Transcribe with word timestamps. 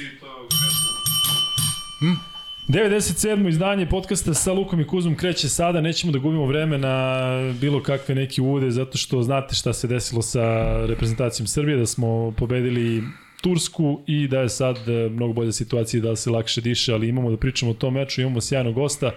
si 0.00 0.20
to... 0.20 0.48
Hm? 2.00 2.14
97. 2.68 3.48
izdanje 3.48 3.86
podcasta 3.86 4.34
sa 4.34 4.52
Lukom 4.52 4.80
i 4.80 4.86
Kuzmom 4.86 5.16
kreće 5.16 5.48
sada, 5.48 5.80
nećemo 5.80 6.12
da 6.12 6.18
gubimo 6.18 6.46
vreme 6.46 6.78
na 6.78 7.26
bilo 7.60 7.82
kakve 7.82 8.14
neke 8.14 8.42
uvode, 8.42 8.70
zato 8.70 8.98
što 8.98 9.22
znate 9.22 9.54
šta 9.54 9.72
se 9.72 9.86
desilo 9.86 10.22
sa 10.22 10.76
reprezentacijom 10.86 11.46
Srbije, 11.46 11.76
da 11.76 11.86
smo 11.86 12.34
pobedili 12.36 13.02
Tursku 13.40 14.02
i 14.06 14.28
da 14.28 14.40
je 14.40 14.48
sad 14.48 14.88
e, 14.88 15.08
mnogo 15.08 15.32
bolja 15.32 15.52
situacija 15.52 16.02
da 16.02 16.16
se 16.16 16.30
lakše 16.30 16.60
diše, 16.60 16.92
ali 16.92 17.08
imamo 17.08 17.30
da 17.30 17.36
pričamo 17.36 17.70
o 17.70 17.74
tom 17.74 17.94
meču, 17.94 18.20
imamo 18.20 18.40
sjajnog 18.40 18.74
gosta, 18.74 19.10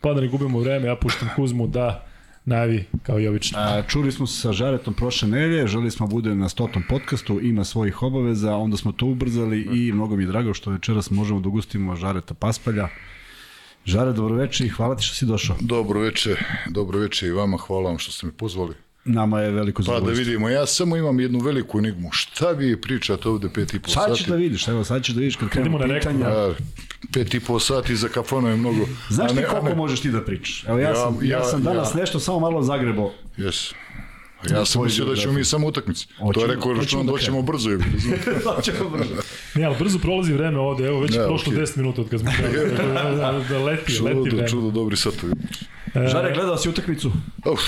pa 0.00 0.14
da 0.14 0.20
ne 0.20 0.28
gubimo 0.28 0.60
vreme, 0.60 0.86
ja 0.86 0.96
puštam 0.96 1.28
Kuzmu 1.36 1.66
da 1.66 2.09
najavi 2.44 2.84
kao 3.02 3.20
i 3.20 3.28
obično. 3.28 3.58
A, 3.58 3.82
čuli 3.82 4.12
smo 4.12 4.26
se 4.26 4.40
sa 4.40 4.52
Žaretom 4.52 4.94
prošle 4.94 5.28
nelje, 5.28 5.66
želi 5.66 5.90
smo 5.90 6.06
da 6.06 6.10
bude 6.10 6.34
na 6.34 6.48
stotom 6.48 6.82
podcastu, 6.88 7.40
ima 7.40 7.64
svojih 7.64 8.02
obaveza, 8.02 8.56
onda 8.56 8.76
smo 8.76 8.92
to 8.92 9.06
ubrzali 9.06 9.60
i 9.60 9.92
mnogo 9.92 10.16
mi 10.16 10.22
je 10.22 10.26
drago 10.26 10.54
što 10.54 10.70
večeras 10.70 11.10
možemo 11.10 11.40
da 11.40 11.48
ugustimo 11.48 11.96
Žareta 11.96 12.34
Paspalja. 12.34 12.88
Žare, 13.84 14.12
dobroveče 14.12 14.66
i 14.66 14.68
hvala 14.68 14.96
ti 14.96 15.02
što 15.02 15.14
si 15.14 15.26
došao. 15.26 15.56
Dobroveče, 15.60 16.36
dobroveče 16.68 17.26
i 17.26 17.30
vama, 17.30 17.56
hvala 17.56 17.88
vam 17.88 17.98
što 17.98 18.12
ste 18.12 18.26
me 18.26 18.32
pozvali. 18.32 18.74
Nama 19.04 19.40
je 19.40 19.50
veliko 19.50 19.82
zadovoljstvo. 19.82 20.10
Pa 20.10 20.14
da 20.14 20.18
vidimo, 20.18 20.48
ja 20.48 20.66
samo 20.66 20.96
imam 20.96 21.20
jednu 21.20 21.38
veliku 21.38 21.78
enigmu. 21.78 22.08
Šta 22.12 22.50
vi 22.50 22.80
pričate 22.80 23.28
ovde 23.28 23.48
pet 23.54 23.74
i 23.74 23.78
po 23.78 23.88
sati? 23.88 24.08
Sad 24.08 24.16
ćeš 24.16 24.26
da 24.26 24.36
vidiš, 24.36 24.68
evo 24.68 24.84
sad 24.84 25.04
ćeš 25.04 25.14
da 25.14 25.18
vidiš 25.20 25.36
kad 25.36 25.48
krenemo 25.48 25.78
na 25.78 25.94
pitanja. 25.94 26.28
Ja, 26.28 26.54
pet 27.12 27.34
i 27.34 27.40
po 27.40 27.60
sati 27.60 27.96
za 27.96 28.08
kafanu 28.08 28.48
je 28.48 28.56
mnogo. 28.56 28.86
Znaš 29.08 29.30
ti 29.30 29.36
koliko 29.50 29.68
ne... 29.68 29.74
možeš 29.74 30.00
ti 30.00 30.10
da 30.10 30.24
pričaš? 30.24 30.64
Evo 30.68 30.78
ja, 30.78 30.88
ja 30.88 30.94
sam, 30.94 31.18
ja, 31.22 31.38
ja 31.38 31.44
sam 31.44 31.62
danas 31.62 31.94
ja. 31.94 32.00
nešto 32.00 32.20
samo 32.20 32.40
malo 32.40 32.62
zagrebo. 32.62 33.12
Jes. 33.36 33.72
Ja 34.50 34.64
sam 34.64 34.84
mislio 34.84 35.06
da 35.06 35.16
ćemo 35.16 35.32
mi 35.32 35.44
samo 35.44 35.66
utakmici. 35.66 36.06
To 36.34 36.40
je 36.40 36.46
rekao 36.46 36.72
račun 36.72 37.06
da 37.06 37.18
ćemo 37.18 37.42
brzo. 37.42 37.70
doćemo 38.56 38.90
brzo. 38.90 39.14
Ne, 39.54 39.64
ali 39.64 39.76
brzo 39.78 39.98
prolazi 39.98 40.32
vreme 40.32 40.58
ovde, 40.58 40.86
evo 40.86 41.00
već 41.00 41.14
je 41.14 41.24
prošlo 41.24 41.52
okay. 41.52 41.60
10 41.60 41.76
minuta 41.76 42.00
od 42.00 42.10
kad 42.10 42.20
smo 42.20 42.30
da, 42.94 43.10
da, 43.10 43.44
da 43.48 43.58
leti, 43.58 43.96
čudo, 43.96 44.08
leti 44.08 44.30
vreme. 44.30 44.48
Čudo, 44.48 44.70
dobri 44.70 44.96
satovi. 44.96 45.32
E, 45.94 46.08
Žare, 46.08 46.34
gledao 46.34 46.56
si 46.56 46.68
utakmicu? 46.68 47.12
Uf, 47.52 47.60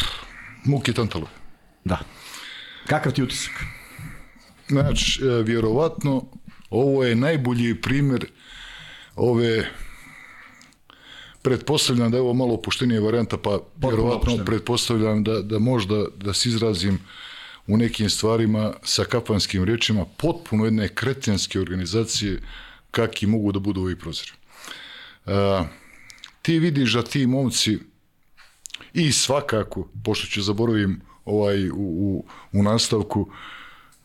muke 0.64 0.92
tantalo. 0.92 1.28
Da. 1.84 1.98
Kakav 2.86 3.12
ti 3.12 3.22
utisak? 3.22 3.52
Znači, 4.68 5.20
e, 5.24 5.42
vjerovatno, 5.42 6.24
ovo 6.70 7.04
je 7.04 7.16
najbolji 7.16 7.80
primjer 7.80 8.26
ove 9.16 9.70
pretpostavljam 11.42 12.10
da 12.10 12.16
je 12.16 12.20
ovo 12.20 12.34
malo 12.34 12.54
opuštenije 12.54 13.00
varijanta, 13.00 13.36
pa 13.36 13.58
vjerovatno 13.76 14.44
pretpostavljam 14.44 15.24
da, 15.24 15.40
da 15.42 15.58
možda 15.58 16.04
da 16.16 16.32
se 16.32 16.48
izrazim 16.48 16.98
u 17.66 17.76
nekim 17.76 18.10
stvarima 18.10 18.72
sa 18.82 19.04
kapanskim 19.04 19.64
rečima 19.64 20.04
potpuno 20.16 20.64
jedne 20.64 20.88
kretenske 20.88 21.60
organizacije 21.60 22.40
kakvi 22.90 23.26
mogu 23.26 23.52
da 23.52 23.58
budu 23.58 23.80
ovi 23.80 23.98
prozori. 23.98 24.30
A, 25.26 25.64
ti 26.42 26.58
vidiš 26.58 26.92
da 26.92 27.02
ti 27.02 27.26
momci 27.26 27.78
i 28.94 29.12
svakako, 29.12 29.88
pošto 30.04 30.26
ću 30.26 30.42
zaboravim 30.42 31.00
ovaj 31.24 31.70
u, 31.70 31.74
u, 31.76 32.24
u 32.52 32.62
nastavku, 32.62 33.30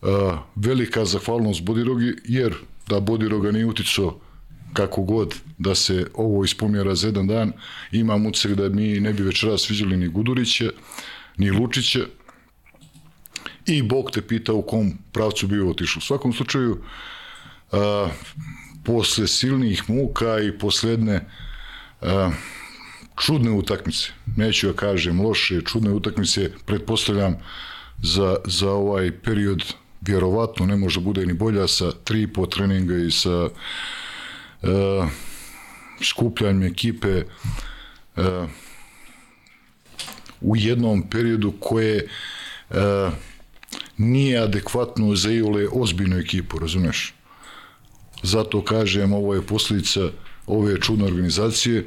a, 0.02 0.42
velika 0.54 1.04
zahvalnost 1.04 1.62
Bodirogi, 1.62 2.14
jer 2.24 2.54
da 2.88 3.00
Bodiroga 3.00 3.52
nije 3.52 3.66
uticao 3.66 4.20
kako 4.72 5.02
god 5.02 5.34
da 5.58 5.74
se 5.74 6.06
ovo 6.14 6.44
ispomjera 6.44 6.94
za 6.94 7.06
jedan 7.06 7.26
dan, 7.26 7.52
imam 7.92 8.26
ucek 8.26 8.52
da 8.52 8.68
mi 8.68 9.00
ne 9.00 9.12
bi 9.12 9.22
večeras 9.22 9.70
vidjeli 9.70 9.96
ni 9.96 10.08
Guduriće, 10.08 10.70
ni 11.36 11.50
Lučiće, 11.50 12.06
i 13.68 13.82
Bog 13.82 14.10
te 14.10 14.22
pita 14.22 14.52
u 14.52 14.62
kom 14.62 14.92
pravcu 15.12 15.46
bi 15.46 15.60
otišao. 15.60 15.98
U 15.98 16.02
svakom 16.02 16.32
slučaju, 16.32 16.78
a, 17.72 18.08
posle 18.84 19.26
silnih 19.26 19.90
muka 19.90 20.38
i 20.40 20.58
posledne 20.58 21.20
a, 22.00 22.30
čudne 23.20 23.50
utakmice, 23.50 24.08
neću 24.36 24.66
ja 24.66 24.72
kažem 24.72 25.20
loše, 25.20 25.60
čudne 25.60 25.90
utakmice, 25.90 26.50
pretpostavljam 26.66 27.36
za, 28.02 28.36
za 28.44 28.70
ovaj 28.70 29.12
period 29.22 29.74
vjerovatno 30.00 30.66
ne 30.66 30.76
može 30.76 31.00
bude 31.00 31.26
ni 31.26 31.32
bolja 31.32 31.68
sa 31.68 31.92
tri 32.04 32.26
po 32.26 32.46
treninga 32.46 32.96
i 32.96 33.10
sa 33.10 33.44
uh, 33.44 35.08
skupljanjem 36.02 36.62
ekipe 36.62 37.22
uh, 38.16 38.24
u 40.40 40.56
jednom 40.56 41.02
periodu 41.10 41.52
koje 41.60 42.08
uh, 42.70 42.76
nije 43.96 44.38
adekvatno 44.38 45.14
za 45.14 45.30
Iole 45.32 45.68
ozbiljnu 45.72 46.18
ekipu, 46.18 46.58
razumeš? 46.58 47.14
Zato 48.22 48.64
kažem, 48.64 49.12
ovo 49.12 49.34
je 49.34 49.42
posljedica 49.42 50.10
ove 50.46 50.80
čudne 50.80 51.04
organizacije 51.04 51.84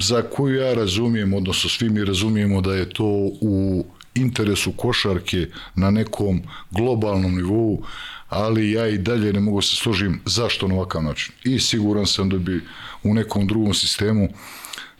za 0.00 0.22
koju 0.22 0.56
ja 0.56 0.74
razumijem, 0.74 1.34
odnosno 1.34 1.70
svi 1.70 1.88
mi 1.88 2.04
razumijemo 2.04 2.60
da 2.60 2.74
je 2.74 2.90
to 2.90 3.04
u 3.40 3.84
interesu 4.14 4.72
košarke 4.72 5.46
na 5.74 5.90
nekom 5.90 6.42
globalnom 6.70 7.34
nivou, 7.34 7.82
ali 8.28 8.70
ja 8.70 8.88
i 8.88 8.98
dalje 8.98 9.32
ne 9.32 9.40
mogu 9.40 9.62
se 9.62 9.76
složim 9.76 10.20
zašto 10.24 10.68
na 10.68 10.74
ovakav 10.74 11.02
način. 11.02 11.34
I 11.44 11.60
siguran 11.60 12.06
sam 12.06 12.28
da 12.28 12.38
bi 12.38 12.60
u 13.02 13.14
nekom 13.14 13.46
drugom 13.46 13.74
sistemu 13.74 14.28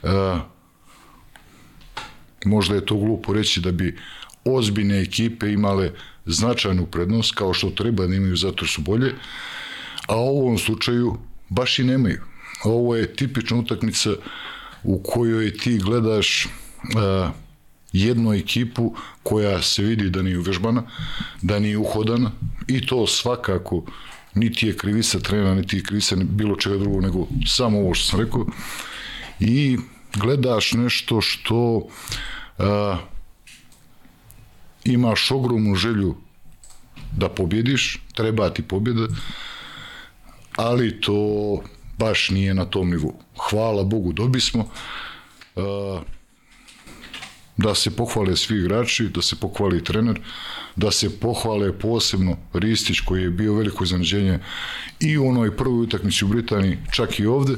uh, 0.02 0.10
možda 2.44 2.74
je 2.74 2.86
to 2.86 2.96
glupo 2.96 3.32
reći 3.32 3.60
da 3.60 3.72
bi 3.72 3.98
ozbiljne 4.44 5.00
ekipe 5.00 5.52
imale 5.52 5.90
značajnu 6.26 6.86
prednost 6.86 7.34
kao 7.34 7.54
što 7.54 7.70
treba 7.70 8.06
da 8.06 8.14
imaju 8.14 8.36
zato 8.36 8.66
su 8.66 8.82
bolje, 8.82 9.14
a 10.06 10.16
u 10.16 10.38
ovom 10.38 10.58
slučaju 10.58 11.16
baš 11.48 11.78
i 11.78 11.84
nemaju. 11.84 12.20
Ovo 12.64 12.96
je 12.96 13.14
tipična 13.14 13.56
utakmica 13.56 14.10
u 14.84 15.02
kojoj 15.02 15.56
ti 15.56 15.78
gledaš 15.78 16.46
uh, 16.46 17.30
jednu 17.92 18.32
ekipu 18.32 18.94
koja 19.22 19.62
se 19.62 19.82
vidi 19.82 20.10
da 20.10 20.22
nije 20.22 20.38
uvežbana, 20.38 20.82
da 21.42 21.58
nije 21.58 21.78
uhodana 21.78 22.30
i 22.68 22.86
to 22.86 23.06
svakako 23.06 23.84
niti 24.34 24.66
je 24.66 24.76
krivica 24.76 25.18
trena, 25.18 25.54
niti 25.54 25.76
je 25.76 25.82
krivica 25.82 26.16
bilo 26.16 26.56
čega 26.56 26.76
drugog, 26.76 27.02
nego 27.02 27.26
samo 27.46 27.78
ovo 27.78 27.94
što 27.94 28.10
sam 28.10 28.20
rekao. 28.20 28.46
I 29.40 29.78
gledaš 30.14 30.72
nešto 30.72 31.20
što 31.20 31.86
a, 32.58 32.98
imaš 34.84 35.30
ogromnu 35.30 35.74
želju 35.74 36.14
da 37.16 37.28
pobjediš, 37.28 38.00
treba 38.14 38.50
ti 38.50 38.62
pobjeda, 38.62 39.06
ali 40.56 41.00
to 41.00 41.62
baš 42.02 42.30
nije 42.30 42.54
na 42.54 42.64
tom 42.64 42.90
nivou. 42.90 43.14
Hvala 43.38 43.84
Bogu, 43.84 44.12
dobismo. 44.12 44.66
Uh, 45.56 46.02
da 47.56 47.74
se 47.74 47.90
pohvale 47.96 48.36
svi 48.36 48.58
igrači, 48.58 49.08
da 49.08 49.22
se 49.22 49.36
pohvali 49.36 49.84
trener, 49.84 50.20
da 50.76 50.90
se 50.90 51.10
pohvale 51.20 51.72
posebno 51.78 52.36
Ristić 52.52 53.00
koji 53.00 53.22
je 53.22 53.30
bio 53.30 53.54
veliko 53.54 53.84
iznenađenje 53.84 54.38
i 55.00 55.18
u 55.18 55.28
onoj 55.28 55.56
prvoj 55.56 55.82
utakmici 55.82 56.24
u 56.24 56.28
Britaniji, 56.28 56.78
čak 56.92 57.20
i 57.20 57.26
ovde, 57.26 57.56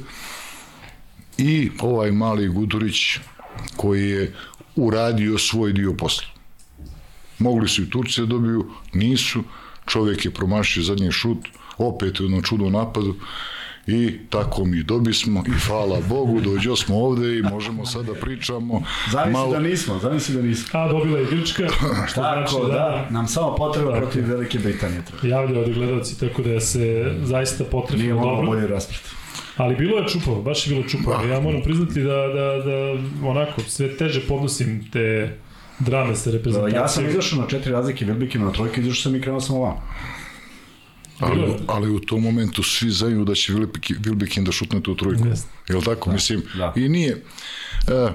i 1.39 1.71
ovaj 1.81 2.13
mali 2.13 2.49
Gudurić 2.49 3.19
koji 3.77 4.11
je 4.11 4.35
uradio 4.77 5.39
svoj 5.39 5.73
dio 5.73 5.95
posla. 5.95 6.27
Mogli 7.39 7.69
su 7.69 7.83
i 7.83 7.91
Turci 7.91 8.21
da 8.21 8.27
dobiju, 8.27 8.67
nisu, 8.93 9.45
čovjek 9.87 10.25
je 10.25 10.35
promašio 10.35 10.83
zadnji 10.83 11.13
šut, 11.13 11.49
opet 11.79 12.21
u 12.21 12.25
jednom 12.25 12.43
čudnom 12.43 12.73
napadu, 12.73 13.17
i 13.87 14.19
tako 14.31 14.65
mi 14.65 14.83
dobismo 14.83 15.45
i 15.47 15.51
hvala 15.67 15.99
Bogu, 16.09 16.41
dođo 16.41 16.77
smo 16.77 16.97
ovde 16.97 17.39
i 17.39 17.43
možemo 17.43 17.87
sada 17.87 18.13
da 18.13 18.21
pričamo. 18.21 18.83
Zavisi 19.13 19.33
malo... 19.33 19.53
da 19.53 19.61
nismo, 19.61 19.99
zavisi 19.99 20.33
da 20.33 20.43
nismo. 20.43 20.81
A, 20.81 20.89
dobila 20.89 21.19
je 21.19 21.27
Grčka, 21.31 21.69
što 22.09 22.21
tako, 22.21 22.51
znači 22.51 22.73
da, 22.73 22.79
da, 22.79 23.07
nam 23.11 23.29
samo 23.29 23.55
potreba 23.55 23.93
tako. 23.93 24.05
protiv 24.05 24.29
Velike 24.29 24.59
Britanije. 24.59 25.03
Javljaju 25.23 25.65
od 25.65 25.75
gledalci, 25.75 26.21
tako 26.21 26.43
da 26.43 26.61
se 26.61 27.15
zaista 27.23 27.65
potrebno 27.65 28.05
Nije 28.05 28.15
dobro. 28.15 28.35
Nije 28.35 28.47
bolje 28.47 28.67
raspred. 28.67 29.01
Ali 29.57 29.77
bilo 29.77 29.99
je 29.99 30.09
čupavo, 30.09 30.43
baš 30.43 30.67
je 30.67 30.75
bilo 30.75 30.89
čupavo. 30.89 31.25
Ja 31.25 31.41
moram 31.41 31.63
priznati 31.63 32.03
da, 32.03 32.17
da, 32.17 32.63
da 32.65 32.99
onako, 33.29 33.61
sve 33.61 33.97
teže 33.97 34.21
podnosim 34.21 34.91
te 34.93 35.37
drame 35.79 36.17
sa 36.17 36.31
reprezentacijom. 36.31 36.83
Ja 36.83 36.89
sam 36.89 37.09
izašao 37.09 37.41
na 37.41 37.47
četiri 37.47 37.73
razlike, 37.73 38.05
Vilbikima 38.05 38.45
na 38.45 38.53
trojke, 38.53 38.81
izašao 38.81 39.03
sam 39.03 39.17
i 39.17 39.21
krenuo 39.21 39.41
sam 39.41 39.57
ovamo. 39.57 39.83
Ali, 41.21 41.55
ali 41.67 41.91
u 41.91 42.01
tom 42.01 42.23
momentu 42.23 42.63
svi 42.63 42.91
znaju 42.91 43.25
da 43.25 43.35
će 43.35 43.53
Vilbekin 43.99 44.45
da 44.45 44.53
šutne 44.53 44.83
tu 44.83 44.97
trojku. 44.97 45.25
Yes. 45.25 45.45
Jel 45.69 45.83
tako? 45.83 46.11
Da, 46.11 46.15
Mislim, 46.15 46.43
da. 46.55 46.73
i 46.77 46.89
nije... 46.89 47.23
Uh, 47.89 48.11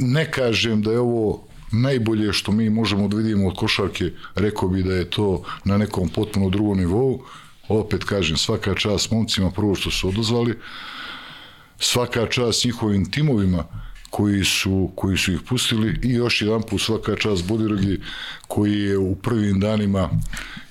ne 0.00 0.30
kažem 0.30 0.82
da 0.82 0.92
je 0.92 0.98
ovo 0.98 1.48
najbolje 1.72 2.32
što 2.32 2.52
mi 2.52 2.70
možemo 2.70 3.08
da 3.08 3.16
vidimo 3.16 3.48
od 3.48 3.56
košarke, 3.56 4.12
rekao 4.34 4.68
bi 4.68 4.82
da 4.82 4.94
je 4.94 5.10
to 5.10 5.42
na 5.64 5.78
nekom 5.78 6.08
potpuno 6.08 6.50
drugom 6.50 6.78
nivou. 6.78 7.22
Opet 7.68 8.04
kažem, 8.04 8.36
svaka 8.36 8.74
čast 8.74 9.10
momcima 9.10 9.50
prvo 9.50 9.74
što 9.74 9.90
su 9.90 10.08
odozvali, 10.08 10.58
svaka 11.78 12.26
čast 12.26 12.64
njihovim 12.64 13.10
timovima 13.10 13.64
koji 14.10 14.44
su, 14.44 14.90
koji 14.96 15.18
su 15.18 15.32
ih 15.32 15.40
pustili 15.48 16.00
i 16.02 16.12
još 16.12 16.42
jedan 16.42 16.62
put 16.62 16.80
svaka 16.80 17.16
čast 17.16 17.48
Bodirogi 17.48 18.00
koji 18.46 18.80
je 18.80 18.98
u 18.98 19.14
prvim 19.14 19.60
danima 19.60 20.10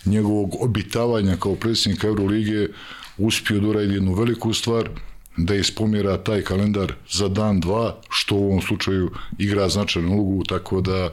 njegovog 0.05 0.55
obitavanja 0.59 1.37
kao 1.37 1.55
predsjednika 1.55 2.07
Euroligije 2.07 2.69
uspio 3.17 3.59
da 3.59 3.67
uradi 3.67 3.93
jednu 3.93 4.13
veliku 4.13 4.53
stvar, 4.53 4.89
da 5.37 5.55
ispomjera 5.55 6.17
taj 6.17 6.41
kalendar 6.41 6.93
za 7.09 7.27
dan, 7.27 7.59
dva, 7.59 8.01
što 8.09 8.35
u 8.35 8.45
ovom 8.45 8.61
slučaju 8.61 9.11
igra 9.37 9.69
značajnu 9.69 10.13
ulogu, 10.13 10.43
tako 10.43 10.81
da 10.81 11.09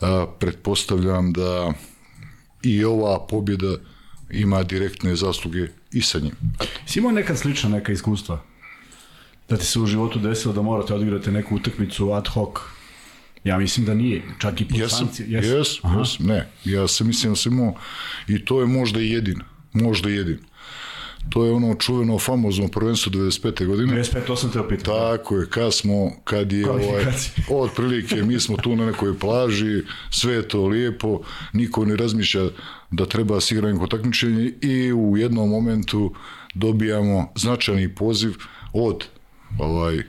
a, 0.00 0.26
pretpostavljam 0.38 1.32
da 1.32 1.72
i 2.62 2.84
ova 2.84 3.26
pobjeda 3.26 3.76
ima 4.30 4.62
direktne 4.62 5.16
zasluge 5.16 5.68
i 5.92 6.02
sa 6.02 6.18
njim. 6.18 6.34
Si 6.86 6.98
imao 6.98 7.12
neka 7.12 7.36
slična 7.36 7.68
neka 7.68 7.92
iskustva? 7.92 8.42
Da 9.48 9.56
ti 9.56 9.64
se 9.66 9.80
u 9.80 9.86
životu 9.86 10.18
desilo 10.18 10.54
da 10.54 10.62
morate 10.62 10.94
odigrati 10.94 11.30
neku 11.30 11.56
utakmicu 11.56 12.12
ad 12.12 12.28
hoc? 12.28 12.58
Ja 13.46 13.58
mislim 13.58 13.86
da 13.86 13.94
nije, 13.94 14.22
čak 14.38 14.60
i 14.60 14.68
po 14.68 14.76
jesam, 14.76 14.98
sankcije. 14.98 15.28
Jesam, 15.30 15.56
jesam, 15.56 15.98
jesam, 15.98 16.26
ne. 16.26 16.48
Ja 16.64 16.88
sam 16.88 17.06
mislim 17.06 17.32
da 17.32 17.36
sam 17.36 17.52
imao, 17.52 17.74
i 18.28 18.44
to 18.44 18.60
je 18.60 18.66
možda 18.66 19.00
i 19.00 19.22
možda 19.72 20.10
i. 20.10 20.36
To 21.30 21.44
je 21.44 21.52
ono 21.52 21.74
čuveno 21.74 22.18
famozno 22.18 22.68
prvenstvo 22.68 23.12
95. 23.12 23.66
godine. 23.66 23.92
95, 23.92 24.26
to 24.26 24.36
sam 24.36 24.52
te 24.52 24.60
opitao. 24.60 25.16
Tako 25.16 25.36
je, 25.36 25.46
kad 25.50 25.74
smo, 25.74 26.10
kad 26.24 26.52
je 26.52 26.70
ovaj, 26.70 27.04
od 27.62 27.70
prilike, 27.76 28.22
mi 28.22 28.40
smo 28.40 28.56
tu 28.56 28.76
na 28.76 28.86
nekoj 28.86 29.18
plaži, 29.18 29.82
sve 30.10 30.34
je 30.34 30.48
to 30.48 30.66
lijepo, 30.66 31.20
niko 31.52 31.84
ne 31.84 31.96
razmišlja 31.96 32.42
da 32.90 33.06
treba 33.06 33.40
se 33.40 33.54
igrati 33.54 33.74
neko 33.74 33.86
takmičenje 33.86 34.52
i 34.62 34.92
u 34.92 35.16
jednom 35.16 35.50
momentu 35.50 36.14
dobijamo 36.54 37.32
značajni 37.34 37.94
poziv 37.94 38.34
od 38.72 39.04
ovaj 39.58 40.02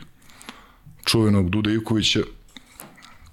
čuvenog 1.06 1.50
Dude 1.50 1.74
Ivkovića 1.74 2.20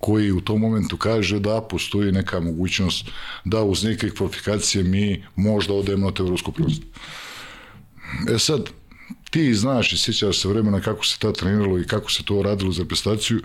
koji 0.05 0.33
u 0.33 0.41
tom 0.41 0.61
momentu 0.61 0.97
kaže 0.97 1.39
da 1.41 1.61
postoji 1.61 2.13
neka 2.13 2.41
mogućnost 2.41 3.07
da 3.45 3.63
uz 3.63 3.85
neke 3.85 4.11
kvalifikacije 4.11 4.85
mi 4.85 5.25
možda 5.37 5.75
odemo 5.75 6.07
na 6.07 6.13
to 6.13 6.23
evropsko 6.23 6.53
prvenstvo. 6.53 6.85
E 8.35 8.39
sad, 8.39 8.71
ti 9.31 9.55
znaš 9.55 9.93
i 9.93 9.99
sjećaš 9.99 10.41
se 10.41 10.49
vremena 10.49 10.81
kako 10.81 11.07
se 11.07 11.19
ta 11.19 11.33
treniralo 11.33 11.79
i 11.79 11.87
kako 11.87 12.13
se 12.13 12.25
to 12.25 12.43
radilo 12.43 12.73
za 12.73 12.85
prestaciju, 12.85 13.41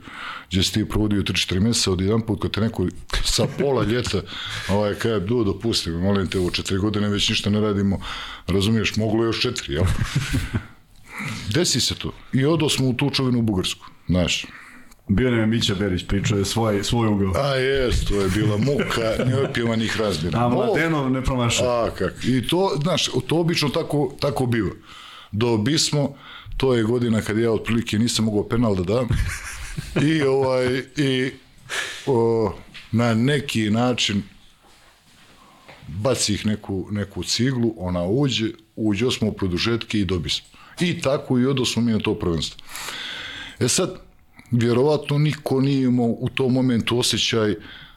gdje 0.49 0.63
si 0.63 0.73
ti 0.73 0.89
provodio 0.89 1.21
3-4 1.21 1.59
mjeseca 1.59 1.91
od 1.91 2.01
jedan 2.01 2.21
put 2.21 2.41
kad 2.41 2.51
te 2.51 2.61
neko 2.61 2.87
sa 3.23 3.47
pola 3.59 3.83
ljeta 3.83 4.21
ovaj, 4.69 4.93
kaj 4.93 5.19
do 5.19 5.43
dopusti, 5.43 5.89
molim 5.89 6.27
te, 6.27 6.39
u 6.39 6.51
četiri 6.51 6.77
godine 6.77 7.09
već 7.09 7.29
ništa 7.29 7.49
ne 7.49 7.61
radimo, 7.61 8.01
razumiješ, 8.47 8.95
moglo 8.95 9.23
još 9.23 9.41
četiri, 9.41 9.73
jel? 9.73 9.85
Desi 11.55 11.81
se 11.81 11.95
to. 11.95 12.13
I 12.33 12.45
odo 12.45 12.69
smo 12.69 12.89
u 12.89 12.93
tu 12.93 13.09
čovinu 13.09 13.39
u 13.39 13.41
Bugarsku, 13.41 13.85
znaš. 14.07 14.45
Bio 15.11 15.31
nam 15.31 15.39
je 15.39 15.47
Mića 15.47 15.75
Berić, 15.75 16.07
pričao 16.07 16.37
je 16.37 16.45
svoj, 16.45 16.83
svoj 16.83 17.07
ugao. 17.07 17.43
A 17.43 17.55
jest, 17.55 18.07
to 18.07 18.21
je 18.21 18.29
bila 18.29 18.57
muka 18.57 19.25
neopjevanih 19.25 19.97
razmjera. 19.97 20.45
A 20.45 20.49
Mladenov 20.49 21.11
ne 21.11 21.23
promašao. 21.23 21.85
A 21.85 21.89
kak. 21.91 22.13
I 22.23 22.47
to, 22.47 22.77
znaš, 22.81 23.09
to 23.27 23.37
obično 23.37 23.69
tako, 23.69 24.13
tako 24.19 24.45
biva. 24.45 24.71
Do 25.31 25.57
bismo, 25.57 26.15
to 26.57 26.73
je 26.73 26.83
godina 26.83 27.21
kad 27.21 27.37
ja 27.37 27.51
otprilike 27.51 27.99
nisam 27.99 28.25
mogao 28.25 28.49
penal 28.49 28.75
da 28.75 28.83
dam. 28.83 29.07
I 30.09 30.21
ovaj, 30.21 30.83
i 30.97 31.31
o, 32.05 32.53
na 32.91 33.13
neki 33.13 33.69
način 33.69 34.23
baci 35.87 36.33
ih 36.33 36.45
neku, 36.45 36.87
neku 36.91 37.23
ciglu, 37.23 37.73
ona 37.77 38.03
uđe, 38.03 38.49
uđe 38.75 39.11
smo 39.11 39.27
u 39.27 39.33
produžetke 39.33 39.99
i 39.99 40.05
dobismo. 40.05 40.47
I 40.79 41.01
tako 41.01 41.39
i 41.39 41.45
odosmo 41.45 41.81
mi 41.81 41.91
na 41.91 41.99
to 41.99 42.15
prvenstvo. 42.15 42.63
E 43.59 43.67
sad, 43.67 44.08
vjerovatno 44.51 45.17
niko 45.17 45.61
nije 45.61 45.83
imao 45.83 46.05
u 46.05 46.29
tom 46.29 46.53
momentu 46.53 46.99
osjećaj 46.99 47.55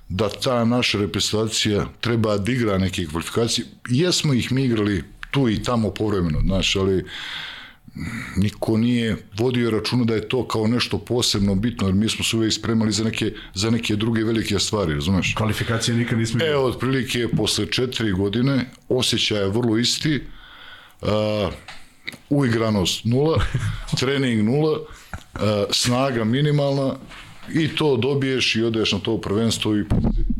da 0.08 0.28
ta 0.28 0.64
naša 0.64 0.98
reprezentacija 0.98 1.86
treba 2.00 2.38
da 2.38 2.52
igra 2.52 2.78
neke 2.78 3.06
kvalifikacije. 3.06 3.66
Jesmo 3.88 4.34
ih 4.34 4.52
mi 4.52 4.64
igrali 4.64 5.04
tu 5.30 5.48
i 5.48 5.62
tamo 5.62 5.90
povremeno, 5.90 6.40
znaš, 6.40 6.76
ali 6.76 7.04
niko 8.36 8.76
nije 8.76 9.16
vodio 9.38 9.70
računa 9.70 10.04
da 10.04 10.14
je 10.14 10.28
to 10.28 10.48
kao 10.48 10.66
nešto 10.66 10.98
posebno 10.98 11.54
bitno, 11.54 11.88
jer 11.88 11.94
mi 11.94 12.08
smo 12.08 12.24
se 12.24 12.36
uvijek 12.36 12.52
spremali 12.52 12.92
za 12.92 13.04
neke, 13.04 13.32
za 13.54 13.70
neke 13.70 13.96
druge 13.96 14.24
velike 14.24 14.58
stvari, 14.58 14.94
razumeš? 14.94 15.34
Kvalifikacije 15.34 15.96
nikad 15.96 16.18
nismo 16.18 16.36
igrali. 16.36 16.52
E, 16.52 16.56
otprilike, 16.56 17.28
posle 17.36 17.66
četiri 17.66 18.12
godine, 18.12 18.70
osjećaj 18.88 19.38
je 19.38 19.48
vrlo 19.48 19.78
isti, 19.78 20.22
uh, 21.00 21.08
uigranost 22.30 23.04
nula, 23.04 23.44
trening 24.00 24.44
nula, 24.44 24.78
snaga 25.70 26.24
minimalna 26.24 26.94
i 27.54 27.68
to 27.68 27.96
dobiješ 27.96 28.56
i 28.56 28.62
odeš 28.62 28.92
na 28.92 28.98
to 28.98 29.18
prvenstvo 29.18 29.76
i 29.76 29.84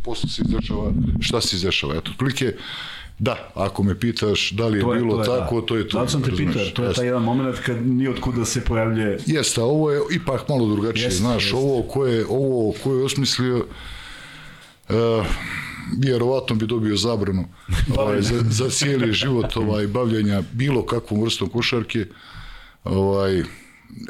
posle 0.04 0.30
se 0.30 0.42
izdešava 0.46 0.92
šta 1.20 1.40
se 1.40 1.56
izdešava. 1.56 1.94
Eto, 1.94 2.10
otprilike, 2.10 2.52
Da, 3.18 3.52
ako 3.54 3.82
me 3.82 4.00
pitaš 4.00 4.50
da 4.50 4.66
li 4.66 4.78
je, 4.78 4.82
to 4.82 4.94
je 4.94 5.00
bilo 5.00 5.14
to 5.14 5.20
je, 5.22 5.38
tako, 5.38 5.60
da. 5.60 5.66
to 5.66 5.76
je 5.76 5.88
to. 5.88 5.98
Zato 5.98 6.10
sam 6.10 6.22
te 6.22 6.30
pitao, 6.36 6.62
to 6.74 6.84
je 6.84 6.94
taj 6.94 7.06
jedan 7.06 7.22
moment 7.22 7.58
kad 7.66 7.86
nije 7.86 8.10
od 8.10 8.20
kuda 8.20 8.44
se 8.44 8.64
pojavlje... 8.64 9.18
Jeste, 9.26 9.60
a 9.60 9.64
ovo 9.64 9.90
je 9.90 10.00
ipak 10.12 10.48
malo 10.48 10.66
drugačije, 10.66 11.04
jest, 11.04 11.18
znaš, 11.18 11.44
jest. 11.44 11.54
ovo 11.54 11.82
ko 11.82 12.06
je, 12.06 12.26
ovo 12.28 12.74
ko 12.82 12.94
je 12.94 13.04
osmislio, 13.04 13.56
uh, 14.88 15.26
vjerovatno 15.98 16.56
bi 16.56 16.66
dobio 16.66 16.96
zabranu 16.96 17.44
ovaj, 17.98 18.22
za, 18.22 18.42
za 18.50 18.70
cijeli 18.70 19.12
život 19.12 19.56
ovaj, 19.56 19.86
bavljenja 19.86 20.42
bilo 20.52 20.86
kakvom 20.86 21.22
vrstom 21.22 21.48
košarke. 21.48 22.06
Ovaj, 22.84 23.42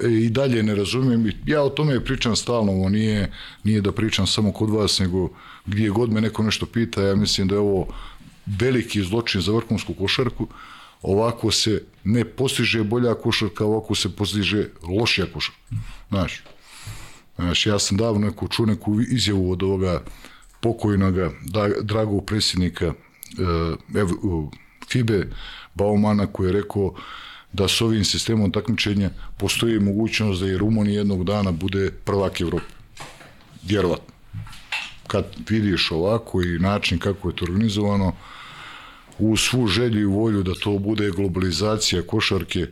i 0.08 0.30
dalje 0.30 0.62
ne 0.62 0.74
razumijem. 0.74 1.32
Ja 1.46 1.62
o 1.62 1.68
tome 1.68 2.04
pričam 2.04 2.36
stalno, 2.36 2.72
ovo 2.72 2.88
nije, 2.88 3.32
nije 3.64 3.80
da 3.80 3.92
pričam 3.92 4.26
samo 4.26 4.52
kod 4.52 4.70
vas, 4.70 4.98
nego 4.98 5.30
gdje 5.66 5.90
god 5.90 6.12
me 6.12 6.20
neko 6.20 6.42
nešto 6.42 6.66
pita, 6.66 7.02
ja 7.02 7.14
mislim 7.16 7.48
da 7.48 7.54
je 7.54 7.58
ovo 7.58 7.86
veliki 8.46 9.02
zločin 9.02 9.40
za 9.40 9.52
vrhunsku 9.52 9.94
košarku, 9.94 10.46
ovako 11.02 11.50
se 11.50 11.84
ne 12.04 12.24
postiže 12.24 12.84
bolja 12.84 13.14
košarka, 13.14 13.64
ovako 13.64 13.94
se 13.94 14.16
postiže 14.16 14.68
lošija 14.98 15.26
košarka. 15.34 15.60
Znaš, 16.08 16.42
znaš 17.36 17.66
ja 17.66 17.78
sam 17.78 17.96
davno 17.96 18.26
neku 18.26 18.48
čuo 18.48 18.66
neku 18.66 19.00
izjavu 19.00 19.50
od 19.50 19.62
ovoga 19.62 20.02
pokojnoga 20.60 21.30
da, 21.44 21.68
dragog 21.82 22.26
predsjednika 22.26 22.88
uh, 22.88 24.48
FIBE 24.88 25.26
Baumana 25.74 26.26
koji 26.26 26.48
je 26.48 26.52
rekao 26.52 26.94
da 27.52 27.68
s 27.68 27.80
ovim 27.80 28.04
sistemom 28.04 28.52
takmičenja 28.52 29.10
postoji 29.36 29.80
mogućnost 29.80 30.40
da 30.40 30.48
i 30.48 30.56
Rumunija 30.56 30.98
jednog 30.98 31.24
dana 31.24 31.52
bude 31.52 31.90
prvak 32.04 32.40
Evrope. 32.40 32.74
Vjerovatno. 33.62 34.14
Kad 35.06 35.24
vidiš 35.48 35.90
ovako 35.90 36.42
i 36.42 36.58
način 36.58 36.98
kako 36.98 37.28
je 37.28 37.36
to 37.36 37.44
organizovano, 37.44 38.12
u 39.18 39.36
svu 39.36 39.66
želju 39.66 40.00
i 40.00 40.04
volju 40.04 40.42
da 40.42 40.54
to 40.54 40.78
bude 40.78 41.10
globalizacija 41.10 42.02
košarke, 42.02 42.66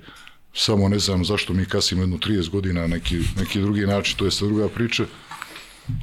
samo 0.54 0.88
ne 0.88 0.98
znam 0.98 1.24
zašto 1.24 1.52
mi 1.52 1.64
kasimo 1.64 2.02
jedno 2.02 2.16
30 2.16 2.50
godina 2.50 2.86
neki, 2.86 3.18
neki 3.36 3.60
drugi 3.60 3.86
način, 3.86 4.16
to 4.16 4.24
je 4.24 4.30
sad 4.30 4.48
druga 4.48 4.68
priča, 4.68 5.04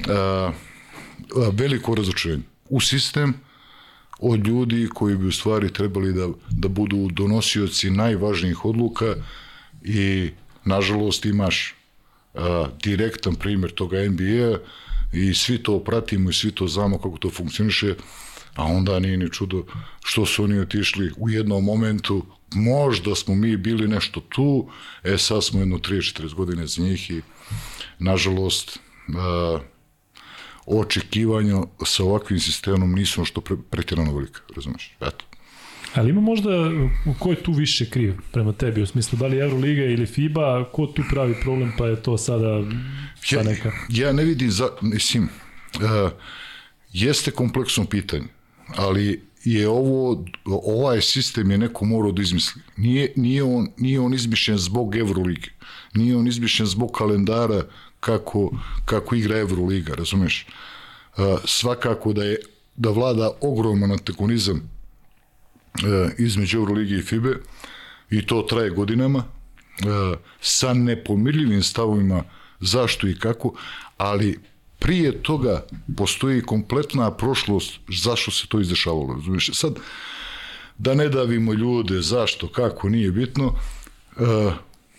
a, 0.08 0.12
a, 0.14 0.52
veliko 1.52 1.94
razočarenje 1.94 2.42
u 2.68 2.80
sistem 2.80 3.34
od 4.18 4.46
ljudi 4.46 4.88
koji 4.94 5.16
bi 5.16 5.26
u 5.26 5.32
stvari 5.32 5.72
trebali 5.72 6.12
da, 6.12 6.28
da 6.50 6.68
budu 6.68 7.08
donosioci 7.10 7.90
najvažnijih 7.90 8.64
odluka 8.64 9.14
i 9.82 10.30
nažalost 10.64 11.24
imaš 11.24 11.74
a, 12.34 12.66
direktan 12.82 13.34
primjer 13.34 13.70
toga 13.70 14.08
NBA 14.08 14.58
i 15.12 15.34
svi 15.34 15.62
to 15.62 15.84
pratimo 15.84 16.30
i 16.30 16.32
svi 16.32 16.50
to 16.50 16.68
znamo 16.68 16.98
kako 16.98 17.18
to 17.18 17.30
funkcioniše 17.30 17.94
a 18.58 18.64
onda 18.64 18.98
nije 18.98 19.16
ni 19.16 19.30
čudo 19.30 19.64
što 20.04 20.26
su 20.26 20.44
oni 20.44 20.60
otišli 20.60 21.12
u 21.16 21.30
jednom 21.30 21.64
momentu, 21.64 22.24
možda 22.54 23.14
smo 23.14 23.34
mi 23.34 23.56
bili 23.56 23.88
nešto 23.88 24.20
tu, 24.20 24.68
e 25.04 25.18
sad 25.18 25.44
smo 25.44 25.60
jedno 25.60 25.78
3-40 25.78 26.34
godine 26.34 26.66
za 26.66 26.82
njih 26.82 27.10
i 27.10 27.22
nažalost 27.98 28.78
uh, 29.08 29.60
očekivanja 30.70 31.62
sa 31.86 32.04
ovakvim 32.04 32.40
sistemom 32.40 32.92
nisu 32.92 33.24
što 33.24 33.40
pre, 33.40 33.56
pretjerano 33.70 34.14
velika, 34.14 34.40
razumeš? 34.56 34.96
Eto. 35.00 35.24
Ali 35.94 36.10
ima 36.10 36.20
možda, 36.20 36.50
ko 37.18 37.30
je 37.30 37.42
tu 37.42 37.52
više 37.52 37.90
kriv 37.90 38.14
prema 38.32 38.52
tebi, 38.52 38.82
u 38.82 38.86
smislu 38.86 39.18
da 39.18 39.26
li 39.26 39.38
Euroliga 39.38 39.84
ili 39.84 40.06
FIBA, 40.06 40.64
ko 40.72 40.86
tu 40.86 41.02
pravi 41.10 41.34
problem 41.42 41.72
pa 41.78 41.86
je 41.86 42.02
to 42.02 42.18
sada 42.18 42.64
ja, 43.30 43.42
neka? 43.42 43.72
Ja 43.88 44.12
ne 44.12 44.24
vidim, 44.24 44.50
za, 44.50 44.68
mislim, 44.82 45.24
uh, 45.24 46.10
jeste 46.92 47.30
kompleksno 47.30 47.84
pitanje 47.84 48.26
ali 48.76 49.20
je 49.44 49.68
ovo, 49.68 50.24
ovaj 50.44 51.00
sistem 51.00 51.50
je 51.50 51.58
neko 51.58 51.84
morao 51.84 52.12
da 52.12 52.22
izmisli. 52.22 52.62
Nije, 52.76 53.12
nije, 53.16 53.42
on, 53.42 53.68
nije 53.78 54.00
on 54.00 54.14
izmišljen 54.14 54.58
zbog 54.58 54.96
Evrolige. 54.96 55.50
Nije 55.94 56.16
on 56.16 56.26
izmišljen 56.26 56.66
zbog 56.66 56.92
kalendara 56.92 57.62
kako, 58.00 58.50
kako 58.84 59.14
igra 59.14 59.38
Evroliga, 59.38 59.94
razumeš? 59.94 60.46
Uh, 61.16 61.24
svakako 61.44 62.12
da 62.12 62.24
je 62.24 62.36
da 62.76 62.90
vlada 62.90 63.30
ogroman 63.40 63.92
antagonizam 63.92 64.56
uh, 64.56 66.10
između 66.18 66.58
Evrolige 66.58 66.94
i 66.94 67.02
FIBE 67.02 67.34
i 68.10 68.26
to 68.26 68.42
traje 68.42 68.70
godinama 68.70 69.18
uh, 69.18 70.18
sa 70.40 70.74
nepomirljivim 70.74 71.62
stavovima 71.62 72.24
zašto 72.60 73.08
i 73.08 73.18
kako, 73.18 73.54
ali 73.96 74.38
prije 74.78 75.22
toga 75.22 75.66
postoji 75.96 76.42
kompletna 76.42 77.10
prošlost 77.10 77.80
zašto 77.88 78.30
se 78.30 78.46
to 78.46 78.60
izdešavalo. 78.60 79.14
Razumiješ? 79.14 79.50
Sad, 79.52 79.74
da 80.78 80.94
ne 80.94 81.08
davimo 81.08 81.52
ljude, 81.52 82.02
zašto, 82.02 82.48
kako, 82.48 82.88
nije 82.88 83.10
bitno, 83.12 83.54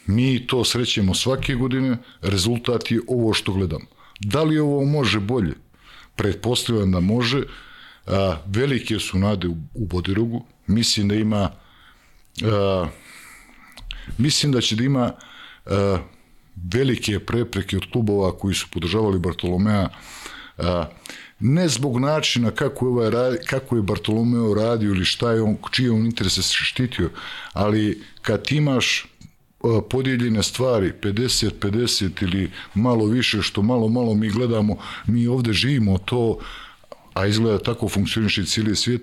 mi 0.10 0.48
to 0.48 0.64
srećemo 0.64 1.14
svake 1.14 1.56
godine, 1.56 1.98
rezultat 2.22 2.92
je 2.92 3.00
ovo 3.08 3.34
što 3.34 3.54
gledamo. 3.54 3.86
Da 4.20 4.44
li 4.44 4.60
ovo 4.60 4.86
može 4.86 5.20
bolje? 5.20 5.54
Pretpostavljam 6.16 6.92
da 6.92 7.00
može. 7.00 7.44
A, 8.08 8.38
velike 8.46 9.00
su 9.00 9.20
nade 9.20 9.48
u, 9.48 9.56
u 9.74 9.86
Bodirogu. 9.86 10.46
Mislim 10.68 11.08
da 11.08 11.16
ima 11.16 11.52
a, 12.44 12.88
mislim 14.18 14.52
da 14.52 14.62
će 14.62 14.76
da 14.76 14.84
ima 14.84 15.12
a, 15.66 15.98
velike 16.74 17.20
prepreke 17.20 17.78
od 17.78 17.84
klubova 17.92 18.38
koji 18.38 18.56
su 18.56 18.68
podržavali 18.72 19.20
Bartolomea 19.20 19.90
a, 20.58 20.86
ne 21.40 21.68
zbog 21.68 22.00
načina 22.00 22.52
kako 22.52 22.86
je, 22.86 22.90
ovaj, 22.90 23.38
kako 23.46 23.76
je 23.76 23.82
Bartolomeo 23.82 24.54
radio 24.54 24.90
ili 24.90 25.06
šta 25.06 25.32
je 25.32 25.42
on, 25.42 25.58
čije 25.72 25.92
on 25.92 26.06
interese 26.06 26.42
se 26.42 26.54
štitio, 26.54 27.10
ali 27.54 28.04
kad 28.22 28.52
imaš 28.52 29.06
podijeljene 29.90 30.44
stvari 30.44 30.94
50-50 31.02 32.24
ili 32.24 32.52
malo 32.74 33.06
više 33.06 33.42
što 33.42 33.62
malo 33.62 33.88
malo 33.88 34.14
mi 34.14 34.30
gledamo 34.30 34.78
mi 35.08 35.28
ovde 35.28 35.54
živimo 35.54 35.98
to 35.98 36.40
a 37.14 37.26
izgleda 37.26 37.60
tako 37.60 37.90
funkcioniše 37.90 38.46
cijeli 38.46 38.76
svijet 38.76 39.02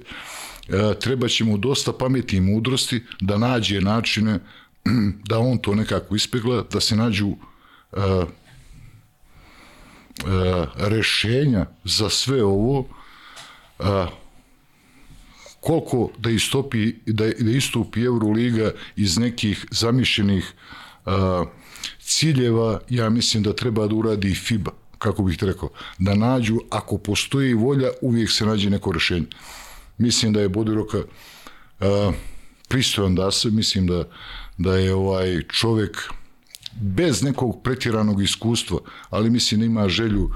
treba 1.01 1.29
ćemo 1.29 1.57
dosta 1.57 1.93
pameti 1.93 2.37
i 2.37 2.41
mudrosti 2.41 3.03
da 3.21 3.39
nađe 3.39 3.81
načine 3.81 4.39
da 5.29 5.39
on 5.39 5.59
to 5.59 5.75
nekako 5.75 6.17
ispegla 6.17 6.65
da 6.73 6.81
se 6.81 6.97
nađu 6.97 7.37
rešenja 10.77 11.67
za 11.85 12.11
sve 12.11 12.45
ovo 12.45 12.89
koliko 15.67 16.11
da 16.19 16.31
istopi 16.31 16.93
da, 17.07 17.25
da 17.39 17.51
istupi 17.51 18.03
Euroliga 18.03 18.71
iz 18.97 19.19
nekih 19.19 19.67
zamišljenih 19.71 20.53
a, 21.07 21.45
ciljeva, 22.01 22.81
ja 22.91 23.11
mislim 23.11 23.43
da 23.43 23.53
treba 23.53 23.87
da 23.87 23.95
uradi 23.95 24.35
FIBA, 24.35 24.71
kako 24.99 25.23
bih 25.23 25.39
rekao, 25.41 25.69
da 25.99 26.15
nađu, 26.15 26.59
ako 26.71 26.99
postoji 26.99 27.55
volja, 27.55 27.89
uvijek 28.01 28.31
se 28.31 28.47
nađe 28.47 28.71
neko 28.71 28.93
rešenje. 28.93 29.27
Mislim 29.99 30.33
da 30.33 30.41
je 30.41 30.49
Bodiroka 30.49 31.03
a, 31.81 32.13
pristojan 32.69 33.15
da 33.15 33.31
se, 33.31 33.51
mislim 33.51 33.87
da, 33.87 34.05
da 34.59 34.77
je 34.77 34.95
ovaj 34.95 35.43
čovek 35.49 35.99
bez 36.81 37.23
nekog 37.23 37.63
pretjeranog 37.63 38.23
iskustva, 38.23 38.79
ali 39.11 39.31
mislim 39.31 39.61
da 39.61 39.67
ima 39.67 39.89
želju 39.89 40.31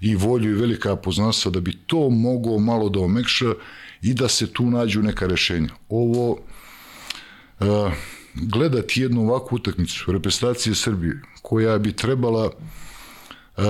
i 0.00 0.16
volju 0.16 0.50
i 0.50 0.60
velika 0.60 0.96
poznanstva 0.96 1.50
da 1.50 1.60
bi 1.60 1.76
to 1.86 2.10
mogao 2.10 2.58
malo 2.58 2.88
da 2.88 3.00
omekša 3.00 3.54
i 4.02 4.14
da 4.14 4.28
se 4.28 4.52
tu 4.52 4.70
nađu 4.70 5.02
neka 5.02 5.26
rešenja. 5.26 5.68
Ovo 5.88 6.30
uh, 6.30 7.92
gledati 8.34 9.02
jednu 9.02 9.20
ovakvu 9.20 9.56
utakmicu 9.56 10.12
reprezentacije 10.12 10.74
Srbije 10.74 11.22
koja 11.42 11.78
bi 11.78 11.92
trebala 11.92 12.46
uh, 12.46 13.64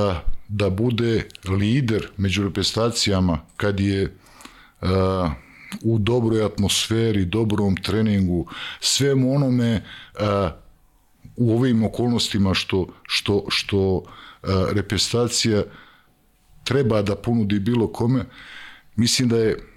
da 0.49 0.71
bude 0.71 1.29
lider 1.49 2.09
među 2.17 2.45
reprezentacijama 2.45 3.39
kad 3.57 3.81
je 3.81 4.17
uh, 4.83 4.89
u 5.83 5.99
dobroj 5.99 6.45
atmosferi, 6.45 7.25
dobrom 7.25 7.77
treningu, 7.77 8.47
svemu 8.81 9.35
onome 9.35 9.85
uh, 10.15 10.51
u 11.37 11.57
ovim 11.57 11.85
okolnostima 11.85 12.55
što, 12.55 12.87
što, 13.03 13.45
što 13.49 13.79
uh, 13.79 14.05
reprezentacija 14.73 15.63
treba 16.65 17.03
da 17.03 17.17
ponudi 17.17 17.59
bilo 17.59 17.93
kome, 17.93 18.25
mislim 18.97 19.29
da 19.29 19.37
je 19.37 19.57
E, 19.57 19.72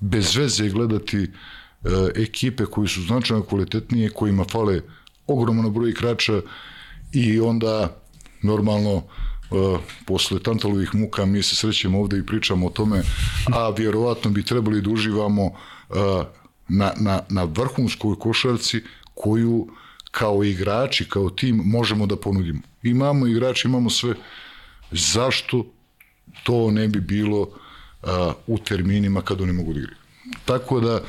bez 0.00 0.36
veze 0.36 0.68
gledati 0.68 1.18
e, 1.18 1.28
ekipe 2.14 2.64
koji 2.64 2.88
su 2.88 3.02
značajno 3.02 3.42
kvalitetnije, 3.42 4.10
kojima 4.10 4.44
fale 4.44 4.80
ogromno 5.26 5.70
broj 5.70 5.90
igrača 5.90 6.40
i 7.12 7.40
onda 7.40 7.96
normalno 8.42 9.02
Uh, 9.50 9.80
posle 10.06 10.42
Tantalovih 10.42 10.94
muka 10.94 11.26
mi 11.26 11.42
se 11.42 11.56
srećemo 11.56 12.00
ovde 12.00 12.18
i 12.18 12.26
pričamo 12.26 12.66
o 12.66 12.70
tome, 12.70 13.02
a 13.52 13.70
vjerovatno 13.78 14.30
bi 14.30 14.42
trebali 14.42 14.80
da 14.80 14.90
uživamo 14.90 15.44
uh, 15.44 15.56
na, 16.68 16.92
na, 16.96 17.20
na 17.28 17.44
vrhunskoj 17.44 18.18
košarci 18.18 18.82
koju 19.14 19.68
kao 20.10 20.44
igrači, 20.44 21.08
kao 21.08 21.30
tim 21.30 21.56
možemo 21.56 22.06
da 22.06 22.16
ponudimo. 22.16 22.60
Imamo 22.82 23.26
igrači, 23.26 23.68
imamo 23.68 23.90
sve. 23.90 24.14
Zašto 24.90 25.66
to 26.42 26.70
ne 26.70 26.88
bi 26.88 27.00
bilo 27.00 27.48
u 28.46 28.58
terminima 28.58 29.22
kad 29.22 29.40
oni 29.40 29.52
mogu 29.52 29.72
da 29.72 29.78
igraju. 29.78 29.98
Tako 30.44 30.80
da, 30.80 31.00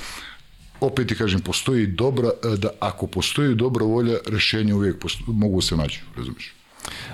opet 0.79 1.07
ti 1.07 1.15
kažem, 1.15 1.41
postoji 1.41 1.87
dobra, 1.87 2.29
da 2.57 2.69
ako 2.79 3.07
postoji 3.07 3.55
dobra 3.55 3.85
volja, 3.85 4.17
rešenja 4.27 4.75
uvijek 4.75 4.99
postoji, 4.99 5.37
mogu 5.37 5.61
se 5.61 5.77
naći, 5.77 6.01
razumiješ? 6.17 6.53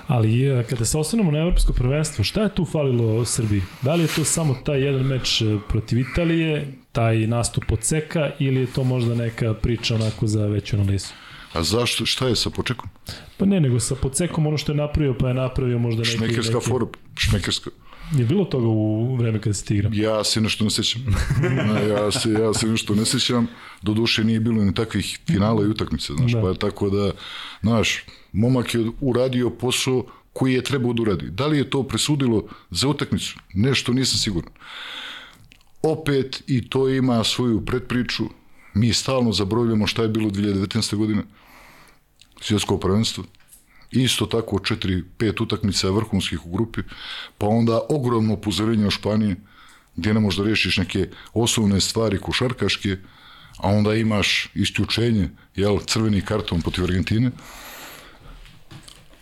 Ali 0.08 0.46
e, 0.46 0.64
kada 0.70 0.86
se 0.86 0.98
osnovimo 0.98 1.32
na 1.32 1.40
evropsko 1.40 1.74
prvenstvo, 1.74 2.24
šta 2.24 2.42
je 2.42 2.56
tu 2.56 2.66
falilo 2.66 3.26
Srbiji? 3.26 3.62
Da 3.82 3.96
li 3.96 4.04
je 4.04 4.08
to 4.16 4.24
samo 4.24 4.56
taj 4.66 4.82
jedan 4.82 5.02
meč 5.02 5.44
protiv 5.70 6.00
Italije, 6.00 6.74
taj 6.92 7.18
nastup 7.18 7.72
od 7.72 7.84
Seka 7.84 8.32
ili 8.40 8.60
je 8.60 8.68
to 8.68 8.84
možda 8.84 9.16
neka 9.16 9.54
priča 9.54 9.96
onako 9.96 10.28
za 10.28 10.46
veću 10.46 10.76
analizu? 10.76 11.08
A 11.54 11.64
zašto, 11.64 12.06
šta 12.06 12.28
je 12.28 12.36
sa 12.36 12.50
počekom? 12.50 12.90
Pa 13.38 13.46
ne, 13.46 13.60
nego 13.60 13.80
sa 13.80 13.96
podsekom 13.96 14.48
ono 14.48 14.58
što 14.58 14.72
je 14.72 14.76
napravio, 14.76 15.16
pa 15.20 15.28
je 15.28 15.34
napravio 15.34 15.80
možda 15.80 16.00
neki... 16.00 16.12
Šmekerska 16.18 16.54
neki... 16.54 16.70
for, 16.70 16.86
šmekerska. 17.16 17.70
Je 18.18 18.26
bilo 18.26 18.46
toga 18.46 18.68
u 18.68 19.16
vreme 19.16 19.42
kada 19.42 19.54
se 19.54 19.66
ti 19.66 19.76
igra? 19.76 19.90
Ja 19.94 20.24
se 20.24 20.42
nešto 20.42 20.64
ne 20.64 20.70
sećam. 20.70 21.02
ja, 21.90 22.12
se, 22.12 22.32
ja 22.32 22.54
se 22.54 22.68
nešto 22.68 22.96
ne 22.96 23.06
sećam. 23.06 23.48
Do 23.82 23.94
duše 23.94 24.24
nije 24.24 24.40
bilo 24.40 24.64
ni 24.64 24.74
takvih 24.74 25.20
finala 25.28 25.64
i 25.64 25.68
utakmice, 25.68 26.14
znaš. 26.14 26.32
Da. 26.32 26.42
Pa 26.42 26.54
tako 26.54 26.90
da, 26.90 27.12
znaš, 27.62 28.04
momak 28.32 28.74
je 28.74 28.92
uradio 29.02 29.50
posao 29.50 30.06
koji 30.34 30.54
je 30.54 30.64
trebao 30.64 30.94
da 30.94 31.02
uradi. 31.02 31.30
Da 31.30 31.48
li 31.48 31.58
je 31.58 31.70
to 31.70 31.84
presudilo 31.84 32.48
za 32.70 32.88
utakmicu? 32.88 33.40
Nešto 33.54 33.94
nisam 33.94 34.20
siguran. 34.20 34.52
Opet 35.82 36.44
i 36.48 36.70
to 36.70 36.90
ima 36.90 37.24
svoju 37.24 37.66
predpriču. 37.66 38.24
Mi 38.74 38.94
stalno 38.94 39.32
zaboravljamo 39.32 39.88
šta 39.88 40.02
je 40.02 40.08
bilo 40.08 40.30
2019. 40.30 40.96
godine. 40.96 41.24
Svjetsko 42.42 42.78
prvenstvo 42.78 43.24
isto 43.92 44.26
tako 44.26 44.56
4-5 44.58 45.44
utakmica 45.44 45.90
vrhunskih 45.90 46.46
u 46.46 46.52
grupi, 46.52 46.82
pa 47.38 47.48
onda 47.48 47.82
ogromno 47.90 48.34
upozorenje 48.34 48.88
u 48.88 48.92
Španiji, 48.92 49.36
gdje 49.96 50.14
ne 50.14 50.20
možeš 50.20 50.38
da 50.38 50.46
rešiš 50.46 50.78
neke 50.78 51.10
osnovne 51.34 51.82
stvari 51.82 52.18
košarkaške, 52.18 52.98
a 53.58 53.68
onda 53.68 53.96
imaš 53.96 54.50
isključenje, 54.54 55.30
jel, 55.56 55.80
crveni 55.80 56.22
karton 56.22 56.62
protiv 56.62 56.84
Argentine, 56.84 57.32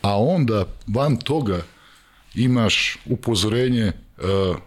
a 0.02 0.20
onda 0.20 0.66
van 0.88 1.18
toga 1.18 1.62
imaš 2.36 2.98
upozorenje 3.06 3.92
uh, 4.18 4.58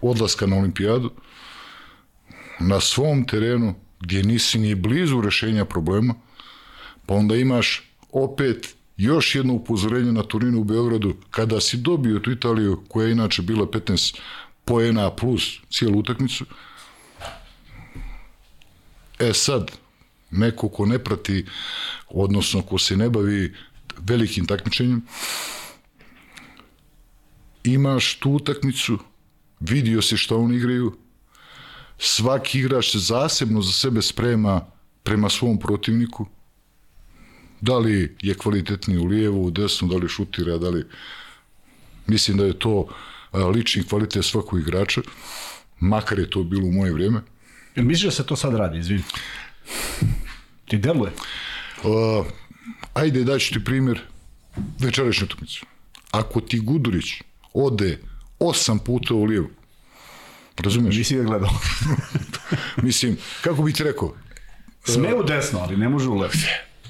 odlaska 0.00 0.46
na 0.46 0.56
olimpijadu 0.56 1.10
na 2.60 2.80
svom 2.80 3.24
terenu 3.24 3.74
gdje 4.00 4.22
nisi 4.22 4.58
ni 4.58 4.74
blizu 4.74 5.20
rešenja 5.20 5.64
problema, 5.64 6.14
pa 7.06 7.14
onda 7.14 7.36
imaš 7.36 7.82
opet 8.12 8.74
još 8.98 9.34
jedno 9.34 9.54
upozorenje 9.54 10.12
na 10.12 10.22
Turinu 10.22 10.60
u 10.60 10.64
Beogradu, 10.64 11.16
kada 11.30 11.60
si 11.60 11.76
dobio 11.76 12.18
tu 12.18 12.32
Italiju, 12.32 12.82
koja 12.88 13.06
je 13.06 13.12
inače 13.12 13.42
bila 13.42 13.66
15 13.66 14.18
poena 14.64 15.10
plus 15.10 15.58
cijelu 15.70 15.98
utakmicu, 15.98 16.44
e 19.18 19.32
sad, 19.32 19.70
neko 20.30 20.68
ko 20.68 20.86
ne 20.86 20.98
prati, 20.98 21.46
odnosno 22.08 22.62
ko 22.62 22.78
se 22.78 22.96
ne 22.96 23.10
bavi 23.10 23.54
velikim 23.98 24.46
takmičenjem, 24.46 25.02
imaš 27.64 28.18
tu 28.18 28.30
utakmicu, 28.30 28.98
vidio 29.60 30.02
se 30.02 30.16
šta 30.16 30.36
oni 30.36 30.56
igraju, 30.56 30.96
svaki 31.98 32.58
igrač 32.58 32.92
se 32.92 32.98
zasebno 32.98 33.62
za 33.62 33.72
sebe 33.72 34.02
sprema 34.02 34.66
prema 35.02 35.30
svom 35.30 35.58
protivniku, 35.58 36.26
Da 37.60 37.78
li 37.78 38.16
je 38.22 38.34
kvalitetniji 38.34 38.98
u 38.98 39.06
lijevu, 39.06 39.44
u 39.46 39.50
desnu, 39.50 39.88
da 39.88 39.96
li 39.96 40.08
šutira, 40.08 40.58
da 40.58 40.70
li... 40.70 40.86
Mislim 42.06 42.36
da 42.36 42.44
je 42.44 42.58
to 42.58 42.88
lični 43.54 43.82
kvalitet 43.84 44.24
svakog 44.24 44.60
igrača, 44.60 45.00
makar 45.80 46.18
je 46.18 46.30
to 46.30 46.42
bilo 46.42 46.66
u 46.66 46.72
moje 46.72 46.92
vrijeme. 46.92 47.20
Jel 47.76 47.86
misliš 47.86 48.04
da 48.04 48.10
se 48.10 48.26
to 48.26 48.36
sad 48.36 48.54
radi, 48.54 48.78
izvini? 48.78 49.02
Ti 50.68 50.78
deluje? 50.78 51.12
Uh, 51.84 52.26
ajde, 52.94 53.24
daću 53.24 53.54
ti 53.54 53.64
primjer 53.64 54.00
večerašnju 54.78 55.24
utakmicu. 55.24 55.66
Ako 56.10 56.40
ti 56.40 56.60
Gudurić 56.60 57.06
ode 57.52 57.98
osam 58.38 58.78
puta 58.78 59.14
u 59.14 59.24
lijevu, 59.24 59.50
razumiješ? 60.56 60.96
Nisi 60.96 61.16
ga 61.16 61.22
gledao. 61.22 61.50
Mislim, 62.82 63.16
kako 63.40 63.62
bih 63.62 63.74
ti 63.74 63.84
rekao? 63.84 64.14
Sme 64.84 65.14
u 65.14 65.22
desno, 65.22 65.58
ali 65.58 65.76
ne 65.76 65.88
može 65.88 66.08
u 66.08 66.14
levo. 66.14 66.32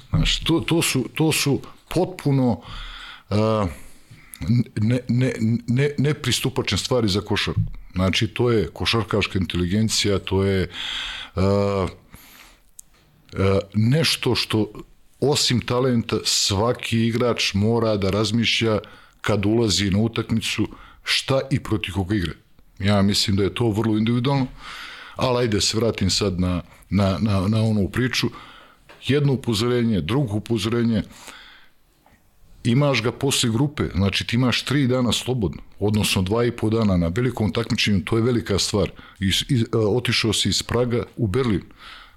Znaš, 0.09 0.39
to, 0.39 0.59
to, 0.59 0.81
su, 0.81 1.09
to 1.15 1.31
su 1.31 1.61
potpuno 1.89 2.61
uh, 3.29 3.37
ne, 4.75 4.99
ne, 5.07 5.33
ne, 5.67 5.89
nepristupačne 5.97 6.77
stvari 6.77 7.07
za 7.07 7.21
košarku. 7.21 7.61
Znači, 7.95 8.27
to 8.27 8.51
je 8.51 8.69
košarkaška 8.73 9.39
inteligencija, 9.39 10.19
to 10.19 10.43
je 10.43 10.69
uh, 11.35 11.43
uh, 11.43 11.89
nešto 13.73 14.35
što 14.35 14.71
osim 15.19 15.61
talenta 15.61 16.17
svaki 16.23 17.07
igrač 17.07 17.53
mora 17.53 17.97
da 17.97 18.09
razmišlja 18.09 18.79
kad 19.21 19.45
ulazi 19.45 19.91
na 19.91 19.99
utakmicu 19.99 20.67
šta 21.03 21.41
i 21.51 21.59
protiv 21.59 21.93
koga 21.93 22.15
igra. 22.15 22.33
Ja 22.79 23.01
mislim 23.01 23.35
da 23.35 23.43
je 23.43 23.53
to 23.53 23.69
vrlo 23.69 23.97
individualno, 23.97 24.47
ali 25.15 25.37
ajde 25.37 25.61
se 25.61 25.77
vratim 25.77 26.09
sad 26.09 26.39
na, 26.39 26.61
na, 26.89 27.17
na, 27.21 27.47
na 27.47 27.61
onu 27.61 27.89
priču. 27.89 28.27
Jedno 29.09 29.33
upozorenje, 29.33 30.01
drugo 30.01 30.33
upozorenje, 30.33 31.03
imaš 32.63 33.03
ga 33.03 33.11
posle 33.11 33.49
grupe, 33.49 33.83
znači 33.95 34.27
ti 34.27 34.35
imaš 34.35 34.63
tri 34.65 34.87
dana 34.87 35.11
slobodno, 35.11 35.61
odnosno 35.79 36.21
dva 36.21 36.45
i 36.45 36.51
po 36.51 36.69
dana 36.69 36.97
na 36.97 37.07
velikom 37.07 37.51
takmičenju, 37.51 38.03
to 38.05 38.17
je 38.17 38.23
velika 38.23 38.59
stvar. 38.59 38.91
I, 39.19 39.31
i, 39.49 39.65
otišao 39.73 40.33
si 40.33 40.49
iz 40.49 40.63
Praga 40.63 41.03
u 41.17 41.27
Berlin, 41.27 41.61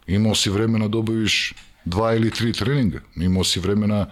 imao 0.06 0.34
si 0.34 0.50
vremena 0.50 0.88
da 0.88 0.98
obaviš 0.98 1.54
dva 1.84 2.14
ili 2.14 2.30
tri 2.30 2.52
treninga, 2.52 3.00
imao 3.16 3.44
si 3.44 3.60
vremena 3.60 4.06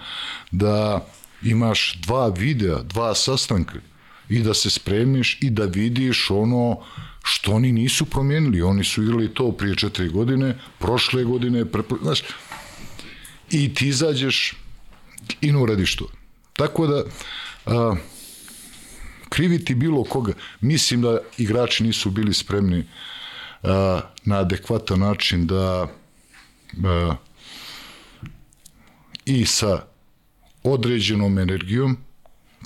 da 0.51 1.07
imaš 1.43 1.99
dva 2.03 2.29
videa, 2.29 2.83
dva 2.83 3.15
sastanka 3.15 3.79
i 4.29 4.43
da 4.43 4.55
se 4.55 4.71
spremiš 4.71 5.39
i 5.43 5.51
da 5.51 5.65
vidiš 5.65 6.31
ono 6.31 6.81
što 7.25 7.53
oni 7.53 7.73
nisu 7.73 8.05
promijenili. 8.05 8.63
Oni 8.63 8.85
su 8.85 9.03
igrali 9.03 9.35
to 9.35 9.53
prije 9.53 9.77
četiri 9.77 10.09
godine, 10.09 10.59
prošle 10.79 11.25
godine, 11.25 11.65
prepro... 11.65 11.99
znaš, 12.03 12.23
i 13.51 13.75
ti 13.75 13.89
izađeš 13.89 14.55
i 15.41 15.53
ne 15.53 15.59
uradiš 15.59 15.97
to. 15.97 16.07
Tako 16.53 16.87
da, 16.87 17.05
a, 17.67 17.97
kriviti 19.29 19.75
bilo 19.75 20.05
koga, 20.05 20.33
mislim 20.61 21.03
da 21.03 21.19
igrači 21.39 21.85
nisu 21.85 22.11
bili 22.11 22.35
spremni 22.35 22.85
a, 23.63 24.01
na 24.25 24.39
adekvatan 24.39 25.01
način 25.01 25.47
da 25.47 25.89
a, 26.85 27.15
i 29.25 29.47
sa 29.47 29.83
određenom 30.63 31.39
energijom 31.39 31.97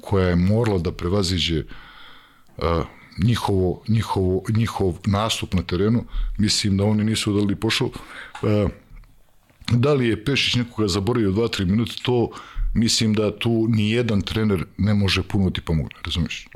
koja 0.00 0.29
je 0.29 0.37
morala 0.37 0.79
da 0.79 0.93
prevaziđe 0.93 1.62
a, 2.59 2.85
njihovo, 3.25 3.83
njihovo, 3.88 4.43
njihov 4.49 4.95
nastup 5.07 5.55
na 5.55 5.62
terenu, 5.62 6.05
mislim 6.38 6.76
da 6.76 6.85
oni 6.85 7.05
nisu 7.05 7.33
dali 7.33 7.57
pošao. 7.57 7.91
Da 9.71 9.92
li 9.92 10.09
je 10.09 10.25
Pešić 10.25 10.54
nekoga 10.54 10.88
zaboravio 10.88 11.33
2-3 11.33 11.64
minuta, 11.64 11.92
to 12.02 12.30
mislim 12.75 13.14
da 13.14 13.38
tu 13.38 13.66
ni 13.68 13.90
jedan 13.90 14.23
trener 14.23 14.64
ne 14.78 14.94
može 14.94 15.23
puno 15.23 15.50
ti 15.50 15.61
pomogne, 15.61 15.97
razumiješ? 16.04 16.49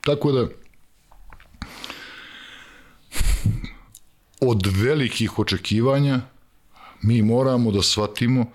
Tako 0.00 0.32
da, 0.32 0.48
od 4.40 4.66
velikih 4.66 5.38
očekivanja 5.38 6.20
mi 7.02 7.22
moramo 7.22 7.70
da 7.70 7.82
shvatimo 7.82 8.46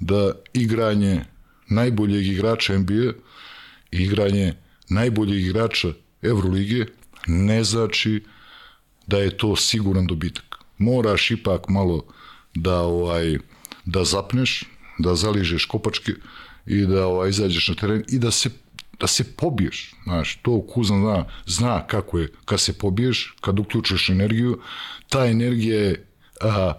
da 0.00 0.32
igranje 0.52 1.24
najboljeg 1.68 2.26
igrača 2.26 2.78
NBA 2.78 3.12
i 3.90 4.02
igranje 4.02 4.54
najboljeg 4.88 5.46
igrača 5.46 5.88
Evrolige 6.22 6.86
ne 7.26 7.64
znači 7.64 8.24
da 9.06 9.18
je 9.18 9.36
to 9.36 9.56
siguran 9.56 10.06
dobitak. 10.06 10.58
Moraš 10.78 11.30
ipak 11.30 11.68
malo 11.68 12.04
da 12.54 12.80
ovaj 12.80 13.38
da 13.84 14.04
zapneš, 14.04 14.64
da 14.98 15.14
zaližeš 15.14 15.64
kopačke 15.64 16.12
i 16.66 16.86
da 16.86 17.06
ovaj, 17.06 17.30
izađeš 17.30 17.68
na 17.68 17.74
teren 17.74 18.04
i 18.08 18.18
da 18.18 18.30
se 18.30 18.50
da 19.00 19.06
se 19.06 19.24
pobiješ, 19.36 19.94
znaš, 20.04 20.38
to 20.42 20.66
Kuzan 20.66 21.00
zna, 21.00 21.24
zna 21.46 21.86
kako 21.86 22.18
je, 22.18 22.32
kad 22.44 22.60
se 22.60 22.78
pobiješ, 22.78 23.36
kad 23.40 23.58
uključiš 23.58 24.08
energiju, 24.08 24.60
ta 25.08 25.26
energija 25.26 25.80
je 25.80 26.06
a, 26.40 26.72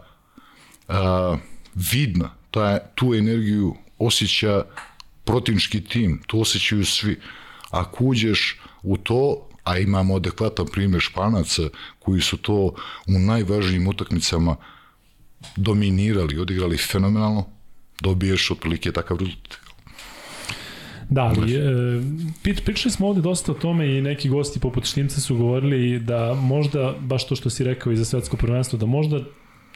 a, 0.87 1.37
vidna, 1.75 2.31
ta, 2.51 2.79
tu 2.95 3.13
energiju 3.13 3.75
osjeća 3.97 4.63
protivnički 5.23 5.83
tim, 5.83 6.21
to 6.27 6.37
osjećaju 6.37 6.85
svi. 6.85 7.19
Ako 7.69 8.03
uđeš 8.03 8.59
u 8.83 8.97
to, 8.97 9.49
a 9.63 9.77
imamo 9.79 10.15
adekvatan 10.15 10.65
primjer 10.71 11.01
Španaca 11.01 11.61
koji 11.99 12.21
su 12.21 12.37
to 12.37 12.75
u 13.07 13.19
najvažnijim 13.19 13.87
utakmicama 13.87 14.55
dominirali, 15.55 16.39
odigrali 16.39 16.77
fenomenalno, 16.77 17.45
dobiješ 18.01 18.51
otprilike 18.51 18.91
takav 18.91 19.17
rezultat. 19.17 19.65
Da, 21.09 21.21
ali 21.21 21.55
e, 21.55 22.61
pričali 22.65 22.91
smo 22.91 23.07
ovde 23.07 23.21
dosta 23.21 23.51
o 23.51 23.55
tome 23.55 23.97
i 23.97 24.01
neki 24.01 24.29
gosti 24.29 24.59
poput 24.59 24.85
Štimca 24.85 25.21
su 25.21 25.37
govorili 25.37 25.99
da 25.99 26.33
možda, 26.33 26.95
baš 26.99 27.27
to 27.27 27.35
što 27.35 27.49
si 27.49 27.63
rekao 27.63 27.91
i 27.91 27.97
za 27.97 28.05
svetsko 28.05 28.37
prvenstvo, 28.37 28.79
da 28.79 28.85
možda 28.85 29.19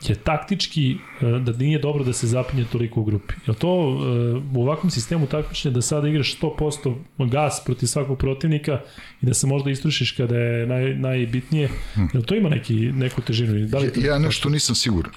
je 0.08 0.16
taktički 0.16 0.92
e, 0.92 1.26
da 1.40 1.52
nije 1.52 1.80
dobro 1.80 2.04
da 2.04 2.14
se 2.14 2.28
zapinje 2.28 2.66
toliko 2.72 3.02
u 3.02 3.04
grupi. 3.04 3.34
Je 3.48 3.54
to 3.54 3.68
e, 3.68 4.58
u 4.58 4.62
ovakvom 4.62 4.92
sistemu 4.92 5.28
takmičenja 5.28 5.74
da 5.74 5.82
sada 5.82 6.08
igraš 6.08 6.40
100% 6.40 6.96
gas 7.18 7.62
protiv 7.66 7.88
svakog 7.88 8.18
protivnika 8.18 8.82
i 9.22 9.26
da 9.26 9.34
se 9.34 9.48
možda 9.48 9.72
istrušiš 9.72 10.12
kada 10.12 10.38
je 10.38 10.68
naj, 10.68 10.96
najbitnije, 10.96 11.70
je 12.14 12.22
to 12.26 12.36
ima 12.36 12.50
neki, 12.50 12.76
neku 12.76 13.22
težinu? 13.22 13.68
Da 13.68 13.78
li 13.78 13.92
ja, 13.96 14.14
ja 14.14 14.20
nešto 14.20 14.50
nisam 14.50 14.76
siguran. 14.76 15.12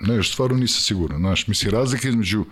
Ne, 0.00 0.22
stvarno 0.22 0.56
nisam 0.56 0.80
siguran. 0.80 1.18
Znaš, 1.18 1.46
misli, 1.46 1.70
razlika 1.70 2.08
između 2.08 2.44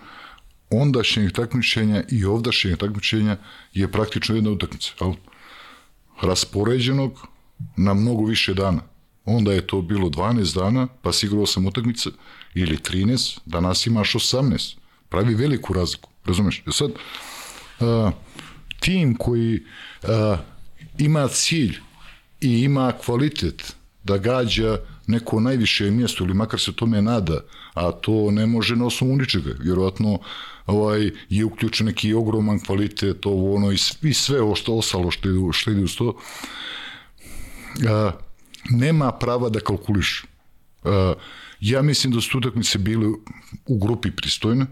ondašnjeg 0.69 1.31
takmičenja 1.31 2.03
i 2.11 2.25
ovdašnjeg 2.25 2.77
takmičenja 2.77 3.37
je 3.73 3.91
praktično 3.91 4.35
jedna 4.35 4.51
utakmica. 4.51 4.91
Ali, 4.99 5.15
raspoređenog 6.21 7.27
na 7.77 7.93
mnogo 7.93 8.25
više 8.25 8.53
dana. 8.53 8.81
Onda 9.25 9.53
je 9.53 9.67
to 9.67 9.81
bilo 9.81 10.09
12 10.09 10.55
dana, 10.55 10.87
pa 11.01 11.13
si 11.13 11.25
igrao 11.25 11.45
sam 11.45 11.65
utakmice, 11.65 12.09
ili 12.53 12.77
13, 12.77 13.39
danas 13.45 13.87
imaš 13.87 14.13
18. 14.13 14.75
Pravi 15.09 15.35
veliku 15.35 15.73
razliku, 15.73 16.09
razumeš? 16.25 16.63
E 16.67 16.71
sad, 16.71 16.91
a, 17.79 18.11
tim 18.79 19.15
koji 19.15 19.63
a, 20.03 20.37
ima 20.97 21.27
cilj 21.27 21.77
i 22.41 22.61
ima 22.61 22.93
kvalitet 23.05 23.75
da 24.03 24.17
gađa 24.17 24.77
neko 25.07 25.39
najviše 25.39 25.91
mjesto 25.91 26.23
ili 26.23 26.33
makar 26.33 26.59
se 26.59 26.73
tome 26.73 27.01
nada, 27.01 27.39
a 27.73 27.91
to 27.91 28.31
ne 28.31 28.45
može 28.45 28.75
na 28.75 28.85
osnovu 28.85 29.15
ničega. 29.15 29.51
Vjerovatno 29.59 30.19
ovaj, 30.65 31.11
je 31.29 31.45
uključen 31.45 31.87
neki 31.87 32.13
ogroman 32.13 32.59
kvalitet, 32.59 33.25
ovo 33.25 33.55
ono 33.55 33.71
i, 33.71 33.77
i 34.01 34.13
sve 34.13 34.41
ovo 34.41 34.55
što 34.55 34.75
ostalo 34.75 35.11
što 35.11 35.29
ide, 35.29 35.39
što 35.51 35.71
ide 35.71 35.83
uz 35.83 35.95
to. 35.95 36.17
A, 37.89 38.11
nema 38.69 39.11
prava 39.11 39.49
da 39.49 39.59
kalkuliš. 39.59 40.25
A, 40.83 41.13
ja 41.59 41.81
mislim 41.81 42.13
da 42.13 42.21
su 42.21 42.37
utakmice 42.37 42.77
bile 42.77 43.07
u 43.65 43.77
grupi 43.77 44.11
pristojne 44.11 44.65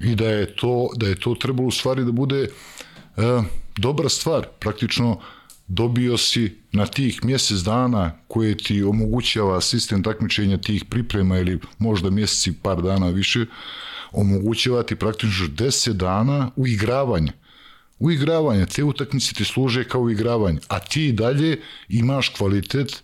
i 0.00 0.14
da 0.14 0.28
je 0.28 0.56
to, 0.56 0.88
da 0.96 1.08
je 1.08 1.20
to 1.20 1.34
trebalo 1.34 1.68
u 1.68 1.70
stvari 1.70 2.04
da 2.04 2.12
bude 2.12 2.48
a, 3.16 3.42
dobra 3.76 4.08
stvar. 4.08 4.46
Praktično 4.58 5.20
dobio 5.74 6.18
si 6.18 6.56
na 6.72 6.86
tih 6.86 7.24
mjesec 7.24 7.58
dana 7.58 8.12
koje 8.28 8.56
ti 8.56 8.82
omogućava 8.82 9.60
sistem 9.60 10.02
takmičenja 10.02 10.58
tih 10.58 10.84
priprema 10.84 11.38
ili 11.38 11.60
možda 11.78 12.10
mjeseci 12.10 12.52
par 12.62 12.82
dana 12.82 13.08
više, 13.08 13.46
omogućava 14.12 14.82
ti 14.82 14.96
praktično 14.96 15.46
10 15.46 15.92
dana 15.92 16.50
u 16.56 16.66
igravanje. 16.66 17.32
U 17.98 18.10
igravanje, 18.10 18.66
te 18.66 18.84
utakmice 18.84 19.34
ti 19.34 19.44
služe 19.44 19.84
kao 19.84 20.10
igravanje, 20.10 20.58
a 20.68 20.78
ti 20.78 21.12
dalje 21.12 21.60
imaš 21.88 22.28
kvalitet 22.28 23.02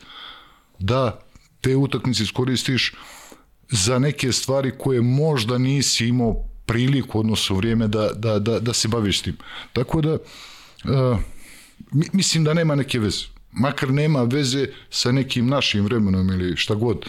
da 0.78 1.20
te 1.60 1.76
utakmice 1.76 2.22
iskoristiš 2.22 2.94
za 3.70 3.98
neke 3.98 4.32
stvari 4.32 4.72
koje 4.78 5.00
možda 5.02 5.58
nisi 5.58 6.06
imao 6.06 6.44
priliku, 6.66 7.20
odnosno 7.20 7.56
vrijeme 7.56 7.88
da, 7.88 8.10
da, 8.14 8.38
da, 8.38 8.60
da 8.60 8.72
se 8.72 8.88
baviš 8.88 9.20
tim. 9.20 9.36
Tako 9.72 10.00
da, 10.00 10.12
uh, 10.14 11.18
mislim 11.92 12.44
da 12.44 12.54
nema 12.54 12.74
neke 12.74 12.98
veze. 12.98 13.24
Makar 13.52 13.90
nema 13.90 14.22
veze 14.22 14.66
sa 14.90 15.12
nekim 15.12 15.46
našim 15.46 15.84
vremenom 15.84 16.28
ili 16.28 16.56
šta 16.56 16.74
god. 16.74 17.06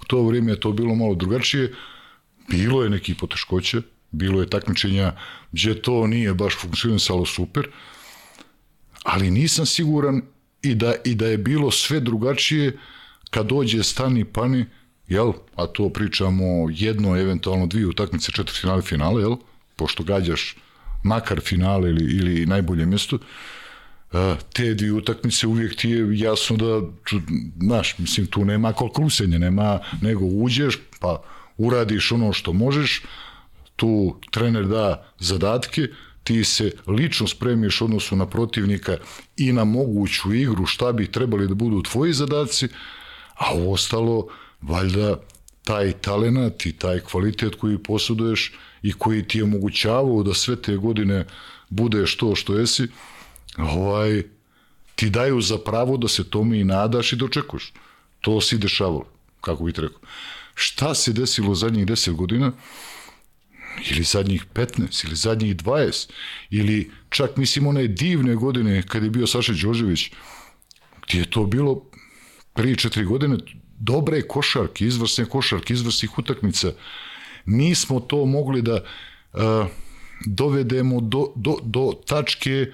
U 0.00 0.04
to 0.04 0.22
vrijeme 0.22 0.52
je 0.52 0.60
to 0.60 0.72
bilo 0.72 0.94
malo 0.94 1.14
drugačije. 1.14 1.74
Bilo 2.48 2.82
je 2.84 2.90
neki 2.90 3.14
poteškoće, 3.14 3.82
bilo 4.10 4.40
je 4.40 4.50
takmičenja 4.50 5.12
gdje 5.52 5.82
to 5.82 6.06
nije 6.06 6.34
baš 6.34 6.56
funkcionisalo 6.56 7.26
super, 7.26 7.68
ali 9.04 9.30
nisam 9.30 9.66
siguran 9.66 10.22
i 10.62 10.74
da, 10.74 10.94
i 11.04 11.14
da 11.14 11.26
je 11.26 11.38
bilo 11.38 11.70
sve 11.70 12.00
drugačije 12.00 12.78
kad 13.30 13.46
dođe 13.46 13.82
stani 13.82 14.24
pani, 14.24 14.66
jel, 15.08 15.32
a 15.54 15.66
to 15.66 15.88
pričamo 15.88 16.44
jedno, 16.70 17.16
eventualno 17.16 17.66
dvije 17.66 17.86
utakmice, 17.86 18.32
četiri 18.32 18.54
finale, 18.60 18.82
finale, 18.82 19.22
jel, 19.22 19.36
pošto 19.76 20.02
gađaš 20.02 20.56
makar 21.02 21.40
finale 21.40 21.90
ili, 21.90 22.16
ili 22.16 22.46
najbolje 22.46 22.86
mjesto, 22.86 23.18
te 24.52 24.74
dvije 24.74 24.92
utakmice 24.92 25.46
uvijek 25.46 25.76
ti 25.76 25.90
je 25.90 26.18
jasno 26.18 26.56
da, 26.56 26.80
znaš, 27.60 27.98
mislim, 27.98 28.26
tu 28.26 28.44
nema 28.44 28.72
kalkulisanja, 28.72 29.38
nema, 29.38 29.78
nego 30.02 30.24
uđeš, 30.24 30.78
pa 31.00 31.22
uradiš 31.56 32.12
ono 32.12 32.32
što 32.32 32.52
možeš, 32.52 33.02
tu 33.76 34.16
trener 34.30 34.66
da 34.66 35.12
zadatke, 35.18 35.88
ti 36.24 36.44
se 36.44 36.72
lično 36.86 37.26
spremiš 37.26 37.80
odnosu 37.82 38.16
na 38.16 38.26
protivnika 38.26 38.96
i 39.36 39.52
na 39.52 39.64
moguću 39.64 40.34
igru 40.34 40.66
šta 40.66 40.92
bi 40.92 41.12
trebali 41.12 41.48
da 41.48 41.54
budu 41.54 41.82
tvoji 41.82 42.12
zadaci, 42.12 42.68
a 43.34 43.54
ostalo, 43.54 44.26
valjda, 44.60 45.16
taj 45.64 45.92
talenat 45.92 46.66
i 46.66 46.72
taj 46.72 47.00
kvalitet 47.00 47.54
koji 47.54 47.78
posuduješ 47.78 48.52
i 48.82 48.92
koji 48.92 49.22
ti 49.22 49.38
je 49.38 49.44
omogućavao 49.44 50.22
da 50.22 50.34
sve 50.34 50.56
te 50.56 50.76
godine 50.76 51.24
budeš 51.68 52.16
to 52.16 52.34
što 52.34 52.58
jesi, 52.58 52.88
ovaj, 53.58 54.22
ti 54.94 55.10
daju 55.10 55.40
za 55.40 55.58
pravo 55.58 55.96
da 55.96 56.08
se 56.08 56.30
tome 56.30 56.60
i 56.60 56.64
nadaš 56.64 57.12
i 57.12 57.16
dočekuješ. 57.16 57.72
To 58.20 58.40
si 58.40 58.58
dešavalo, 58.58 59.06
kako 59.40 59.64
bih 59.64 59.78
rekao. 59.78 60.00
Šta 60.54 60.94
se 60.94 61.12
desilo 61.12 61.54
zadnjih 61.54 61.86
10 61.86 62.12
godina? 62.12 62.52
ili 63.90 64.02
zadnjih 64.02 64.46
15, 64.54 65.06
ili 65.06 65.16
zadnjih 65.16 65.56
20, 65.56 66.10
ili 66.50 66.90
čak 67.08 67.36
mislim 67.36 67.66
one 67.66 67.88
divne 67.88 68.34
godine 68.34 68.82
kad 68.82 69.02
je 69.02 69.10
bio 69.10 69.26
Saša 69.26 69.52
Đorđević, 69.62 70.10
gdje 71.06 71.18
je 71.18 71.30
to 71.30 71.46
bilo 71.46 71.82
prije 72.54 72.76
četiri 72.76 73.04
godine 73.04 73.36
dobre 73.78 74.22
košarke, 74.22 74.84
izvrsne 74.84 75.24
košarke, 75.24 75.74
izvrsnih 75.74 76.18
utakmica. 76.18 76.72
Nismo 77.46 78.00
to 78.00 78.26
mogli 78.26 78.62
da 78.62 78.74
uh, 78.74 79.40
dovedemo 80.26 81.00
do, 81.00 81.32
do, 81.36 81.56
do 81.62 81.92
tačke 82.06 82.72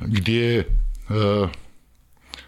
gdje 0.00 0.58
uh, 0.58 1.48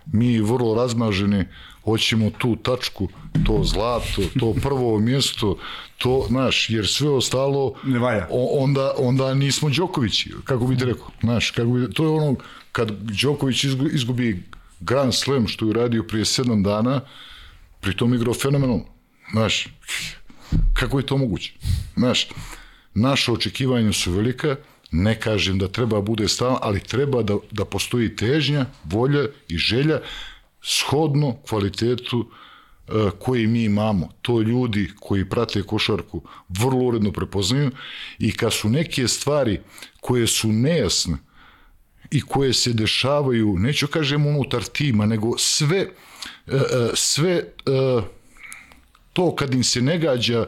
mi 0.06 0.40
vrlo 0.40 0.74
razmaženi 0.74 1.44
hoćemo 1.84 2.30
tu 2.38 2.56
tačku, 2.56 3.08
to 3.46 3.64
zlato, 3.64 4.22
to 4.40 4.54
prvo 4.62 4.98
mjesto, 4.98 5.56
to, 5.98 6.26
znaš, 6.28 6.70
jer 6.70 6.86
sve 6.86 7.10
ostalo 7.10 7.74
ne 7.84 7.98
valja. 7.98 8.26
onda, 8.30 8.94
onda 8.98 9.34
nismo 9.34 9.70
Đoković, 9.70 10.26
kako 10.44 10.66
bih 10.66 10.78
rekao, 10.78 11.10
znaš, 11.20 11.50
kako 11.50 11.70
bi, 11.70 11.92
to 11.92 12.04
je 12.04 12.10
ono, 12.10 12.36
kad 12.72 12.90
Đoković 12.90 13.64
izgubi 13.92 14.42
Grand 14.80 15.14
Slam 15.14 15.46
što 15.46 15.64
je 15.64 15.70
uradio 15.70 16.02
prije 16.02 16.24
sedam 16.24 16.62
dana, 16.62 17.00
pritom 17.80 18.14
igrao 18.14 18.34
fenomenalno, 18.34 18.84
znaš, 19.32 19.66
kako 20.72 20.98
je 20.98 21.06
to 21.06 21.16
moguće, 21.16 21.52
znaš, 21.96 22.28
naše 22.94 23.32
očekivanja 23.32 23.92
su 23.92 24.12
velika, 24.12 24.56
ne 24.90 25.20
kažem 25.20 25.58
da 25.58 25.68
treba 25.68 26.00
bude 26.00 26.28
stalno, 26.28 26.58
ali 26.62 26.80
treba 26.80 27.22
da, 27.22 27.36
da 27.50 27.64
postoji 27.64 28.16
težnja, 28.16 28.66
volja 28.84 29.26
i 29.48 29.58
želja 29.58 30.00
shodno 30.62 31.36
kvalitetu 31.48 32.30
e, 32.88 32.92
koji 33.18 33.46
mi 33.46 33.64
imamo. 33.64 34.08
To 34.22 34.40
ljudi 34.40 34.90
koji 35.00 35.28
prate 35.28 35.62
košarku 35.62 36.22
vrlo 36.48 36.78
uredno 36.78 37.12
prepoznaju 37.12 37.70
i 38.18 38.32
kad 38.32 38.52
su 38.52 38.68
neke 38.68 39.08
stvari 39.08 39.60
koje 40.00 40.26
su 40.26 40.52
nejasne 40.52 41.16
i 42.10 42.20
koje 42.20 42.52
se 42.52 42.72
dešavaju, 42.72 43.58
neću 43.58 43.86
kažem 43.86 44.26
unutar 44.26 44.62
tima, 44.62 45.06
nego 45.06 45.38
sve, 45.38 45.78
e, 45.78 46.56
e, 46.56 46.90
sve 46.94 47.44
to 49.12 49.34
kad 49.36 49.54
im 49.54 49.64
se 49.64 49.82
ne 49.82 49.98
gađa 49.98 50.46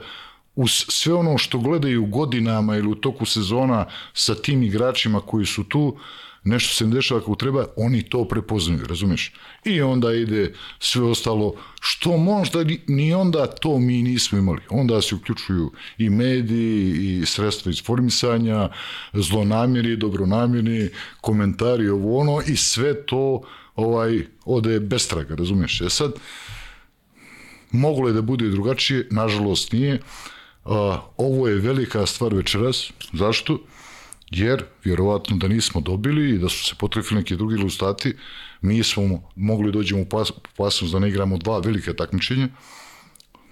uz 0.54 0.70
sve 0.88 1.14
ono 1.14 1.38
što 1.38 1.58
gledaju 1.58 2.06
godinama 2.06 2.76
ili 2.76 2.88
u 2.88 2.94
toku 2.94 3.26
sezona 3.26 3.86
sa 4.14 4.34
tim 4.34 4.62
igračima 4.62 5.20
koji 5.20 5.46
su 5.46 5.64
tu, 5.64 5.96
nešto 6.44 6.74
se 6.74 6.86
ne 6.86 6.94
dešava 6.94 7.20
kako 7.20 7.34
treba, 7.34 7.66
oni 7.76 8.02
to 8.02 8.24
prepoznaju, 8.28 8.86
razumiješ? 8.86 9.32
I 9.64 9.80
onda 9.80 10.12
ide 10.12 10.54
sve 10.78 11.04
ostalo, 11.04 11.54
što 11.80 12.16
možda 12.16 12.64
ni 12.86 13.14
onda 13.14 13.46
to 13.46 13.78
mi 13.78 14.02
nismo 14.02 14.38
imali. 14.38 14.60
Onda 14.70 15.02
se 15.02 15.14
uključuju 15.14 15.72
i 15.98 16.10
mediji, 16.10 16.92
i 16.92 17.26
sredstva 17.26 17.70
informisanja, 17.70 18.68
zlonamjeri, 19.12 19.96
dobronamjeri, 19.96 20.90
komentari, 21.20 21.88
ovo 21.88 22.18
ono, 22.18 22.42
i 22.46 22.56
sve 22.56 23.06
to 23.06 23.42
ovaj, 23.74 24.26
ode 24.44 24.80
bez 24.80 25.08
traga, 25.08 25.34
razumiješ? 25.34 25.80
E 25.80 25.90
sad, 25.90 26.12
moglo 27.70 28.08
je 28.08 28.14
da 28.14 28.22
bude 28.22 28.48
drugačije, 28.48 29.08
nažalost 29.10 29.72
nije. 29.72 30.00
A, 30.64 31.00
ovo 31.16 31.48
je 31.48 31.58
velika 31.58 32.06
stvar 32.06 32.34
večeras. 32.34 32.92
Zašto? 33.12 33.58
jer 34.32 34.64
vjerovatno 34.84 35.36
da 35.36 35.48
nismo 35.48 35.80
dobili 35.80 36.30
i 36.30 36.38
da 36.38 36.48
su 36.48 36.64
se 36.64 36.74
potrefili 36.78 37.20
neki 37.20 37.36
drugi 37.36 37.54
ilustati, 37.54 38.14
mi 38.60 38.82
smo 38.82 39.30
mogli 39.36 39.72
dođemo 39.72 40.02
u 40.02 40.04
pas, 40.04 40.32
pasnost 40.56 40.92
da 40.92 40.98
ne 40.98 41.08
igramo 41.08 41.38
dva 41.38 41.58
velike 41.58 41.92
takmičenja, 41.92 42.48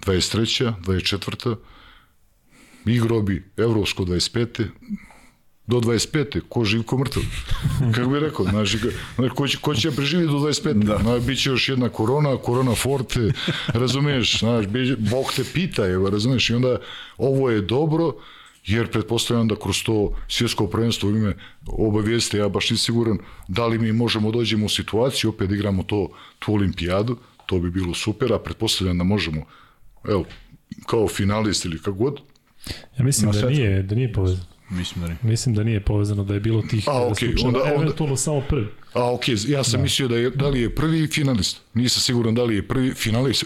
23. 0.05 0.73
24. 0.81 1.55
Igro 2.85 3.21
bi 3.21 3.51
Evropsko 3.57 4.03
25. 4.03 4.67
do 5.71 5.79
25. 5.79 6.41
ko 6.49 6.65
živ, 6.65 6.83
ko 6.83 6.97
mrtav. 6.97 7.23
Kako 7.95 8.09
bi 8.09 8.19
rekao, 8.19 8.45
znaš, 8.45 8.75
ko 9.35 9.47
će, 9.47 9.57
ko 9.57 9.75
će 9.75 9.91
preživjeti 9.91 10.31
do 10.31 10.39
25. 10.39 10.83
Da. 10.83 10.97
Na, 10.97 11.19
biće 11.19 11.49
još 11.49 11.69
jedna 11.69 11.89
korona, 11.89 12.37
korona 12.37 12.75
forte, 12.75 13.31
razumiješ, 13.67 14.39
znaš, 14.39 14.65
Bog 14.97 15.33
te 15.35 15.43
pita, 15.53 15.87
evo, 15.87 16.09
razumiješ, 16.09 16.49
i 16.49 16.53
onda 16.53 16.77
ovo 17.17 17.49
je 17.49 17.61
dobro, 17.61 18.13
jer 18.65 18.91
pretpostavljam 18.91 19.47
da 19.47 19.55
kroz 19.55 19.83
to 19.83 20.15
svjetsko 20.27 20.67
prvenstvo 20.67 21.09
u 21.09 21.15
ime 21.15 21.35
obavijeste, 21.67 22.37
ja 22.37 22.49
baš 22.49 22.69
nisam 22.69 22.85
siguran 22.85 23.17
da 23.47 23.67
li 23.67 23.79
mi 23.79 23.91
možemo 23.91 24.31
dođemo 24.31 24.65
u 24.65 24.69
situaciju, 24.69 25.29
opet 25.29 25.49
da 25.49 25.55
igramo 25.55 25.83
to, 25.83 26.09
tu 26.39 26.53
olimpijadu, 26.53 27.17
to 27.45 27.59
bi 27.59 27.71
bilo 27.71 27.93
super, 27.93 28.33
a 28.33 28.39
pretpostavljam 28.39 28.97
da 28.97 29.03
možemo, 29.03 29.45
evo, 30.09 30.25
kao 30.85 31.07
finalist 31.07 31.65
ili 31.65 31.77
kako 31.77 31.97
god. 31.97 32.19
Ja 32.97 33.05
mislim 33.05 33.31
da 33.31 33.49
nije, 33.49 33.83
da 33.83 33.95
nije 33.95 34.13
povezano. 34.13 34.51
Mislim 34.71 35.01
da 35.01 35.07
nije. 35.07 35.17
Mislim 35.23 35.55
da 35.55 35.63
nije 35.63 35.79
povezano 35.79 36.23
da 36.23 36.33
je 36.33 36.39
bilo 36.39 36.61
tih 36.61 36.87
a, 36.87 36.91
okay, 36.91 37.45
onda, 37.45 37.59
onda, 37.59 37.73
eventualno 37.75 38.15
samo 38.15 38.41
prvi. 38.49 38.67
A 38.93 39.13
okej, 39.13 39.35
okay, 39.35 39.49
ja 39.49 39.63
sam 39.63 39.79
da. 39.79 39.83
mislio 39.83 40.07
da 40.07 40.17
je 40.17 40.29
da 40.29 40.47
li 40.47 40.61
je 40.61 40.75
prvi 40.75 41.07
finalist. 41.07 41.61
Nisam 41.73 42.01
siguran 42.01 42.35
da 42.35 42.43
li 42.43 42.55
je 42.55 42.67
prvi 42.67 42.93
finalist, 42.93 43.45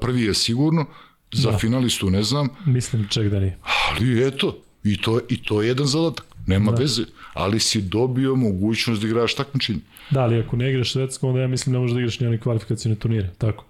prvi 0.00 0.22
je 0.22 0.34
sigurno, 0.34 0.86
Za 1.32 1.50
da. 1.50 1.58
finalistu 1.58 2.10
ne 2.10 2.22
znam. 2.22 2.48
Mislim 2.66 3.08
čak 3.08 3.28
da 3.28 3.40
nije. 3.40 3.58
Ali 3.90 4.26
eto, 4.26 4.58
i 4.84 5.02
to, 5.02 5.20
i 5.28 5.42
to 5.42 5.62
je 5.62 5.68
jedan 5.68 5.86
zadatak. 5.86 6.24
Nema 6.46 6.72
da. 6.72 6.82
veze. 6.82 7.02
Ali 7.34 7.60
si 7.60 7.82
dobio 7.82 8.34
mogućnost 8.34 9.02
da 9.02 9.08
igraš 9.08 9.34
takmičenje. 9.34 9.80
Da, 10.10 10.20
ali 10.20 10.38
ako 10.40 10.56
ne 10.56 10.70
igraš 10.70 10.92
svetsko, 10.92 11.28
onda 11.28 11.40
ja 11.40 11.48
mislim 11.48 11.72
da 11.72 11.78
možeš 11.78 11.94
da 11.94 12.00
igraš 12.00 12.20
ni 12.20 12.26
one 12.26 12.40
kvalifikacijne 12.40 12.94
turnire. 12.94 13.30
Tako. 13.38 13.64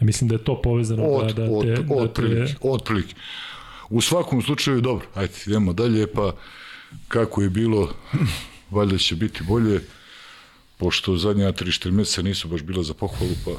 Ja 0.00 0.04
mislim 0.04 0.28
da 0.28 0.34
je 0.34 0.44
to 0.44 0.62
povezano 0.62 1.02
od, 1.04 1.34
da, 1.34 1.46
da 1.46 1.52
od, 1.52 1.64
te... 1.64 1.84
Od, 1.90 2.08
da 2.08 2.12
prilike, 2.12 2.52
te... 2.52 2.58
od 2.60 2.82
prilike. 2.82 3.14
U 3.90 4.00
svakom 4.00 4.42
slučaju, 4.42 4.80
dobro, 4.80 5.06
ajde, 5.14 5.34
idemo 5.46 5.72
dalje, 5.72 6.06
pa 6.06 6.32
kako 7.08 7.42
je 7.42 7.50
bilo, 7.50 7.94
valjda 8.70 8.98
će 8.98 9.16
biti 9.16 9.44
bolje, 9.44 9.80
pošto 10.76 11.16
zadnja 11.16 11.52
3-4 11.52 11.90
meseca 11.90 12.22
nisu 12.22 12.48
baš 12.48 12.62
bila 12.62 12.82
za 12.82 12.94
pohvalu, 12.94 13.34
pa 13.44 13.50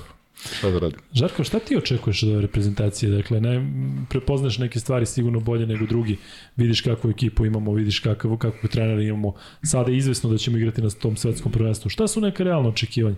Šta 0.46 0.70
da 0.72 0.80
radim? 0.80 1.00
Žarko, 1.14 1.44
šta 1.44 1.60
ti 1.60 1.78
očekuješ 1.78 2.24
od 2.24 2.30
ove 2.30 2.42
reprezentacije? 2.42 3.12
Dakle, 3.12 3.42
ne, 3.42 3.72
prepoznaš 4.10 4.58
neke 4.58 4.80
stvari 4.80 5.06
sigurno 5.06 5.40
bolje 5.40 5.66
nego 5.68 5.86
drugi. 5.86 6.18
Vidiš 6.56 6.82
kakvu 6.82 7.10
ekipu 7.10 7.46
imamo, 7.46 7.74
vidiš 7.74 8.00
kakav, 8.00 8.38
kakvu 8.38 8.70
trenera 8.70 9.02
imamo. 9.02 9.34
Sada 9.64 9.92
je 9.92 9.98
izvesno 9.98 10.30
da 10.30 10.38
ćemo 10.38 10.58
igrati 10.58 10.82
na 10.82 10.90
tom 10.90 11.18
svetskom 11.18 11.52
prvenstvu. 11.52 11.90
Šta 11.90 12.08
su 12.08 12.22
neka 12.22 12.44
realna 12.44 12.70
očekivanja? 12.70 13.18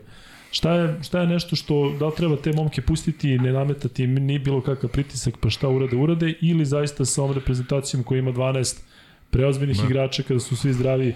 Šta 0.51 0.73
je, 0.73 1.03
šta 1.03 1.21
je 1.21 1.27
nešto 1.27 1.55
što, 1.55 1.95
da 1.99 2.05
li 2.05 2.15
treba 2.17 2.35
te 2.35 2.53
momke 2.53 2.81
pustiti 2.81 3.31
i 3.31 3.38
ne 3.38 3.51
nametati 3.51 4.03
im 4.03 4.13
ni 4.13 4.39
bilo 4.39 4.62
kakav 4.62 4.89
pritisak, 4.89 5.33
pa 5.39 5.49
šta 5.49 5.69
urade, 5.69 5.95
urade, 5.95 6.33
ili 6.41 6.65
zaista 6.65 7.05
sa 7.05 7.23
ovom 7.23 7.35
reprezentacijom 7.35 8.03
koja 8.03 8.19
ima 8.19 8.31
12 8.31 8.79
preozbiljnih 9.29 9.79
ne. 9.79 9.85
igrača, 9.85 10.23
kada 10.23 10.39
su 10.39 10.55
svi 10.55 10.73
zdravi, 10.73 11.15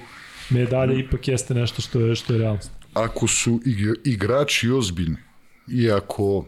medalje 0.49 0.99
ipak 0.99 1.27
jeste 1.27 1.53
nešto 1.53 1.81
što 1.81 1.99
je, 1.99 2.15
što 2.15 2.33
je 2.33 2.39
realnost. 2.39 2.71
Ako 2.93 3.27
su 3.27 3.59
igrači 4.05 4.69
ozbiljni, 4.69 5.17
iako 5.67 6.45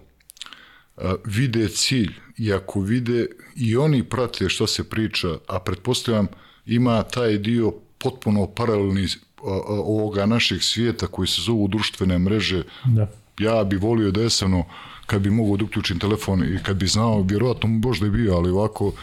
vide 1.26 1.67
cilj, 1.67 2.12
i 2.38 2.54
ako 2.54 2.82
vide 2.82 3.28
i 3.56 3.78
oni 3.78 4.04
prate 4.04 4.50
što 4.50 4.67
se 4.67 4.89
priča, 4.89 5.28
a 5.48 5.60
pretpostavljam 5.60 6.28
ima 6.65 7.04
taj 7.04 7.38
dio 7.38 7.74
potpuno 7.98 8.48
paralelni 8.48 9.08
ovoga 9.67 10.25
našeg 10.25 10.63
svijeta 10.63 11.08
koji 11.08 11.27
se 11.27 11.41
zovu 11.41 11.67
društvene 11.67 12.19
mreže. 12.19 12.63
Da. 12.86 13.12
Ja 13.39 13.63
bi 13.63 13.75
volio 13.75 14.12
da 14.12 14.21
jesano 14.21 14.63
kad 15.05 15.21
bi 15.21 15.29
mogao 15.29 15.58
da 15.58 15.65
uključim 15.65 15.99
telefon 15.99 16.43
i 16.43 16.63
kad 16.63 16.77
bi 16.77 16.88
znao, 16.88 17.21
vjerovatno 17.21 17.69
mu 17.69 17.79
možda 17.79 18.05
je 18.05 18.12
bio, 18.12 18.36
ali 18.36 18.49
ovako, 18.49 18.93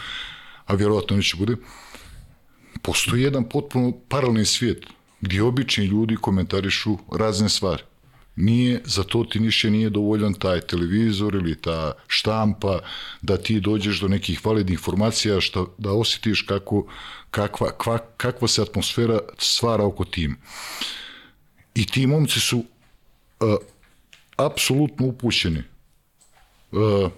a 0.65 0.73
vjerovatno 0.75 1.15
neće 1.15 1.37
bude, 1.37 1.55
postoji 2.81 3.23
jedan 3.23 3.43
potpuno 3.49 3.91
paralelni 4.09 4.45
svijet 4.45 4.85
gdje 5.21 5.43
obični 5.43 5.85
ljudi 5.85 6.15
komentarišu 6.15 6.97
razne 7.11 7.49
stvari. 7.49 7.83
Nije, 8.35 8.81
za 8.85 9.03
to 9.03 9.23
ti 9.23 9.39
niše 9.39 9.71
nije 9.71 9.89
dovoljan 9.89 10.33
taj 10.33 10.61
televizor 10.61 11.35
ili 11.35 11.55
ta 11.55 11.91
štampa, 12.07 12.79
da 13.21 13.37
ti 13.37 13.59
dođeš 13.59 13.99
do 13.99 14.07
nekih 14.07 14.45
validnih 14.45 14.73
informacija, 14.73 15.41
šta, 15.41 15.65
da 15.77 15.91
osjetiš 15.91 16.41
kako, 16.41 16.85
kakva, 17.33 17.71
kva, 17.77 17.97
kakva 18.17 18.47
se 18.47 18.61
atmosfera 18.61 19.19
stvara 19.37 19.85
oko 19.85 20.05
tim. 20.05 20.37
I 21.75 21.85
ti 21.85 22.07
momci 22.07 22.39
su 22.39 22.57
uh, 22.59 23.55
apsolutno 24.37 25.07
upućeni 25.07 25.63
uh, 26.71 27.11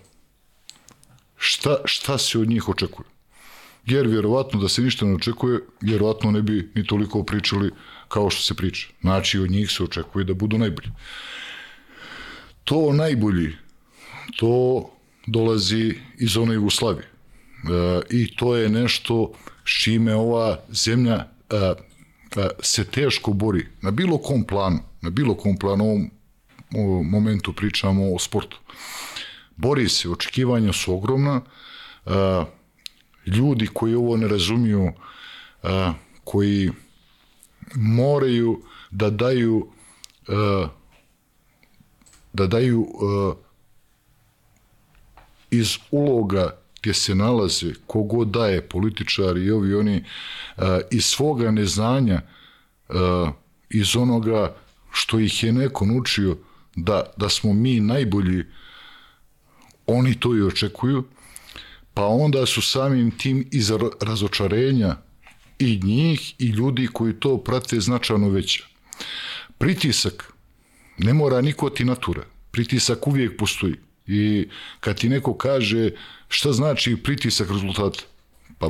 šta, 1.38 1.78
šta 1.86 2.18
se 2.18 2.40
od 2.40 2.48
njih 2.48 2.70
očekuje. 2.70 3.16
jer 3.86 4.08
vjerovatno 4.08 4.60
da 4.60 4.70
se 4.70 4.82
ništa 4.82 5.06
ne 5.06 5.16
očekuje, 5.16 5.60
vjerovatno 5.82 6.32
ne 6.32 6.42
bi 6.42 6.72
ni 6.76 6.86
toliko 6.88 7.24
pričali 7.24 7.72
kao 8.08 8.30
što 8.30 8.42
se 8.42 8.54
priča. 8.54 8.88
Znači, 9.02 9.40
od 9.40 9.52
njih 9.52 9.72
se 9.72 9.84
očekuje 9.84 10.26
da 10.26 10.34
budu 10.34 10.58
najbolji. 10.58 10.92
To 12.64 12.94
najbolji, 12.94 13.52
to 14.38 14.54
dolazi 15.28 15.96
iz 16.18 16.38
one 16.38 16.54
Jugoslavije. 16.54 17.06
E, 17.06 18.02
I 18.10 18.36
to 18.36 18.56
je 18.56 18.70
nešto 18.70 19.34
s 19.66 19.84
čime 19.84 20.16
ova 20.16 20.60
zemlja 20.70 21.16
e, 21.16 21.56
e, 21.56 22.48
se 22.60 22.84
teško 22.84 23.34
bori 23.34 23.68
na 23.82 23.92
bilo 23.92 24.18
kom 24.18 24.44
planu, 24.44 24.80
na 25.02 25.10
bilo 25.10 25.36
kom 25.36 25.58
planu, 25.58 25.84
ovom, 25.84 26.12
ovom 26.76 27.10
momentu 27.10 27.54
pričamo 27.54 28.14
o 28.16 28.20
sportu. 28.20 28.60
Bori 29.56 29.90
se, 29.90 30.10
očekivanja 30.10 30.74
su 30.74 30.94
ogromna, 30.94 31.42
e, 32.06 32.12
ljudi 33.26 33.68
koji 33.74 33.96
ovo 33.96 34.18
ne 34.18 34.28
razumiju, 34.28 34.92
a, 35.64 35.94
koji 36.24 36.72
moraju 37.76 38.62
da 38.92 39.10
daju 39.10 39.68
a, 40.28 40.68
da 42.34 42.48
daju 42.48 42.88
a, 42.88 43.34
iz 45.52 45.78
uloga 45.92 46.65
gdje 46.86 46.94
se 46.94 47.16
nalaze, 47.16 47.74
kogo 47.88 48.26
daje 48.26 48.62
političari 48.62 49.46
i 49.46 49.52
ovi 49.52 49.74
oni, 49.74 50.04
a, 50.58 50.80
iz 50.92 51.06
svoga 51.06 51.52
neznanja, 51.52 52.22
a, 52.90 53.32
iz 53.70 53.96
onoga 53.96 54.56
što 54.92 55.20
ih 55.20 55.44
je 55.44 55.54
neko 55.54 55.86
naučio 55.86 56.38
da, 56.76 57.04
da 57.18 57.30
smo 57.30 57.54
mi 57.54 57.80
najbolji, 57.80 58.44
oni 59.88 60.20
to 60.20 60.36
i 60.36 60.42
očekuju, 60.42 61.04
pa 61.94 62.06
onda 62.06 62.46
su 62.46 62.62
samim 62.62 63.12
tim 63.12 63.48
iz 63.52 63.72
razočarenja 64.02 64.96
i 65.60 65.80
njih 65.84 66.36
i 66.40 66.46
ljudi 66.46 66.88
koji 66.94 67.14
to 67.14 67.38
prate 67.38 67.80
značajno 67.80 68.30
veća. 68.30 68.64
Pritisak 69.58 70.34
ne 70.98 71.14
mora 71.14 71.42
niko 71.42 71.70
ti 71.70 71.86
natura. 71.86 72.24
Pritisak 72.52 73.08
uvijek 73.08 73.38
postoji. 73.38 73.76
I 74.08 74.48
kad 74.80 75.00
ti 75.00 75.10
neko 75.10 75.38
kaže 75.38 75.90
šta 76.36 76.52
znači 76.52 76.96
pritisak 76.96 77.50
rezultata, 77.50 78.04
pa 78.58 78.70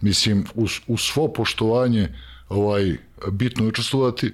mislim 0.00 0.46
uz, 0.54 0.70
uz 0.86 1.00
svo 1.00 1.28
poštovanje 1.28 2.08
ovaj 2.48 2.96
bitno 3.32 3.64
je 3.64 3.68
učestvovati, 3.68 4.32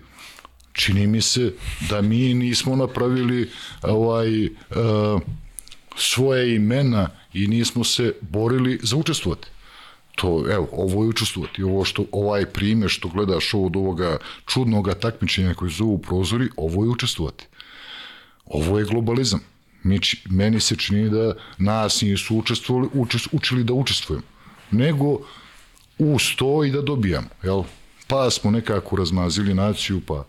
čini 0.73 1.07
mi 1.07 1.21
se 1.21 1.53
da 1.91 2.03
mi 2.03 2.35
nismo 2.35 2.77
napravili 2.77 3.51
ovaj 3.83 4.47
uh, 4.47 5.21
svoje 5.97 6.55
imena 6.55 7.09
i 7.35 7.47
nismo 7.47 7.85
se 7.85 8.15
borili 8.21 8.79
za 8.83 8.97
učestvovati. 8.97 9.49
To, 10.17 10.45
evo, 10.51 10.69
ovo 10.73 11.03
je 11.03 11.09
učestvovati. 11.09 11.63
Ovo 11.63 11.85
što, 11.85 12.05
ovaj 12.13 12.47
prime 12.47 12.89
što 12.89 13.09
gledaš 13.09 13.55
od 13.55 13.77
ovoga 13.77 14.17
čudnog 14.47 14.95
takmičenja 15.01 15.55
koji 15.55 15.71
zovu 15.71 15.99
prozori, 15.99 16.49
ovo 16.57 16.85
je 16.85 16.91
učestvovati. 16.91 17.47
Ovo 18.47 18.79
je 18.79 18.85
globalizam. 18.85 19.52
Mi, 19.83 20.01
meni 20.31 20.61
se 20.61 20.77
čini 20.77 21.11
da 21.11 21.35
nas 21.59 22.01
nisu 22.01 22.37
učestvovali, 22.37 22.88
učest, 22.95 23.29
učili 23.33 23.64
da 23.64 23.73
učestvujemo, 23.73 24.27
nego 24.71 25.18
u 25.99 26.18
sto 26.18 26.64
i 26.64 26.71
da 26.71 26.83
dobijamo, 26.83 27.29
jel? 27.42 27.62
pa 28.12 28.31
smo 28.31 28.51
nekako 28.51 28.97
razmazili 28.97 29.55
naciju, 29.55 30.01
pa 30.07 30.25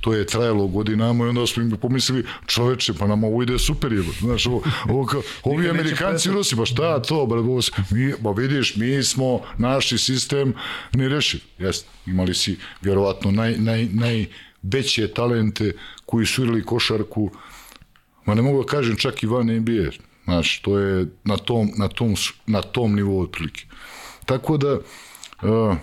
to 0.00 0.14
je 0.14 0.26
trajalo 0.26 0.66
godinama 0.66 1.24
i 1.24 1.28
onda 1.28 1.46
smo 1.46 1.62
im 1.62 1.70
pomislili, 1.70 2.24
čoveče, 2.46 2.94
pa 2.94 3.06
nam 3.06 3.24
ovo 3.24 3.42
ide 3.42 3.58
super, 3.58 3.92
je, 3.92 4.02
znaš, 4.20 4.46
ovo, 4.46 4.62
ovo 4.88 5.06
kao, 5.06 5.22
ovi 5.42 5.70
Amerikanci 5.70 6.30
Rusi, 6.30 6.56
pa 6.56 6.64
šta 6.64 7.02
to, 7.02 7.26
bre, 7.26 7.38
ovo, 7.38 7.60
mi, 7.90 8.12
ba 8.20 8.30
vidiš, 8.30 8.76
mi 8.76 9.02
smo, 9.02 9.40
naši 9.58 9.98
sistem 9.98 10.54
ne 10.92 11.08
rešiv, 11.08 11.40
jeste, 11.58 11.88
imali 12.06 12.34
si 12.34 12.56
vjerovatno 12.82 13.30
naj, 13.30 13.56
naj, 13.58 13.88
najveće 13.92 15.08
talente 15.08 15.72
koji 16.06 16.26
su 16.26 16.42
igrali 16.42 16.64
košarku, 16.64 17.30
ma 18.26 18.34
ne 18.34 18.42
mogu 18.42 18.62
da 18.62 18.66
kažem 18.66 18.96
čak 18.96 19.22
i 19.22 19.26
van 19.26 19.46
NBA, 19.46 19.90
znaš, 20.24 20.60
to 20.60 20.78
je 20.78 21.06
na 21.24 21.36
tom, 21.36 21.70
na 21.76 21.88
tom, 21.88 22.14
na 22.46 22.62
tom 22.62 22.94
nivou 22.94 23.20
otprilike. 23.20 23.66
Tako 24.24 24.56
da, 24.56 24.78
uh, 25.42 25.76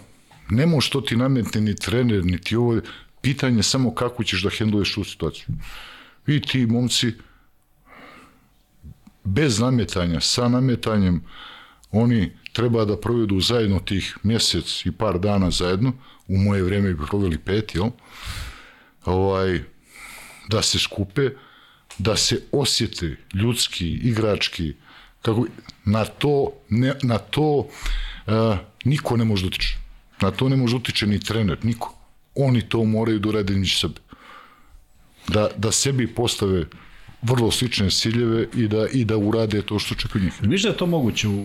ne 0.50 0.66
može 0.66 0.90
to 0.90 1.02
ti 1.02 1.16
nametne 1.16 1.62
ni 1.62 1.76
trener, 1.76 2.26
ni 2.26 2.42
ti 2.42 2.56
ovo, 2.56 2.82
pitanje 3.22 3.64
samo 3.64 3.96
kako 3.96 4.24
ćeš 4.24 4.44
da 4.44 4.50
hendluješ 4.50 4.94
tu 4.94 5.04
situaciju. 5.04 5.46
I 6.28 6.42
ti 6.42 6.66
momci, 6.66 7.14
bez 9.24 9.60
nametanja, 9.60 10.20
sa 10.22 10.50
nametanjem, 10.50 11.24
oni 11.92 12.32
treba 12.54 12.86
da 12.86 12.98
provedu 12.98 13.40
zajedno 13.40 13.80
tih 13.80 14.18
mjesec 14.24 14.86
i 14.86 14.92
par 14.92 15.20
dana 15.20 15.52
zajedno, 15.52 15.94
u 16.28 16.38
moje 16.38 16.64
vreme 16.64 16.94
bi 16.94 17.06
proveli 17.08 17.38
pet, 17.38 17.76
jel? 17.76 17.90
Ovaj, 19.06 19.60
da 20.50 20.62
se 20.62 20.80
skupe, 20.80 21.30
da 22.02 22.16
se 22.16 22.42
osjete 22.52 23.16
ljudski, 23.34 23.88
igrački, 23.90 24.74
kako, 25.22 25.46
na 25.86 26.06
to, 26.06 26.52
ne, 26.70 26.94
na 27.04 27.18
to 27.18 27.44
uh, 27.58 28.58
niko 28.86 29.18
ne 29.18 29.26
može 29.26 29.44
da 29.44 29.48
utiče. 29.48 29.78
Na 30.22 30.32
to 30.32 30.50
ne 30.50 30.56
može 30.56 30.76
utiče 30.76 31.08
ni 31.08 31.20
trener, 31.20 31.58
niko. 31.64 31.94
Oni 32.36 32.62
to 32.70 32.84
moraju 32.84 33.20
da 33.20 33.30
urade 33.30 33.54
sebe. 33.66 34.00
Da, 35.28 35.50
da 35.58 35.72
sebi 35.72 36.08
postave 36.08 36.66
vrlo 37.22 37.52
slične 37.52 37.90
ciljeve 37.90 38.48
i 38.56 38.68
da 38.68 38.88
i 38.94 39.06
da 39.06 39.18
urade 39.18 39.62
to 39.62 39.80
što 39.80 39.96
čeka 39.96 40.20
njih. 40.20 40.44
Miš 40.44 40.64
da 40.64 40.70
je 40.70 40.78
to 40.78 40.86
moguće 40.86 41.28
u, 41.28 41.42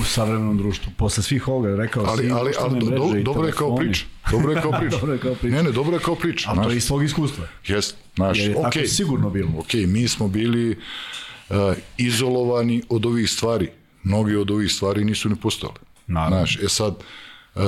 u 0.00 0.04
savremenom 0.04 0.58
društvu? 0.58 0.92
Posle 0.96 1.22
svih 1.22 1.48
ovoga 1.48 1.76
rekao 1.76 2.04
ali, 2.04 2.24
si, 2.24 2.30
ali, 2.30 2.52
ali 2.60 2.80
do, 2.80 2.86
do, 2.86 3.22
dobro 3.22 3.46
je 3.46 3.52
kao 3.52 3.76
priča. 3.76 4.04
Dobro 4.30 4.52
je 4.52 4.62
kao 4.62 4.72
priča. 4.80 4.96
dobro 4.96 5.12
je 5.12 5.18
kao 5.18 5.34
priča. 5.34 5.56
Ne, 5.56 5.62
ne, 5.62 5.72
dobro 5.72 5.96
je 5.96 6.00
kao 6.00 6.14
priča. 6.14 6.50
A 6.50 6.62
to 6.64 6.70
je 6.70 6.76
iz 6.76 6.84
svog 6.84 7.04
iskustva. 7.04 7.46
Jest, 7.66 7.96
znaš, 8.16 8.38
Jer 8.38 8.50
je 8.50 8.56
okay. 8.56 8.62
tako 8.62 8.86
sigurno 8.86 9.30
bilo. 9.30 9.50
Ok, 9.58 9.74
mi 9.86 10.08
smo 10.08 10.28
bili 10.28 10.70
uh, 11.50 11.56
izolovani 11.96 12.82
od 12.88 13.06
ovih 13.06 13.30
stvari. 13.30 13.68
Mnogi 14.02 14.36
od 14.36 14.50
ovih 14.50 14.72
stvari 14.72 15.04
nisu 15.04 15.28
ni 15.28 15.36
postale. 15.36 15.74
Naravno. 16.06 16.36
Znaš, 16.36 16.58
e 16.62 16.68
sad, 16.68 16.94
uh, 17.54 17.62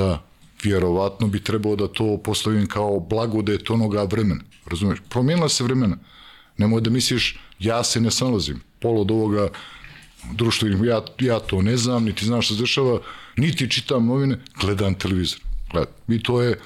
vjerovatno 0.63 1.27
bi 1.27 1.39
trebao 1.39 1.75
da 1.75 1.87
to 1.87 2.17
postavim 2.17 2.67
kao 2.67 2.99
blagodet 2.99 3.69
onoga 3.69 4.03
vremena. 4.03 4.41
Razumeš? 4.65 4.99
Promijenila 5.09 5.49
se 5.49 5.63
vremena. 5.63 5.97
Nemoj 6.57 6.81
da 6.81 6.89
misliš, 6.89 7.39
ja 7.59 7.83
se 7.83 8.01
ne 8.01 8.11
snalazim. 8.11 8.61
Pol 8.79 9.01
od 9.01 9.11
ovoga 9.11 9.49
društva, 10.31 10.69
ja, 10.85 11.01
ja 11.19 11.39
to 11.39 11.61
ne 11.61 11.77
znam, 11.77 12.05
niti 12.05 12.25
znam 12.25 12.41
što 12.41 12.55
se 12.55 12.61
dešava, 12.61 12.99
niti 13.37 13.69
čitam 13.69 14.05
novine, 14.05 14.39
gledam 14.61 14.95
televizor. 14.95 15.39
Gledam. 15.71 15.93
I 16.07 16.23
to 16.23 16.41
je 16.41 16.59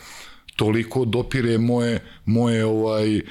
toliko 0.56 1.06
dopire 1.06 1.58
moje, 1.58 2.04
moje 2.26 2.66
ovaj, 2.66 3.22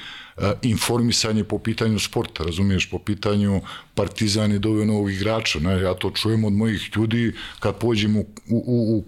informisanje 0.62 1.44
po 1.44 1.58
pitanju 1.58 1.98
sporta, 1.98 2.44
razumiješ, 2.44 2.90
po 2.90 2.98
pitanju 2.98 3.60
Partizan 3.94 4.52
je 4.52 4.58
doveo 4.58 4.84
novog 4.84 5.12
igrača, 5.12 5.58
ne, 5.58 5.80
ja 5.82 5.94
to 5.94 6.10
čujem 6.10 6.44
od 6.44 6.52
mojih 6.52 6.90
ljudi 6.96 7.32
kad 7.60 7.78
pođem 7.78 8.16
u, 8.16 8.26
u, 8.48 8.62
u 8.96 9.04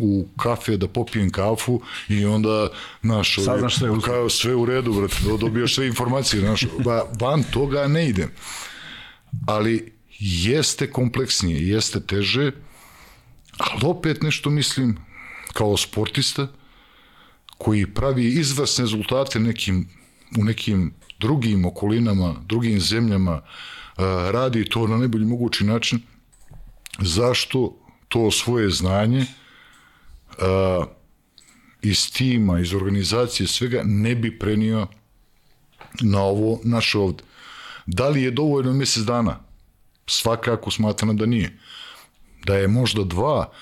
u 0.00 0.28
kafe 0.36 0.76
da 0.76 0.88
popijem 0.88 1.30
kafu 1.30 1.80
i 2.08 2.24
onda 2.24 2.68
naš 3.02 3.36
Saznaš 3.44 3.76
sve, 3.76 3.88
kao 4.04 4.28
sve 4.28 4.54
u 4.54 4.66
redu 4.66 4.92
brate 4.92 5.16
dobijaš 5.40 5.74
sve 5.74 5.86
informacije 5.86 6.42
naš 6.42 6.66
ba, 6.84 7.02
van 7.20 7.42
toga 7.42 7.88
ne 7.88 8.08
idem 8.08 8.30
ali 9.46 9.92
jeste 10.18 10.90
kompleksnije 10.90 11.68
jeste 11.68 12.00
teže 12.00 12.52
ali 13.58 13.80
opet 13.84 14.22
nešto 14.22 14.50
mislim 14.50 14.96
kao 15.52 15.76
sportista 15.76 16.48
koji 17.58 17.86
pravi 17.86 18.24
izvrsne 18.24 18.82
rezultate 18.82 19.40
nekim 19.40 19.88
u 20.38 20.44
nekim 20.44 20.94
drugim 21.20 21.64
okolinama, 21.64 22.34
drugim 22.46 22.80
zemljama 22.80 23.42
radi 24.32 24.64
to 24.64 24.86
na 24.86 24.96
najbolji 24.96 25.24
mogući 25.24 25.64
način. 25.64 26.00
Zašto 26.98 27.78
to 28.08 28.30
svoje 28.30 28.70
znanje 28.70 29.26
uh, 30.38 30.86
iz 31.82 32.12
tima, 32.12 32.60
iz 32.60 32.74
organizacije, 32.74 33.46
svega, 33.46 33.82
ne 33.84 34.14
bi 34.14 34.38
prenio 34.38 34.86
na 36.00 36.22
ovo 36.22 36.60
naše 36.64 36.98
ovde. 36.98 37.22
Da 37.86 38.08
li 38.08 38.22
je 38.22 38.30
dovoljno 38.30 38.72
mjesec 38.72 39.02
dana? 39.02 39.40
Svakako 40.06 40.70
smatram 40.70 41.16
da 41.16 41.26
nije. 41.26 41.58
Da 42.44 42.56
je 42.56 42.68
možda 42.68 43.04
dva, 43.04 43.52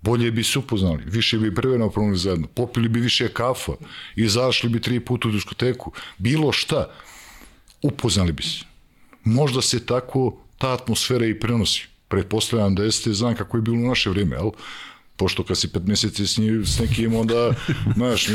bolje 0.00 0.30
bi 0.30 0.44
se 0.44 0.58
upoznali, 0.58 1.04
više 1.06 1.38
bi 1.38 1.54
preveno 1.54 1.90
promenili 1.90 2.18
zajedno, 2.18 2.46
popili 2.46 2.88
bi 2.88 3.00
više 3.00 3.28
kafa, 3.28 3.72
izašli 4.16 4.68
bi 4.68 4.80
tri 4.80 5.00
puta 5.00 5.28
u 5.28 5.30
diskoteku, 5.30 5.92
bilo 6.18 6.52
šta, 6.52 6.90
upoznali 7.82 8.32
bi 8.32 8.42
se. 8.42 8.64
Možda 9.24 9.62
se 9.62 9.86
tako 9.86 10.36
ta 10.58 10.72
atmosfera 10.72 11.26
i 11.26 11.40
prenosi. 11.40 11.86
Pretpostavljam 12.08 12.74
da 12.74 12.84
jeste, 12.84 13.12
znam 13.12 13.34
kako 13.34 13.56
je 13.56 13.62
bilo 13.62 13.76
u 13.76 13.88
naše 13.88 14.10
vrijeme, 14.10 14.36
jel? 14.36 14.50
Pošto 15.20 15.44
kad 15.44 15.58
si 15.58 15.68
pet 15.68 15.86
meseci 15.86 16.26
s, 16.26 16.38
njim, 16.38 16.66
s 16.66 16.78
nekim, 16.78 17.14
onda, 17.14 17.52
znaš, 17.96 18.28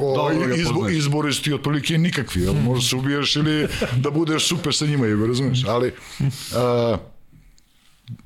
ovaj, 0.00 0.60
izbo, 0.60 0.88
izbori 0.88 1.32
su 1.32 1.42
ti 1.42 1.52
otprilike 1.54 1.98
nikakvi, 1.98 2.42
jel? 2.42 2.54
možda 2.54 2.88
se 2.88 2.96
ubiješ 2.96 3.36
ili 3.36 3.68
da 3.96 4.10
budeš 4.10 4.48
super 4.48 4.74
sa 4.74 4.86
njima, 4.86 5.06
jel, 5.06 5.26
razumeš, 5.26 5.64
ali 5.68 5.92
a, 6.54 6.96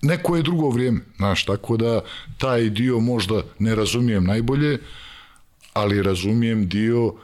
neko 0.03 0.37
je 0.37 0.42
drugo 0.42 0.71
vrijeme, 0.71 1.01
znaš, 1.16 1.44
tako 1.44 1.77
da 1.77 2.01
taj 2.38 2.71
dio 2.71 3.01
možda 3.01 3.42
ne 3.59 3.75
razumijem 3.75 4.25
najbolje, 4.25 4.79
ali 5.73 6.03
razumijem 6.03 6.68
dio 6.68 7.14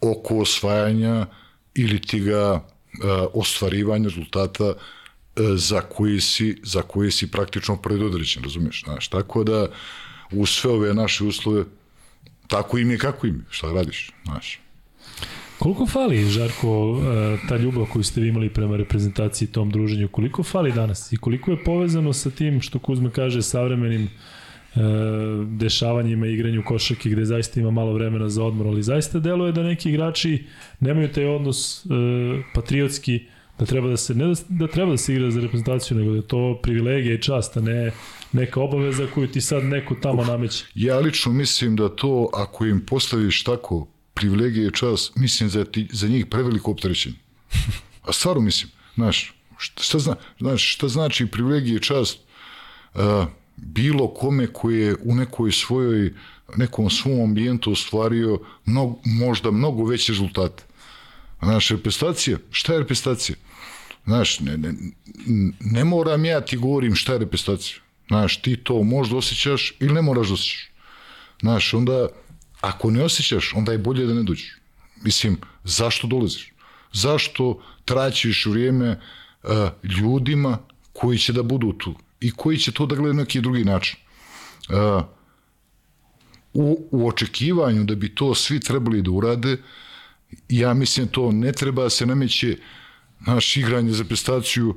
oko 0.00 0.38
osvajanja 0.38 1.26
ili 1.74 2.00
ti 2.00 2.20
ga 2.20 2.54
uh, 2.54 2.60
ostvarivanja 3.34 4.08
rezultata 4.08 4.74
za 5.56 5.80
koji 5.80 6.20
si, 6.20 6.60
za 6.62 6.82
koji 6.82 7.10
si 7.10 7.30
praktično 7.30 7.76
predodređen, 7.76 8.42
razumiješ, 8.42 8.82
znaš, 8.84 9.08
tako 9.08 9.44
da 9.44 9.66
u 10.32 10.46
sve 10.46 10.70
ove 10.70 10.94
naše 10.94 11.24
uslove 11.24 11.64
tako 12.48 12.78
im 12.78 12.90
je 12.90 12.98
kako 12.98 13.26
im 13.26 13.34
je, 13.34 13.44
šta 13.50 13.72
radiš, 13.72 14.10
znaš. 14.24 14.60
Koliko 15.58 15.86
fali, 15.86 16.24
Žarko, 16.24 17.00
ta 17.48 17.56
ljubav 17.56 17.86
koju 17.92 18.02
ste 18.02 18.20
vi 18.20 18.28
imali 18.28 18.48
prema 18.48 18.76
reprezentaciji 18.76 19.48
tom 19.48 19.70
druženju, 19.70 20.08
koliko 20.08 20.42
fali 20.42 20.72
danas? 20.72 21.12
I 21.12 21.16
koliko 21.16 21.50
je 21.50 21.64
povezano 21.64 22.12
sa 22.12 22.30
tim 22.30 22.60
što 22.60 22.78
Kuzma 22.78 23.10
kaže 23.10 23.42
savremenim 23.42 24.08
dešavanjima 25.46 26.26
igranju 26.26 26.62
košarke 26.66 27.10
gde 27.10 27.24
zaista 27.24 27.60
ima 27.60 27.70
malo 27.70 27.92
vremena 27.92 28.28
za 28.28 28.44
odmor, 28.44 28.66
ali 28.66 28.82
zaista 28.82 29.18
deluje 29.18 29.52
da 29.52 29.62
neki 29.62 29.88
igrači 29.88 30.44
nemaju 30.80 31.12
taj 31.12 31.26
odnos 31.26 31.86
patriotski 32.54 33.20
da 33.58 33.66
treba 33.66 33.88
da 33.88 33.96
se 33.96 34.14
ne 34.14 34.26
da, 34.26 34.34
da 34.48 34.66
treba 34.66 34.90
da 34.90 34.96
se 34.96 35.14
igra 35.14 35.30
za 35.30 35.40
reprezentaciju, 35.40 35.96
nego 35.96 36.10
da 36.10 36.16
je 36.16 36.28
to 36.28 36.58
privilegija 36.62 37.14
i 37.14 37.22
čast, 37.22 37.56
a 37.56 37.60
ne 37.60 37.92
neka 38.32 38.60
obaveza 38.60 39.06
koju 39.14 39.28
ti 39.28 39.40
sad 39.40 39.64
neko 39.64 39.94
tamo 40.02 40.24
nameće. 40.24 40.64
Ja 40.74 40.98
lično 40.98 41.32
mislim 41.32 41.76
da 41.76 41.88
to 41.88 42.30
ako 42.34 42.66
im 42.66 42.86
postaviš 42.86 43.44
tako 43.44 43.86
privilegije 44.14 44.66
i 44.66 44.72
čast, 44.72 45.16
mislim 45.16 45.48
za, 45.48 45.64
ti, 45.64 45.88
za 45.92 46.08
njih 46.08 46.26
preveliko 46.26 46.70
opterećenje. 46.70 47.16
A 48.06 48.12
stvarno 48.12 48.42
mislim, 48.42 48.70
znaš, 48.94 49.34
šta, 49.58 49.82
šta, 49.82 49.98
zna, 49.98 50.16
znaš, 50.38 50.74
šta 50.74 50.88
znači 50.88 51.26
privilegije 51.26 51.76
i 51.76 51.82
čast 51.82 52.18
uh, 52.94 53.00
bilo 53.56 54.08
kome 54.14 54.46
koji 54.46 54.80
je 54.80 54.96
u 55.04 55.14
nekoj 55.14 55.52
svojoj, 55.52 56.12
nekom 56.56 56.90
svom 56.90 57.20
ambijentu 57.20 57.72
ostvario 57.72 58.38
mnog, 58.66 58.98
možda 59.04 59.50
mnogo 59.50 59.84
veće 59.84 60.12
rezultate. 60.12 60.64
Znaš, 61.42 61.68
reprezentacija, 61.68 62.38
šta 62.50 62.72
je 62.72 62.78
reprezentacija? 62.78 63.36
Znaš, 64.06 64.40
ne, 64.40 64.56
ne, 64.58 64.74
ne 65.60 65.84
moram 65.84 66.24
ja 66.24 66.40
ti 66.40 66.56
govorim 66.56 66.94
šta 66.94 67.12
je 67.12 67.18
reprezentacija. 67.18 67.78
Znaš, 68.08 68.42
ti 68.42 68.56
to 68.56 68.82
možda 68.82 69.16
osjećaš 69.16 69.74
ili 69.80 69.94
ne 69.94 70.02
moraš 70.02 70.28
da 70.28 70.34
osjećaš. 70.34 70.70
Znaš, 71.40 71.74
onda 71.74 72.08
Ako 72.60 72.90
ne 72.90 73.04
osjećaš, 73.04 73.52
onda 73.54 73.72
je 73.72 73.78
bolje 73.78 74.06
da 74.06 74.14
ne 74.14 74.22
dođeš. 74.22 74.56
Mislim, 75.02 75.36
zašto 75.64 76.06
dolaziš? 76.06 76.52
Zašto 76.92 77.62
traćiš 77.84 78.46
vrijeme 78.46 78.90
uh, 79.42 79.50
ljudima 79.82 80.58
koji 80.92 81.18
će 81.18 81.32
da 81.32 81.42
budu 81.42 81.72
tu 81.72 81.94
i 82.20 82.30
koji 82.30 82.58
će 82.58 82.72
to 82.72 82.86
da 82.86 82.94
gledaju 82.94 83.14
na 83.14 83.22
neki 83.22 83.40
drugi 83.40 83.64
način? 83.64 83.96
Uh, 84.68 85.04
u, 86.54 86.88
u 86.90 87.08
očekivanju 87.08 87.84
da 87.84 87.94
bi 87.94 88.14
to 88.14 88.34
svi 88.34 88.60
trebali 88.60 89.02
da 89.02 89.10
urade, 89.10 89.56
ja 90.48 90.74
mislim 90.74 91.08
to 91.08 91.32
ne 91.32 91.52
treba 91.52 91.82
da 91.82 91.90
se 91.90 92.06
nameće 92.06 92.56
naš 93.20 93.56
igranje 93.56 93.92
za 93.92 94.04
prestaciju. 94.04 94.74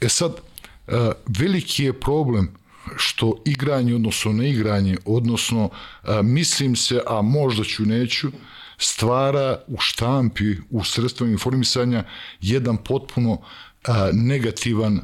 E 0.00 0.08
sad, 0.08 0.32
uh, 0.32 0.94
veliki 1.26 1.84
je 1.84 2.00
problem 2.00 2.60
što 2.96 3.42
igranje, 3.46 3.94
odnosno 3.94 4.32
neigranje, 4.32 4.96
odnosno 5.04 5.70
a, 6.02 6.22
mislim 6.22 6.76
se, 6.76 7.00
a 7.06 7.22
možda 7.22 7.64
ću 7.64 7.84
neću, 7.84 8.30
stvara 8.78 9.62
u 9.66 9.76
štampi, 9.78 10.56
u 10.70 10.84
sredstvu 10.84 11.26
informisanja 11.26 12.04
jedan 12.40 12.76
potpuno 12.76 13.40
a, 13.86 14.10
negativan 14.12 15.00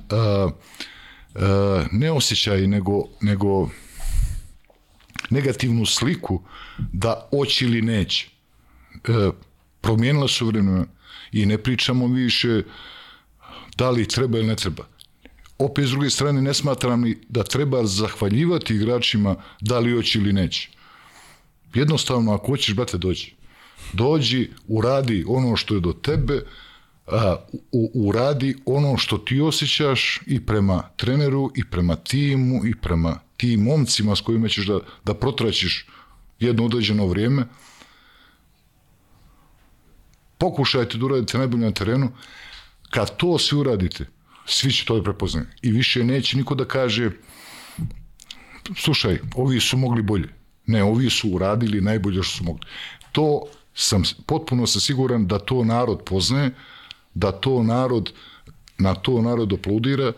ne 1.93 2.11
osjećaj, 2.11 2.67
nego, 2.67 3.05
nego 3.21 3.69
negativnu 5.31 5.87
sliku 5.87 6.43
da 6.93 7.29
oći 7.33 7.65
ili 7.65 7.83
neće. 7.83 8.29
E, 8.95 9.31
promijenila 9.81 10.29
su 10.29 10.47
vremena 10.47 10.87
i 11.43 11.47
ne 11.47 11.59
pričamo 11.59 12.07
više 12.07 12.63
da 13.77 13.91
li 13.91 14.09
treba 14.09 14.39
ili 14.39 14.47
ne 14.47 14.57
treba 14.57 14.97
opet 15.59 15.87
s 15.87 15.91
druge 15.91 16.11
strane 16.11 16.43
ne 16.43 16.55
smatram 16.55 17.01
ni 17.01 17.17
da 17.29 17.43
treba 17.43 17.87
zahvaljivati 17.87 18.75
igračima 18.75 19.37
da 19.61 19.79
li 19.79 19.93
hoće 19.93 20.19
ili 20.19 20.33
neće. 20.33 20.71
Jednostavno, 21.75 22.35
ako 22.35 22.47
hoćeš, 22.47 22.75
brate, 22.75 22.99
dođi. 22.99 23.33
Dođi, 23.93 24.51
uradi 24.69 25.25
ono 25.29 25.57
što 25.57 25.75
je 25.75 25.81
do 25.81 25.93
tebe, 25.93 26.41
a, 27.07 27.37
u, 27.73 27.91
uradi 28.09 28.57
ono 28.67 28.97
što 28.97 29.19
ti 29.19 29.41
osjećaš 29.41 30.21
i 30.27 30.47
prema 30.47 30.83
treneru, 30.97 31.51
i 31.57 31.65
prema 31.71 31.97
timu, 31.97 32.67
i 32.67 32.75
prema 32.75 33.19
tim 33.37 33.61
momcima 33.61 34.17
s 34.17 34.21
kojima 34.21 34.49
ćeš 34.49 34.67
da, 34.67 34.81
da 35.05 35.15
protraćiš 35.15 35.87
jedno 36.41 36.65
određeno 36.65 37.07
vrijeme. 37.07 37.47
Pokušajte 40.39 40.99
da 40.99 41.07
uradite 41.07 41.39
najbolje 41.39 41.65
na 41.65 41.73
terenu. 41.73 42.13
Kad 42.91 43.17
to 43.17 43.39
svi 43.39 43.59
uradite, 43.59 44.07
svi 44.47 44.73
će 44.73 44.85
to 44.85 44.97
da 44.97 45.03
prepoznaju. 45.03 45.47
I 45.63 45.71
više 45.71 46.05
neće 46.05 46.37
niko 46.37 46.55
da 46.55 46.65
kaže 46.65 47.11
slušaj, 48.77 49.19
ovi 49.35 49.61
su 49.61 49.77
mogli 49.77 50.03
bolje. 50.03 50.29
Ne, 50.67 50.85
ovi 50.85 51.11
su 51.11 51.31
uradili 51.31 51.81
najbolje 51.81 52.23
što 52.23 52.37
su 52.37 52.45
mogli. 52.45 52.67
To 53.13 53.43
sam, 53.75 54.03
potpuno 54.27 54.67
sam 54.67 54.81
siguran 54.81 55.27
da 55.27 55.39
to 55.39 55.65
narod 55.65 56.03
poznaje, 56.07 56.51
da 57.15 57.33
to 57.33 57.63
narod, 57.63 58.13
na 58.79 58.95
to 58.95 59.23
narod 59.23 59.53
aplaudira 59.53 60.13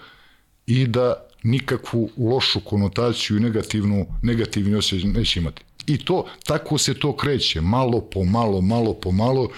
i 0.66 0.86
da 0.86 1.14
nikakvu 1.42 2.10
lošu 2.18 2.60
konotaciju 2.60 3.36
i 3.36 3.40
negativnu, 3.40 4.06
negativni 4.22 4.74
osjećaj 4.74 5.10
neće 5.10 5.40
imati. 5.40 5.62
I 5.86 5.98
to, 6.04 6.26
tako 6.44 6.78
se 6.78 6.94
to 6.94 7.16
kreće, 7.16 7.60
malo 7.60 8.00
po 8.00 8.24
malo, 8.24 8.60
malo 8.60 8.94
po 8.94 9.12
malo. 9.12 9.48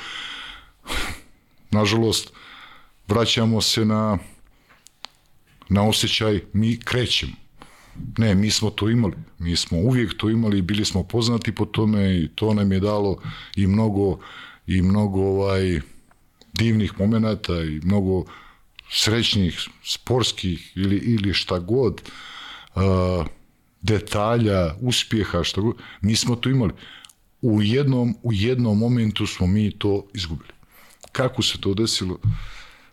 Nažalost, 1.71 2.33
vraćamo 3.09 3.61
se 3.61 3.85
na 3.85 4.19
na 5.71 5.89
osjećaj 5.89 6.41
mi 6.53 6.81
krećemo. 6.85 7.33
Ne, 8.19 8.35
mi 8.35 8.51
smo 8.51 8.71
to 8.71 8.91
imali. 8.91 9.15
Mi 9.39 9.57
smo 9.57 9.79
uvijek 9.79 10.17
to 10.17 10.31
imali 10.31 10.59
i 10.59 10.63
bili 10.63 10.85
smo 10.85 11.03
poznati 11.03 11.55
po 11.55 11.65
tome 11.65 12.19
i 12.19 12.29
to 12.35 12.55
nam 12.55 12.73
je 12.73 12.81
dalo 12.81 13.23
i 13.57 13.67
mnogo 13.67 14.19
i 14.67 14.83
mnogo 14.83 15.21
ovaj 15.21 15.81
divnih 16.53 16.93
momenata 16.99 17.63
i 17.63 17.81
mnogo 17.85 18.25
srećnih 18.91 19.69
sportskih 19.85 20.73
ili 20.77 20.97
ili 20.97 21.35
šta 21.35 21.59
god 21.59 22.03
uh, 22.75 22.83
detalja, 23.83 24.75
uspjeha, 24.81 25.45
šta 25.45 25.61
god. 25.61 25.77
Mi 26.01 26.17
smo 26.17 26.37
to 26.37 26.49
imali. 26.51 26.73
U 27.43 27.63
jednom 27.63 28.17
u 28.23 28.33
jednom 28.33 28.79
momentu 28.79 29.27
smo 29.27 29.47
mi 29.47 29.71
to 29.71 30.07
izgubili. 30.15 30.60
Kako 31.13 31.43
se 31.43 31.61
to 31.61 31.75
desilo? 31.75 32.19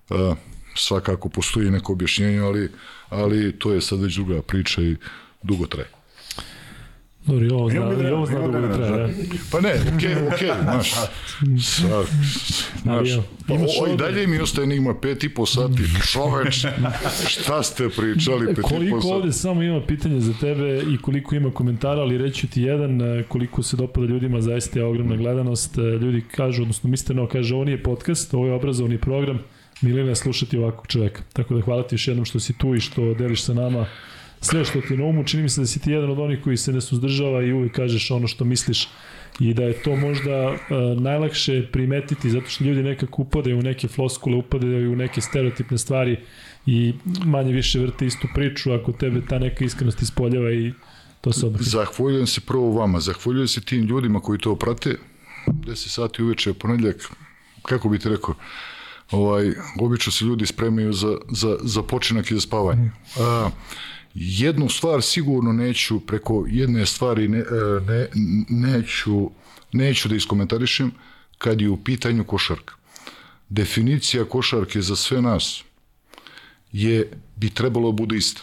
Uh, 0.09 0.37
svakako 0.75 1.29
postoji 1.29 1.71
neko 1.71 1.93
objašnjenje, 1.93 2.39
ali, 2.39 2.71
ali 3.09 3.59
to 3.59 3.73
je 3.73 3.81
sad 3.81 3.99
već 3.99 4.15
druga 4.15 4.41
priča 4.41 4.81
i 4.81 4.95
dugo 5.43 5.65
traje. 5.65 5.96
Dobro, 7.27 7.45
i 7.45 7.49
ovo 7.49 7.69
zna, 7.69 8.09
i 8.09 8.11
ovo 8.11 8.25
zna 8.25 8.39
dugo 8.39 8.59
da 8.59 8.87
traje. 8.87 9.15
Pa 9.51 9.61
ne, 9.61 9.73
okej, 9.95 10.15
okay, 10.15 10.27
okej, 10.27 10.49
okay, 10.49 10.63
znaš. 10.63 10.91
Sa, 10.91 12.03
znaš, 12.81 13.09
pa, 13.47 13.53
o, 13.53 13.93
i 13.93 13.97
dalje 13.97 14.27
mi 14.27 14.39
ostaje 14.39 14.63
enigma 14.63 14.99
pet 15.01 15.23
i 15.23 15.29
po 15.29 15.45
sati. 15.45 15.83
Čoveč, 16.11 16.65
šta 17.33 17.63
ste 17.63 17.89
pričali 17.89 18.55
pet 18.55 18.61
koliko 18.61 18.83
i 18.83 18.89
po 18.91 19.01
sati? 19.01 19.13
ovde 19.13 19.31
samo 19.31 19.63
ima 19.63 19.81
pitanje 19.81 20.21
za 20.21 20.33
tebe 20.41 20.81
i 20.93 20.97
koliko 20.97 21.35
ima 21.35 21.51
komentara, 21.51 22.01
ali 22.01 22.17
reću 22.17 22.47
ti 22.47 22.61
jedan, 22.61 22.99
koliko 23.27 23.63
se 23.63 23.77
dopada 23.77 24.07
ljudima, 24.07 24.41
zaista 24.41 24.79
je 24.79 24.85
ogromna 24.85 25.15
gledanost. 25.15 25.77
Ljudi 26.01 26.23
kažu, 26.31 26.61
odnosno 26.61 26.89
Mister 26.89 27.17
kaže, 27.31 27.55
ovo 27.55 27.63
nije 27.63 27.83
podcast, 27.83 28.33
ovo 28.33 28.47
je 28.47 28.53
obrazovni 28.53 28.97
program, 28.97 29.39
Milina 29.81 30.15
slušati 30.15 30.57
ovakvog 30.57 30.87
čoveka. 30.87 31.21
Tako 31.33 31.55
da 31.55 31.61
hvala 31.61 31.83
ti 31.83 31.95
još 31.95 32.07
jednom 32.07 32.25
što 32.25 32.39
si 32.39 32.53
tu 32.53 32.75
i 32.75 32.79
što 32.79 33.13
deliš 33.13 33.43
sa 33.43 33.53
nama 33.53 33.85
sve 34.49 34.65
što 34.65 34.81
ti 34.81 34.97
na 34.97 35.05
umu. 35.05 35.23
Čini 35.23 35.43
mi 35.43 35.49
se 35.49 35.61
da 35.61 35.67
si 35.67 35.79
ti 35.79 35.91
jedan 35.91 36.09
od 36.11 36.19
onih 36.19 36.39
koji 36.43 36.57
se 36.57 36.73
ne 36.73 36.81
suzdržava 36.81 37.43
i 37.43 37.53
uvijek 37.53 37.75
kažeš 37.75 38.11
ono 38.11 38.27
što 38.27 38.45
misliš 38.45 38.87
i 39.39 39.53
da 39.53 39.63
je 39.63 39.83
to 39.83 39.95
možda 39.95 40.49
uh, 40.49 40.57
najlakše 41.01 41.67
primetiti 41.71 42.29
zato 42.29 42.47
što 42.47 42.63
ljudi 42.63 42.83
nekako 42.83 43.21
upadaju 43.21 43.59
u 43.59 43.61
neke 43.61 43.87
floskule, 43.87 44.35
upadaju 44.35 44.91
u 44.91 44.95
neke 44.95 45.21
stereotipne 45.21 45.77
stvari 45.77 46.17
i 46.65 46.93
manje 47.25 47.53
više 47.53 47.79
vrte 47.79 48.05
istu 48.05 48.27
priču 48.35 48.73
ako 48.73 48.91
tebe 48.91 49.21
ta 49.29 49.39
neka 49.39 49.65
iskrenost 49.65 50.01
ispoljava 50.01 50.51
i 50.51 50.73
to 51.21 51.33
se 51.33 51.45
obrati. 51.45 51.69
Zahvaljujem 51.69 52.27
se 52.27 52.41
prvo 52.41 52.71
vama, 52.71 52.99
zahvaljujem 52.99 53.47
se 53.47 53.61
tim 53.61 53.85
ljudima 53.85 54.19
koji 54.19 54.39
to 54.39 54.55
prate. 54.55 54.95
10 55.47 55.75
sati 55.75 56.23
uveče, 56.23 56.53
ponedljak, 56.53 56.95
kako 57.61 57.89
bi 57.89 57.99
ti 57.99 58.09
rekao, 58.09 58.35
ovaj, 59.11 59.51
obično 59.79 60.11
se 60.11 60.25
ljudi 60.25 60.45
spremaju 60.45 60.93
za, 60.93 61.17
za, 61.29 61.57
za 61.61 61.83
počinak 61.83 62.31
i 62.31 62.33
za 62.33 62.41
spavanje. 62.41 62.91
A, 63.19 63.49
jednu 64.19 64.69
stvar 64.69 65.01
sigurno 65.01 65.53
neću, 65.53 65.99
preko 65.99 66.45
jedne 66.47 66.85
stvari 66.85 67.27
ne, 67.27 67.43
ne, 67.87 68.07
neću, 68.49 69.29
neću 69.71 70.09
da 70.09 70.15
iskomentarišem, 70.15 70.91
kad 71.37 71.61
je 71.61 71.69
u 71.69 71.77
pitanju 71.77 72.23
košarka. 72.23 72.75
Definicija 73.49 74.25
košarke 74.25 74.81
za 74.81 74.95
sve 74.95 75.21
nas 75.21 75.63
je, 76.71 77.11
bi 77.35 77.49
trebalo 77.49 77.91
bude 77.91 78.17
ista. 78.17 78.41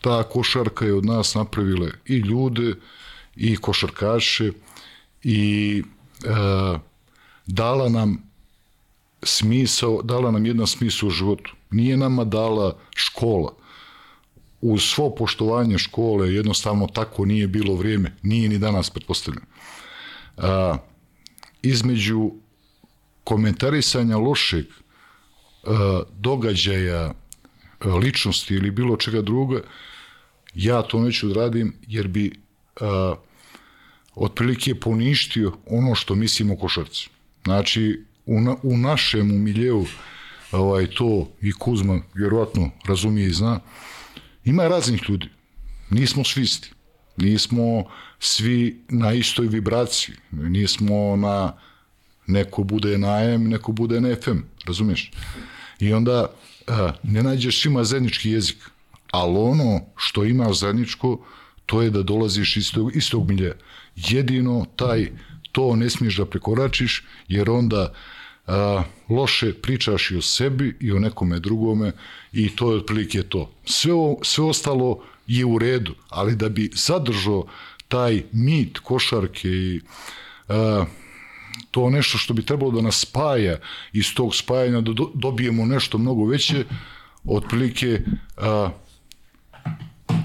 Ta 0.00 0.22
košarka 0.22 0.84
je 0.84 0.94
od 0.94 1.04
nas 1.04 1.34
napravile 1.34 1.90
i 2.06 2.16
ljude, 2.16 2.74
i 3.36 3.56
košarkaše, 3.56 4.52
i 5.22 5.82
e, 6.24 6.28
dala 7.46 7.88
nam 7.88 8.22
smisao, 9.22 10.02
dala 10.02 10.30
nam 10.30 10.46
jedan 10.46 10.66
smisao 10.66 11.06
u 11.06 11.10
životu. 11.10 11.52
Nije 11.70 11.96
nama 11.96 12.24
dala 12.24 12.78
škola. 12.94 13.61
Uz 14.62 14.82
svo 14.82 15.10
poštovanje 15.14 15.78
škole 15.78 16.34
jednostavno 16.34 16.86
tako 16.86 17.24
nije 17.24 17.48
bilo 17.48 17.74
vrijeme. 17.74 18.16
Nije 18.22 18.48
ni 18.48 18.58
danas, 18.58 18.90
pretpostavljam. 18.90 19.44
A, 20.36 20.76
između 21.62 22.30
komentarisanja 23.24 24.16
lošeg 24.16 24.64
a, 25.64 26.02
događaja, 26.18 27.14
ličnosti 28.02 28.54
ili 28.54 28.70
bilo 28.70 28.96
čega 28.96 29.22
druga, 29.22 29.60
ja 30.54 30.82
to 30.82 31.00
neću 31.00 31.28
da 31.28 31.34
radim 31.34 31.74
jer 31.88 32.08
bi 32.08 32.32
a, 32.80 33.14
otprilike 34.14 34.74
poništio 34.74 35.52
ono 35.66 35.94
što 35.94 36.14
mislim 36.14 36.50
o 36.50 36.56
košarci. 36.56 37.08
Znači, 37.44 38.04
u, 38.26 38.40
na, 38.40 38.56
u 38.62 38.76
našem 38.76 39.42
miljeu 39.42 39.84
ovaj, 40.52 40.86
to 40.86 41.28
i 41.40 41.52
Kuzma 41.52 42.00
vjerovatno 42.14 42.70
razumije 42.88 43.26
i 43.26 43.32
zna, 43.32 43.60
ima 44.44 44.68
raznih 44.68 45.02
ljudi. 45.08 45.28
Nismo 45.90 46.24
svi 46.24 46.42
isti. 46.42 46.72
Nismo 47.16 47.84
svi 48.18 48.84
na 48.88 49.12
istoj 49.12 49.46
vibraciji. 49.46 50.14
Nismo 50.30 51.16
na 51.16 51.52
neko 52.26 52.62
bude 52.64 52.98
na 52.98 53.16
AM, 53.16 53.48
neko 53.48 53.72
bude 53.72 54.00
na 54.00 54.16
FM, 54.22 54.38
razumiješ? 54.66 55.10
I 55.80 55.92
onda 55.92 56.26
ne 57.02 57.22
nađeš 57.22 57.62
svima 57.62 57.84
zajednički 57.84 58.30
jezik, 58.30 58.56
ali 59.10 59.38
ono 59.38 59.80
što 59.96 60.24
ima 60.24 60.52
zajedničko, 60.52 61.24
to 61.66 61.82
je 61.82 61.90
da 61.90 62.02
dolaziš 62.02 62.56
iz 62.56 62.72
tog, 62.72 62.96
iz 62.96 63.10
tog. 63.10 63.28
Jedino 63.96 64.66
taj, 64.76 65.10
to 65.52 65.76
ne 65.76 65.90
smiješ 65.90 66.16
da 66.16 66.26
prekoračiš, 66.26 67.04
jer 67.28 67.50
onda 67.50 67.94
a, 68.46 68.82
loše 69.08 69.52
pričaš 69.52 70.10
i 70.10 70.16
o 70.16 70.22
sebi 70.22 70.76
i 70.80 70.92
o 70.92 70.98
nekome 70.98 71.38
drugome 71.40 71.92
i 72.32 72.56
to 72.56 72.70
je 72.70 72.76
otprilike 72.76 73.22
to. 73.22 73.50
Sve, 73.64 73.92
sve 74.22 74.44
ostalo 74.44 75.04
je 75.26 75.44
u 75.44 75.58
redu, 75.58 75.94
ali 76.08 76.36
da 76.36 76.48
bi 76.48 76.70
zadržao 76.74 77.46
taj 77.88 78.22
mit 78.32 78.78
košarke 78.78 79.48
i 79.48 79.80
a, 80.48 80.84
to 81.70 81.90
nešto 81.90 82.18
što 82.18 82.34
bi 82.34 82.46
trebalo 82.46 82.70
da 82.70 82.80
nas 82.80 83.00
spaja 83.00 83.58
iz 83.92 84.14
tog 84.14 84.34
spajanja 84.34 84.80
da 84.80 84.92
do, 84.92 85.10
dobijemo 85.14 85.66
nešto 85.66 85.98
mnogo 85.98 86.24
veće, 86.24 86.64
otprilike 87.24 88.00
a, 88.36 88.70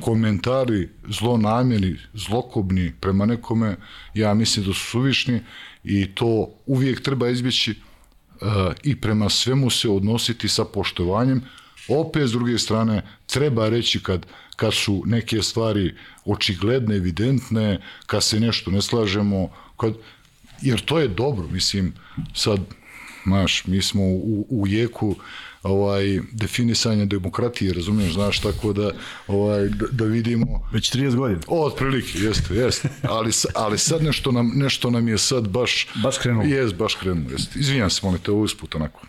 komentari 0.02 0.90
zlonamjeni, 1.10 1.96
zlokobni 2.14 2.94
prema 3.00 3.26
nekome, 3.26 3.76
ja 4.14 4.34
mislim 4.34 4.66
da 4.66 4.74
su 4.74 4.80
suvišni 4.80 5.40
i 5.84 6.08
to 6.16 6.50
uvijek 6.66 7.02
treba 7.02 7.30
izbjeći 7.30 7.76
i 8.84 9.02
prema 9.02 9.30
svemu 9.30 9.70
se 9.70 9.90
odnositi 9.90 10.48
sa 10.48 10.66
poštovanjem. 10.66 11.42
Opet, 11.88 12.28
s 12.28 12.32
druge 12.32 12.58
strane, 12.58 13.02
treba 13.26 13.70
reći 13.70 14.04
kad, 14.04 14.26
kad 14.56 14.74
su 14.74 15.04
neke 15.06 15.42
stvari 15.42 15.96
očigledne, 16.26 16.96
evidentne, 16.96 17.82
kad 18.06 18.24
se 18.24 18.40
nešto 18.40 18.72
ne 18.72 18.82
slažemo, 18.82 19.50
kad, 19.78 19.94
jer 20.62 20.86
to 20.86 21.00
je 21.00 21.08
dobro, 21.08 21.48
mislim, 21.48 21.94
sad, 22.34 22.60
znaš, 23.24 23.66
mi 23.66 23.82
smo 23.82 24.04
u, 24.04 24.48
u 24.50 24.68
jeku 24.68 25.16
ovaj 25.64 26.20
definisanje 26.32 27.06
demokratije, 27.06 27.74
razumiješ, 27.74 28.14
znaš, 28.14 28.40
tako 28.40 28.74
da 28.74 28.92
ovaj 29.28 29.70
da, 29.70 29.86
da 29.92 30.06
vidimo 30.06 30.70
već 30.74 30.96
30 30.96 31.16
godina. 31.16 31.40
O, 31.48 31.66
otprilike, 31.66 32.20
jeste, 32.20 32.56
jeste. 32.56 32.90
Ali 33.02 33.32
ali 33.56 33.78
sad 33.78 34.04
nešto 34.04 34.32
nam 34.32 34.52
nešto 34.56 34.90
nam 34.90 35.08
je 35.08 35.18
sad 35.18 35.48
baš 35.48 35.88
baš 36.04 36.18
krenulo. 36.18 36.46
Jes, 36.48 36.74
baš 36.74 36.96
krenulo, 36.96 37.32
jeste. 37.32 37.60
Izvinjavam 37.60 37.90
se, 37.90 38.02
molim 38.04 38.22
te, 38.22 38.32
ovo 38.32 38.42
usput 38.42 38.76
onako. 38.76 39.02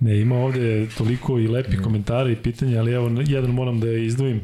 Ne, 0.00 0.20
ima 0.20 0.36
ovde 0.36 0.88
toliko 0.98 1.38
i 1.38 1.48
lepi 1.48 1.76
komentari 1.76 2.32
i 2.32 2.36
pitanja, 2.36 2.80
ali 2.80 2.92
evo, 2.92 3.10
jedan 3.26 3.50
moram 3.50 3.80
da 3.80 3.86
je 3.86 4.06
izdvojim. 4.06 4.40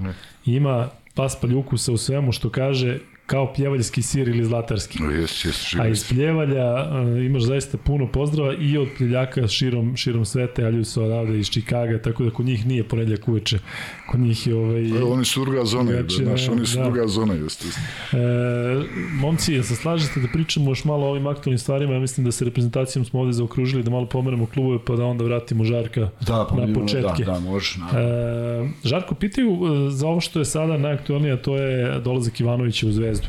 Ima 0.46 0.88
Paspalj 1.14 1.54
ukusa 1.54 1.92
u 1.92 1.96
svemu 1.96 2.32
što 2.32 2.50
kaže 2.50 2.98
kao 3.30 3.52
pljevaljski 3.52 4.02
sir 4.02 4.28
ili 4.28 4.44
zlatarski. 4.44 5.02
No, 5.02 5.10
jes, 5.10 5.44
jes, 5.44 5.74
A 5.74 5.88
iz 5.88 6.04
pljevalja 6.08 6.74
uh, 6.74 7.24
imaš 7.26 7.42
zaista 7.42 7.78
puno 7.78 8.06
pozdrava 8.06 8.54
i 8.60 8.78
od 8.78 8.88
pljeljaka 8.98 9.48
širom, 9.48 9.96
širom 9.96 10.24
sveta, 10.24 10.62
javljaju 10.62 10.84
se 10.84 11.00
odavde 11.00 11.38
iz 11.38 11.50
Čikaga, 11.50 12.02
tako 12.02 12.24
da 12.24 12.30
kod 12.30 12.46
njih 12.46 12.66
nije 12.66 12.84
ponedljak 12.84 13.28
uveče. 13.28 13.58
Kod 14.10 14.20
njih 14.20 14.46
je 14.46 14.54
ovaj... 14.54 14.98
E, 14.98 15.02
oni 15.02 15.24
su 15.24 15.44
druga 15.44 15.64
zona, 15.64 15.92
znači, 15.92 16.24
znaš, 16.24 16.48
oni 16.48 16.66
su 16.66 16.78
da. 16.78 16.84
druga 16.84 17.06
zona, 17.06 17.34
jeste. 17.34 17.66
E, 17.66 18.16
momci, 19.12 19.54
ja 19.54 19.62
se 19.62 19.76
slažete 19.76 20.20
da 20.20 20.28
pričamo 20.32 20.70
još 20.70 20.84
malo 20.84 21.06
o 21.06 21.10
ovim 21.10 21.26
aktualnim 21.26 21.58
stvarima, 21.58 21.92
ja 21.92 22.00
mislim 22.00 22.24
da 22.24 22.32
se 22.32 22.44
reprezentacijom 22.44 23.04
smo 23.04 23.20
ovde 23.20 23.32
zaokružili 23.32 23.82
da 23.82 23.90
malo 23.90 24.06
pomeramo 24.06 24.46
klubove 24.46 24.78
pa 24.86 24.96
da 24.96 25.04
onda 25.04 25.24
vratimo 25.24 25.64
Žarka 25.64 26.10
da, 26.26 26.48
na 26.56 26.66
da, 26.66 26.80
početke. 26.80 27.24
Da, 27.24 27.32
da, 27.32 27.40
može. 27.40 27.78
E, 27.80 28.68
Žarko, 28.84 29.14
pitaju 29.14 29.50
e, 29.50 29.90
za 29.90 30.06
ovo 30.06 30.20
što 30.20 30.38
je 30.38 30.44
sada 30.44 30.78
najaktualnije, 30.78 31.42
to 31.42 31.56
je 31.56 32.00
dolazak 32.00 32.40
Ivanovića 32.40 32.86
u 32.86 32.92
Zvezdu. 32.92 33.19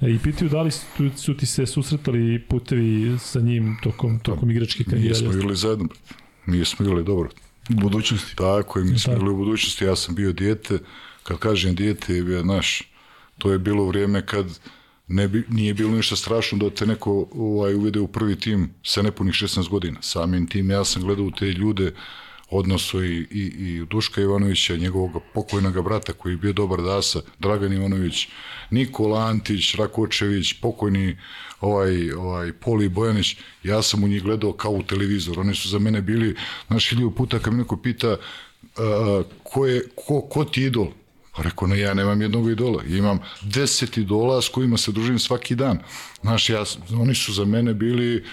E, 0.00 0.10
I 0.10 0.18
pitaju 0.18 0.50
da 0.50 0.62
li 0.62 0.70
su, 0.70 0.86
su 1.16 1.36
ti 1.36 1.46
se 1.46 1.66
susretali 1.66 2.42
putevi 2.48 3.18
sa 3.18 3.40
njim 3.40 3.76
tokom, 3.82 4.20
tokom 4.20 4.50
igračke 4.50 4.84
karijere? 4.84 5.08
Mi 5.08 5.14
smo 5.14 5.32
igrali 5.32 5.56
zajedno, 5.56 5.88
mi 6.46 6.64
smo 6.64 6.86
igrali 6.86 7.04
dobro. 7.04 7.30
U 7.70 7.74
budućnosti. 7.74 8.36
Tako 8.36 8.78
je, 8.78 8.84
mi 8.84 8.98
smo 8.98 9.12
igrali 9.12 9.32
u 9.32 9.36
budućnosti, 9.36 9.84
ja 9.84 9.96
sam 9.96 10.14
bio 10.14 10.32
dijete, 10.32 10.78
kad 11.22 11.38
kažem 11.38 11.74
dijete, 11.74 12.14
je 12.14 12.22
bio, 12.22 12.44
naš, 12.44 12.82
to 13.38 13.52
je 13.52 13.58
bilo 13.58 13.86
vrijeme 13.86 14.26
kad 14.26 14.58
ne 15.08 15.28
bi, 15.28 15.44
nije 15.48 15.74
bilo 15.74 15.90
ništa 15.90 16.16
strašno 16.16 16.58
da 16.58 16.70
te 16.70 16.86
neko 16.86 17.28
ovaj, 17.32 17.74
uvede 17.74 18.00
u 18.00 18.08
prvi 18.08 18.36
tim 18.36 18.70
sa 18.82 19.02
nepunih 19.02 19.34
16 19.34 19.68
godina. 19.68 20.02
Samim 20.02 20.46
tim 20.46 20.70
ja 20.70 20.84
sam 20.84 21.02
gledao 21.02 21.30
te 21.30 21.46
ljude, 21.46 21.92
odnosu 22.50 23.04
i, 23.04 23.26
i, 23.30 23.52
i 23.58 23.86
Duška 23.90 24.20
Ivanovića, 24.20 24.76
njegovog 24.76 25.22
pokojnog 25.34 25.84
brata 25.84 26.12
koji 26.12 26.32
je 26.32 26.36
bio 26.36 26.52
dobar 26.52 26.82
dasa, 26.82 27.20
Dragan 27.38 27.72
Ivanović, 27.72 28.28
Nikola 28.72 29.26
Antić, 29.26 29.74
Rakočević, 29.74 30.52
pokojni 30.60 31.16
ovaj, 31.60 32.12
ovaj 32.12 32.52
Poli 32.52 32.88
Bojanić, 32.88 33.36
ja 33.62 33.82
sam 33.82 34.04
u 34.04 34.08
njih 34.08 34.22
gledao 34.22 34.52
kao 34.52 34.72
u 34.72 34.82
televizor. 34.82 35.40
Oni 35.40 35.54
su 35.54 35.68
za 35.68 35.78
mene 35.78 36.02
bili, 36.02 36.36
znaš, 36.66 36.88
hilju 36.88 37.10
puta 37.10 37.38
kad 37.38 37.52
mi 37.52 37.58
neko 37.58 37.76
pita 37.76 38.16
uh, 38.16 39.26
ko, 39.42 39.66
je, 39.66 39.82
ko, 40.06 40.20
ko 40.20 40.44
ti 40.44 40.62
idol? 40.62 40.86
Pa 41.36 41.42
rekao, 41.42 41.68
ne, 41.68 41.78
ja 41.78 41.94
nemam 41.94 42.22
jednog 42.22 42.50
idola. 42.50 42.82
Imam 42.84 43.18
deset 43.42 43.96
idola 43.96 44.42
s 44.42 44.48
kojima 44.48 44.78
se 44.78 44.92
družim 44.92 45.18
svaki 45.18 45.54
dan. 45.54 45.78
Znaš, 46.22 46.50
ja, 46.50 46.64
oni 47.00 47.14
su 47.14 47.32
za 47.32 47.44
mene 47.44 47.74
bili, 47.74 48.24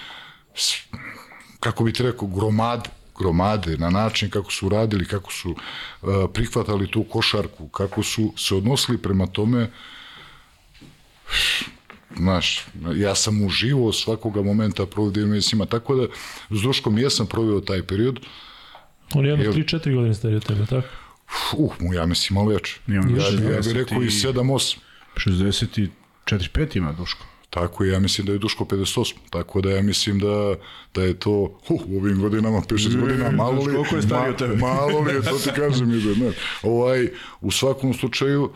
kako 1.59 1.83
bi 1.83 1.93
ti 1.93 2.03
rekao, 2.03 2.27
gromade 2.27 2.89
gromade, 3.19 3.77
na 3.77 3.89
način 3.89 4.29
kako 4.29 4.51
su 4.51 4.69
radili, 4.69 5.05
kako 5.05 5.31
su 5.31 5.51
uh, 5.51 6.09
prihvatali 6.33 6.91
tu 6.91 7.03
košarku, 7.03 7.67
kako 7.67 8.03
su 8.03 8.33
se 8.37 8.55
odnosili 8.55 8.97
prema 8.97 9.27
tome, 9.27 9.71
znaš, 12.17 12.65
ja 12.95 13.15
sam 13.15 13.45
uživao 13.45 13.93
svakoga 13.93 14.41
momenta 14.41 14.85
provodio 14.85 15.41
s 15.41 15.53
njima, 15.53 15.65
tako 15.65 15.95
da 15.95 16.07
s 16.49 16.61
Duškom 16.61 16.97
jesam 16.97 17.27
proveo 17.27 17.61
taj 17.61 17.83
period. 17.83 18.19
On 19.13 19.25
je 19.25 19.29
jedno 19.29 19.45
3-4 19.45 19.95
godine 19.95 20.13
stariji 20.13 20.37
od 20.37 20.45
tebe, 20.45 20.65
tako? 20.65 20.87
Uh, 21.57 21.73
ja 21.93 22.05
mislim 22.05 22.35
malo 22.35 22.49
veće. 22.49 22.79
Ja, 22.87 22.93
ja, 22.95 23.53
ja 23.53 23.59
bih 23.61 23.73
rekao 23.73 24.03
i 24.03 24.09
7-8. 24.09 24.77
64-5 25.15 26.77
ima 26.77 26.93
Duško. 26.93 27.25
Tako 27.49 27.85
ja 27.85 27.99
mislim 27.99 28.27
da 28.27 28.33
je 28.33 28.39
Duško 28.39 28.65
58. 28.65 29.13
Tako 29.29 29.61
da 29.61 29.71
ja 29.71 29.81
mislim 29.81 30.19
da, 30.19 30.55
da 30.95 31.03
je 31.03 31.13
to 31.13 31.31
uh, 31.69 31.81
u 31.87 31.97
ovim 31.97 32.19
godinama, 32.21 32.61
5-6 32.61 32.99
godina, 32.99 33.31
malo 33.31 33.63
li, 33.63 33.75
koliko 33.75 33.95
je 33.95 34.37
tebe? 34.37 34.55
malo 34.55 34.99
li 34.99 35.13
je, 35.13 35.21
to 35.21 35.37
ti 35.37 35.49
kažem. 35.55 35.91
Ide, 35.91 36.15
ne. 36.15 36.31
Ovaj, 36.63 37.09
u 37.41 37.51
svakom 37.51 37.93
slučaju 37.93 38.43
uh, 38.43 38.51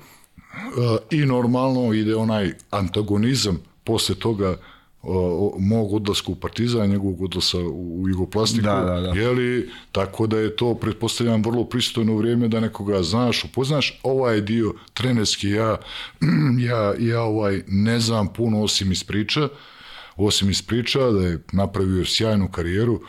i 1.11 1.25
normalno 1.25 1.93
ide 1.93 2.15
onaj 2.15 2.53
antagonizam. 2.71 3.59
Posle 3.83 4.15
toga 4.15 4.57
o, 5.03 5.55
mog 5.59 5.93
odlaska 5.93 6.31
u 6.31 6.35
Partizan, 6.35 6.89
njegovog 6.89 7.21
odlaska 7.21 7.57
u, 7.57 8.01
u 8.01 8.09
Jugoplastiku, 8.09 8.63
da, 8.63 8.75
da, 8.75 9.01
da. 9.01 9.19
jeli, 9.19 9.69
tako 9.91 10.27
da 10.27 10.39
je 10.39 10.55
to, 10.55 10.75
pretpostavljam, 10.75 11.43
vrlo 11.43 11.65
pristojno 11.65 12.15
vrijeme 12.15 12.47
da 12.47 12.59
nekoga 12.59 13.03
znaš, 13.03 13.43
upoznaš, 13.43 13.99
ovaj 14.03 14.41
dio 14.41 14.73
trenerski, 14.93 15.49
ja, 15.49 15.77
ja, 16.69 16.93
ja 16.99 17.21
ovaj, 17.21 17.61
ne 17.67 17.99
znam 17.99 18.33
puno 18.33 18.61
osim 18.61 18.91
iz 18.91 19.03
priča, 19.03 19.49
osim 20.15 20.49
iz 20.49 20.61
priča, 20.61 20.99
da 20.99 21.27
je 21.27 21.43
napravio 21.51 22.05
sjajnu 22.05 22.47
karijeru, 22.51 23.01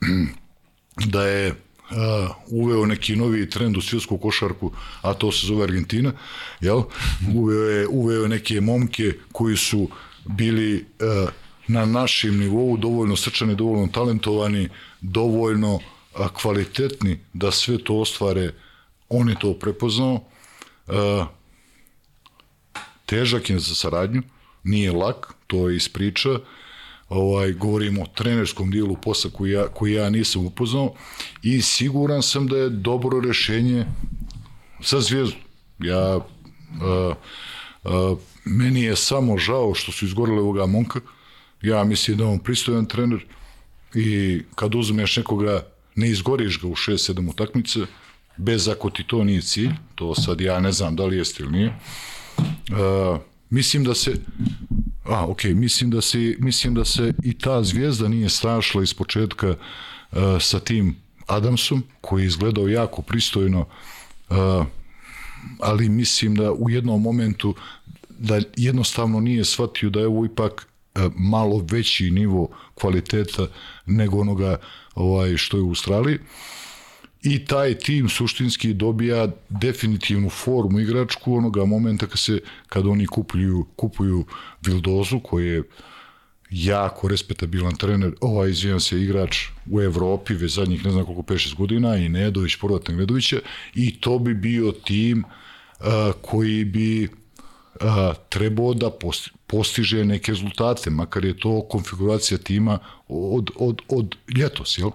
da 1.12 1.26
je 1.26 1.54
uh, 1.90 2.36
uveo 2.46 2.86
neki 2.86 3.16
novi 3.16 3.50
trend 3.50 3.76
u 3.76 3.80
svjetsku 3.80 4.18
košarku, 4.18 4.72
a 5.02 5.14
to 5.14 5.32
se 5.32 5.46
zove 5.46 5.64
Argentina, 5.64 6.12
jel? 6.60 6.82
Uveo 7.34 7.64
je, 7.70 7.86
uveo 7.88 8.22
je 8.22 8.28
neke 8.28 8.60
momke 8.60 9.12
koji 9.32 9.56
su 9.56 9.88
bili 10.24 10.84
uh, 11.00 11.30
na 11.68 11.86
našem 11.86 12.38
nivou 12.38 12.76
dovoljno 12.76 13.16
srčani, 13.16 13.54
dovoljno 13.54 13.86
talentovani, 13.86 14.68
dovoljno 15.00 15.74
uh, 15.74 15.80
kvalitetni 16.42 17.18
da 17.32 17.50
sve 17.50 17.78
to 17.84 18.00
ostvare, 18.00 18.52
on 19.08 19.28
je 19.28 19.34
to 19.40 19.54
prepoznao. 19.54 20.24
A, 20.88 21.26
težak 23.06 23.50
je 23.50 23.58
za 23.58 23.74
saradnju, 23.74 24.22
nije 24.64 24.92
lak, 24.92 25.34
to 25.46 25.68
je 25.68 25.76
ispriča. 25.76 26.38
Ovaj, 27.08 27.52
govorimo 27.52 28.02
o 28.02 28.06
trenerskom 28.14 28.70
dijelu 28.70 28.96
posla 28.96 29.30
koji 29.30 29.52
ja, 29.52 29.68
koji 29.68 29.92
ja 29.92 30.10
nisam 30.10 30.46
upoznao 30.46 30.94
i 31.42 31.62
siguran 31.62 32.22
sam 32.22 32.46
da 32.46 32.56
je 32.56 32.70
dobro 32.70 33.20
rešenje 33.20 33.86
za 34.84 35.00
zvijezdu. 35.00 35.36
Ja, 35.78 36.20
a, 36.82 37.14
a, 37.84 38.14
meni 38.44 38.82
je 38.82 38.96
samo 38.96 39.38
žao 39.38 39.74
što 39.74 39.92
su 39.92 40.04
izgorili 40.04 40.38
ovoga 40.38 40.66
momka. 40.66 41.00
Ja 41.62 41.84
mislim 41.84 42.16
da 42.16 42.26
on 42.26 42.38
pristojan 42.38 42.86
trener 42.86 43.24
i 43.94 44.40
kad 44.54 44.74
uzmeš 44.74 45.16
nekoga, 45.16 45.62
ne 45.94 46.10
izgoriš 46.10 46.60
ga 46.60 46.68
u 46.68 46.74
6-7 46.74 47.30
utakmice, 47.30 47.80
bez 48.36 48.68
ako 48.68 48.90
ti 48.90 49.04
to 49.06 49.24
nije 49.24 49.42
cilj, 49.42 49.70
to 49.94 50.14
sad 50.14 50.40
ja 50.40 50.60
ne 50.60 50.72
znam 50.72 50.96
da 50.96 51.04
li 51.04 51.16
jeste 51.16 51.42
ili 51.42 51.52
nije. 51.52 51.78
Uh, 52.38 53.20
mislim 53.50 53.84
da 53.84 53.94
se 53.94 54.14
a, 55.08 55.26
ok, 55.26 55.44
mislim 55.44 55.90
da 55.90 56.00
se 56.00 56.36
mislim 56.38 56.74
da 56.74 56.84
se 56.84 57.12
i 57.24 57.38
ta 57.38 57.62
zvijezda 57.62 58.08
nije 58.08 58.28
strašla 58.28 58.82
iz 58.82 58.94
početka 58.94 59.48
uh, 59.48 60.18
sa 60.40 60.60
tim 60.60 60.96
Adamsom, 61.26 61.82
koji 62.00 62.22
je 62.22 62.26
izgledao 62.26 62.68
jako 62.68 63.02
pristojno, 63.02 63.66
uh, 64.30 64.36
ali 65.60 65.88
mislim 65.88 66.34
da 66.34 66.52
u 66.52 66.70
jednom 66.70 67.02
momentu 67.02 67.54
da 68.08 68.40
jednostavno 68.56 69.20
nije 69.20 69.44
shvatio 69.44 69.90
da 69.90 70.00
je 70.00 70.06
ovo 70.06 70.24
ipak 70.24 70.68
malo 71.16 71.64
veći 71.70 72.10
nivo 72.10 72.48
kvaliteta 72.74 73.46
nego 73.86 74.20
onoga 74.20 74.56
ovaj 74.94 75.36
što 75.36 75.56
je 75.56 75.62
u 75.62 75.68
Australiji 75.68 76.18
i 77.28 77.44
taj 77.44 77.74
tim 77.74 78.08
suštinski 78.08 78.74
dobija 78.74 79.28
definitivnu 79.48 80.30
formu 80.30 80.80
igračku 80.80 81.34
onoga 81.34 81.64
momenta 81.64 82.06
kad 82.06 82.18
se 82.18 82.40
kad 82.68 82.86
oni 82.86 83.06
kupuju 83.06 83.66
kupuju 83.76 84.24
Vildozu 84.66 85.20
koji 85.20 85.46
je 85.46 85.62
jako 86.50 87.08
respektabilan 87.08 87.76
trener, 87.76 88.12
ovaj 88.20 88.50
izvijan 88.50 88.80
se 88.80 89.02
igrač 89.02 89.36
u 89.70 89.80
Evropi 89.80 90.34
već 90.34 90.52
zadnjih 90.52 90.84
ne 90.84 90.90
znam 90.90 91.04
koliko 91.04 91.22
5-6 91.22 91.54
godina 91.54 91.96
i 91.96 92.08
Nedović, 92.08 92.56
Porvat 92.56 92.88
Nedovića 92.88 93.40
i 93.74 94.00
to 94.00 94.18
bi 94.18 94.34
bio 94.34 94.72
tim 94.72 95.24
uh, 95.24 95.86
koji 96.22 96.64
bi 96.64 97.04
uh, 97.04 98.16
trebao 98.28 98.74
da 98.74 98.90
posti, 98.90 99.30
postiže 99.46 100.04
neke 100.04 100.32
rezultate, 100.32 100.90
makar 100.90 101.24
je 101.24 101.38
to 101.38 101.62
konfiguracija 101.70 102.38
tima 102.38 102.78
od, 103.08 103.50
od, 103.56 103.82
od 103.88 104.16
ljetos, 104.36 104.78
jel? 104.78 104.90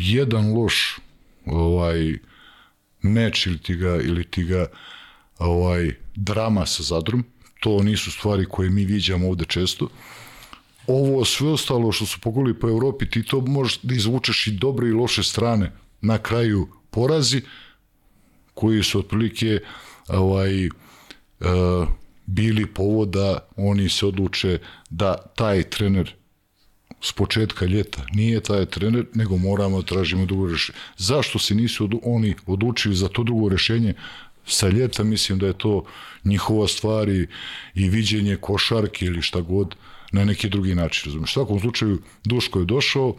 Jedan 0.00 0.52
loš 0.54 0.98
ovaj 1.46 2.18
meč 3.02 3.46
ili 3.46 3.58
ti 3.58 3.76
ga, 3.76 3.96
ili 3.96 4.24
ti 4.24 4.44
ga 4.44 4.66
ovaj, 5.38 5.94
drama 6.14 6.66
sa 6.66 6.82
Zadrom, 6.82 7.24
to 7.60 7.82
nisu 7.82 8.10
stvari 8.10 8.46
koje 8.50 8.70
mi 8.70 8.84
viđamo 8.84 9.28
ovde 9.28 9.44
često. 9.44 9.88
Ovo 10.86 11.24
sve 11.24 11.48
ostalo 11.48 11.92
što 11.92 12.06
su 12.06 12.20
poguli 12.20 12.54
po 12.54 12.68
Evropi, 12.68 13.10
ti 13.10 13.22
to 13.22 13.40
možeš 13.40 13.80
da 13.82 13.94
izvučeš 13.94 14.46
i 14.46 14.50
dobre 14.50 14.88
i 14.88 14.92
loše 14.92 15.22
strane. 15.22 15.72
Na 16.00 16.18
kraju 16.18 16.68
porazi, 16.90 17.42
koji 18.54 18.82
su 18.82 18.98
otprilike 18.98 19.60
ovaj, 20.08 20.66
uh, 20.66 21.88
bili 22.26 22.66
povoda, 22.66 23.38
oni 23.56 23.88
se 23.88 24.06
odluče 24.06 24.58
da 24.90 25.16
taj 25.36 25.62
trener 25.62 26.14
s 27.00 27.12
početka 27.12 27.66
ljeta 27.66 28.06
nije 28.12 28.40
taj 28.40 28.66
trener, 28.66 29.06
nego 29.14 29.36
moramo 29.36 29.80
da 29.82 29.86
tražimo 29.86 30.26
drugo 30.26 30.48
rešenje. 30.48 30.78
Zašto 30.96 31.38
se 31.38 31.54
nisu 31.54 31.84
od, 31.84 31.94
oni 32.02 32.34
odlučili 32.46 32.94
za 32.94 33.08
to 33.08 33.22
drugo 33.22 33.48
rešenje 33.48 33.94
sa 34.46 34.68
ljeta, 34.68 35.04
mislim 35.04 35.38
da 35.38 35.46
je 35.46 35.58
to 35.58 35.84
njihova 36.24 36.68
stvar 36.68 37.08
i, 37.08 37.28
i 37.74 37.88
viđenje 37.88 38.36
košarke 38.36 39.06
ili 39.06 39.22
šta 39.22 39.40
god 39.40 39.74
na 40.12 40.24
neki 40.24 40.48
drugi 40.48 40.74
način. 40.74 41.02
Razumiješ? 41.04 41.30
U 41.30 41.32
svakom 41.32 41.60
slučaju, 41.60 41.98
Duško 42.24 42.58
je 42.58 42.64
došao, 42.64 43.16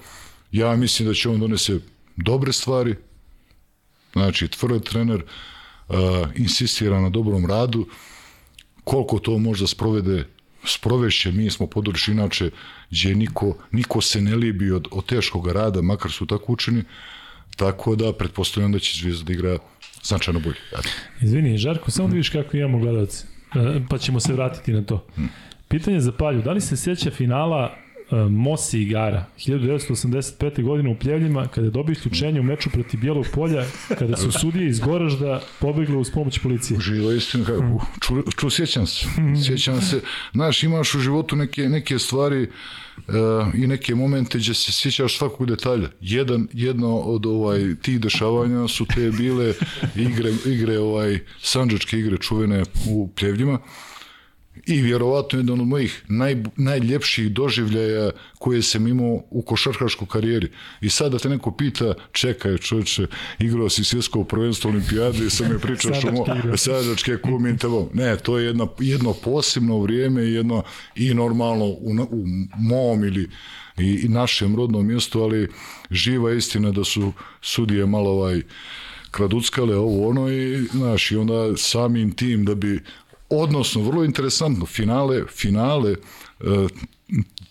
ja 0.52 0.76
mislim 0.76 1.08
da 1.08 1.14
će 1.14 1.30
on 1.30 1.40
donese 1.40 1.80
dobre 2.16 2.54
stvari, 2.54 2.96
znači 4.14 4.48
tvrd 4.48 4.84
trener, 4.84 5.24
uh, 5.90 5.96
insistira 6.36 7.02
na 7.02 7.10
dobrom 7.10 7.46
radu, 7.46 7.88
koliko 8.84 9.20
to 9.20 9.38
možda 9.38 9.68
sprovede 9.68 10.28
sprovešće, 10.64 11.32
mi 11.32 11.50
smo 11.50 11.68
područje 11.68 12.12
inače 12.12 12.50
gdje 12.92 13.16
niko, 13.16 13.58
niko 13.72 14.02
se 14.02 14.22
ne 14.22 14.36
libi 14.36 14.72
od, 14.72 14.88
od 14.92 15.06
teškog 15.06 15.48
rada, 15.48 15.82
makar 15.82 16.12
su 16.12 16.26
tako 16.26 16.54
učeni, 16.54 16.84
tako 17.56 17.96
da 17.96 18.14
pretpostavljam 18.14 18.72
da 18.72 18.80
će 18.80 19.00
Zvijezda 19.00 19.26
da 19.26 19.34
igra 19.34 19.58
značajno 20.04 20.40
bolje. 20.40 20.56
Izvini, 21.22 21.58
Žarko, 21.58 21.92
samo 21.92 22.08
da 22.08 22.14
vidiš 22.14 22.30
kako 22.30 22.58
imamo 22.58 22.80
gledalce, 22.80 23.26
e, 23.56 23.82
pa 23.90 23.98
ćemo 23.98 24.20
se 24.20 24.34
vratiti 24.34 24.74
na 24.74 24.82
to. 24.82 25.08
Pitanje 25.68 26.00
za 26.00 26.12
Palju, 26.12 26.42
da 26.42 26.52
li 26.52 26.62
se 26.62 26.78
sjeća 26.78 27.12
finala 27.12 27.78
Mosi 28.30 28.82
Igara 28.82 29.26
1985. 29.38 30.64
godine 30.64 30.90
u 30.90 30.96
Pljevljima 30.96 31.48
kada 31.48 31.68
je 31.68 31.72
dobio 31.72 31.92
isključenje 31.92 32.40
u 32.40 32.44
meču 32.44 32.70
protiv 32.70 33.00
Bijelog 33.00 33.26
polja 33.34 33.66
kada 34.00 34.18
su 34.18 34.32
sudije 34.32 34.68
iz 34.68 34.80
Goražda 34.80 35.42
pobegli 35.60 35.98
uz 35.98 36.12
pomoć 36.12 36.40
policije. 36.40 36.80
Živo 36.80 37.12
istina, 37.12 37.46
ču, 38.02 38.16
ču, 38.38 38.50
sjećam 38.50 38.88
se. 38.88 39.06
Sjećam 39.48 39.82
se. 39.82 40.02
Znaš, 40.34 40.64
imaš 40.64 40.96
u 40.96 41.00
životu 41.00 41.36
neke, 41.36 41.70
neke 41.70 42.00
stvari 42.00 42.48
uh, 42.98 43.14
i 43.54 43.68
neke 43.68 43.96
momente 43.96 44.38
gdje 44.38 44.54
se 44.54 44.72
sjećaš 44.72 45.18
svakog 45.18 45.48
detalja. 45.48 45.90
Jedan, 46.02 46.48
jedno 46.54 46.98
od 46.98 47.26
ovaj 47.26 47.76
tih 47.82 48.00
dešavanja 48.00 48.68
su 48.68 48.86
te 48.86 49.12
bile 49.12 49.54
igre, 49.96 50.32
igre 50.46 50.80
ovaj 50.80 51.20
sanđačke 51.42 52.00
igre 52.00 52.18
čuvene 52.18 52.64
u 52.90 53.10
Pljevljima 53.16 53.60
i 54.68 54.82
vjerovatno 54.82 55.40
jedan 55.40 55.62
od 55.62 55.68
mojih 55.68 56.04
naj, 56.08 56.44
najljepših 56.56 57.32
doživljaja 57.32 58.12
koje 58.40 58.62
sam 58.62 58.88
imao 58.88 59.24
u 59.30 59.42
košarkaškoj 59.42 60.08
karijeri. 60.08 60.50
I 60.82 60.90
sad 60.90 61.12
da 61.12 61.20
te 61.20 61.30
neko 61.30 61.52
pita, 61.52 61.94
čekaj 62.12 62.58
čovječe, 62.58 63.08
igrao 63.40 63.70
si 63.70 63.84
svjetsko 63.84 64.24
prvenstvo 64.24 64.72
olimpijade 64.72 65.26
i 65.26 65.30
sam 65.30 65.52
je 65.52 65.60
pričao 65.60 65.94
što 65.94 66.12
mo, 66.12 66.26
sadačke 66.56 67.18
kumintavo. 67.18 67.90
Ne, 67.94 68.18
to 68.18 68.38
je 68.38 68.46
jedno, 68.46 68.74
jedno 68.80 69.14
posebno 69.14 69.80
vrijeme 69.80 70.22
jedno 70.24 70.64
i 70.96 71.14
normalno 71.14 71.66
u, 71.66 71.92
u 72.12 72.26
mom 72.58 73.04
ili 73.04 73.30
i, 73.78 74.02
i 74.04 74.08
našem 74.08 74.56
rodnom 74.56 74.88
mjestu, 74.88 75.22
ali 75.22 75.50
živa 75.92 76.34
istina 76.34 76.72
da 76.72 76.84
su 76.84 77.14
sudije 77.42 77.86
malo 77.86 78.10
ovaj 78.10 78.42
kraduckale 79.12 79.76
ovo 79.76 80.10
ono 80.10 80.32
i 80.32 80.68
znaš, 80.72 81.12
i 81.12 81.16
onda 81.16 81.58
samim 81.58 82.12
tim 82.12 82.46
da 82.46 82.56
bi 82.56 82.84
odnosno 83.30 83.82
vrlo 83.82 84.04
interesantno 84.04 84.66
finale 84.66 85.26
finale 85.30 85.92
e, 85.92 86.68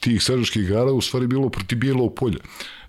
tih 0.00 0.22
srpskih 0.22 0.62
igara 0.62 0.92
u 0.92 1.00
stvari 1.00 1.26
bilo 1.26 1.48
protiv 1.48 1.78
Bijelog 1.78 2.14
polja. 2.14 2.38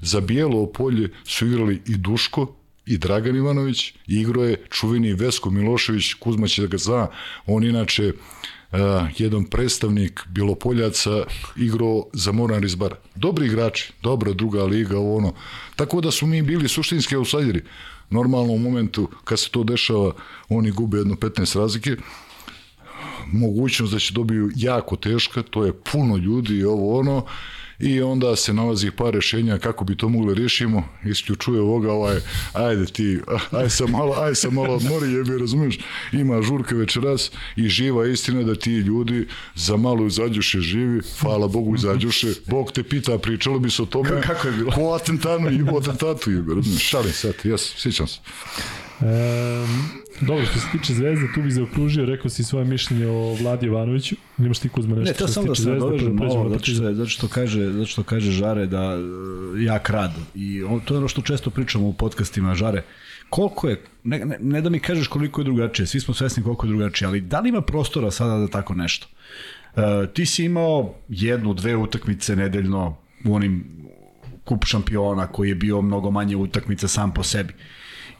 Za 0.02 0.22
Bijelo 0.22 0.68
polje 0.72 1.10
su 1.24 1.48
igrali 1.48 1.82
i 1.86 1.98
Duško 1.98 2.54
i 2.86 2.98
Dragan 2.98 3.36
Ivanović, 3.36 3.90
i 3.90 3.96
igrao 4.08 4.44
je 4.44 4.66
čuveni 4.70 5.14
Vesko 5.14 5.50
Milošević, 5.50 6.14
Kuzma 6.14 6.48
će 6.48 6.62
da 6.62 6.68
ga 6.68 6.78
zna, 6.78 7.08
on 7.46 7.64
inače 7.64 8.14
uh, 8.14 8.80
jedan 9.18 9.46
predstavnik 9.46 10.22
Bilopoljaca 10.30 11.24
igrao 11.56 12.06
za 12.14 12.32
Moran 12.32 12.62
Rizbar. 12.62 12.96
Dobri 13.16 13.46
igrači, 13.46 13.94
dobra 14.04 14.34
druga 14.34 14.64
liga, 14.64 14.98
ovo 14.98 15.18
ono. 15.18 15.34
Tako 15.76 16.02
da 16.02 16.12
su 16.12 16.26
mi 16.26 16.42
bili 16.42 16.68
suštinski 16.68 17.16
outsideri. 17.16 17.62
Normalno 18.10 18.54
u 18.54 18.60
momentu 18.60 19.10
kad 19.24 19.40
se 19.40 19.50
to 19.50 19.64
dešava, 19.64 20.14
oni 20.50 20.72
gube 20.72 20.98
jedno 20.98 21.16
15 21.16 21.60
razlike, 21.60 21.96
mogućnost 23.32 23.94
da 23.94 24.00
će 24.00 24.14
dobiju 24.14 24.52
jako 24.56 24.96
teška, 24.96 25.44
to 25.44 25.66
je 25.66 25.74
puno 25.92 26.18
ljudi 26.18 26.58
i 26.58 26.64
ovo 26.64 27.00
ono, 27.00 27.26
i 27.80 28.02
onda 28.02 28.36
se 28.36 28.54
nalazi 28.54 28.92
par 28.92 29.14
rešenja 29.14 29.58
kako 29.58 29.86
bi 29.86 29.98
to 29.98 30.10
mogli 30.10 30.34
riješimo, 30.34 30.84
isključuje 31.06 31.62
ovoga 31.62 31.92
ovaj, 31.92 32.18
ajde 32.54 32.86
ti, 32.86 33.20
aj 33.52 33.70
sam 33.70 33.92
malo, 33.92 34.16
aj 34.18 34.36
sam 34.36 34.54
malo 34.54 34.74
odmori, 34.74 35.14
jebi, 35.14 35.38
razumiješ, 35.38 35.80
ima 36.12 36.42
žurke 36.42 36.76
večeras 36.76 37.32
i 37.56 37.68
živa 37.68 38.08
istina 38.08 38.44
da 38.44 38.56
ti 38.56 38.72
ljudi 38.72 39.28
za 39.56 39.78
malo 39.78 40.08
izađuše 40.08 40.60
živi, 40.60 41.02
hvala 41.20 41.48
Bogu 41.48 41.76
izađuše, 41.76 42.28
Bog 42.46 42.72
te 42.72 42.84
pita, 42.84 43.18
pričalo 43.18 43.60
bi 43.60 43.70
se 43.70 43.82
o 43.82 43.86
tome, 43.86 44.22
kako 44.22 44.48
je 44.48 44.54
bilo? 44.54 44.72
Po 44.72 44.82
atentanu 44.82 45.52
i 45.52 45.66
po 45.66 45.78
atentatu, 45.78 46.32
jebi, 46.32 46.54
razumiješ, 46.56 46.90
šalim 46.90 47.14
sad, 47.14 47.34
jes, 47.44 47.74
sjećam 47.78 48.08
se. 48.08 48.20
Um, 49.02 49.90
dobro, 50.22 50.46
što 50.46 50.60
se 50.60 50.68
tiče 50.72 50.94
Zvezde, 50.94 51.28
tu 51.36 51.42
bih 51.42 51.54
zaokružio, 51.54 52.06
rekao 52.06 52.30
si 52.30 52.44
svoje 52.44 52.66
mišljenje 52.66 53.08
o 53.08 53.34
Vladi 53.34 53.66
Jovanoviću. 53.66 54.16
Nemaš 54.38 54.60
ti 54.60 54.70
Kuzma 54.70 54.96
nešto 54.96 55.14
ne, 55.14 55.18
to 55.18 55.28
samo 55.28 55.48
da 55.48 55.56
se 55.56 55.70
nadovežem 55.70 56.18
pa 56.18 56.26
malo, 56.26 56.50
zato 56.50 56.66
što, 56.66 56.94
zato 56.94 57.10
što, 57.10 57.28
kaže, 57.28 57.72
zato 57.72 57.86
što 57.86 58.04
kaže 58.04 58.32
Žare 58.32 58.66
da 58.66 58.96
uh, 58.96 59.64
jak 59.64 59.90
rad. 59.90 60.12
I 60.36 60.64
on, 60.64 60.80
to 60.80 60.94
je 60.94 60.98
ono 60.98 61.08
što 61.08 61.22
često 61.22 61.50
pričamo 61.50 61.88
u 61.88 61.94
podcastima, 61.94 62.56
Žare. 62.56 62.84
Koliko 63.30 63.70
je, 63.70 63.82
ne, 64.04 64.26
ne, 64.26 64.38
ne 64.42 64.62
da 64.62 64.70
mi 64.70 64.80
kažeš 64.80 65.08
koliko 65.08 65.42
je 65.42 65.46
drugačije, 65.46 65.88
svi 65.88 66.00
smo 66.00 66.14
svesni 66.14 66.44
koliko 66.44 66.66
je 66.66 66.70
drugačije, 66.70 67.08
ali 67.08 67.22
da 67.22 67.40
li 67.40 67.50
ima 67.50 67.62
prostora 67.62 68.12
sada 68.12 68.38
da 68.38 68.48
tako 68.48 68.74
nešto? 68.74 69.08
Uh, 69.76 69.82
ti 70.14 70.26
si 70.26 70.46
imao 70.46 70.94
jednu, 71.10 71.54
dve 71.54 71.76
utakmice 71.76 72.36
nedeljno 72.36 72.98
u 73.26 73.36
onim 73.36 73.78
kup 74.44 74.66
šampiona 74.66 75.28
koji 75.28 75.50
je 75.50 75.56
bio 75.56 75.82
mnogo 75.82 76.12
manje 76.12 76.36
utakmica 76.36 76.88
sam 76.88 77.14
po 77.14 77.24
sebi. 77.24 77.54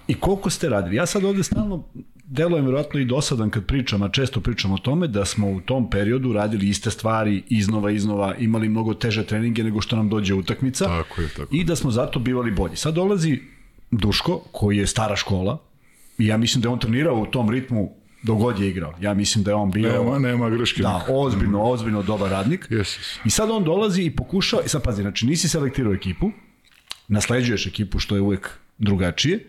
I 0.08 0.14
koliko 0.14 0.50
ste 0.50 0.70
radili? 0.70 0.96
Ja 0.96 1.06
sad 1.06 1.24
ovde 1.24 1.44
stalno 1.44 1.84
delujem 2.26 2.66
vjerojatno 2.66 3.00
i 3.00 3.06
dosadan 3.06 3.50
kad 3.50 3.66
pričam, 3.66 4.02
a 4.02 4.10
često 4.10 4.42
pričam 4.42 4.72
o 4.72 4.78
tome 4.78 5.08
da 5.08 5.26
smo 5.26 5.50
u 5.52 5.62
tom 5.62 5.90
periodu 5.90 6.34
radili 6.34 6.70
iste 6.70 6.92
stvari 6.92 7.44
iznova, 7.50 7.92
iznova, 7.92 8.36
imali 8.36 8.70
mnogo 8.70 8.94
teže 8.94 9.26
treninge 9.26 9.64
nego 9.64 9.82
što 9.82 9.96
nam 9.96 10.10
dođe 10.10 10.34
utakmica 10.34 10.86
tako 10.86 11.22
je, 11.22 11.30
tako. 11.30 11.56
i 11.56 11.64
da 11.64 11.76
smo 11.76 11.92
zato 11.92 12.20
bivali 12.20 12.52
bolji. 12.52 12.76
Sad 12.76 12.94
dolazi 12.94 13.40
Duško, 13.92 14.42
koji 14.52 14.78
je 14.78 14.88
stara 14.88 15.16
škola, 15.16 15.58
i 16.18 16.26
ja 16.26 16.38
mislim 16.38 16.62
da 16.62 16.70
je 16.70 16.74
on 16.74 16.80
trenirao 16.80 17.16
u 17.16 17.26
tom 17.26 17.50
ritmu 17.50 17.92
dogod 18.24 18.60
je 18.60 18.70
igrao. 18.70 18.94
Ja 19.02 19.14
mislim 19.14 19.44
da 19.44 19.52
je 19.52 19.56
on 19.56 19.72
bio... 19.72 19.92
Nema, 19.92 20.20
nema 20.20 20.50
greške. 20.50 20.82
Da, 20.82 21.06
ozbiljno, 21.10 21.64
ozbiljno 21.64 22.04
dobar 22.04 22.32
radnik. 22.32 22.70
Yes, 22.70 22.80
yes. 22.80 23.20
I 23.26 23.30
sad 23.30 23.50
on 23.50 23.64
dolazi 23.64 24.04
i 24.04 24.16
pokušao, 24.16 24.60
i 24.66 24.70
sad 24.70 24.84
pazi, 24.84 25.02
znači 25.02 25.26
nisi 25.26 25.50
selektirao 25.50 25.94
ekipu, 25.94 26.32
nasleđuješ 27.08 27.68
ekipu 27.68 28.00
što 28.00 28.16
je 28.16 28.22
uvek 28.22 28.60
drugačije 28.78 29.48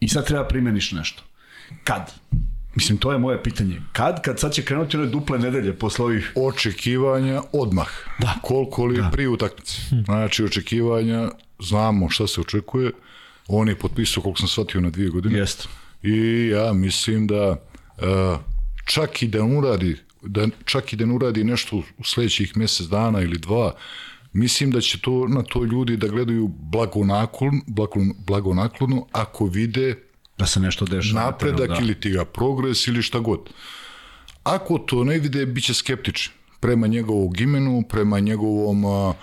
i 0.00 0.08
sad 0.08 0.26
treba 0.26 0.48
primeniš 0.48 0.92
nešto. 0.92 1.22
Kad? 1.84 2.12
Mislim, 2.74 2.98
to 2.98 3.12
je 3.12 3.18
moje 3.18 3.42
pitanje. 3.42 3.80
Kad? 3.92 4.22
Kad 4.22 4.40
sad 4.40 4.52
će 4.52 4.64
krenuti 4.64 4.96
one 4.96 5.06
duple 5.06 5.38
nedelje 5.38 5.72
posle 5.72 6.04
ovih... 6.04 6.32
Očekivanja 6.34 7.42
odmah. 7.52 7.88
Da. 8.18 8.34
Koliko 8.42 8.86
li 8.86 8.96
da. 8.96 9.10
prije 9.10 9.28
utakmice. 9.28 9.72
Znači, 10.04 10.44
očekivanja, 10.44 11.30
znamo 11.58 12.10
šta 12.10 12.26
se 12.26 12.40
očekuje. 12.40 12.90
On 13.46 13.68
je 13.68 13.78
potpisao, 13.78 14.22
koliko 14.22 14.38
sam 14.38 14.48
shvatio, 14.48 14.80
na 14.80 14.90
dvije 14.90 15.08
godine. 15.08 15.38
Jeste. 15.38 15.68
I 16.02 16.48
ja 16.48 16.72
mislim 16.72 17.26
da 17.26 17.50
uh, 17.50 18.38
čak 18.84 19.22
i 19.22 19.28
da 19.28 19.44
uradi 19.44 19.96
da 20.22 20.48
čak 20.64 20.92
i 20.92 20.96
da 20.96 21.04
uradi 21.04 21.44
nešto 21.44 21.76
u 21.76 22.04
sledećih 22.04 22.56
mesec 22.56 22.86
dana 22.86 23.20
ili 23.20 23.38
dva, 23.38 23.74
mislim 24.32 24.70
da 24.70 24.80
će 24.80 25.00
to 25.00 25.28
na 25.28 25.42
to 25.42 25.64
ljudi 25.64 25.96
da 25.96 26.08
gledaju 26.08 26.48
blagonaklon, 26.48 27.60
blagonaklon, 27.66 28.24
blagonaklonu 28.26 29.06
ako 29.12 29.46
vide 29.46 29.94
da 30.38 30.46
se 30.46 30.60
nešto 30.60 30.84
dešava. 30.84 31.24
Napredak 31.24 31.68
da. 31.68 31.78
ili 31.80 32.00
ti 32.00 32.10
ga 32.10 32.24
progres 32.24 32.86
ili 32.86 33.02
šta 33.02 33.18
god. 33.18 33.50
Ako 34.42 34.78
to 34.78 35.04
ne 35.04 35.18
vide, 35.18 35.46
bit 35.46 35.64
će 35.64 35.74
skeptični 35.74 36.34
prema 36.60 36.86
njegovog 36.86 37.40
imenu, 37.40 37.82
prema 37.88 38.20
njegovom 38.20 38.84
a, 38.84 39.14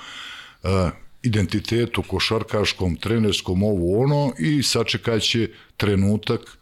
a, 0.64 0.89
identitetu 1.24 2.03
košarkaškom, 2.07 2.95
trenerskom, 2.95 3.64
ovo 3.64 4.03
ono 4.03 4.34
i 4.39 4.64
sačekat 4.64 5.22
će 5.22 5.49
trenutak 5.78 6.59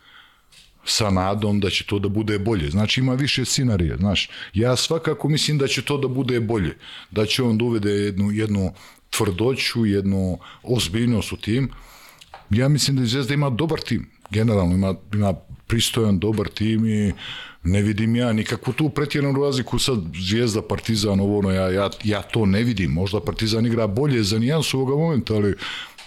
sa 0.87 1.09
nadom 1.09 1.59
da 1.59 1.69
će 1.69 1.85
to 1.85 1.99
da 1.99 2.09
bude 2.09 2.39
bolje. 2.39 2.69
Znači 2.69 2.99
ima 2.99 3.13
više 3.13 3.45
scenarija, 3.45 3.97
znaš. 3.97 4.29
Ja 4.53 4.75
svakako 4.75 5.29
mislim 5.29 5.57
da 5.57 5.67
će 5.67 5.81
to 5.81 5.97
da 5.97 6.07
bude 6.07 6.39
bolje. 6.39 6.77
Da 7.11 7.25
će 7.25 7.43
on 7.43 7.57
da 7.57 7.65
uvede 7.65 7.91
jednu, 7.91 8.31
jednu 8.31 8.73
tvrdoću, 9.09 9.85
jednu 9.85 10.39
ozbiljnost 10.63 11.31
u 11.31 11.37
tim. 11.37 11.69
Ja 12.49 12.67
mislim 12.67 12.97
da 12.97 13.05
Zvezda 13.05 13.33
ima 13.33 13.49
dobar 13.49 13.79
tim 13.79 14.17
generalno 14.29 14.75
ima, 14.75 14.95
ima 15.13 15.33
pristojan, 15.67 16.19
dobar 16.19 16.47
tim 16.47 16.85
i 16.85 17.13
ne 17.63 17.81
vidim 17.81 18.15
ja 18.15 18.33
nikakvu 18.33 18.73
tu 18.73 18.89
pretjeranu 18.89 19.43
razliku 19.43 19.79
sad 19.79 19.99
Zvijezda, 20.29 20.61
Partizan, 20.61 21.19
ovo 21.19 21.39
ono, 21.39 21.51
ja, 21.51 21.69
ja, 21.69 21.89
ja 22.03 22.21
to 22.21 22.45
ne 22.45 22.63
vidim. 22.63 22.91
Možda 22.91 23.19
Partizan 23.19 23.65
igra 23.65 23.87
bolje 23.87 24.23
za 24.23 24.39
nijansu 24.39 24.79
ovoga 24.79 24.95
momenta, 24.95 25.35
ali 25.35 25.55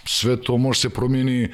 sve 0.04 0.42
to 0.42 0.56
može 0.56 0.80
se 0.80 0.90
promijeni 0.90 1.48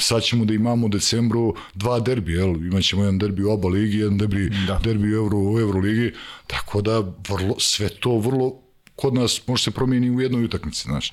sad 0.00 0.22
ćemo 0.22 0.44
da 0.44 0.54
imamo 0.54 0.86
u 0.86 0.88
decembru 0.88 1.54
dva 1.74 2.00
derbi, 2.00 2.32
jel? 2.32 2.56
imaćemo 2.56 3.02
jedan 3.02 3.18
derbi 3.18 3.44
u 3.44 3.50
oba 3.50 3.68
ligi, 3.68 3.98
jedan 3.98 4.18
derbi, 4.18 4.50
da. 4.66 4.80
derbi 4.84 5.12
u, 5.12 5.16
Euro, 5.16 5.38
u 5.38 5.60
Euroligi, 5.60 6.12
tako 6.46 6.82
da 6.82 6.98
vrlo, 7.28 7.54
sve 7.58 7.88
to 7.88 8.18
vrlo 8.18 8.62
kod 8.96 9.14
nas 9.14 9.46
može 9.46 9.64
se 9.64 9.70
promijeni 9.70 10.10
u 10.10 10.20
jednoj 10.20 10.44
utakmici, 10.44 10.82
znači. 10.82 11.12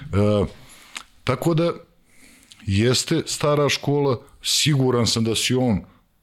E, 0.00 0.46
tako 1.24 1.54
da 1.54 1.72
jeste 2.66 3.22
stara 3.26 3.68
škola, 3.68 4.20
siguran 4.42 5.06
sam 5.06 5.24
da 5.24 5.34
si 5.34 5.54
on 5.54 5.80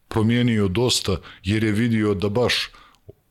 promijenio 0.08 0.68
dosta, 0.68 1.18
jer 1.44 1.64
je 1.64 1.72
vidio 1.72 2.14
da 2.14 2.30
baš 2.30 2.70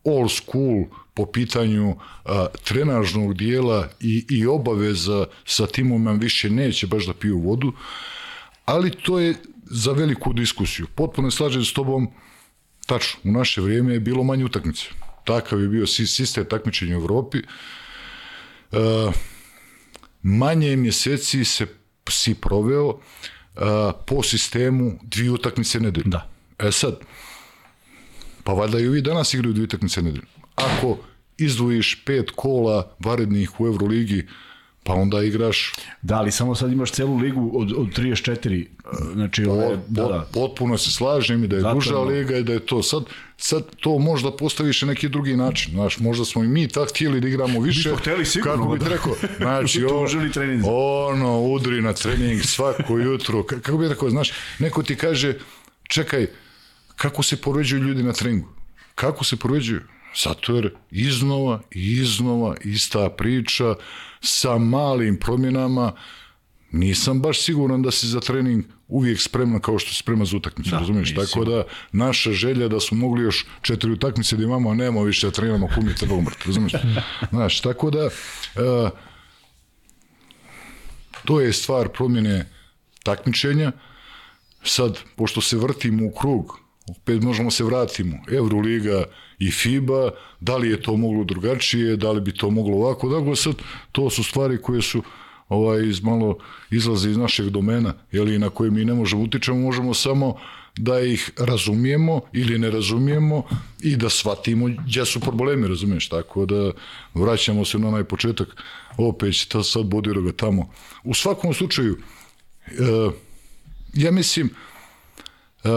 old 0.05 0.31
school 0.31 0.85
po 1.15 1.27
pitanju 1.27 1.97
a, 2.25 2.47
trenažnog 2.65 3.35
dijela 3.35 3.89
i, 4.01 4.27
i 4.31 4.47
obaveza 4.47 5.27
sa 5.45 5.67
timom 5.67 6.19
više 6.19 6.51
neće 6.51 6.87
baš 6.87 7.07
da 7.07 7.15
piju 7.15 7.39
vodu, 7.39 7.73
ali 8.65 8.91
to 8.91 9.19
je 9.19 9.35
za 9.65 9.93
veliku 9.93 10.33
diskusiju. 10.33 10.87
Potpuno 10.95 11.31
slažem 11.31 11.65
s 11.65 11.73
tobom, 11.73 12.09
tačno, 12.87 13.21
u 13.25 13.33
naše 13.33 13.61
vrijeme 13.61 13.93
je 13.93 14.01
bilo 14.01 14.25
manje 14.25 14.45
utakmice. 14.45 14.85
Takav 15.25 15.61
je 15.61 15.69
bio 15.69 15.87
sistem 15.87 16.45
takmičenja 16.45 16.99
u 16.99 17.01
Evropi. 17.01 17.39
E, 17.39 17.45
manje 20.23 20.77
mjeseci 20.77 21.45
se 21.45 21.67
si 22.11 22.35
proveo 22.35 22.89
uh, 22.89 23.01
po 24.07 24.23
sistemu 24.23 24.99
dvije 25.03 25.31
utakmice 25.31 25.81
nedelje. 25.81 26.07
Da. 26.07 26.29
E 26.59 26.73
sad, 26.73 26.99
pa 28.45 28.53
valjda 28.53 28.79
i 28.81 28.89
ovi 28.89 29.01
danas 29.01 29.35
igraju 29.35 29.53
dvije 29.53 29.65
utakmice 29.65 30.03
nedelje. 30.03 30.27
Ako 30.55 30.99
izdvojiš 31.39 32.05
pet 32.05 32.31
kola 32.31 32.97
varednih 32.99 33.61
u 33.61 33.67
Euroligi, 33.67 34.27
pa 34.85 34.95
onda 34.95 35.23
igraš... 35.23 35.73
Da, 36.03 36.17
ali 36.17 36.31
samo 36.31 36.55
sad 36.55 36.73
imaš 36.73 36.91
celu 36.91 37.17
ligu 37.17 37.51
od, 37.55 37.73
od 37.73 37.87
34, 37.99 38.67
znači... 39.13 39.45
Pot, 39.45 39.53
ove, 39.53 39.79
da, 39.89 40.03
da. 40.03 40.29
Potpuno 40.33 40.79
se 40.79 40.91
slažem 40.91 41.45
i 41.45 41.49
da 41.49 41.57
je 41.57 41.63
Zato, 41.63 41.75
duža 41.75 41.99
liga 41.99 42.37
i 42.37 42.43
da 42.43 42.53
je 42.53 42.67
to. 42.67 42.83
Sad, 42.83 43.05
sad 43.37 43.63
to 43.81 43.99
možda 43.99 44.37
postaviš 44.37 44.83
na 44.83 44.89
neki 44.89 45.09
drugi 45.09 45.37
način. 45.37 45.73
Znaš, 45.73 45.99
možda 45.99 46.25
smo 46.25 46.45
i 46.45 46.49
mi 46.49 46.69
tak 46.69 46.89
htjeli 46.91 47.21
da 47.21 47.29
igramo 47.29 47.61
više. 47.61 47.89
Mi 47.89 47.93
smo 47.93 48.01
htjeli 48.01 48.25
sigurno. 48.25 48.57
Kako 48.57 48.73
bih 48.73 48.83
da. 48.83 48.89
rekao. 48.89 49.15
Znači, 49.39 49.85
o, 50.65 51.07
ono, 51.07 51.41
udri 51.41 51.83
na 51.83 51.93
trening 51.93 52.43
svako 52.43 52.99
jutro. 52.99 53.43
Kako 53.43 53.79
bih 53.79 53.89
rekao, 53.89 54.11
znaš, 54.11 54.33
neko 54.59 54.83
ti 54.83 54.97
kaže, 54.97 55.39
čekaj, 55.89 56.27
kako 56.97 57.23
se 57.23 57.37
poređuju 57.37 57.83
ljudi 57.83 58.03
na 58.03 58.13
treningu? 58.13 58.49
Kako 58.95 59.25
se 59.25 59.37
poređuju? 59.37 59.81
Zato 60.25 60.55
jer 60.55 60.71
iznova 60.91 61.61
iznova 61.71 62.57
ista 62.65 63.09
priča 63.09 63.75
sa 64.23 64.59
malim 64.59 65.17
promjenama 65.17 65.93
nisam 66.73 67.21
baš 67.21 67.41
siguran 67.41 67.83
da 67.83 67.91
si 67.91 68.07
za 68.07 68.21
trening 68.21 68.65
uvijek 68.89 69.21
spremna 69.21 69.61
kao 69.61 69.79
što 69.79 69.91
si 69.91 69.97
sprema 69.97 70.25
za 70.25 70.37
utakmicu, 70.37 70.71
da, 70.71 70.79
razumiješ? 70.79 71.15
Tako 71.15 71.45
da 71.45 71.65
naša 71.93 72.33
želja 72.33 72.69
da 72.69 72.81
smo 72.81 72.97
mogli 72.99 73.23
još 73.23 73.47
četiri 73.63 73.91
utakmice 73.91 74.37
da 74.37 74.43
imamo, 74.43 74.71
a 74.71 74.75
nemamo 74.75 75.03
više 75.03 75.27
da 75.27 75.31
treniramo 75.31 75.69
kumje 75.75 75.95
treba 75.95 76.15
umrti, 76.15 76.43
razumiješ? 76.47 76.73
Znaš, 77.33 77.61
tako 77.61 77.91
da 77.91 78.07
uh, 78.07 78.91
to 81.25 81.41
je 81.41 81.53
stvar 81.53 81.89
promjene 81.89 82.49
takmičenja. 83.03 83.73
Sad, 84.65 84.99
pošto 85.17 85.41
se 85.41 85.57
vrtimo 85.57 86.07
u 86.07 86.11
krug, 86.11 86.62
opet 86.89 87.23
možemo 87.23 87.51
se 87.51 87.65
vratimo. 87.65 88.19
Euroliga 88.33 89.05
i 89.39 89.51
FIBA, 89.51 90.11
da 90.41 90.57
li 90.57 90.71
je 90.71 90.83
to 90.83 90.97
moglo 90.97 91.25
drugačije, 91.25 91.97
da 91.97 92.13
li 92.13 92.21
bi 92.21 92.35
to 92.35 92.51
moglo 92.51 92.77
ovako, 92.77 93.09
dakle 93.09 93.37
sad 93.37 93.55
to 93.93 94.11
su 94.11 94.25
stvari 94.25 94.59
koje 94.63 94.83
su 94.83 95.03
ovaj 95.49 95.89
iz 95.89 96.03
malo 96.03 96.39
izlaze 96.71 97.11
iz 97.11 97.17
našeg 97.17 97.51
domena, 97.51 97.95
je 98.13 98.23
li 98.23 98.39
na 98.39 98.51
koje 98.51 98.71
mi 98.71 98.85
ne 98.85 98.95
možemo 98.95 99.23
utičemo, 99.23 99.59
možemo 99.59 99.95
samo 99.95 100.37
da 100.77 101.01
ih 101.01 101.31
razumijemo 101.39 102.21
ili 102.33 102.59
ne 102.59 102.71
razumijemo 102.71 103.43
i 103.81 103.97
da 103.97 104.11
shvatimo 104.11 104.67
gdje 104.87 105.05
su 105.07 105.21
problemi, 105.21 105.69
razumiješ, 105.69 106.09
tako 106.09 106.47
da 106.47 106.71
vraćamo 107.15 107.65
se 107.65 107.79
na 107.79 107.89
onaj 107.89 108.05
početak, 108.05 108.49
opet 108.97 109.49
to 109.49 109.63
sad 109.63 109.87
bodiroga 109.87 110.33
tamo. 110.33 110.71
U 111.05 111.15
svakom 111.15 111.55
slučaju, 111.55 111.99
e, 112.67 112.73
ja 113.95 114.11
mislim, 114.11 114.51
e, 115.65 115.69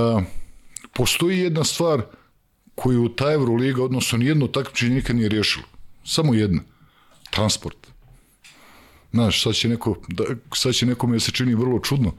postoji 0.93 1.39
jedna 1.39 1.63
stvar 1.63 2.01
koju 2.75 3.09
ta 3.09 3.31
Euroliga, 3.31 3.83
odnosno 3.83 4.17
nijedno 4.17 4.47
takmičenje 4.47 4.95
nikad 4.95 5.15
nije 5.15 5.29
riješilo. 5.29 5.65
Samo 6.05 6.33
jedna. 6.33 6.61
Transport. 7.29 7.77
Znaš, 9.11 9.43
sad 9.43 9.55
će, 9.55 9.69
neko, 9.69 9.95
da, 10.07 10.23
sad 10.53 10.73
će 10.73 10.85
nekome 10.85 11.15
da 11.15 11.19
se 11.19 11.31
čini 11.31 11.55
vrlo 11.55 11.79
čudno. 11.79 12.11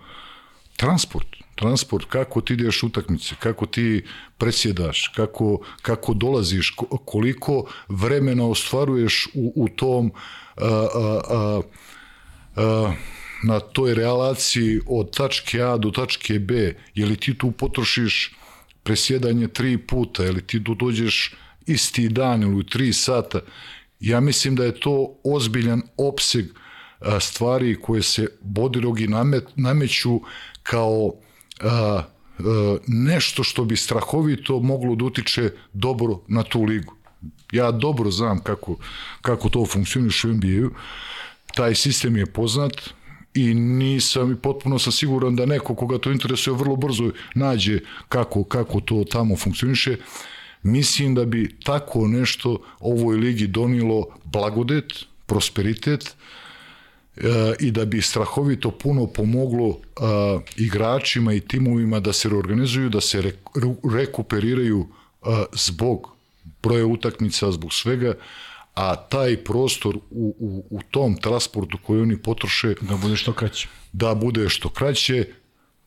Transport. 0.76 1.26
Transport, 1.54 2.06
kako 2.08 2.40
ti 2.40 2.52
ideš 2.52 2.82
utakmice, 2.82 3.34
kako 3.38 3.66
ti 3.66 4.04
presjedaš, 4.38 5.12
kako, 5.16 5.60
kako 5.82 6.14
dolaziš, 6.14 6.74
koliko 7.04 7.64
vremena 7.88 8.46
ostvaruješ 8.46 9.28
u, 9.34 9.52
u 9.56 9.68
tom 9.68 10.12
a, 10.56 10.86
a, 10.94 11.60
a, 12.56 12.92
na 13.44 13.60
toj 13.60 13.94
relaciji 13.94 14.80
od 14.86 15.16
tačke 15.16 15.62
A 15.62 15.76
do 15.76 15.90
tačke 15.90 16.38
B, 16.38 16.74
je 16.94 17.06
li 17.06 17.16
ti 17.16 17.38
tu 17.38 17.50
potrošiš 17.50 18.36
presjedanje 18.86 19.48
tri 19.48 19.78
puta, 19.78 20.24
ili 20.24 20.42
ti 20.42 20.58
dođeš 20.58 21.34
isti 21.66 22.08
dan 22.08 22.42
ili 22.42 22.54
u 22.54 22.62
tri 22.62 22.92
sata, 22.92 23.40
ja 24.00 24.20
mislim 24.20 24.56
da 24.56 24.64
je 24.64 24.80
to 24.80 25.18
ozbiljan 25.24 25.82
opseg 25.96 26.46
stvari 27.20 27.76
koje 27.82 28.02
se 28.02 28.28
bodirogi 28.40 29.08
nameću 29.56 30.20
kao 30.62 31.12
a, 31.60 31.68
a, 31.68 32.76
nešto 32.86 33.44
što 33.44 33.64
bi 33.64 33.76
strahovito 33.76 34.60
moglo 34.60 34.94
da 34.94 35.04
utiče 35.04 35.50
dobro 35.72 36.20
na 36.28 36.42
tu 36.42 36.62
ligu. 36.62 36.94
Ja 37.52 37.70
dobro 37.70 38.10
znam 38.10 38.38
kako, 38.42 38.76
kako 39.22 39.48
to 39.48 39.66
funkcioniš 39.66 40.24
u 40.24 40.28
NBA-u. 40.28 40.70
taj 41.54 41.74
sistem 41.74 42.16
je 42.16 42.26
poznat 42.26 42.72
i 43.36 43.54
nisam 43.54 44.32
i 44.32 44.36
potpuno 44.36 44.78
sam 44.78 44.92
siguran 44.92 45.36
da 45.36 45.46
neko 45.46 45.74
koga 45.74 45.98
to 45.98 46.12
interesuje 46.12 46.56
vrlo 46.56 46.76
brzo 46.76 47.10
nađe 47.34 47.80
kako, 48.08 48.44
kako 48.44 48.80
to 48.80 49.04
tamo 49.10 49.36
funkcioniše. 49.36 49.96
Mislim 50.62 51.14
da 51.14 51.24
bi 51.24 51.56
tako 51.64 52.06
nešto 52.08 52.62
ovoj 52.80 53.16
ligi 53.16 53.46
donilo 53.46 54.06
blagodet, 54.24 54.92
prosperitet, 55.26 56.16
e, 57.16 57.54
i 57.60 57.70
da 57.70 57.84
bi 57.84 58.02
strahovito 58.02 58.70
puno 58.70 59.06
pomoglo 59.06 59.80
a, 59.96 60.38
igračima 60.56 61.32
i 61.32 61.40
timovima 61.40 62.00
da 62.00 62.12
se 62.12 62.28
reorganizuju, 62.28 62.88
da 62.88 63.00
se 63.00 63.22
re, 63.22 63.32
rekuperiraju 63.92 64.86
a, 65.22 65.44
zbog 65.52 66.16
broja 66.62 66.86
utakmica, 66.86 67.52
zbog 67.52 67.72
svega, 67.72 68.14
a 68.76 68.96
taj 68.96 69.36
prostor 69.44 69.96
u, 69.96 70.36
u, 70.38 70.64
u 70.70 70.80
tom 70.90 71.16
transportu 71.16 71.78
koji 71.86 72.00
oni 72.00 72.22
potroše 72.22 72.74
da 72.80 72.96
bude 72.96 73.16
što 73.16 73.32
kraće. 73.32 73.68
Da 73.92 74.14
bude 74.14 74.48
što 74.48 74.68
kraće, 74.68 75.28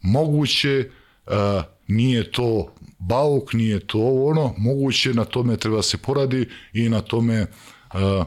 moguće, 0.02 0.90
a, 1.28 1.64
nije 1.88 2.32
to 2.32 2.74
bauk, 3.00 3.54
nije 3.54 3.80
to 3.80 4.00
ono, 4.00 4.54
moguće, 4.58 5.14
na 5.14 5.26
tome 5.26 5.58
treba 5.58 5.82
se 5.82 5.98
poradi 5.98 6.50
i 6.74 6.90
na 6.90 7.02
tome 7.02 7.46
a, 7.90 8.26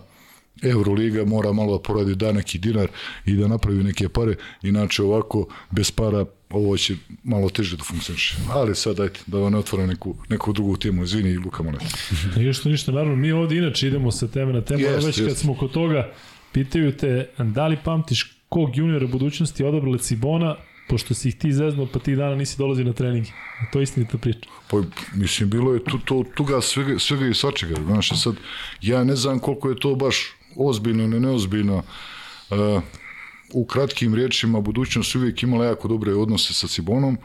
Euroliga 0.63 1.25
mora 1.25 1.53
malo 1.53 1.77
da 1.77 1.83
poradi 1.83 2.15
da 2.15 2.33
neki 2.33 2.59
dinar 2.59 2.89
i 3.27 3.37
da 3.37 3.49
napravi 3.49 3.85
neke 3.85 4.09
pare, 4.09 4.35
inače 4.63 5.03
ovako 5.03 5.47
bez 5.71 5.91
para 5.91 6.25
ovo 6.51 6.77
će 6.77 6.95
malo 7.25 7.49
teže 7.51 7.77
da 7.77 7.85
funkcioniše. 7.85 8.37
Ali 8.51 8.75
sad 8.75 8.97
dajte 8.97 9.21
da 9.27 9.39
vam 9.39 9.53
ne 9.53 9.59
otvorim 9.59 9.89
neku, 9.89 10.15
neku 10.29 10.53
drugu 10.53 10.77
temu, 10.77 11.03
izvini 11.05 11.37
Luka 11.37 11.63
Monet. 11.63 11.83
Ništa, 12.37 12.69
ništa, 12.69 12.93
naravno 12.93 13.17
mi 13.17 13.33
ovde 13.33 13.57
inače 13.57 13.89
idemo 13.89 14.11
sa 14.11 14.29
teme 14.29 14.53
na 14.53 14.61
temu, 14.61 14.81
yes, 14.81 15.07
već 15.07 15.19
yes. 15.19 15.27
kad 15.29 15.37
smo 15.37 15.55
kod 15.55 15.73
toga, 15.73 16.13
pitaju 16.53 16.93
te 16.93 17.29
da 17.39 17.67
li 17.67 17.77
pamtiš 17.85 18.37
kog 18.49 18.77
juniora 18.77 19.07
budućnosti 19.07 19.65
odabrali 19.65 19.99
Cibona, 19.99 20.57
pošto 20.89 21.15
si 21.15 21.29
ih 21.29 21.37
ti 21.37 21.53
zeznuo, 21.53 21.87
pa 21.93 21.99
ti 21.99 22.17
dana 22.17 22.35
nisi 22.37 22.59
dolazio 22.59 22.85
na 22.85 22.93
trening. 22.93 23.27
To 23.73 23.79
je 23.79 23.83
istinita 23.83 24.19
priča. 24.19 24.41
Pa, 24.71 24.83
mislim, 25.15 25.51
bilo 25.51 25.75
je 25.75 25.85
tu, 25.85 25.99
to, 26.05 26.25
tuga 26.35 26.61
svega, 26.61 26.99
svega 26.99 27.27
i 27.27 27.35
svačega. 27.35 27.75
Znaš, 27.87 28.09
sad, 28.23 28.35
ja 28.81 29.05
ne 29.05 29.17
znam 29.17 29.39
koliko 29.39 29.71
je 29.71 29.79
to 29.81 29.95
baš 29.95 30.17
ozbiljno, 30.57 31.07
ne 31.07 31.21
neozbiljno. 31.21 31.77
Uh, 32.51 32.83
u 33.53 33.65
kratkim 33.67 34.15
riječima, 34.15 34.61
budućnost 34.61 35.15
uvijek 35.15 35.43
imala 35.43 35.65
jako 35.65 35.89
dobre 35.89 36.15
odnose 36.15 36.55
sa 36.55 36.69
Cibonom 36.69 37.19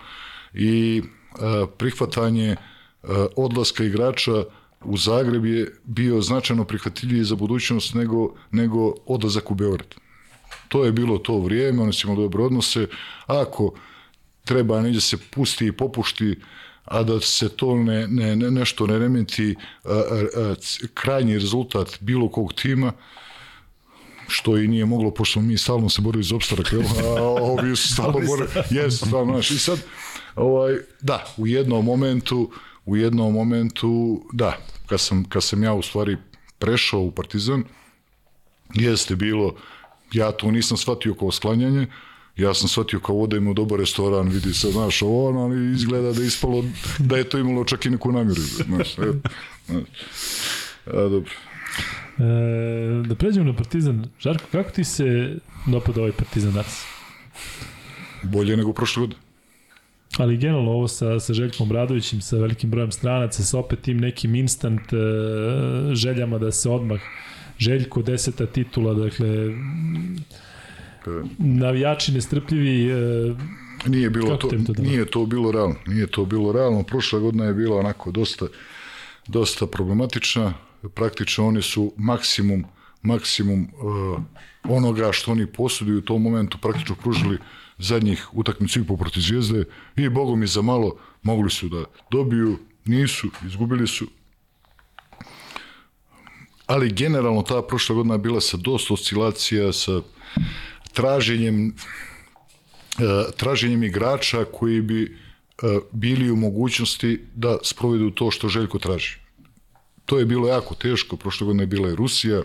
i 0.54 1.02
uh, 1.02 1.70
prihvatanje 1.78 2.56
uh, 3.04 3.10
odlaska 3.36 3.84
igrača 3.84 4.44
u 4.84 4.98
Zagreb 4.98 5.46
je 5.46 5.78
bio 5.84 6.22
značajno 6.22 6.66
prihvatljiviji 6.66 7.24
za 7.24 7.36
budućnost 7.36 7.94
nego, 7.94 8.34
nego 8.52 8.94
odlazak 9.06 9.52
u 9.52 9.56
Beograd. 9.56 9.96
To 10.68 10.86
je 10.86 10.92
bilo 10.92 11.18
to 11.18 11.40
vrijeme, 11.40 11.84
oni 11.84 11.94
su 11.94 12.08
imali 12.08 12.24
dobre 12.24 12.44
odnose. 12.44 12.88
Ako 13.26 13.74
treba 14.44 14.82
neđe 14.82 15.02
se 15.02 15.18
pusti 15.18 15.68
i 15.68 15.72
popušti, 15.72 16.36
a 16.88 17.04
da 17.04 17.20
se 17.22 17.50
to 17.50 17.76
ne, 17.76 18.08
ne, 18.08 18.36
ne 18.36 18.52
nešto 18.52 18.88
ne 18.88 19.00
remeti 19.00 19.56
a, 19.84 19.90
a, 19.90 20.42
a, 20.42 20.56
krajnji 20.94 21.34
rezultat 21.34 21.98
bilo 22.00 22.30
kog 22.30 22.54
tima, 22.54 22.94
što 24.28 24.58
i 24.58 24.68
nije 24.68 24.86
moglo, 24.86 25.12
pošto 25.12 25.42
mi 25.42 25.58
stalno 25.58 25.90
se 25.90 26.02
borili 26.02 26.24
za 26.24 26.36
opstarak, 26.36 26.74
a 26.74 27.24
ovi 27.24 27.76
su 27.76 27.94
stalno 27.94 28.20
borili, 28.28 28.48
jesu, 28.70 29.06
stalno, 29.06 29.34
znaš, 29.34 29.52
i 29.52 29.60
sad, 29.60 29.80
ovaj, 30.36 30.78
da, 31.02 31.26
u 31.38 31.48
jednom 31.48 31.86
momentu, 31.86 32.52
u 32.86 32.98
jednom 32.98 33.34
momentu, 33.34 34.22
da, 34.34 34.58
kad 34.86 35.00
sam, 35.00 35.24
kad 35.24 35.44
sam 35.44 35.64
ja 35.64 35.74
u 35.74 35.82
stvari 35.82 36.18
prešao 36.60 37.02
u 37.02 37.12
Partizan, 37.12 37.64
jeste 38.74 39.16
bilo, 39.16 39.56
ja 40.12 40.32
to 40.32 40.52
nisam 40.52 40.78
shvatio 40.78 41.14
kao 41.14 41.32
sklanjanje, 41.32 41.88
ja 42.38 42.54
sam 42.54 42.70
shvatio 42.70 43.00
kao 43.00 43.20
odem 43.20 43.48
u 43.48 43.54
dobar 43.54 43.80
restoran, 43.80 44.30
vidi 44.30 44.54
se, 44.54 44.72
znaš, 44.72 45.02
ovo, 45.02 45.30
ono, 45.30 45.40
ali 45.40 45.74
izgleda 45.74 46.12
da 46.12 46.22
je 46.22 46.28
ispalo, 46.28 46.64
da 47.00 47.18
je 47.18 47.24
to 47.24 47.38
imalo 47.38 47.64
čak 47.64 47.86
i 47.86 47.90
neku 47.90 48.12
namjeru, 48.12 48.42
znaš, 48.42 48.98
e, 48.98 49.02
znaš. 49.68 49.86
A, 50.86 50.92
dobro. 50.92 51.32
E, 52.18 53.08
da 53.08 53.16
pređemo 53.16 53.46
na 53.46 53.56
Partizan. 53.56 54.06
Žarko, 54.20 54.44
kako 54.52 54.72
ti 54.72 54.84
se 54.84 55.36
dopada 55.68 56.02
ovaj 56.02 56.12
Partizan 56.12 56.52
danas? 56.52 56.86
Bolje 58.24 58.58
nego 58.58 58.74
prošle 58.74 59.02
godine. 59.02 59.20
Ali 60.18 60.38
generalno 60.38 60.72
ovo 60.72 60.88
sa, 60.88 61.20
sa 61.20 61.34
Željkom 61.34 61.70
Bradovićem, 61.70 62.22
sa 62.22 62.38
velikim 62.38 62.70
brojem 62.70 62.92
stranaca, 62.92 63.44
sa 63.44 63.60
opet 63.60 63.82
tim 63.82 63.98
nekim 63.98 64.36
instant 64.36 64.94
uh, 64.94 65.00
željama 65.94 66.38
da 66.38 66.52
se 66.52 66.70
odmah 66.70 67.00
Željko 67.60 68.02
deseta 68.02 68.46
titula, 68.46 68.94
dakle 68.94 69.28
navijači 71.38 72.12
nestrpljivi 72.12 72.94
uh, 72.94 73.38
nije 73.86 74.10
bilo 74.10 74.38
to, 74.38 74.48
to 74.48 74.82
nije 74.82 75.06
to 75.06 75.26
bilo 75.26 75.52
realno 75.52 75.76
nije 75.88 76.08
to 76.08 76.26
bilo 76.26 76.52
realno. 76.52 76.84
Prošla 76.84 77.20
godina 77.20 77.46
je 77.46 77.54
bila 77.54 77.80
onako 77.80 78.12
dosta 78.12 78.46
dosta 79.28 79.68
problematična. 79.68 80.54
Praktično 80.94 81.48
oni 81.48 81.62
su 81.62 81.94
maksimum 81.98 82.66
maksimum 83.02 83.62
uh, 83.62 84.20
onoga 84.64 85.12
što 85.12 85.32
oni 85.32 85.48
posuduju 85.48 85.98
u 85.98 86.02
tom 86.02 86.22
momentu 86.22 86.58
praktično 86.58 86.96
pružili 86.96 87.38
zadnjih 87.78 88.28
utakmicu 88.34 88.80
i 88.80 88.84
po 88.84 88.98
protiv 88.98 89.22
Zvijezde. 89.22 89.64
I 89.96 90.10
bogom 90.10 90.44
i 90.44 90.48
za 90.48 90.62
malo 90.62 90.96
mogli 91.24 91.50
su 91.50 91.70
da 91.70 91.84
dobiju, 92.12 92.58
nisu, 92.86 93.28
izgubili 93.46 93.88
su. 93.88 94.08
Ali 96.66 96.92
generalno 96.92 97.42
ta 97.42 97.62
prošla 97.62 97.96
godina 97.96 98.18
bila 98.18 98.42
sa 98.42 98.58
dosta 98.58 98.94
oscilacija, 98.94 99.74
sa 99.74 100.02
traženjem 100.94 101.68
uh, 101.68 103.34
traženjem 103.38 103.84
igrača 103.84 104.46
koji 104.46 104.82
bi 104.82 105.04
uh, 105.64 105.70
bili 105.92 106.32
u 106.32 106.36
mogućnosti 106.36 107.22
da 107.36 107.58
sprovedu 107.64 108.12
to 108.12 108.32
što 108.32 108.50
Željko 108.50 108.80
traži. 108.80 109.16
To 110.06 110.20
je 110.20 110.26
bilo 110.26 110.48
jako 110.48 110.76
teško, 110.76 111.18
prošle 111.18 111.46
godine 111.46 111.64
je 111.64 111.68
bila 111.68 111.90
i 111.90 111.96
Rusija, 111.96 112.44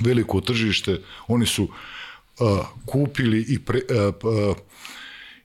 veliko 0.00 0.40
tržište, 0.40 1.00
oni 1.28 1.46
su 1.46 1.64
uh, 1.64 2.66
kupili 2.86 3.44
i, 3.48 3.58
pre, 3.58 3.80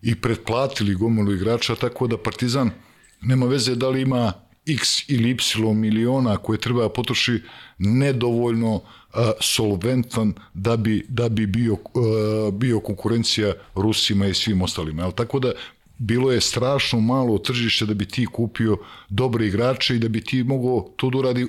i 0.01 0.15
pretplatili 0.15 0.95
gomilu 0.95 1.33
igrača, 1.33 1.75
tako 1.75 2.07
da 2.07 2.17
Partizan 2.17 2.71
nema 3.21 3.45
veze 3.45 3.75
da 3.75 3.89
li 3.89 4.01
ima 4.01 4.33
x 4.69 5.09
ili 5.09 5.29
y 5.29 5.73
miliona 5.73 6.37
koje 6.37 6.59
treba 6.59 6.89
potroši 6.89 7.41
nedovoljno 7.77 8.75
uh, 8.75 8.81
solventan 9.39 10.33
da 10.53 10.77
bi, 10.77 11.05
da 11.09 11.29
bi 11.29 11.47
bio, 11.47 11.73
uh, 11.73 12.53
bio 12.53 12.79
konkurencija 12.79 13.53
Rusima 13.75 14.27
i 14.27 14.33
svim 14.33 14.61
ostalima. 14.61 15.03
Jel? 15.03 15.11
Tako 15.11 15.39
da 15.39 15.51
bilo 15.97 16.31
je 16.31 16.41
strašno 16.41 16.99
malo 16.99 17.37
tržište 17.37 17.85
da 17.85 17.93
bi 17.93 18.05
ti 18.05 18.25
kupio 18.25 18.77
dobre 19.09 19.47
igrače 19.47 19.95
i 19.95 19.99
da 19.99 20.07
bi 20.07 20.21
ti 20.21 20.43
mogao 20.43 20.89
to 20.95 21.09
da 21.09 21.17
uradi, 21.17 21.47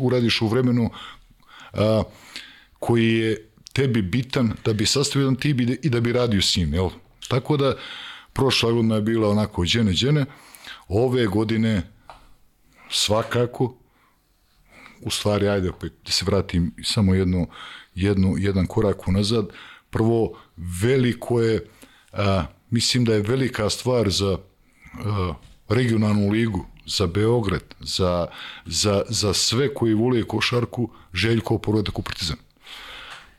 uradiš 0.00 0.42
u 0.42 0.48
vremenu 0.48 0.90
a, 1.72 2.02
koji 2.78 3.14
je 3.14 3.48
tebi 3.72 4.02
bitan 4.02 4.52
da 4.64 4.72
bi 4.72 4.86
sastavio 4.86 5.24
jedan 5.24 5.36
tim 5.36 5.78
i 5.82 5.90
da 5.90 6.00
bi 6.00 6.12
radio 6.12 6.42
s 6.42 6.56
njim. 6.56 6.74
Jel? 6.74 6.90
Tako 7.28 7.56
da 7.56 7.76
prošla 8.32 8.72
godina 8.72 8.94
je 8.94 9.02
bila 9.02 9.28
onako 9.28 9.64
džene 9.64 9.92
džene, 9.92 10.24
ove 10.88 11.26
godine 11.26 11.82
svakako 12.90 13.76
u 15.02 15.10
stvari, 15.10 15.48
ajde, 15.48 15.70
da 16.04 16.12
se 16.12 16.24
vratim 16.24 16.74
samo 16.82 17.14
jedno, 17.14 17.46
jedno, 17.94 18.34
jedan 18.38 18.66
korak 18.66 19.08
unazad. 19.08 19.48
Prvo, 19.90 20.38
veliko 20.56 21.40
je 21.40 21.66
a, 22.12 22.44
mislim 22.70 23.04
da 23.04 23.14
je 23.14 23.22
velika 23.22 23.70
stvar 23.70 24.10
za 24.10 24.32
uh, 24.32 25.36
regionalnu 25.68 26.30
ligu, 26.30 26.66
za 26.86 27.06
Beograd, 27.06 27.74
za, 27.80 28.26
za, 28.66 29.02
za 29.08 29.34
sve 29.34 29.74
koji 29.74 29.94
vole 29.94 30.22
košarku, 30.22 30.90
Željko 31.12 31.58
povratak 31.58 31.98
u 31.98 32.02
Partizan. 32.02 32.36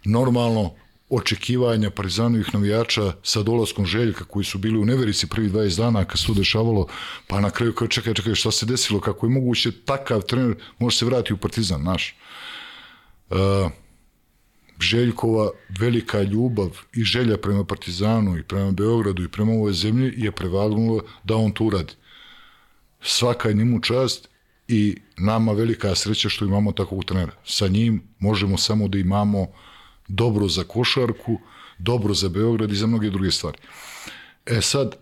Normalno, 0.06 0.74
očekivanja 1.10 1.90
Partizanovih 1.90 2.54
navijača 2.54 3.14
sa 3.24 3.44
dolaskom 3.44 3.86
Željka 3.86 4.24
koji 4.24 4.46
su 4.46 4.58
bili 4.58 4.80
u 4.80 4.86
neverici 4.86 5.28
prvi 5.28 5.50
20 5.50 5.78
dana 5.78 6.06
kad 6.06 6.20
se 6.20 6.28
to 6.28 6.34
dešavalo, 6.34 6.88
pa 7.28 7.40
na 7.40 7.50
kraju 7.50 7.74
kao 7.74 7.88
čekaj, 7.88 8.14
čekaj, 8.14 8.36
šta 8.36 8.52
se 8.52 8.66
desilo, 8.66 9.00
kako 9.00 9.26
je 9.26 9.30
moguće 9.30 9.72
takav 9.72 10.22
trener 10.22 10.56
može 10.80 10.98
se 10.98 11.06
vratiti 11.06 11.34
u 11.34 11.38
Partizan, 11.38 11.84
naš. 11.84 12.16
Uh, 13.30 13.38
Željkova 14.80 15.50
velika 15.80 16.22
ljubav 16.22 16.70
i 16.94 17.04
želja 17.04 17.38
prema 17.38 17.66
Partizanu 17.66 18.38
i 18.38 18.44
prema 18.44 18.72
Beogradu 18.72 19.24
i 19.24 19.28
prema 19.28 19.52
ovoj 19.52 19.74
zemlji 19.74 20.14
je 20.18 20.32
prevagnula 20.32 21.04
da 21.24 21.36
on 21.36 21.52
to 21.52 21.64
uradi. 21.64 21.94
Svaka 23.02 23.50
je 23.50 23.56
njemu 23.56 23.82
čast 23.82 24.30
i 24.68 24.98
nama 25.18 25.52
velika 25.52 25.96
sreća 25.96 26.30
što 26.30 26.46
imamo 26.46 26.72
takvog 26.72 27.06
trenera. 27.06 27.32
Sa 27.46 27.68
njim 27.68 28.04
možemo 28.20 28.58
samo 28.58 28.88
da 28.88 28.98
imamo 28.98 29.48
dobro 30.08 30.48
za 30.48 30.64
košarku, 30.64 31.40
dobro 31.78 32.14
za 32.14 32.30
Beograd 32.30 32.72
i 32.72 32.76
za 32.76 32.88
mnoge 32.88 33.10
druge 33.10 33.32
stvari. 33.32 33.58
E 34.46 34.62
sad, 34.62 34.96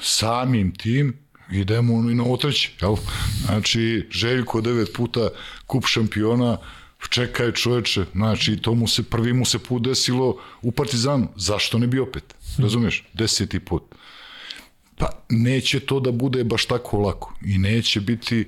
samim 0.00 0.74
tim 0.74 1.16
idemo 1.52 2.10
i 2.10 2.14
na 2.14 2.24
otreće, 2.24 2.70
jel? 2.80 2.96
Znači, 3.44 4.06
Željko 4.10 4.60
devet 4.60 4.92
puta 4.94 5.28
kup 5.66 5.86
šampiona, 5.86 6.58
čekaj 7.08 7.52
čoveče, 7.52 8.04
znači 8.14 8.56
to 8.56 8.74
mu 8.74 8.88
se, 8.88 9.02
prvi 9.02 9.32
mu 9.32 9.44
se 9.44 9.58
put 9.58 9.82
desilo 9.82 10.36
u 10.62 10.72
Partizanu, 10.72 11.28
zašto 11.36 11.78
ne 11.78 11.86
bi 11.86 11.98
opet, 11.98 12.34
razumeš, 12.58 13.04
deseti 13.12 13.60
put. 13.60 13.82
Pa 14.96 15.24
neće 15.28 15.80
to 15.80 16.00
da 16.00 16.12
bude 16.12 16.44
baš 16.44 16.66
tako 16.66 16.98
lako 16.98 17.34
i 17.44 17.58
neće 17.58 18.00
biti 18.00 18.44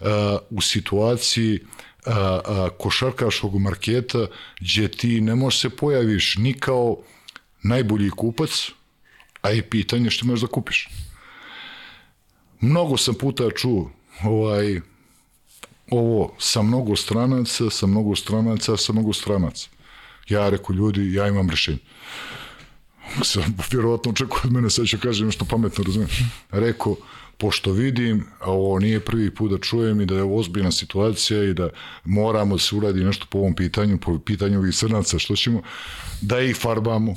uh, 0.00 0.06
u 0.50 0.60
situaciji 0.60 1.60
uh, 1.62 1.68
uh, 2.06 2.68
košarkaškog 2.78 3.58
marketa 3.60 4.26
gdje 4.60 4.88
ti 4.88 5.20
ne 5.20 5.34
možeš 5.34 5.60
se 5.60 5.70
pojaviš 5.70 6.36
ni 6.36 6.52
kao 6.54 6.96
najbolji 7.62 8.10
kupac, 8.10 8.70
a 9.42 9.52
i 9.52 9.62
pitanje 9.62 10.10
što 10.10 10.26
možeš 10.26 10.40
da 10.40 10.46
kupiš. 10.46 10.88
Mnogo 12.60 12.96
sam 12.96 13.14
puta 13.14 13.50
čuo 13.56 13.90
ovaj, 14.24 14.80
ovo 15.90 16.34
sa 16.38 16.62
mnogo 16.62 16.96
stranaca, 16.96 17.70
sa 17.70 17.86
mnogo 17.86 18.16
stranaca, 18.16 18.76
sa 18.76 18.92
mnogo 18.92 19.12
stranaca. 19.12 19.68
Ja 20.28 20.48
rekao, 20.48 20.74
ljudi, 20.74 21.12
ja 21.14 21.28
imam 21.28 21.50
rešenje. 21.50 21.78
Sam 23.30 23.56
vjerovatno 23.70 24.10
očekuje 24.10 24.40
od 24.44 24.52
mene, 24.52 24.70
sad 24.70 24.86
ću 24.86 24.98
kažem 24.98 25.26
nešto 25.26 25.44
pametno, 25.44 25.84
razumiješ. 25.84 26.22
Rekao, 26.50 26.96
pošto 27.38 27.72
vidim, 27.72 28.24
a 28.40 28.50
ovo 28.50 28.78
nije 28.78 29.00
prvi 29.00 29.34
put 29.34 29.50
da 29.50 29.58
čujem 29.58 30.00
i 30.00 30.06
da 30.06 30.14
je 30.14 30.22
ovo 30.22 30.38
ozbiljna 30.38 30.72
situacija 30.72 31.44
i 31.44 31.54
da 31.54 31.68
moramo 32.04 32.54
da 32.54 32.58
se 32.58 32.76
uradi 32.76 33.04
nešto 33.04 33.26
po 33.30 33.38
ovom 33.38 33.54
pitanju, 33.54 33.98
po 33.98 34.18
pitanju 34.18 34.58
ovih 34.58 34.74
crnaca, 34.74 35.18
što 35.18 35.36
ćemo, 35.36 35.62
da 36.20 36.40
ih 36.40 36.56
farbamo, 36.56 37.14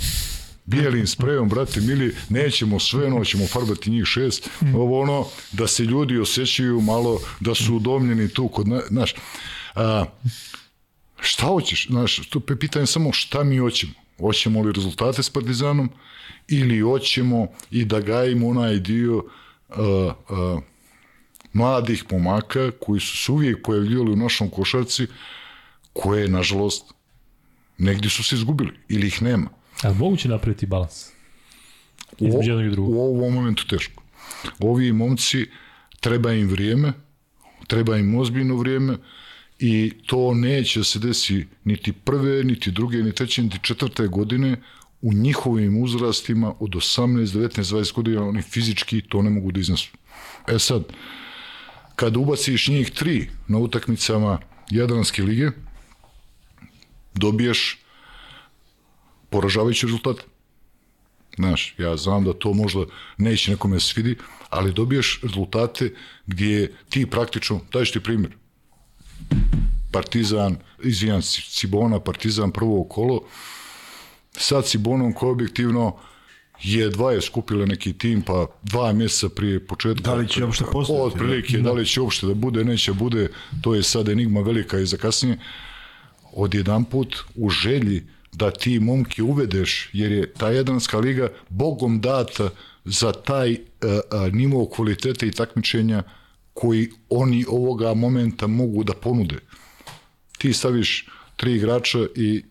bijelim 0.66 1.08
sprejom, 1.08 1.50
brate 1.50 1.82
mili, 1.82 2.16
nećemo 2.30 2.80
sve, 2.80 3.10
no 3.10 3.26
ćemo 3.26 3.48
farbati 3.48 3.90
njih 3.90 4.06
šest, 4.06 4.50
ovo 4.76 5.02
ono, 5.02 5.26
da 5.52 5.68
se 5.68 5.84
ljudi 5.84 6.20
osjećaju 6.20 6.82
malo, 6.82 7.20
da 7.40 7.56
su 7.56 7.76
udomljeni 7.76 8.30
tu 8.30 8.48
kod, 8.48 8.68
znaš, 8.88 9.16
a, 9.76 10.06
šta 11.20 11.46
hoćeš, 11.46 11.88
znaš, 11.88 12.30
to 12.30 12.42
je 12.50 12.60
pitanje 12.60 12.86
samo 12.86 13.14
šta 13.14 13.44
mi 13.44 13.58
hoćemo, 13.58 13.94
hoćemo 14.20 14.62
li 14.62 14.72
rezultate 14.72 15.24
s 15.24 15.30
Partizanom 15.30 15.90
ili 16.48 16.80
hoćemo 16.80 17.48
i 17.72 17.86
da 17.86 18.00
gajimo 18.00 18.48
onaj 18.48 18.80
dio 18.80 19.24
a, 19.70 20.14
a, 20.30 20.60
mladih 21.54 22.04
pomaka 22.10 22.72
koji 22.80 23.00
su 23.00 23.18
se 23.18 23.32
uvijek 23.32 23.64
pojavljivali 23.64 24.12
u 24.12 24.16
našom 24.16 24.50
košarci, 24.50 25.08
koje, 25.94 26.28
nažalost, 26.28 26.94
negdje 27.78 28.10
su 28.10 28.24
se 28.24 28.36
izgubili 28.36 28.72
ili 28.90 29.08
ih 29.08 29.22
nema. 29.22 29.50
A 29.84 29.94
moguće 29.94 30.30
napraviti 30.30 30.66
balans? 30.66 31.08
Između 32.18 32.50
jednog 32.50 32.66
i 32.66 32.70
drugog. 32.70 32.96
U 32.96 33.00
ovom 33.00 33.34
momentu 33.34 33.68
teško. 33.68 34.04
Ovi 34.60 34.92
momci, 34.92 35.46
treba 36.00 36.34
im 36.34 36.48
vrijeme, 36.50 36.94
treba 37.68 37.98
im 37.98 38.20
ozbiljno 38.20 38.56
vrijeme 38.56 38.98
i 39.60 39.94
to 40.06 40.34
neće 40.34 40.84
se 40.84 41.00
desi 41.00 41.46
niti 41.64 41.92
prve, 41.94 42.44
niti 42.44 42.72
druge, 42.72 42.98
niti 42.98 43.18
treće, 43.18 43.44
niti 43.44 43.60
četvrte 43.62 44.08
godine 44.08 44.62
u 45.02 45.14
njihovim 45.14 45.84
uzrastima 45.84 46.54
od 46.60 46.70
18, 46.70 47.26
19, 47.26 47.76
20 47.76 47.94
godina 47.94 48.24
oni 48.24 48.42
fizički 48.42 49.02
to 49.02 49.22
ne 49.22 49.30
mogu 49.30 49.52
da 49.52 49.60
iznesu. 49.60 49.90
E 50.48 50.60
sad, 50.60 50.84
kad 51.96 52.18
ubaciš 52.18 52.68
njih 52.68 52.92
tri 52.92 53.30
na 53.48 53.58
utakmicama 53.58 54.40
Jadranske 54.72 55.24
lige, 55.24 55.50
dobiješ 57.14 57.80
poražavajući 59.30 59.86
rezultat. 59.86 60.18
Znaš, 61.36 61.76
ja 61.78 61.98
znam 61.98 62.24
da 62.24 62.34
to 62.34 62.54
možda 62.54 62.86
neće 63.18 63.52
nekome 63.52 63.80
se 63.80 63.88
svidi, 63.88 64.16
ali 64.50 64.74
dobiješ 64.74 65.20
rezultate 65.24 65.94
gdje 66.28 66.74
ti 66.90 67.06
praktično, 67.06 67.62
daješ 67.72 67.92
ti 67.92 68.00
primjer, 68.00 68.39
Partizan, 69.92 70.58
izvijan 70.84 71.22
Cibona, 71.22 72.00
Partizan 72.00 72.52
prvo 72.52 72.84
kolo, 72.84 73.22
sad 74.32 74.66
Cibonom 74.66 75.14
koji 75.14 75.32
objektivno 75.32 75.96
je 76.64 76.90
dva 76.90 77.12
je 77.12 77.22
skupila 77.22 77.66
neki 77.66 77.94
tim, 77.94 78.22
pa 78.22 78.48
dva 78.64 78.94
mjeseca 78.94 79.30
prije 79.30 79.68
početka. 79.68 80.02
Da 80.02 80.14
li 80.14 80.28
će 80.28 80.46
uopšte 80.46 80.66
postati? 80.72 81.00
Od 81.02 81.14
prilike, 81.14 81.58
da. 81.58 81.64
da 81.64 81.72
li 81.72 81.86
će 81.86 82.02
uopšte 82.02 82.28
da 82.28 82.34
bude, 82.34 82.64
neće 82.64 82.94
bude, 82.94 83.30
to 83.62 83.76
je 83.76 83.84
sad 83.84 84.10
enigma 84.10 84.42
velika 84.42 84.80
i 84.80 84.86
za 84.86 84.98
kasnije. 84.98 85.38
Od 86.34 86.54
jedan 86.54 86.86
put 86.86 87.16
u 87.36 87.50
želji 87.50 88.04
da 88.32 88.52
ti 88.52 88.80
momke 88.80 89.24
uvedeš, 89.24 89.90
jer 89.94 90.12
je 90.12 90.34
ta 90.34 90.50
Jadranska 90.50 90.98
liga 90.98 91.30
bogom 91.50 92.02
data 92.02 92.50
za 92.86 93.12
taj 93.12 93.58
a, 93.82 94.30
nivo 94.32 94.66
kvalitete 94.66 95.28
i 95.28 95.32
takmičenja 95.32 96.04
koji 96.62 96.90
oni 97.10 97.46
ovoga 97.48 97.94
momenta 97.94 98.48
mogu 98.48 98.84
da 98.84 98.94
ponude. 98.94 99.40
Ti 100.38 100.54
staviš 100.54 101.08
tri 101.36 101.56
igrača 101.56 102.00
i 102.16 102.44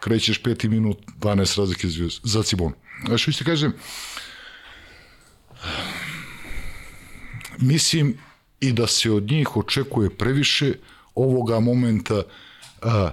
krećeš 0.00 0.42
peti 0.42 0.68
minut 0.68 0.98
12 1.18 1.58
razlike 1.58 1.88
za 2.22 2.42
Cibon. 2.42 2.72
Znaš, 3.06 3.22
što 3.22 3.32
ti 3.32 3.44
kažem, 3.44 3.72
mislim 7.58 8.18
i 8.60 8.72
da 8.72 8.86
se 8.86 9.10
od 9.10 9.30
njih 9.30 9.56
očekuje 9.56 10.10
previše 10.10 10.72
ovoga 11.14 11.60
momenta 11.60 12.22
a, 12.82 13.10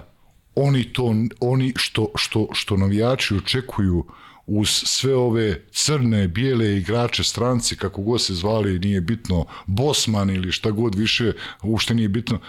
oni 0.54 0.92
to 0.92 1.14
oni 1.40 1.72
što 1.76 2.12
što 2.16 2.48
što 2.52 2.76
navijači 2.76 3.36
očekuju 3.36 4.04
uz 4.48 4.68
sve 4.68 5.16
ove 5.16 5.64
crne, 5.72 6.28
bijele 6.28 6.76
igrače, 6.76 7.24
stranci, 7.24 7.76
kako 7.76 8.02
god 8.02 8.22
se 8.22 8.34
zvali, 8.34 8.78
nije 8.78 9.00
bitno, 9.00 9.46
Bosman 9.66 10.30
ili 10.30 10.52
šta 10.52 10.70
god 10.70 10.94
više, 10.94 11.32
uopšte 11.62 11.94
nije 11.94 12.08
bitno, 12.08 12.40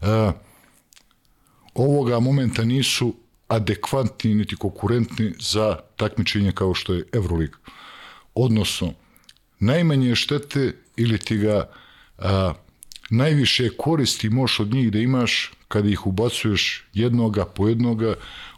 uh, 0.00 0.06
ovoga 1.74 2.20
momenta 2.20 2.64
nisu 2.64 3.14
adekvatni 3.48 4.34
niti 4.34 4.56
konkurentni 4.56 5.32
za 5.40 5.76
takmičenje 5.96 6.52
kao 6.52 6.74
što 6.74 6.94
je 6.94 7.04
Euroliga. 7.12 7.58
Odnosno, 8.34 8.92
najmanje 9.58 10.14
štete 10.14 10.74
ili 10.96 11.18
ti 11.18 11.36
ga 11.36 11.70
a, 12.18 12.52
najviše 13.10 13.70
koristi 13.76 14.30
možeš 14.30 14.60
od 14.60 14.74
njih 14.74 14.92
da 14.92 14.98
imaš 14.98 15.52
kada 15.68 15.88
ih 15.88 16.06
ubacuješ 16.06 16.84
jednoga 16.94 17.44
po 17.44 17.68
jednoga 17.68 18.14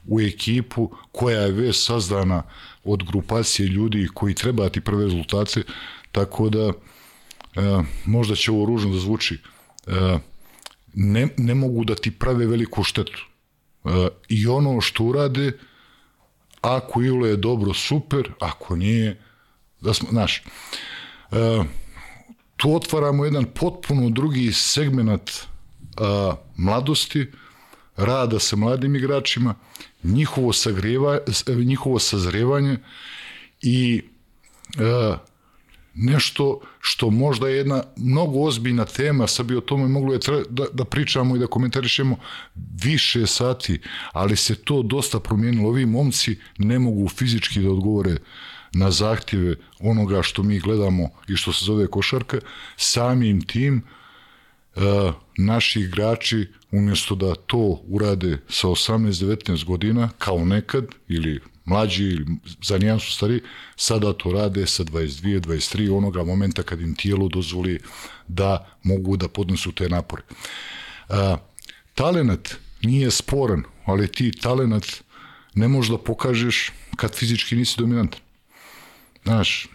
u 0.07 0.21
ekipu 0.21 0.91
koja 1.13 1.41
je 1.41 1.53
već 1.53 1.85
sazdana 1.87 2.43
od 2.85 3.05
grupacije 3.05 3.69
ljudi 3.69 4.09
koji 4.15 4.35
treba 4.35 4.69
ti 4.69 4.81
prve 4.81 5.05
rezultate, 5.05 5.63
tako 6.13 6.49
da 6.49 6.67
e, 6.69 6.73
možda 8.07 8.35
će 8.35 8.51
ovo 8.51 8.67
ružno 8.67 8.93
da 8.93 8.99
zvuči, 8.99 9.39
e, 9.87 10.19
ne, 10.95 11.29
ne 11.37 11.55
mogu 11.55 11.85
da 11.85 11.95
ti 11.95 12.11
prave 12.11 12.47
veliku 12.47 12.83
štetu. 12.83 13.27
E, 13.85 14.09
I 14.29 14.47
ono 14.47 14.81
što 14.81 15.05
urade, 15.05 15.53
ako 16.61 17.03
Ilo 17.03 17.27
je 17.27 17.37
dobro, 17.37 17.75
super, 17.75 18.33
ako 18.41 18.77
nije, 18.77 19.21
da 19.81 19.95
smo, 19.95 20.09
znaš, 20.11 20.43
e, 21.33 21.65
tu 22.57 22.75
otvaramo 22.75 23.25
jedan 23.25 23.45
potpuno 23.45 24.11
drugi 24.11 24.53
segment 24.53 25.31
a, 25.97 26.35
mladosti, 26.57 27.27
rada 27.97 28.39
sa 28.39 28.57
mladim 28.57 28.97
igračima, 28.97 29.55
njihovo, 30.03 30.53
sagreva, 30.53 31.19
njihovo 31.65 31.99
sazrevanje 31.99 32.77
i 33.63 34.03
a, 34.79 35.17
nešto 35.95 36.61
što 36.81 37.11
možda 37.11 37.49
je 37.49 37.57
jedna 37.57 37.83
mnogo 37.97 38.41
ozbiljna 38.41 38.85
tema, 38.85 39.27
sad 39.27 39.47
bi 39.47 39.57
o 39.57 39.61
tome 39.61 39.89
moglo 39.89 40.19
da, 40.49 40.65
da 40.73 40.85
pričamo 40.85 41.37
i 41.37 41.39
da 41.39 41.47
komentarišemo 41.47 42.17
više 42.83 43.27
sati, 43.27 43.81
ali 44.13 44.37
se 44.37 44.55
to 44.55 44.83
dosta 44.83 45.21
promijenilo. 45.21 45.69
Ovi 45.69 45.87
momci 45.87 46.39
ne 46.59 46.79
mogu 46.79 47.09
fizički 47.09 47.61
da 47.61 47.71
odgovore 47.71 48.17
na 48.73 48.91
zahtjeve 48.91 49.57
onoga 49.81 50.23
što 50.23 50.43
mi 50.43 50.61
gledamo 50.61 51.09
i 51.29 51.37
što 51.37 51.53
se 51.53 51.65
zove 51.65 51.87
košarka, 51.87 52.39
samim 52.77 53.41
tim 53.41 53.83
uh, 54.77 54.83
e, 54.83 55.13
naši 55.47 55.81
igrači 55.81 56.49
umjesto 56.71 57.15
da 57.15 57.35
to 57.35 57.83
urade 57.89 58.39
sa 58.49 58.69
18-19 58.69 59.65
godina 59.65 60.11
kao 60.19 60.45
nekad 60.45 60.85
ili 61.09 61.41
mlađi 61.65 62.05
ili 62.05 62.27
za 62.63 62.79
nijan 62.79 63.01
su 63.01 63.13
stari, 63.13 63.43
sada 63.77 64.13
to 64.13 64.33
rade 64.33 64.67
sa 64.67 64.85
22, 64.85 65.41
23 65.41 65.97
onoga 65.97 66.25
momenta 66.25 66.63
kad 66.63 66.81
im 66.81 66.95
tijelo 66.95 67.29
dozvoli 67.29 67.81
da 68.29 68.77
mogu 68.83 69.17
da 69.17 69.29
podnesu 69.29 69.73
te 69.73 69.89
napore. 69.89 70.23
A, 71.09 71.37
talenat 71.95 72.55
nije 72.83 73.11
sporan, 73.11 73.63
ali 73.85 74.13
ti 74.13 74.33
talenat 74.33 74.87
ne 75.55 75.69
možeš 75.69 75.91
da 75.91 75.99
pokažeš 75.99 76.73
kad 76.97 77.15
fizički 77.15 77.57
nisi 77.57 77.75
dominantan. 77.79 78.21
Znaš, 79.25 79.69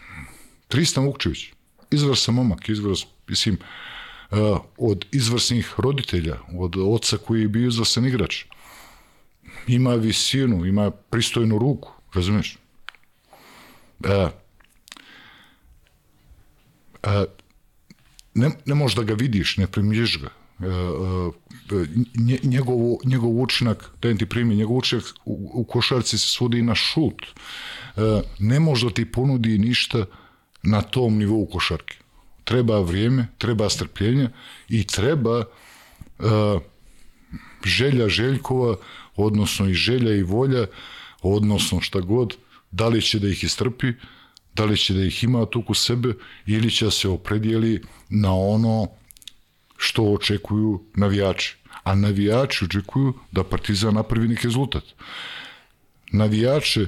Tristan 0.68 1.04
Vukčević, 1.04 1.46
izvrstan 1.90 2.34
momak, 2.34 2.68
izvrs, 2.68 3.00
mislim, 3.28 3.54
uh, 3.54 3.66
od 4.78 5.04
izvrsnih 5.12 5.74
roditelja, 5.78 6.36
od 6.58 6.76
oca 6.76 7.16
koji 7.16 7.40
je 7.40 7.48
bio 7.48 7.68
izvrsan 7.68 8.06
igrač. 8.06 8.44
Ima 9.66 9.94
visinu, 9.94 10.66
ima 10.66 10.90
pristojnu 10.90 11.58
ruku, 11.58 11.92
razumiješ? 12.14 12.58
Uh, 13.98 14.10
uh, 17.02 17.10
ne, 18.34 18.50
ne 18.66 18.74
možeš 18.74 18.96
da 18.96 19.02
ga 19.02 19.14
vidiš, 19.14 19.56
ne 19.56 19.66
primiješ 19.66 20.20
ga. 20.20 20.28
njegovo, 22.42 22.98
njegov 23.04 23.40
učinak, 23.40 23.90
da 24.02 24.14
ti 24.16 24.26
primi, 24.26 24.56
njegov 24.56 24.76
učinak 24.76 25.04
u, 25.24 25.50
u 25.54 25.64
košarci 25.64 26.18
se 26.18 26.26
svodi 26.26 26.62
na 26.62 26.74
šut. 26.74 27.26
Ne 28.38 28.60
može 28.60 28.86
da 28.86 28.94
ti 28.94 29.12
ponudi 29.12 29.58
ništa 29.58 30.04
na 30.62 30.82
tom 30.82 31.18
nivou 31.18 31.46
košarke. 31.46 31.96
Treba 32.46 32.80
vrijeme, 32.80 33.26
treba 33.38 33.68
strpljenje 33.68 34.28
i 34.68 34.84
treba 34.86 35.38
uh, 35.40 36.62
želja 37.64 38.08
Željkova, 38.08 38.76
odnosno 39.16 39.68
i 39.68 39.74
želja 39.74 40.14
i 40.14 40.22
volja, 40.22 40.66
odnosno 41.22 41.80
šta 41.80 42.00
god, 42.00 42.36
da 42.70 42.88
li 42.88 43.02
će 43.02 43.18
da 43.18 43.28
ih 43.28 43.44
istrpi, 43.44 43.92
da 44.54 44.64
li 44.64 44.76
će 44.76 44.94
da 44.94 45.04
ih 45.04 45.24
ima 45.24 45.46
tu 45.46 45.62
ku 45.62 45.74
sebe 45.74 46.14
ili 46.46 46.70
će 46.70 46.90
se 46.90 47.08
opredijeli 47.08 47.82
na 48.08 48.34
ono 48.34 48.86
što 49.76 50.02
očekuju 50.02 50.84
navijači. 50.94 51.56
A 51.82 51.94
navijači 51.94 52.64
očekuju 52.64 53.14
da 53.32 53.44
Partizan 53.44 53.94
napravi 53.94 54.28
neki 54.28 54.46
rezultat. 54.46 54.84
Navijače 56.12 56.86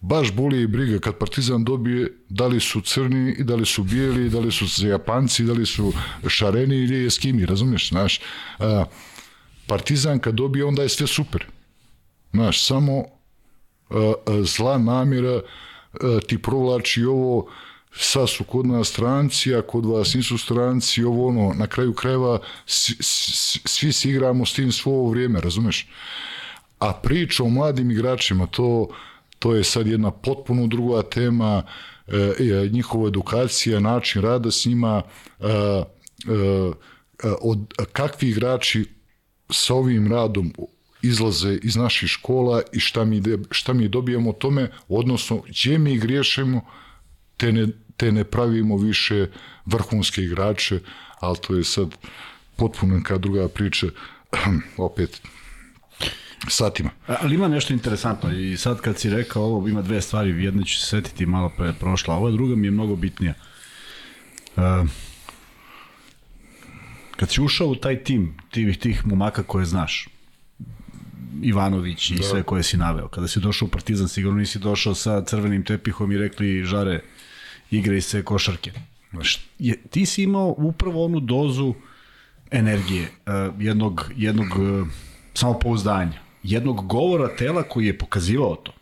baš 0.00 0.32
boli 0.32 0.62
i 0.62 0.66
briga 0.66 0.98
kad 0.98 1.18
Partizan 1.18 1.64
dobije 1.64 2.12
da 2.28 2.46
li 2.46 2.60
su 2.60 2.80
crni 2.80 3.34
i 3.38 3.44
da 3.44 3.54
li 3.54 3.66
su 3.66 3.84
bijeli, 3.84 4.30
da 4.30 4.40
li 4.40 4.52
su 4.52 4.86
Japanci, 4.86 5.44
da 5.44 5.52
li 5.52 5.66
su 5.66 5.92
šareni 6.28 6.76
ili 6.76 7.06
eskimi, 7.06 7.46
razumiješ, 7.46 7.88
znaš. 7.88 8.20
Partizan 9.66 10.18
kad 10.18 10.34
dobije 10.34 10.64
onda 10.64 10.82
je 10.82 10.88
sve 10.88 11.06
super. 11.06 11.46
Znaš, 12.32 12.66
samo 12.66 13.04
zla 14.44 14.78
namjera 14.78 15.40
ti 16.26 16.42
provlači 16.42 17.04
ovo 17.04 17.50
sad 17.98 18.28
su 18.28 18.44
kod 18.44 18.66
nas 18.66 18.88
stranci, 18.88 19.54
a 19.54 19.62
kod 19.62 19.86
vas 19.86 20.14
nisu 20.14 20.38
stranci, 20.38 21.04
ovo 21.04 21.28
ono, 21.28 21.54
na 21.54 21.66
kraju 21.66 21.94
krajeva 21.94 22.38
svi, 22.66 22.96
svi 23.64 23.92
se 23.92 24.10
igramo 24.10 24.46
s 24.46 24.52
tim 24.52 24.72
svo 24.72 25.08
vrijeme, 25.10 25.40
razumeš? 25.40 25.88
A 26.78 26.92
priča 26.92 27.44
o 27.44 27.48
mladim 27.48 27.90
igračima, 27.90 28.46
to 28.46 28.88
to 29.46 29.54
je 29.54 29.64
sad 29.64 29.86
jedna 29.86 30.10
potpuno 30.10 30.66
druga 30.66 31.02
tema, 31.02 31.62
e, 32.06 32.68
njihova 32.72 33.08
edukacija, 33.08 33.80
način 33.80 34.22
rada 34.22 34.50
s 34.50 34.66
njima, 34.66 35.02
e, 35.40 35.46
e, 35.46 35.84
od 37.40 37.58
kakvi 37.92 38.28
igrači 38.28 38.84
sa 39.50 39.74
ovim 39.74 40.12
radom 40.12 40.52
izlaze 41.02 41.58
iz 41.62 41.76
naših 41.76 42.08
škola 42.08 42.62
i 42.72 42.80
šta 42.80 43.04
mi, 43.04 43.22
šta 43.50 43.72
mi 43.72 43.88
dobijamo 43.88 44.32
tome, 44.32 44.70
odnosno 44.88 45.42
gdje 45.48 45.78
mi 45.78 45.98
griješimo, 45.98 46.60
te 47.36 47.52
ne, 47.52 47.66
te 47.96 48.12
ne 48.12 48.24
pravimo 48.24 48.76
više 48.76 49.26
vrhunske 49.66 50.22
igrače, 50.22 50.80
ali 51.20 51.36
to 51.46 51.54
je 51.54 51.64
sad 51.64 51.94
potpuno 52.56 52.96
neka 52.96 53.18
druga 53.18 53.48
priča, 53.48 53.86
opet 54.76 55.20
satima. 56.48 56.90
Ali 57.06 57.34
ima 57.34 57.48
nešto 57.48 57.72
interesantno 57.72 58.32
i 58.32 58.56
sad 58.56 58.80
kad 58.80 58.98
si 58.98 59.10
rekao 59.10 59.42
ovo, 59.42 59.68
ima 59.68 59.82
dve 59.82 60.00
stvari, 60.00 60.44
jedna 60.44 60.62
ću 60.62 60.78
se 60.78 60.86
setiti 60.86 61.26
malo 61.26 61.52
pre 61.56 61.72
prošla, 61.72 62.14
ova 62.14 62.30
druga 62.30 62.56
mi 62.56 62.66
je 62.66 62.70
mnogo 62.70 62.96
bitnija. 62.96 63.34
Uh, 64.56 64.62
kad 67.16 67.30
si 67.30 67.40
ušao 67.40 67.66
u 67.66 67.74
taj 67.74 68.04
tim, 68.04 68.36
tih, 68.50 68.78
tih 68.78 69.06
momaka 69.06 69.42
koje 69.42 69.64
znaš, 69.64 70.08
Ivanović 71.42 72.10
i 72.10 72.14
da. 72.14 72.22
sve 72.22 72.42
koje 72.42 72.62
si 72.62 72.76
naveo, 72.76 73.08
kada 73.08 73.28
si 73.28 73.40
došao 73.40 73.66
u 73.66 73.70
Partizan, 73.70 74.08
sigurno 74.08 74.38
nisi 74.38 74.58
došao 74.58 74.94
sa 74.94 75.24
crvenim 75.24 75.64
tepihom 75.64 76.12
i 76.12 76.18
rekli 76.18 76.64
žare, 76.64 77.02
igraj 77.70 78.00
se 78.00 78.22
košarke. 78.22 78.72
Je, 79.58 79.76
ti 79.90 80.06
si 80.06 80.22
imao 80.22 80.54
upravo 80.58 81.04
onu 81.04 81.20
dozu 81.20 81.74
energije, 82.50 83.08
jednog, 83.58 84.10
jednog 84.16 84.46
samopouzdanja 85.34 86.25
jednog 86.46 86.86
govora 86.86 87.36
tela 87.36 87.62
koji 87.62 87.86
je 87.86 87.98
pokazivao 87.98 88.56
to. 88.56 88.72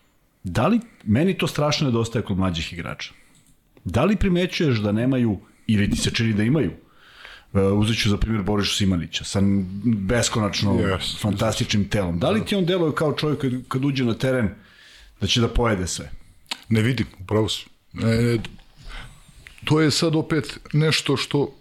Da 0.43 0.67
li, 0.67 0.81
meni 1.05 1.39
to 1.39 1.47
strašno 1.47 1.87
nedostaje 1.87 2.25
kod 2.25 2.39
mlađih 2.39 2.73
igrača. 2.73 3.13
Da 3.85 4.05
li 4.05 4.17
primećuješ 4.17 4.79
da 4.79 4.93
nemaju, 4.93 5.39
ili 5.67 5.91
ti 5.91 5.97
se 5.97 6.11
čini 6.11 6.33
da 6.33 6.43
imaju, 6.43 6.71
Uh, 7.55 7.79
uzet 7.79 7.99
ću 8.03 8.11
za 8.11 8.17
primjer 8.17 8.43
Boriša 8.43 8.77
Simanića 8.77 9.25
sa 9.25 9.41
beskonačno 9.85 10.73
yes, 10.73 11.21
fantastičnim 11.21 11.89
telom. 11.89 12.19
Da 12.19 12.31
li 12.31 12.45
ti 12.45 12.55
on 12.55 12.65
deluje 12.67 12.95
kao 12.95 13.13
čovjek 13.13 13.41
kad, 13.41 13.53
kad 13.69 13.85
uđe 13.85 14.05
na 14.05 14.15
teren 14.15 14.49
da 15.21 15.27
će 15.27 15.41
da 15.41 15.49
pojede 15.49 15.87
sve? 15.87 16.11
Ne 16.69 16.83
vidim, 16.83 17.07
upravo 17.21 17.49
su. 17.49 17.69
E, 18.03 18.39
to 19.65 19.81
je 19.81 19.91
sad 19.91 20.17
opet 20.17 20.59
nešto 20.73 21.17
što 21.17 21.55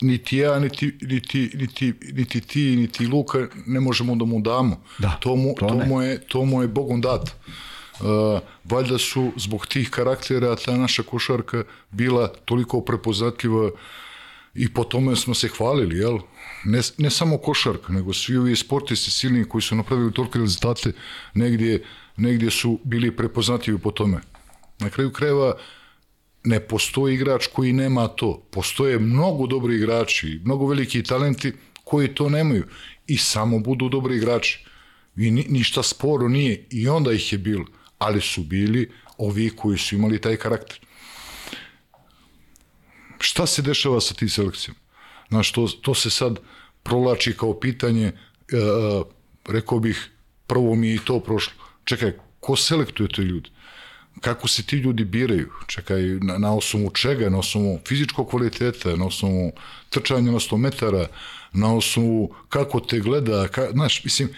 niti 0.00 0.36
ja, 0.36 0.58
niti, 0.58 0.92
niti, 1.02 1.50
niti, 1.54 1.94
niti 2.12 2.40
ti, 2.40 2.76
niti 2.76 3.06
Luka 3.06 3.46
ne 3.66 3.80
možemo 3.80 4.16
da 4.16 4.24
mu 4.24 4.40
damo. 4.40 4.82
Da, 4.98 5.18
to, 5.20 5.36
mu, 5.36 5.54
to, 5.58 5.66
to, 5.66 5.74
mu 5.74 6.02
je, 6.02 6.20
to 6.20 6.44
mu 6.44 6.62
je 6.62 6.68
Bogom 6.68 7.00
dat. 7.00 7.30
Uh, 8.00 8.40
valjda 8.64 8.98
su 8.98 9.32
zbog 9.36 9.66
tih 9.66 9.90
karaktera 9.90 10.56
ta 10.56 10.76
naša 10.76 11.02
košarka 11.02 11.64
bila 11.90 12.28
toliko 12.44 12.80
prepoznatljiva 12.80 13.70
i 14.54 14.72
po 14.74 14.84
tome 14.84 15.16
smo 15.16 15.34
se 15.34 15.48
hvalili, 15.48 15.98
jel? 15.98 16.18
Ne, 16.64 16.80
ne 16.98 17.10
samo 17.10 17.38
košarka, 17.38 17.92
nego 17.92 18.12
svi 18.12 18.36
ovi 18.36 18.56
sportisti 18.56 19.10
silni 19.10 19.44
koji 19.44 19.62
su 19.62 19.76
napravili 19.76 20.12
tolike 20.12 20.38
rezultate, 20.38 20.92
negdje, 21.34 21.84
negdje 22.16 22.50
su 22.50 22.78
bili 22.84 23.16
prepoznatljivi 23.16 23.78
po 23.78 23.90
tome. 23.90 24.20
Na 24.78 24.90
kraju 24.90 25.12
krajeva, 25.12 25.48
uh, 25.54 25.60
ne 26.44 26.60
postoji 26.60 27.14
igrač 27.14 27.46
koji 27.46 27.72
nema 27.72 28.08
to. 28.08 28.46
Postoje 28.50 28.98
mnogo 28.98 29.46
dobri 29.46 29.76
igrači, 29.76 30.40
mnogo 30.44 30.66
veliki 30.66 31.02
talenti 31.02 31.52
koji 31.84 32.14
to 32.14 32.28
nemaju 32.28 32.64
i 33.06 33.16
samo 33.18 33.58
budu 33.58 33.88
dobri 33.88 34.16
igrači. 34.16 34.64
I 35.16 35.30
ni, 35.30 35.46
ništa 35.48 35.82
sporo 35.82 36.28
nije 36.28 36.66
i 36.70 36.88
onda 36.88 37.12
ih 37.12 37.32
je 37.32 37.38
bilo, 37.38 37.64
ali 37.98 38.20
su 38.20 38.42
bili 38.42 38.90
ovi 39.18 39.50
koji 39.56 39.78
su 39.78 39.94
imali 39.94 40.20
taj 40.20 40.36
karakter. 40.36 40.78
Šta 43.20 43.46
se 43.46 43.62
dešava 43.62 44.00
sa 44.00 44.14
tim 44.14 44.28
selekcijom? 44.28 44.76
Znaš, 45.28 45.52
to, 45.52 45.68
to 45.82 45.94
se 45.94 46.10
sad 46.10 46.38
provlači 46.82 47.36
kao 47.36 47.60
pitanje, 47.60 48.06
e, 48.06 48.14
rekao 49.46 49.78
bih, 49.78 50.10
prvo 50.46 50.74
mi 50.74 50.88
je 50.88 50.94
i 50.94 51.04
to 51.04 51.20
prošlo. 51.20 51.52
Čekaj, 51.84 52.12
ko 52.40 52.56
selektuje 52.56 53.08
te 53.08 53.22
ljudi? 53.22 53.50
Kako 54.20 54.48
se 54.48 54.62
ti 54.62 54.76
ljudi 54.76 55.04
biraju, 55.04 55.50
čekaj, 55.66 56.02
na, 56.02 56.38
na 56.38 56.54
osnovu 56.54 56.90
čega, 56.90 57.30
na 57.30 57.38
osnovu 57.38 57.80
fizičkog 57.88 58.30
kvaliteta, 58.30 58.96
na 58.96 59.06
osnovu 59.06 59.52
trčanja 59.90 60.32
na 60.32 60.38
100 60.38 60.56
metara, 60.56 61.06
na 61.52 61.74
osnovu 61.76 62.34
kako 62.48 62.80
te 62.80 63.00
gleda, 63.00 63.48
ka, 63.48 63.70
znaš, 63.72 64.04
mislim, 64.04 64.28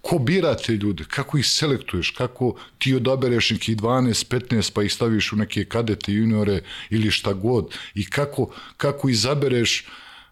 ko 0.00 0.18
bira 0.18 0.54
te 0.56 0.72
ljude, 0.72 1.04
kako 1.04 1.38
ih 1.38 1.46
selektuješ, 1.46 2.10
kako 2.10 2.54
ti 2.78 2.94
odabereš 2.94 3.50
neki 3.50 3.76
12, 3.76 4.28
15 4.28 4.72
pa 4.72 4.82
ih 4.82 4.92
staviš 4.92 5.32
u 5.32 5.36
neke 5.36 5.64
kadete, 5.64 6.12
juniore 6.12 6.60
ili 6.90 7.10
šta 7.10 7.32
god 7.32 7.74
i 7.94 8.10
kako, 8.10 8.50
kako 8.76 9.08
izabereš 9.08 9.86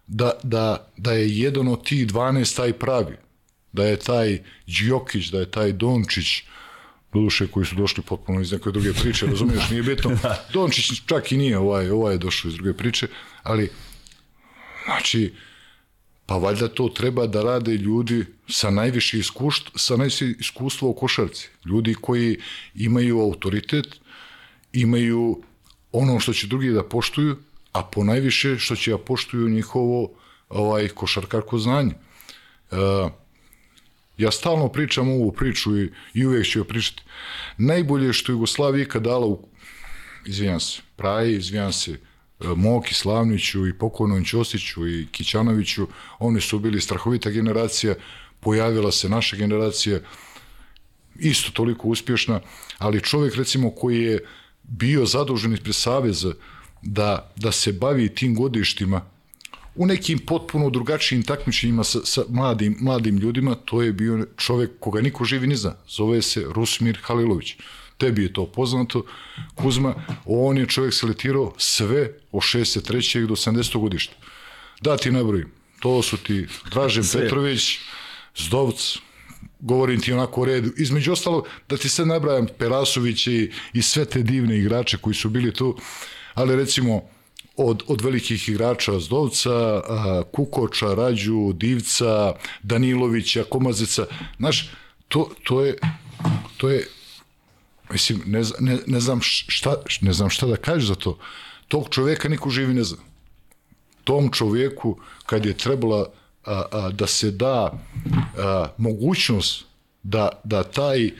da, 0.07 0.31
da, 0.43 0.91
da 0.97 1.13
je 1.13 1.37
jedan 1.37 1.67
od 1.67 1.85
tih 1.85 2.07
12 2.07 2.55
taj 2.55 2.73
pravi, 2.73 3.15
da 3.71 3.85
je 3.85 3.97
taj 3.97 4.39
Đokić, 4.67 5.27
da 5.27 5.39
je 5.39 5.51
taj 5.51 5.71
Dončić, 5.71 6.43
doduše 7.13 7.47
koji 7.47 7.65
su 7.65 7.75
došli 7.75 8.03
potpuno 8.03 8.41
iz 8.41 8.51
neke 8.51 8.71
druge 8.71 8.93
priče, 8.93 9.25
razumiješ, 9.25 9.69
nije 9.69 9.83
bitno. 9.83 10.11
Da. 10.23 10.47
Dončić 10.53 11.01
čak 11.05 11.31
i 11.31 11.37
nije, 11.37 11.57
ovaj, 11.57 11.89
ovaj 11.89 12.13
je 12.13 12.17
došao 12.17 12.49
iz 12.49 12.55
druge 12.55 12.73
priče, 12.73 13.07
ali 13.43 13.69
znači, 14.85 15.33
pa 16.25 16.37
valjda 16.37 16.67
to 16.67 16.89
treba 16.89 17.27
da 17.27 17.43
rade 17.43 17.71
ljudi 17.71 18.25
sa 18.49 18.69
najviše 18.69 19.19
iskustva, 19.19 19.71
sa 19.75 19.97
najviše 19.97 20.33
iskustva 20.39 20.87
u 20.87 20.93
košarci. 20.93 21.49
Ljudi 21.65 21.93
koji 21.93 22.37
imaju 22.75 23.19
autoritet, 23.19 23.87
imaju 24.73 25.43
ono 25.91 26.19
što 26.19 26.33
će 26.33 26.47
drugi 26.47 26.69
da 26.69 26.83
poštuju, 26.83 27.37
a 27.71 27.83
po 27.83 28.03
najviše 28.03 28.57
što 28.59 28.75
će 28.75 28.91
da 28.91 28.97
poštuju 28.97 29.49
njihovo 29.49 30.11
ovaj 30.49 30.87
košarkarko 30.87 31.59
znanje. 31.59 31.93
Uh, 32.71 33.11
Ja 34.17 34.31
stalno 34.31 34.69
pričam 34.69 35.09
ovu 35.09 35.31
priču 35.31 35.77
i, 35.77 35.91
i 36.13 36.25
uvijek 36.25 36.45
ću 36.47 36.59
joj 36.59 36.67
pričati. 36.67 37.03
Najbolje 37.57 38.13
što 38.13 38.31
Jugoslavija 38.31 38.83
ikad 38.83 39.03
dala 39.03 39.25
u, 39.25 39.47
izvijan 40.25 40.59
se, 40.59 40.81
Praji, 40.95 41.35
izvijan 41.35 41.73
se, 41.73 41.91
e, 41.91 41.97
Moki, 42.55 42.93
Slavniću 42.93 43.67
i 43.67 43.73
pokojnom 43.73 44.25
Ćosiću 44.25 44.87
i 44.87 45.07
Kićanoviću, 45.11 45.87
oni 46.19 46.41
su 46.41 46.59
bili 46.59 46.81
strahovita 46.81 47.29
generacija, 47.29 47.95
pojavila 48.39 48.91
se 48.91 49.09
naša 49.09 49.37
generacija, 49.37 49.99
isto 51.19 51.51
toliko 51.51 51.87
uspješna, 51.87 52.39
ali 52.77 53.03
čovjek 53.03 53.35
recimo 53.35 53.71
koji 53.71 54.01
je 54.01 54.19
bio 54.63 55.05
zadužen 55.05 55.53
ispred 55.53 55.75
Saveza 55.75 56.33
da, 56.81 57.33
da 57.35 57.51
se 57.51 57.73
bavi 57.73 58.15
tim 58.15 58.35
godištima, 58.35 59.16
u 59.77 59.85
nekim 59.85 60.19
potpuno 60.19 60.69
drugačijim 60.69 61.23
takmičenjima 61.23 61.83
sa, 61.83 61.99
sa 62.03 62.23
mladim, 62.29 62.77
mladim 62.81 63.17
ljudima, 63.17 63.55
to 63.55 63.81
je 63.81 63.93
bio 63.93 64.27
čovek 64.37 64.71
koga 64.79 65.01
niko 65.01 65.25
živi 65.25 65.47
ne 65.47 65.55
zna. 65.55 65.75
Zove 65.89 66.21
se 66.21 66.45
Rusmir 66.55 66.97
Halilović. 67.01 67.55
Tebi 67.97 68.23
je 68.23 68.33
to 68.33 68.45
poznato, 68.45 69.05
Kuzma, 69.55 69.95
on 70.25 70.57
je 70.57 70.67
čovjek 70.67 70.93
seletirao 70.93 71.53
sve 71.57 72.13
od 72.31 72.41
63. 72.41 73.27
do 73.27 73.35
70. 73.35 73.79
godišta. 73.79 74.13
Da 74.81 74.97
ti 74.97 75.11
nabrojim. 75.11 75.51
To 75.79 76.01
su 76.01 76.17
ti 76.17 76.47
Dražen 76.71 77.03
Sve. 77.03 77.21
Petrović, 77.21 77.77
Zdovc, 78.35 78.97
govorim 79.59 80.01
ti 80.01 80.13
onako 80.13 80.41
u 80.41 80.45
redu. 80.45 80.71
Između 80.77 81.11
ostalo, 81.11 81.43
da 81.69 81.77
ti 81.77 81.89
sad 81.89 82.07
nabrajam 82.07 82.47
Perasović 82.57 83.27
i, 83.27 83.51
i 83.73 83.81
sve 83.81 84.05
te 84.05 84.23
divne 84.23 84.57
igrače 84.57 84.97
koji 84.97 85.13
su 85.13 85.29
bili 85.29 85.53
tu, 85.53 85.77
ali 86.33 86.55
recimo 86.55 87.09
od, 87.57 87.83
od 87.87 88.01
velikih 88.01 88.49
igrača 88.49 88.99
Zdovca, 88.99 89.81
Kukoča, 90.31 90.93
Rađu, 90.93 91.53
Divca, 91.53 92.33
Danilovića, 92.63 93.43
Komazeca, 93.49 94.05
znaš, 94.37 94.69
to, 95.07 95.29
to 95.43 95.65
je 95.65 95.75
to 96.57 96.69
je 96.69 96.87
mislim 97.91 98.21
ne, 98.25 98.41
ne, 98.59 98.77
ne 98.87 98.99
znam 98.99 99.19
šta 99.21 99.75
ne 100.01 100.13
znam 100.13 100.29
šta 100.29 100.47
da 100.47 100.55
kažeš 100.55 100.87
za 100.87 100.95
to. 100.95 101.17
Tog 101.67 101.87
čoveka 101.89 102.29
niko 102.29 102.49
živi 102.49 102.73
ne 102.73 102.83
zna. 102.83 102.97
Tom 104.03 104.31
čoveku 104.31 104.99
kad 105.25 105.45
je 105.45 105.57
trebala 105.57 106.09
a, 106.45 106.63
a, 106.71 106.89
da 106.91 107.07
se 107.07 107.31
da 107.31 107.79
a, 108.37 108.67
mogućnost 108.77 109.65
da, 110.03 110.29
da 110.43 110.63
taj 110.63 111.11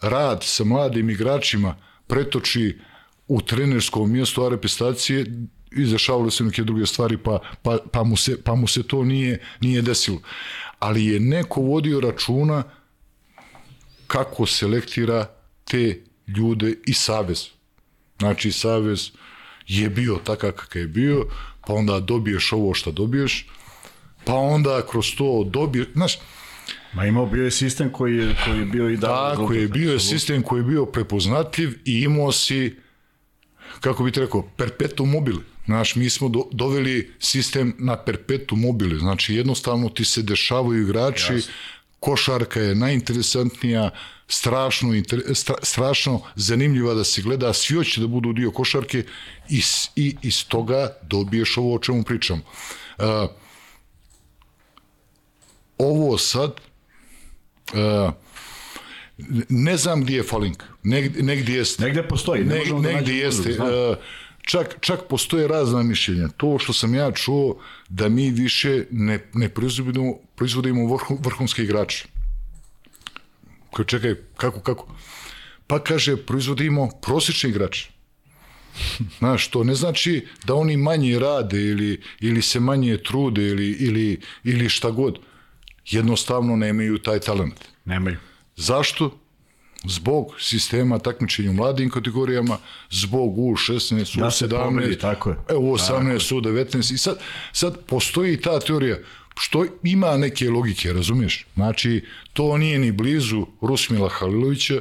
rad 0.00 0.42
sa 0.42 0.64
mladim 0.64 1.10
igračima 1.10 1.76
pretoči 2.06 2.78
u 3.28 3.40
trenersko 3.40 4.06
mjesto 4.06 4.44
arepestacije 5.74 5.82
izašavale 5.82 6.30
su 6.30 6.44
neke 6.44 6.62
druge 6.62 6.86
stvari 6.86 7.16
pa, 7.16 7.38
pa, 7.62 7.78
pa, 7.92 8.04
mu 8.04 8.16
se, 8.16 8.42
pa 8.42 8.54
mu 8.54 8.66
se 8.66 8.82
to 8.82 9.04
nije, 9.04 9.40
nije 9.60 9.82
desilo. 9.82 10.20
Ali 10.78 11.06
je 11.06 11.20
neko 11.20 11.60
vodio 11.60 12.00
računa 12.00 12.62
kako 14.06 14.46
selektira 14.46 15.26
te 15.64 16.00
ljude 16.26 16.74
i 16.86 16.94
savez. 16.94 17.48
Znači, 18.18 18.52
savez 18.52 19.10
je 19.66 19.90
bio 19.90 20.18
takav 20.24 20.52
kakav 20.52 20.82
je 20.82 20.88
bio, 20.88 21.26
pa 21.66 21.74
onda 21.74 22.00
dobiješ 22.00 22.52
ovo 22.52 22.74
što 22.74 22.92
dobiješ, 22.92 23.46
pa 24.24 24.34
onda 24.34 24.82
kroz 24.86 25.06
to 25.16 25.44
dobiješ, 25.44 25.86
znaš, 25.94 26.18
Ma 26.94 27.06
imao 27.06 27.26
bio 27.26 27.44
je 27.44 27.50
sistem 27.50 27.90
koji 27.90 28.16
je, 28.16 28.36
koji 28.44 28.58
je 28.58 28.64
bio 28.64 28.90
i 28.90 28.96
da... 28.96 29.34
Tako 29.36 29.52
je, 29.52 29.68
bio 29.68 29.92
je 29.92 30.00
sistem 30.00 30.42
koji 30.42 30.60
je 30.60 30.64
bio 30.64 30.86
prepoznatljiv 30.86 31.78
i 31.84 32.02
imao 32.02 32.32
si, 32.32 32.76
kako 33.80 34.04
bi 34.04 34.12
te 34.12 34.20
rekao, 34.20 34.42
perpetuum 34.56 35.10
mobile. 35.10 35.42
Znaš, 35.66 35.96
mi 35.96 36.10
smo 36.10 36.28
do, 36.28 36.44
doveli 36.52 37.12
sistem 37.18 37.74
na 37.78 37.96
perpetuum 37.96 38.60
mobile, 38.60 38.98
znači 38.98 39.34
jednostavno 39.34 39.88
ti 39.88 40.04
se 40.04 40.22
dešavaju 40.22 40.82
igrači, 40.82 41.32
Jasne. 41.32 41.52
košarka 42.00 42.60
je 42.60 42.74
najinteresantnija, 42.74 43.90
strašno, 44.28 44.94
inter, 44.94 45.22
stra, 45.34 45.54
strašno 45.62 46.20
zanimljiva 46.34 46.94
da 46.94 47.04
se 47.04 47.22
gleda, 47.22 47.52
svi 47.52 47.76
hoće 47.76 48.00
da 48.00 48.06
budu 48.06 48.32
dio 48.32 48.50
košarke 48.50 49.04
i, 49.48 49.62
i 49.96 50.16
iz 50.22 50.44
toga 50.48 50.96
dobiješ 51.02 51.56
ovo 51.56 51.74
o 51.74 51.78
čemu 51.78 52.02
pričam. 52.02 52.42
Uh, 52.98 53.04
ovo 55.78 56.18
sad, 56.18 56.60
uh, 57.72 58.12
ne 59.48 59.76
znam 59.76 60.00
gdje 60.00 60.16
je 60.16 60.22
Falink, 60.22 60.62
negdje, 60.82 61.22
negdje 61.22 61.56
jeste. 61.56 61.82
Negdje 61.82 62.08
postoji, 62.08 62.44
ne 62.44 62.54
negdje, 62.54 62.72
da 62.72 62.80
negdje 62.80 63.18
jeste. 63.18 63.50
Uh, 63.50 63.96
čak, 64.44 64.76
čak 64.80 65.00
postoje 65.08 65.48
razna 65.48 65.82
mišljenja. 65.82 66.28
To 66.36 66.58
što 66.58 66.72
sam 66.72 66.94
ja 66.94 67.12
čuo, 67.12 67.56
da 67.88 68.08
mi 68.08 68.30
više 68.30 68.84
ne, 68.90 69.18
ne 69.34 69.48
proizvodimo, 69.48 70.14
proizvodimo 70.36 70.94
vrhu, 70.94 71.18
vrhunske 71.20 71.62
igrače. 71.62 72.06
Koji 73.70 73.86
čekaj, 73.86 74.14
kako, 74.36 74.60
kako? 74.60 74.94
Pa 75.66 75.78
kaže, 75.78 76.16
proizvodimo 76.16 76.90
prosječni 77.02 77.50
igrače. 77.50 77.90
Znaš, 79.18 79.48
to 79.48 79.64
ne 79.64 79.74
znači 79.74 80.26
da 80.44 80.54
oni 80.54 80.76
manje 80.76 81.18
rade 81.18 81.60
ili, 81.60 82.02
ili 82.20 82.42
se 82.42 82.60
manje 82.60 82.98
trude 82.98 83.42
ili, 83.42 83.70
ili, 83.70 84.20
ili 84.44 84.68
šta 84.68 84.90
god. 84.90 85.18
Jednostavno 85.86 86.56
nemaju 86.56 86.98
taj 86.98 87.20
talent. 87.20 87.64
Nemaju. 87.84 88.16
Zašto? 88.56 89.18
Zbog 89.84 90.34
sistema 90.38 90.98
takmičenja 90.98 91.50
u 91.50 91.52
mladim 91.52 91.90
kategorijama, 91.90 92.58
zbog 92.90 93.36
U16, 93.36 94.20
U17, 94.20 94.64
pomeri, 94.64 94.98
tako 94.98 95.30
je. 95.30 95.36
U18, 95.48 96.34
U19 96.34 96.94
i 96.94 96.98
sad, 96.98 97.18
sad 97.52 97.78
postoji 97.86 98.40
ta 98.40 98.60
teorija 98.60 98.96
što 99.40 99.66
ima 99.82 100.16
neke 100.16 100.50
logike, 100.50 100.92
razumiješ? 100.92 101.46
Znači, 101.54 102.04
to 102.32 102.58
nije 102.58 102.78
ni 102.78 102.92
blizu 102.92 103.46
Rusmila 103.60 104.08
Halilovića, 104.08 104.80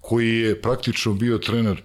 koji 0.00 0.38
je 0.38 0.60
praktično 0.60 1.12
bio 1.12 1.38
trener 1.38 1.82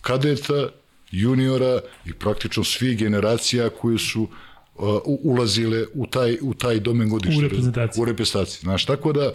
kadeta, 0.00 0.68
juniora 1.10 1.80
i 2.04 2.12
praktično 2.12 2.64
svih 2.64 2.98
generacija 2.98 3.70
koje 3.70 3.98
su 3.98 4.22
uh, 4.22 4.88
ulazile 5.04 5.84
u 5.94 6.06
taj, 6.06 6.38
u 6.42 6.54
taj 6.54 6.80
domen 6.80 7.08
godišnje. 7.08 7.38
U 7.38 7.42
reprezentaciji. 7.42 8.02
U 8.02 8.04
reprezentaciji. 8.04 8.60
Znaš, 8.60 8.84
tako 8.84 9.12
da, 9.12 9.32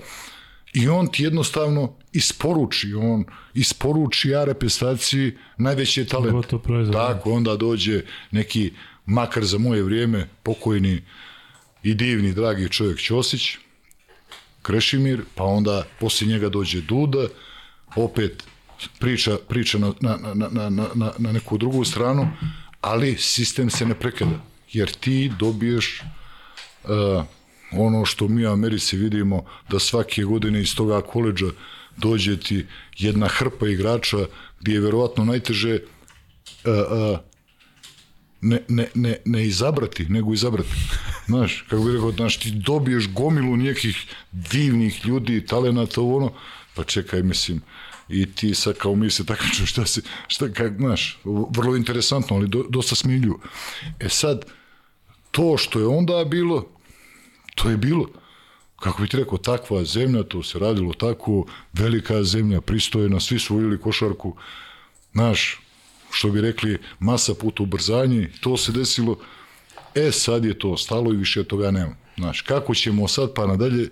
I 0.73 0.87
on 0.89 1.07
ti 1.07 1.23
jednostavno 1.23 1.93
isporuči, 2.13 2.93
on 2.93 3.25
isporuči 3.53 4.29
ja 4.29 4.43
reprezentaciji 4.43 5.37
najveći 5.57 6.05
talent. 6.05 6.63
Proizvod, 6.63 6.95
Tako, 6.95 7.31
onda 7.33 7.55
dođe 7.55 8.01
neki, 8.31 8.71
makar 9.05 9.45
za 9.45 9.57
moje 9.57 9.83
vrijeme, 9.83 10.29
pokojni 10.43 11.01
i 11.83 11.93
divni, 11.93 12.33
dragi 12.33 12.69
čovjek 12.69 12.99
Ćosić, 12.99 13.57
Krešimir, 14.61 15.21
pa 15.35 15.43
onda 15.43 15.83
poslije 15.99 16.33
njega 16.33 16.49
dođe 16.49 16.81
Duda, 16.81 17.27
opet 17.95 18.43
priča, 18.99 19.37
priča 19.47 19.77
na, 19.77 19.93
na, 19.99 20.17
na, 20.33 20.49
na, 20.49 20.69
na, 20.95 21.11
na 21.17 21.31
neku 21.31 21.57
drugu 21.57 21.85
stranu, 21.85 22.31
ali 22.81 23.15
sistem 23.17 23.69
se 23.69 23.85
ne 23.85 23.95
prekada, 23.95 24.39
jer 24.71 24.91
ti 24.91 25.31
dobiješ 25.39 26.03
uh, 26.83 27.23
ono 27.71 28.05
što 28.05 28.27
mi 28.27 28.45
u 28.45 28.51
Americi 28.51 28.97
vidimo 28.97 29.45
da 29.69 29.79
svake 29.79 30.23
godine 30.23 30.61
iz 30.61 30.75
toga 30.75 31.01
koleđa 31.01 31.47
dođe 31.97 32.39
ti 32.39 32.65
jedna 32.97 33.27
hrpa 33.27 33.67
igrača 33.67 34.17
gdje 34.59 34.73
je 34.73 34.79
verovatno 34.79 35.25
najteže 35.25 35.73
uh, 35.73 37.11
uh, 37.13 37.19
ne, 38.41 38.61
ne, 38.67 38.87
ne, 38.95 39.17
ne 39.25 39.45
izabrati, 39.45 40.05
nego 40.09 40.33
izabrati. 40.33 40.69
Znaš, 41.27 41.65
kako 41.69 41.83
bih 41.83 41.93
rekao, 41.93 42.11
znaš, 42.11 42.37
ti 42.37 42.51
dobiješ 42.51 43.07
gomilu 43.13 43.57
nekih 43.57 44.05
divnih 44.31 45.05
ljudi, 45.05 45.45
talenata, 45.45 46.01
ono, 46.01 46.33
pa 46.75 46.83
čekaj, 46.83 47.23
mislim, 47.23 47.61
i 48.09 48.25
ti 48.25 48.55
sad 48.55 48.77
kao 48.77 48.95
mi 48.95 49.09
se 49.09 49.25
takmiču 49.25 49.65
šta 49.65 49.85
se, 49.85 50.01
šta, 50.27 50.53
kak, 50.53 50.77
znaš, 50.77 51.19
vrlo 51.49 51.75
interesantno, 51.75 52.35
ali 52.35 52.47
do, 52.47 52.65
dosta 52.69 52.95
smilju. 52.95 53.39
E 53.99 54.09
sad, 54.09 54.45
to 55.31 55.57
što 55.57 55.79
je 55.79 55.87
onda 55.87 56.25
bilo, 56.25 56.78
to 57.61 57.69
je 57.69 57.77
bilo 57.77 58.07
kako 58.79 59.01
bi 59.01 59.07
ti 59.07 59.17
rekao, 59.17 59.37
takva 59.37 59.83
zemlja, 59.83 60.23
to 60.23 60.43
se 60.43 60.59
radilo 60.59 60.93
tako, 60.93 61.45
velika 61.73 62.23
zemlja, 62.23 62.61
pristojna, 62.61 63.19
svi 63.19 63.39
su 63.39 63.55
voljeli 63.55 63.81
košarku, 63.81 64.35
znaš, 65.13 65.59
što 66.11 66.29
bi 66.29 66.41
rekli, 66.41 66.77
masa 66.99 67.33
puta 67.33 67.63
ubrzanje, 67.63 68.31
to 68.41 68.57
se 68.57 68.71
desilo, 68.71 69.17
e 69.95 70.11
sad 70.11 70.45
je 70.45 70.59
to 70.59 70.77
stalo 70.77 71.13
i 71.13 71.17
više 71.17 71.43
toga 71.43 71.71
nema. 71.71 71.95
Znaš, 72.17 72.41
kako 72.41 72.75
ćemo 72.75 73.07
sad 73.07 73.33
pa 73.33 73.47
nadalje, 73.47 73.89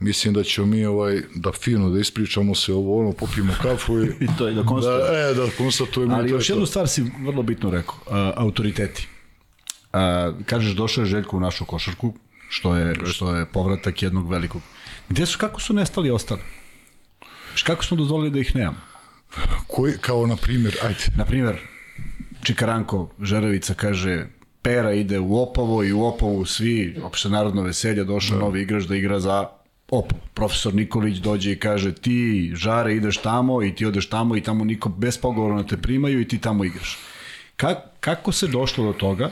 mislim 0.00 0.34
da 0.34 0.42
ćemo 0.42 0.66
mi 0.66 0.84
ovaj, 0.84 1.22
da 1.34 1.52
fino 1.52 1.90
da 1.90 2.00
ispričamo 2.00 2.54
se 2.54 2.72
ovo, 2.72 3.00
ono, 3.00 3.12
popijemo 3.12 3.54
kafu 3.62 3.98
i, 4.02 4.06
I 4.24 4.28
to 4.38 4.48
je 4.48 4.54
da 4.54 4.62
konstatujemo. 4.62 5.12
Da, 5.12 5.18
e, 5.18 5.34
da 5.34 5.50
konstatujemo. 5.58 6.14
Ali 6.14 6.30
još 6.30 6.50
jednu 6.50 6.66
stvar 6.66 6.88
si 6.88 7.04
vrlo 7.20 7.42
bitno 7.42 7.70
rekao, 7.70 7.94
uh, 8.06 8.12
autoriteti. 8.36 9.08
Uh, 9.92 10.44
kažeš, 10.46 10.72
došao 10.72 11.02
je 11.02 11.06
Željko 11.06 11.36
u 11.36 11.40
našu 11.40 11.64
košarku, 11.64 12.14
što 12.48 12.76
je, 12.76 12.94
što 13.06 13.36
je 13.36 13.46
povratak 13.46 14.02
jednog 14.02 14.30
velikog. 14.30 14.62
Gde 15.08 15.26
su, 15.26 15.38
kako 15.38 15.60
su 15.60 15.74
nestali 15.74 16.10
ostali? 16.10 16.40
Kako 17.64 17.84
smo 17.84 17.96
dozvolili 17.96 18.30
da 18.30 18.38
ih 18.38 18.56
nemamo? 18.56 18.80
Koji, 19.66 19.94
kao 20.00 20.26
na 20.26 20.36
primjer, 20.36 20.76
ajde. 20.82 21.04
Na 21.16 21.24
primjer, 21.24 21.58
Čikaranko 22.42 23.10
Žerevica 23.22 23.74
kaže 23.74 24.26
Pera 24.62 24.92
ide 24.92 25.18
u 25.18 25.42
Opovo 25.42 25.84
i 25.84 25.92
u 25.92 26.04
Opovu 26.04 26.44
svi, 26.44 27.00
opšte 27.02 27.28
narodno 27.28 27.62
veselje, 27.62 28.04
došao 28.04 28.38
da. 28.38 28.44
novi 28.44 28.62
igrač 28.62 28.84
da 28.84 28.96
igra 28.96 29.20
za 29.20 29.48
Opovo. 29.90 30.22
Profesor 30.34 30.74
Nikolić 30.74 31.18
dođe 31.18 31.52
i 31.52 31.58
kaže 31.58 31.94
ti, 31.94 32.52
Žare, 32.54 32.96
ideš 32.96 33.16
tamo 33.16 33.62
i 33.62 33.74
ti 33.74 33.86
odeš 33.86 34.08
tamo 34.08 34.36
i 34.36 34.40
tamo 34.40 34.64
niko 34.64 34.88
bez 34.88 35.18
pogovora 35.18 35.62
te 35.62 35.76
primaju 35.76 36.20
i 36.20 36.28
ti 36.28 36.38
tamo 36.38 36.64
igraš. 36.64 36.98
Ka, 37.56 37.74
kako 38.00 38.32
se 38.32 38.46
došlo 38.46 38.84
do 38.84 38.92
toga 38.92 39.30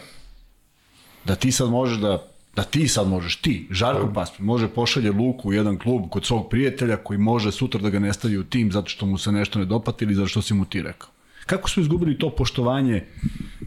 da 1.24 1.34
ti 1.34 1.52
sad 1.52 1.70
možeš 1.70 1.98
da 1.98 2.35
da 2.56 2.62
ti 2.62 2.88
sad 2.88 3.08
možeš, 3.08 3.36
ti, 3.36 3.68
Žarko 3.70 4.12
Paspin, 4.14 4.46
može 4.46 4.68
pošalje 4.68 5.10
Luku 5.10 5.48
u 5.48 5.52
jedan 5.52 5.78
klub 5.78 6.02
kod 6.10 6.24
svog 6.24 6.48
prijatelja 6.50 6.96
koji 6.96 7.18
može 7.18 7.52
sutra 7.52 7.80
da 7.80 7.90
ga 7.90 7.98
ne 7.98 8.12
stavi 8.12 8.38
u 8.38 8.44
tim 8.44 8.72
zato 8.72 8.88
što 8.88 9.06
mu 9.06 9.18
se 9.18 9.32
nešto 9.32 9.58
ne 9.58 9.64
dopati 9.64 10.04
ili 10.04 10.14
zato 10.14 10.28
što 10.28 10.42
si 10.42 10.54
mu 10.54 10.64
ti 10.64 10.82
rekao. 10.82 11.08
Kako 11.46 11.70
smo 11.70 11.82
izgubili 11.82 12.18
to 12.18 12.30
poštovanje 12.30 13.04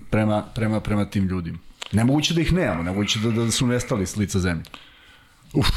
prema, 0.10 0.44
prema, 0.56 0.80
prema 0.80 1.06
tim 1.06 1.28
ljudima? 1.28 1.57
Nemoguće 1.91 2.34
da 2.34 2.41
ih 2.41 2.53
nemamo, 2.53 2.84
nemoguće 2.84 3.20
da, 3.20 3.32
da 3.32 3.52
su 3.52 3.68
nestali 3.68 4.06
s 4.06 4.16
lica 4.16 4.40
zemlje. 4.40 4.64
Uf. 5.53 5.68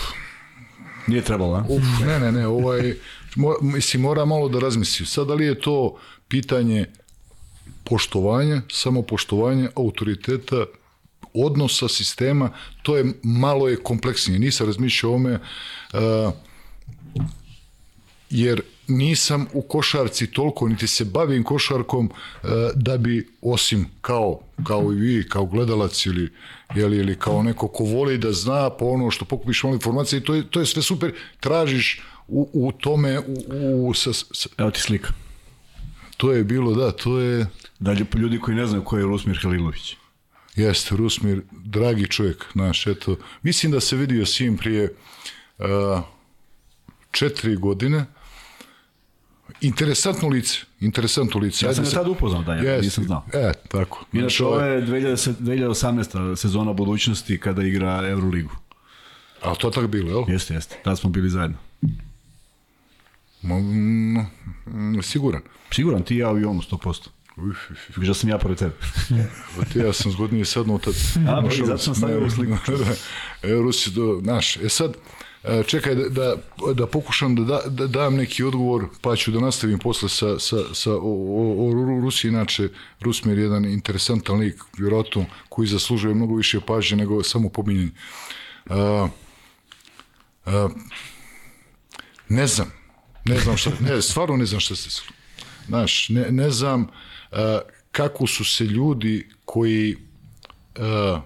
Nije 1.07 1.23
trebalo, 1.23 1.55
a? 1.55 1.65
Uf, 1.69 1.83
ne, 2.07 2.21
ne, 2.21 2.33
ne, 2.33 2.47
ovaj, 2.47 2.95
mo, 3.37 3.55
mislim, 3.63 4.03
mora 4.03 4.25
malo 4.25 4.49
da 4.49 4.59
razmisli. 4.59 5.07
Sad, 5.07 5.27
da 5.27 5.35
li 5.35 5.47
je 5.47 5.61
to 5.61 5.97
pitanje 6.29 6.87
poštovanja, 7.85 8.63
samo 8.71 9.03
poštovanja 9.03 9.71
autoriteta 9.77 10.65
odnosa 11.35 11.89
sistema, 11.89 12.51
to 12.83 12.97
je 12.97 13.05
malo 13.23 13.69
je 13.69 13.83
kompleksnije. 13.83 14.39
Nisam 14.39 14.67
razmišljao 14.67 15.13
o 15.13 15.15
ome, 15.15 15.33
uh, 15.33 16.01
jer 18.31 18.63
nisam 18.89 19.47
u 19.53 19.63
košarci 19.63 20.27
toliko, 20.27 20.69
niti 20.69 20.87
se 20.87 21.05
bavim 21.05 21.45
košarkom 21.45 22.07
uh, 22.07 22.51
da 22.75 22.97
bi, 22.99 23.29
osim 23.43 23.87
kao, 24.01 24.41
kao 24.67 24.93
i 24.93 24.97
vi, 24.97 25.29
kao 25.29 25.47
gledalac 25.47 26.07
ili, 26.07 26.33
ili, 26.77 26.97
ili 26.97 27.19
kao 27.19 27.43
neko 27.43 27.69
ko 27.69 27.85
voli 27.85 28.19
da 28.19 28.33
zna 28.33 28.71
po 28.71 28.85
ono 28.85 29.11
što 29.11 29.25
pokupiš 29.25 29.63
malo 29.63 29.75
informacije, 29.75 30.25
to 30.25 30.35
je, 30.35 30.51
to 30.51 30.61
je 30.61 30.67
sve 30.67 30.83
super, 30.83 31.13
tražiš 31.41 32.03
u, 32.29 32.51
u 32.53 32.73
tome, 32.73 33.19
u, 33.19 33.89
u, 33.89 33.95
sa, 33.95 34.13
sa, 34.13 34.49
Evo 34.59 34.71
ti 34.71 34.81
slika. 34.81 35.13
to 36.17 36.33
je 36.33 36.45
bilo, 36.45 36.75
da, 36.75 36.93
to 36.93 37.19
je, 37.19 37.47
Dalje, 37.83 38.07
ljudi 38.15 38.39
koji 38.41 38.57
ne 38.57 38.67
znaju 38.67 38.85
ko 38.85 38.97
je 38.97 39.05
Rusmir 39.05 39.39
Halilović. 39.43 39.97
Jeste, 40.57 40.97
Rusmir, 40.97 41.43
dragi 41.53 42.07
čovjek, 42.07 42.45
naš, 42.55 42.87
eto, 42.87 43.17
mislim 43.43 43.73
da 43.73 43.81
se 43.81 43.97
vidio 43.97 44.27
s 44.27 44.41
njim 44.41 44.57
prije 44.57 44.95
uh, 45.59 45.67
četiri 47.11 47.57
godine. 47.57 48.05
Interesantno 49.61 50.29
lice, 50.29 50.59
interesantno 50.81 51.41
lice. 51.41 51.67
Ja 51.67 51.75
sam 51.75 51.85
ga 51.85 51.91
se- 51.91 51.97
tad 51.97 52.09
upoznao, 52.09 52.43
da, 52.43 52.55
ja 52.55 52.63
Jeste. 52.63 52.81
nisam 52.83 53.05
znao. 53.05 53.25
E, 53.33 53.53
tako. 53.69 54.05
Inače, 54.13 54.45
ovo 54.45 54.55
ovaj- 54.55 54.71
je 54.71 54.83
2000 54.83 55.33
2018. 55.35 56.37
sezona 56.37 56.73
budućnosti 56.73 57.41
kada 57.41 57.63
igra 57.63 58.09
Euroligu. 58.09 58.57
A 59.43 59.55
to 59.55 59.71
tako 59.71 59.87
bilo, 59.89 60.11
jel? 60.11 60.25
Jeste, 60.29 60.55
jeste. 60.55 60.77
Tad 60.85 60.99
smo 60.99 61.11
bili 61.11 61.31
zajedno. 61.31 61.57
Ma, 63.43 64.27
siguran. 65.03 65.43
Siguran, 65.71 66.03
ti 66.03 66.15
i 66.15 66.19
ja 66.19 66.31
u 66.31 66.39
Jonu, 66.39 66.61
100%. 66.63 67.09
Viš 67.97 68.09
da 68.09 68.15
sam 68.15 68.31
ja 68.31 68.39
pored 68.39 68.59
tebe. 68.59 68.75
Pa 69.57 69.65
ti 69.65 69.79
ja 69.79 69.93
sam 69.93 70.13
zgodnije 70.13 70.45
sadnuo 70.45 70.79
tad. 70.79 70.95
A, 71.29 71.43
pa 71.43 71.49
i 71.49 71.57
Znaš, 71.57 71.67
zato 71.67 71.79
sam 71.79 71.95
stavio 71.95 72.19
ovu 72.19 72.31
sliku. 72.31 72.57
Evo, 73.43 73.63
Rusi, 73.63 73.91
do, 73.91 74.21
znaš, 74.23 74.57
e 74.57 74.69
sad, 74.69 74.95
e, 75.45 75.63
čekaj 75.67 75.95
da, 75.95 76.09
da, 76.09 76.35
da 76.75 76.87
pokušam 76.87 77.35
da, 77.35 77.43
da, 77.45 77.63
da 77.69 77.87
dam 77.87 78.15
neki 78.15 78.45
odgovor, 78.45 78.85
pa 79.01 79.17
ću 79.17 79.31
da 79.31 79.41
nastavim 79.41 79.79
posle 79.79 80.09
sa, 80.09 80.39
sa, 80.39 80.57
sa 80.75 80.93
o, 80.93 80.97
o, 80.97 81.69
o 81.69 81.73
Ru- 81.73 82.03
Rusiji, 82.03 82.29
inače, 82.29 82.69
Rusmir 83.01 83.39
je 83.39 83.43
jedan 83.43 83.65
interesantan 83.65 84.39
lik, 84.39 84.63
vjerojatno, 84.79 85.27
koji 85.49 85.69
zaslužuje 85.69 86.15
mnogo 86.15 86.35
više 86.35 86.61
pažnje 86.61 86.97
nego 86.97 87.23
samo 87.23 87.49
pominjenje. 87.49 87.91
A, 88.71 89.09
a, 90.47 90.69
ne 92.29 92.47
znam, 92.47 92.73
ne 93.25 93.39
znam 93.39 93.57
šta, 93.57 93.71
ne, 93.81 94.03
stvarno 94.03 94.37
ne 94.37 94.47
znam 94.47 94.61
šta 94.61 94.77
se. 94.77 95.03
Znaš, 95.67 96.09
ne, 96.09 96.31
ne 96.31 96.51
znam 96.51 96.89
kako 97.93 98.27
su 98.27 98.45
se 98.45 98.65
ljudi 98.65 99.29
koji 99.45 99.97
a, 100.77 101.21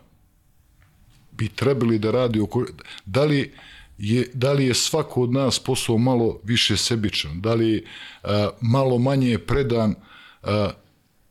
bi 1.33 1.49
trebali 1.49 1.99
da 1.99 2.11
radi 2.11 2.41
oko, 2.41 2.65
da 3.05 3.25
li 3.25 3.53
je, 3.99 4.31
da 4.35 4.53
li 4.53 4.67
je 4.67 4.75
svako 4.75 5.23
od 5.23 5.33
nas 5.33 5.59
posao 5.59 5.99
malo 5.99 6.41
više 6.45 6.77
sebičan, 6.77 7.41
da 7.41 7.55
li 7.55 7.85
a, 8.23 8.51
malo 8.61 8.99
manje 8.99 9.31
je 9.31 9.47
predan 9.47 9.95
a, 10.43 10.71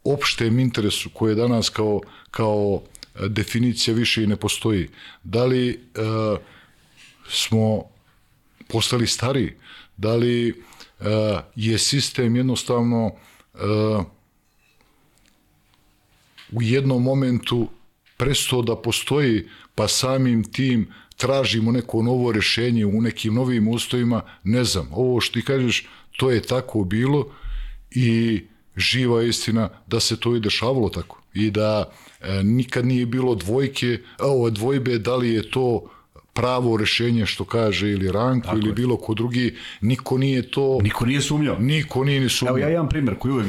opštem 0.03 0.59
interesu 0.59 1.09
koje 1.13 1.31
je 1.31 1.35
danas 1.35 1.69
kao, 1.69 2.01
kao 2.31 2.81
a, 3.15 3.27
definicija 3.27 3.95
više 3.95 4.23
i 4.23 4.27
ne 4.27 4.35
postoji. 4.35 4.89
Da 5.23 5.45
li 5.45 5.79
a, 5.95 6.37
smo 7.29 7.83
postali 8.67 9.07
stariji, 9.07 9.53
da 9.97 10.15
li 10.15 10.49
uh, 10.99 11.05
je 11.55 11.77
sistem 11.77 12.35
jednostavno 12.35 13.05
uh, 13.53 14.05
u 16.51 16.61
jednom 16.61 17.03
momentu 17.03 17.67
prestao 18.17 18.61
da 18.61 18.75
postoji, 18.75 19.43
pa 19.75 19.87
samim 19.87 20.43
tim 20.43 20.87
tražimo 21.17 21.71
neko 21.71 22.01
novo 22.03 22.31
rešenje 22.31 22.85
u 22.85 23.01
nekim 23.01 23.33
novim 23.33 23.67
ustojima, 23.67 24.21
ne 24.43 24.63
znam, 24.63 24.89
ovo 24.91 25.21
što 25.21 25.33
ti 25.33 25.45
kažeš, 25.45 25.87
to 26.17 26.31
je 26.31 26.41
tako 26.41 26.83
bilo 26.83 27.27
i 27.91 28.41
živa 28.77 29.23
istina 29.23 29.69
da 29.87 29.99
se 29.99 30.19
to 30.19 30.35
i 30.35 30.39
dešavalo 30.39 30.89
tako 30.89 31.21
i 31.33 31.51
da 31.51 31.91
e, 32.21 32.43
nikad 32.43 32.85
nije 32.85 33.05
bilo 33.05 33.35
dvojke, 33.35 33.99
ovo 34.19 34.49
dvojbe 34.49 34.97
da 34.97 35.15
li 35.15 35.29
je 35.33 35.51
to 35.51 35.89
pravo 36.33 36.77
rešenje 36.77 37.25
što 37.25 37.45
kaže 37.45 37.91
ili 37.91 38.11
Ranko 38.11 38.45
tako 38.45 38.57
ili 38.57 38.69
je. 38.69 38.73
bilo 38.73 38.97
ko 38.97 39.13
drugi, 39.13 39.55
niko 39.81 40.17
nije 40.17 40.51
to, 40.51 40.79
Niko 40.81 41.05
nije 41.05 41.21
sumnjao. 41.21 41.59
niko 41.59 42.03
nije 42.03 42.19
ni 42.19 42.29
sumnjao. 42.29 42.57
Evo 42.57 42.67
ja 42.67 42.73
imam 42.73 42.89
primjer 42.89 43.17
koji 43.19 43.31
uvek 43.31 43.47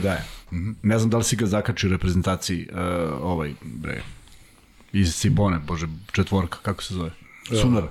daje. 0.51 0.75
Ne 0.83 0.99
znam 0.99 1.11
da 1.11 1.19
li 1.19 1.25
si 1.25 1.37
ga 1.37 1.47
zakačio 1.47 1.89
u 1.89 1.93
reprezentaciji 1.93 2.69
uh, 2.71 2.79
ovaj, 3.23 3.55
bre, 3.63 4.03
iz 4.93 5.15
Cibone, 5.15 5.59
bože, 5.59 5.87
četvorka, 6.13 6.59
kako 6.63 6.83
se 6.83 6.95
zove? 6.95 7.11
Sunara. 7.61 7.89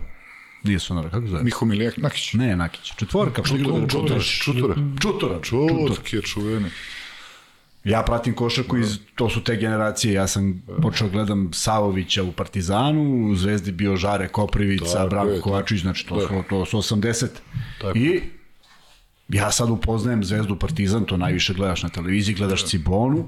Nije 0.64 0.80
Sunara, 0.80 1.10
kako 1.10 1.27
zove? 1.27 1.44
Miho 1.44 1.65
Milijak 1.65 1.98
Nakić. 1.98 2.34
Ne, 2.34 2.56
Nakić. 2.56 2.94
Četvorka. 2.95 3.44
Čutura, 3.44 3.88
Čutura. 3.88 4.19
čutura, 5.02 5.41
Čutura. 5.41 5.95
čutke 5.95 6.22
čuvene. 6.22 6.69
Ja 7.86 8.03
pratim 8.03 8.34
košarku 8.34 8.77
iz, 8.77 8.99
to 9.15 9.30
su 9.30 9.44
te 9.44 9.56
generacije, 9.56 10.14
ja 10.14 10.27
sam 10.27 10.64
počeo 10.82 11.10
gledam 11.10 11.49
Savovića 11.53 12.23
u 12.23 12.32
Partizanu, 12.32 13.27
u 13.32 13.36
Zvezdi 13.36 13.72
bio 13.72 13.95
Žare 13.95 14.27
Koprivica, 14.27 14.94
Tako 14.94 15.10
Branko 15.10 15.41
Kovačić, 15.41 15.82
znači 15.82 16.07
to 16.07 16.22
su, 16.22 16.44
to 16.49 16.65
su 16.65 16.77
80. 16.95 17.27
Tako. 17.82 17.98
I 17.98 18.22
ja 19.30 19.52
sad 19.52 19.69
upoznajem 19.69 20.23
Zvezdu 20.23 20.56
Partizan, 20.60 21.06
to 21.06 21.18
najviše 21.18 21.53
gledaš 21.53 21.84
na 21.84 21.89
televiziji, 21.89 22.35
gledaš 22.35 22.65
Cibonu, 22.65 23.27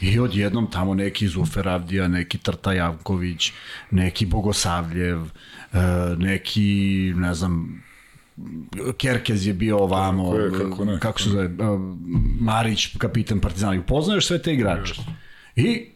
I 0.00 0.18
odjednom 0.18 0.70
tamo 0.70 0.94
neki 0.94 1.28
Zufer 1.28 1.68
Avdija, 1.68 2.08
neki 2.08 2.38
Trta 2.38 2.72
Javković, 2.72 3.52
neki 3.90 4.26
Bogosavljev, 4.26 5.20
e, 5.20 5.78
neki, 6.18 7.12
ne 7.16 7.34
znam, 7.34 7.82
Kerkez 8.98 9.46
je 9.46 9.54
bio 9.54 9.78
ovamo, 9.78 10.30
Kako 10.30 10.38
je, 10.38 10.50
kako 10.52 10.84
ne. 10.84 11.00
kako 11.00 11.20
se 11.20 11.30
zove, 11.30 11.44
e, 11.44 11.48
Marić, 12.40 12.96
kapitan 12.98 13.40
Partizana. 13.40 13.74
I 13.74 13.78
upoznaješ 13.78 14.26
sve 14.26 14.42
te 14.42 14.52
igrače. 14.54 14.94
I 15.56 15.86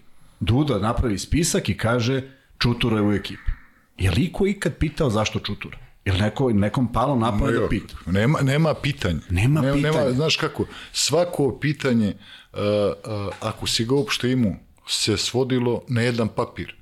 Duda 0.41 0.79
napravi 0.79 1.19
spisak 1.19 1.69
i 1.69 1.77
kaže 1.77 2.23
Čutura 2.59 2.97
je 2.97 3.03
u 3.03 3.12
ekipi. 3.12 3.51
Je 3.99 4.11
li 4.11 4.23
iko 4.23 4.47
ikad 4.47 4.77
pitao 4.77 5.11
zašto 5.11 5.39
Čutura? 5.39 5.79
Je 6.05 6.12
li 6.12 6.20
neko, 6.20 6.51
nekom 6.51 6.93
palo 6.93 7.16
na 7.16 7.39
pamet 7.39 7.60
da 7.60 7.68
pita? 7.68 7.94
Nema, 8.06 8.40
nema 8.40 8.74
pitanja. 8.74 9.20
Nema 9.31 9.60
nema, 9.60 9.74
pitanja. 9.74 9.98
Nema, 9.98 10.12
znaš 10.12 10.36
kako, 10.36 10.66
svako 10.93 11.59
pitanje, 11.60 12.14
uh, 12.52 12.59
uh, 12.59 13.35
ako 13.40 13.66
si 13.66 13.85
ga 13.85 13.94
uopšte 13.94 14.32
imao, 14.32 14.55
se 14.89 15.16
svodilo 15.16 15.82
na 15.89 16.02
jedan 16.02 16.28
papir. 16.28 16.74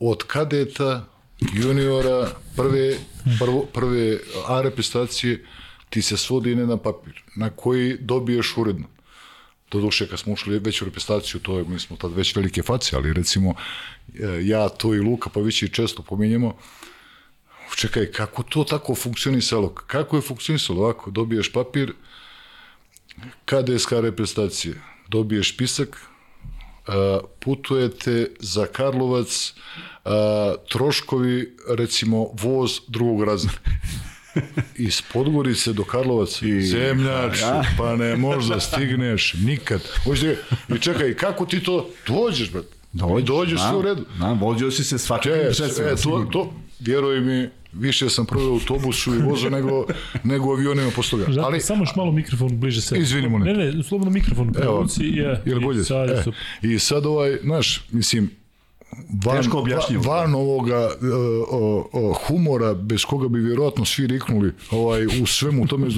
Od 0.00 0.22
kadeta, 0.26 1.04
juniora, 1.52 2.30
prve, 2.56 2.96
prvo, 3.38 3.66
prve 3.72 4.18
A 4.46 4.60
reprezentacije, 4.62 5.44
ti 5.90 6.02
se 6.02 6.16
svodi 6.16 6.54
na 6.54 6.60
jedan 6.60 6.78
papir, 6.78 7.22
na 7.36 7.50
koji 7.50 7.96
dobiješ 8.00 8.56
uredno. 8.56 8.86
Doduše, 9.70 10.08
kad 10.08 10.18
smo 10.18 10.32
ušli 10.32 10.58
već 10.58 10.82
u 10.82 10.84
reprezentaciju, 10.84 11.40
to 11.40 11.58
je, 11.58 11.64
mi 11.64 11.78
smo 11.78 11.96
tad 11.96 12.12
već 12.12 12.36
velike 12.36 12.62
face, 12.62 12.96
ali 12.96 13.12
recimo, 13.12 13.54
e, 14.14 14.40
ja, 14.42 14.68
to 14.68 14.94
i 14.94 14.98
Luka, 14.98 15.30
pa 15.30 15.40
već 15.40 15.62
i 15.62 15.68
često 15.68 16.02
pominjemo, 16.02 16.56
čekaj, 17.76 18.06
kako 18.12 18.42
to 18.42 18.64
tako 18.64 18.94
funkcionisalo? 18.94 19.68
Kako 19.68 20.16
je 20.16 20.22
funkcionisalo 20.22 20.80
ovako? 20.80 21.10
Dobiješ 21.10 21.52
papir, 21.52 21.92
KDSK 23.44 23.92
reprezentacije, 23.92 24.80
dobiješ 25.08 25.54
spisak, 25.54 26.00
a, 26.86 27.20
putujete 27.40 28.30
za 28.40 28.66
Karlovac, 28.66 29.54
troškovi, 30.68 31.56
recimo, 31.68 32.28
voz 32.32 32.80
drugog 32.88 33.24
razreda. 33.24 33.58
Iz 34.76 35.02
Podgorice 35.12 35.72
do 35.72 35.84
Karlovac, 35.84 36.42
I, 36.42 36.62
zemljač, 36.62 37.38
pa 37.78 37.96
ne 37.96 38.16
možda 38.16 38.60
stigneš 38.60 39.34
nikad. 39.34 39.82
Hoćete, 40.04 40.42
I 40.68 40.78
čekaj, 40.78 41.14
kako 41.14 41.46
ti 41.46 41.62
to 41.62 41.90
dođeš, 42.06 42.52
brat? 42.52 42.64
Dođeš, 42.92 43.26
dođeš 43.26 43.60
sve 43.60 43.76
u 43.76 43.82
redu. 43.82 44.04
Da, 44.18 44.32
vozio 44.32 44.70
si 44.70 44.84
se 44.84 44.98
svakakvim 44.98 45.34
E, 45.34 45.96
to, 46.02 46.26
to, 46.32 46.54
vjeruj 46.80 47.20
mi, 47.20 47.48
više 47.72 48.10
sam 48.10 48.26
proveo 48.26 48.50
u 48.50 48.54
autobusu 48.54 49.14
i 49.14 49.18
vozu 49.18 49.50
nego, 49.50 49.86
nego 50.24 50.52
avionima 50.52 50.90
posle 50.96 51.24
toga. 51.24 51.42
Ali, 51.42 51.60
samo 51.60 51.82
još 51.82 51.96
malo 51.96 52.12
mikrofon 52.12 52.60
bliže 52.60 52.80
se. 52.80 52.98
Izvini, 52.98 53.28
molim 53.28 53.46
Ne, 53.46 53.72
ne, 53.72 53.82
slobodno 53.82 54.12
mikrofon 54.12 54.52
Evo. 54.62 54.86
Je, 54.96 55.42
je 55.44 55.54
li 55.54 55.60
bolje? 55.60 55.80
I, 55.80 55.84
sad, 55.84 56.10
E. 56.10 56.24
I 56.62 56.78
sad 56.78 57.06
ovaj, 57.06 57.38
znaš, 57.42 57.84
mislim, 57.90 58.30
van, 59.24 59.36
Teško 59.36 59.58
objašnjivo. 59.58 60.02
van, 60.02 60.34
ovoga 60.34 60.86
uh, 60.86 61.08
o, 61.50 61.88
o, 61.92 62.12
humora, 62.12 62.74
bez 62.74 63.04
koga 63.04 63.28
bi 63.28 63.38
vjerojatno 63.38 63.84
svi 63.84 64.06
riknuli 64.06 64.52
ovaj, 64.70 65.06
u 65.06 65.26
svemu 65.26 65.66
tome 65.66 65.88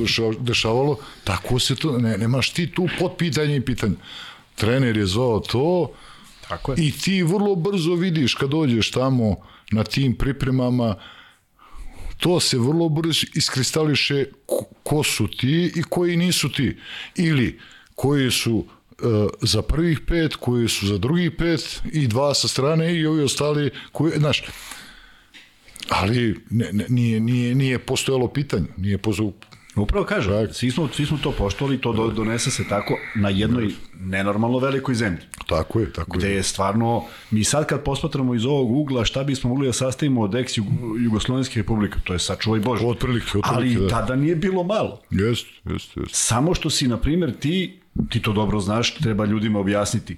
dešavalo, 0.40 0.98
tako 1.24 1.59
se 1.59 1.77
to, 1.77 1.98
ne, 1.98 2.19
nemaš 2.19 2.51
ti 2.51 2.70
tu 2.70 2.89
pod 2.98 3.12
pitanje 3.19 3.57
i 3.57 3.61
pitanje. 3.61 3.94
Trener 4.55 4.97
je 4.97 5.07
zvao 5.07 5.40
to, 5.40 5.90
Tako 6.48 6.73
je. 6.73 6.86
I 6.86 6.93
ti 6.93 7.23
vrlo 7.23 7.55
brzo 7.55 7.94
vidiš 7.94 8.35
kad 8.35 8.51
dođeš 8.51 8.90
tamo 8.90 9.36
na 9.72 9.84
tim 9.84 10.14
pripremama, 10.14 10.94
to 12.16 12.40
se 12.40 12.59
vrlo 12.59 12.88
brzo 12.88 13.26
iskristališe 13.34 14.24
ko, 14.82 15.02
su 15.02 15.28
ti 15.28 15.72
i 15.76 15.82
koji 15.82 16.16
nisu 16.16 16.52
ti. 16.52 16.76
Ili 17.16 17.60
koji 17.94 18.30
su 18.30 18.64
za 19.43 19.62
prvih 19.62 20.01
pet, 20.01 20.36
koji 20.36 20.68
su 20.68 20.86
za 20.86 20.98
drugih 20.98 21.30
pet 21.38 21.80
i 21.93 22.06
dva 22.06 22.34
sa 22.34 22.48
strane 22.48 22.94
i 22.94 23.06
ovi 23.06 23.22
ostali 23.22 23.70
koji, 23.93 24.12
znaš, 24.18 24.43
ali 25.88 26.40
ne, 26.51 26.72
ne, 26.72 26.84
nije, 26.88 27.20
nije, 27.20 27.55
nije 27.55 27.78
postojalo 27.78 28.28
pitanje, 28.28 28.66
nije 28.76 28.98
postojalo, 28.98 29.32
Upravo 29.77 30.07
kažem, 30.07 30.32
tak. 30.32 30.55
svi 30.55 30.70
smo, 30.70 30.89
svi 30.89 31.07
smo 31.07 31.19
to 31.23 31.32
poštovali, 31.32 31.81
to 31.81 31.93
do, 31.93 32.09
donese 32.09 32.51
se 32.51 32.65
tako 32.69 32.98
na 33.15 33.28
jednoj 33.28 33.74
nenormalno 34.01 34.59
velikoj 34.59 34.94
zemlji. 34.94 35.20
Tako 35.47 35.81
je, 35.81 35.93
tako 35.93 36.19
gde 36.19 36.31
je. 36.31 36.43
stvarno, 36.43 37.05
mi 37.31 37.44
sad 37.44 37.66
kad 37.66 37.82
posmatramo 37.82 38.35
iz 38.35 38.44
ovog 38.47 38.70
ugla 38.70 39.05
šta 39.05 39.24
bismo 39.24 39.51
mogli 39.51 39.66
da 39.66 39.73
sastavimo 39.73 40.23
od 40.23 40.35
ex 40.35 40.53
Jugoslovenske 41.05 41.61
republike, 41.61 41.98
to 42.05 42.12
je 42.12 42.19
sačuvaj 42.19 42.61
Bože. 42.61 42.86
Otprilike, 42.86 43.39
otprilike, 43.39 43.55
Ali 43.55 43.74
da. 43.74 43.89
tada 43.89 44.16
nije 44.16 44.36
bilo 44.36 44.62
malo. 44.62 45.01
Jest, 45.11 45.47
jest, 45.65 45.97
jest. 45.97 46.11
Samo 46.12 46.55
što 46.55 46.70
si, 46.70 46.89
na 46.89 46.97
primjer, 46.97 47.32
ti, 47.39 47.78
ti 48.11 48.23
to 48.23 48.32
dobro 48.32 48.61
znaš, 48.61 48.94
treba 48.94 49.24
ljudima 49.24 49.59
objasniti. 49.59 50.16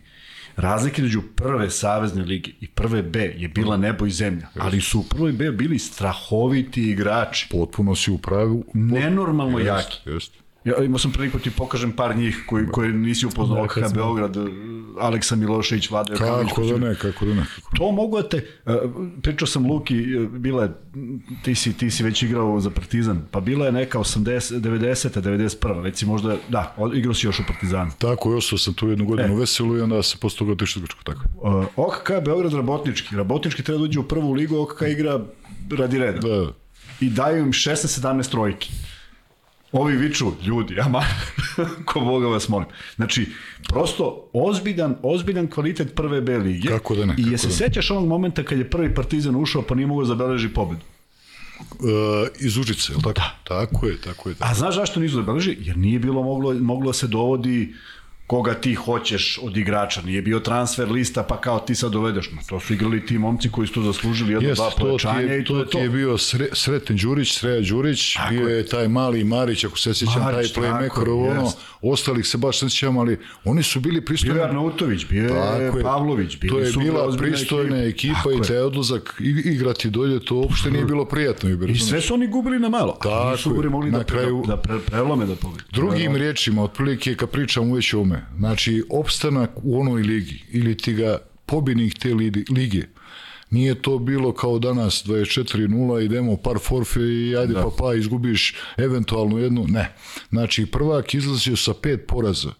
Razlika 0.59 0.97
između 0.97 1.22
prve 1.36 1.70
savezne 1.70 2.22
lige 2.22 2.51
i 2.60 2.66
prve 2.66 3.02
B 3.02 3.35
je 3.36 3.48
bila 3.48 3.76
nebo 3.76 4.06
i 4.06 4.10
zemlja, 4.10 4.47
ali 4.59 4.80
su 4.80 5.01
u 5.01 5.02
prvoj 5.02 5.32
B 5.32 5.51
bili 5.51 5.78
strahoviti 5.78 6.90
igrači. 6.90 7.48
Potpuno 7.51 7.94
si 7.94 8.10
u 8.10 8.18
pravu. 8.18 8.64
Nenormalno 8.74 9.59
Jest, 9.59 9.68
jaki. 9.68 10.10
jest. 10.10 10.32
Ja 10.69 10.85
imao 10.85 10.99
sam 10.99 11.12
priliku 11.12 11.39
ti 11.39 11.51
pokažem 11.51 11.93
par 11.93 12.16
njih 12.16 12.45
koji, 12.47 12.66
koji 12.66 12.93
nisi 12.93 13.27
upoznao 13.27 13.57
Da, 13.57 13.62
OKH 13.62 13.74
smo- 13.74 13.95
Beograd, 13.95 14.36
Aleksa 15.01 15.36
Milošević, 15.36 15.89
Jokanović. 15.90 16.49
Kako 16.49 16.65
da 16.65 16.78
ne, 16.78 16.95
kako 16.95 17.24
da 17.24 17.35
ne. 17.35 17.45
Kako 17.55 17.77
To 17.77 17.93
mogu 17.93 18.23
da 18.23 18.28
te, 18.28 18.47
uh, 18.66 18.74
pričao 19.23 19.47
sam 19.47 19.66
Luki, 19.66 20.16
uh, 20.16 20.28
bila 20.31 20.62
je, 20.62 20.70
ti 21.43 21.55
si, 21.55 21.73
ti 21.73 21.90
si 21.90 22.03
već 22.03 22.23
igrao 22.23 22.61
za 22.61 22.70
Partizan, 22.70 23.23
pa 23.31 23.40
bila 23.40 23.66
je 23.66 23.73
neka 23.73 23.99
80, 23.99 24.61
90. 24.61 25.20
91. 25.20 25.82
već 25.82 25.97
si 25.99 26.07
možda, 26.07 26.36
da, 26.49 26.77
igrao 26.95 27.15
si 27.15 27.27
još 27.27 27.40
u 27.40 27.43
Partizanu. 27.47 27.90
Tako, 27.99 28.36
ostao 28.36 28.59
sam 28.59 28.74
tu 28.74 28.89
jednu 28.89 29.07
godinu 29.07 29.35
e. 29.35 29.40
veselu 29.40 29.77
i 29.77 29.81
onda 29.81 30.03
se 30.03 30.16
posle 30.20 30.39
toga 30.39 30.53
otišao 30.53 30.81
u 30.81 30.82
Grčku, 30.82 31.05
tako. 31.05 31.23
OKK 31.77 32.11
Beograd 32.24 32.53
Rabotnički, 32.53 33.16
Rabotnički 33.16 33.62
treba 33.62 33.78
da 33.78 33.85
uđe 33.85 33.99
u 34.01 34.03
prvu 34.09 34.32
ligu, 34.32 34.57
OKK 34.59 34.82
igra 34.82 35.20
radi 35.78 35.99
reda. 35.99 36.28
Da, 36.28 36.53
I 37.01 37.11
daju 37.11 37.39
im 37.39 37.53
16-17 37.53 38.31
trojki. 38.31 38.70
Ovi 39.73 39.97
viču, 39.97 40.32
ljudi, 40.47 40.81
ama, 40.81 41.03
ko 41.86 42.01
Boga 42.01 42.27
vas 42.27 42.49
molim. 42.49 42.69
Znači, 42.97 43.27
prosto 43.69 44.31
ozbiljan, 44.32 44.97
ozbiljan 45.03 45.47
kvalitet 45.47 45.95
prve 45.95 46.20
B 46.20 46.39
lige. 46.39 46.69
Kako 46.69 46.95
da 46.95 47.05
ne, 47.07 47.15
I 47.19 47.31
je 47.31 47.39
se 47.39 47.47
da 47.47 47.53
sećaš 47.53 47.90
onog 47.90 48.07
momenta 48.07 48.43
kad 48.43 48.59
je 48.59 48.70
prvi 48.70 48.95
partizan 48.95 49.36
ušao 49.36 49.62
pa 49.62 49.74
nije 49.74 49.86
mogao 49.86 50.05
da 50.05 50.09
zabeleži 50.09 50.49
pobedu. 50.49 50.81
e, 51.61 52.28
iz 52.40 52.57
Užice, 52.57 52.93
je 52.93 52.97
tako? 52.97 53.12
Da. 53.12 53.39
Tako 53.45 53.86
je, 53.86 54.01
tako 54.01 54.28
je. 54.28 54.35
Tako. 54.35 54.51
A 54.51 54.55
znaš 54.55 54.74
zašto 54.74 55.01
nisu 55.01 55.15
zabeleži? 55.16 55.57
Jer 55.61 55.77
nije 55.77 55.99
bilo 55.99 56.23
moglo, 56.23 56.55
moglo 56.55 56.86
da 56.86 56.93
se 56.93 57.07
dovodi 57.07 57.74
koga 58.28 58.55
ti 58.55 58.74
hoćeš 58.74 59.38
od 59.42 59.56
igrača. 59.56 60.02
Nije 60.02 60.22
bio 60.22 60.40
transfer 60.40 60.90
lista 60.90 61.22
pa 61.22 61.40
kao 61.40 61.59
ti 61.59 61.74
sad 61.74 61.92
dovedeš. 61.92 62.30
Ma, 62.32 62.40
to 62.42 62.60
su 62.60 62.74
igrali 62.74 63.06
ti 63.06 63.18
momci 63.18 63.48
koji 63.50 63.66
su 63.66 63.74
to 63.74 63.82
zaslužili 63.82 64.32
jedno, 64.32 64.48
Jeste, 64.48 64.62
dva 64.62 64.70
to 64.70 64.76
pojačanja 64.78 65.36
i 65.36 65.44
to, 65.44 65.52
to 65.55 65.59
je 65.59 65.64
ti 65.66 65.72
to. 65.72 65.78
je 65.78 65.88
bio 65.88 66.18
Sre, 66.18 66.48
Sreten 66.52 66.96
Đurić, 66.96 67.32
Sreja 67.32 67.60
Đurić, 67.62 68.14
Tako 68.14 68.30
bio 68.30 68.48
je. 68.48 68.66
taj 68.66 68.88
mali 68.88 69.24
Marić, 69.24 69.64
ako 69.64 69.78
se 69.78 69.94
sjećam, 69.94 70.22
Marić, 70.22 70.52
taj 70.52 70.64
playmaker, 70.64 71.10
ono, 71.30 71.42
jest. 71.42 71.59
ostalih 71.82 72.26
se 72.26 72.38
baš 72.38 72.62
ne 72.62 72.70
sjećam, 72.70 72.98
ali 72.98 73.18
oni 73.44 73.62
su 73.62 73.80
bili 73.80 73.92
Bio 73.92 73.98
je 73.98 74.05
pristojni. 74.05 74.40
Arnautović, 74.40 75.06
bio 75.06 75.22
je. 75.24 75.72
Pavlović, 75.82 76.38
bili 76.38 76.50
To 76.50 76.59
je 76.60 76.72
bila 76.74 77.16
pristojna 77.18 77.76
ekipa 77.78 78.14
Tako 78.14 78.32
i 78.34 78.40
taj 78.40 78.59
odlazak 78.59 79.14
i- 79.20 79.42
igrati 79.46 79.90
dolje, 79.90 80.20
to 80.20 80.34
uopšte 80.34 80.70
nije 80.70 80.84
bilo 80.84 81.05
prijatno. 81.05 81.50
Iber, 81.50 81.70
I 81.70 81.78
sve 81.78 82.00
su 82.00 82.14
oni 82.14 82.26
gubili 82.26 82.59
na 82.59 82.68
malo. 82.68 82.98
Tako 83.02 83.30
Nisu 83.30 83.50
gubili 83.50 83.70
mogli 83.70 83.90
Na 83.90 83.98
da, 83.98 84.05
kraju- 84.05 84.44
da, 84.46 84.56
pre, 84.56 84.78
prelome 84.80 85.26
da 85.26 85.34
pobedi. 85.34 85.62
Drugim 85.72 86.16
riječima, 86.16 86.62
otprilike 86.62 87.14
kad 87.14 87.30
pričam 87.30 87.70
uveć 87.70 87.94
o 87.94 88.00
ome, 88.00 88.18
znači 88.39 88.85
opstanak 88.90 89.51
u 89.62 89.81
onoj 89.81 90.03
ligi 90.03 90.43
ili 90.51 90.77
ti 90.77 90.93
ga 90.93 91.19
pobjednik 91.47 91.99
te 91.99 92.15
li- 92.15 92.45
lige, 92.51 92.82
nije 93.51 93.82
to 93.82 93.99
bilo 93.99 94.32
kao 94.32 94.59
danas 94.59 95.05
24-0, 95.07 96.05
idemo 96.05 96.36
par 96.36 96.59
forfe 96.62 97.01
i 97.01 97.36
ajde 97.36 97.55
da. 97.55 97.62
pa 97.62 97.70
pa 97.78 97.95
izgubiš 97.95 98.55
eventualno 98.77 99.39
jednu, 99.39 99.65
ne. 99.69 99.95
Znači 100.31 100.66
prvak 100.66 101.15
izlazio 101.15 101.57
sa 101.57 101.74
pet 101.82 102.05
poraza, 102.09 102.53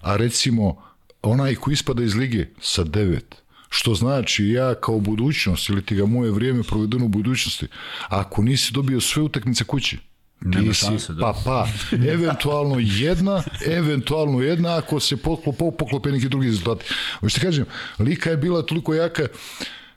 a 0.00 0.16
recimo 0.16 0.82
onaj 1.22 1.54
ko 1.54 1.70
ispada 1.70 2.02
iz 2.02 2.14
lige 2.14 2.46
sa 2.60 2.84
devet. 2.84 3.34
Što 3.68 3.94
znači 3.94 4.48
ja 4.48 4.74
kao 4.74 4.98
budućnost 5.00 5.68
ili 5.68 5.82
ti 5.82 5.94
ga 5.94 6.06
moje 6.06 6.30
vrijeme 6.30 6.62
provedeno 6.62 7.04
u 7.04 7.08
budućnosti, 7.08 7.66
ako 8.08 8.42
nisi 8.42 8.72
dobio 8.72 9.00
sve 9.00 9.22
utakmice 9.22 9.64
kući, 9.64 9.98
Nema 10.44 10.72
šanse, 10.72 11.12
da. 11.12 11.20
pa 11.20 11.34
pa, 11.44 11.68
eventualno 12.12 12.76
jedna, 12.78 13.42
eventualno 13.66 14.40
jedna 14.40 14.76
ako 14.76 15.00
se 15.00 15.16
poklope, 15.16 15.64
poklope 15.78 16.10
neki 16.10 16.28
drugi 16.28 16.46
rezultati. 16.46 16.84
Hoćete 17.20 17.46
kažem, 17.46 17.64
Lika 17.98 18.30
je 18.30 18.36
bila 18.36 18.62
toliko 18.62 18.94
jaka 18.94 19.26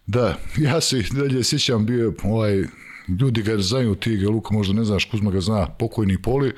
da, 0.08 0.38
ja 0.58 0.82
se 0.82 1.04
dalje 1.12 1.44
sjećam, 1.44 1.86
bio 1.86 2.06
je 2.06 2.12
ovaj, 2.24 2.64
ljudi 3.20 3.42
ga 3.42 3.58
znaju, 3.58 3.96
ti 3.96 4.18
ga 4.18 4.30
Luka 4.30 4.54
možda 4.54 4.74
ne 4.74 4.84
znaš, 4.84 5.06
Kuzma 5.06 5.32
ga 5.32 5.42
zna, 5.42 5.68
pokojni 5.68 6.22
Poli, 6.22 6.54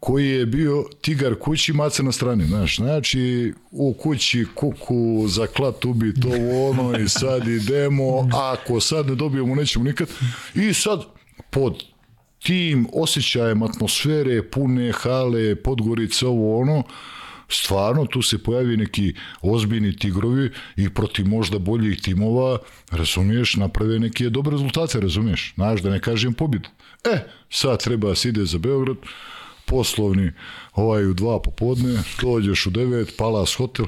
koji 0.00 0.28
je 0.28 0.46
bio 0.46 0.84
tigar 1.00 1.34
kući, 1.34 1.72
maca 1.72 2.02
na 2.02 2.12
strani, 2.12 2.46
znaš, 2.46 2.76
znači 2.76 3.52
u 3.70 3.92
kući 3.92 4.46
kuku, 4.54 5.24
za 5.28 5.46
klat 5.46 5.84
ubi 5.84 6.14
to 6.20 6.28
ono 6.68 6.98
i 6.98 7.08
sad 7.08 7.48
idemo, 7.48 8.28
ako 8.32 8.80
sad 8.80 9.06
ne 9.06 9.14
dobijemo 9.14 9.54
nećemo 9.54 9.84
nikad 9.84 10.08
i 10.54 10.74
sad 10.74 11.00
pod 11.50 11.93
tim 12.44 12.86
osjećajem 12.92 13.62
atmosfere, 13.62 14.42
pune 14.50 14.92
hale, 14.92 15.54
Podgorice, 15.54 16.26
ovo 16.26 16.60
ono, 16.60 16.82
stvarno 17.48 18.06
tu 18.06 18.22
se 18.22 18.42
pojavi 18.42 18.76
neki 18.76 19.14
ozbiljni 19.42 19.96
tigrovi 19.96 20.50
i 20.76 20.90
protiv 20.90 21.28
možda 21.28 21.58
boljih 21.58 22.00
timova, 22.02 22.58
razumiješ, 22.90 23.56
naprave 23.56 23.98
neke 23.98 24.30
dobre 24.30 24.52
rezultate, 24.52 25.00
razumiješ, 25.00 25.52
znaš, 25.54 25.82
da 25.82 25.90
ne 25.90 26.00
kažem 26.00 26.34
pobjed. 26.34 26.62
E, 27.04 27.18
sad 27.50 27.82
treba 27.84 28.08
da 28.08 28.14
se 28.14 28.28
ide 28.28 28.44
za 28.44 28.58
Beograd, 28.58 28.96
poslovni, 29.66 30.32
ovaj 30.74 31.06
u 31.06 31.14
dva 31.14 31.42
popodne, 31.42 32.02
dođeš 32.20 32.66
u 32.66 32.70
devet, 32.70 33.14
Palas 33.18 33.54
hotel, 33.54 33.86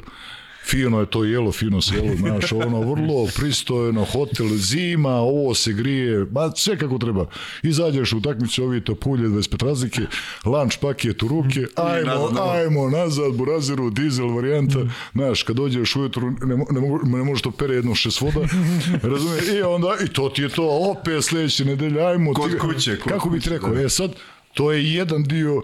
fino 0.67 1.01
je 1.01 1.07
to 1.07 1.25
jelo, 1.25 1.53
fino 1.53 1.81
se 1.81 1.95
jelo, 1.97 2.17
znaš, 2.17 2.53
ono 2.53 2.81
vrlo 2.81 3.27
pristojno, 3.37 4.05
hotel, 4.05 4.47
zima, 4.49 5.11
ovo 5.11 5.55
se 5.55 5.73
grije, 5.73 6.27
ma 6.33 6.51
sve 6.57 6.79
kako 6.79 6.99
treba. 6.99 7.27
Izađeš 7.63 8.13
u 8.13 8.19
utakmicu, 8.19 8.65
ovi 8.65 8.81
to 8.81 8.95
pulje, 8.95 9.29
25 9.29 9.65
razlike, 9.67 10.01
lunch 10.45 10.79
paket 10.81 11.23
u 11.23 11.29
ruke, 11.29 11.67
ajmo, 11.75 12.07
nazad 12.07 12.49
ajmo 12.51 12.91
nazad, 12.91 13.33
buraziru, 13.35 13.91
dizel 13.91 14.29
varijanta, 14.29 14.79
znaš, 15.13 15.43
kad 15.43 15.57
dođeš 15.57 15.97
ujutru, 15.97 16.31
ne, 16.31 16.57
ne, 16.71 16.81
mogu, 16.81 17.01
ne 17.05 17.25
može 17.25 17.43
to 17.43 17.51
pere 17.51 17.75
jedno 17.75 17.95
šest 17.95 18.21
voda, 18.21 18.41
razumiješ, 19.13 19.45
i 19.59 19.63
onda, 19.63 19.89
i 20.05 20.09
to 20.09 20.29
ti 20.29 20.43
je 20.43 20.49
to, 20.49 20.69
opet 20.91 21.25
sledeće 21.25 21.65
nedelje, 21.65 22.01
ajmo. 22.07 22.33
Kod 22.35 22.51
ti- 22.51 22.59
kuće, 22.59 22.99
kod 22.99 23.13
Kako 23.13 23.31
bi 23.31 23.39
ti 23.39 23.45
kuće, 23.45 23.55
rekao, 23.55 23.75
da. 23.75 23.83
e 23.83 23.89
sad, 23.89 24.15
to 24.55 24.73
je 24.73 24.95
jedan 24.95 25.23
dio 25.23 25.63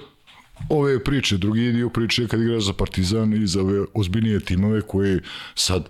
ove 0.68 1.05
priče, 1.05 1.36
drugi 1.36 1.72
dio 1.72 1.89
priče 1.89 2.22
je 2.22 2.28
kad 2.28 2.40
igraš 2.40 2.64
za 2.64 2.72
Partizan 2.72 3.34
i 3.34 3.47
za 3.47 3.60
ove 3.60 3.84
ozbiljnije 3.94 4.40
timove 4.40 4.80
koji 4.80 5.20
sad 5.55 5.89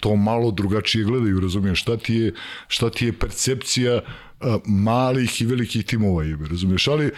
to 0.00 0.16
malo 0.16 0.50
drugačije 0.50 1.04
gledaju, 1.04 1.40
razumiješ, 1.40 1.80
šta 1.80 1.96
ti 1.96 2.14
je, 2.14 2.34
šta 2.68 2.90
ti 2.90 3.06
je 3.06 3.12
percepcija 3.12 4.00
a, 4.40 4.58
malih 4.66 5.40
i 5.40 5.46
velikih 5.46 5.84
timova, 5.84 6.24
jebe, 6.24 6.48
razumiješ, 6.48 6.88
ali 6.88 7.10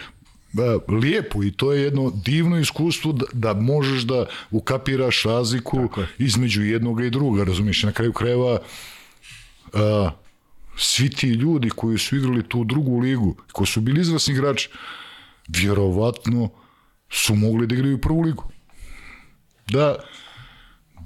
a, 0.57 0.77
lijepo 0.87 1.43
i 1.43 1.51
to 1.51 1.73
je 1.73 1.81
jedno 1.81 2.11
divno 2.25 2.59
iskustvo 2.59 3.11
da, 3.11 3.25
da 3.33 3.53
možeš 3.53 4.03
da 4.03 4.25
ukapiraš 4.51 5.23
razliku 5.23 5.89
između 6.17 6.63
jednoga 6.63 7.05
i 7.05 7.09
druga, 7.09 7.43
razumiješ, 7.43 7.83
na 7.83 7.91
kraju 7.91 8.13
krajeva 8.13 8.59
a, 9.73 10.11
svi 10.77 11.09
ti 11.09 11.27
ljudi 11.27 11.69
koji 11.69 11.97
su 11.97 12.15
igrali 12.15 12.43
tu 12.43 12.63
drugu 12.63 12.99
ligu, 12.99 13.35
koji 13.51 13.67
su 13.67 13.81
bili 13.81 14.01
izvrsni 14.01 14.33
igrači, 14.33 14.69
vjerovatno 15.47 16.49
su 17.09 17.35
mogli 17.35 17.67
da 17.67 17.75
igraju 17.75 18.01
prvu 18.01 18.21
ligu. 18.21 18.43
Da 19.67 19.95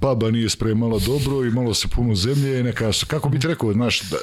baba 0.00 0.30
nije 0.30 0.48
spremala 0.48 0.98
dobro 0.98 1.44
i 1.44 1.50
malo 1.50 1.74
se 1.74 1.88
puno 1.88 2.14
zemlje 2.14 2.60
i 2.60 2.62
neka, 2.62 2.90
kako 3.06 3.28
bi 3.28 3.38
ti 3.38 3.48
rekao, 3.48 3.72
znaš, 3.72 4.00
da, 4.00 4.16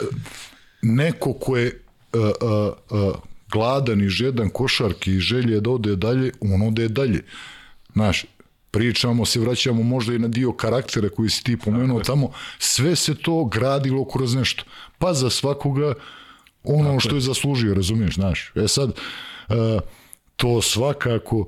neko 0.82 1.34
ko 1.34 1.58
je 1.58 1.82
a, 2.14 2.32
a, 2.42 2.72
a, 2.92 3.12
gladan 3.52 4.02
i 4.02 4.10
žedan 4.10 4.50
košarki 4.50 5.12
i 5.12 5.20
želje 5.20 5.62
da 5.62 5.70
ode 5.70 5.96
dalje, 5.96 6.32
on 6.42 6.62
ode 6.62 6.88
dalje. 6.88 7.24
Znaš, 7.94 8.26
pričamo 8.72 9.26
se, 9.26 9.40
vraćamo 9.40 9.84
možda 9.84 10.14
i 10.14 10.20
na 10.20 10.28
dio 10.28 10.52
karaktera 10.52 11.10
koji 11.10 11.30
si 11.30 11.44
ti 11.44 11.58
pomenuo 11.58 12.00
tamo, 12.00 12.32
sve 12.60 12.96
se 12.96 13.16
to 13.16 13.46
gradilo 13.46 14.06
kroz 14.06 14.36
nešto. 14.36 14.64
Pa 14.98 15.14
za 15.14 15.30
svakoga 15.30 15.94
ono 16.64 16.90
Tako 16.90 17.00
što 17.00 17.16
je 17.16 17.22
zaslužio, 17.22 17.74
razumiješ, 17.74 18.16
znaš. 18.16 18.52
E 18.56 18.68
sad, 18.68 18.90
uh, 18.90 19.56
to 20.38 20.62
svakako 20.62 21.38
uh, 21.38 21.48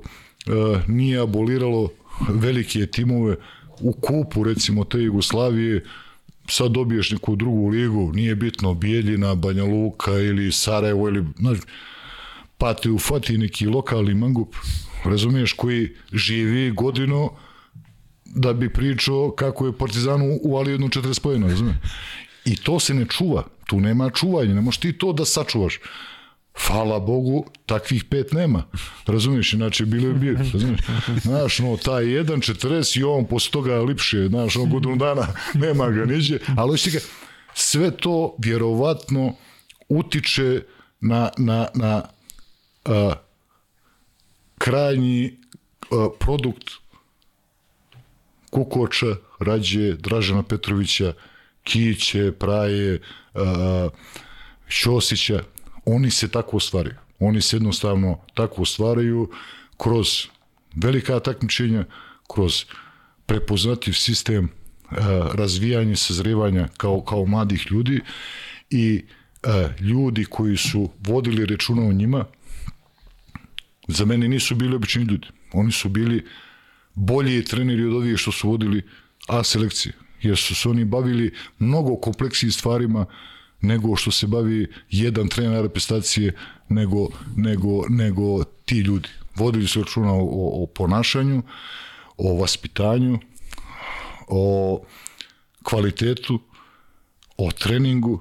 nije 0.88 1.20
aboliralo 1.20 1.88
velike 2.28 2.86
timove 2.86 3.36
u 3.80 3.92
kupu, 3.92 4.44
recimo, 4.44 4.84
te 4.84 4.98
Jugoslavije, 4.98 5.84
sad 6.48 6.70
dobiješ 6.70 7.10
neku 7.10 7.36
drugu 7.36 7.68
ligu, 7.68 8.12
nije 8.14 8.34
bitno 8.34 8.74
Bijeljina, 8.74 9.34
Banja 9.34 9.64
Luka 9.64 10.12
ili 10.12 10.52
Sarajevo 10.52 11.08
ili, 11.08 11.24
znaš, 11.38 11.58
pa 12.58 12.74
te 12.74 12.90
ufati 12.90 13.38
neki 13.38 13.66
lokalni 13.66 14.14
mangup, 14.14 14.54
razumiješ, 15.04 15.52
koji 15.52 15.88
živi 16.12 16.70
godinu 16.70 17.30
da 18.24 18.52
bi 18.52 18.72
pričao 18.72 19.30
kako 19.30 19.66
je 19.66 19.78
Partizanu 19.78 20.38
uvali 20.42 20.70
jednu 20.70 20.88
40 20.88 21.20
pojena, 21.20 21.46
razumije? 21.46 21.76
I 22.44 22.56
to 22.56 22.80
se 22.80 22.94
ne 22.94 23.06
čuva, 23.06 23.44
tu 23.66 23.80
nema 23.80 24.10
čuvanja, 24.10 24.54
ne 24.54 24.60
možeš 24.60 24.80
ti 24.80 24.92
to 24.92 25.12
da 25.12 25.24
sačuvaš. 25.24 25.78
Hvala 26.58 26.98
Bogu, 26.98 27.46
takvih 27.66 28.04
pet 28.04 28.32
nema. 28.32 28.62
Razumiješ, 29.06 29.54
znači 29.54 29.84
bilo 29.84 30.08
je 30.08 30.14
bio, 30.14 30.38
razumiješ. 30.38 30.80
Znaš, 31.22 31.58
no, 31.58 31.76
taj 31.76 32.04
1.40 32.04 33.00
i 33.00 33.04
on 33.04 33.26
posle 33.26 33.50
toga 33.50 33.80
lipše, 33.80 34.26
znaš, 34.28 34.56
on 34.56 34.70
godinu 34.70 34.96
dana 34.96 35.26
nema 35.64 35.90
ga 35.90 36.04
niđe, 36.04 36.38
ali 36.56 36.78
ga, 36.92 36.98
sve 37.54 37.90
to 37.90 38.36
vjerovatno 38.38 39.34
utiče 39.88 40.62
na, 41.00 41.30
na, 41.38 41.66
na 41.74 42.02
a, 42.84 43.12
krajnji 44.58 45.36
a, 45.90 46.08
produkt 46.20 46.68
Kukoča, 48.50 49.16
Rađe, 49.38 49.92
Dražana 49.92 50.42
Petrovića, 50.42 51.12
Kiće, 51.64 52.32
Praje, 52.32 53.00
a, 53.34 53.88
Ćosića, 54.70 55.42
oni 55.84 56.10
se 56.10 56.28
tako 56.28 56.56
ostvaraju. 56.56 56.96
Oni 57.18 57.40
se 57.40 57.56
jednostavno 57.56 58.20
tako 58.34 58.62
ostvaraju 58.62 59.30
kroz 59.76 60.26
velika 60.74 61.20
takmičenja, 61.20 61.84
kroz 62.34 62.64
prepoznativ 63.26 63.92
sistem 63.92 64.48
razvijanje, 65.34 65.96
sazrevanja 65.96 66.68
kao, 66.76 67.00
kao 67.00 67.26
mladih 67.26 67.66
ljudi 67.70 68.00
i 68.70 69.04
ljudi 69.80 70.24
koji 70.24 70.56
su 70.56 70.90
vodili 71.00 71.46
računa 71.46 71.82
o 71.82 71.92
njima, 71.92 72.24
za 73.88 74.04
mene 74.04 74.28
nisu 74.28 74.54
bili 74.54 74.76
obični 74.76 75.02
ljudi. 75.02 75.26
Oni 75.52 75.72
su 75.72 75.88
bili 75.88 76.26
bolji 76.94 77.44
treneri 77.44 77.84
od 77.84 77.94
ovih 77.94 78.16
što 78.16 78.32
su 78.32 78.48
vodili 78.48 78.82
A 79.28 79.44
selekcije, 79.44 79.92
jer 80.22 80.36
su 80.36 80.54
se 80.54 80.68
oni 80.68 80.84
bavili 80.84 81.34
mnogo 81.58 81.96
kompleksijih 81.96 82.54
stvarima 82.54 83.06
nego 83.60 83.96
što 83.96 84.10
se 84.10 84.26
bavi 84.26 84.66
jedan 84.90 85.28
trener 85.28 85.62
reprezentacije 85.62 86.34
nego, 86.68 87.08
nego, 87.36 87.82
nego 87.88 88.44
ti 88.44 88.78
ljudi. 88.78 89.08
Vodili 89.36 89.68
su 89.68 89.80
računa 89.82 90.12
o, 90.12 90.62
o, 90.62 90.66
ponašanju, 90.66 91.42
o 92.16 92.34
vaspitanju, 92.34 93.18
o 94.28 94.80
kvalitetu, 95.62 96.40
o 97.36 97.50
treningu, 97.50 98.20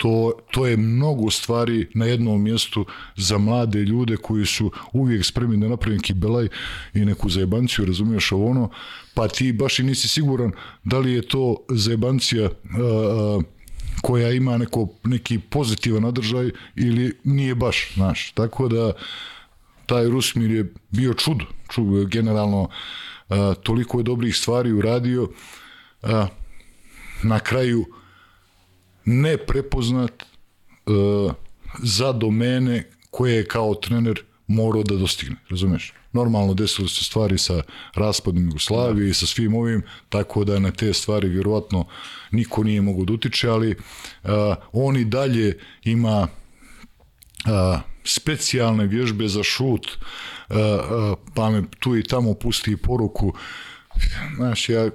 to, 0.00 0.32
to 0.50 0.66
je 0.66 0.76
mnogo 0.76 1.30
stvari 1.30 1.86
na 1.94 2.06
jednom 2.06 2.42
mjestu 2.42 2.86
za 3.16 3.38
mlade 3.38 3.78
ljude 3.78 4.16
koji 4.16 4.46
su 4.46 4.70
uvijek 4.92 5.24
spremni 5.24 5.56
da 5.56 5.68
napravim 5.68 6.00
kibelaj 6.00 6.48
i 6.94 7.04
neku 7.04 7.30
zajebanciju, 7.30 7.84
razumiješ 7.84 8.32
ovo 8.32 8.50
ono, 8.50 8.70
pa 9.14 9.28
ti 9.28 9.52
baš 9.52 9.78
i 9.78 9.82
nisi 9.82 10.08
siguran 10.08 10.52
da 10.84 10.98
li 10.98 11.12
je 11.12 11.28
to 11.28 11.56
zajebancija 11.68 12.44
uh, 12.44 13.44
koja 14.02 14.30
ima 14.30 14.58
neko, 14.58 14.88
neki 15.04 15.38
pozitivan 15.38 16.02
nadržaj 16.02 16.50
ili 16.76 17.18
nije 17.24 17.54
baš, 17.54 17.94
znaš. 17.94 18.30
Tako 18.30 18.68
da 18.68 18.92
taj 19.86 20.08
Rusmir 20.08 20.50
je 20.50 20.72
bio 20.90 21.14
čudo, 21.14 21.44
čudo 21.68 22.04
generalno 22.04 22.62
uh, 22.62 23.36
toliko 23.62 23.98
je 23.98 24.04
dobrih 24.04 24.36
stvari 24.36 24.72
uradio 24.72 25.22
uh, 25.22 26.10
na 27.22 27.38
kraju 27.38 27.84
ne 29.04 29.36
prepoznat 29.36 30.22
uh, 30.86 31.32
za 31.82 32.12
domene 32.12 32.90
koje 33.10 33.34
je 33.34 33.46
kao 33.46 33.74
trener 33.74 34.22
morao 34.46 34.82
da 34.82 34.96
dostigne, 34.96 35.36
razumeš? 35.48 35.92
Normalno 36.12 36.54
desilo 36.54 36.88
se 36.88 37.04
stvari 37.04 37.38
sa 37.38 37.62
raspadom 37.94 38.44
Jugoslavije 38.44 39.10
i 39.10 39.14
sa 39.14 39.26
svim 39.26 39.54
ovim, 39.54 39.82
tako 40.08 40.44
da 40.44 40.58
na 40.58 40.70
te 40.70 40.92
stvari 40.92 41.28
vjerovatno 41.28 41.84
niko 42.30 42.64
nije 42.64 42.80
mogo 42.80 43.04
da 43.04 43.12
utiče, 43.12 43.48
ali 43.48 43.70
uh, 43.70 44.30
on 44.72 44.96
i 44.96 45.04
dalje 45.04 45.58
ima 45.84 46.28
uh, 47.46 47.80
specijalne 48.04 48.86
vježbe 48.86 49.28
za 49.28 49.42
šut, 49.42 49.86
uh, 49.86 50.56
uh, 50.56 51.18
pa 51.34 51.50
me 51.50 51.62
tu 51.80 51.96
i 51.96 52.02
tamo 52.02 52.34
pusti 52.34 52.76
poruku. 52.76 53.34
Znaš, 54.36 54.68
ja 54.68 54.90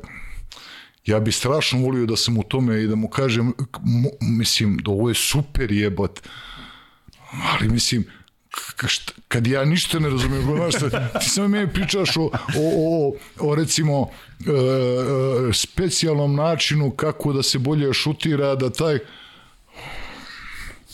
ja 1.06 1.20
bi 1.20 1.32
strašno 1.32 1.80
volio 1.80 2.06
da 2.06 2.16
sam 2.16 2.38
u 2.38 2.44
tome 2.44 2.84
i 2.84 2.88
da 2.88 2.96
mu 2.96 3.10
kažem, 3.10 3.54
mislim, 4.22 4.78
da 4.78 4.92
ovo 4.92 5.10
je 5.10 5.16
super 5.16 5.72
jebat, 5.72 6.28
ali 7.32 7.70
mislim, 7.70 8.06
kad 9.28 9.48
ja 9.48 9.66
ništa 9.66 10.00
ne 10.00 10.10
razumijem, 10.10 10.44
znaš, 10.44 10.74
ti 11.22 11.30
samo 11.30 11.48
meni 11.48 11.74
pričaš 11.74 12.18
o, 12.18 12.22
o, 12.22 12.32
o, 12.58 13.14
o 13.40 13.56
recimo, 13.56 14.10
e, 14.30 14.52
e, 15.50 15.54
specijalnom 15.54 16.36
načinu 16.36 16.92
kako 16.92 17.34
da 17.34 17.44
se 17.44 17.60
bolje 17.60 17.94
šutira, 17.94 18.56
da 18.56 18.70
taj, 18.70 19.00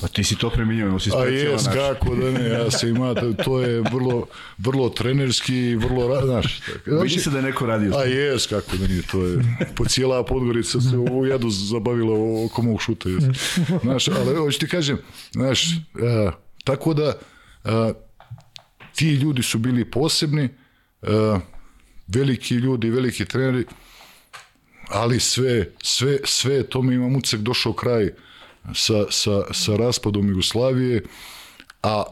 Pa 0.01 0.07
ti 0.07 0.23
si 0.23 0.35
to 0.35 0.49
preminjao, 0.49 0.99
si 0.99 1.09
specijalan. 1.09 1.49
A 1.49 1.51
jes, 1.51 1.63
kako 1.73 2.15
da 2.15 2.31
ne, 2.31 2.49
ja 2.49 2.71
se 2.71 2.89
ima, 2.89 3.15
to 3.43 3.61
je 3.61 3.81
vrlo, 3.81 4.25
vrlo 4.57 4.89
trenerski, 4.89 5.75
vrlo, 5.75 6.25
znaš. 6.25 6.61
Znači, 6.83 7.03
Vidi 7.03 7.19
se 7.19 7.29
da 7.29 7.38
je 7.38 7.43
neko 7.43 7.65
radio. 7.65 7.97
A 7.97 8.03
jes, 8.03 8.47
kako 8.47 8.77
da 8.77 8.88
nije, 8.88 9.01
to 9.11 9.25
je, 9.25 9.39
po 9.75 9.85
cijela 9.85 10.25
Podgorica 10.25 10.81
se 10.81 10.97
u 10.97 11.25
jadu 11.25 11.49
zabavila 11.49 12.45
oko 12.45 12.61
mog 12.61 12.81
šuta, 12.81 13.09
jes. 13.09 13.23
Znaš, 13.83 14.07
ali 14.07 14.35
hoću 14.35 14.59
ti 14.59 14.67
kažem, 14.67 14.97
znaš, 15.31 15.65
a, 16.01 16.31
tako 16.63 16.93
da, 16.93 17.13
ti 18.95 19.09
ljudi 19.13 19.43
su 19.43 19.57
bili 19.59 19.91
posebni, 19.91 20.49
a, 21.01 21.39
veliki 22.07 22.55
ljudi, 22.55 22.89
veliki 22.89 23.25
treneri, 23.25 23.65
ali 24.89 25.19
sve, 25.19 25.65
sve, 25.83 26.19
sve 26.23 26.63
tome 26.63 26.95
ima 26.95 27.09
Mucek 27.09 27.39
došao 27.39 27.73
kraj, 27.73 28.09
sa, 28.73 29.05
sa, 29.09 29.43
sa 29.53 29.75
raspadom 29.75 30.29
Jugoslavije, 30.29 31.03
a 31.83 32.03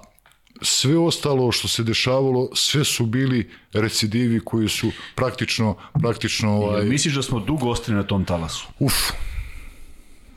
sve 0.62 0.98
ostalo 0.98 1.52
što 1.52 1.68
se 1.68 1.84
dešavalo, 1.84 2.50
sve 2.54 2.86
su 2.86 3.06
bili 3.06 3.50
recidivi 3.74 4.40
koji 4.40 4.70
su 4.70 4.92
praktično, 5.16 5.76
praktično... 6.02 6.52
Ovaj... 6.52 6.86
Misliš 6.86 7.14
da 7.16 7.22
smo 7.22 7.40
dugo 7.40 7.70
ostali 7.70 7.98
na 7.98 8.04
tom 8.04 8.26
talasu? 8.26 8.68
Uf, 8.80 8.94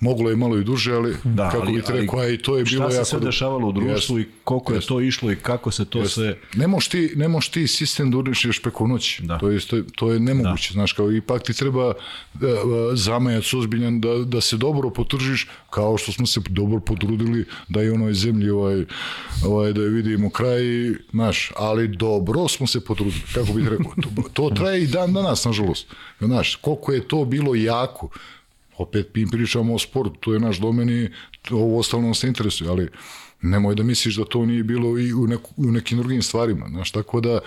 moglo 0.02 0.30
je 0.30 0.36
malo 0.36 0.58
i 0.58 0.64
duže, 0.64 0.94
ali 0.94 1.14
da, 1.24 1.50
kako 1.50 1.62
ali, 1.62 1.72
bih 1.72 1.84
rekao, 1.88 2.18
a 2.18 2.28
i 2.28 2.38
to 2.38 2.56
je 2.58 2.64
bilo 2.64 2.82
jako... 2.82 2.92
Šta 2.92 3.04
se 3.04 3.10
sve 3.10 3.20
dešavalo 3.20 3.68
u 3.68 3.72
društvu 3.72 4.18
jest, 4.18 4.30
i 4.30 4.32
koliko 4.44 4.74
jest, 4.74 4.84
je 4.84 4.88
to 4.88 5.00
išlo 5.00 5.32
i 5.32 5.36
kako 5.36 5.70
se 5.70 5.84
to 5.84 5.98
jest. 5.98 6.14
sve... 6.14 6.38
Ne 6.54 6.66
možeš 6.66 6.88
ti, 6.88 7.12
ne 7.16 7.28
možeš 7.28 7.48
ti 7.50 7.66
sistem 7.68 8.10
da 8.10 8.18
urnišiš 8.18 8.62
preko 8.62 8.86
noći. 8.86 9.22
Da. 9.22 9.38
To, 9.38 9.48
je, 9.48 9.60
to, 9.60 9.76
je, 9.76 9.84
to 9.96 10.12
je 10.12 10.20
nemoguće, 10.20 10.70
da. 10.70 10.72
znaš, 10.72 10.92
kao 10.92 11.12
ipak 11.12 11.42
ti 11.42 11.52
treba 11.52 11.92
da, 12.34 12.48
zamajac 12.94 13.54
ozbiljan 13.54 14.00
da, 14.00 14.08
da 14.24 14.40
se 14.40 14.56
dobro 14.56 14.90
potržiš, 14.90 15.48
kao 15.70 15.98
što 15.98 16.12
smo 16.12 16.26
se 16.26 16.40
dobro 16.48 16.80
potrudili 16.80 17.44
da 17.68 17.80
je 17.82 17.92
onoj 17.92 18.14
zemlji 18.14 18.50
ovaj, 18.50 18.84
ovaj, 19.46 19.72
da 19.72 19.82
je 19.82 19.88
vidimo 19.88 20.30
kraj, 20.30 20.62
znaš, 21.10 21.52
ali 21.56 21.88
dobro 21.88 22.48
smo 22.48 22.66
se 22.66 22.84
potrudili, 22.84 23.22
kako 23.34 23.52
bih 23.52 23.68
rekao. 23.68 23.92
To, 24.02 24.22
to 24.32 24.50
traje 24.50 24.82
i 24.82 24.86
dan 24.86 25.12
danas, 25.12 25.44
nažalost. 25.44 25.86
Znaš, 26.20 26.56
koliko 26.56 26.92
je 26.92 27.08
to 27.08 27.24
bilo 27.24 27.54
jako, 27.54 28.08
opet 28.78 29.14
mi 29.14 29.26
pričamo 29.30 29.74
o 29.74 29.78
sportu, 29.78 30.16
to 30.20 30.34
je 30.34 30.40
naš 30.40 30.58
domen 30.58 30.90
i 30.90 31.08
ovo 31.50 31.78
ostalo 31.78 32.02
nas 32.02 32.22
ne 32.22 32.28
interesuje, 32.28 32.70
ali 32.70 32.88
nemoj 33.42 33.74
da 33.74 33.82
misliš 33.82 34.16
da 34.16 34.24
to 34.24 34.46
nije 34.46 34.62
bilo 34.62 34.98
i 34.98 35.12
u, 35.12 35.26
neku, 35.26 35.50
u 35.56 35.72
nekim 35.72 35.98
drugim 35.98 36.22
stvarima. 36.22 36.66
Znaš, 36.68 36.90
tako 36.90 37.20
da, 37.20 37.40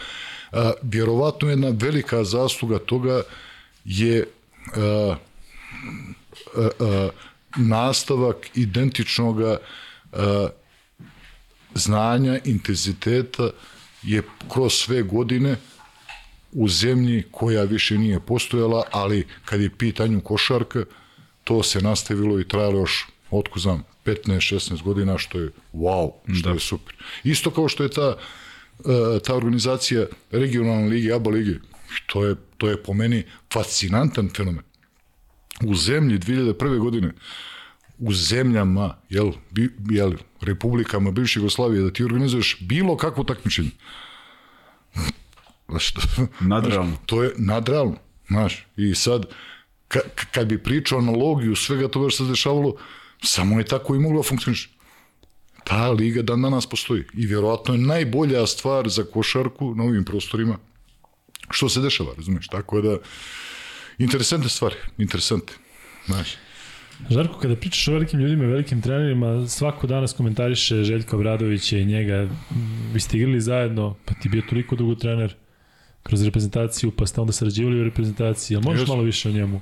a, 0.52 0.72
vjerovatno 0.82 1.50
jedna 1.50 1.70
velika 1.70 2.24
zasluga 2.24 2.80
toga 2.80 3.22
je 3.86 4.26
a, 4.76 5.16
a, 6.56 6.70
a, 6.80 7.10
nastavak 7.58 8.36
identičnog 8.56 9.42
a, 9.42 9.58
znanja, 11.76 12.40
intenziteta 12.46 13.50
je 14.04 14.22
kroz 14.54 14.74
sve 14.74 15.04
godine 15.04 15.56
u 16.52 16.68
zemlji 16.68 17.24
koja 17.32 17.64
više 17.64 17.98
nije 17.98 18.20
postojala, 18.20 18.84
ali 18.92 19.28
kad 19.46 19.62
je 19.62 19.78
pitanju 19.78 20.22
košarka, 20.22 20.86
to 21.46 21.64
se 21.64 21.82
nastavilo 21.82 22.40
i 22.40 22.48
trajalo 22.48 22.80
još, 22.80 23.08
otko 23.32 23.60
znam, 23.60 23.84
15-16 24.06 24.84
godina, 24.84 25.18
što 25.18 25.40
je 25.40 25.52
wow, 25.74 26.12
što 26.34 26.50
da. 26.50 26.54
je 26.54 26.60
super. 26.60 26.96
Isto 27.24 27.52
kao 27.52 27.68
što 27.68 27.84
je 27.84 27.90
ta, 27.90 28.18
e, 28.80 29.20
ta 29.20 29.36
organizacija 29.36 30.06
regionalne 30.32 30.90
lige, 30.90 31.14
ABA 31.14 31.30
lige, 31.30 31.60
to 32.06 32.26
je, 32.26 32.36
to 32.58 32.70
je 32.70 32.84
po 32.84 32.94
meni 32.94 33.24
fascinantan 33.54 34.30
fenomen. 34.36 34.64
U 35.66 35.76
zemlji 35.76 36.20
2001. 36.20 36.80
godine, 36.80 37.14
u 37.98 38.14
zemljama, 38.14 38.96
jel, 39.10 39.32
bi, 39.52 39.70
jel, 39.90 40.14
republikama 40.42 41.12
bivše 41.12 41.40
Jugoslavije, 41.40 41.84
da 41.84 41.94
ti 41.94 42.04
organizuješ 42.04 42.58
bilo 42.60 42.98
kakvo 42.98 43.24
takmičenje. 43.24 43.70
Znaš, 45.70 45.94
nadrealno. 46.40 46.98
to 47.06 47.24
je 47.24 47.34
nadrealno, 47.38 47.98
znaš, 48.28 48.68
i 48.78 48.96
sad, 48.96 49.26
ka, 49.88 50.00
kad 50.32 50.48
bi 50.48 50.64
pričao 50.64 51.00
analogiju 51.00 51.56
svega 51.56 51.88
toga 51.88 52.10
što 52.10 52.24
se 52.24 52.30
dešavalo, 52.30 52.76
samo 53.24 53.60
je 53.60 53.66
tako 53.66 53.96
i 53.96 54.00
moglo 54.00 54.22
da 54.22 54.28
funkcioniš. 54.28 54.70
Ta 55.64 55.92
liga 55.92 56.22
dan 56.22 56.42
danas 56.42 56.66
postoji 56.70 57.04
i 57.14 57.26
vjerovatno 57.26 57.74
je 57.74 57.80
najbolja 57.80 58.48
stvar 58.48 58.90
za 58.90 59.04
košarku 59.04 59.76
na 59.76 59.84
ovim 59.84 60.06
prostorima 60.06 60.58
što 61.50 61.70
se 61.70 61.82
dešava, 61.82 62.14
razumiješ, 62.18 62.48
tako 62.48 62.82
da 62.82 62.98
interesantne 63.98 64.50
stvari, 64.50 64.76
interesante, 64.98 65.54
znaš. 66.06 66.36
Žarko, 67.10 67.40
kada 67.40 67.56
pričaš 67.56 67.88
o 67.88 67.92
velikim 67.92 68.20
ljudima 68.20 68.46
velikim 68.46 68.82
trenerima, 68.82 69.48
svako 69.48 69.88
danas 69.88 70.14
komentariše 70.14 70.84
Željka 70.84 71.16
Obradovića 71.16 71.78
i 71.78 71.86
njega. 71.86 72.30
Vi 72.94 73.00
ste 73.00 73.18
igrali 73.18 73.42
zajedno, 73.42 73.96
pa 74.06 74.14
ti 74.14 74.30
bio 74.30 74.42
toliko 74.50 74.76
dugo 74.76 74.96
trener 74.96 75.36
kroz 76.04 76.26
reprezentaciju, 76.26 76.92
pa 76.92 77.06
ste 77.06 77.22
onda 77.22 77.34
sarađivali 77.34 77.82
u 77.82 77.84
reprezentaciji. 77.84 78.56
Jel 78.56 78.62
možeš 78.62 78.88
malo 78.88 79.04
više 79.04 79.30
o 79.30 79.32
njemu? 79.32 79.62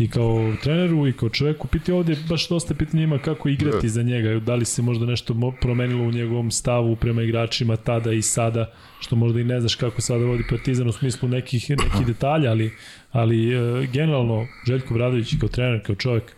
I 0.00 0.08
kao 0.08 0.52
treneru 0.62 1.08
i 1.08 1.12
kao 1.12 1.28
čoveku, 1.28 1.68
piti 1.68 1.92
ovde 1.92 2.16
baš 2.28 2.48
dosta 2.48 2.74
pitanja 2.74 3.02
ima 3.02 3.18
kako 3.18 3.48
igrati 3.48 3.86
yeah. 3.86 3.90
za 3.90 4.02
njega. 4.02 4.40
Da 4.40 4.54
li 4.54 4.64
se 4.64 4.82
možda 4.82 5.06
nešto 5.06 5.52
promenilo 5.60 6.04
u 6.04 6.10
njegovom 6.10 6.50
stavu 6.50 6.96
prema 6.96 7.22
igračima 7.22 7.76
tada 7.76 8.12
i 8.12 8.22
sada, 8.22 8.72
što 9.00 9.16
možda 9.16 9.40
i 9.40 9.44
ne 9.44 9.60
znaš 9.60 9.74
kako 9.74 10.00
sada 10.00 10.24
vodi 10.24 10.44
Partizan 10.50 10.88
u 10.88 10.92
smislu 10.92 11.28
nekih, 11.28 11.70
nekih 11.70 12.06
detalja, 12.06 12.50
ali, 12.50 12.72
ali 13.12 13.56
uh, 13.56 13.84
generalno 13.92 14.46
Željko 14.66 14.94
Bradović 14.94 15.34
kao 15.40 15.48
trener, 15.48 15.86
kao 15.86 15.94
čovek, 15.94 16.36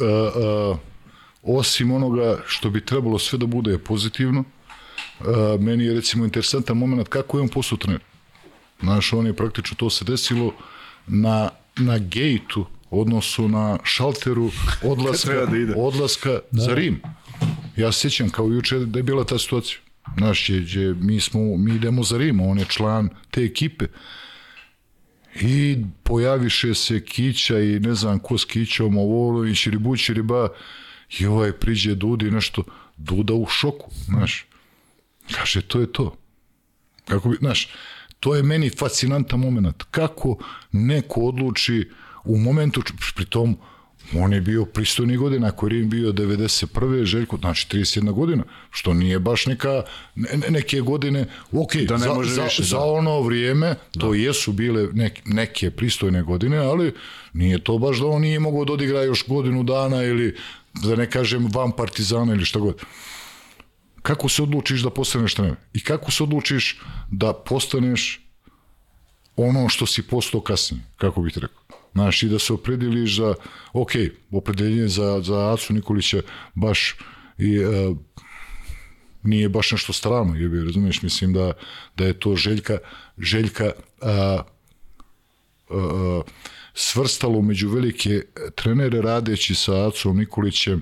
uh, 0.00 0.78
osim 1.42 1.92
onoga 1.92 2.38
što 2.46 2.70
bi 2.70 2.84
trebalo 2.84 3.18
sve 3.18 3.38
da 3.38 3.46
bude 3.46 3.78
pozitivno, 3.78 4.44
uh, 5.20 5.60
meni 5.60 5.84
je 5.84 5.94
recimo 5.94 6.24
interesantan 6.24 6.76
moment 6.76 7.08
kako 7.08 7.38
je 7.38 7.42
on 7.42 7.48
postao 7.48 7.78
trener. 7.78 8.00
Znaš, 8.82 9.12
on 9.12 9.26
je 9.26 9.36
praktično 9.36 9.76
to 9.76 9.90
se 9.90 10.04
desilo 10.04 10.52
na, 11.06 11.50
na 11.76 11.98
gejtu, 11.98 12.66
odnosu 12.90 13.48
na 13.48 13.78
šalteru 13.84 14.50
odlaska, 14.92 15.46
da 15.46 15.76
odlaska 15.76 16.38
da. 16.50 16.62
za 16.62 16.74
Rim. 16.74 17.02
Ja 17.76 17.92
se 17.92 18.00
sjećam 18.00 18.30
kao 18.30 18.46
juče 18.46 18.78
da 18.78 18.98
je 18.98 19.02
bila 19.02 19.24
ta 19.24 19.38
situacija. 19.38 19.78
Znaš, 20.18 20.48
je, 20.48 20.64
je, 20.68 20.94
mi, 20.94 21.20
smo, 21.20 21.56
mi 21.56 21.74
idemo 21.74 22.02
za 22.02 22.18
Rim, 22.18 22.40
on 22.40 22.58
je 22.58 22.64
član 22.64 23.08
te 23.30 23.44
ekipe. 23.44 23.86
I 25.40 25.76
pojaviše 26.02 26.74
se 26.74 27.04
Kića 27.04 27.58
i 27.58 27.80
ne 27.80 27.94
znam 27.94 28.18
ko 28.18 28.38
s 28.38 28.44
Kićom, 28.44 28.96
Ovolović 28.96 29.66
ili 29.66 29.78
Bući 29.78 30.14
riba 30.14 30.48
i 31.18 31.26
ovaj 31.26 31.52
priđe 31.52 31.94
Dudi 31.94 32.30
nešto, 32.30 32.64
Duda 32.96 33.34
u 33.34 33.46
šoku, 33.46 33.90
znaš. 34.04 34.46
Kaže, 35.32 35.62
to 35.62 35.80
je 35.80 35.92
to. 35.92 36.16
Kako 37.04 37.28
bi, 37.28 37.36
znaš, 37.40 37.68
to 38.22 38.36
je 38.36 38.42
meni 38.42 38.70
fascinantan 38.70 39.40
moment. 39.40 39.82
Kako 39.90 40.36
neko 40.72 41.20
odluči 41.20 41.88
u 42.24 42.38
momentu, 42.38 42.82
pri 43.16 43.24
tom, 43.24 43.56
On 44.14 44.32
je 44.32 44.40
bio 44.40 44.64
pristojni 44.64 45.16
godina, 45.16 45.46
ako 45.48 45.66
je 45.66 45.70
Rim 45.70 45.90
bio 45.90 46.12
91. 46.12 47.04
Željko, 47.04 47.36
znači 47.36 47.66
31 47.76 48.12
godina, 48.12 48.44
što 48.70 48.94
nije 48.94 49.18
baš 49.18 49.46
neka, 49.46 49.82
ne, 50.14 50.50
neke 50.50 50.80
godine, 50.80 51.26
ok, 51.52 51.74
da 51.74 51.96
ne 51.96 52.04
za, 52.04 52.14
može 52.14 52.34
za, 52.34 52.44
više, 52.44 52.62
za 52.62 52.76
da. 52.76 52.84
ono 52.84 53.20
vrijeme, 53.20 53.74
to 53.98 54.10
da. 54.10 54.16
jesu 54.16 54.52
bile 54.52 54.88
neke, 54.92 55.22
neke 55.24 55.70
pristojne 55.70 56.22
godine, 56.22 56.58
ali 56.58 56.92
nije 57.32 57.64
to 57.64 57.78
baš 57.78 57.98
da 57.98 58.06
on 58.06 58.22
nije 58.22 58.38
mogao 58.38 58.64
da 58.64 58.72
odigra 58.72 59.02
još 59.02 59.26
godinu 59.28 59.62
dana 59.62 60.02
ili 60.02 60.36
da 60.74 60.96
ne 60.96 61.10
kažem 61.10 61.48
van 61.54 61.72
partizana 61.72 62.34
ili 62.34 62.44
šta 62.44 62.58
god. 62.58 62.82
Kako 64.02 64.28
se 64.28 64.42
odlučiš 64.42 64.82
da 64.82 64.90
postaneš 64.90 65.34
trener? 65.34 65.56
I 65.74 65.80
kako 65.80 66.10
se 66.10 66.22
odlučiš 66.22 66.80
da 67.10 67.32
postaneš 67.32 68.20
ono 69.36 69.68
što 69.68 69.86
si 69.86 70.02
postao 70.02 70.40
kasnije, 70.40 70.82
kako 70.96 71.20
bih 71.20 71.38
rekao? 71.38 71.62
Znaš, 71.92 72.22
i 72.22 72.28
da 72.28 72.38
se 72.38 72.52
oprediliš 72.52 73.16
za, 73.16 73.34
ok, 73.72 73.90
opredeljenje 74.30 74.88
za, 74.88 75.20
za 75.20 75.52
Acu 75.52 75.72
Nikolića 75.72 76.22
baš 76.54 76.96
i, 77.38 77.58
uh, 77.64 77.96
nije 79.22 79.48
baš 79.48 79.72
nešto 79.72 79.92
strano, 79.92 80.34
je, 80.34 80.64
razumiješ, 80.64 81.02
mislim 81.02 81.32
da, 81.32 81.52
da 81.96 82.04
je 82.04 82.20
to 82.20 82.36
željka, 82.36 82.78
željka 83.18 83.72
uh, 84.02 84.44
uh, 85.68 86.24
svrstalo 86.74 87.42
među 87.42 87.68
velike 87.68 88.22
trenere 88.54 89.00
radeći 89.00 89.54
sa 89.54 89.86
Acom 89.86 90.16
Nikolićem 90.16 90.80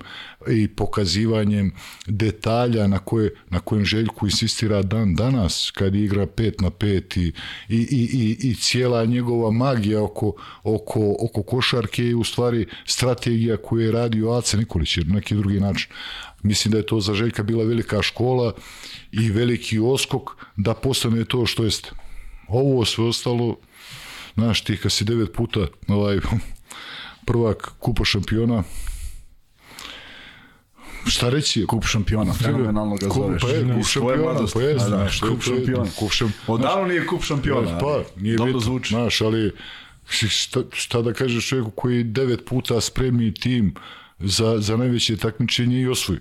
i 0.49 0.69
pokazivanjem 0.69 1.73
detalja 2.07 2.87
na, 2.87 2.99
koje, 2.99 3.31
na 3.51 3.61
kojem 3.61 3.85
Željku 3.85 4.27
insistira 4.27 4.83
dan 4.83 5.15
danas 5.15 5.73
kad 5.75 5.95
igra 5.95 6.27
5 6.27 6.63
na 6.63 6.71
5 6.71 7.21
i, 7.21 7.33
i, 7.69 7.77
i, 8.13 8.49
i 8.51 8.55
cijela 8.55 9.05
njegova 9.05 9.51
magija 9.51 10.03
oko, 10.03 10.33
oko, 10.63 11.17
oko 11.21 11.43
košarke 11.43 12.05
i 12.05 12.15
u 12.15 12.25
stvari 12.25 12.67
strategija 12.87 13.57
koju 13.57 13.81
je 13.81 13.93
radio 13.93 14.31
Aca 14.31 14.57
Nikolić 14.57 14.97
jer 14.97 15.07
neki 15.07 15.35
drugi 15.35 15.61
način. 15.61 15.91
Mislim 16.43 16.73
da 16.73 16.79
je 16.79 16.87
to 16.87 17.01
za 17.01 17.15
Željka 17.15 17.43
bila 17.43 17.65
velika 17.65 18.03
škola 18.03 18.53
i 19.13 19.31
veliki 19.31 19.79
oskok 19.79 20.31
da 20.57 20.75
postane 20.75 21.25
to 21.25 21.47
što 21.47 21.65
jeste. 21.65 21.91
Ovo 22.49 22.85
sve 22.85 23.05
ostalo 23.05 23.57
Znaš, 24.35 24.65
ti 24.65 24.77
kad 24.77 24.93
si 24.93 25.05
devet 25.05 25.33
puta 25.33 25.61
ovaj, 25.89 26.19
prvak 27.27 27.73
kupa 27.79 28.05
šampiona, 28.05 28.63
šta 31.07 31.29
reći? 31.29 31.67
Kup 31.67 31.85
šampiona, 31.85 32.33
fenomenalno 32.33 32.97
ga 32.97 33.09
zoveš. 33.15 33.43
Pa 33.43 33.49
je, 33.49 33.75
kup 33.75 33.87
šampiona, 33.87 34.47
pa 34.55 34.61
je, 34.61 34.79
znaš. 34.79 35.21
Kup 35.21 35.43
šampiona. 35.43 35.91
Kup 35.99 36.13
šampiona. 36.13 36.45
Odavno 36.47 36.87
nije 36.87 37.07
kup 37.07 37.25
šampiona. 37.25 37.79
Pa, 37.79 38.03
nije 38.17 38.37
Dobro 38.37 38.53
bitno, 38.53 38.61
zvuči. 38.61 38.89
Znaš, 38.89 39.21
ali 39.21 39.53
šta, 40.09 40.63
šta 40.73 41.03
da 41.03 41.13
kažeš 41.13 41.49
čovjeku 41.49 41.71
koji 41.71 42.05
devet 42.05 42.45
puta 42.47 42.81
spremi 42.81 43.35
tim 43.35 43.75
za, 44.19 44.59
za 44.59 44.77
najveće 44.77 45.17
takmičenje 45.17 45.81
i 45.81 45.89
osvoji. 45.89 46.21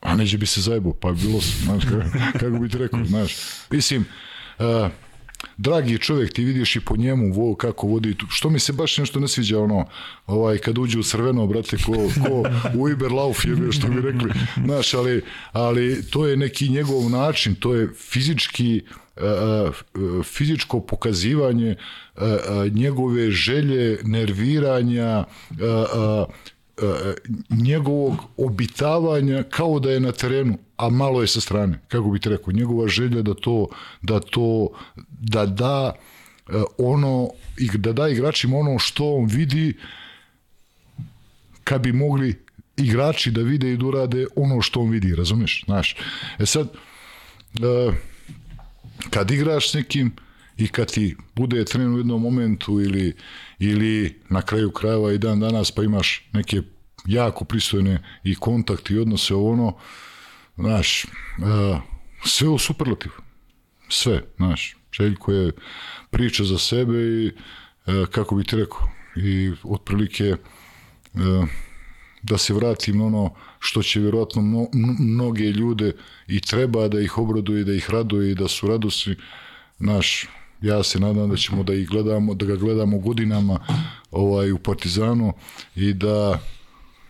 A 0.00 0.16
neće 0.16 0.38
bi 0.38 0.46
se 0.46 0.60
zajebao, 0.60 0.92
pa 0.92 1.12
bilo, 1.12 1.40
znaš, 1.64 1.84
kako, 1.84 2.38
kako 2.38 2.58
bi 2.58 2.68
ti 2.68 2.78
rekao, 2.78 3.04
znaš. 3.14 3.36
Mislim, 3.70 4.04
uh, 4.58 4.90
dragi 5.56 5.98
čovjek, 5.98 6.32
ti 6.32 6.44
vidiš 6.44 6.76
i 6.76 6.80
po 6.80 6.96
njemu 6.96 7.32
vo, 7.32 7.54
kako 7.54 7.86
vodi, 7.86 8.16
što 8.28 8.50
mi 8.50 8.58
se 8.58 8.72
baš 8.72 8.98
nešto 8.98 9.20
ne 9.20 9.28
sviđa, 9.28 9.60
ono, 9.60 9.86
ovaj, 10.26 10.58
kad 10.58 10.78
uđe 10.78 10.98
u 10.98 11.02
crveno, 11.02 11.46
brate, 11.46 11.76
ko, 11.76 11.92
ko 12.26 12.44
u 12.78 12.88
Iberlauf 12.88 13.44
je, 13.44 13.72
što 13.72 13.88
bi 13.88 14.00
rekli, 14.00 14.32
znaš, 14.64 14.94
ali, 14.94 15.22
ali 15.52 16.02
to 16.10 16.26
je 16.26 16.36
neki 16.36 16.68
njegov 16.68 17.10
način, 17.10 17.54
to 17.54 17.74
je 17.74 17.88
fizički, 17.96 18.82
fizičko 20.24 20.80
pokazivanje 20.80 21.76
njegove 22.72 23.30
želje, 23.30 23.98
nerviranja, 24.04 25.24
E, 26.82 27.14
njegovog 27.50 28.14
obitavanja 28.36 29.42
kao 29.42 29.80
da 29.80 29.90
je 29.90 30.00
na 30.00 30.12
terenu, 30.12 30.58
a 30.76 30.88
malo 30.88 31.20
je 31.20 31.28
sa 31.28 31.40
strane, 31.40 31.80
kako 31.88 32.10
bih 32.10 32.20
rekao, 32.24 32.52
njegova 32.52 32.88
želja 32.88 33.22
da 33.22 33.34
to, 33.34 33.68
da 34.02 34.20
to, 34.20 34.68
da 35.20 35.46
da 35.46 35.92
e, 36.48 36.62
ono, 36.78 37.28
da 37.74 37.92
da 37.92 38.08
igračima 38.08 38.56
ono 38.56 38.78
što 38.78 39.14
on 39.14 39.26
vidi 39.26 39.74
kad 41.64 41.80
bi 41.80 41.92
mogli 41.92 42.44
igrači 42.76 43.30
da 43.30 43.40
vide 43.40 43.72
i 43.72 43.76
da 43.76 43.86
urade 43.86 44.26
ono 44.36 44.62
što 44.62 44.80
on 44.80 44.90
vidi, 44.90 45.14
razumeš? 45.14 45.64
Znaš, 45.64 45.96
e 46.38 46.46
sad, 46.46 46.68
e, 46.68 47.92
kad 49.10 49.30
igraš 49.30 49.70
s 49.70 49.74
nekim 49.74 50.12
i 50.56 50.68
kad 50.68 50.92
ti 50.92 51.16
bude 51.34 51.64
tren 51.64 51.94
u 51.94 51.98
jednom 51.98 52.22
momentu 52.22 52.80
ili 52.80 53.14
ili 53.58 54.20
na 54.28 54.42
kraju 54.42 54.70
krajeva 54.70 55.12
i 55.12 55.18
dan 55.18 55.40
danas 55.40 55.70
pa 55.70 55.82
imaš 55.82 56.28
neke 56.32 56.62
jako 57.06 57.44
pristojne 57.44 58.02
i 58.24 58.34
kontakte 58.34 58.94
i 58.94 58.98
odnose 58.98 59.34
ono, 59.34 59.76
znaš, 60.56 61.04
uh, 61.04 61.80
sve 62.24 62.48
u 62.48 62.58
superlativ. 62.58 63.12
Sve, 63.88 64.22
znaš. 64.36 64.76
Željko 64.92 65.32
je 65.32 65.52
priča 66.10 66.44
za 66.44 66.58
sebe 66.58 66.98
i 66.98 67.26
uh, 67.86 68.06
kako 68.06 68.34
bi 68.34 68.44
ti 68.44 68.56
rekao, 68.56 68.88
i 69.16 69.52
otprilike 69.62 70.36
uh, 71.14 71.48
da 72.22 72.38
se 72.38 72.54
vratim 72.54 73.00
ono 73.00 73.34
što 73.58 73.82
će 73.82 74.00
vjerojatno 74.00 74.42
mno, 74.42 74.66
mnoge 74.98 75.44
ljude 75.44 75.92
i 76.26 76.40
treba 76.40 76.88
da 76.88 77.00
ih 77.00 77.18
obraduje, 77.18 77.64
da 77.64 77.72
ih 77.72 77.90
raduje 77.90 78.30
i 78.30 78.34
da 78.34 78.48
su 78.48 78.68
radosti, 78.68 79.16
naš 79.78 80.26
ja 80.60 80.82
se 80.82 81.00
nadam 81.00 81.30
da 81.30 81.36
ćemo 81.36 81.62
da 81.62 81.74
ih 81.74 81.88
gledamo, 81.88 82.34
da 82.34 82.46
ga 82.46 82.56
gledamo 82.56 82.98
godinama 82.98 83.58
ovaj 84.10 84.52
u 84.52 84.58
Partizanu 84.58 85.32
i 85.76 85.92
da 85.92 86.40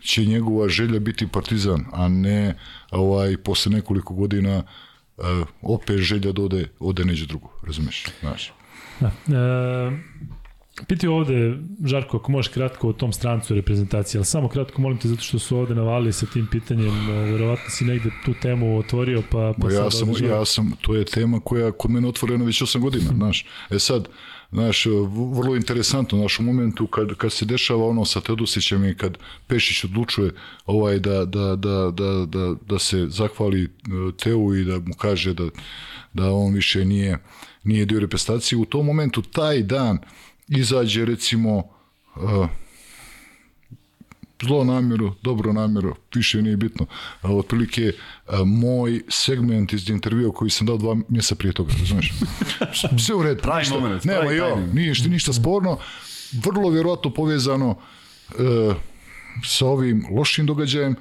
će 0.00 0.24
njegova 0.24 0.68
želja 0.68 0.98
biti 0.98 1.26
Partizan, 1.26 1.84
a 1.92 2.08
ne 2.08 2.58
ovaj 3.00 3.36
posle 3.36 3.72
nekoliko 3.72 4.14
godina 4.14 4.62
uh, 5.16 5.24
opet 5.62 5.98
želja 5.98 6.32
da 6.32 6.42
ode, 6.42 6.68
ode 6.78 7.04
neđe 7.04 7.26
drugo, 7.26 7.48
razumeš? 7.66 8.04
Znaš. 8.20 8.52
Da. 9.00 9.06
E, 9.06 9.90
Piti 10.88 11.06
ovde, 11.08 11.58
Žarko, 11.84 12.16
ako 12.16 12.32
možeš 12.32 12.52
kratko 12.52 12.88
o 12.88 12.92
tom 12.92 13.12
strancu 13.12 13.54
reprezentacije, 13.54 14.18
ali 14.18 14.24
samo 14.24 14.48
kratko 14.48 14.82
molim 14.82 14.98
te 14.98 15.08
zato 15.08 15.22
što 15.22 15.38
su 15.38 15.58
ovde 15.58 15.74
navali 15.74 16.12
sa 16.12 16.26
tim 16.26 16.46
pitanjem, 16.50 17.10
e, 17.10 17.12
verovatno 17.12 17.70
si 17.70 17.84
negde 17.84 18.10
tu 18.24 18.34
temu 18.42 18.78
otvorio, 18.78 19.22
pa, 19.30 19.54
pa 19.60 19.72
ja 19.72 19.90
sam, 19.90 20.08
ja 20.24 20.44
sam, 20.44 20.72
to 20.80 20.94
je 20.94 21.04
tema 21.04 21.40
koja 21.40 21.72
kod 21.72 21.90
mene 21.90 22.08
otvorena 22.08 22.44
već 22.44 22.62
8 22.62 22.78
godina, 22.78 23.10
znaš. 23.16 23.46
E 23.70 23.78
sad, 23.78 24.08
Znaš, 24.54 24.86
vrlo 25.34 25.56
interesantno, 25.56 26.18
naš 26.18 26.38
u 26.38 26.42
momentu 26.42 26.86
kad, 26.86 27.14
kad 27.14 27.32
se 27.32 27.44
dešava 27.44 27.86
ono 27.86 28.04
sa 28.04 28.20
Teodosićem 28.20 28.84
i 28.84 28.96
kad 28.96 29.18
Pešić 29.46 29.84
odlučuje 29.84 30.30
ovaj, 30.66 30.98
da, 30.98 31.24
da, 31.24 31.56
da, 31.56 31.90
da, 31.90 32.26
da, 32.26 32.54
da 32.68 32.78
se 32.78 33.06
zahvali 33.08 33.64
e, 33.64 33.68
Teu 34.22 34.54
i 34.54 34.64
da 34.64 34.78
mu 34.78 34.94
kaže 34.98 35.34
da, 35.34 35.48
da 36.12 36.32
on 36.32 36.54
više 36.54 36.84
nije, 36.84 37.18
nije 37.64 37.84
dio 37.84 38.00
reprezentacije, 38.00 38.58
u 38.58 38.64
tom 38.64 38.86
momentu 38.86 39.22
taj 39.22 39.62
dan 39.62 39.98
izađe 40.48 41.04
recimo 41.04 41.56
uh, 41.58 42.48
zlo 44.42 44.64
namjeru, 44.64 45.12
dobro 45.22 45.52
namjeru, 45.52 45.96
više 46.14 46.42
nije 46.42 46.56
bitno. 46.56 46.86
A, 47.22 47.32
otprilike, 47.32 47.92
a, 48.26 48.44
moj 48.44 49.02
segment 49.08 49.72
iz 49.72 49.90
intervjua 49.90 50.32
koji 50.32 50.50
sam 50.50 50.66
dao 50.66 50.76
dva 50.76 50.96
mjeseca 51.08 51.34
prije 51.34 51.52
toga, 51.52 51.72
razumiješ? 51.80 52.12
Sve 53.06 53.14
u 53.14 53.22
redu. 53.22 53.42
Pravi 53.42 53.66
moment, 53.70 54.04
Nema, 54.04 54.32
jo, 54.32 54.56
ništa, 54.72 55.08
ništa 55.08 55.32
sporno. 55.32 55.78
Vrlo 56.32 56.70
vjerojatno 56.70 57.10
povezano 57.10 57.78
e, 58.30 58.74
sa 59.44 59.66
ovim 59.66 60.06
lošim 60.10 60.46
događajem 60.46 60.96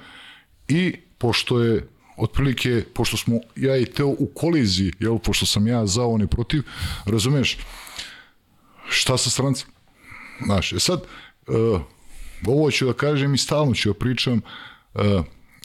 i 0.68 0.95
pošto 1.18 1.60
je 1.61 1.88
otprilike, 2.18 2.84
pošto 2.93 3.18
smo 3.18 3.39
ja 3.55 3.77
i 3.77 3.85
Teo 3.85 4.07
u 4.07 4.30
koliziji, 4.35 4.93
jel, 4.99 5.18
pošto 5.18 5.45
sam 5.45 5.68
ja 5.68 5.85
za, 5.85 6.05
on 6.05 6.22
je 6.22 6.27
protiv, 6.27 6.64
razumeš, 7.05 7.57
šta 8.89 9.18
sa 9.18 9.30
strancem? 9.30 9.68
Znaš, 10.45 10.73
e 10.73 10.80
sad, 10.80 11.03
uh, 11.47 11.81
ovo 12.47 12.71
ću 12.71 12.85
da 12.85 12.93
kažem 12.93 13.33
i 13.33 13.37
stalno 13.37 13.73
ću 13.73 13.93
da 13.93 13.99
pričam, 13.99 14.41
uh, 14.93 15.01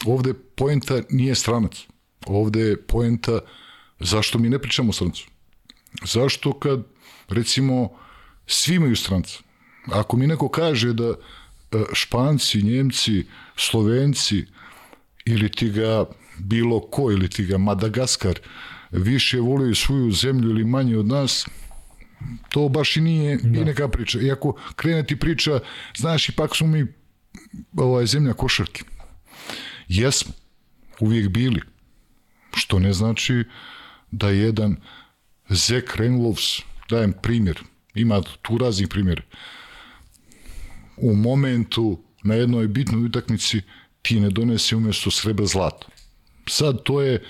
ovde 0.05 0.33
poenta 0.33 1.01
nije 1.09 1.35
stranac. 1.35 1.85
Ovde 2.27 2.59
je 2.59 2.81
poenta 2.81 3.39
zašto 3.99 4.39
mi 4.39 4.49
ne 4.49 4.59
pričamo 4.59 4.89
o 4.89 4.93
strancu. 4.93 5.27
Zašto 6.05 6.53
kad, 6.59 6.83
recimo, 7.27 7.89
svi 8.47 8.75
imaju 8.75 8.95
stranca. 8.95 9.39
Ako 9.91 10.17
mi 10.17 10.27
neko 10.27 10.49
kaže 10.49 10.93
da 10.93 11.09
uh, 11.09 11.15
Španci, 11.93 12.61
Njemci, 12.61 13.25
Slovenci 13.55 14.45
ili 15.25 15.51
ti 15.51 15.69
ga 15.69 16.05
bilo 16.37 16.79
ko, 16.79 17.11
ili 17.11 17.29
ti 17.29 17.45
ga 17.45 17.57
Madagaskar 17.57 18.39
više 18.91 19.39
voluju 19.39 19.75
svoju 19.75 20.11
zemlju 20.11 20.49
ili 20.49 20.63
manje 20.63 20.97
od 20.97 21.07
nas, 21.07 21.45
to 22.49 22.69
baš 22.69 22.97
i 22.97 23.01
nije 23.01 23.37
da. 23.37 23.59
i 23.59 23.65
neka 23.65 23.87
priča. 23.87 24.19
Iako 24.21 24.55
krene 24.75 25.05
ti 25.05 25.19
priča, 25.19 25.59
znaš, 25.97 26.29
ipak 26.29 26.55
smo 26.55 26.67
mi 26.67 26.85
ovaj, 27.77 28.05
zemlja 28.05 28.33
košarke. 28.33 28.83
Jesmo, 29.87 30.33
uvijek 30.99 31.29
bili. 31.29 31.61
Što 32.55 32.79
ne 32.79 32.93
znači 32.93 33.43
da 34.11 34.29
jedan 34.29 34.75
Zek 35.49 35.95
Renlovs, 35.95 36.61
dajem 36.89 37.13
primjer, 37.21 37.59
ima 37.95 38.21
tu 38.41 38.57
raznih 38.57 38.87
primjera, 38.87 39.21
u 40.97 41.15
momentu 41.15 42.03
na 42.23 42.35
jednoj 42.35 42.67
bitnoj 42.67 43.05
utakmici 43.05 43.61
ti 44.01 44.19
ne 44.19 44.29
donesi 44.29 44.75
umjesto 44.75 45.11
srebra 45.11 45.45
zlato. 45.45 45.87
Sad 46.47 46.83
to 46.83 47.01
je 47.01 47.23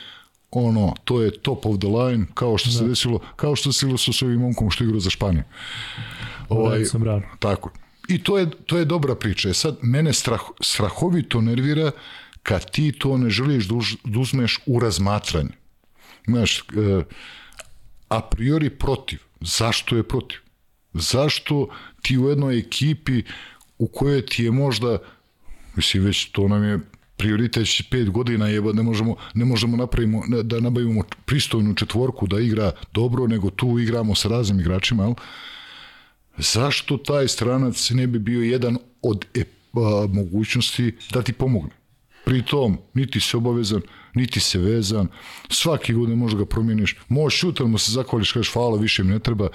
ono, 0.51 0.93
to 1.03 1.21
je 1.21 1.31
top 1.31 1.65
of 1.65 1.80
the 1.80 1.88
line, 1.88 2.26
kao 2.34 2.57
što 2.57 2.69
da. 2.69 2.77
se 2.77 2.88
desilo, 2.88 3.19
kao 3.35 3.55
što 3.55 3.71
se 3.71 3.88
desilo 3.88 4.13
sa 4.13 4.26
ovim 4.26 4.39
momkom 4.39 4.71
što 4.71 4.84
igra 4.84 4.99
za 4.99 5.09
Španiju. 5.09 5.43
Ovaj, 6.49 6.85
sam 6.85 7.03
rano. 7.03 7.23
Tako. 7.39 7.71
I 8.07 8.23
to 8.23 8.38
je, 8.38 8.49
to 8.65 8.77
je 8.77 8.85
dobra 8.85 9.15
priča. 9.15 9.49
E 9.49 9.53
sad, 9.53 9.77
mene 9.81 10.13
strah, 10.13 10.41
strahovito 10.61 11.41
nervira 11.41 11.91
kad 12.43 12.71
ti 12.71 12.91
to 12.91 13.17
ne 13.17 13.30
želiš 13.30 13.67
da 14.03 14.19
uzmeš 14.19 14.59
u 14.65 14.80
razmatranje. 14.80 15.49
Znaš, 16.27 16.59
e, 16.59 16.63
a 18.09 18.21
priori 18.21 18.69
protiv. 18.69 19.19
Zašto 19.41 19.95
je 19.95 20.03
protiv? 20.03 20.39
Zašto 20.93 21.67
ti 22.01 22.17
u 22.17 22.30
jednoj 22.30 22.59
ekipi 22.59 23.23
u 23.77 23.88
kojoj 23.88 24.26
ti 24.26 24.43
je 24.43 24.51
možda, 24.51 24.97
mislim, 25.76 26.03
već 26.03 26.31
to 26.31 26.47
nam 26.47 26.63
je 26.63 26.80
prioritet 27.20 27.68
pet 27.91 28.10
godina 28.10 28.48
je 28.48 28.62
ne 28.62 28.84
možemo 28.84 29.16
ne 29.34 29.46
možemo 29.46 29.78
napravimo 29.78 30.24
da 30.44 30.60
nabavimo 30.60 31.04
pristojnu 31.26 31.74
četvorku 31.76 32.28
da 32.28 32.40
igra 32.40 32.72
dobro 32.94 33.28
nego 33.28 33.50
tu 33.50 33.80
igramo 33.80 34.16
sa 34.16 34.30
raznim 34.30 34.60
igračima 34.60 35.04
al 35.04 35.14
zašto 36.38 36.98
taj 36.98 37.28
stranac 37.28 37.90
ne 37.90 38.08
bi 38.08 38.20
bio 38.20 38.41
jedan 38.41 38.78
od 39.02 39.26
e, 39.36 39.44
a, 39.74 40.08
mogućnosti 40.10 40.96
da 41.14 41.22
ti 41.22 41.34
pomogne? 41.34 41.72
Pri 42.26 42.46
tom 42.46 42.78
niti 42.94 43.20
se 43.20 43.38
obavezan 43.38 43.82
niti 44.14 44.40
se 44.40 44.60
vezan 44.60 45.08
svaki 45.50 45.94
godine 45.94 46.16
možda 46.16 46.40
ga 46.40 46.46
promijeniš. 46.46 46.96
Možeš 47.08 47.40
sutra 47.40 47.66
mu 47.66 47.78
se 47.78 47.91
zahvališ 47.91 48.32
kažeš 48.32 48.54
hvala 48.54 48.78
više 48.78 49.04
mi 49.04 49.12
ne 49.12 49.20
treba. 49.20 49.50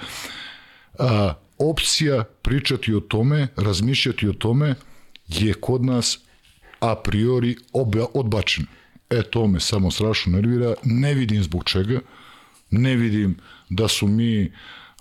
A, 0.99 1.33
opcija 1.57 2.23
pričati 2.23 2.93
o 2.93 2.99
tome 2.99 3.47
razmišljati 3.55 4.27
o 4.27 4.33
tome 4.33 4.75
je 5.27 5.53
kod 5.53 5.85
nas 5.85 6.24
a 6.79 6.95
priori 6.95 7.55
oba, 7.73 8.05
odbačen. 8.13 8.65
E, 9.09 9.21
to 9.23 9.47
me 9.47 9.59
samo 9.59 9.91
strašno 9.91 10.31
nervira. 10.31 10.73
Ne 10.83 11.13
vidim 11.13 11.43
zbog 11.43 11.63
čega. 11.63 11.99
Ne 12.71 12.95
vidim 12.95 13.37
da 13.69 13.87
su 13.87 14.07
mi 14.07 14.51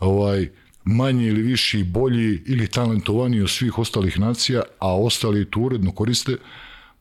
ovaj 0.01 0.49
manji 0.85 1.27
ili 1.27 1.43
viši, 1.43 1.85
bolji 1.85 2.43
ili 2.47 2.69
talentovaniji 2.69 3.43
od 3.43 3.51
svih 3.51 3.79
ostalih 3.79 4.21
nacija, 4.21 4.63
a 4.79 4.97
ostali 4.97 5.51
tu 5.51 5.63
uredno 5.63 5.93
koriste, 5.93 6.37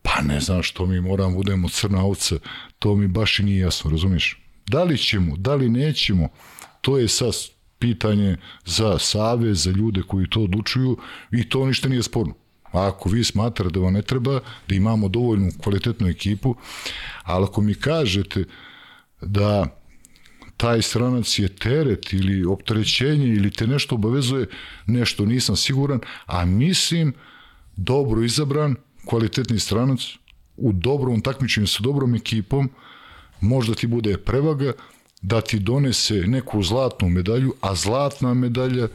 pa 0.01 0.21
ne 0.21 0.39
znam 0.39 0.63
što 0.63 0.85
mi 0.85 1.01
moramo 1.01 1.35
budemo 1.35 1.69
crna 1.69 2.03
ovca, 2.03 2.35
to 2.79 2.95
mi 2.95 3.07
baš 3.07 3.39
i 3.39 3.43
nije 3.43 3.59
jasno, 3.59 3.91
razumiješ? 3.91 4.39
Da 4.67 4.83
li 4.83 4.97
ćemo, 4.97 5.37
da 5.37 5.55
li 5.55 5.69
nećemo, 5.69 6.29
to 6.81 6.97
je 6.97 7.07
sad 7.07 7.33
pitanje 7.79 8.37
za 8.65 8.99
save, 8.99 9.53
za 9.53 9.71
ljude 9.71 10.01
koji 10.07 10.29
to 10.29 10.41
odlučuju 10.41 10.97
i 11.31 11.49
to 11.49 11.65
ništa 11.65 11.89
nije 11.89 12.03
sporno. 12.03 12.33
A 12.73 12.87
ako 12.87 13.09
vi 13.09 13.23
smatrate 13.23 13.73
da 13.73 13.79
vam 13.79 13.93
ne 13.93 14.01
treba, 14.01 14.39
da 14.67 14.75
imamo 14.75 15.07
dovoljnu 15.07 15.51
kvalitetnu 15.63 16.07
ekipu, 16.07 16.55
ali 17.23 17.43
ako 17.43 17.61
mi 17.61 17.73
kažete 17.73 18.45
da 19.21 19.67
taj 20.57 20.81
stranac 20.81 21.39
je 21.39 21.47
teret 21.47 22.13
ili 22.13 22.45
opterećenje 22.45 23.27
ili 23.27 23.51
te 23.51 23.67
nešto 23.67 23.95
obavezuje, 23.95 24.47
nešto 24.85 25.25
nisam 25.25 25.55
siguran, 25.55 25.99
a 26.25 26.45
mislim 26.45 27.13
dobro 27.75 28.23
izabran, 28.23 28.75
kvalitetni 29.05 29.59
stranac 29.59 29.99
u 30.57 30.71
dobrom 30.73 31.21
takmičenju 31.21 31.67
sa 31.67 31.83
dobrom 31.83 32.15
ekipom, 32.15 32.69
možda 33.41 33.75
ti 33.75 33.87
bude 33.87 34.17
prevaga 34.17 34.73
da 35.21 35.41
ti 35.41 35.59
donese 35.59 36.13
neku 36.13 36.63
zlatnu 36.63 37.09
medalju, 37.09 37.53
a 37.61 37.75
zlatna 37.75 38.33
medalja 38.33 38.87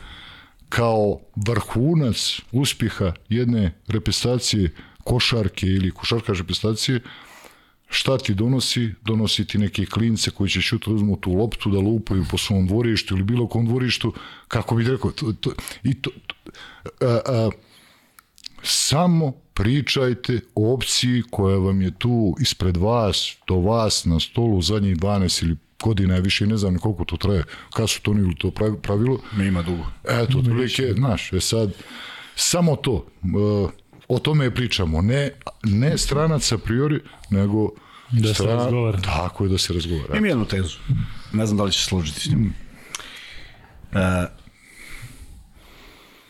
kao 0.68 1.20
vrhunac 1.36 2.40
uspjeha 2.52 3.12
jedne 3.28 3.74
reprezentacije 3.86 4.70
košarke 5.04 5.66
ili 5.66 5.90
košarkaš 5.90 6.38
reprezentacije, 6.38 7.00
šta 7.88 8.18
ti 8.18 8.34
donosi? 8.34 8.90
Donosi 9.04 9.46
ti 9.46 9.58
neke 9.58 9.86
klince 9.86 10.30
koji 10.30 10.50
će 10.50 10.60
šutra 10.60 10.92
uzmu 10.92 11.16
tu 11.16 11.32
loptu 11.32 11.70
da 11.70 11.78
lupaju 11.78 12.24
po 12.30 12.38
svom 12.38 12.66
dvorištu 12.66 13.14
ili 13.14 13.24
bilo 13.24 13.46
kom 13.48 13.66
dvorištu, 13.66 14.12
kako 14.48 14.74
bih 14.74 14.88
rekao, 14.88 15.10
to, 15.10 15.32
to, 15.32 15.52
i 15.82 15.94
to, 15.94 16.10
to 16.26 16.34
a, 17.00 17.20
a, 17.26 17.50
samo 18.62 19.32
pričajte 19.54 20.40
o 20.54 20.74
opciji 20.74 21.22
koja 21.30 21.56
vam 21.56 21.82
je 21.82 21.90
tu 21.98 22.34
ispred 22.40 22.76
vas, 22.76 23.36
do 23.48 23.56
vas 23.56 24.04
na 24.04 24.20
stolu 24.20 24.62
zadnjih 24.62 24.96
12 24.96 25.42
ili 25.42 25.56
godina, 25.82 26.14
ja 26.14 26.20
više 26.20 26.46
ne 26.46 26.56
znam 26.56 26.78
koliko 26.78 27.04
to 27.04 27.16
traje, 27.16 27.44
kad 27.72 27.90
su 27.90 28.00
to 28.02 28.14
nili 28.14 28.34
to 28.34 28.50
pravilo. 28.82 29.20
Ne 29.36 29.46
ima 29.46 29.62
dugo. 29.62 29.86
Eto, 30.04 30.38
otprilike, 30.38 30.92
znaš, 30.96 31.32
je 31.32 31.40
sad, 31.40 31.72
samo 32.34 32.76
to, 32.76 32.92
uh, 32.92 33.70
o 34.08 34.18
tome 34.18 34.54
pričamo, 34.54 35.02
ne, 35.02 35.30
ne 35.62 35.98
stranac 35.98 36.52
a 36.52 36.58
priori, 36.58 37.00
nego 37.30 37.70
da 38.10 38.34
stran... 38.34 38.48
se 38.48 38.64
razgovara. 38.64 39.00
Tako 39.00 39.44
je 39.44 39.50
da 39.50 39.58
se 39.58 39.72
razgovara. 39.72 40.16
Imam 40.16 40.26
jednu 40.26 40.44
tezu, 40.44 40.78
ne 41.32 41.46
znam 41.46 41.56
da 41.58 41.64
li 41.64 41.72
će 41.72 41.84
složiti 41.84 42.20
s 42.20 42.30
njom. 42.30 42.52
Uh, 43.92 43.98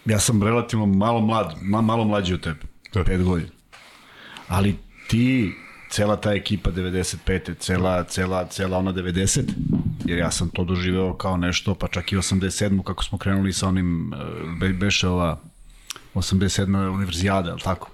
ja 0.05 0.21
sam 0.21 0.43
relativno 0.43 0.87
malo 0.87 1.21
mlad, 1.21 1.55
ma, 1.63 1.81
malo 1.81 2.05
mlađi 2.05 2.35
od 2.35 2.41
tebe, 2.41 2.61
da. 2.95 3.05
pet 3.05 3.23
godina. 3.23 3.51
Ali 4.49 4.77
ti 5.09 5.53
cela 5.91 6.17
ta 6.17 6.33
ekipa 6.35 6.71
95. 6.71 7.55
cela, 7.59 8.05
cela, 8.05 8.47
cela 8.47 8.79
ona 8.79 8.93
90. 8.93 9.43
Jer 10.05 10.19
ja 10.19 10.31
sam 10.31 10.49
to 10.49 10.65
doživeo 10.65 11.15
kao 11.15 11.37
nešto, 11.37 11.75
pa 11.75 11.89
čak 11.89 12.13
i 12.13 12.17
87. 12.17 12.83
kako 12.83 13.05
smo 13.05 13.19
krenuli 13.19 13.53
sa 13.53 13.69
onim, 13.69 14.15
be, 14.61 14.69
beše 14.69 15.09
ova 15.09 15.41
87. 16.15 16.95
univerzijada, 16.95 17.51
al 17.51 17.59
tako? 17.59 17.91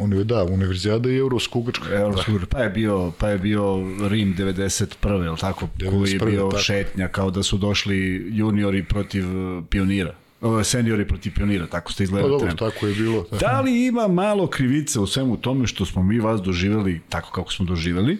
On 0.00 0.24
da, 0.24 0.44
univerzijada 0.44 1.10
i 1.10 1.16
Evropska 1.16 1.58
Ugrčka. 1.58 1.84
Evropska 1.90 2.32
da. 2.32 2.46
pa 2.46 2.58
je 2.58 2.70
bio, 2.70 3.12
pa 3.18 3.28
je 3.28 3.38
bio 3.38 3.76
Rim 4.08 4.34
91. 4.36 5.28
al 5.28 5.36
tako? 5.36 5.68
91, 5.76 5.98
koji 5.98 6.12
je 6.12 6.18
bio 6.18 6.48
tako. 6.50 6.62
šetnja 6.62 7.08
kao 7.08 7.30
da 7.30 7.42
su 7.42 7.58
došli 7.58 8.26
juniori 8.28 8.84
protiv 8.84 9.24
pionira 9.70 10.14
seniori 10.64 11.08
protiv 11.08 11.34
pionira, 11.34 11.66
tako 11.66 11.92
ste 11.92 12.04
izgledali. 12.04 12.32
Pa 12.32 12.38
dobro, 12.38 12.70
tako 12.70 12.86
je 12.86 12.94
bilo. 12.94 13.22
Tako. 13.22 13.36
Da 13.36 13.60
li 13.60 13.86
ima 13.86 14.08
malo 14.08 14.46
krivice 14.46 15.00
u 15.00 15.06
svemu 15.06 15.36
tome 15.36 15.66
što 15.66 15.86
smo 15.86 16.02
mi 16.02 16.18
vas 16.20 16.40
doživjeli 16.42 17.00
tako 17.08 17.32
kako 17.32 17.52
smo 17.52 17.66
doživjeli 17.66 18.18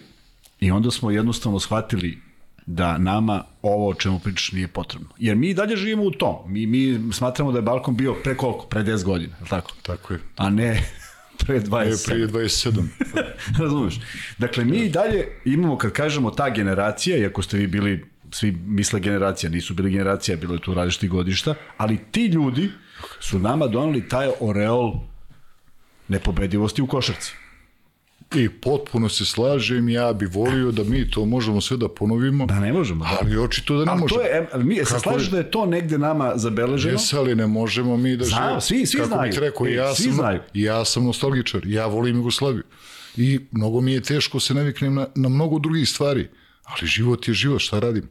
i 0.59 0.71
onda 0.71 0.91
smo 0.91 1.11
jednostavno 1.11 1.59
shvatili 1.59 2.17
da 2.65 2.97
nama 2.97 3.43
ovo 3.61 3.89
o 3.89 3.93
čemu 3.93 4.19
pričaš 4.19 4.51
nije 4.51 4.67
potrebno. 4.67 5.07
Jer 5.17 5.35
mi 5.35 5.53
dalje 5.53 5.75
živimo 5.75 6.03
u 6.03 6.11
tom. 6.11 6.35
Mi, 6.47 6.65
mi 6.67 7.13
smatramo 7.13 7.51
da 7.51 7.57
je 7.57 7.61
Balkon 7.61 7.95
bio 7.95 8.13
pre 8.23 8.37
koliko? 8.37 8.65
Pre 8.65 8.83
10 8.83 9.03
godina, 9.03 9.35
je 9.41 9.45
tako? 9.49 9.71
Tako 9.81 10.13
je. 10.13 10.19
A 10.37 10.49
ne 10.49 10.83
pre 11.45 11.59
27. 11.59 11.89
Ne, 11.89 12.27
pre 12.27 12.41
27. 12.41 12.83
Razumeš? 13.61 13.99
Dakle, 14.37 14.65
mi 14.65 14.77
i 14.77 14.89
dalje 14.89 15.27
imamo, 15.45 15.77
kad 15.77 15.91
kažemo 15.91 16.31
ta 16.31 16.49
generacija, 16.49 17.17
iako 17.17 17.41
ste 17.41 17.57
vi 17.57 17.67
bili, 17.67 18.05
svi 18.31 18.51
misle 18.51 18.99
generacija, 18.99 19.49
nisu 19.49 19.73
bili 19.73 19.91
generacija, 19.91 20.37
bilo 20.37 20.53
je 20.53 20.61
tu 20.61 20.73
različiti 20.73 21.07
godišta, 21.07 21.55
ali 21.77 21.97
ti 22.11 22.25
ljudi 22.25 22.69
su 23.19 23.39
nama 23.39 23.67
donali 23.67 24.09
taj 24.09 24.29
oreol 24.39 24.93
nepobedivosti 26.07 26.81
u 26.81 26.87
košarci. 26.87 27.33
I 28.35 28.49
potpuno 28.51 29.09
se 29.09 29.25
slažem, 29.25 29.89
ja 29.89 30.13
bi 30.13 30.25
volio 30.25 30.71
da 30.71 30.83
mi 30.83 31.11
to 31.11 31.25
možemo 31.25 31.61
sve 31.61 31.77
da 31.77 31.89
ponovimo. 31.89 32.45
Da 32.45 32.59
ne 32.59 32.73
možemo. 32.73 33.03
Da. 33.03 33.17
Ali 33.21 33.37
očito 33.37 33.77
da 33.77 33.85
ne 33.85 33.91
ali 33.91 34.01
možemo. 34.01 34.21
To 34.21 34.25
je, 34.25 34.47
ali 34.53 34.63
mi, 34.63 34.75
se 34.75 34.99
slažeš 34.99 35.27
da 35.29 35.37
je 35.37 35.51
to 35.51 35.65
negde 35.65 35.97
nama 35.97 36.31
zabeleženo? 36.35 36.93
Jes, 36.93 37.13
ali 37.13 37.35
ne 37.35 37.47
možemo 37.47 37.97
mi 37.97 38.17
da 38.17 38.25
živimo. 38.25 38.61
svi, 38.61 38.85
svi 38.85 38.97
Kako 38.97 39.07
znaju. 39.07 39.31
bih 39.31 39.39
rekao, 39.39 39.67
E, 39.67 39.73
ja, 39.73 39.95
svi 39.95 40.03
sam, 40.03 40.13
znaju. 40.13 40.39
ja 40.53 40.85
sam 40.85 41.03
nostalgičar, 41.03 41.61
ja 41.65 41.85
volim 41.85 42.15
Jugoslaviju. 42.15 42.63
I 43.17 43.39
mnogo 43.51 43.81
mi 43.81 43.93
je 43.93 44.01
teško 44.01 44.39
se 44.39 44.53
naviknem 44.53 44.93
na, 44.95 45.07
na 45.15 45.29
mnogo 45.29 45.59
drugih 45.59 45.89
stvari. 45.89 46.27
Ali 46.63 46.87
život 46.87 47.27
je 47.27 47.33
život, 47.33 47.61
šta 47.61 47.79
radim? 47.79 48.09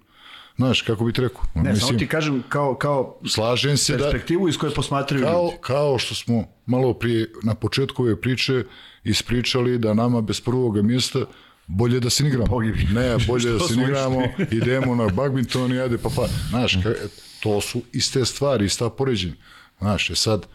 Znaš, 0.58 0.82
kako 0.82 1.04
bih 1.04 1.14
ti 1.14 1.20
rekao? 1.20 1.42
Ne, 1.54 1.76
samo 1.76 1.98
ti 1.98 2.06
kažem 2.06 2.42
kao, 2.48 2.74
kao 2.74 3.18
slažem 3.26 3.76
se 3.76 3.96
da, 3.96 4.04
perspektivu 4.04 4.48
iz 4.48 4.56
koje 4.56 4.74
posmatraju 4.74 5.24
kao, 5.24 5.44
ljudi. 5.44 5.56
kao 5.60 5.98
što 5.98 6.14
smo 6.14 6.44
malo 6.66 6.94
prije 6.94 7.30
na 7.42 7.54
početku 7.54 8.02
ove 8.02 8.20
priče 8.20 8.64
ispričali 9.04 9.78
da 9.78 9.94
nama 9.94 10.20
bez 10.20 10.40
prvog 10.40 10.82
mjesta 10.82 11.18
bolje 11.66 12.00
da 12.00 12.10
se 12.10 12.22
ne 12.22 12.28
igramo. 12.28 12.46
Pogibi. 12.46 12.84
Ne, 12.92 13.16
bolje 13.28 13.52
da 13.52 13.58
se 13.60 13.74
igramo, 13.74 14.22
idemo 14.60 14.94
na 14.94 15.08
badminton 15.08 15.72
i 15.72 15.80
ajde 15.80 15.98
pa 15.98 16.08
pa. 16.16 16.26
Znaš, 16.48 16.78
ka, 16.82 16.92
to 17.40 17.60
su 17.60 17.82
iste 17.92 18.24
stvari, 18.24 18.64
ista 18.64 18.90
poređenja. 18.90 19.34
Znaš, 19.78 20.10
je 20.10 20.16
sad, 20.16 20.46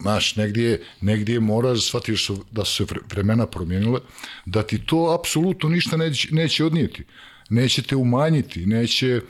Znaš, 0.00 0.36
negdje, 0.36 0.84
negdje 1.00 1.40
moraš 1.40 1.86
shvatiš 1.86 2.26
su, 2.26 2.44
da 2.50 2.64
su 2.64 2.86
se 2.86 2.94
vremena 3.10 3.46
promijenile, 3.46 4.00
da 4.46 4.62
ti 4.62 4.86
to 4.86 5.16
apsolutno 5.20 5.68
ništa 5.68 5.96
neće, 5.96 6.28
neće 6.34 6.64
odnijeti. 6.64 7.04
Neće 7.48 7.82
te 7.82 7.96
umanjiti, 7.96 8.66
neće... 8.66 9.20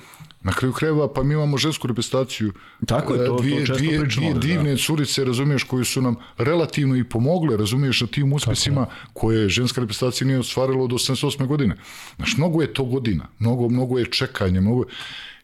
Na 0.42 0.52
kraju 0.52 0.72
krajeva, 0.72 1.12
pa 1.12 1.22
mi 1.22 1.34
imamo 1.34 1.58
žensku 1.58 1.86
reprezentaciju. 1.86 2.52
Tako 2.86 3.14
je, 3.14 3.26
to, 3.26 3.36
dvije, 3.36 3.64
to 3.64 3.74
dvije, 3.74 3.98
dvije 3.98 4.34
divne 4.34 4.70
da. 4.70 4.76
curice, 4.76 5.24
razumiješ, 5.24 5.64
koji 5.64 5.84
su 5.84 6.02
nam 6.02 6.16
relativno 6.36 6.96
i 6.96 7.04
pomogle, 7.04 7.56
razumiješ, 7.56 8.00
na 8.00 8.06
tim 8.06 8.32
uspesima 8.32 8.86
koje 9.12 9.48
ženska 9.48 9.80
reprezentacija 9.80 10.26
nije 10.26 10.38
ostvarila 10.38 10.84
od 10.84 10.90
88. 10.90 11.46
godine. 11.46 11.76
Znaš, 12.16 12.36
mnogo 12.36 12.62
je 12.62 12.74
to 12.74 12.84
godina, 12.84 13.28
mnogo, 13.38 13.68
mnogo 13.68 13.98
je 13.98 14.04
čekanje, 14.04 14.60
mnogo 14.60 14.82
je... 14.82 14.86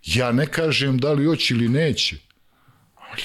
Ja 0.05 0.33
ne 0.33 0.47
kažem 0.47 0.99
da 0.99 1.13
li 1.13 1.27
hoće 1.27 1.55
ili 1.55 1.69
neće, 1.69 2.17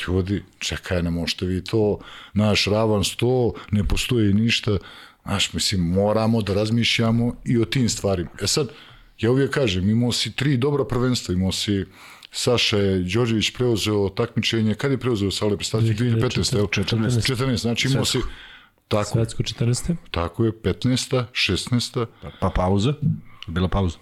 ljudi, 0.08 0.44
čekaj, 0.60 1.04
ne 1.04 1.10
možete 1.10 1.46
vi 1.46 1.64
to, 1.64 2.00
naš 2.34 2.66
ravan 2.66 3.04
sto, 3.04 3.54
ne 3.72 3.84
postoji 3.84 4.34
ništa, 4.34 4.78
znaš, 5.24 5.54
mislim, 5.54 5.82
moramo 5.82 6.42
da 6.42 6.54
razmišljamo 6.54 7.36
i 7.46 7.58
o 7.58 7.66
tim 7.66 7.90
stvarima. 7.90 8.30
E 8.42 8.48
sad, 8.48 8.70
ja 9.20 9.32
uvijek 9.32 9.52
kažem, 9.52 9.90
imao 9.90 10.12
si 10.12 10.32
tri 10.32 10.58
dobra 10.58 10.86
prvenstva, 10.86 11.34
imao 11.34 11.52
si 11.52 11.86
Saša 12.32 12.78
je 12.78 13.00
Đorđević 13.00 13.52
preuzeo 13.52 14.10
takmičenje, 14.10 14.76
kad 14.76 14.92
je 14.92 14.98
preuzeo 14.98 15.32
sa 15.32 15.48
reprezentaciju 15.48 15.94
2015. 15.94 16.68
14. 16.68 17.36
14, 17.36 17.56
znači 17.56 17.88
imao 17.88 18.06
si 18.06 18.20
tako, 18.88 19.10
Svetsko 19.10 19.44
14. 19.44 19.96
tako 20.12 20.46
je, 20.46 20.52
15. 20.52 21.24
16. 21.32 22.06
Pa 22.40 22.50
pauza? 22.50 22.94
Bila 23.48 23.68
pauza. 23.68 23.98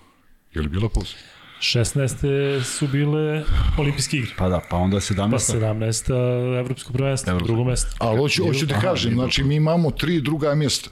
Je 0.53 0.61
li 0.61 0.67
bila 0.67 0.89
pauza? 0.89 1.13
16. 1.59 2.63
su 2.63 2.87
bile 2.87 3.43
olimpijske 3.77 4.17
igre. 4.17 4.31
Pa 4.37 4.49
da, 4.49 4.61
pa 4.69 4.77
onda 4.77 4.97
17. 4.97 5.31
Pa 5.31 5.37
17. 5.37 6.59
evropsko 6.59 6.93
prvenstvo, 6.93 7.31
Evropsko. 7.31 7.47
drugo 7.47 7.63
mesto. 7.63 7.95
Ali 7.99 8.17
hoću, 8.17 8.43
hoću 8.47 8.65
da 8.65 8.79
kažem, 8.79 9.13
znači 9.13 9.43
mi 9.43 9.55
imamo 9.55 9.91
tri 9.91 10.21
druga 10.21 10.55
mjesta. 10.55 10.89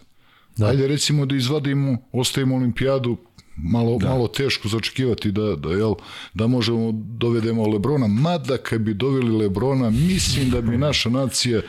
Da. 0.57 0.67
Ajde 0.67 0.87
recimo 0.87 1.25
da 1.25 1.35
izvadimo, 1.35 1.97
ostavimo 2.11 2.55
olimpijadu, 2.55 3.17
malo, 3.57 3.97
da. 3.97 4.09
malo 4.09 4.27
teško 4.27 4.67
zaočekivati 4.67 5.31
da, 5.31 5.55
da, 5.55 5.69
jel, 5.69 5.93
da 6.33 6.47
možemo 6.47 6.91
dovedemo 6.93 7.67
Lebrona, 7.67 8.07
mada 8.07 8.57
kad 8.57 8.81
bi 8.81 8.93
doveli 8.93 9.31
Lebrona, 9.31 9.89
mislim 9.89 10.49
da 10.49 10.61
bi 10.61 10.77
naša 10.77 11.09
nacija 11.09 11.57
uh, 11.59 11.65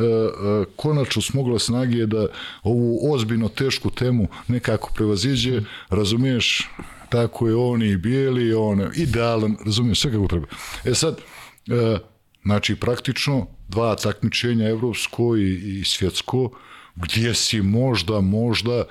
uh, 0.00 0.66
konačno 0.76 1.22
smogla 1.22 1.58
snage 1.58 2.06
da 2.06 2.26
ovu 2.62 3.12
ozbiljno 3.12 3.48
tešku 3.48 3.90
temu 3.90 4.28
nekako 4.48 4.92
prevaziđe, 4.94 5.60
razumiješ, 5.88 6.68
tako 7.08 7.48
je 7.48 7.56
on 7.56 7.82
i 7.82 7.96
bijeli, 7.96 8.54
on 8.54 8.90
idealan, 8.94 9.56
razumiješ, 9.64 10.00
sve 10.00 10.12
kako 10.12 10.28
treba. 10.28 10.46
E 10.84 10.94
sad, 10.94 11.18
uh, 11.66 11.98
znači 12.44 12.76
praktično 12.76 13.46
dva 13.68 13.96
takmičenja 13.96 14.68
evropsko 14.68 15.36
i, 15.36 15.78
i 15.80 15.84
svjetsko, 15.84 16.50
gdje 16.96 17.34
si 17.34 17.62
možda, 17.62 18.20
možda 18.20 18.84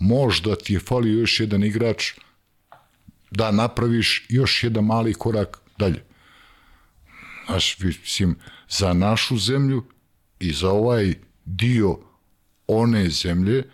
možda 0.00 0.56
ti 0.56 0.72
je 0.72 0.80
falio 0.80 1.20
još 1.20 1.40
jedan 1.40 1.64
igrač 1.64 2.12
da 3.30 3.50
napraviš 3.50 4.26
još 4.28 4.64
jedan 4.64 4.84
mali 4.84 5.14
korak 5.14 5.58
dalje. 5.78 6.04
Znaš, 7.46 7.78
mislim, 7.78 8.36
za 8.68 8.92
našu 8.92 9.38
zemlju 9.38 9.84
i 10.40 10.52
za 10.52 10.70
ovaj 10.70 11.14
dio 11.44 11.98
one 12.66 13.10
zemlje, 13.10 13.64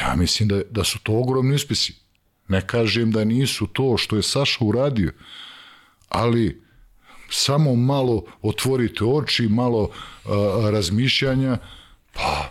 ja 0.00 0.16
mislim 0.16 0.48
da, 0.48 0.62
da 0.70 0.84
su 0.84 0.98
to 0.98 1.12
ogromni 1.12 1.54
uspjesi. 1.54 1.94
Ne 2.48 2.66
kažem 2.66 3.10
da 3.10 3.24
nisu 3.24 3.66
to 3.66 3.96
što 3.96 4.16
je 4.16 4.22
Saša 4.22 4.64
uradio, 4.64 5.12
ali 6.08 6.62
samo 7.30 7.74
malo 7.76 8.24
otvorite 8.42 9.04
oči, 9.04 9.48
malo 9.48 9.82
uh, 9.82 9.90
razmišljanja, 10.70 11.58
pa 12.12 12.50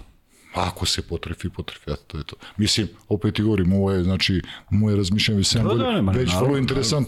ako 0.54 0.86
se 0.86 1.02
potrefi, 1.02 1.50
potrefi, 1.50 1.90
ja, 1.90 1.96
to 1.96 2.18
je 2.18 2.24
to. 2.24 2.36
Mislim, 2.58 2.88
opet 3.10 3.36
ti 3.36 3.42
govorim, 3.42 3.74
ovo 3.74 3.92
je, 3.92 4.04
znači, 4.04 4.42
moje 4.70 4.96
razmišljanje 4.96 5.38
već 5.38 5.48
7 5.56 5.64
godina, 5.64 6.12
već 6.12 6.30
vrlo 6.42 6.58
interesant. 6.58 7.08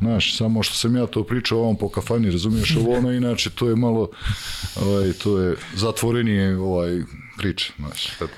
Znaš, 0.00 0.36
samo 0.36 0.62
što 0.62 0.74
sam 0.74 0.96
ja 0.96 1.06
to 1.06 1.24
pričao 1.24 1.58
ovom 1.58 1.76
po 1.76 1.88
kafani, 1.88 2.30
razumiješ 2.30 2.76
ovo, 2.76 2.96
ono, 2.96 3.12
inače, 3.12 3.50
to 3.50 3.68
je 3.68 3.76
malo, 3.76 4.10
ovaj, 4.82 5.12
to 5.12 5.38
je 5.38 5.56
zatvorenije 5.74 6.58
ovaj, 6.58 7.00
priče, 7.38 7.72
znaš, 7.78 8.06
eto. 8.12 8.34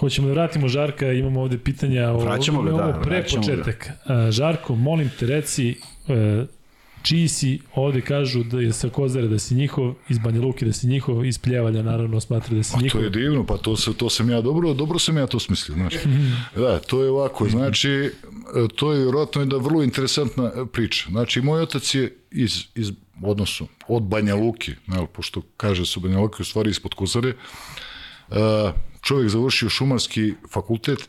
Hoćemo 0.00 0.28
da 0.28 0.32
vratimo 0.32 0.68
Žarka, 0.68 1.12
imamo 1.12 1.40
ovde 1.40 1.58
pitanja 1.58 2.12
vraćamo 2.12 2.62
ga, 2.62 2.70
da, 2.70 3.00
pre 3.02 3.22
početak. 3.22 3.90
Ga. 4.06 4.30
Žarko, 4.30 4.74
molim 4.74 5.10
te 5.18 5.26
reci 5.26 5.80
e, 6.08 6.46
čiji 7.08 7.28
si, 7.28 7.60
ovde 7.74 8.00
kažu 8.00 8.42
da 8.42 8.60
je 8.60 8.72
sa 8.72 8.88
Kozare 8.88 9.28
da 9.28 9.38
si 9.38 9.54
njihov, 9.54 9.94
iz 10.08 10.18
Banja 10.18 10.40
Luke 10.40 10.66
da 10.66 10.72
si 10.72 10.86
njihov, 10.86 11.24
iz 11.24 11.38
Pljevalja 11.38 11.82
naravno 11.82 12.20
smatra 12.20 12.56
da 12.56 12.62
si 12.62 12.76
A 12.76 12.80
njihov. 12.82 13.00
to 13.00 13.04
je 13.04 13.10
divno, 13.10 13.46
pa 13.46 13.56
to, 13.56 13.76
se, 13.76 13.94
to 13.94 14.10
sam 14.10 14.30
ja 14.30 14.40
dobro, 14.40 14.74
dobro 14.74 14.98
sam 14.98 15.16
ja 15.16 15.26
to 15.26 15.40
smislio, 15.40 15.74
znaš. 15.74 15.94
Da, 16.56 16.78
to 16.78 17.02
je 17.02 17.10
ovako, 17.10 17.48
znači, 17.48 18.10
to 18.76 18.92
je 18.92 19.02
vjerojatno 19.02 19.40
jedna 19.40 19.56
vrlo 19.56 19.82
interesantna 19.82 20.66
priča. 20.72 21.10
Znači, 21.10 21.40
moj 21.40 21.62
otac 21.62 21.94
je 21.94 22.16
iz, 22.30 22.64
iz 22.74 22.92
odnosu, 23.22 23.66
od 23.88 24.02
Banja 24.02 24.34
Luke, 24.34 24.74
ne, 24.86 25.06
pošto 25.12 25.42
kaže 25.56 25.86
se 25.86 26.00
Banja 26.00 26.18
Luke, 26.18 26.42
u 26.42 26.44
stvari 26.44 26.70
ispod 26.70 26.94
Kozare, 26.94 27.32
čovjek 29.02 29.30
završio 29.30 29.68
šumarski 29.68 30.34
fakultet 30.52 31.08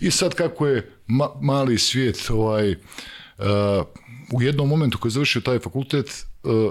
i 0.00 0.10
sad 0.10 0.34
kako 0.34 0.66
je 0.66 0.92
ma, 1.06 1.28
mali 1.40 1.78
svijet 1.78 2.30
ovaj, 2.30 2.74
u 4.32 4.42
jednom 4.42 4.68
momentu 4.68 4.98
kad 4.98 5.10
je 5.10 5.14
završio 5.14 5.40
taj 5.40 5.58
fakultet, 5.58 6.26
uh, 6.42 6.70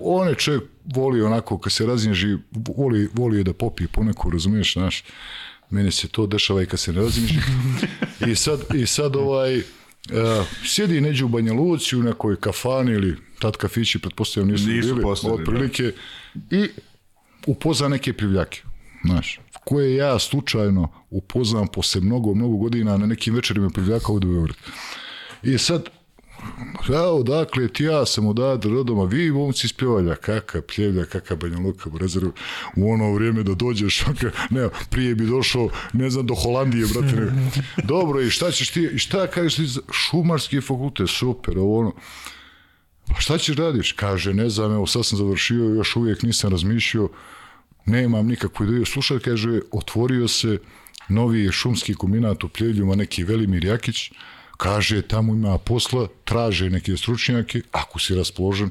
on 0.00 0.28
je 0.28 0.34
čovjek 0.34 0.62
voli 0.94 1.22
onako, 1.22 1.58
kad 1.58 1.72
se 1.72 1.86
raznježi, 1.86 2.36
voli, 2.76 3.08
voli 3.12 3.44
da 3.44 3.52
popije 3.52 3.88
poneku, 3.88 4.30
razumiješ, 4.30 4.72
znaš, 4.72 5.04
meni 5.70 5.90
se 5.90 6.08
to 6.08 6.26
dešava 6.26 6.62
i 6.62 6.66
kad 6.66 6.80
se 6.80 6.92
ne 6.92 7.00
raznježi. 7.00 7.38
I 8.30 8.34
sad, 8.34 8.60
i 8.74 8.86
sad 8.86 9.16
ovaj, 9.16 9.58
uh, 9.58 9.64
sjedi 10.64 11.00
neđe 11.00 11.24
u 11.24 11.28
Banja 11.28 11.52
Luci, 11.52 11.96
u 11.96 12.02
nekoj 12.02 12.40
kafani 12.40 12.92
ili 12.92 13.16
tad 13.38 13.56
kafići, 13.56 13.98
pretpostavljam, 13.98 14.50
nisu, 14.50 14.68
nisu 14.68 14.88
bili, 14.88 15.02
postavili, 15.02 15.40
otprilike, 15.40 15.92
da. 16.34 16.56
i 16.56 16.68
upozna 17.46 17.88
neke 17.88 18.12
privljake, 18.12 18.62
znaš, 19.04 19.40
koje 19.64 19.94
ja 19.94 20.18
slučajno 20.18 20.88
upoznam 21.10 21.66
posle 21.66 22.00
mnogo, 22.00 22.34
mnogo 22.34 22.56
godina 22.56 22.96
na 22.96 23.06
nekim 23.06 23.34
večerima 23.34 23.70
privljaka 23.70 24.12
ovde 24.12 24.26
u 24.26 24.32
Beogradu. 24.32 24.58
I 25.46 25.58
sad, 25.58 25.88
ja 26.88 27.02
odakle 27.02 27.68
ti 27.68 27.84
ja 27.84 28.06
sam 28.06 28.26
odavde 28.26 28.68
rodom, 28.68 28.98
a 28.98 29.04
vi 29.04 29.30
momci 29.30 29.66
iz 29.66 29.72
Pjevalja, 29.72 30.14
kaka 30.14 30.62
pljevlja, 30.62 31.04
kaka 31.04 31.36
Banja 31.36 31.58
Luka, 31.58 31.90
Brezaru, 31.90 32.32
u 32.76 32.92
ono 32.92 33.12
vrijeme 33.12 33.42
da 33.42 33.54
dođeš, 33.54 34.04
ne, 34.50 34.68
prije 34.90 35.14
bi 35.14 35.26
došao, 35.26 35.68
ne 35.92 36.10
znam, 36.10 36.26
do 36.26 36.34
Holandije, 36.34 36.86
brate, 36.86 37.16
ne. 37.16 37.50
Dobro, 37.94 38.20
i 38.20 38.30
šta 38.30 38.50
ćeš 38.50 38.70
ti, 38.70 38.88
i 38.92 38.98
šta 38.98 39.26
kažeš 39.26 39.54
ti, 39.54 39.80
šumarski 39.92 40.60
fakultet, 40.60 41.10
super, 41.10 41.58
ovo 41.58 41.78
ono, 41.78 41.92
pa 43.08 43.20
šta 43.20 43.38
ćeš 43.38 43.56
radiš? 43.56 43.92
Kaže, 43.92 44.34
ne 44.34 44.48
znam, 44.48 44.72
evo 44.72 44.86
sad 44.86 45.06
sam 45.06 45.18
završio, 45.18 45.64
još 45.64 45.96
uvijek 45.96 46.22
nisam 46.22 46.50
razmišljao, 46.50 47.08
nemam 47.86 48.26
nikakvu 48.26 48.66
ideju. 48.66 48.84
Slušaj, 48.84 49.18
kaže, 49.18 49.60
otvorio 49.72 50.28
se 50.28 50.58
novi 51.08 51.52
šumski 51.52 51.94
kombinat 51.94 52.44
u 52.44 52.48
Pljeljima, 52.48 52.94
neki 52.94 53.24
Velimir 53.24 53.64
Jakić, 53.64 54.10
kaže 54.56 55.02
tamo 55.02 55.32
ima 55.32 55.58
posla, 55.58 56.08
traže 56.24 56.70
neke 56.70 56.96
stručnjake, 56.96 57.60
ako 57.72 57.98
si 57.98 58.14
raspoložen, 58.14 58.70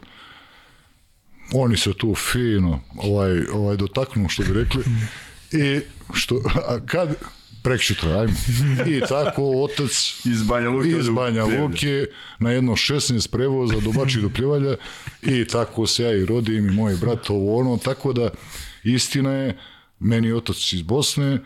oni 1.54 1.78
se 1.78 1.94
tu 1.94 2.16
fino 2.16 2.80
ovaj, 2.96 3.40
ovaj 3.54 3.78
dotaknu, 3.78 4.30
što 4.30 4.44
bi 4.44 4.54
rekli, 4.54 4.84
i 5.52 5.82
što, 6.14 6.42
a 6.68 6.80
kad, 6.86 7.16
prekšutra, 7.66 8.20
ajmo. 8.20 8.34
I 8.88 9.00
tako 9.10 9.64
otac 9.64 10.22
iz 10.26 10.44
Banja 10.44 10.70
Luke, 10.70 10.90
iz 10.90 11.10
Banja 11.10 11.46
Luke 11.46 12.06
na 12.40 12.52
jedno 12.52 12.72
16 12.72 13.32
prevoza 13.32 13.80
do 13.80 13.92
Bači 13.92 14.22
do 14.22 14.30
Pljevalja 14.30 14.76
i 15.22 15.46
tako 15.46 15.88
se 15.88 16.04
ja 16.04 16.12
i 16.12 16.26
rodim 16.26 16.70
i 16.70 16.72
moj 16.72 16.96
brat 17.02 17.30
ovo 17.30 17.60
ono, 17.60 17.78
tako 17.78 18.14
da 18.14 18.30
istina 18.84 19.32
je, 19.32 19.58
meni 20.00 20.28
je 20.28 20.36
otac 20.36 20.74
iz 20.74 20.82
Bosne, 20.82 21.40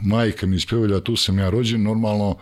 majka 0.00 0.46
mi 0.46 0.56
iz 0.56 0.66
Pljevalja, 0.66 1.00
tu 1.00 1.16
sam 1.16 1.38
ja 1.38 1.50
rođen, 1.50 1.82
normalno 1.82 2.38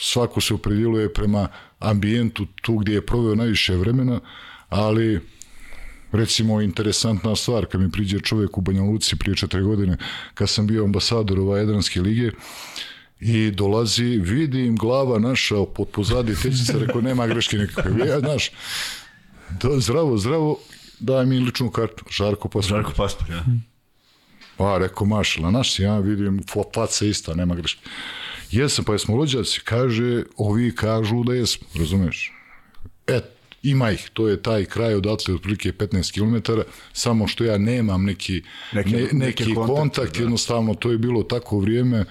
svako 0.00 0.40
se 0.40 0.54
opredjeluje 0.54 1.12
prema 1.12 1.48
ambijentu 1.78 2.46
tu 2.62 2.76
gdje 2.76 2.94
je 2.94 3.06
proveo 3.06 3.34
najviše 3.34 3.76
vremena, 3.76 4.20
ali 4.68 5.20
recimo 6.12 6.60
interesantna 6.60 7.36
stvar 7.36 7.66
kad 7.66 7.80
mi 7.80 7.92
priđe 7.92 8.20
čovjek 8.20 8.58
u 8.58 8.60
Banja 8.60 8.82
Luci 8.82 9.16
prije 9.16 9.36
četiri 9.36 9.62
godine 9.62 9.96
kad 10.34 10.48
sam 10.48 10.66
bio 10.66 10.84
ambasador 10.84 11.38
ova 11.38 11.58
Jadranske 11.58 12.00
lige 12.00 12.30
i 13.20 13.50
dolazi, 13.50 14.04
vidim 14.04 14.76
glava 14.76 15.18
naša 15.18 15.54
pod 15.74 15.88
pozadi 15.88 16.34
tečica, 16.42 16.72
rekao 16.78 17.00
nema 17.00 17.26
greške 17.26 17.56
nekakve, 17.56 18.08
ja, 18.08 18.20
znaš, 18.20 18.50
da, 19.62 19.80
zdravo, 19.80 20.18
zdravo, 20.18 20.58
daj 20.98 21.26
mi 21.26 21.38
ličnu 21.38 21.70
kartu, 21.70 22.04
Žarko 22.10 22.48
Paspor. 22.48 22.76
Žarko 22.76 22.92
Paspor, 22.96 23.30
ja. 23.30 23.44
Pa, 24.56 24.78
rekao, 24.78 25.06
mašala, 25.06 25.50
naš 25.50 25.78
ja 25.78 25.98
vidim, 25.98 26.42
faca 26.74 27.06
ista, 27.06 27.34
nema 27.34 27.54
greške. 27.54 27.80
Jesam, 28.50 28.84
pa 28.84 28.92
jesmo 28.92 29.16
rođaci, 29.16 29.60
kaže, 29.64 30.22
ovi 30.36 30.74
kažu 30.74 31.24
da 31.24 31.34
jesmo, 31.34 31.66
razumeš? 31.74 32.32
Et, 33.06 33.24
ima 33.62 33.90
ih, 33.90 34.10
to 34.12 34.28
je 34.28 34.42
taj 34.42 34.64
kraj 34.64 34.94
odatle 34.94 35.34
otprilike 35.34 35.72
15 35.72 36.12
km, 36.14 36.52
samo 36.92 37.28
što 37.28 37.44
ja 37.44 37.58
nemam 37.58 38.04
neki, 38.04 38.42
Neke- 38.72 38.90
ne, 38.90 38.98
neke 39.02 39.16
neki 39.16 39.54
kontakte, 39.54 39.74
kontakt, 39.74 40.16
da. 40.16 40.22
jednostavno 40.22 40.74
to 40.74 40.90
je 40.90 40.98
bilo 40.98 41.22
tako 41.22 41.58
vrijeme 41.58 42.04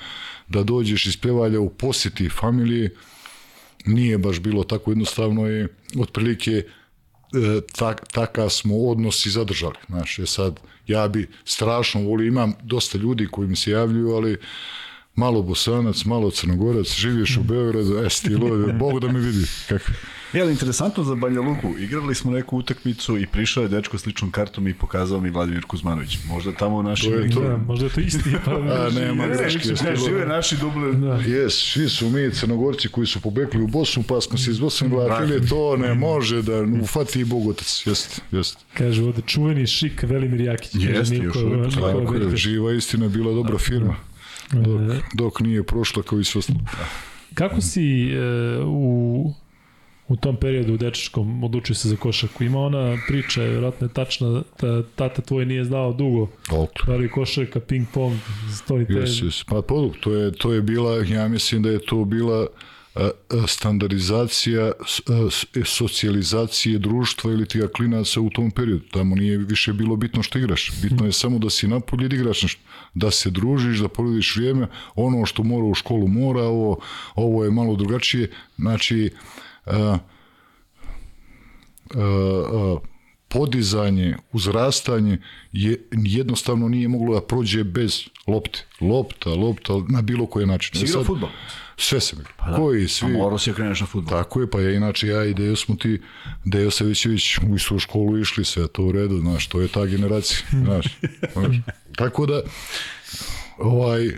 da 0.47 0.63
dođeš 0.63 1.05
iz 1.05 1.17
Pevalja 1.17 1.59
u 1.59 1.69
posjeti 1.69 2.29
familije, 2.29 2.95
nije 3.85 4.17
baš 4.17 4.39
bilo 4.39 4.63
tako 4.63 4.91
jednostavno 4.91 5.49
i 5.51 5.67
otprilike 5.99 6.51
e, 6.51 6.65
tak, 7.77 8.07
takav 8.11 8.49
smo 8.49 8.77
odnos 8.77 9.25
i 9.25 9.29
zadržali. 9.29 9.75
Znaš, 9.87 10.19
je 10.19 10.25
sad, 10.25 10.59
ja 10.87 11.07
bi 11.07 11.29
strašno 11.45 12.01
volio, 12.01 12.27
imam 12.27 12.53
dosta 12.63 12.97
ljudi 12.97 13.27
koji 13.31 13.47
mi 13.47 13.55
se 13.55 13.71
javljuju, 13.71 14.09
ali 14.11 14.37
malo 15.19 15.41
bosanac, 15.41 16.05
malo 16.05 16.31
crnogorac, 16.31 16.95
živiš 16.95 17.37
u 17.37 17.43
Beogradu, 17.43 17.97
e, 17.97 18.09
stilo, 18.09 18.73
Bog 18.79 18.99
da 18.99 19.11
me 19.11 19.19
vidi. 19.19 19.45
Kako. 19.69 19.91
Je, 20.33 20.41
ali 20.41 20.51
interesantno 20.51 21.03
za 21.03 21.15
Banja 21.15 21.41
Luku, 21.41 21.73
igrali 21.79 22.15
smo 22.15 22.31
neku 22.31 22.57
utakmicu 22.57 23.17
i 23.17 23.27
prišao 23.27 23.63
je 23.63 23.69
dečko 23.69 23.97
s 23.97 24.05
ličnom 24.05 24.31
kartom 24.31 24.67
i 24.67 24.73
pokazao 24.73 25.19
mi 25.19 25.29
Vladimir 25.29 25.65
Kuzmanović. 25.65 26.17
Možda 26.27 26.51
tamo 26.51 26.81
naši... 26.81 27.09
To 27.09 27.13
je 27.13 27.29
to. 27.29 27.41
Da, 27.41 27.57
možda 27.57 27.85
je 27.85 27.91
to 27.91 28.01
isti. 28.01 28.29
Pa, 28.45 28.51
A, 28.51 28.89
nema 28.89 29.27
greške. 29.27 29.69
Ne, 29.83 29.95
žive 29.95 30.25
naši 30.25 30.57
duble... 30.57 30.93
Da. 30.93 31.13
Jes, 31.27 31.53
svi 31.53 31.89
su 31.89 32.09
mi 32.09 32.31
crnogorci 32.31 32.87
koji 32.87 33.07
su 33.07 33.21
pobekli 33.21 33.61
u 33.61 33.67
Bosnu, 33.67 34.03
pa 34.07 34.21
smo 34.21 34.37
se 34.37 34.51
iz 34.51 34.59
Bosne 34.59 34.87
vratili, 34.87 35.47
to 35.47 35.77
ne 35.77 35.93
može 35.93 36.41
da 36.41 36.53
ufati 36.81 37.19
i 37.19 37.25
Bogotac. 37.25 37.83
Jeste, 37.85 38.21
jeste. 38.31 38.63
Kaže 38.73 39.03
ovde 39.03 39.21
čuveni 39.25 39.67
šik 39.67 40.03
Velimir 40.03 40.41
Jakić. 40.41 40.71
Jeste, 40.75 41.15
još 41.15 41.35
uvijek 41.35 42.35
živa 42.35 42.73
istina 42.73 43.05
je 43.05 43.09
bila 43.09 43.33
dobra 43.33 43.57
firma, 43.57 43.95
E, 44.53 44.99
dok 45.13 45.39
nije 45.39 45.63
prošla 45.63 46.03
kao 46.03 46.19
i 46.19 46.23
sve 46.23 46.39
ostalo. 46.39 46.59
Kako 47.33 47.61
si 47.61 48.11
e, 48.11 48.19
u, 48.65 49.33
u 50.07 50.15
tom 50.15 50.35
periodu 50.35 50.73
u 50.73 50.77
dečačkom 50.77 51.43
odlučio 51.43 51.75
se 51.75 51.89
za 51.89 51.95
košarku? 51.95 52.43
Ima 52.43 52.59
ona 52.59 52.97
priča, 53.07 53.43
je 53.43 53.49
vjerojatno 53.49 53.87
je 53.87 53.93
tačna, 53.93 54.41
da 54.61 54.83
tata 54.95 55.21
tvoj 55.21 55.45
nije 55.45 55.65
znao 55.65 55.93
dugo 55.93 56.27
Tako. 56.45 56.85
da 56.85 56.95
li 56.95 57.09
košarka, 57.09 57.59
ping 57.59 57.87
pong, 57.93 58.17
stoji 58.55 58.85
te... 58.85 58.93
Jes, 58.93 59.21
jes. 59.21 59.43
Pa 59.43 59.61
to 60.01 60.13
je, 60.13 60.31
to 60.31 60.53
je 60.53 60.61
bila, 60.61 61.03
ja 61.03 61.27
mislim 61.27 61.63
da 61.63 61.69
je 61.69 61.79
to 61.85 62.05
bila 62.05 62.47
standardizacija 63.47 64.71
s- 64.87 64.99
a, 65.01 65.29
s- 65.31 65.55
e, 65.55 65.61
socijalizacije 65.65 66.79
društva 66.79 67.31
ili 67.31 67.45
ti 67.45 67.59
klinaca 67.67 68.21
u 68.21 68.29
tom 68.29 68.51
periodu. 68.51 68.83
Tamo 68.85 69.15
nije 69.15 69.37
više 69.37 69.73
bilo 69.73 69.95
bitno 69.95 70.23
što 70.23 70.37
igraš. 70.39 70.71
Bitno 70.81 71.05
je 71.05 71.11
samo 71.11 71.39
da 71.39 71.49
si 71.49 71.67
napolje 71.67 72.07
da 72.07 72.15
igraš 72.15 72.41
nešto. 72.43 72.61
Da 72.93 73.11
se 73.11 73.29
družiš, 73.29 73.77
da 73.77 73.87
provodiš 73.89 74.35
vrijeme. 74.35 74.67
Ono 74.95 75.25
što 75.25 75.43
mora 75.43 75.63
u 75.63 75.73
školu 75.73 76.07
mora, 76.07 76.41
ovo, 76.41 76.79
ovo 77.15 77.43
je 77.43 77.51
malo 77.51 77.75
drugačije. 77.75 78.29
Znači, 78.57 79.11
a, 79.65 79.75
a, 79.75 79.97
a, 81.95 82.77
podizanje, 83.27 84.15
uzrastanje 84.31 85.17
je 85.51 85.77
jednostavno 85.93 86.69
nije 86.69 86.87
moglo 86.87 87.15
da 87.15 87.21
prođe 87.21 87.63
bez 87.63 87.99
lopte. 88.27 88.65
Lopta, 88.81 89.29
lopta, 89.29 89.73
na 89.89 90.01
bilo 90.01 90.25
koji 90.25 90.45
način. 90.45 90.75
Si 90.75 90.79
E 90.79 90.85
igrao 90.85 91.03
fudbal? 91.05 91.29
Sve 91.81 92.01
sam 92.01 92.19
igrao. 92.19 92.57
Koji 92.57 92.85
A 92.85 92.87
svi... 92.87 93.07
morao 93.07 93.37
si 93.37 93.49
da 93.49 93.55
kreneš 93.55 93.81
na 93.81 93.87
fudbal. 93.87 94.23
Tako 94.23 94.41
je, 94.41 94.49
pa 94.49 94.61
ja 94.61 94.71
inače 94.71 95.07
ja 95.07 95.25
i 95.25 95.33
Dejo 95.33 95.55
smo 95.55 95.75
ti, 95.75 96.01
Dejo 96.45 96.71
Savićević 96.71 97.37
u 97.37 97.55
istu 97.55 97.79
školu 97.79 98.17
išli, 98.17 98.45
sve 98.45 98.67
to 98.67 98.83
u 98.83 98.91
redu, 98.91 99.17
znaš, 99.17 99.47
to 99.47 99.61
je 99.61 99.67
ta 99.67 99.85
generacija, 99.85 100.39
znaš. 100.65 100.85
znaš. 101.33 101.55
Tako 101.95 102.25
da, 102.25 102.41
ovaj, 103.57 104.09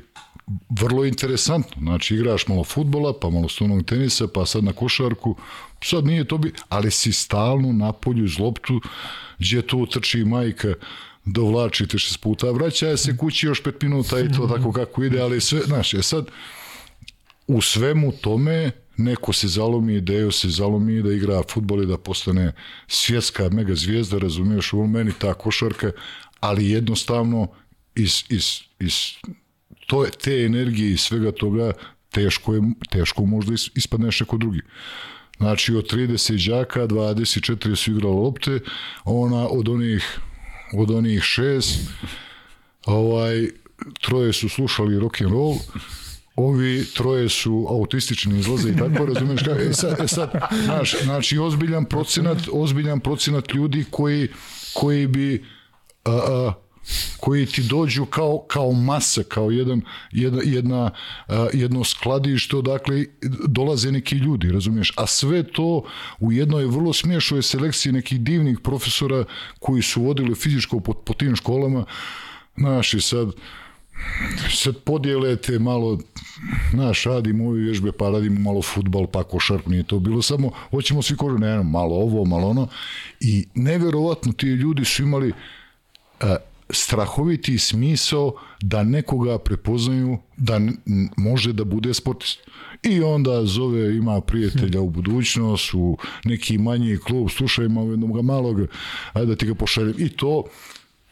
vrlo 0.70 1.06
interesantno, 1.06 1.82
znači 1.82 2.16
igraš 2.16 2.48
malo 2.48 2.64
futbola, 2.64 3.20
pa 3.20 3.30
malo 3.30 3.50
stonog 3.50 3.86
tenisa, 3.86 4.28
pa 4.34 4.46
sad 4.46 4.64
na 4.64 4.74
košarku, 4.74 5.36
sad 5.84 6.06
nije 6.06 6.28
to 6.28 6.38
bi, 6.38 6.54
ali 6.70 6.92
si 6.92 7.12
stalno 7.12 7.72
na 7.72 7.94
polju 7.94 8.26
iz 8.26 8.40
loptu, 8.40 8.82
gdje 9.40 9.68
tu 9.68 9.86
trči 9.86 10.26
majka, 10.26 10.74
dovlači 11.26 11.88
te 11.88 11.98
šest 11.98 12.22
puta, 12.22 12.52
vraća 12.52 12.98
se 12.98 13.18
kući 13.18 13.46
još 13.46 13.64
pet 13.64 13.82
minuta 13.82 14.20
i 14.20 14.32
to 14.32 14.48
tako 14.48 14.72
kako 14.72 15.04
ide, 15.04 15.22
ali 15.22 15.42
sve, 15.42 15.60
znaš, 15.60 15.94
je 15.94 16.04
sad, 16.04 16.26
u 17.52 17.62
svemu 17.62 18.12
tome 18.12 18.72
neko 18.98 19.34
se 19.34 19.48
zalomi, 19.48 20.02
Dejo 20.02 20.32
se 20.32 20.50
zalomi 20.50 21.02
da 21.02 21.14
igra 21.14 21.44
futbol 21.50 21.84
i 21.84 21.86
da 21.86 21.98
postane 21.98 22.54
svjetska 22.88 23.50
mega 23.50 23.76
zvijezda, 23.76 24.18
razumiješ, 24.18 24.74
u 24.74 24.88
meni 24.88 25.12
ta 25.20 25.34
košarka, 25.34 25.92
ali 26.40 26.70
jednostavno 26.70 27.48
iz, 27.96 28.24
iz, 28.30 28.46
iz 28.80 28.94
to, 29.88 30.06
te 30.24 30.46
energije 30.46 30.94
i 30.94 30.98
svega 30.98 31.32
toga 31.32 31.74
teško, 32.12 32.54
je, 32.54 32.62
teško 32.90 33.26
možda 33.26 33.54
is- 33.54 33.72
ispadneš 33.76 34.20
neko 34.20 34.38
drugi. 34.38 34.62
Znači 35.38 35.76
od 35.76 35.94
30 35.94 36.50
đaka 36.50 36.88
24 36.88 37.76
su 37.76 37.92
igrali 37.92 38.16
lopte, 38.16 38.60
ona 39.04 39.48
od 39.48 39.70
onih 39.70 40.20
od 40.74 40.92
onih 40.92 41.22
šest 41.24 41.80
ovaj 42.86 43.48
troje 44.02 44.34
su 44.34 44.50
slušali 44.50 45.00
rock 45.00 45.22
and 45.22 45.32
roll 45.32 45.56
ovi 46.46 46.86
troje 46.94 47.30
su 47.30 47.68
autistični 47.70 48.40
izlaze 48.40 48.70
i 48.70 48.78
tako 48.78 49.06
razumiješ 49.06 49.44
kako 49.44 49.62
e 49.62 49.74
sad, 49.74 50.00
e 50.00 50.08
sad 50.08 50.32
znaš, 50.64 51.04
znači 51.04 51.38
ozbiljan 51.38 51.86
procenat 51.86 52.38
ozbiljan 52.52 53.00
procenat 53.00 53.54
ljudi 53.54 53.86
koji 53.92 54.28
koji 54.74 55.08
bi 55.08 55.46
a, 56.06 56.12
a, 56.12 56.54
koji 57.18 57.46
ti 57.46 57.64
dođu 57.64 58.06
kao, 58.06 58.46
kao 58.48 58.72
masa, 58.72 59.24
kao 59.24 59.52
jedan, 59.52 59.82
jedna, 60.12 60.42
jedna, 60.46 60.92
jedno 61.54 61.84
skladište, 61.84 62.56
odakle 62.56 63.06
dolaze 63.48 63.92
neki 63.92 64.16
ljudi, 64.16 64.52
razumiješ? 64.52 64.94
A 64.98 65.08
sve 65.08 65.44
to 65.44 65.84
u 66.20 66.32
jednoj 66.32 66.66
vrlo 66.66 66.94
smiješnoj 66.94 67.42
selekciji 67.42 67.92
nekih 67.92 68.22
divnih 68.22 68.60
profesora 68.60 69.24
koji 69.60 69.82
su 69.82 70.04
vodili 70.04 70.36
fizičko 70.36 70.80
po, 70.80 70.94
po 70.94 71.14
tim 71.14 71.36
školama, 71.36 71.86
znaš, 72.58 72.94
i 72.94 73.02
sad, 73.02 73.28
sad 74.50 74.78
podijelete 74.78 75.60
malo, 75.60 76.00
znaš, 76.72 77.04
radimo 77.04 77.48
ove 77.48 77.60
vježbe, 77.60 77.92
pa 77.92 78.10
radimo 78.10 78.40
malo 78.40 78.62
futbal, 78.62 79.08
pa 79.08 79.24
košarku, 79.24 79.70
nije 79.70 79.84
to 79.84 80.00
bilo 80.00 80.22
samo, 80.22 80.52
hoćemo 80.72 81.02
svi 81.02 81.18
kožu, 81.18 81.38
ne, 81.38 81.64
malo 81.64 81.96
ovo, 81.96 82.26
malo 82.26 82.48
ono, 82.48 82.68
i 83.20 83.48
neverovatno 83.56 84.34
ti 84.34 84.48
ljudi 84.48 84.86
su 84.86 85.04
imali 85.04 85.34
a, 86.20 86.36
strahoviti 86.70 87.58
smisao 87.58 88.34
da 88.62 88.84
nekoga 88.84 89.38
prepoznaju 89.38 90.18
da 90.38 90.60
može 91.18 91.54
da 91.54 91.64
bude 91.64 91.94
sportist. 91.94 92.40
I 92.84 93.04
onda 93.04 93.46
zove, 93.46 93.96
ima 93.96 94.22
prijatelja 94.22 94.82
u 94.82 94.90
budućnost, 94.90 95.74
u 95.74 95.98
neki 96.26 96.58
manji 96.58 96.98
klub, 96.98 97.30
slušaj, 97.30 97.66
ima 97.66 97.82
jednog 97.82 98.22
malog, 98.22 98.58
ajde 99.14 99.28
da 99.28 99.36
ti 99.36 99.46
ga 99.46 99.56
pošaljem. 99.56 99.96
I 99.98 100.10
to 100.10 100.44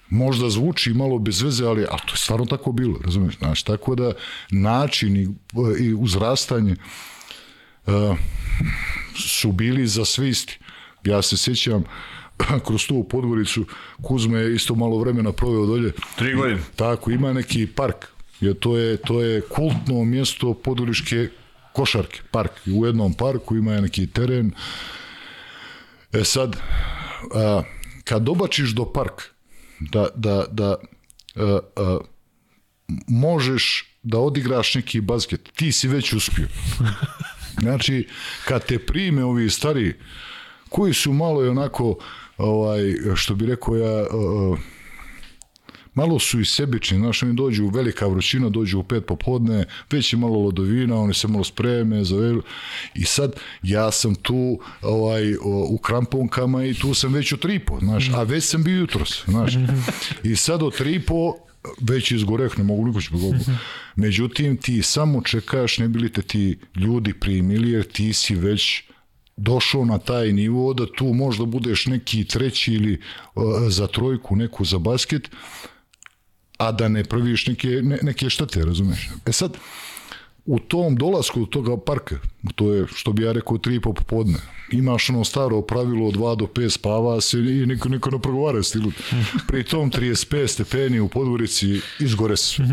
možda 0.10 0.50
zvuči 0.50 0.94
malo 0.94 1.20
bez 1.20 1.42
veze, 1.42 1.66
ali, 1.66 1.86
ali 1.90 2.02
to 2.06 2.14
je 2.14 2.18
stvarno 2.18 2.46
tako 2.46 2.72
bilo, 2.72 3.00
razumiješ? 3.04 3.38
Znači, 3.38 3.66
tako 3.66 3.96
da 3.96 4.14
način 4.52 5.18
i, 5.18 5.30
i 5.80 5.94
uzrastanje 5.94 6.76
uh, 7.86 8.18
su 9.16 9.52
bili 9.52 9.88
za 9.88 10.06
sve 10.06 10.30
isti. 10.30 10.60
Ja 11.04 11.22
se 11.22 11.38
sjećam 11.38 11.84
kroz 12.66 12.88
tu 12.88 13.04
podvoricu 13.04 13.66
Kuzme 14.02 14.40
je 14.40 14.56
isto 14.56 14.76
malo 14.76 15.00
vremena 15.00 15.32
proveo 15.32 15.66
dolje. 15.66 15.92
Tri 16.16 16.36
godine. 16.36 16.62
Tako, 16.76 17.12
ima 17.12 17.34
neki 17.34 17.68
park 17.68 18.08
Jer 18.42 18.60
to 18.60 18.78
je, 18.78 18.98
to 18.98 19.22
je 19.22 19.42
kultno 19.42 20.04
mjesto 20.06 20.54
poduriške 20.54 21.30
košarke, 21.74 22.22
park. 22.32 22.52
U 22.68 22.86
jednom 22.86 23.14
parku 23.14 23.56
ima 23.56 23.82
neki 23.82 24.08
teren. 24.08 24.52
E 26.14 26.24
sad, 26.24 26.56
a, 27.36 27.64
kad 28.04 28.22
dobačiš 28.22 28.70
do 28.70 28.86
park, 28.86 29.22
da, 29.80 30.08
da, 30.16 30.46
da 30.52 30.76
a, 31.36 31.60
a, 31.76 31.98
možeš 33.08 33.86
da 34.04 34.20
odigraš 34.20 34.76
neki 34.76 35.02
basket, 35.02 35.50
ti 35.56 35.72
si 35.72 35.88
već 35.88 36.14
uspio. 36.14 36.48
Znači, 37.62 38.08
kad 38.46 38.66
te 38.66 38.80
prime 38.80 39.24
ovi 39.24 39.50
stari, 39.50 39.94
koji 40.70 40.94
su 40.94 41.14
malo 41.14 41.46
i 41.46 41.48
onako, 41.48 41.98
ovaj, 42.38 42.82
što 43.16 43.36
bi 43.36 43.46
rekao 43.46 43.76
ja, 43.76 44.02
uh, 44.02 44.60
malo 46.00 46.20
su 46.20 46.40
i 46.40 46.46
sebični, 46.46 46.98
znaš, 46.98 47.24
oni 47.24 47.34
dođu 47.34 47.66
u 47.66 47.70
velika 47.70 48.08
vrućina, 48.08 48.50
dođu 48.50 48.80
u 48.80 48.84
pet 48.84 49.06
popodne, 49.06 49.66
već 49.92 50.14
je 50.14 50.20
malo 50.20 50.40
lodovina, 50.40 50.96
oni 50.96 51.14
se 51.14 51.28
malo 51.28 51.44
spreme, 51.44 52.04
zavelu, 52.04 52.42
i 52.96 53.04
sad 53.06 53.36
ja 53.64 53.92
sam 53.92 54.16
tu 54.16 54.60
ovaj, 54.82 55.36
u 55.70 55.78
kramponkama 55.78 56.66
i 56.66 56.74
tu 56.74 56.94
sam 56.94 57.14
već 57.14 57.32
u 57.32 57.38
tripo, 57.38 57.80
znaš, 57.80 58.10
a 58.16 58.24
već 58.24 58.44
sam 58.44 58.64
bio 58.64 58.80
jutros, 58.80 59.24
znaš, 59.26 59.54
i 60.24 60.36
sad 60.36 60.64
od 60.64 60.78
tripo 60.78 61.34
već 61.82 62.12
izgoreh, 62.12 62.58
ne 62.58 62.64
mogu 62.64 62.88
niko 62.88 63.02
će 63.02 63.10
Međutim, 63.96 64.58
ti 64.58 64.82
samo 64.82 65.22
čekaš, 65.22 65.78
ne 65.78 65.88
bili 65.88 66.12
te 66.12 66.22
ti 66.22 66.60
ljudi 66.76 67.14
primili, 67.14 67.72
jer 67.72 67.84
ti 67.84 68.14
si 68.14 68.36
već 68.36 68.84
došao 69.38 69.86
na 69.86 69.98
taj 69.98 70.34
nivo 70.34 70.74
da 70.74 70.86
tu 70.98 71.06
možda 71.06 71.46
budeš 71.46 71.86
neki 71.86 72.24
treći 72.24 72.74
ili 72.74 72.94
uh, 73.36 73.44
za 73.70 73.88
trojku, 73.88 74.36
neku 74.36 74.66
za 74.66 74.80
basket, 74.80 75.30
a 76.60 76.72
da 76.72 76.88
ne 76.88 77.04
praviš 77.04 77.48
neke, 77.48 77.68
ne, 77.68 78.00
neke 78.02 78.30
štete, 78.30 78.66
razumeš? 78.66 79.10
E 79.26 79.32
sad, 79.32 79.58
u 80.46 80.60
tom 80.60 80.96
dolasku 80.96 81.40
do 81.40 81.46
toga 81.46 81.78
parka, 81.78 82.16
to 82.56 82.74
je 82.74 82.86
što 82.96 83.14
bi 83.14 83.24
ja 83.24 83.32
rekao 83.32 83.58
3,5 83.58 83.94
popodne, 83.94 84.38
imaš 84.72 85.10
ono 85.10 85.24
staro 85.24 85.62
pravilo 85.62 86.08
od 86.08 86.16
2 86.16 86.36
do 86.36 86.46
5 86.46 86.70
spava 86.70 87.22
se 87.22 87.38
i 87.38 87.66
niko, 87.66 87.90
niko 87.90 88.12
ne 88.12 88.22
progovara 88.22 88.64
stilu. 88.64 88.92
Pri 89.48 89.64
tom 89.64 89.92
35 89.92 90.48
stepeni 90.48 91.00
u 91.00 91.08
Podgorici 91.08 91.82
izgore 92.00 92.38
se. 92.38 92.64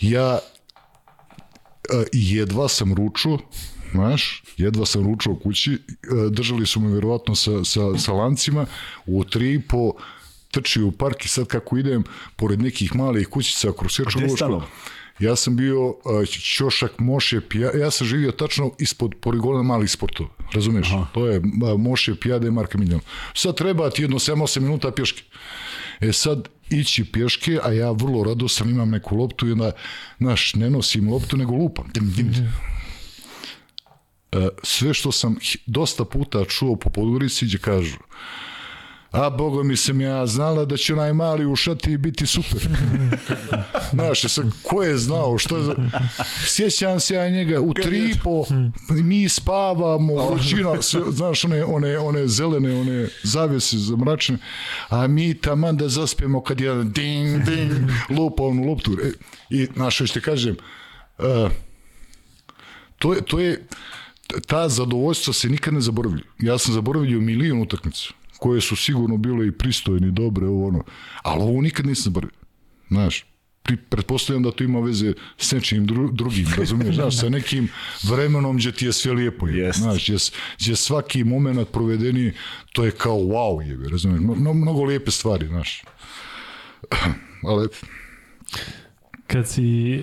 Ja 0.00 0.38
e, 0.38 2.04
jedva 2.12 2.68
sam 2.68 2.94
ručao, 2.94 3.38
znaš, 3.92 4.42
jedva 4.56 4.86
sam 4.86 5.04
ručao 5.04 5.36
kući, 5.36 5.72
e, 5.72 5.78
držali 6.30 6.66
su 6.66 6.80
me 6.80 6.92
vjerovatno 6.92 7.34
sa, 7.34 7.64
sa, 7.64 7.98
sa 7.98 8.12
lancima, 8.12 8.66
u 9.06 9.24
3,5 9.24 9.92
trčio 10.52 10.86
u 10.86 10.92
park 10.92 11.24
i 11.24 11.28
sad 11.28 11.46
kako 11.46 11.78
idem 11.78 12.04
pored 12.36 12.60
nekih 12.60 12.94
malih 12.96 13.28
kućica 13.28 13.72
kroz 13.78 13.92
Srču 13.92 14.18
Lučku. 14.18 14.62
Ja 15.18 15.36
sam 15.36 15.56
bio 15.56 15.88
uh, 15.88 15.94
Ćošak 16.28 16.98
Mošep, 16.98 17.54
ja, 17.54 17.70
ja 17.78 17.90
sam 17.90 18.06
živio 18.06 18.32
tačno 18.32 18.70
ispod 18.78 19.14
poligona 19.20 19.62
mali 19.62 19.88
sportova, 19.88 20.28
razumeš? 20.54 20.92
Aha. 20.92 21.06
To 21.14 21.26
je 21.26 21.38
uh, 21.38 21.80
Mošep, 21.80 22.24
Jade, 22.24 22.50
Marka 22.50 22.78
Miljan. 22.78 23.00
Sad 23.34 23.56
treba 23.56 23.90
ti 23.90 24.02
jedno 24.02 24.18
7-8 24.18 24.60
minuta 24.60 24.90
pješke. 24.90 25.22
E 26.00 26.12
sad, 26.12 26.48
ići 26.70 27.04
pješke, 27.04 27.58
a 27.62 27.72
ja 27.72 27.90
vrlo 27.90 28.24
rado 28.24 28.48
sam 28.48 28.70
imam 28.70 28.90
neku 28.90 29.16
loptu 29.16 29.48
i 29.48 29.52
onda, 29.52 29.72
znaš, 30.18 30.54
ne 30.54 30.70
nosim 30.70 31.12
loptu, 31.12 31.36
nego 31.36 31.54
lupam. 31.54 31.90
Dim, 31.94 32.10
dim, 32.10 32.32
dim. 32.32 32.44
Uh, 32.44 34.42
e, 34.42 34.48
sve 34.62 34.94
što 34.94 35.12
sam 35.12 35.36
dosta 35.66 36.04
puta 36.04 36.44
čuo 36.44 36.76
po 36.76 36.90
Podgorici, 36.90 37.46
gdje 37.46 37.58
kažu, 37.58 37.96
uh, 37.96 38.51
a 39.12 39.30
bogo 39.30 39.62
mi 39.62 39.76
sam 39.76 40.00
ja 40.00 40.26
znala 40.26 40.64
da 40.64 40.76
će 40.76 40.92
onaj 40.92 41.12
mali 41.12 41.46
ušati 41.46 41.92
i 41.92 41.96
biti 41.96 42.26
super. 42.26 42.68
Znaš, 43.92 44.22
sad, 44.22 44.46
ko 44.62 44.82
je 44.82 44.98
znao, 44.98 45.38
što 45.38 45.56
je... 45.56 45.74
Sjećam 46.46 47.00
se 47.00 47.14
ja 47.14 47.28
njega 47.28 47.60
u 47.60 47.74
tripo, 47.74 48.44
mi 48.88 49.28
spavamo, 49.28 50.30
vrućina, 50.30 50.74
znaš, 51.10 51.44
one, 51.44 51.64
one, 51.64 51.98
one 51.98 52.26
zelene, 52.26 52.80
one 52.80 53.08
zavjese 53.22 53.78
zamračene, 53.78 54.38
a 54.88 55.06
mi 55.06 55.34
taman 55.34 55.76
da 55.76 55.88
zaspijemo 55.88 56.42
kad 56.42 56.60
je 56.60 56.84
ding, 56.84 57.44
ding, 57.44 57.90
lupa 58.10 58.42
onu 58.42 58.64
loptu. 58.64 58.96
E, 59.04 59.12
I, 59.50 59.68
znaš, 59.74 60.10
što 60.10 60.20
kažem, 60.20 60.56
uh, 61.18 61.50
to 62.98 63.14
je, 63.14 63.22
to 63.22 63.40
je, 63.40 63.66
ta 64.46 64.68
zadovoljstva 64.68 65.32
se 65.32 65.48
nikad 65.48 65.74
ne 65.74 65.80
zaboravlja. 65.80 66.22
Ja 66.38 66.58
sam 66.58 66.74
zaboravio 66.74 67.20
milion 67.20 67.60
utakmica 67.60 68.21
koje 68.42 68.60
su 68.60 68.76
sigurno 68.76 69.16
bile 69.16 69.46
i 69.46 69.52
pristojne, 69.52 70.10
dobre, 70.10 70.46
ovo 70.46 70.68
ono. 70.68 70.84
Ali 71.22 71.42
ovo 71.42 71.60
nikad 71.60 71.86
nisam 71.86 72.02
zaboravio. 72.02 72.38
Znaš, 72.88 73.24
pri, 73.62 73.76
pretpostavljam 73.76 74.42
da 74.42 74.50
to 74.50 74.64
ima 74.64 74.80
veze 74.80 75.12
s 75.38 75.52
nečim 75.52 75.86
dru, 75.86 76.10
drugim, 76.12 76.46
razumiješ, 76.58 76.94
znaš, 76.94 77.20
sa 77.20 77.28
nekim 77.28 77.68
vremenom 78.02 78.56
gdje 78.56 78.72
ti 78.72 78.86
je 78.86 78.92
sve 78.92 79.12
lijepo, 79.12 79.48
je, 79.48 79.68
yes. 79.68 79.78
znaš, 79.78 80.04
gdje, 80.04 80.16
gdje 80.60 80.76
svaki 80.76 81.24
moment 81.24 81.68
provedeni, 81.72 82.32
to 82.72 82.84
je 82.84 82.90
kao 82.90 83.16
wow, 83.16 83.60
je, 83.60 83.88
razumiješ, 83.88 84.20
mnogo, 84.20 84.54
mnogo 84.54 84.84
lijepe 84.84 85.10
stvari, 85.10 85.46
znaš. 85.46 85.82
Ali... 87.48 87.68
Kad 89.26 89.48
si 89.48 89.94
e, 89.94 90.00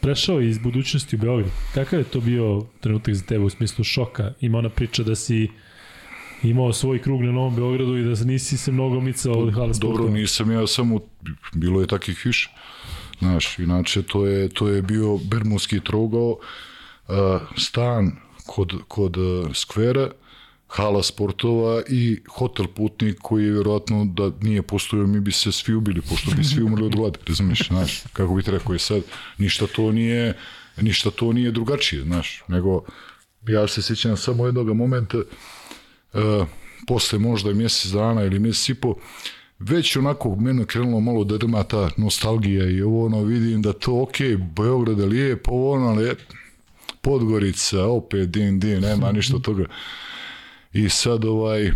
prešao 0.00 0.40
iz 0.40 0.58
budućnosti 0.58 1.16
u 1.16 1.18
Beograd, 1.18 1.50
kakav 1.74 1.98
je 1.98 2.04
to 2.04 2.20
bio 2.20 2.66
trenutak 2.80 3.14
za 3.14 3.24
tebe 3.24 3.44
u 3.44 3.50
smislu 3.50 3.84
šoka? 3.84 4.32
Ima 4.40 4.58
ona 4.58 4.68
priča 4.68 5.02
da 5.02 5.14
si 5.14 5.48
imao 6.42 6.72
svoj 6.72 7.02
krug 7.02 7.22
na 7.22 7.32
Novom 7.32 7.56
Beogradu 7.56 7.96
i 7.96 8.04
da 8.04 8.24
nisi 8.24 8.56
se 8.56 8.72
mnogo 8.72 9.00
micao 9.00 9.32
od 9.32 9.54
hala 9.54 9.72
Dobro, 9.80 10.08
nisam 10.08 10.50
ja 10.50 10.66
samo, 10.66 11.00
bilo 11.52 11.80
je 11.80 11.86
takih 11.86 12.22
više. 12.24 12.50
Znaš, 13.18 13.58
inače 13.58 14.02
to 14.02 14.26
je, 14.26 14.48
to 14.48 14.68
je 14.68 14.82
bio 14.82 15.18
Bermudski 15.30 15.80
trogao, 15.80 16.30
uh, 16.30 17.16
stan 17.56 18.12
kod, 18.46 18.72
kod 18.88 19.16
uh, 19.16 19.54
skvera, 19.54 20.10
hala 20.68 21.02
sportova 21.02 21.82
i 21.88 22.20
hotel 22.28 22.66
putnik 22.74 23.18
koji 23.22 23.44
je 23.44 23.52
vjerojatno 23.52 24.04
da 24.04 24.30
nije 24.40 24.62
postojao 24.62 25.06
mi 25.06 25.20
bi 25.20 25.32
se 25.32 25.52
svi 25.52 25.74
ubili 25.74 26.00
pošto 26.00 26.30
bi 26.36 26.44
svi 26.44 26.62
umrli 26.62 26.86
od 26.86 26.96
glade, 26.96 27.18
razumiješ, 27.28 27.68
znaš, 27.68 28.02
kako 28.12 28.34
bi 28.34 28.42
ti 28.42 28.50
rekao 28.50 28.72
je 28.72 28.78
sad, 28.78 29.02
ništa 29.38 29.66
to 29.66 29.92
nije, 29.92 30.36
ništa 30.80 31.10
to 31.10 31.32
nije 31.32 31.50
drugačije, 31.50 32.02
znaš, 32.02 32.42
nego 32.48 32.84
ja 33.48 33.68
se 33.68 33.82
sjećam 33.82 34.16
samo 34.16 34.46
jednog 34.46 34.76
momenta 34.76 35.18
posle 36.86 37.18
možda 37.18 37.52
mjesec 37.52 37.92
dana 37.92 38.24
ili 38.24 38.38
mjesec 38.38 38.68
i 38.68 38.74
po, 38.74 38.94
već 39.58 39.96
onako 39.96 40.36
mene 40.36 40.64
krenulo 40.64 41.00
malo 41.00 41.24
da 41.24 41.38
drma 41.38 41.62
ta 41.62 41.90
nostalgija 41.96 42.70
i 42.70 42.82
ovo 42.82 43.06
ono 43.06 43.22
vidim 43.22 43.62
da 43.62 43.72
to 43.72 44.02
ok, 44.02 44.16
Beograd 44.56 44.98
je 44.98 45.06
lijep, 45.06 45.48
ovo 45.48 45.72
ono, 45.72 45.86
ali 45.86 46.14
Podgorica, 47.00 47.86
opet 47.86 48.30
din, 48.30 48.60
din, 48.60 48.80
nema 48.80 49.12
ništa 49.16 49.38
toga. 49.38 49.64
I 50.72 50.88
sad 50.88 51.24
ovaj, 51.24 51.70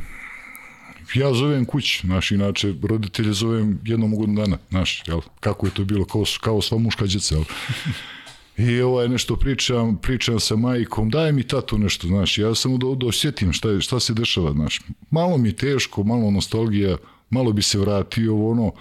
ja 1.15 1.35
zovem 1.35 1.65
kuć, 1.65 2.01
znaš, 2.05 2.31
inače 2.31 2.75
roditelje 2.83 3.33
zovem 3.33 3.81
jednom 3.85 4.15
u 4.15 4.17
godinu 4.17 4.41
dana, 4.41 4.59
znaš, 4.71 5.03
jel, 5.07 5.21
kako 5.41 5.67
je 5.67 5.75
to 5.75 5.85
bilo, 5.85 6.05
kao, 6.05 6.25
kao 6.41 6.63
sva 6.63 6.79
muška 6.79 7.07
djeca, 7.07 7.35
jel. 7.35 7.45
I 8.57 8.81
ovaj 8.81 9.09
nešto 9.09 9.37
pričam, 9.37 9.97
pričam 9.97 10.41
sa 10.41 10.57
majkom, 10.57 11.11
daj 11.11 11.33
mi 11.33 11.43
tatu 11.43 11.79
nešto, 11.79 12.07
znaš, 12.07 12.39
ja 12.39 12.55
samo 12.55 12.79
da, 12.79 12.87
da 12.97 13.07
osjetim 13.07 13.53
šta, 13.53 13.81
šta 13.81 14.01
se 14.01 14.15
dešava, 14.15 14.53
znaš. 14.53 14.81
Malo 15.11 15.39
mi 15.39 15.53
teško, 15.53 16.05
malo 16.05 16.31
nostalgija, 16.31 16.97
malo 17.31 17.53
bi 17.53 17.63
se 17.63 17.79
vratio, 17.79 18.49
ono, 18.51 18.73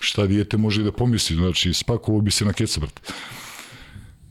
šta 0.00 0.26
dijete 0.26 0.56
može 0.56 0.82
da 0.82 0.92
pomisli, 0.92 1.36
znači, 1.36 1.72
spakovo 1.72 2.20
bi 2.20 2.30
se 2.30 2.44
na 2.44 2.52
kecabrt. 2.52 3.12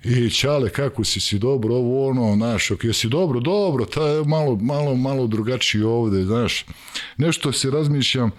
I 0.04 0.30
čale, 0.30 0.70
kako 0.70 1.04
si, 1.04 1.20
si 1.20 1.40
dobro, 1.40 1.76
ovo 1.76 2.10
ono, 2.10 2.36
znaš, 2.36 2.72
ok, 2.72 2.84
jesi 2.84 3.08
dobro, 3.08 3.40
dobro, 3.40 3.86
ta 3.86 4.08
je 4.08 4.24
malo, 4.26 4.56
malo, 4.56 4.96
malo 4.96 5.28
drugačije 5.28 5.86
ovde, 5.86 6.24
znaš. 6.24 6.66
Nešto 7.18 7.52
se 7.52 7.72
razmišljam, 7.72 8.32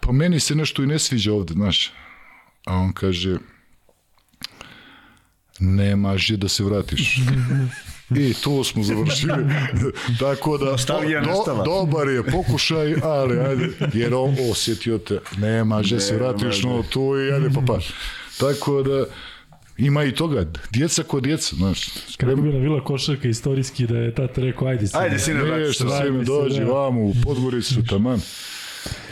pa 0.00 0.12
meni 0.12 0.40
se 0.40 0.54
nešto 0.54 0.82
i 0.82 0.86
ne 0.86 0.98
sviđa 0.98 1.32
ovde, 1.32 1.54
znaš. 1.54 1.92
A 2.66 2.76
on 2.76 2.92
kaže, 2.92 3.38
nema 5.60 6.18
žje 6.18 6.36
da 6.36 6.48
se 6.48 6.64
vratiš. 6.64 7.18
I 8.10 8.34
to 8.34 8.64
smo 8.64 8.82
završili. 8.82 9.32
Tako 10.20 10.58
da, 10.58 10.76
do, 11.24 11.62
dobar 11.64 12.08
je 12.08 12.22
pokušaj, 12.22 12.94
ali 13.02 13.38
ajde, 13.38 13.68
jer 13.92 14.14
on 14.14 14.36
osjetio 14.50 14.98
te, 14.98 15.18
nema 15.38 15.82
žje 15.82 16.00
se 16.00 16.16
vratiš, 16.16 16.62
no 16.62 16.84
to 16.90 17.20
i 17.20 17.32
ajde 17.32 17.50
pa 17.54 17.60
pa. 17.66 17.78
Tako 18.40 18.82
da, 18.82 19.04
ima 19.78 20.04
i 20.04 20.12
toga, 20.12 20.46
djeca 20.70 21.02
ko 21.02 21.20
djeca, 21.20 21.56
znaš. 21.56 21.88
Kako 22.16 22.36
bi 22.36 22.42
bila 22.42 22.58
vila 22.58 22.84
košarka 22.84 23.28
istorijski 23.28 23.86
da 23.86 23.98
je 23.98 24.14
tata 24.14 24.40
rekao, 24.40 24.68
ajde 24.68 24.86
sine. 24.86 25.02
Ajde 25.02 25.18
sine, 25.18 25.42
vrati 25.42 25.74
se. 25.74 25.84
Dođi 26.24 26.64
vamo 26.64 27.02
u 27.02 27.14
Podgoricu, 27.24 27.84
taman. 27.88 28.20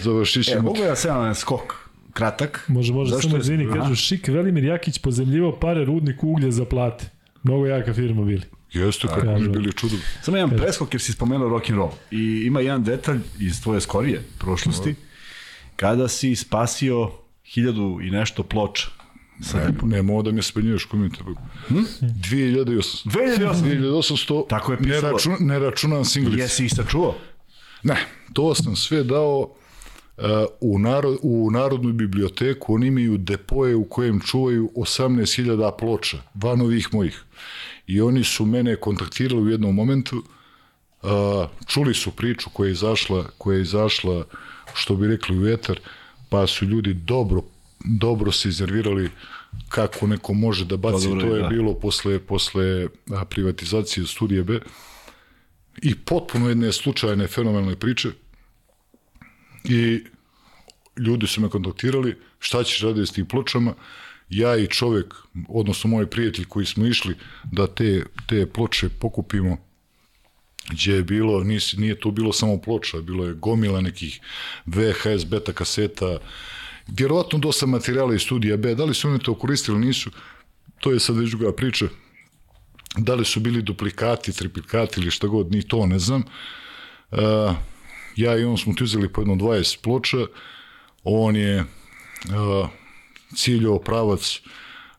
Završit 0.02 0.44
ćemo. 0.44 0.58
E, 0.58 0.62
mogu 0.62 0.78
ja 0.78 0.96
sam 0.96 1.34
skok? 1.34 1.83
Kratak. 2.14 2.64
Može, 2.68 2.92
može, 2.92 3.10
Zašto 3.10 3.28
samo 3.28 3.40
izvini, 3.40 3.68
kažu 3.72 3.94
Šik 3.94 4.28
Velimir 4.28 4.64
Jakić 4.64 4.98
pozemljivo 4.98 5.52
pare 5.52 5.84
rudnik 5.84 6.24
uglje 6.24 6.50
za 6.50 6.64
plate. 6.64 7.10
Mnogo 7.42 7.66
jaka 7.66 7.94
firma 7.94 8.22
bili. 8.24 8.42
Jeste, 8.72 9.08
kako 9.08 9.26
bi 9.26 9.48
bili 9.48 9.72
čudo. 9.72 9.96
Samo 10.22 10.36
jedan 10.36 10.50
preskok 10.58 10.94
jer 10.94 11.00
si 11.00 11.12
spomenuo 11.12 11.48
rock 11.48 11.70
and 11.70 11.78
roll. 11.78 11.90
I 12.10 12.42
ima 12.46 12.60
jedan 12.60 12.84
detalj 12.84 13.18
iz 13.40 13.62
tvoje 13.62 13.80
skorije 13.80 14.22
prošlosti, 14.38 14.94
kada 15.76 16.08
si 16.08 16.36
spasio 16.36 17.10
hiljadu 17.44 17.98
i 18.02 18.10
nešto 18.10 18.42
ploča. 18.42 18.86
Sad. 19.42 19.60
Ne, 19.82 19.96
ne 19.96 20.02
mogu 20.02 20.22
da 20.22 20.32
mi 20.32 20.42
spenjuješ 20.42 20.84
komentar. 20.84 21.22
Hm? 21.68 21.74
2800. 22.00 23.04
2800? 23.04 23.80
2800. 23.80 24.48
Tako 24.48 24.72
je 24.72 24.78
Ne, 24.80 24.84
pisalo. 24.84 25.12
račun, 25.12 25.36
ne 25.40 25.58
računam 25.58 26.04
singlice. 26.04 26.42
Jesi 26.42 26.64
ih 26.64 26.72
sačuvao? 26.74 27.14
Ne, 27.82 27.96
to 28.32 28.54
sam 28.54 28.76
sve 28.76 29.04
dao 29.04 29.54
u, 30.60 30.78
narod, 30.78 31.18
u 31.22 31.50
Narodnu 31.50 31.92
biblioteku. 31.92 32.74
Oni 32.74 32.86
imaju 32.86 33.18
depoje 33.18 33.76
u 33.76 33.84
kojem 33.84 34.20
čuvaju 34.20 34.70
18.000 34.76 35.78
ploča, 35.78 36.18
van 36.34 36.60
ovih 36.60 36.88
mojih. 36.92 37.24
I 37.86 38.00
oni 38.00 38.24
su 38.24 38.46
mene 38.46 38.76
kontaktirali 38.76 39.42
u 39.42 39.48
jednom 39.48 39.74
momentu, 39.74 40.22
čuli 41.66 41.94
su 41.94 42.10
priču 42.10 42.50
koja 42.52 42.66
je 42.66 42.72
izašla, 42.72 43.24
koja 43.38 43.56
je 43.56 43.62
izašla, 43.62 44.24
što 44.74 44.96
bi 44.96 45.08
rekli 45.08 45.38
u 45.38 45.48
etar, 45.48 45.80
pa 46.28 46.46
su 46.46 46.64
ljudi 46.64 46.94
dobro, 46.94 47.42
dobro 47.84 48.32
se 48.32 48.48
iznervirali 48.48 49.10
kako 49.68 50.06
neko 50.06 50.34
može 50.34 50.64
da 50.64 50.76
baci. 50.76 51.04
Pa 51.04 51.08
dobro, 51.08 51.28
to 51.28 51.36
je 51.36 51.42
da. 51.42 51.48
bilo 51.48 51.74
posle, 51.74 52.18
posle 52.18 52.88
privatizacije 53.30 54.06
studije 54.06 54.42
B 54.42 54.60
i 55.82 55.94
potpuno 55.94 56.48
jedne 56.48 56.72
slučajne 56.72 57.26
fenomenalne 57.26 57.76
priče 57.76 58.10
i 59.64 60.04
ljudi 60.96 61.26
su 61.26 61.40
me 61.40 61.48
kontaktirali 61.48 62.16
šta 62.38 62.64
ćeš 62.64 62.80
raditi 62.80 63.06
s 63.06 63.12
tim 63.12 63.26
pločama? 63.26 63.74
Ja 64.28 64.56
i 64.56 64.66
čovek, 64.66 65.14
odnosno 65.48 65.90
moj 65.90 66.10
prijatelj 66.10 66.44
koji 66.44 66.66
smo 66.66 66.86
išli 66.86 67.14
da 67.52 67.66
te, 67.66 68.04
te 68.26 68.46
ploče 68.46 68.88
pokupimo 68.88 69.56
gdje 70.70 70.94
je 70.94 71.02
bilo, 71.02 71.44
nis, 71.44 71.72
nije 71.76 72.00
to 72.00 72.10
bilo 72.10 72.32
samo 72.32 72.60
ploča, 72.60 73.00
bilo 73.00 73.26
je 73.26 73.34
gomila 73.34 73.80
nekih 73.80 74.20
VHS 74.66 75.24
beta 75.26 75.52
kaseta, 75.52 76.18
vjerovatno 76.86 77.38
dosta 77.38 77.66
materijala 77.66 78.14
iz 78.14 78.22
studija 78.22 78.56
B, 78.56 78.74
da 78.74 78.84
li 78.84 78.94
su 78.94 79.08
oni 79.08 79.18
to 79.18 79.34
koristili, 79.34 79.78
nisu, 79.78 80.10
to 80.80 80.92
je 80.92 81.00
sad 81.00 81.16
već 81.16 81.30
druga 81.30 81.52
priča, 81.52 81.86
da 82.96 83.14
li 83.14 83.24
su 83.24 83.40
bili 83.40 83.62
duplikati, 83.62 84.32
triplikati 84.32 85.00
ili 85.00 85.10
šta 85.10 85.26
god, 85.26 85.52
ni 85.52 85.62
to 85.62 85.86
ne 85.86 85.98
znam. 85.98 86.22
Uh, 87.10 87.20
ja 88.16 88.38
i 88.38 88.44
on 88.44 88.58
smo 88.58 88.74
ti 88.74 88.84
uzeli 88.84 89.12
po 89.12 89.20
jedno 89.20 89.34
20 89.34 89.80
ploča, 89.82 90.26
on 91.04 91.36
je 91.36 91.60
uh, 91.60 92.68
ciljao 93.36 93.78
pravac 93.78 94.40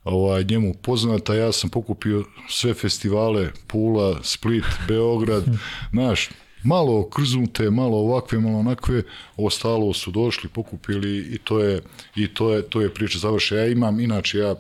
ovaj, 0.04 0.44
njemu 0.44 0.74
poznata, 0.74 1.36
ja 1.36 1.52
sam 1.52 1.70
pokupio 1.70 2.24
sve 2.50 2.74
festivale, 2.74 3.52
Pula, 3.68 4.24
Split, 4.24 4.66
Beograd, 4.88 5.44
znaš, 5.94 6.30
malo 6.64 7.10
krznute, 7.10 7.70
malo 7.70 7.98
ovakve, 7.98 8.40
malo 8.40 8.60
onakve, 8.60 9.04
ostalo 9.38 9.94
su 9.94 10.12
došli, 10.12 10.50
pokupili 10.50 11.18
i 11.18 11.38
to 11.38 11.60
je, 11.60 11.82
i 12.16 12.28
to 12.28 12.54
je, 12.54 12.62
to 12.62 12.82
je 12.82 12.94
priča 12.94 13.20
završena. 13.20 13.62
Ja 13.62 13.68
imam, 13.68 14.00
inače, 14.00 14.38
ja 14.38 14.56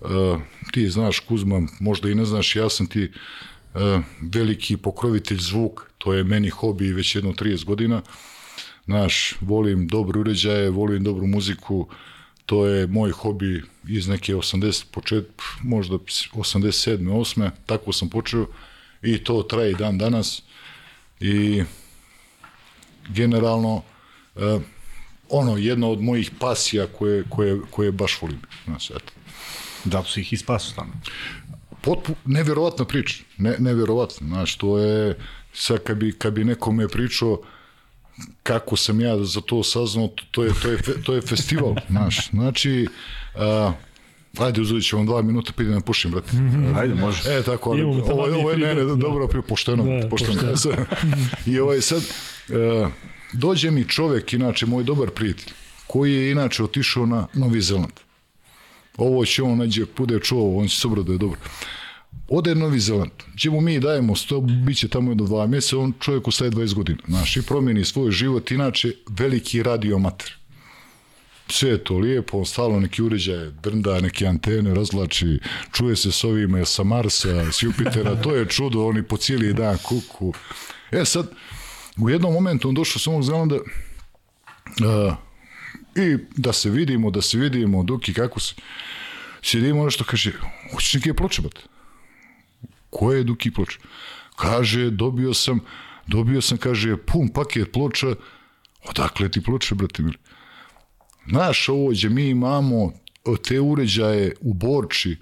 Uh, 0.00 0.40
ti 0.72 0.90
znaš 0.90 1.18
Kuzma, 1.18 1.62
možda 1.80 2.08
i 2.08 2.14
ne 2.14 2.24
znaš, 2.24 2.56
ja 2.56 2.68
sam 2.68 2.86
ti 2.86 3.12
veliki 4.20 4.76
pokrovitelj 4.76 5.38
zvuk, 5.38 5.90
to 5.98 6.14
je 6.14 6.24
meni 6.24 6.48
hobi 6.50 6.92
već 6.92 7.14
jedno 7.14 7.32
30 7.32 7.64
godina. 7.64 8.02
Znaš, 8.84 9.34
volim 9.40 9.88
dobre 9.88 10.20
uređaje, 10.20 10.70
volim 10.70 11.04
dobru 11.04 11.26
muziku, 11.26 11.88
to 12.46 12.66
je 12.66 12.86
moj 12.86 13.10
hobi 13.10 13.62
iz 13.88 14.08
neke 14.08 14.34
80, 14.34 14.84
počet, 14.90 15.24
možda 15.62 15.94
87. 15.94 16.98
8. 16.98 17.50
Tako 17.66 17.92
sam 17.92 18.08
počeo 18.08 18.46
i 19.02 19.24
to 19.24 19.42
traje 19.42 19.70
i 19.70 19.74
dan 19.74 19.98
danas 19.98 20.42
i 21.20 21.62
generalno 23.08 23.82
uh, 24.34 24.62
ono, 25.28 25.56
jedna 25.56 25.88
od 25.88 26.00
mojih 26.00 26.30
pasija 26.40 26.86
koje, 26.86 27.24
koje, 27.28 27.60
koje 27.70 27.92
baš 27.92 28.22
volim. 28.22 28.40
Znaš, 28.64 28.90
eto. 28.90 29.12
Zato 29.84 30.08
si 30.08 30.20
ih 30.20 30.32
ispasu 30.32 30.74
tamo. 30.74 30.92
Potpu, 31.80 32.12
neverovatna 32.24 32.84
priča, 32.84 33.14
ne, 33.38 33.56
neverovatna, 33.58 34.26
znaš, 34.26 34.56
to 34.56 34.78
je, 34.78 35.18
sad 35.52 35.78
kad 35.78 35.96
bi, 35.96 36.12
kad 36.12 36.32
bi 36.32 36.44
nekome 36.44 36.88
pričao 36.88 37.40
kako 38.42 38.76
sam 38.76 39.00
ja 39.00 39.24
za 39.24 39.40
to 39.40 39.62
saznao, 39.62 40.08
to, 40.08 40.24
to 40.30 40.44
je, 40.44 40.52
to 40.54 40.70
je, 40.70 40.78
to 41.04 41.14
je 41.14 41.20
festival, 41.22 41.74
znaš, 41.90 42.30
znači, 42.30 42.86
a, 43.34 43.72
ajde 44.38 44.60
uzet 44.60 44.84
ćemo 44.84 45.04
dva 45.04 45.22
minuta, 45.22 45.52
pa 45.56 45.62
idem 45.62 45.74
da 45.74 45.80
pušim, 45.80 46.10
brate. 46.10 46.30
Ajde, 46.76 46.94
može. 46.94 47.30
E, 47.30 47.42
tako, 47.42 47.70
ali, 47.70 47.82
ovo, 47.82 47.96
je- 48.26 48.34
ovo 48.34 48.50
je, 48.50 48.56
ne, 48.58 48.74
ne, 48.74 48.84
da. 48.84 48.94
dobro, 48.94 49.26
da. 49.26 49.42
pošteno, 49.42 49.84
Da, 49.84 50.08
pošteno. 50.08 50.40
pošteno. 50.42 50.76
I 51.46 51.58
ovaj 51.60 51.80
sad, 51.80 52.02
uh, 52.48 52.88
dođe 53.32 53.70
mi 53.70 53.84
čovek, 53.84 54.32
inače, 54.32 54.66
moj 54.66 54.84
dobar 54.84 55.10
prijatelj, 55.10 55.52
koji 55.86 56.14
je 56.14 56.30
inače 56.30 56.64
otišao 56.64 57.06
na 57.06 57.26
Novi 57.34 57.60
Zeland. 57.60 57.92
Ovo 58.96 59.24
će 59.24 59.42
on 59.42 59.58
nađe, 59.58 59.84
bude 59.96 60.18
čuo, 60.20 60.58
on 60.58 60.68
će 60.68 60.76
se 60.76 60.86
obraduje, 60.86 61.18
dobro. 61.18 61.40
Ode 62.28 62.54
Novi 62.54 62.80
Zeland, 62.80 63.10
gdje 63.34 63.50
mu 63.50 63.60
mi 63.60 63.80
dajemo 63.80 64.16
sto, 64.16 64.40
bit 64.40 64.78
će 64.78 64.88
tamo 64.88 65.10
jedno 65.10 65.24
dva 65.24 65.46
mjeseca, 65.46 65.78
on 65.78 65.92
čovjek 66.00 66.28
ostaje 66.28 66.50
20 66.50 66.74
godina, 66.74 66.98
znaš, 67.08 67.36
i 67.36 67.42
promijeni 67.42 67.84
svoj 67.84 68.10
život, 68.10 68.50
inače, 68.50 68.92
veliki 69.08 69.62
radiomater 69.62 70.40
sve 71.52 71.70
je 71.70 71.84
to 71.84 71.98
lijepo, 71.98 72.44
stalno 72.44 72.80
neki 72.80 73.02
uređaje 73.02 73.50
drnda, 73.62 74.00
neke 74.00 74.26
antene 74.26 74.74
razlači, 74.74 75.38
čuje 75.72 75.96
se 75.96 76.12
s 76.12 76.24
ovima 76.24 76.64
sa 76.64 76.84
Marsa, 76.84 77.52
s 77.52 77.62
Jupitera, 77.62 78.22
to 78.22 78.34
je 78.34 78.48
čudo, 78.48 78.86
oni 78.86 79.02
po 79.02 79.16
cijeli 79.16 79.54
dan 79.54 79.78
kuku. 79.78 80.32
E 80.90 81.04
sad, 81.04 81.30
u 82.02 82.10
jednom 82.10 82.32
momentu 82.32 82.68
on 82.68 82.74
došao 82.74 83.00
s 83.00 83.06
ovog 83.06 83.22
Zelanda 83.22 83.56
uh, 83.56 85.14
i 86.00 86.18
da 86.36 86.52
se 86.52 86.70
vidimo, 86.70 87.10
da 87.10 87.22
se 87.22 87.38
vidimo, 87.38 87.82
Duki, 87.82 88.14
kako 88.14 88.40
se... 88.40 88.54
Sjedimo 89.42 89.84
nešto, 89.84 90.04
kaže, 90.04 90.32
hoćeš 90.72 90.94
neke 90.94 91.14
ploče, 91.14 91.42
bat? 91.42 91.58
Koje 92.90 93.18
je 93.18 93.24
Duki 93.24 93.50
ploče? 93.50 93.78
Kaže, 94.36 94.90
dobio 94.90 95.34
sam, 95.34 95.60
dobio 96.06 96.40
sam, 96.40 96.58
kaže, 96.58 96.96
pun 96.96 97.28
paket 97.28 97.72
ploča, 97.72 98.14
odakle 98.88 99.28
ti 99.28 99.40
ploče, 99.42 99.74
brate 99.74 100.02
mili? 100.02 100.16
Znaš, 101.28 101.68
ovo 101.68 101.90
gdje 101.90 102.08
mi 102.08 102.28
imamo 102.28 102.92
te 103.48 103.60
uređaje 103.60 104.34
u 104.40 104.54
Borči, 104.54 105.16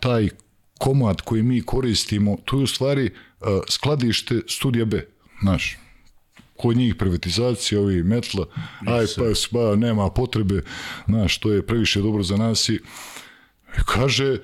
taj 0.00 0.28
komad 0.78 1.20
koji 1.20 1.42
mi 1.42 1.62
koristimo, 1.62 2.36
to 2.44 2.58
je 2.58 2.62
u 2.62 2.66
stvari 2.66 3.10
skladište 3.68 4.40
studija 4.48 4.84
B, 4.84 5.06
znaš, 5.42 5.76
kod 6.56 6.76
njih 6.76 6.94
privatizacija, 6.94 7.80
ovi 7.80 8.02
metla, 8.02 8.46
aj 8.86 9.06
pa, 9.16 9.22
pa 9.52 9.76
nema 9.76 10.10
potrebe, 10.10 10.62
znaš, 11.06 11.38
to 11.38 11.52
je 11.52 11.66
previše 11.66 12.00
dobro 12.00 12.22
za 12.22 12.36
nas 12.36 12.68
i 12.68 12.80
kaže, 13.86 14.38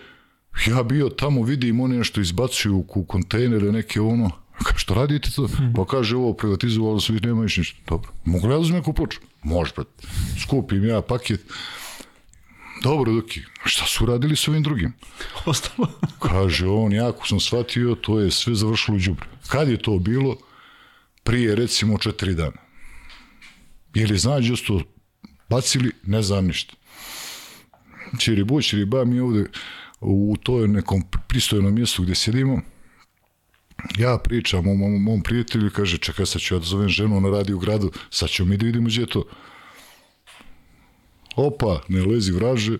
ja 0.66 0.82
bio 0.82 1.08
tamo, 1.08 1.42
vidim 1.42 1.80
oni 1.80 1.98
nešto 1.98 2.20
izbacuju 2.20 2.84
u 2.94 3.04
kontejnere, 3.04 3.72
neke 3.72 4.00
ono, 4.00 4.30
Ka, 4.64 4.74
što 4.76 4.94
radite 4.94 5.30
to? 5.30 5.48
Pa 5.76 5.84
kaže, 5.84 6.16
ovo 6.16 6.32
privatizovalo 6.34 7.00
se, 7.00 7.12
vi 7.12 7.20
nema 7.20 7.42
više 7.42 7.60
ništa. 7.60 7.78
Dobro, 7.88 8.10
mogu 8.24 8.46
li 8.46 8.52
ja 8.52 8.56
da 8.56 8.60
uzmem 8.60 8.78
neku 8.78 8.92
ploču? 8.92 9.20
Može, 9.42 9.72
brate. 9.76 10.06
Skupim 10.42 10.84
ja 10.84 11.02
paket. 11.02 11.40
Dobro, 12.82 13.12
Duki, 13.12 13.40
šta 13.64 13.86
su 13.86 14.06
radili 14.06 14.36
s 14.36 14.48
ovim 14.48 14.62
drugim? 14.62 14.92
Ostalo. 15.46 15.88
Kaže 16.18 16.66
on, 16.66 16.92
jako 16.92 17.26
sam 17.26 17.40
shvatio, 17.40 17.94
to 17.94 18.20
je 18.20 18.30
sve 18.30 18.54
završilo 18.54 18.96
u 18.96 19.00
džubre. 19.00 19.26
Kad 19.48 19.68
je 19.68 19.82
to 19.82 19.98
bilo? 19.98 20.36
Prije, 21.30 21.54
recimo, 21.54 21.98
četiri 21.98 22.34
dana. 22.34 22.58
Ili 23.94 24.18
znaš, 24.18 24.46
da 24.46 24.56
su 24.56 24.80
bacili, 25.48 25.92
ne 26.02 26.22
znam 26.22 26.46
ništa. 26.46 26.74
Čiribu, 28.18 28.62
čiriba, 28.62 29.04
mi 29.04 29.20
ovde 29.20 29.44
u 30.00 30.36
toj 30.42 30.68
nekom 30.68 31.02
pristojnom 31.28 31.74
mjestu 31.74 32.02
gdje 32.02 32.14
sjedimo, 32.14 32.60
ja 33.98 34.18
pričam 34.18 34.68
o 34.68 34.74
mom, 34.74 35.02
mom 35.02 35.22
prijatelju 35.22 35.70
kaže, 35.70 35.98
čekaj, 35.98 36.26
sad 36.26 36.42
ću 36.42 36.54
ja 36.54 36.58
da 36.58 36.66
zovem 36.66 36.88
ženu, 36.88 37.16
ona 37.16 37.30
radi 37.30 37.52
u 37.52 37.58
gradu, 37.58 37.92
sad 38.10 38.28
ćemo 38.28 38.48
mi 38.48 38.56
da 38.56 38.66
vidimo 38.66 38.88
gdje 38.88 39.00
je 39.00 39.06
to. 39.06 39.24
Opa, 41.36 41.82
ne 41.88 42.02
lezi 42.02 42.32
vraže, 42.32 42.78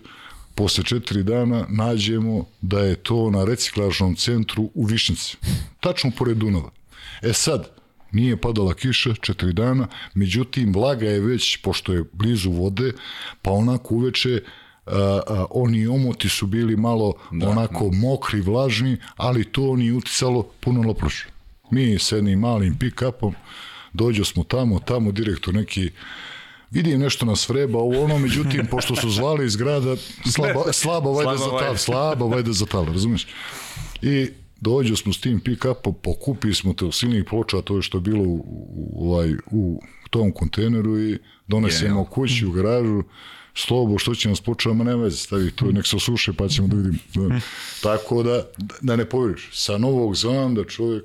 posle 0.55 0.83
četiri 0.83 1.23
dana 1.23 1.65
nađemo 1.69 2.45
da 2.61 2.79
je 2.79 2.95
to 2.95 3.29
na 3.29 3.45
reciklažnom 3.45 4.15
centru 4.15 4.71
u 4.73 4.85
Višnici, 4.85 5.37
tačno 5.79 6.11
pored 6.17 6.37
Dunava. 6.37 6.69
E 7.21 7.33
sad, 7.33 7.80
nije 8.11 8.37
padala 8.37 8.73
kiša 8.73 9.13
četiri 9.21 9.53
dana, 9.53 9.87
međutim, 10.13 10.73
vlaga 10.73 11.05
je 11.05 11.19
već, 11.19 11.57
pošto 11.57 11.93
je 11.93 12.03
blizu 12.13 12.51
vode, 12.51 12.93
pa 13.41 13.51
onako 13.51 13.95
uveče 13.95 14.41
a, 14.85 15.19
a, 15.27 15.45
oni 15.49 15.87
omoti 15.87 16.29
su 16.29 16.47
bili 16.47 16.75
malo 16.75 17.13
da, 17.31 17.49
onako 17.49 17.89
da. 17.89 17.97
mokri, 17.97 18.41
vlažni, 18.41 18.97
ali 19.17 19.43
to 19.43 19.75
nije 19.75 19.93
uticalo 19.93 20.43
puno 20.59 20.83
na 20.83 20.93
prošlo. 20.93 21.31
Mi 21.71 21.99
s 21.99 22.11
jednim 22.11 22.39
malim 22.39 22.77
pick-upom 22.79 23.33
dođo 23.93 24.25
smo 24.25 24.43
tamo, 24.43 24.79
tamo 24.79 25.11
direktor 25.11 25.53
neki 25.53 25.91
vidim 26.71 26.99
nešto 26.99 27.25
nas 27.25 27.49
vreba, 27.49 27.79
ovo 27.79 28.03
ono, 28.03 28.19
međutim, 28.19 28.67
pošto 28.71 28.95
su 28.95 29.09
zvali 29.09 29.45
iz 29.45 29.55
grada, 29.55 29.95
slabo, 30.35 30.73
slabo 30.73 31.11
vajde 31.17 31.37
za 31.37 31.49
tal, 31.59 31.77
slabo 31.77 32.27
vajde 32.27 32.53
za 32.53 32.65
tal, 32.65 32.85
razumiješ? 32.85 33.27
I 34.01 34.29
dođo 34.61 34.95
smo 34.95 35.13
s 35.13 35.21
tim 35.21 35.39
pick-upom, 35.39 35.93
pokupili 36.03 36.53
smo 36.53 36.73
te 36.73 36.91
silnih 36.91 37.25
ploča, 37.29 37.61
to 37.61 37.75
je 37.75 37.81
što 37.81 37.97
je 37.97 38.01
bilo 38.01 38.23
u, 38.23 38.45
u, 38.75 39.11
ovaj, 39.11 39.33
u 39.51 39.81
tom 40.09 40.31
kontejneru 40.31 40.99
i 40.99 41.17
donesemo 41.47 42.05
kući 42.05 42.45
u 42.45 42.51
garažu 42.51 43.03
slobo, 43.53 43.97
što 43.97 44.15
će 44.15 44.29
nas 44.29 44.41
počeo, 44.41 44.73
nema 44.73 45.03
veze, 45.03 45.17
stavi 45.17 45.51
to, 45.51 45.71
nek 45.71 45.87
se 45.87 45.95
osuše, 45.95 46.33
pa 46.33 46.47
ćemo 46.47 46.67
da 46.67 46.75
vidimo. 46.75 46.99
Da. 47.29 47.39
Tako 47.89 48.23
da, 48.23 48.43
da 48.81 48.95
ne 48.95 49.05
povjeriš, 49.05 49.49
sa 49.51 49.77
Novog 49.77 50.15
Zelanda 50.15 50.63
čovjek, 50.63 51.03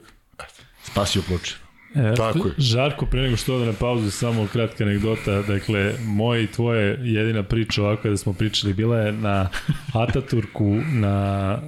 spasio 0.82 1.22
ploče. 1.28 1.56
E, 1.94 2.14
Tako 2.14 2.38
je. 2.38 2.54
Žarko, 2.58 3.06
pre 3.06 3.22
nego 3.22 3.36
što 3.36 3.54
ode 3.54 3.66
na 3.66 3.72
pauzu, 3.72 4.10
samo 4.10 4.48
kratka 4.52 4.84
anegdota. 4.84 5.42
Dakle, 5.42 5.94
moja 6.04 6.40
i 6.40 6.46
tvoje 6.46 6.98
jedina 7.02 7.42
priča 7.42 7.82
ovako 7.82 8.08
da 8.08 8.16
smo 8.16 8.32
pričali 8.32 8.74
bila 8.74 8.98
je 8.98 9.12
na 9.12 9.48
Ataturku, 9.92 10.64
na 10.92 11.58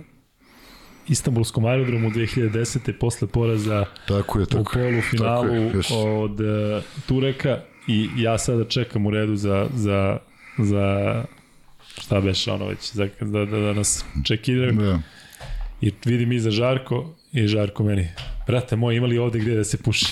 Istanbulskom 1.08 1.64
aerodromu 1.64 2.10
2010. 2.10 2.92
posle 3.00 3.28
poraza 3.28 3.84
tako 4.08 4.40
je, 4.40 4.46
tako, 4.46 4.60
u 4.60 4.64
polufinalu 4.64 5.42
tako 5.42 5.54
je, 5.54 5.72
yes. 5.72 6.22
od 6.22 6.40
uh, 6.40 6.84
Tureka 7.06 7.58
i 7.88 8.08
ja 8.16 8.38
sada 8.38 8.64
čekam 8.64 9.06
u 9.06 9.10
redu 9.10 9.36
za, 9.36 9.66
za, 9.74 10.18
za 10.58 11.24
šta 11.98 12.20
beše 12.20 12.52
ono 12.52 12.66
već, 12.66 12.92
za, 12.92 13.08
da, 13.20 13.44
da, 13.44 13.60
da 13.60 13.72
nas 13.72 14.04
čekiraju. 14.24 14.72
Da. 14.72 14.98
I 15.80 15.92
vidim 16.04 16.32
iza 16.32 16.50
Žarko 16.50 17.14
i 17.32 17.46
Žarko 17.46 17.84
meni, 17.84 18.08
brate 18.48 18.76
moj, 18.76 18.96
imali 18.96 19.18
ovde 19.18 19.38
gde 19.38 19.54
da 19.54 19.64
se 19.64 19.76
puši? 19.78 20.06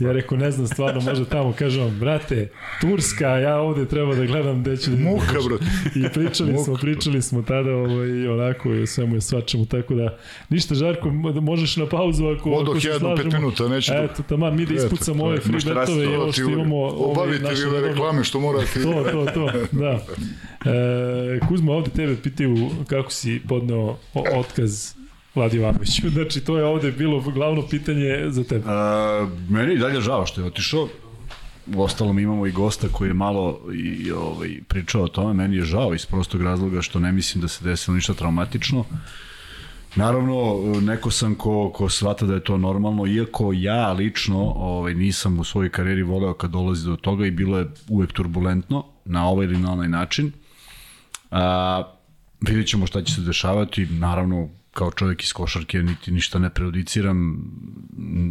ja 0.00 0.12
rekao, 0.12 0.38
ne 0.38 0.50
znam, 0.50 0.66
stvarno, 0.66 1.00
može 1.00 1.24
tamo, 1.24 1.52
kažem 1.52 1.82
vam, 1.84 1.98
brate, 1.98 2.48
Turska, 2.80 3.26
ja 3.26 3.56
ovde 3.56 3.86
treba 3.88 4.14
da 4.14 4.26
gledam 4.26 4.60
gde 4.60 4.76
ću 4.76 4.90
da... 4.90 4.96
Muka, 4.96 5.38
brate. 5.48 5.64
I 5.94 6.12
pričali 6.14 6.52
Muka, 6.52 6.64
smo, 6.64 6.74
pričali 6.74 7.22
smo 7.22 7.42
tada 7.42 7.70
ovaj, 7.70 8.28
onako 8.28 8.74
i 8.74 8.86
svemu 8.86 9.14
je 9.14 9.20
svačemu, 9.20 9.66
tako 9.66 9.94
da, 9.94 10.18
ništa, 10.48 10.74
Žarko, 10.74 11.10
možeš 11.40 11.76
na 11.76 11.86
pauzu 11.86 12.26
ako, 12.26 12.50
Odo 12.50 12.70
ako 12.70 12.80
se 12.80 12.88
slažemo. 12.88 13.16
pet 13.16 13.32
minuta, 13.32 13.68
neće 13.68 13.92
da... 13.92 14.02
Eto, 14.02 14.22
tamo, 14.28 14.50
mi 14.50 14.66
da 14.66 14.74
ispucamo 14.74 15.24
ove 15.24 15.40
free 15.40 15.60
betove 15.74 16.04
i 16.04 16.16
ovo 16.16 16.32
što 16.32 16.42
imamo... 16.42 16.76
Obavite 16.86 17.54
vi 17.54 17.64
ove 17.64 17.80
reklame 17.80 18.24
što 18.24 18.40
morate. 18.40 18.82
to, 18.82 19.04
to, 19.12 19.26
to, 19.34 19.50
da. 19.72 19.98
E, 20.66 21.40
Kuzma, 21.48 21.72
ovde 21.72 21.90
tebe 21.90 22.16
pitaju 22.22 22.70
kako 22.86 23.10
si 23.10 23.40
podneo 23.48 23.96
otkaz 24.14 24.94
Vladi 25.36 25.56
Ivanović. 25.56 26.00
Znači, 26.16 26.40
to 26.40 26.58
je 26.58 26.64
ovde 26.64 26.92
bilo 26.92 27.20
glavno 27.20 27.62
pitanje 27.70 28.24
za 28.28 28.44
tebe. 28.44 28.64
A, 28.66 29.28
meni 29.48 29.72
je 29.72 29.78
dalje 29.78 30.00
žao 30.00 30.26
što 30.26 30.40
je 30.40 30.46
otišao. 30.46 30.88
U 31.74 31.82
ostalom 31.82 32.18
imamo 32.18 32.46
i 32.46 32.52
gosta 32.52 32.88
koji 32.88 33.08
je 33.08 33.14
malo 33.14 33.60
i, 33.74 34.12
ovaj, 34.12 34.60
pričao 34.68 35.02
o 35.02 35.08
tome. 35.08 35.34
Meni 35.34 35.56
je 35.56 35.62
žao 35.62 35.94
iz 35.94 36.06
prostog 36.06 36.42
razloga 36.42 36.82
što 36.82 36.98
ne 36.98 37.12
mislim 37.12 37.42
da 37.42 37.48
se 37.48 37.64
desilo 37.64 37.94
ništa 37.94 38.14
traumatično. 38.14 38.84
Naravno, 39.96 40.56
neko 40.82 41.10
sam 41.10 41.34
ko, 41.34 41.70
ko 41.74 41.88
shvata 41.88 42.26
da 42.26 42.34
je 42.34 42.44
to 42.44 42.58
normalno, 42.58 43.06
iako 43.06 43.52
ja 43.52 43.92
lično 43.92 44.38
ovaj, 44.56 44.94
nisam 44.94 45.38
u 45.38 45.44
svojoj 45.44 45.70
karijeri 45.70 46.02
voleo 46.02 46.34
kad 46.34 46.50
dolazi 46.50 46.86
do 46.86 46.96
toga 46.96 47.26
i 47.26 47.30
bilo 47.30 47.58
je 47.58 47.66
uvek 47.88 48.12
turbulentno 48.12 48.84
na 49.04 49.28
ovaj 49.28 49.46
ili 49.46 49.58
na 49.58 49.72
onaj 49.72 49.88
način. 49.88 50.32
A, 51.30 51.82
vidjet 52.40 52.66
ćemo 52.66 52.86
šta 52.86 53.02
će 53.02 53.14
se 53.14 53.20
dešavati, 53.20 53.86
naravno 53.86 54.48
kao 54.76 54.90
čovjek 54.90 55.22
iz 55.22 55.32
košarke 55.32 55.82
niti 55.82 56.12
ništa 56.12 56.38
ne 56.38 56.50
prejudiciram, 56.50 57.50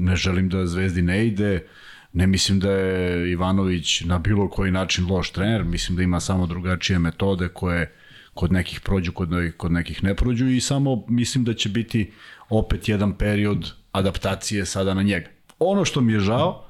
ne 0.06 0.16
želim 0.16 0.50
da 0.50 0.66
Zvezdi 0.66 1.02
ne 1.02 1.28
ide, 1.28 1.66
ne 2.14 2.28
mislim 2.28 2.60
da 2.60 2.72
je 2.72 3.32
Ivanović 3.32 4.02
na 4.02 4.20
bilo 4.20 4.50
koji 4.50 4.72
način 4.72 5.08
loš 5.10 5.32
trener, 5.32 5.64
mislim 5.64 5.98
da 5.98 6.04
ima 6.04 6.20
samo 6.20 6.48
drugačije 6.48 7.00
metode 7.00 7.48
koje 7.48 7.92
kod 8.34 8.52
nekih 8.52 8.80
prođu, 8.80 9.12
kod, 9.12 9.30
kod 9.58 9.72
nekih 9.72 10.04
ne 10.04 10.16
prođu 10.16 10.48
i 10.48 10.62
samo 10.62 11.04
mislim 11.08 11.44
da 11.44 11.54
će 11.54 11.70
biti 11.70 12.12
opet 12.50 12.90
jedan 12.90 13.18
period 13.18 13.72
adaptacije 13.92 14.66
sada 14.66 14.94
na 14.94 15.04
njega. 15.04 15.28
Ono 15.60 15.86
što 15.86 16.02
mi 16.02 16.14
je 16.14 16.20
žao, 16.20 16.66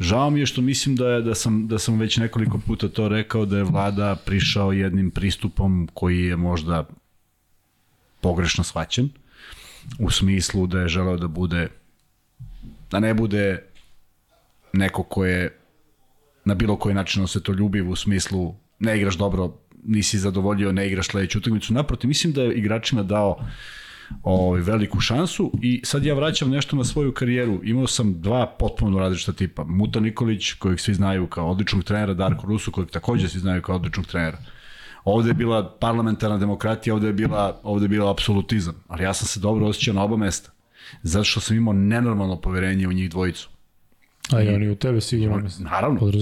Žao 0.00 0.30
mi 0.30 0.40
je 0.40 0.46
što 0.46 0.62
mislim 0.62 0.96
da 0.96 1.08
je 1.08 1.22
da 1.22 1.34
sam 1.34 1.68
da 1.68 1.78
sam 1.78 1.98
već 1.98 2.16
nekoliko 2.16 2.58
puta 2.66 2.88
to 2.88 3.08
rekao 3.08 3.44
da 3.46 3.58
je 3.58 3.64
vlada 3.64 4.16
prišao 4.26 4.72
jednim 4.72 5.10
pristupom 5.10 5.88
koji 5.94 6.24
je 6.24 6.36
možda 6.36 6.88
pogrešno 8.20 8.64
shvaćen, 8.64 9.08
u 9.98 10.10
smislu 10.10 10.66
da 10.66 10.80
je 10.80 10.88
želeo 10.88 11.16
da 11.16 11.28
bude, 11.28 11.68
da 12.90 13.00
ne 13.00 13.14
bude 13.14 13.62
neko 14.72 15.02
ko 15.02 15.24
je 15.24 15.56
na 16.44 16.54
bilo 16.54 16.76
koji 16.76 16.94
način 16.94 17.26
se 17.28 17.42
to 17.42 17.52
ljubiv 17.52 17.90
u 17.90 17.96
smislu 17.96 18.54
ne 18.78 18.96
igraš 18.96 19.16
dobro, 19.16 19.54
nisi 19.84 20.18
zadovoljio, 20.18 20.72
ne 20.72 20.86
igraš 20.86 21.06
sledeću 21.06 21.38
utakmicu. 21.38 21.74
Naprotiv, 21.74 22.08
mislim 22.08 22.32
da 22.32 22.42
je 22.42 22.54
igračima 22.54 23.02
dao 23.02 23.44
ovaj, 24.22 24.60
veliku 24.60 25.00
šansu 25.00 25.52
i 25.62 25.80
sad 25.84 26.04
ja 26.04 26.14
vraćam 26.14 26.50
nešto 26.50 26.76
na 26.76 26.84
svoju 26.84 27.12
karijeru. 27.12 27.60
Imao 27.64 27.86
sam 27.86 28.20
dva 28.20 28.46
potpuno 28.58 28.98
različita 28.98 29.32
tipa. 29.32 29.64
Muta 29.64 30.00
Nikolić, 30.00 30.52
kojeg 30.52 30.80
svi 30.80 30.94
znaju 30.94 31.26
kao 31.26 31.50
odličnog 31.50 31.84
trenera, 31.84 32.14
Darko 32.14 32.46
Rusu, 32.46 32.72
kojeg 32.72 32.90
takođe 32.90 33.28
svi 33.28 33.40
znaju 33.40 33.62
kao 33.62 33.76
odličnog 33.76 34.06
trenera. 34.06 34.38
Ovde 35.04 35.30
je 35.30 35.34
bila 35.34 35.76
parlamentarna 35.80 36.38
demokratija, 36.38 36.94
ovde 36.94 37.06
je 37.06 37.12
bila, 37.12 37.60
ovde 37.62 37.84
je 37.84 37.88
bila 37.88 38.10
apsolutizam. 38.10 38.84
Ali 38.88 39.04
ja 39.04 39.14
sam 39.14 39.26
se 39.26 39.40
dobro 39.40 39.66
osjećao 39.66 39.94
na 39.94 40.04
oba 40.04 40.16
mesta. 40.16 40.50
Zato 41.02 41.24
što 41.24 41.40
sam 41.40 41.56
imao 41.56 41.74
nenormalno 41.74 42.40
poverenje 42.40 42.88
u 42.88 42.92
njih 42.92 43.10
dvojicu. 43.10 43.48
A 44.32 44.42
i 44.42 44.48
oni 44.48 44.70
u 44.70 44.76
tebe 44.76 45.00
sigurno. 45.00 45.48
Naravno. 45.58 46.12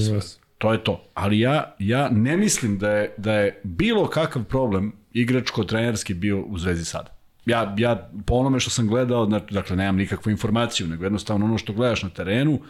To 0.58 0.72
je 0.72 0.84
to. 0.84 1.04
Ali 1.14 1.40
ja, 1.40 1.74
ja 1.78 2.08
ne 2.08 2.36
mislim 2.36 2.78
da 2.78 2.90
je, 2.90 3.14
da 3.16 3.32
je 3.32 3.60
bilo 3.64 4.06
kakav 4.06 4.44
problem 4.44 4.92
igračko-trenerski 5.12 6.14
bio 6.14 6.44
u 6.44 6.58
Zvezdi 6.58 6.84
sada. 6.84 7.14
Ja, 7.46 7.74
ja 7.78 8.10
po 8.26 8.34
onome 8.34 8.60
što 8.60 8.70
sam 8.70 8.88
gledao, 8.88 9.26
dakle 9.26 9.76
nemam 9.76 9.96
nikakvu 9.96 10.30
informaciju, 10.30 10.86
nego 10.86 11.04
jednostavno 11.04 11.46
ono 11.46 11.58
što 11.58 11.72
gledaš 11.72 12.02
na 12.02 12.10
terenu, 12.10 12.60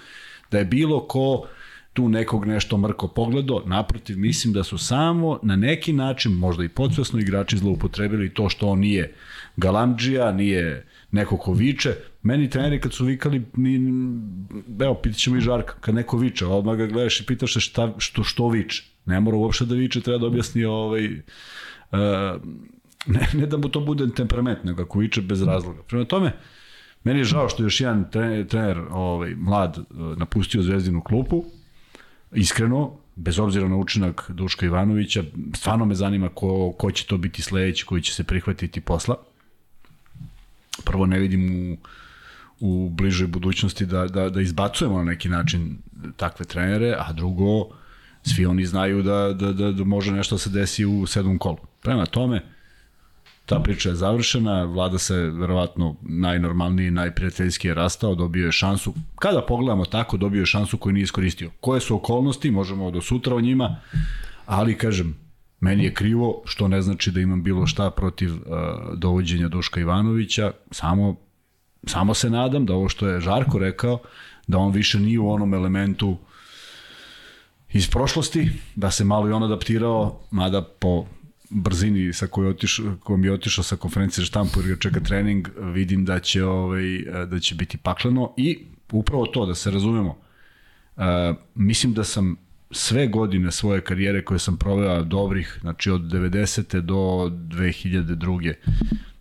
da 0.50 0.58
je 0.58 0.64
bilo 0.64 1.06
ko 1.06 1.46
tu 1.92 2.08
nekog 2.08 2.46
nešto 2.46 2.78
mrko 2.78 3.08
pogledo, 3.08 3.62
naprotiv 3.66 4.18
mislim 4.18 4.52
da 4.52 4.64
su 4.64 4.78
samo 4.78 5.38
na 5.42 5.56
neki 5.56 5.92
način, 5.92 6.32
možda 6.32 6.64
i 6.64 6.68
podsvesno 6.68 7.20
igrači 7.20 7.58
zloupotrebili 7.58 8.34
to 8.34 8.48
što 8.48 8.68
on 8.68 8.78
nije 8.78 9.14
galamdžija, 9.56 10.32
nije 10.32 10.86
neko 11.10 11.36
ko 11.36 11.52
viče. 11.52 11.94
Meni 12.22 12.50
treneri 12.50 12.80
kad 12.80 12.92
su 12.92 13.04
vikali, 13.04 13.42
ni, 13.56 13.74
evo, 14.80 14.94
pitat 14.94 15.18
ćemo 15.18 15.36
i 15.36 15.40
Žarka, 15.40 15.74
kad 15.80 15.94
neko 15.94 16.16
viče, 16.16 16.46
odmah 16.46 16.76
ga 16.76 16.86
gledaš 16.86 17.20
i 17.20 17.26
pitaš 17.26 17.52
se 17.52 17.60
šta, 17.60 17.94
što, 17.98 18.24
što 18.24 18.48
viče. 18.48 18.84
Ne 19.06 19.20
mora 19.20 19.36
uopšte 19.36 19.64
da 19.64 19.74
viče, 19.74 20.00
treba 20.00 20.18
da 20.18 20.26
objasni 20.26 20.64
ovaj, 20.64 21.06
uh, 21.06 21.18
ne, 23.06 23.28
ne 23.34 23.46
da 23.46 23.56
mu 23.56 23.68
to 23.68 23.80
bude 23.80 24.08
temperament, 24.16 24.64
nego 24.64 24.82
ako 24.82 24.98
viče 24.98 25.22
bez 25.22 25.42
razloga. 25.42 25.82
Prema 25.82 26.04
tome, 26.04 26.32
meni 27.04 27.20
je 27.20 27.24
žao 27.24 27.48
što 27.48 27.62
je 27.62 27.66
još 27.66 27.80
jedan 27.80 28.10
trener, 28.10 28.46
trener 28.46 28.78
ovaj, 28.90 29.34
mlad 29.34 29.78
napustio 30.16 30.62
zvezdinu 30.62 31.00
klupu, 31.00 31.44
iskreno, 32.32 32.90
bez 33.16 33.38
obzira 33.38 33.68
na 33.68 33.76
učinak 33.76 34.30
Duška 34.30 34.66
Ivanovića, 34.66 35.22
stvarno 35.54 35.84
me 35.84 35.94
zanima 35.94 36.28
ko, 36.28 36.72
ko 36.78 36.90
će 36.90 37.06
to 37.06 37.16
biti 37.16 37.42
sledeći 37.42 37.86
koji 37.86 38.02
će 38.02 38.14
se 38.14 38.24
prihvatiti 38.24 38.80
posla. 38.80 39.16
Prvo 40.84 41.06
ne 41.06 41.18
vidim 41.18 41.70
u, 41.70 41.76
u 42.60 42.88
bližoj 42.88 43.26
budućnosti 43.26 43.86
da, 43.86 44.06
da, 44.06 44.30
da 44.30 44.40
izbacujemo 44.40 44.98
na 44.98 45.04
neki 45.04 45.28
način 45.28 45.78
takve 46.16 46.46
trenere, 46.46 46.94
a 46.98 47.12
drugo, 47.12 47.68
svi 48.22 48.46
oni 48.46 48.66
znaju 48.66 49.02
da, 49.02 49.32
da, 49.32 49.52
da, 49.52 49.72
da 49.72 49.84
može 49.84 50.12
nešto 50.12 50.34
da 50.34 50.38
se 50.38 50.50
desi 50.50 50.84
u 50.84 51.06
sedmom 51.06 51.38
kolu. 51.38 51.58
Prema 51.82 52.06
tome, 52.06 52.42
ta 53.48 53.60
priča 53.60 53.88
je 53.88 53.94
završena, 53.94 54.64
vlada 54.64 54.98
se 54.98 55.16
verovatno 55.16 55.96
najnormalniji, 56.02 56.90
najprijateljski 56.90 57.68
je 57.68 57.74
rastao, 57.74 58.14
dobio 58.14 58.46
je 58.46 58.52
šansu, 58.52 58.94
kada 59.18 59.42
pogledamo 59.42 59.84
tako, 59.84 60.16
dobio 60.16 60.40
je 60.40 60.46
šansu 60.46 60.78
koju 60.78 60.92
nije 60.92 61.02
iskoristio. 61.02 61.50
Koje 61.60 61.80
su 61.80 61.96
okolnosti, 61.96 62.50
možemo 62.50 62.90
do 62.90 63.00
sutra 63.00 63.34
o 63.34 63.40
njima, 63.40 63.76
ali 64.46 64.78
kažem, 64.78 65.16
meni 65.60 65.84
je 65.84 65.94
krivo, 65.94 66.42
što 66.44 66.68
ne 66.68 66.82
znači 66.82 67.10
da 67.10 67.20
imam 67.20 67.42
bilo 67.42 67.66
šta 67.66 67.90
protiv 67.90 68.34
uh, 68.34 68.40
dovođenja 68.96 69.48
Duška 69.48 69.80
Ivanovića, 69.80 70.52
samo, 70.70 71.16
samo 71.86 72.14
se 72.14 72.30
nadam 72.30 72.66
da 72.66 72.74
ovo 72.74 72.88
što 72.88 73.08
je 73.08 73.20
Žarko 73.20 73.58
rekao, 73.58 73.98
da 74.46 74.58
on 74.58 74.72
više 74.72 75.00
nije 75.00 75.18
u 75.18 75.30
onom 75.30 75.54
elementu 75.54 76.16
iz 77.72 77.90
prošlosti, 77.90 78.50
da 78.76 78.90
se 78.90 79.04
malo 79.04 79.28
i 79.28 79.32
on 79.32 79.42
adaptirao, 79.42 80.20
mada 80.30 80.62
po 80.62 81.06
brzini 81.50 82.12
sa 82.12 82.26
kojom 82.26 82.50
otišao, 82.50 82.96
kojom 83.00 83.24
je 83.24 83.32
otišao 83.32 83.64
sa 83.64 83.76
konferencije 83.76 84.24
štampu 84.24 84.60
jer 84.66 84.78
čeka 84.78 85.00
trening, 85.00 85.48
vidim 85.58 86.04
da 86.04 86.20
će 86.20 86.44
ovaj 86.44 87.02
da 87.26 87.40
će 87.40 87.54
biti 87.54 87.78
pakleno 87.78 88.34
i 88.36 88.58
upravo 88.92 89.26
to 89.26 89.46
da 89.46 89.54
se 89.54 89.70
razumemo. 89.70 90.18
Mislim 91.54 91.92
da 91.94 92.04
sam 92.04 92.36
sve 92.70 93.06
godine 93.06 93.52
svoje 93.52 93.80
karijere 93.80 94.24
koje 94.24 94.38
sam 94.38 94.56
proveo 94.56 95.04
dobrih, 95.04 95.58
znači 95.60 95.90
od 95.90 96.00
90. 96.00 96.80
do 96.80 96.94
2002. 96.94 98.54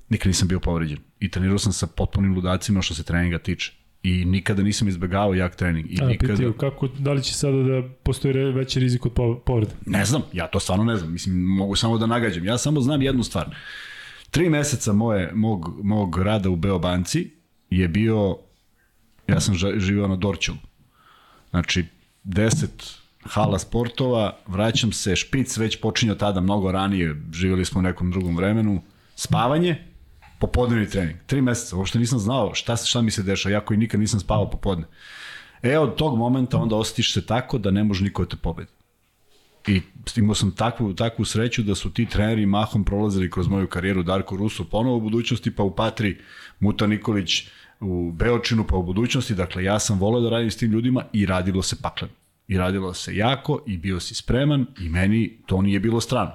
nikad 0.10 0.28
nisam 0.28 0.48
bio 0.48 0.60
povređen. 0.60 0.98
I 1.20 1.32
trenirao 1.32 1.60
sam 1.60 1.74
sa 1.74 1.88
potpunim 1.88 2.36
ludacima 2.36 2.82
što 2.82 2.94
se 2.94 3.04
treninga 3.04 3.40
tiče 3.40 3.87
i 4.08 4.26
nikada 4.26 4.64
nisam 4.64 4.88
izbegavao 4.88 5.34
jak 5.34 5.56
trening. 5.56 5.86
I 5.92 5.98
A, 6.02 6.06
nikada... 6.06 6.34
pitaju, 6.34 6.54
kako, 6.54 6.88
da 6.88 7.14
li 7.14 7.24
će 7.24 7.34
sada 7.34 7.58
da 7.58 7.84
postoji 8.04 8.34
veći 8.34 8.80
rizik 8.80 9.06
od 9.06 9.12
povrede? 9.46 9.72
Ne 9.86 10.06
znam, 10.06 10.22
ja 10.34 10.48
to 10.48 10.60
stvarno 10.60 10.84
ne 10.84 10.98
znam. 10.98 11.12
Mislim, 11.12 11.36
mogu 11.36 11.76
samo 11.76 11.98
da 11.98 12.06
nagađam. 12.06 12.46
Ja 12.46 12.58
samo 12.58 12.82
znam 12.82 13.02
jednu 13.02 13.24
stvar. 13.24 13.56
Tri 14.32 14.50
meseca 14.50 14.94
moje, 14.94 15.32
mog, 15.34 15.80
mog 15.84 16.18
rada 16.18 16.50
u 16.50 16.56
Beobanci 16.56 17.32
je 17.70 17.88
bio, 17.88 18.38
ja 19.28 19.40
sam 19.40 19.56
živio 19.78 20.08
na 20.08 20.16
Dorčelu. 20.16 20.58
Znači, 21.50 21.86
10, 22.24 22.68
hala 23.24 23.60
sportova, 23.60 24.38
vraćam 24.48 24.92
se, 24.92 25.16
špic 25.16 25.58
već 25.58 25.82
počinio 25.82 26.16
tada 26.16 26.42
mnogo 26.42 26.72
ranije, 26.72 27.22
živjeli 27.34 27.66
smo 27.66 27.80
u 27.80 27.84
nekom 27.84 28.12
drugom 28.12 28.38
vremenu, 28.38 28.82
spavanje, 29.16 29.87
popodnevni 30.40 30.90
trening. 30.90 31.20
Tri 31.26 31.42
meseca, 31.42 31.78
uopšte 31.78 32.00
nisam 32.00 32.20
znao 32.20 32.54
šta, 32.54 32.76
šta 32.76 33.02
mi 33.02 33.12
se 33.12 33.24
dešava, 33.24 33.54
ja 33.54 33.60
koji 33.60 33.78
nikad 33.78 34.00
nisam 34.00 34.20
spavao 34.20 34.50
popodne. 34.50 34.86
E, 35.62 35.80
od 35.80 35.96
tog 35.96 36.18
momenta 36.18 36.58
onda 36.58 36.76
osjetiš 36.76 37.14
se 37.14 37.26
tako 37.26 37.58
da 37.58 37.72
ne 37.72 37.84
može 37.84 38.04
niko 38.04 38.24
da 38.24 38.30
te 38.30 38.38
pobedi. 38.38 38.72
I 39.68 39.82
imao 40.16 40.36
sam 40.36 40.52
takvu, 40.52 40.94
takvu 40.94 41.26
sreću 41.26 41.64
da 41.64 41.76
su 41.76 41.94
ti 41.94 42.06
treneri 42.06 42.46
mahom 42.46 42.84
prolazili 42.84 43.32
kroz 43.32 43.48
moju 43.48 43.68
karijeru 43.68 44.04
Darko 44.04 44.36
Russo 44.36 44.64
ponovo 44.64 44.98
u 44.98 45.02
budućnosti, 45.02 45.56
pa 45.56 45.64
u 45.64 45.76
Patri 45.76 46.18
Muta 46.60 46.88
Nikolić 46.88 47.48
u 47.80 48.12
Beočinu, 48.12 48.64
pa 48.68 48.76
u 48.76 48.84
budućnosti. 48.84 49.36
Dakle, 49.36 49.64
ja 49.64 49.80
sam 49.80 50.00
voleo 50.00 50.22
da 50.22 50.30
radim 50.30 50.52
s 50.52 50.58
tim 50.58 50.72
ljudima 50.72 51.04
i 51.14 51.26
radilo 51.26 51.64
se 51.64 51.76
pakleno. 51.82 52.14
I 52.48 52.58
radilo 52.58 52.94
se 52.94 53.16
jako 53.16 53.64
i 53.66 53.78
bio 53.78 54.00
si 54.00 54.16
spreman 54.16 54.66
i 54.80 54.90
meni 54.90 55.38
to 55.46 55.62
nije 55.62 55.80
bilo 55.80 56.02
strano. 56.02 56.32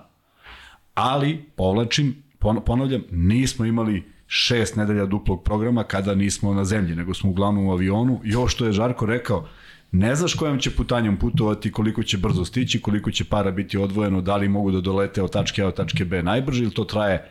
Ali, 0.95 1.45
povlačim, 1.57 2.22
ponavljam, 2.67 3.03
nismo 3.11 3.65
imali 3.65 4.03
šest 4.27 4.77
nedelja 4.77 5.07
duplog 5.07 5.43
programa 5.43 5.85
kada 5.85 6.15
nismo 6.15 6.55
na 6.55 6.65
zemlji, 6.65 6.97
nego 6.97 7.15
smo 7.15 7.31
uglavnom 7.31 7.67
u 7.67 7.73
avionu. 7.73 8.21
I 8.25 8.35
ovo 8.35 8.49
što 8.49 8.67
je 8.67 8.73
Žarko 8.73 9.07
rekao, 9.07 9.49
ne 9.93 10.15
znaš 10.15 10.35
kojom 10.35 10.59
će 10.59 10.71
putanjom 10.71 11.17
putovati, 11.17 11.73
koliko 11.73 12.03
će 12.03 12.19
brzo 12.19 12.45
stići, 12.45 12.81
koliko 12.81 13.11
će 13.11 13.25
para 13.25 13.51
biti 13.51 13.79
odvojeno, 13.79 14.21
da 14.21 14.37
li 14.37 14.49
mogu 14.49 14.71
da 14.71 14.81
dolete 14.81 15.23
od 15.23 15.33
tačke 15.33 15.63
A 15.63 15.69
od 15.69 15.77
tačke 15.77 16.05
B 16.05 16.23
najbrže 16.23 16.63
ili 16.63 16.75
to 16.75 16.85
traje 16.85 17.31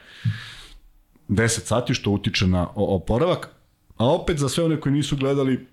10 1.29 1.47
sati 1.47 1.93
što 1.93 2.11
utiče 2.11 2.47
na 2.47 2.67
oporavak. 2.75 3.49
A 3.97 4.05
opet 4.05 4.37
za 4.37 4.49
sve 4.49 4.63
one 4.63 4.79
koji 4.79 4.93
nisu 4.93 5.17
gledali 5.17 5.67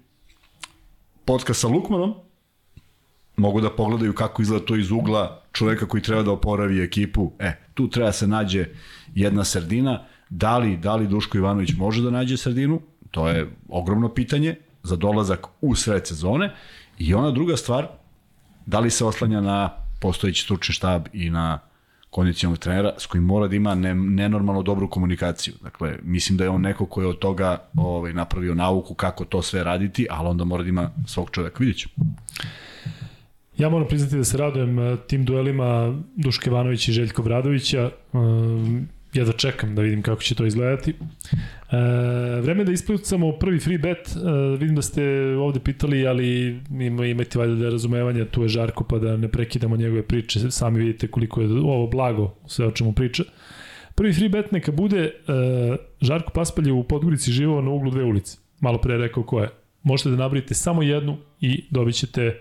podcast 1.25 1.61
sa 1.61 1.69
Lukmanom, 1.69 2.15
mogu 3.37 3.61
da 3.61 3.71
pogledaju 3.71 4.13
kako 4.13 4.43
izgleda 4.43 4.65
to 4.65 4.77
iz 4.77 4.91
ugla 4.91 5.43
čoveka 5.59 5.87
koji 5.87 6.03
treba 6.03 6.23
da 6.23 6.33
oporavi 6.33 6.83
ekipu. 6.83 7.33
E, 7.39 7.53
tu 7.75 7.89
treba 7.91 8.13
se 8.13 8.27
nađe 8.27 8.67
jedna 9.15 9.45
sredina. 9.45 10.05
Da 10.31 10.59
li, 10.59 10.77
da 10.77 10.97
li 10.97 11.09
Duško 11.09 11.39
Ivanović 11.39 11.73
može 11.77 12.03
da 12.03 12.11
nađe 12.11 12.37
sredinu? 12.37 12.81
To 13.11 13.29
je 13.29 13.49
ogromno 13.69 14.09
pitanje 14.15 14.57
za 14.83 14.97
dolazak 14.97 15.47
u 15.61 15.75
sred 15.75 16.07
sezone. 16.07 16.53
I 16.99 17.15
ona 17.15 17.31
druga 17.31 17.57
stvar, 17.57 17.89
da 18.67 18.81
li 18.81 18.91
se 18.91 19.05
oslanja 19.05 19.41
na 19.41 19.71
postojeći 20.01 20.43
stručni 20.43 20.75
štab 20.75 21.07
i 21.13 21.31
na 21.31 21.59
kondicijalnog 22.11 22.59
trenera 22.59 22.93
s 22.99 23.07
kojim 23.07 23.25
mora 23.25 23.49
da 23.49 23.57
ima 23.57 23.75
ne, 23.75 23.95
nenormalno 23.95 24.63
dobru 24.63 24.91
komunikaciju. 24.91 25.55
Dakle, 25.63 25.99
mislim 26.03 26.39
da 26.39 26.45
je 26.45 26.51
on 26.51 26.61
neko 26.61 26.87
koji 26.87 27.05
je 27.05 27.09
od 27.09 27.19
toga 27.19 27.59
ovaj, 27.77 28.13
napravio 28.13 28.55
nauku 28.55 28.95
kako 28.95 29.25
to 29.25 29.43
sve 29.43 29.65
raditi, 29.65 30.07
ali 30.11 30.29
onda 30.29 30.45
mora 30.45 30.63
da 30.63 30.69
ima 30.69 30.91
svog 31.07 31.31
čoveka. 31.31 31.57
Vidjet 31.59 31.79
ću. 31.79 31.89
Ja 33.59 33.69
moram 33.69 33.89
priznati 33.89 34.17
da 34.17 34.25
se 34.25 34.37
radujem 34.37 34.79
eh, 34.79 34.97
tim 35.07 35.25
duelima 35.25 36.03
Duške 36.17 36.51
Ivanovića 36.51 36.91
i 36.91 36.95
Željko 36.95 37.23
Bradovića. 37.23 37.91
Ehm, 38.15 38.79
ja 39.15 39.25
da 39.25 39.33
čekam 39.33 39.75
da 39.75 39.83
vidim 39.83 40.03
kako 40.03 40.23
će 40.23 40.35
to 40.35 40.47
izgledati. 40.47 40.91
E, 40.91 41.77
vreme 42.41 42.65
da 42.65 42.73
ispucamo 42.73 43.33
prvi 43.33 43.61
free 43.61 43.79
bet. 43.79 44.09
E, 44.17 44.57
vidim 44.59 44.77
da 44.77 44.83
ste 44.83 45.03
ovde 45.37 45.61
pitali, 45.61 46.07
ali 46.07 46.61
ima, 46.71 47.07
imate 47.07 47.39
valjda 47.39 47.55
da 47.55 47.71
razumevanja, 47.71 48.25
tu 48.25 48.43
je 48.43 48.49
Žarko, 48.49 48.85
pa 48.85 48.99
da 48.99 49.17
ne 49.17 49.29
prekidamo 49.29 49.77
njegove 49.77 50.03
priče. 50.03 50.51
Sami 50.51 50.81
vidite 50.81 51.09
koliko 51.09 51.41
je 51.41 51.49
ovo 51.49 51.87
blago, 51.87 52.35
sve 52.47 52.67
o 52.67 52.71
čemu 52.71 52.93
priča. 52.93 53.25
Prvi 53.95 54.13
free 54.13 54.29
bet 54.29 54.53
neka 54.53 54.73
bude 54.73 55.05
e, 55.05 55.13
Žarko 56.01 56.33
Paspalj 56.33 56.67
je 56.67 56.73
u 56.73 56.85
Podgorici 56.85 57.33
živao 57.33 57.63
na 57.63 57.71
uglu 57.71 57.91
dve 57.91 58.05
ulice. 58.05 58.39
Malo 58.61 58.79
pre 58.79 58.97
rekao 58.97 59.23
ko 59.23 59.41
je. 59.41 59.49
Možete 59.83 60.11
da 60.11 60.17
nabrite 60.17 60.55
samo 60.55 60.83
jednu 60.83 61.17
i 61.41 61.65
dobit 61.71 61.95
ćete 61.95 62.41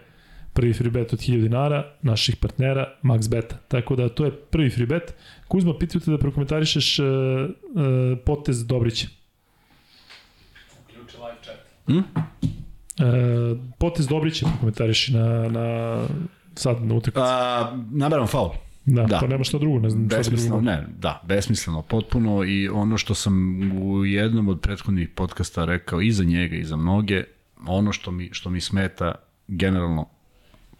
prvi 0.57 0.73
free 0.73 0.89
bet 0.89 1.13
od 1.13 1.19
1000 1.19 1.41
dinara 1.41 1.83
naših 2.01 2.35
partnera 2.35 2.93
Max 3.03 3.29
Beta. 3.29 3.57
Tako 3.67 3.95
da 3.95 4.09
to 4.09 4.25
je 4.25 4.31
prvi 4.31 4.69
free 4.69 4.85
bet. 4.85 5.13
Kuzma, 5.47 5.73
pitaju 5.79 6.01
te 6.01 6.11
da 6.11 6.17
prokomentarišeš 6.17 6.99
uh, 6.99 7.05
uh, 7.05 8.17
potez 8.25 8.65
Dobrića. 8.67 9.07
Uključi 10.83 11.17
live 11.17 11.37
chat. 11.43 11.55
Hmm? 11.85 11.97
Uh, 11.97 13.57
potez 13.77 14.07
Dobrića 14.07 14.45
prokomentariši 14.45 15.13
na, 15.13 15.49
na 15.49 15.97
sad 16.55 16.81
na 16.85 16.95
utakmici. 16.95 17.29
Naberam 17.91 18.27
faul. 18.27 18.49
Da, 18.85 19.03
da, 19.03 19.19
to 19.19 19.27
nema 19.27 19.43
što 19.43 19.59
drugo, 19.59 19.79
ne 19.79 19.89
znam 19.89 20.07
besmisleno, 20.07 20.61
ne, 20.61 20.87
da, 20.97 21.21
besmisleno, 21.25 21.81
potpuno 21.81 22.43
i 22.43 22.69
ono 22.69 22.97
što 22.97 23.13
sam 23.13 23.61
u 23.81 24.05
jednom 24.05 24.47
od 24.47 24.59
prethodnih 24.61 25.09
podcasta 25.09 25.65
rekao 25.65 26.01
i 26.01 26.11
za 26.11 26.23
njega 26.23 26.55
i 26.55 26.63
za 26.63 26.75
mnoge, 26.75 27.23
ono 27.65 27.91
što 27.91 28.11
mi, 28.11 28.29
što 28.31 28.49
mi 28.49 28.61
smeta 28.61 29.15
generalno 29.47 30.16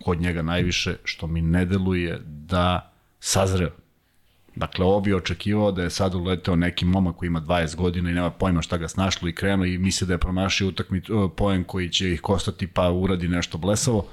kod 0.04 0.22
njega 0.22 0.42
najviše, 0.42 0.96
što 1.04 1.28
mi 1.28 1.42
ne 1.42 1.66
deluje 1.66 2.20
da 2.26 2.94
sazreo. 3.20 3.72
Dakle, 4.56 4.86
ovo 4.86 5.02
bi 5.02 5.14
očekivao 5.14 5.72
da 5.72 5.84
je 5.84 5.90
sad 5.90 6.16
uleteo 6.16 6.56
neki 6.56 6.86
momak 6.86 7.16
koji 7.16 7.28
ima 7.28 7.42
20 7.42 7.76
godina 7.76 8.10
i 8.10 8.14
nema 8.14 8.30
pojma 8.30 8.62
šta 8.62 8.78
ga 8.78 8.88
snašlo 8.88 9.30
i 9.30 9.36
krenuo 9.36 9.66
i 9.66 9.78
misli 9.78 10.08
da 10.08 10.14
je 10.14 10.18
promašio 10.18 10.68
utakmit, 10.68 11.08
poen 11.36 11.64
koji 11.64 11.90
će 11.90 12.14
ih 12.14 12.22
kostati 12.22 12.68
pa 12.68 12.92
uradi 12.92 13.28
nešto 13.28 13.58
blesavo 13.58 14.08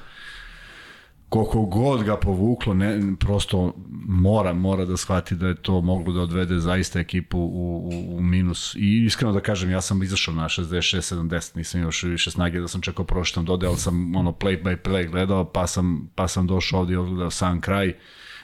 koliko 1.35 1.63
god 1.63 2.03
ga 2.05 2.17
povuklo, 2.17 2.75
ne, 2.75 3.01
prosto 3.21 3.75
mora, 4.07 4.53
mora 4.53 4.85
da 4.85 4.97
shvati 4.97 5.35
da 5.35 5.49
je 5.49 5.55
to 5.55 5.81
moglo 5.81 6.13
da 6.13 6.21
odvede 6.21 6.59
zaista 6.59 7.01
ekipu 7.01 7.39
u, 7.39 7.91
u, 7.93 8.17
u 8.17 8.21
minus. 8.21 8.75
I 8.75 9.05
iskreno 9.05 9.33
da 9.33 9.41
kažem, 9.41 9.71
ja 9.71 9.81
sam 9.81 10.03
izašao 10.03 10.35
na 10.35 10.45
66-70, 10.45 11.57
nisam 11.57 11.81
još 11.81 12.03
više 12.03 12.31
snage 12.31 12.61
da 12.61 12.69
sam 12.69 12.81
čekao 12.81 13.05
proštom 13.05 13.45
dode, 13.45 13.67
ali 13.67 13.77
sam 13.77 14.17
ono 14.17 14.33
play 14.33 14.63
by 14.63 14.77
play 14.77 15.11
gledao, 15.11 15.45
pa 15.45 15.67
sam, 15.67 16.11
pa 16.15 16.29
sam 16.29 16.47
došao 16.47 16.81
ovdje 16.81 16.95
i 16.95 16.97
odgledao 16.97 17.31
sam 17.31 17.61
kraj. 17.61 17.93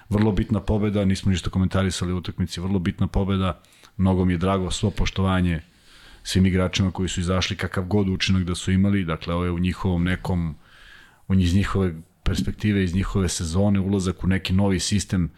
Vrlo 0.09 0.33
bitna 0.33 0.61
pobeda, 0.61 1.05
nismo 1.05 1.31
ništa 1.31 1.51
komentarisali 1.51 2.13
u 2.13 2.17
utakmici, 2.17 2.61
vrlo 2.61 2.79
bitna 2.79 3.07
pobeda, 3.07 3.61
mnogo 3.97 4.25
mi 4.25 4.33
je 4.33 4.39
drago, 4.39 4.71
svo 4.71 4.91
poštovanje 4.91 5.63
svim 6.23 6.47
igračima 6.47 6.91
koji 6.91 7.09
su 7.09 7.21
izašli, 7.21 7.57
kakav 7.57 7.85
god 7.85 8.09
učinak 8.09 8.43
da 8.43 8.55
su 8.55 8.73
imali, 8.73 9.05
dakle 9.05 9.35
ovo 9.35 9.45
je 9.45 9.51
u 9.51 9.59
njihovom 9.59 10.05
nekom, 10.05 10.55
u 11.29 11.35
njihove 11.35 11.95
perspektive 12.31 12.85
iz 12.85 12.95
njihove 12.95 13.29
sezone, 13.29 13.81
ulazak 13.81 14.25
u 14.25 14.27
neki 14.27 14.53
novi 14.53 14.81
sistem. 14.81 15.25
E, 15.25 15.31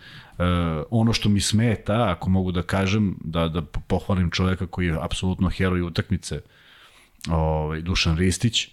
ono 0.90 1.12
što 1.12 1.28
mi 1.28 1.40
smeta, 1.40 2.10
ako 2.10 2.30
mogu 2.30 2.52
da 2.52 2.62
kažem, 2.62 3.16
da, 3.24 3.48
da 3.48 3.62
pohvalim 3.62 4.30
čoveka 4.30 4.66
koji 4.66 4.86
je 4.86 4.98
apsolutno 5.00 5.48
heroj 5.48 5.82
utakmice, 5.82 6.40
ovaj, 7.30 7.80
Dušan 7.80 8.16
Ristić, 8.16 8.68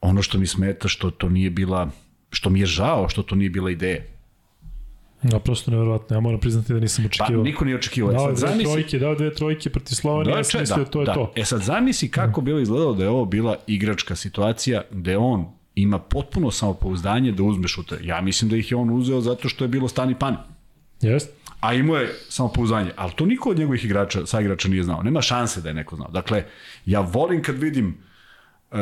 ono 0.00 0.22
što 0.22 0.38
mi 0.38 0.46
smeta 0.46 0.88
što 0.88 1.10
to 1.10 1.28
nije 1.28 1.50
bila, 1.50 1.88
što 2.30 2.50
mi 2.50 2.60
je 2.60 2.66
žao 2.66 3.08
što 3.08 3.22
to 3.22 3.34
nije 3.34 3.50
bila 3.50 3.70
ideja. 3.70 4.02
Da, 5.22 5.38
prosto 5.38 5.70
nevjerovatno. 5.70 6.16
Ja 6.16 6.20
moram 6.20 6.40
priznati 6.40 6.72
da 6.72 6.80
nisam 6.80 7.06
očekivao. 7.06 7.42
Pa, 7.42 7.48
niko 7.48 7.64
nije 7.64 7.76
očekivao. 7.76 8.12
Dao 8.12 8.26
dve 8.26 8.36
zamisli... 8.36 8.72
trojke, 8.72 8.98
dao 8.98 9.14
dve 9.14 9.34
trojke 9.34 9.70
protiv 9.70 9.94
Slovenije, 9.94 10.32
da, 10.32 10.38
ja 10.38 10.44
sam 10.44 10.60
mislio 10.60 10.84
da, 10.84 10.90
to 10.90 11.00
je 11.00 11.06
da. 11.06 11.14
to. 11.14 11.32
E 11.36 11.44
sad 11.44 11.62
zamisli 11.62 12.10
kako 12.10 12.40
bilo 12.40 12.60
izgledalo 12.60 12.94
da 12.94 13.04
je 13.04 13.10
ovo 13.10 13.24
bila 13.24 13.56
igračka 13.66 14.16
situacija 14.16 14.82
gde 14.90 15.16
on 15.16 15.55
ima 15.76 15.98
potpuno 15.98 16.50
samopouzdanje 16.50 17.32
da 17.32 17.42
uzme 17.42 17.68
šuter. 17.68 17.98
Ja 18.04 18.20
mislim 18.20 18.50
da 18.50 18.56
ih 18.56 18.70
je 18.70 18.76
on 18.76 18.90
uzeo 18.90 19.20
zato 19.20 19.48
što 19.48 19.64
je 19.64 19.68
bilo 19.68 19.88
stani 19.88 20.14
pani. 20.18 20.36
Jest. 21.00 21.30
A 21.60 21.74
imao 21.74 21.96
je 21.96 22.14
samopouzdanje, 22.28 22.90
ali 22.96 23.12
to 23.16 23.26
niko 23.26 23.50
od 23.50 23.58
njegovih 23.58 23.84
igrača, 23.84 24.26
sa 24.26 24.40
igrača 24.40 24.68
nije 24.68 24.82
znao. 24.82 25.02
Nema 25.02 25.22
šanse 25.22 25.60
da 25.60 25.68
je 25.68 25.74
neko 25.74 25.96
znao. 25.96 26.08
Dakle, 26.10 26.44
ja 26.86 27.00
volim 27.00 27.42
kad 27.42 27.58
vidim 27.58 27.98
uh, 28.70 28.78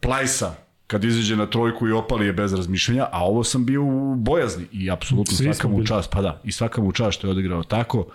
Plajsa 0.00 0.54
kad 0.86 1.04
izađe 1.04 1.36
na 1.36 1.46
trojku 1.46 1.88
i 1.88 1.92
opali 1.92 2.26
je 2.26 2.32
bez 2.32 2.54
razmišljanja, 2.54 3.06
a 3.12 3.24
ovo 3.24 3.44
sam 3.44 3.66
bio 3.66 3.84
u 3.84 4.14
bojazni 4.14 4.66
i 4.72 4.90
apsolutno 4.90 5.36
svaka 5.36 5.68
mu 5.68 5.86
čast, 5.86 6.10
pa 6.10 6.22
da, 6.22 6.40
i 6.44 6.52
svaka 6.52 6.82
mu 6.82 6.92
čast 6.92 7.18
što 7.18 7.26
je 7.26 7.30
odigrao 7.30 7.62
tako. 7.62 7.98
Uh, 7.98 8.06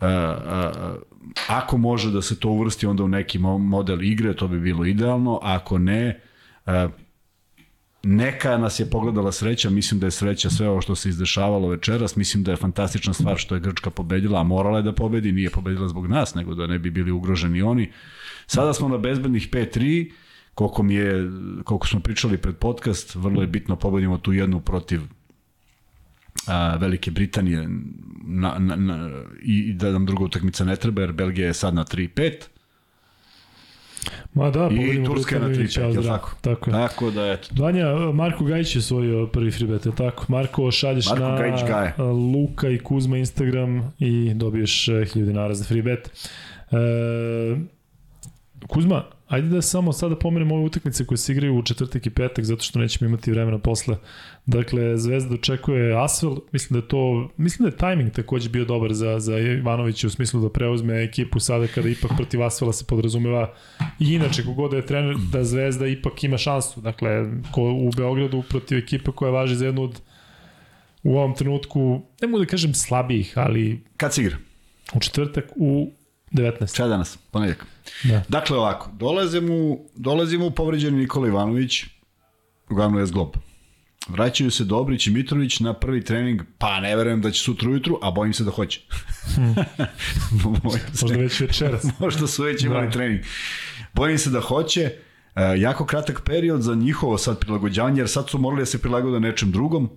uh, 0.00 0.96
ako 1.48 1.76
može 1.76 2.10
da 2.10 2.22
se 2.22 2.40
to 2.40 2.48
uvrsti 2.48 2.86
onda 2.86 3.04
u 3.04 3.08
neki 3.08 3.38
model 3.38 4.02
igre, 4.02 4.36
to 4.36 4.48
bi 4.48 4.60
bilo 4.60 4.84
idealno, 4.84 5.38
ako 5.42 5.78
ne, 5.78 6.20
uh, 6.66 6.72
neka 8.02 8.58
nas 8.58 8.80
je 8.80 8.90
pogledala 8.90 9.32
sreća, 9.32 9.70
mislim 9.70 10.00
da 10.00 10.06
je 10.06 10.10
sreća 10.10 10.50
sve 10.50 10.68
ovo 10.68 10.80
što 10.80 10.94
se 10.94 11.08
izdešavalo 11.08 11.68
večeras, 11.68 12.16
mislim 12.16 12.42
da 12.42 12.50
je 12.50 12.56
fantastična 12.56 13.12
stvar 13.12 13.36
što 13.36 13.54
je 13.54 13.60
Grčka 13.60 13.90
pobedila, 13.90 14.40
a 14.40 14.42
morala 14.42 14.78
je 14.78 14.82
da 14.82 14.92
pobedi, 14.92 15.32
nije 15.32 15.50
pobedila 15.50 15.88
zbog 15.88 16.06
nas, 16.06 16.34
nego 16.34 16.54
da 16.54 16.66
ne 16.66 16.78
bi 16.78 16.90
bili 16.90 17.10
ugroženi 17.10 17.62
oni. 17.62 17.92
Sada 18.46 18.72
smo 18.72 18.88
na 18.88 18.98
bezbednih 18.98 19.50
5-3, 19.50 20.12
koliko, 20.54 20.82
mi 20.82 20.94
je, 20.94 21.30
koliko 21.64 21.86
smo 21.86 22.00
pričali 22.00 22.38
pred 22.38 22.56
podcast, 22.56 23.14
vrlo 23.14 23.40
je 23.40 23.46
bitno 23.46 23.76
pobedimo 23.76 24.18
tu 24.18 24.32
jednu 24.32 24.60
protiv 24.60 25.00
a, 26.46 26.76
Velike 26.76 27.10
Britanije 27.10 27.68
na, 28.24 28.56
na, 28.58 28.76
na, 28.76 29.10
i 29.42 29.72
da 29.72 29.92
nam 29.92 30.06
druga 30.06 30.24
utakmica 30.24 30.64
ne 30.64 30.76
treba, 30.76 31.00
jer 31.00 31.12
Belgija 31.12 31.46
je 31.46 31.54
sad 31.54 31.74
na 31.74 31.84
3-5, 31.84 32.32
Ma 34.34 34.50
da, 34.50 34.68
I 34.72 35.04
Turska 35.04 35.38
na 35.38 35.48
3 35.48 35.80
5 35.80 36.06
tako? 36.06 36.30
Tako, 36.40 36.70
je. 36.70 36.72
tako 36.72 37.10
da, 37.10 37.32
eto. 37.32 37.48
Vanja, 37.62 37.86
Marko 38.12 38.44
Gajić 38.44 38.76
je 38.76 38.82
svoj 38.82 39.30
prvi 39.32 39.50
free 39.50 39.66
bet, 39.68 39.86
je 39.86 39.92
tako? 39.94 40.24
Marko, 40.28 40.70
šalješ 40.70 41.06
Marko 41.06 41.24
na 41.24 41.38
Gajić 41.38 41.60
Gaje. 41.68 41.94
Luka 41.98 42.68
i 42.68 42.78
Kuzma 42.78 43.18
Instagram 43.18 43.92
i 43.98 44.34
dobiješ 44.34 44.86
1000 44.86 45.24
dinara 45.24 45.54
za 45.54 45.64
free 45.64 45.82
bet. 45.82 46.10
E, 46.70 47.56
Kuzma, 48.68 49.04
Ajde 49.32 49.48
da 49.48 49.62
samo 49.62 49.92
sada 49.92 50.16
pomenemo 50.16 50.54
ove 50.54 50.64
utakmice 50.64 51.06
koje 51.06 51.18
se 51.18 51.32
igraju 51.32 51.58
u 51.58 51.62
četvrtak 51.62 52.06
i 52.06 52.10
petak, 52.10 52.44
zato 52.44 52.62
što 52.62 52.78
nećemo 52.78 53.08
imati 53.08 53.30
vremena 53.30 53.58
posle. 53.58 53.96
Dakle, 54.46 54.96
Zvezda 54.96 55.30
dočekuje 55.30 56.04
Asvel, 56.04 56.36
mislim 56.52 56.80
da 56.80 56.84
je 56.84 56.88
to, 56.88 57.30
mislim 57.36 57.64
da 57.64 57.74
je 57.74 57.78
tajming 57.78 58.12
takođe 58.12 58.48
bio 58.48 58.64
dobar 58.64 58.92
za, 58.92 59.18
za 59.20 59.38
Ivanovića 59.38 60.06
u 60.06 60.10
smislu 60.10 60.40
da 60.40 60.50
preuzme 60.50 61.02
ekipu 61.02 61.40
sada 61.40 61.66
kada 61.66 61.88
ipak 61.88 62.10
protiv 62.16 62.42
Asvela 62.42 62.72
se 62.72 62.84
podrazumeva 62.84 63.54
i 63.98 64.14
inače 64.14 64.44
kogod 64.44 64.70
da 64.70 64.76
je 64.76 64.86
trener 64.86 65.16
da 65.32 65.44
Zvezda 65.44 65.86
ipak 65.86 66.24
ima 66.24 66.38
šansu. 66.38 66.80
Dakle, 66.80 67.08
ko 67.52 67.62
u 67.62 67.90
Beogradu 67.96 68.42
protiv 68.48 68.78
ekipe 68.78 69.10
koja 69.12 69.30
važi 69.30 69.56
za 69.56 69.66
jednu 69.66 69.82
od 69.82 70.00
u 71.02 71.16
ovom 71.16 71.34
trenutku, 71.34 72.02
ne 72.20 72.28
mogu 72.28 72.44
da 72.44 72.50
kažem 72.50 72.74
slabijih, 72.74 73.32
ali... 73.38 73.84
Kad 73.96 74.14
se 74.14 74.22
igra? 74.22 74.36
U 74.94 75.00
četvrtak 75.00 75.44
u 75.56 75.90
19. 76.32 76.74
Šta 76.74 76.88
danas? 76.88 77.18
Ponedjak. 77.30 77.66
Da. 78.04 78.22
Dakle, 78.28 78.56
ovako, 78.56 78.90
dolaze 78.92 79.40
mu, 79.40 79.78
dolazi 79.96 80.38
mu 80.38 80.50
povređeni 80.50 80.98
Nikola 80.98 81.28
Ivanović, 81.28 81.84
uglavnom 82.70 83.00
je 83.00 83.06
zglob. 83.06 83.36
Vraćaju 84.08 84.50
se 84.50 84.64
Dobrić 84.64 85.06
i 85.06 85.10
Mitrović 85.10 85.60
na 85.60 85.72
prvi 85.74 86.04
trening, 86.04 86.42
pa 86.58 86.80
ne 86.80 86.96
verujem 86.96 87.20
da 87.20 87.30
će 87.30 87.40
sutra 87.40 87.70
ujutru, 87.70 87.98
a 88.02 88.10
bojim 88.10 88.32
se 88.32 88.44
da 88.44 88.50
hoće. 88.50 88.80
Hmm. 89.34 89.54
Možda 90.62 91.16
već 91.16 91.40
večeras. 91.40 91.84
Možda 92.00 92.26
su 92.26 92.42
već 92.42 92.64
imali 92.64 92.86
da. 92.86 92.92
trening. 92.92 93.20
Bojim 93.94 94.18
se 94.18 94.30
da 94.30 94.40
hoće. 94.40 94.80
E, 94.80 95.54
jako 95.56 95.86
kratak 95.86 96.22
period 96.24 96.62
za 96.62 96.74
njihovo 96.74 97.18
sad 97.18 97.38
prilagođavanje, 97.38 98.00
jer 98.00 98.08
sad 98.08 98.30
su 98.30 98.38
morali 98.38 98.62
da 98.62 98.66
se 98.66 98.82
prilagode 98.82 99.20
nečem 99.20 99.52
drugom. 99.52 99.90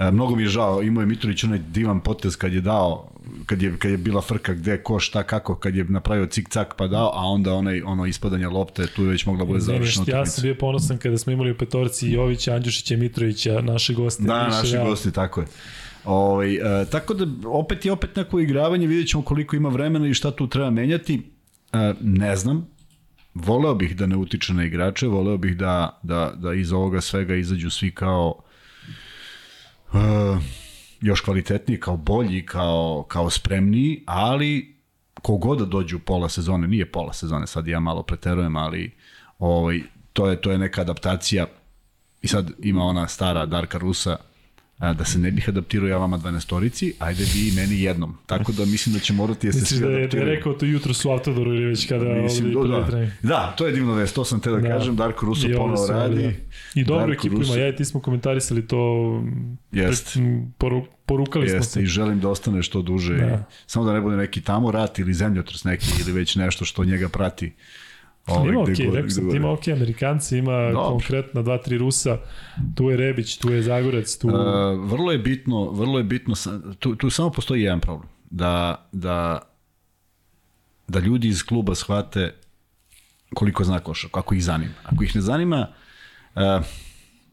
E, 0.00 0.10
mnogo 0.10 0.36
mi 0.36 0.42
je 0.42 0.48
žao, 0.48 0.82
imao 0.82 1.02
je 1.02 1.06
Mitrović 1.06 1.44
onaj 1.44 1.58
divan 1.58 2.00
potez 2.00 2.36
kad 2.36 2.52
je 2.52 2.60
dao, 2.60 3.10
kad 3.46 3.62
je, 3.62 3.76
kad 3.78 3.90
je 3.90 3.96
bila 3.96 4.20
frka 4.20 4.54
gde, 4.54 4.82
ko, 4.82 5.00
šta, 5.00 5.22
kako, 5.22 5.54
kad 5.54 5.76
je 5.76 5.84
napravio 5.84 6.26
cik-cak 6.26 6.64
pa 6.76 6.86
dao, 6.86 7.10
a 7.14 7.26
onda 7.26 7.54
onaj, 7.54 7.82
ono 7.82 8.06
ispadanje 8.06 8.48
lopte, 8.48 8.86
tu 8.86 9.02
je 9.02 9.08
već 9.08 9.26
mogla 9.26 9.44
bude 9.44 9.60
završena 9.60 10.04
Ja 10.08 10.26
sam 10.26 10.42
bio 10.42 10.54
ponosan 10.54 10.98
kada 10.98 11.18
smo 11.18 11.32
imali 11.32 11.50
u 11.50 11.56
petorci 11.56 12.10
Jovića, 12.10 12.54
Andjušića, 12.54 12.96
Mitrovića, 12.96 13.60
naše 13.60 13.94
goste. 13.94 14.22
Da, 14.22 14.48
naši 14.48 14.74
ja. 14.74 14.84
gosti, 14.84 15.12
tako 15.12 15.40
je. 15.40 15.46
Ovaj, 16.04 16.54
e, 16.54 16.84
tako 16.90 17.14
da 17.14 17.48
opet 17.48 17.84
je 17.84 17.92
opet 17.92 18.16
neko 18.16 18.40
igravanje, 18.40 18.86
vidjet 18.86 19.08
ćemo 19.08 19.22
koliko 19.22 19.56
ima 19.56 19.68
vremena 19.68 20.08
i 20.08 20.14
šta 20.14 20.30
tu 20.30 20.46
treba 20.46 20.70
menjati. 20.70 21.22
E, 21.72 21.94
ne 22.00 22.36
znam, 22.36 22.66
voleo 23.34 23.74
bih 23.74 23.96
da 23.96 24.06
ne 24.06 24.16
utiče 24.16 24.54
na 24.54 24.64
igrače, 24.64 25.06
voleo 25.06 25.36
bih 25.36 25.56
da, 25.56 26.00
da, 26.02 26.32
da 26.36 26.54
iz 26.54 26.72
ovoga 26.72 27.00
svega 27.00 27.34
izađu 27.34 27.70
svi 27.70 27.90
kao 27.90 28.42
još 31.00 31.20
kvalitetniji, 31.20 31.80
kao 31.80 31.96
bolji, 31.96 32.46
kao, 32.46 33.04
kao 33.08 33.30
spremniji, 33.30 34.02
ali 34.06 34.76
kogod 35.22 35.58
da 35.58 35.64
dođe 35.64 35.96
u 35.96 35.98
pola 35.98 36.28
sezone, 36.28 36.68
nije 36.68 36.92
pola 36.92 37.12
sezone, 37.12 37.46
sad 37.46 37.66
ja 37.66 37.80
malo 37.80 38.02
preterujem, 38.02 38.56
ali 38.56 38.92
ovaj, 39.38 39.80
to, 40.12 40.26
je, 40.26 40.40
to 40.40 40.50
je 40.50 40.58
neka 40.58 40.80
adaptacija. 40.80 41.46
I 42.22 42.28
sad 42.28 42.50
ima 42.58 42.84
ona 42.84 43.08
stara 43.08 43.46
Darka 43.46 43.78
Rusa, 43.78 44.16
da 44.80 45.04
se 45.04 45.18
ne 45.18 45.30
bih 45.30 45.48
adaptirao 45.48 45.88
ja 45.88 45.98
vama 45.98 46.18
12-torici, 46.18 46.92
ajde 46.98 47.24
vi 47.34 47.48
i 47.48 47.52
meni 47.52 47.82
jednom. 47.82 48.16
Tako 48.26 48.52
da 48.52 48.64
mislim 48.64 48.92
da 48.92 48.98
će 48.98 49.12
morati 49.12 49.46
da 49.46 49.52
se 49.52 49.66
svi 49.66 49.80
da 49.80 49.86
je, 49.86 50.08
da 50.08 50.18
je 50.18 50.24
rekao 50.24 50.52
to 50.52 50.66
jutro 50.66 50.94
su 50.94 51.10
autodoru 51.10 51.54
ili 51.54 51.64
već 51.64 51.88
kada 51.88 52.04
mislim, 52.04 52.56
ovdje 52.56 52.76
da, 52.76 52.86
da. 52.90 53.10
da, 53.22 53.54
to 53.58 53.66
je 53.66 53.72
divno 53.72 53.94
vest, 53.94 54.14
to 54.14 54.24
sam 54.24 54.40
te 54.40 54.50
da, 54.50 54.56
da. 54.56 54.68
kažem, 54.68 54.96
Darko 54.96 55.26
Ruso 55.26 55.48
ponovo 55.56 55.86
radi. 55.86 56.22
Da. 56.22 56.30
I 56.74 56.84
dobro 56.84 57.12
ekipu 57.12 57.42
ima, 57.42 57.54
ja 57.54 57.68
i 57.68 57.76
ti 57.76 57.84
smo 57.84 58.00
komentarisali 58.00 58.66
to, 58.66 59.22
Jest. 59.72 60.16
poru, 60.58 60.86
porukali 61.06 61.44
Jest, 61.44 61.54
smo 61.54 61.64
se. 61.64 61.82
i 61.82 61.86
želim 61.86 62.20
da 62.20 62.28
ostane 62.28 62.62
što 62.62 62.82
duže. 62.82 63.16
Da. 63.16 63.44
Samo 63.66 63.84
da 63.84 63.92
ne 63.92 64.00
bude 64.00 64.16
neki 64.16 64.40
tamo 64.40 64.70
rat 64.70 64.98
ili 64.98 65.14
zemljotres 65.14 65.64
neki 65.64 65.86
ili 66.00 66.12
već 66.12 66.36
nešto 66.36 66.64
što 66.64 66.84
njega 66.84 67.08
prati. 67.08 67.52
Ovaj, 68.26 68.48
ima 68.48 68.60
okej, 68.60 68.74
okay, 68.74 68.94
rekao 68.94 69.10
sam, 69.10 69.36
ima 69.36 69.52
okej, 69.52 69.74
okay, 69.74 69.76
Amerikanci, 69.76 70.38
ima 70.38 70.62
Dobre. 70.62 70.74
konkretno 70.74 71.42
dva, 71.42 71.58
tri 71.58 71.78
Rusa, 71.78 72.18
tu 72.74 72.90
je 72.90 72.96
Rebić, 72.96 73.36
tu 73.36 73.52
je 73.52 73.62
Zagorec, 73.62 74.18
tu... 74.18 74.28
Uh, 74.28 74.34
vrlo 74.90 75.12
je 75.12 75.18
bitno, 75.18 75.70
vrlo 75.70 75.98
je 75.98 76.04
bitno, 76.04 76.34
tu, 76.78 76.96
tu 76.96 77.10
samo 77.10 77.30
postoji 77.30 77.62
jedan 77.62 77.80
problem, 77.80 78.08
da, 78.30 78.86
da, 78.92 79.38
da 80.88 80.98
ljudi 80.98 81.28
iz 81.28 81.42
kluba 81.42 81.74
shvate 81.74 82.34
koliko 83.34 83.64
zna 83.64 83.80
košak, 83.80 84.10
kako 84.10 84.34
ih 84.34 84.44
zanima. 84.44 84.74
Ako 84.84 85.04
ih 85.04 85.16
ne 85.16 85.20
zanima, 85.20 85.66
uh, 86.34 86.42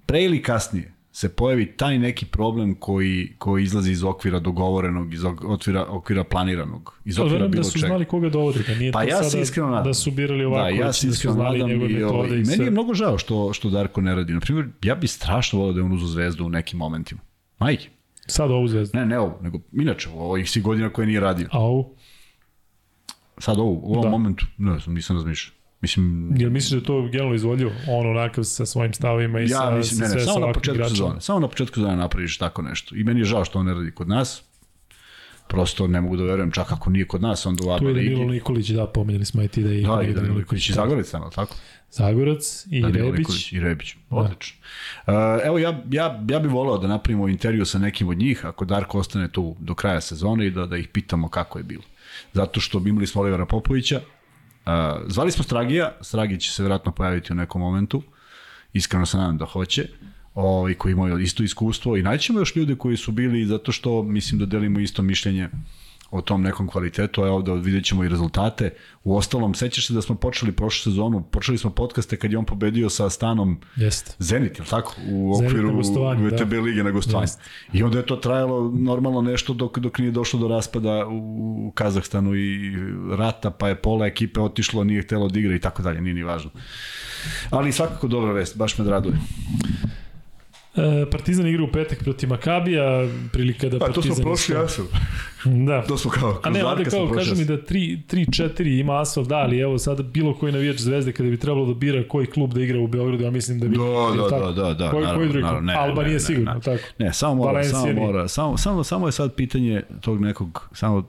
pre 0.06 0.24
ili 0.24 0.42
kasnije, 0.42 0.94
se 1.18 1.30
pojavi 1.30 1.66
taj 1.66 2.00
neki 2.00 2.26
problem 2.26 2.76
koji, 2.76 3.34
koji 3.38 3.64
izlazi 3.64 3.92
iz 3.92 4.04
okvira 4.04 4.40
dogovorenog, 4.40 5.14
iz 5.14 5.24
okvira, 5.24 5.86
okvira 5.90 6.24
planiranog, 6.24 7.00
iz 7.06 7.20
okvira 7.20 7.48
bilo 7.48 7.50
čega. 7.50 7.58
da 7.58 7.64
su 7.64 7.80
znali 7.80 8.06
koga 8.06 8.30
dovode, 8.30 8.60
da 8.68 8.76
nije 8.76 8.92
pa 8.92 9.02
to 9.02 9.08
ja 9.08 9.24
sada 9.24 9.42
iskreno 9.42 9.70
nadam. 9.70 9.84
da 9.84 9.94
su 9.94 10.12
birali 10.12 10.46
ovako, 10.46 10.64
da, 10.64 10.70
ja 10.70 10.94
se 10.94 11.08
iskreno 11.08 11.36
da 11.36 11.42
znali 11.42 11.60
njegove 11.60 11.90
metode. 11.90 12.06
Ovaj, 12.06 12.30
i, 12.30 12.42
i 12.42 12.44
meni 12.44 12.64
je 12.64 12.72
mnogo 12.72 12.94
žao 12.94 13.18
što, 13.18 13.54
što 13.54 13.70
Darko 13.70 14.02
ne 14.02 14.16
radi. 14.16 14.34
Naprimjer, 14.34 14.68
ja 14.84 14.96
bi 14.96 15.08
strašno 15.08 15.60
volio 15.60 15.74
da 15.74 15.80
je 15.80 15.84
on 15.84 15.94
uzu 15.94 16.08
zvezdu 16.08 16.46
u 16.46 16.50
nekim 16.50 16.80
momentima. 16.80 17.22
Majke. 17.60 17.90
Sad 18.28 18.52
ovu 18.52 18.68
zvezdu? 18.68 18.98
Ne, 18.98 19.06
ne 19.06 19.20
ovu, 19.20 19.34
nego 19.42 19.60
inače 19.74 20.10
u 20.10 20.20
ovih 20.20 20.52
si 20.52 20.62
godina 20.62 20.90
koje 20.90 21.08
nije 21.08 21.20
radio. 21.20 21.48
A 21.52 21.60
ovu? 21.60 21.96
Sad 23.38 23.60
ovu, 23.60 23.82
u 23.84 23.92
ovom 23.92 24.04
da. 24.04 24.10
momentu, 24.10 24.46
ne 24.58 24.80
znam, 24.80 24.96
nisam 24.96 25.16
razmišljao. 25.16 25.57
Mislim, 25.82 26.34
Jel 26.38 26.50
misliš 26.50 26.72
da 26.72 26.78
je 26.78 26.84
to 26.84 27.02
generalno 27.02 27.36
izvodljivo? 27.36 27.72
On 27.90 28.08
onakav 28.08 28.44
sa 28.44 28.66
svojim 28.66 28.94
stavima 28.94 29.40
i 29.40 29.44
ja, 29.44 29.58
sa, 29.58 29.72
mislim, 29.72 30.00
ne, 30.00 30.06
ne, 30.06 30.12
sve 30.12 30.22
samo 30.22 30.48
na 30.48 30.54
početku 30.54 30.76
igračima. 30.76 30.96
sezone. 30.96 31.22
Samo 31.22 31.40
na 31.40 31.48
početku 31.48 31.76
sezone 31.76 31.96
napraviš 31.96 32.38
tako 32.38 32.62
nešto. 32.62 32.96
I 32.96 33.04
meni 33.04 33.20
je 33.20 33.26
žao 33.26 33.46
što 33.46 33.60
on 33.60 33.66
ne 33.66 33.74
radi 33.74 33.92
kod 33.92 34.08
nas. 34.08 34.44
Prosto 35.48 35.88
ne 35.88 36.02
mogu 36.02 36.18
da 36.18 36.24
verujem, 36.24 36.52
čak 36.52 36.72
ako 36.72 36.90
nije 36.90 37.06
kod 37.08 37.22
nas, 37.22 37.46
onda 37.46 37.64
u 37.66 37.70
ABA 37.70 37.80
Tu 37.80 37.88
je 37.88 37.94
Danilo 37.94 38.26
Nikolić, 38.26 38.70
da, 38.70 38.88
pomenjali 38.88 39.26
smo 39.26 39.44
i 39.44 39.48
ti 39.48 39.64
da 39.64 39.70
je 39.70 39.82
da, 39.82 40.02
i 40.02 40.14
Danilo 40.14 40.38
Nikolić 40.38 40.70
i 40.70 40.74
Zagorec, 40.74 41.14
ali 41.14 41.32
tako? 41.36 41.56
Zagorac 41.92 42.66
i 42.72 42.82
Danilo 42.82 43.06
Rebić. 43.06 43.20
Nikolić 43.20 43.52
i 43.52 43.60
Rebić, 43.60 43.96
da. 44.10 44.16
odlično. 44.16 44.58
Da. 45.06 45.14
Uh, 45.14 45.46
evo, 45.46 45.58
ja, 45.58 45.84
ja, 45.92 46.24
ja 46.30 46.40
bih 46.40 46.52
volao 46.52 46.78
da 46.78 46.88
napravimo 46.88 47.28
intervju 47.28 47.66
sa 47.66 47.80
nekim 47.80 48.08
od 48.08 48.18
njih, 48.18 48.46
ako 48.46 48.66
Darko 48.66 49.00
ostane 49.00 49.32
tu 49.32 49.56
do 49.60 49.76
kraja 49.76 50.02
sezone 50.02 50.48
i 50.48 50.52
da, 50.52 50.66
da 50.66 50.78
ih 50.78 50.88
pitamo 50.88 51.30
kako 51.30 51.60
je 51.60 51.64
bilo. 51.64 51.84
Zato 52.34 52.60
što 52.60 52.82
imali 52.86 53.08
smo 53.08 53.22
Olivera 53.22 53.46
Popovića, 53.46 54.02
zvali 55.08 55.32
smo 55.32 55.44
Stragija, 55.44 55.92
Stragi 56.02 56.40
će 56.40 56.52
se 56.52 56.64
vjerojatno 56.64 56.92
pojaviti 56.92 57.34
u 57.34 57.36
nekom 57.36 57.62
momentu, 57.62 58.04
iskreno 58.74 59.06
se 59.06 59.18
nadam 59.18 59.38
da 59.38 59.46
hoće, 59.46 59.88
ovaj, 60.36 60.74
koji 60.74 60.92
imaju 60.92 61.20
isto 61.20 61.44
iskustvo. 61.44 61.98
I 61.98 62.04
naćemo 62.04 62.40
još 62.40 62.56
ljude 62.56 62.76
koji 62.76 62.98
su 62.98 63.12
bili 63.12 63.46
zato 63.46 63.72
što 63.72 64.04
mislim 64.04 64.40
da 64.40 64.46
delimo 64.46 64.80
isto 64.80 65.02
mišljenje 65.02 65.50
o 66.12 66.22
tom 66.22 66.42
nekom 66.42 66.68
kvalitetu, 66.68 67.24
a 67.24 67.32
ovde 67.32 67.54
vidjet 67.54 67.86
ćemo 67.86 68.04
i 68.04 68.10
rezultate. 68.10 68.74
U 69.04 69.16
ostalom, 69.16 69.54
sećaš 69.54 69.88
se 69.88 69.94
da 69.94 70.02
smo 70.02 70.16
počeli 70.16 70.52
prošlu 70.52 70.92
sezonu, 70.92 71.24
počeli 71.32 71.58
smo 71.58 71.70
podcaste 71.70 72.18
kad 72.18 72.32
je 72.32 72.38
on 72.38 72.46
pobedio 72.46 72.90
sa 72.90 73.10
stanom 73.10 73.60
Jest. 73.76 74.16
Zenit, 74.20 74.58
je 74.58 74.62
li 74.62 74.70
tako? 74.70 74.96
U 75.10 75.36
okviru 75.36 75.82
VTB 76.18 76.50
da. 76.50 76.62
lige 76.62 76.84
na 76.84 76.92
gostovanju. 76.92 77.24
Jest. 77.24 77.40
I 77.74 77.84
onda 77.84 77.98
je 77.98 78.06
to 78.06 78.16
trajalo 78.16 78.72
normalno 78.72 79.22
nešto 79.22 79.54
dok, 79.54 79.80
dok 79.80 79.98
nije 79.98 80.12
došlo 80.12 80.40
do 80.40 80.48
raspada 80.48 81.08
u 81.08 81.72
Kazahstanu 81.76 82.36
i 82.36 82.76
rata, 83.18 83.52
pa 83.52 83.70
je 83.70 83.76
pola 83.76 84.06
ekipe 84.06 84.42
otišlo, 84.42 84.84
nije 84.84 85.02
htelo 85.02 85.30
da 85.30 85.40
igra 85.40 85.56
i 85.56 85.60
tako 85.60 85.82
dalje, 85.82 86.02
nije 86.02 86.14
ni 86.14 86.24
važno. 86.24 86.52
Ali 87.50 87.72
svakako 87.72 88.08
dobra 88.08 88.32
vest, 88.32 88.58
baš 88.58 88.78
me 88.78 88.86
raduje. 88.86 89.16
E, 90.78 91.06
Partizan 91.12 91.48
igra 91.48 91.64
u 91.64 91.72
petak 91.72 92.04
protiv 92.04 92.30
Makabija, 92.30 93.08
prilika 93.34 93.70
da 93.70 93.80
pa, 93.80 93.86
Partizan... 93.86 94.10
to 94.10 94.16
smo 94.16 94.24
prošli 94.24 94.56
asfalt. 94.56 94.90
Da. 95.68 95.82
To 95.82 95.98
smo 95.98 96.12
kao, 96.12 96.40
A 96.44 96.50
ne, 96.50 96.66
ovde 96.66 96.84
kao, 96.84 97.12
kažu 97.16 97.36
mi 97.36 97.46
da 97.46 97.58
3-4 97.58 98.80
ima 98.80 99.02
asfalt, 99.02 99.28
da, 99.28 99.36
ali 99.36 99.60
evo 99.60 99.78
sada 99.78 100.04
bilo 100.04 100.34
koji 100.34 100.54
navijač 100.54 100.78
zvezde 100.78 101.12
kada 101.12 101.30
bi 101.30 101.38
trebalo 101.38 101.66
da 101.66 101.74
bira 101.74 102.04
koji 102.08 102.28
klub 102.28 102.54
da 102.54 102.62
igra 102.62 102.80
u 102.80 102.88
Beogradu, 102.88 103.24
ja 103.24 103.32
mislim 103.32 103.60
da 103.60 103.68
bi... 103.68 103.78
Da, 103.78 103.84
da, 104.30 104.40
da, 104.40 104.52
da, 104.52 104.74
da, 104.74 104.90
koji, 104.90 105.04
naravno, 105.04 105.20
koji 105.20 105.30
drugi 105.30 105.44
naravno, 105.44 105.66
ne, 105.66 105.74
Alba 105.74 106.02
ne, 106.02 106.08
nije 106.08 106.14
ne, 106.14 106.20
sigurno, 106.20 106.54
ne, 106.54 106.62
tako? 106.62 106.84
Ne, 107.00 107.14
samo 107.14 107.36
mora, 107.36 107.52
Valencija 107.52 107.80
samo 107.80 107.94
mora, 107.94 108.28
samo, 108.28 108.58
samo, 108.58 108.84
samo 108.84 109.08
je 109.08 109.12
sad 109.12 109.36
pitanje 109.36 109.82
tog 110.02 110.22
nekog, 110.22 110.70
samo 110.74 111.04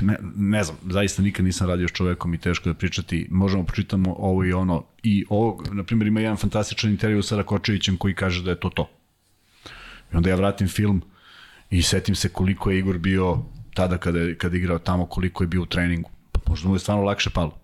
ne, 0.00 0.16
ne 0.36 0.64
znam, 0.64 0.76
zaista 0.90 1.22
nikad 1.22 1.44
nisam 1.44 1.68
radio 1.68 1.88
s 1.88 1.92
čovekom 1.92 2.34
i 2.34 2.38
teško 2.38 2.68
da 2.68 2.74
pričati, 2.74 3.26
možemo 3.30 3.64
počitamo 3.64 4.16
ovo 4.18 4.44
i 4.44 4.52
ono, 4.52 4.84
i 5.02 5.24
ovo, 5.28 5.62
na 5.72 5.84
primjer 5.84 6.06
ima 6.06 6.20
jedan 6.20 6.36
fantastičan 6.36 6.90
intervju 6.90 7.22
sa 7.22 7.36
Rakočevićem 7.36 7.96
koji 7.96 8.14
kaže 8.14 8.42
da 8.42 8.50
je 8.50 8.60
to 8.60 8.70
to 8.70 8.88
I 10.12 10.16
onda 10.16 10.30
ja 10.30 10.36
vratim 10.36 10.68
film 10.68 11.02
i 11.70 11.82
setim 11.82 12.14
se 12.14 12.28
koliko 12.28 12.70
je 12.70 12.78
Igor 12.78 12.98
bio 12.98 13.38
tada 13.74 13.98
kada 13.98 14.18
je, 14.18 14.38
kada 14.38 14.56
je 14.56 14.58
igrao 14.58 14.78
tamo, 14.78 15.06
koliko 15.06 15.44
je 15.44 15.48
bio 15.48 15.62
u 15.62 15.66
treningu. 15.66 16.10
Pa 16.32 16.40
možda 16.48 16.68
mu 16.68 16.74
je 16.74 16.78
stvarno 16.78 17.04
lakše 17.04 17.30
palo. 17.30 17.58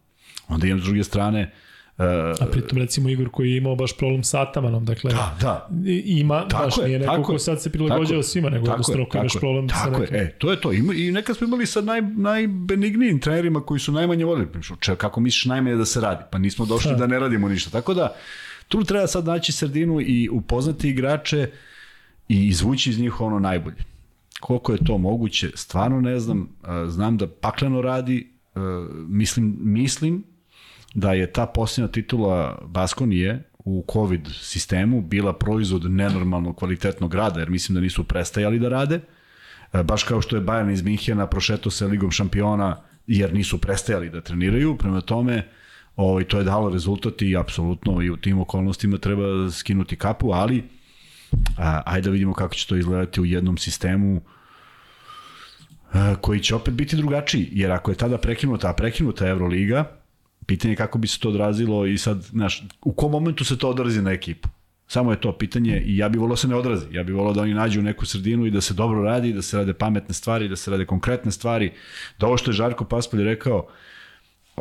Onda 0.49 0.67
imam 0.67 0.81
s 0.81 0.85
druge 0.85 1.05
strane, 1.05 1.51
Uh, 1.99 2.05
A 2.41 2.47
pritom 2.51 2.79
recimo 2.79 3.09
Igor 3.09 3.29
koji 3.31 3.51
je 3.51 3.57
imao 3.57 3.77
baš 3.77 3.97
problem 3.97 4.25
sa 4.25 4.43
Atamanom, 4.43 4.85
dakle 4.85 5.11
da, 5.13 5.37
da. 5.41 5.69
ima, 6.05 6.49
tako 6.49 6.65
baš 6.65 6.79
je, 6.79 6.85
nije 6.85 6.99
neko 6.99 7.23
ko 7.23 7.39
sad 7.39 7.63
se 7.63 7.73
prilagođava 7.73 8.23
svima, 8.23 8.51
nego 8.51 8.67
jednostavno 8.67 9.09
ko 9.09 9.19
imaš 9.19 9.33
problem 9.41 9.69
tako 9.69 9.95
sa 9.95 9.99
nekim. 9.99 10.17
Je, 10.17 10.23
e, 10.23 10.39
to 10.39 10.51
je 10.51 10.61
to. 10.61 10.73
Ima, 10.73 10.95
I 10.95 11.13
neka 11.13 11.35
smo 11.35 11.47
imali 11.47 11.67
sa 11.67 11.81
naj, 11.81 12.03
najbenignijim 12.03 13.21
trenerima 13.21 13.61
koji 13.61 13.81
su 13.81 13.93
najmanje 13.93 14.25
volili. 14.25 14.49
Kako 14.97 15.21
misliš 15.21 15.45
najmanje 15.45 15.77
da 15.77 15.85
se 15.85 16.01
radi? 16.01 16.25
Pa 16.31 16.39
nismo 16.39 16.67
došli 16.67 16.91
da, 16.91 16.97
da 16.97 17.07
ne 17.07 17.19
radimo 17.19 17.49
ništa. 17.49 17.71
Tako 17.71 17.95
da, 17.95 18.15
tu 18.69 18.85
treba 18.85 19.07
sad 19.07 19.25
naći 19.25 19.53
sredinu 19.53 20.01
i 20.01 20.29
upoznati 20.33 20.89
igrače, 20.89 21.39
uh, 21.39 21.74
i 22.29 22.47
izvući 22.49 22.91
iz 22.91 23.01
njih 23.01 23.21
ono 23.21 23.39
najbolje. 23.39 23.85
Koliko 24.41 24.73
je 24.73 24.85
to 24.85 24.99
moguće, 24.99 25.51
stvarno 25.55 26.01
ne 26.01 26.21
znam, 26.21 26.49
znam 26.89 27.17
da 27.17 27.29
pakleno 27.29 27.81
radi, 27.81 28.31
mislim, 29.09 29.57
mislim 29.61 30.25
da 30.95 31.13
je 31.13 31.33
ta 31.33 31.47
posljedna 31.47 31.89
titula 31.89 32.59
Baskonije 32.67 33.43
u 33.59 33.85
COVID 33.93 34.29
sistemu 34.41 35.01
bila 35.01 35.33
proizvod 35.33 35.91
nenormalno 35.91 36.53
kvalitetnog 36.53 37.15
rada, 37.15 37.41
jer 37.41 37.51
mislim 37.51 37.75
da 37.75 37.81
nisu 37.81 38.05
prestajali 38.05 38.59
da 38.59 38.69
rade, 38.69 39.01
baš 39.85 40.03
kao 40.03 40.21
što 40.21 40.37
je 40.37 40.43
Bayern 40.43 40.73
iz 40.73 40.83
Minhena 40.83 41.27
prošeto 41.27 41.71
se 41.71 41.87
Ligom 41.87 42.11
šampiona, 42.11 42.77
jer 43.07 43.35
nisu 43.35 43.59
prestajali 43.59 44.11
da 44.11 44.21
treniraju, 44.21 44.77
prema 44.77 45.01
tome, 45.01 45.49
ovaj, 45.97 46.25
to 46.25 46.39
je 46.39 46.45
dalo 46.45 46.71
rezultat 46.71 47.23
i 47.23 47.37
apsolutno 47.37 48.03
i 48.03 48.11
u 48.11 48.17
tim 48.17 48.41
okolnostima 48.41 48.99
treba 48.99 49.51
skinuti 49.51 49.97
kapu, 49.97 50.31
ali 50.33 50.65
a, 51.59 51.83
ajde 51.87 52.09
da 52.09 52.13
vidimo 52.13 52.33
kako 52.35 52.55
će 52.55 52.67
to 52.67 52.77
izgledati 52.77 53.21
u 53.21 53.25
jednom 53.25 53.59
sistemu 53.59 54.21
a, 55.93 56.15
koji 56.21 56.41
će 56.41 56.55
opet 56.55 56.75
biti 56.75 56.97
drugačiji, 56.97 57.49
jer 57.53 57.73
ako 57.73 57.91
je 57.91 57.97
tada 57.97 58.19
prekinuta, 58.19 58.71
a 58.71 58.73
prekinuta 58.73 59.29
Euroliga, 59.29 59.85
pitanje 60.47 60.73
je 60.73 60.77
kako 60.77 60.99
bi 60.99 61.07
se 61.07 61.19
to 61.19 61.29
odrazilo 61.29 61.87
i 61.87 61.99
sad, 61.99 62.23
znaš, 62.23 62.65
u 62.83 62.93
kom 62.93 63.13
momentu 63.13 63.45
se 63.45 63.59
to 63.59 63.69
odrazi 63.69 64.03
na 64.03 64.13
ekipu? 64.13 64.49
Samo 64.87 65.11
je 65.11 65.21
to 65.21 65.33
pitanje 65.33 65.83
i 65.87 65.97
ja 65.97 66.09
bih 66.09 66.21
volao 66.21 66.35
da 66.35 66.37
se 66.37 66.49
ne 66.49 66.57
odrazi. 66.57 66.87
Ja 66.91 67.03
bih 67.03 67.15
volao 67.15 67.33
da 67.33 67.43
oni 67.43 67.55
nađu 67.55 67.83
neku 67.83 68.07
sredinu 68.07 68.47
i 68.47 68.51
da 68.51 68.61
se 68.61 68.75
dobro 68.75 69.03
radi, 69.03 69.33
da 69.33 69.43
se 69.43 69.57
rade 69.57 69.73
pametne 69.75 70.15
stvari, 70.15 70.49
da 70.49 70.57
se 70.57 70.71
rade 70.71 70.87
konkretne 70.87 71.33
stvari. 71.33 71.73
Da 72.19 72.27
ovo 72.27 72.37
što 72.37 72.51
je 72.51 72.55
Žarko 72.55 72.85
Paspalj 72.85 73.25
rekao, 73.25 73.67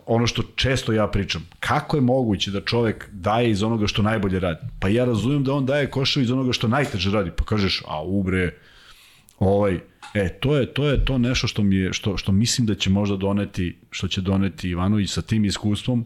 ono 0.05 0.27
što 0.27 0.43
često 0.55 0.93
ja 0.93 1.07
pričam, 1.07 1.47
kako 1.59 1.97
je 1.97 2.01
moguće 2.01 2.51
da 2.51 2.61
čovek 2.61 3.09
daje 3.11 3.51
iz 3.51 3.63
onoga 3.63 3.87
što 3.87 4.01
najbolje 4.01 4.39
radi? 4.39 4.67
Pa 4.79 4.87
ja 4.87 5.05
razumem 5.05 5.43
da 5.43 5.53
on 5.53 5.65
daje 5.65 5.89
košav 5.89 6.23
iz 6.23 6.31
onoga 6.31 6.53
što 6.53 6.67
najteže 6.67 7.11
radi, 7.11 7.31
pa 7.37 7.43
kažeš, 7.43 7.81
a 7.87 8.03
ubre, 8.03 8.53
ovaj, 9.39 9.79
e, 10.13 10.29
to 10.39 10.57
je, 10.57 10.73
to 10.73 10.87
je 10.87 11.05
to 11.05 11.17
nešto 11.17 11.47
što, 11.47 11.63
mi 11.63 11.75
je, 11.75 11.93
što, 11.93 12.17
što 12.17 12.31
mislim 12.31 12.67
da 12.67 12.75
će 12.75 12.89
možda 12.89 13.17
doneti, 13.17 13.77
što 13.91 14.07
će 14.07 14.21
doneti 14.21 14.69
Ivanović 14.69 15.11
sa 15.11 15.21
tim 15.21 15.45
iskustvom, 15.45 16.05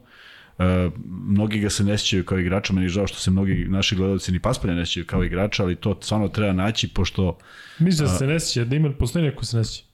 Uh, 0.58 0.94
mnogi 1.06 1.60
ga 1.60 1.70
se 1.70 1.84
ne 1.84 1.98
sjećaju 1.98 2.24
kao 2.26 2.40
igrača, 2.40 2.74
meni 2.74 2.86
je 2.86 2.90
žao 2.90 3.08
što 3.08 3.18
se 3.18 3.32
mnogi 3.32 3.66
naši 3.70 3.96
gledalci 3.96 4.32
ni 4.32 4.40
Paspalja 4.40 4.74
ne 4.74 4.86
sjećaju 4.86 5.06
kao 5.06 5.24
igrača, 5.24 5.64
ali 5.64 5.76
to 5.76 6.00
stvarno 6.02 6.28
treba 6.28 6.54
naći, 6.54 6.88
pošto... 6.88 7.38
Mislim 7.80 8.08
da 8.08 8.14
se 8.14 8.28
ne 8.28 8.40
sjeća, 8.40 8.66
da 8.66 8.76
ima, 8.76 8.92
postoji 8.92 9.26
neko 9.26 9.46
se 9.46 9.58
ne 9.58 9.66
sjeća. 9.66 9.87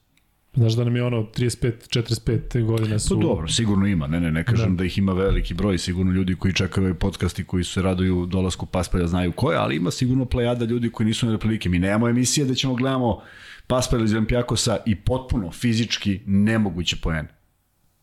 Znaš 0.56 0.72
da 0.72 0.84
nam 0.84 0.96
je 0.96 1.04
ono 1.04 1.22
35-45 1.22 2.64
godina 2.64 2.98
su... 2.98 3.20
Pa 3.20 3.26
dobro, 3.26 3.48
sigurno 3.48 3.86
ima, 3.86 4.06
ne, 4.06 4.20
ne, 4.20 4.32
ne 4.32 4.44
kažem 4.44 4.76
da. 4.76 4.78
da 4.78 4.84
ih 4.84 4.98
ima 4.98 5.12
veliki 5.12 5.54
broj, 5.54 5.78
sigurno 5.78 6.12
ljudi 6.12 6.34
koji 6.34 6.54
čekaju 6.54 6.86
ovaj 6.86 6.98
podcast 6.98 7.38
i 7.38 7.44
koji 7.44 7.64
se 7.64 7.82
raduju 7.82 8.26
dolasku 8.26 8.66
Paspalja 8.66 9.06
znaju 9.06 9.32
ko 9.32 9.52
je, 9.52 9.58
ali 9.58 9.76
ima 9.76 9.90
sigurno 9.90 10.24
plejada 10.24 10.64
ljudi 10.64 10.90
koji 10.90 11.06
nisu 11.06 11.26
na 11.26 11.38
prilike. 11.38 11.68
Mi 11.68 11.78
nemamo 11.78 12.08
emisije 12.08 12.46
da 12.46 12.54
ćemo 12.54 12.74
gledamo 12.74 13.20
Paspalja 13.66 14.04
iz 14.04 14.12
Olimpijakosa 14.12 14.76
i 14.86 14.96
potpuno 14.96 15.50
fizički 15.50 16.20
nemoguće 16.26 16.96
poene. 17.02 17.28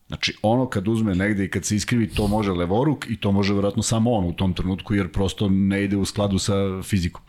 Znači, 0.08 0.36
ono 0.42 0.66
kad 0.66 0.88
uzme 0.88 1.14
negde 1.14 1.44
i 1.44 1.48
kad 1.48 1.64
se 1.64 1.76
iskrivi, 1.76 2.08
to 2.08 2.26
može 2.26 2.52
levoruk 2.52 3.10
i 3.10 3.16
to 3.16 3.32
može 3.32 3.52
vjerojatno 3.52 3.82
samo 3.82 4.10
on 4.12 4.24
u 4.24 4.32
tom 4.32 4.54
trenutku, 4.54 4.94
jer 4.94 5.12
prosto 5.12 5.48
ne 5.48 5.84
ide 5.84 5.96
u 5.96 6.04
skladu 6.04 6.38
sa 6.38 6.82
fizikom. 6.82 7.22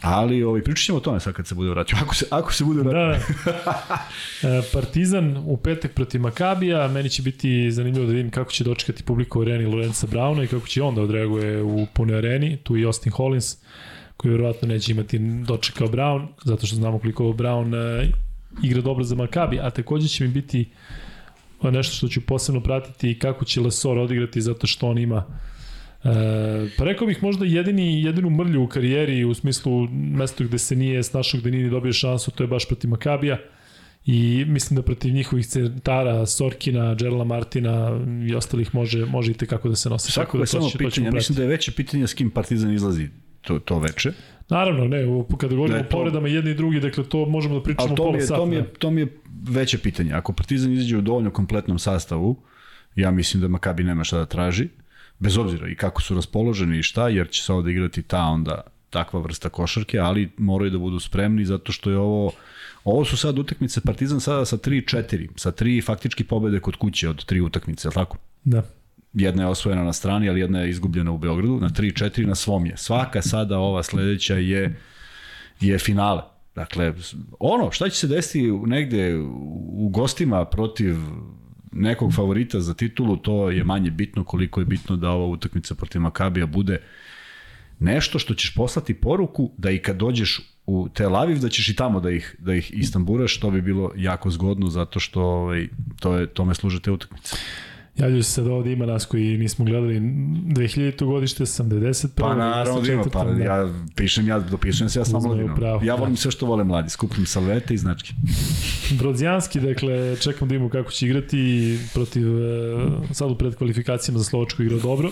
Ali 0.00 0.42
ovaj, 0.42 0.62
pričat 0.62 0.84
ćemo 0.84 0.98
o 0.98 1.00
tome 1.00 1.20
sad 1.20 1.34
kad 1.34 1.46
se 1.46 1.54
bude 1.54 1.70
vratio. 1.70 1.98
Ako 2.02 2.14
se, 2.14 2.26
ako 2.30 2.52
se 2.52 2.64
bude 2.64 2.82
vratio. 2.82 3.34
Da. 3.44 4.08
E, 4.42 4.62
Partizan 4.72 5.36
u 5.46 5.56
petak 5.56 5.92
protiv 5.92 6.20
Makabija. 6.20 6.88
Meni 6.88 7.08
će 7.08 7.22
biti 7.22 7.72
zanimljivo 7.72 8.06
da 8.06 8.12
vidim 8.12 8.30
kako 8.30 8.52
će 8.52 8.64
dočekati 8.64 9.02
publiku 9.02 9.38
u 9.38 9.42
areni 9.42 9.66
Lorenza 9.66 10.06
Brauna 10.06 10.44
i 10.44 10.46
kako 10.46 10.66
će 10.66 10.82
onda 10.82 11.02
odreaguje 11.02 11.62
u 11.62 11.86
punoj 11.92 12.18
areni. 12.18 12.56
Tu 12.56 12.76
i 12.76 12.84
Austin 12.84 13.12
Hollins 13.12 13.56
koji 14.16 14.32
verovatno 14.32 14.68
neće 14.68 14.92
imati 14.92 15.18
dočekao 15.18 15.88
Brown, 15.88 16.26
zato 16.44 16.66
što 16.66 16.76
znamo 16.76 16.98
koliko 16.98 17.24
Brown 17.24 17.74
e, 17.74 18.10
igra 18.62 18.82
dobro 18.82 19.04
za 19.04 19.14
Makabi, 19.14 19.60
a 19.60 19.70
takođe 19.70 20.08
će 20.08 20.24
mi 20.24 20.30
biti 20.30 20.68
nešto 21.62 21.96
što 21.96 22.08
ću 22.08 22.20
posebno 22.20 22.60
pratiti 22.60 23.18
kako 23.18 23.44
će 23.44 23.60
Lesor 23.60 23.98
odigrati 23.98 24.40
zato 24.40 24.66
što 24.66 24.88
on 24.88 24.98
ima 24.98 25.24
E, 26.04 26.10
pa 26.78 26.84
rekao 26.84 27.06
bih 27.06 27.22
možda 27.22 27.44
jedini, 27.44 28.02
jedinu 28.02 28.30
mrlju 28.30 28.62
u 28.62 28.66
karijeri 28.66 29.24
u 29.24 29.34
smislu 29.34 29.88
mesto 29.90 30.44
gde 30.44 30.58
se 30.58 30.76
nije 30.76 31.02
snašao, 31.02 31.40
gde 31.40 31.50
nije 31.50 31.70
dobio 31.70 31.92
šansu, 31.92 32.30
to 32.30 32.44
je 32.44 32.46
baš 32.46 32.68
protiv 32.68 32.90
Makabija 32.90 33.38
i 34.06 34.44
mislim 34.48 34.76
da 34.76 34.82
protiv 34.82 35.14
njihovih 35.14 35.46
centara 35.46 36.26
Sorkina, 36.26 36.94
Džerla 36.94 37.24
Martina 37.24 38.00
i 38.28 38.34
ostalih 38.34 38.74
može, 38.74 39.04
može 39.04 39.30
i 39.30 39.34
tekako 39.34 39.68
da 39.68 39.76
se 39.76 39.90
nosi. 39.90 40.12
Svako 40.12 40.38
da 40.38 40.42
je 40.42 40.46
samo 40.46 40.70
pitanje, 40.78 41.10
mislim 41.10 41.36
da 41.36 41.42
je 41.42 41.48
veće 41.48 41.72
pitanje 41.72 42.06
s 42.06 42.14
kim 42.14 42.30
Partizan 42.30 42.74
izlazi 42.74 43.08
to, 43.40 43.58
to 43.58 43.78
veče. 43.78 44.12
Naravno, 44.48 44.84
ne, 44.84 45.04
kada 45.38 45.54
govorimo 45.54 45.78
ne, 45.78 45.82
to... 45.82 45.88
o 45.88 45.90
povredama 45.90 46.28
jedni 46.28 46.50
i 46.50 46.54
drugi, 46.54 46.80
dakle 46.80 47.04
to 47.04 47.26
možemo 47.26 47.54
da 47.54 47.62
pričamo 47.62 47.96
pola 47.96 48.20
sata. 48.20 48.36
To 48.36 48.46
mi, 48.46 48.56
je, 48.56 48.64
to 48.64 48.90
mi 48.90 49.00
je 49.00 49.06
veće 49.48 49.78
pitanje. 49.78 50.12
Ako 50.12 50.32
Partizan 50.32 50.72
izađe 50.72 50.96
u 50.96 51.00
dovoljno 51.00 51.30
kompletnom 51.30 51.78
sastavu, 51.78 52.42
ja 52.96 53.10
mislim 53.10 53.40
da 53.40 53.48
Makabi 53.48 53.84
nema 53.84 54.04
šta 54.04 54.18
da 54.18 54.26
traži 54.26 54.68
bez 55.18 55.38
obzira 55.38 55.68
i 55.68 55.74
kako 55.74 56.02
su 56.02 56.14
raspoloženi 56.14 56.78
i 56.78 56.82
šta, 56.82 57.08
jer 57.08 57.30
će 57.30 57.42
se 57.42 57.52
ovde 57.52 57.70
igrati 57.70 58.02
ta 58.02 58.22
onda 58.22 58.60
takva 58.90 59.20
vrsta 59.20 59.48
košarke, 59.48 59.98
ali 59.98 60.30
moraju 60.36 60.70
da 60.70 60.78
budu 60.78 61.00
spremni 61.00 61.44
zato 61.44 61.72
što 61.72 61.90
je 61.90 61.98
ovo 61.98 62.32
ovo 62.84 63.04
su 63.04 63.16
sad 63.16 63.38
utakmice 63.38 63.80
Partizan 63.80 64.20
sada 64.20 64.44
sa 64.44 64.56
3-4, 64.56 65.28
sa 65.36 65.50
tri 65.50 65.80
faktički 65.80 66.24
pobede 66.24 66.60
kod 66.60 66.76
kuće 66.76 67.08
od 67.08 67.24
tri 67.24 67.40
utakmice, 67.40 67.88
je 67.88 67.92
tako? 67.92 68.16
Da. 68.44 68.62
Jedna 69.12 69.42
je 69.42 69.48
osvojena 69.48 69.84
na 69.84 69.92
strani, 69.92 70.28
ali 70.28 70.40
jedna 70.40 70.60
je 70.60 70.70
izgubljena 70.70 71.12
u 71.12 71.18
Beogradu, 71.18 71.58
na 71.60 71.68
3-4 71.68 72.26
na 72.26 72.34
svom 72.34 72.66
je. 72.66 72.76
Svaka 72.76 73.22
sada 73.22 73.58
ova 73.58 73.82
sledeća 73.82 74.34
je 74.34 74.80
je 75.60 75.78
finale. 75.78 76.22
Dakle, 76.54 76.94
ono, 77.38 77.70
šta 77.70 77.88
će 77.88 77.96
se 77.96 78.06
desiti 78.06 78.50
negde 78.66 79.16
u 79.72 79.88
gostima 79.88 80.44
protiv 80.44 80.96
nekog 81.72 82.14
favorita 82.14 82.60
za 82.60 82.74
titulu, 82.74 83.16
to 83.16 83.50
je 83.50 83.64
manje 83.64 83.90
bitno 83.90 84.24
koliko 84.24 84.60
je 84.60 84.66
bitno 84.66 84.96
da 84.96 85.10
ova 85.10 85.26
utakmica 85.26 85.74
protiv 85.74 86.00
Makabija 86.00 86.46
bude 86.46 86.78
nešto 87.78 88.18
što 88.18 88.34
ćeš 88.34 88.54
poslati 88.54 88.94
poruku 88.94 89.50
da 89.56 89.70
i 89.70 89.78
kad 89.78 89.96
dođeš 89.96 90.40
u 90.66 90.88
Tel 90.94 91.16
Aviv 91.16 91.38
da 91.38 91.48
ćeš 91.48 91.68
i 91.68 91.76
tamo 91.76 92.00
da 92.00 92.10
ih 92.10 92.36
da 92.38 92.54
ih 92.54 92.70
istamburaš, 92.74 93.40
to 93.40 93.50
bi 93.50 93.62
bilo 93.62 93.92
jako 93.96 94.30
zgodno 94.30 94.68
zato 94.68 95.00
što 95.00 95.22
ovaj 95.22 95.68
to 96.00 96.16
je 96.16 96.26
tome 96.26 96.54
služe 96.54 96.80
te 96.82 96.90
utakmice. 96.90 97.36
Javljaju 97.98 98.22
se 98.22 98.32
sad 98.32 98.46
ovde 98.46 98.72
ima 98.72 98.86
nas 98.86 99.06
koji 99.06 99.38
nismo 99.38 99.64
gledali 99.64 100.00
2000. 100.00 101.04
godište, 101.04 101.44
71. 101.44 102.08
Pa 102.16 102.34
naravno 102.34 102.80
da 102.80 102.92
ima, 102.92 103.04
pa 103.12 103.24
da. 103.24 103.44
ja 103.44 103.68
pišem, 103.96 104.28
ja 104.28 104.38
dopisujem 104.38 104.88
se 104.90 104.98
ja 104.98 105.04
sam 105.04 105.22
mladinom. 105.22 105.58
Ja 105.82 105.94
volim 105.94 106.14
da. 106.14 106.20
sve 106.20 106.30
što 106.30 106.46
vole 106.46 106.64
mladi, 106.64 106.90
skupim 106.90 107.26
salvete 107.26 107.74
i 107.74 107.78
značke. 107.78 108.12
Brodzijanski, 108.98 109.60
dakle, 109.60 110.16
čekamo 110.16 110.48
da 110.48 110.54
imamo 110.54 110.70
kako 110.70 110.90
će 110.90 111.06
igrati 111.06 111.78
protiv, 111.94 112.28
uh, 112.34 112.92
sad 113.12 113.30
u 113.30 113.34
predkvalifikacijama 113.34 114.18
za 114.18 114.24
Slovačku 114.24 114.62
igrao 114.62 114.80
dobro. 114.80 115.10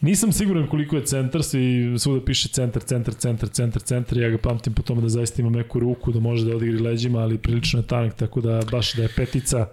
Nisam 0.00 0.32
siguran 0.32 0.66
koliko 0.66 0.96
je 0.96 1.04
centar, 1.04 1.42
svi 1.42 1.94
svuda 1.98 2.24
piše 2.24 2.48
centar, 2.48 2.82
centar, 2.82 3.14
centar, 3.14 3.48
centar, 3.48 3.82
centar, 3.82 4.18
ja 4.18 4.28
ga 4.28 4.38
pamtim 4.38 4.72
po 4.72 4.82
tome 4.82 5.00
da 5.00 5.08
zaista 5.08 5.42
ima 5.42 5.50
meku 5.50 5.80
ruku, 5.80 6.12
da 6.12 6.20
može 6.20 6.46
da 6.46 6.56
odigri 6.56 6.78
leđima, 6.78 7.18
ali 7.18 7.38
prilično 7.38 7.80
je 7.80 7.86
tanak, 7.86 8.14
tako 8.14 8.40
da 8.40 8.60
baš 8.70 8.94
da 8.94 9.02
je 9.02 9.08
petica, 9.16 9.66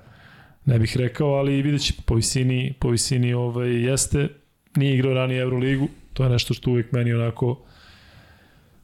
ne 0.70 0.80
bih 0.80 0.98
rekao, 0.98 1.28
ali 1.28 1.62
vidjet 1.62 1.82
će 1.82 1.94
po 2.06 2.16
visini, 2.16 2.74
po 2.80 2.90
visini 2.90 3.34
ovaj, 3.34 3.70
jeste, 3.70 4.28
nije 4.76 4.94
igrao 4.94 5.14
ranije 5.14 5.42
Euroligu, 5.42 5.90
to 6.14 6.24
je 6.24 6.30
nešto 6.30 6.54
što 6.54 6.72
uvek 6.72 6.92
meni 6.92 7.14
onako 7.14 7.60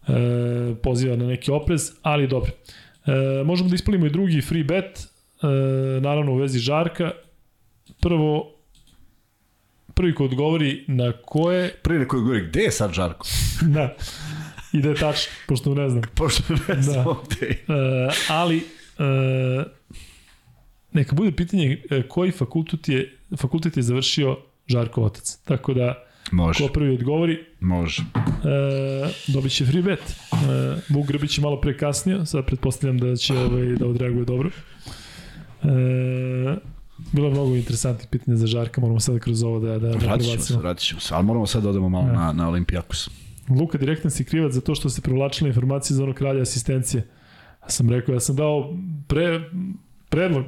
e, 0.08 0.14
poziva 0.84 1.16
na 1.16 1.26
neki 1.26 1.52
oprez, 1.52 1.92
ali 2.02 2.28
dobro. 2.28 2.52
E, 3.06 3.44
možemo 3.44 3.70
da 3.70 3.76
ispalimo 3.76 4.06
i 4.06 4.10
drugi 4.10 4.42
free 4.42 4.64
bet, 4.64 5.00
e, 5.00 5.48
naravno 6.02 6.32
u 6.32 6.36
vezi 6.36 6.60
Žarka. 6.60 7.12
Prvo, 8.02 8.52
prvi 9.94 10.16
ko 10.16 10.26
odgovori 10.26 10.86
na 10.88 11.12
koje... 11.26 11.74
Prvi 11.84 12.00
neko 12.00 12.18
odgovori, 12.18 12.48
gde 12.48 12.62
je 12.62 12.72
sad 12.72 12.94
Žarko? 12.94 13.28
da, 13.76 13.96
i 14.74 14.82
da 14.82 14.90
je 14.90 14.96
tačno, 14.96 15.32
pošto 15.48 15.76
ne 15.76 15.90
znam. 15.90 16.04
Pošto 16.16 16.44
ne 16.68 16.82
znam, 16.82 17.06
da. 17.06 17.46
E, 17.46 18.10
ali, 18.30 18.58
e, 19.00 19.64
neka 20.96 21.16
bude 21.16 21.32
pitanje 21.32 21.82
e, 21.90 22.02
koji 22.08 22.32
fakultet 22.32 22.90
je, 22.90 23.18
fakultet 23.38 23.78
je 23.78 23.84
završio 23.84 24.38
Žarko 24.68 25.04
otac. 25.04 25.38
Tako 25.44 25.74
da, 25.74 26.04
Može. 26.32 26.68
ko 26.68 26.74
prvi 26.74 26.94
odgovori, 26.94 27.46
Može. 27.60 28.02
E, 28.02 29.10
dobit 29.28 29.52
će 29.52 29.66
free 29.66 29.82
bet. 29.82 30.00
E, 30.00 30.36
Vuk 30.90 31.08
Grbić 31.08 31.38
je 31.38 31.42
malo 31.42 31.62
prekasnio, 31.62 32.26
sad 32.26 32.46
pretpostavljam 32.46 32.98
da 32.98 33.16
će 33.16 33.34
ovaj, 33.34 33.66
da 33.66 33.88
odreaguje 33.88 34.26
dobro. 34.26 34.50
E, 35.64 35.68
bilo 37.12 37.28
je 37.28 37.32
mnogo 37.32 37.56
interesantnih 37.56 38.08
pitanja 38.12 38.38
za 38.38 38.48
Žarka, 38.48 38.82
moramo 38.82 39.00
sad 39.00 39.20
kroz 39.20 39.44
ovo 39.44 39.60
da, 39.60 39.80
da, 39.80 39.90
da 39.90 39.98
vratit 39.98 40.28
ćemo 40.28 40.44
se, 40.44 40.58
vratit 40.58 40.88
ćemo 40.88 41.00
se, 41.00 41.16
ali 41.16 41.26
moramo 41.26 41.46
sad 41.46 41.64
da 41.64 41.70
odemo 41.70 41.90
malo 41.90 42.08
ja. 42.08 42.14
na, 42.14 42.32
na 42.32 42.50
Olimpijakos. 42.50 43.10
Luka 43.50 43.78
direktan 43.78 44.12
si 44.12 44.24
krivac 44.24 44.54
za 44.54 44.62
to 44.62 44.76
što 44.76 44.90
se 44.90 45.02
provlačila 45.02 45.48
informacije 45.48 45.96
za 45.96 46.04
onog 46.04 46.16
kralja 46.16 46.42
asistencije. 46.42 47.08
Ja 47.64 47.70
sam 47.70 47.90
rekao, 47.90 48.14
ja 48.14 48.20
sam 48.20 48.36
dao 48.36 48.78
pre, 49.08 49.50
predlog 50.16 50.46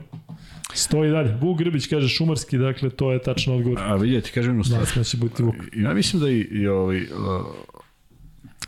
Stoji 0.73 1.11
dalje. 1.11 1.37
Vuk 1.41 1.57
Grbić 1.57 1.87
kaže 1.87 2.07
šumarski, 2.07 2.57
dakle 2.57 2.89
to 2.89 3.11
je 3.11 3.21
tačno 3.21 3.55
odgovor. 3.55 3.79
A 3.79 3.95
vidjeti, 3.95 4.31
kažem 4.31 4.51
jednu 4.51 4.63
stvar. 4.63 4.85
Da, 4.95 5.03
će 5.03 5.17
biti 5.17 5.43
Vuk. 5.43 5.55
Ja 5.75 5.93
mislim 5.93 6.21
da 6.21 6.29
i, 6.29 6.39
i 6.39 6.67
ovaj... 6.67 7.01
Uh... 7.01 7.07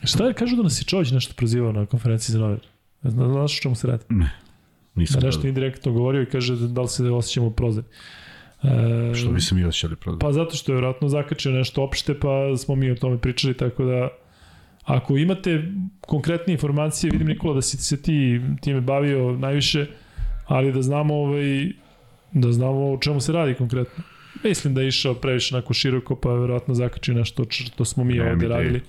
Šta 0.03 0.25
je, 0.25 0.33
kažu 0.33 0.55
da 0.55 0.63
nas 0.63 0.81
je 0.81 0.85
Čović 0.85 1.11
nešto 1.11 1.33
prozivao 1.37 1.71
na 1.71 1.85
konferenciji 1.85 2.33
za 2.33 2.39
novinar? 2.39 2.65
Znaš 3.03 3.57
o 3.57 3.61
čemu 3.61 3.75
se 3.75 3.87
radi? 3.87 4.03
Ne. 4.09 4.31
Nisam 4.95 5.21
da 5.21 5.27
nešto 5.27 5.47
indirektno 5.47 5.91
govorio 5.91 6.21
i 6.21 6.25
kaže 6.25 6.55
da 6.55 6.81
li 6.81 6.87
se 6.87 7.03
osjećamo 7.03 7.49
prozir. 7.49 7.83
E, 8.63 9.15
što 9.15 9.31
bi 9.31 9.41
se 9.41 9.55
mi 9.55 9.63
osjećali 9.63 9.95
protiv? 9.95 10.19
Pa 10.19 10.31
zato 10.31 10.55
što 10.55 10.71
je 10.71 10.75
vjerojatno 10.75 11.09
zakačio 11.09 11.51
nešto 11.51 11.83
opšte, 11.83 12.19
pa 12.19 12.57
smo 12.57 12.75
mi 12.75 12.91
o 12.91 12.95
tome 12.95 13.17
pričali, 13.17 13.57
tako 13.57 13.85
da 13.85 14.09
ako 14.83 15.17
imate 15.17 15.63
konkretne 16.01 16.53
informacije, 16.53 17.11
vidim 17.11 17.27
Nikola 17.27 17.53
da 17.53 17.61
si 17.61 17.77
se 17.77 18.01
ti 18.01 18.41
time 18.61 18.81
bavio 18.81 19.31
najviše, 19.31 19.87
ali 20.49 20.73
da 20.73 20.81
znamo 20.81 21.15
ovaj, 21.15 21.71
da 22.31 22.51
znamo 22.51 22.91
o 22.91 22.97
čemu 22.97 23.21
se 23.21 23.31
radi 23.31 23.53
konkretno. 23.53 24.03
Mislim 24.43 24.73
da 24.73 24.81
je 24.81 24.87
išao 24.87 25.13
previše 25.13 25.55
onako 25.55 25.73
široko, 25.73 26.15
pa 26.15 26.33
verovatno 26.33 26.75
zakačio 26.75 27.13
nešto 27.13 27.45
što 27.49 27.85
smo 27.85 28.03
mi 28.03 28.13
ne, 28.13 28.31
ovde 28.31 28.47
radili. 28.47 28.81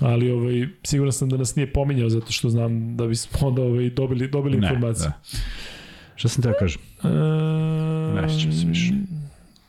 Ali 0.00 0.30
ovaj, 0.30 0.68
siguran 0.82 1.12
sam 1.12 1.28
da 1.28 1.36
nas 1.36 1.56
nije 1.56 1.72
pominjao 1.72 2.08
zato 2.08 2.32
što 2.32 2.50
znam 2.50 2.96
da 2.96 3.06
bismo 3.06 3.48
onda 3.48 3.62
ovaj, 3.62 3.90
dobili, 3.90 4.28
dobili 4.28 4.58
ne, 4.58 4.66
informacije. 4.66 5.08
Da. 5.08 5.38
Šta 6.16 6.28
sam 6.28 6.42
te 6.42 6.48
da 6.48 6.54
kažem? 6.58 6.82
E, 7.04 7.08
ne 8.22 8.28
se 8.28 8.66
više. 8.66 8.92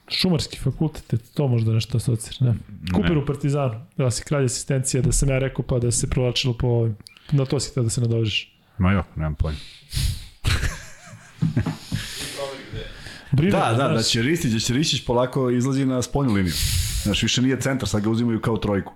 Šumarski 0.09 0.57
fakultet, 0.57 1.23
to 1.33 1.47
možda 1.47 1.73
nešto 1.73 1.97
asocira, 1.97 2.37
ne? 2.51 2.53
Kuper 2.93 3.17
u 3.17 3.25
Partizanu, 3.25 3.81
da 3.97 4.11
si 4.11 4.23
kralj 4.23 4.45
asistencija, 4.45 5.01
da 5.01 5.11
sam 5.11 5.29
ja 5.29 5.39
rekao 5.39 5.65
pa 5.65 5.79
da 5.79 5.91
se 5.91 6.09
provlačilo 6.09 6.53
po 6.53 6.67
ovim. 6.67 6.95
Na 7.31 7.45
to 7.45 7.59
si 7.59 7.71
htio 7.71 7.83
da 7.83 7.89
se 7.89 8.01
nadovežeš. 8.01 8.53
Ma 8.77 8.91
jo, 8.91 9.03
nemam 9.15 9.35
pojma. 9.35 9.57
Brine, 13.31 13.51
da, 13.51 13.73
da, 13.77 13.87
da 13.87 14.03
će 14.03 14.21
Ristić, 14.21 14.51
da 14.51 14.59
će 14.59 14.73
Ristić 14.73 15.05
polako 15.05 15.49
izlazi 15.49 15.85
na 15.85 16.01
spoljnu 16.01 16.33
liniju. 16.33 16.53
Znaš, 17.03 17.23
više 17.23 17.41
nije 17.41 17.61
centar, 17.61 17.89
sad 17.89 18.03
ga 18.03 18.09
uzimaju 18.09 18.41
kao 18.41 18.57
trojku. 18.57 18.93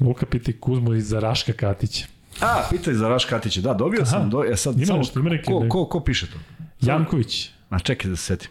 Luka 0.00 0.26
piti 0.26 0.60
Kuzmo 0.60 0.94
iz 0.94 1.12
Raška 1.12 1.52
Katića. 1.52 2.06
A, 2.40 2.62
pitaj 2.70 2.94
za 2.94 3.08
Raška 3.08 3.30
Katića, 3.30 3.60
da, 3.60 3.74
dobio 3.74 4.02
Aha, 4.02 4.10
sam, 4.10 4.30
do, 4.30 4.44
ja 4.44 4.56
sad, 4.56 4.76
ima 4.76 4.86
samo, 4.86 5.02
ko, 5.46 5.66
ko, 5.68 5.86
ko 5.86 6.00
piše 6.00 6.26
to? 6.26 6.38
Janković. 6.80 7.50
A 7.70 7.78
čekaj 7.78 8.10
da 8.10 8.16
se 8.16 8.22
setim. 8.22 8.50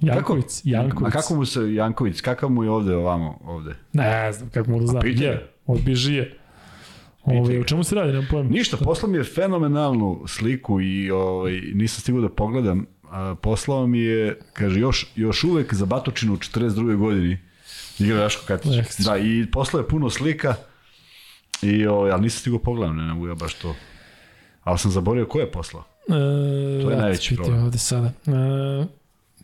Janković, 0.00 0.44
kako, 0.44 0.68
Janković. 0.68 1.14
A 1.14 1.20
kako 1.20 1.34
mu 1.34 1.46
se 1.46 1.74
Janković, 1.74 2.20
kakav 2.20 2.50
mu 2.50 2.64
je 2.64 2.70
ovde 2.70 2.96
ovamo, 2.96 3.38
ovde? 3.44 3.74
Ne 3.92 4.32
znam, 4.32 4.50
kako 4.50 4.70
mu 4.70 4.80
da 4.80 4.86
znam. 4.86 5.02
Je, 5.06 5.48
od 5.66 5.80
Bižije. 5.80 6.38
Ove, 7.24 7.60
o 7.60 7.64
čemu 7.64 7.84
se 7.84 7.94
radi, 7.94 8.12
nemam 8.12 8.28
pojma. 8.30 8.50
Ništa, 8.50 8.76
poslao 8.76 9.12
mi 9.12 9.18
je 9.18 9.24
fenomenalnu 9.24 10.24
sliku 10.26 10.80
i 10.80 11.10
ovaj, 11.10 11.60
nisam 11.74 12.00
stigao 12.00 12.20
da 12.20 12.28
pogledam. 12.28 12.86
A, 13.10 13.34
poslao 13.42 13.86
mi 13.86 13.98
je, 13.98 14.38
kaže, 14.52 14.80
još, 14.80 15.06
još 15.16 15.44
uvek 15.44 15.74
za 15.74 15.86
Batočinu 15.86 16.34
u 16.34 16.36
42. 16.36 16.96
godini 16.96 17.38
igra 17.98 18.20
Raško 18.20 18.42
Katić. 18.46 18.72
Da, 18.98 19.16
i 19.16 19.46
poslao 19.52 19.80
je 19.80 19.88
puno 19.88 20.10
slika, 20.10 20.54
i, 21.62 21.86
ovaj, 21.86 22.10
ali 22.10 22.22
nisam 22.22 22.40
stigao 22.40 22.58
pogledam, 22.58 22.96
ne, 22.96 23.04
ne 23.04 23.14
mogu 23.14 23.28
ja 23.28 23.34
baš 23.34 23.54
to. 23.54 23.74
Ali 24.64 24.78
sam 24.78 24.90
zaborio 24.90 25.26
ko 25.26 25.40
je 25.40 25.50
poslao. 25.50 25.84
E, 26.08 26.82
to 26.82 26.90
je 26.90 26.96
najveći 26.96 27.36
problem. 27.36 27.64
Ovde 27.64 27.78
sada. 27.78 28.06
E, 28.26 28.86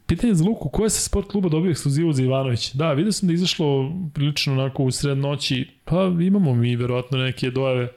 Pitanje 0.08 0.34
za 0.34 0.44
Luku, 0.44 0.68
ko 0.68 0.84
je 0.84 0.90
sa 0.90 1.00
sport 1.00 1.28
kluba 1.28 1.48
dobio 1.48 1.70
ekskluzivu 1.70 2.12
za 2.12 2.22
Ivanović? 2.22 2.72
Da, 2.72 2.92
vidio 2.92 3.12
sam 3.12 3.26
da 3.26 3.32
je 3.32 3.34
izašlo 3.34 3.92
prilično 4.14 4.52
onako 4.52 4.84
u 4.84 4.90
sred 4.90 5.18
noći, 5.18 5.66
pa 5.84 6.12
imamo 6.20 6.54
mi 6.54 6.76
verovatno 6.76 7.18
neke 7.18 7.50
dojave, 7.50 7.88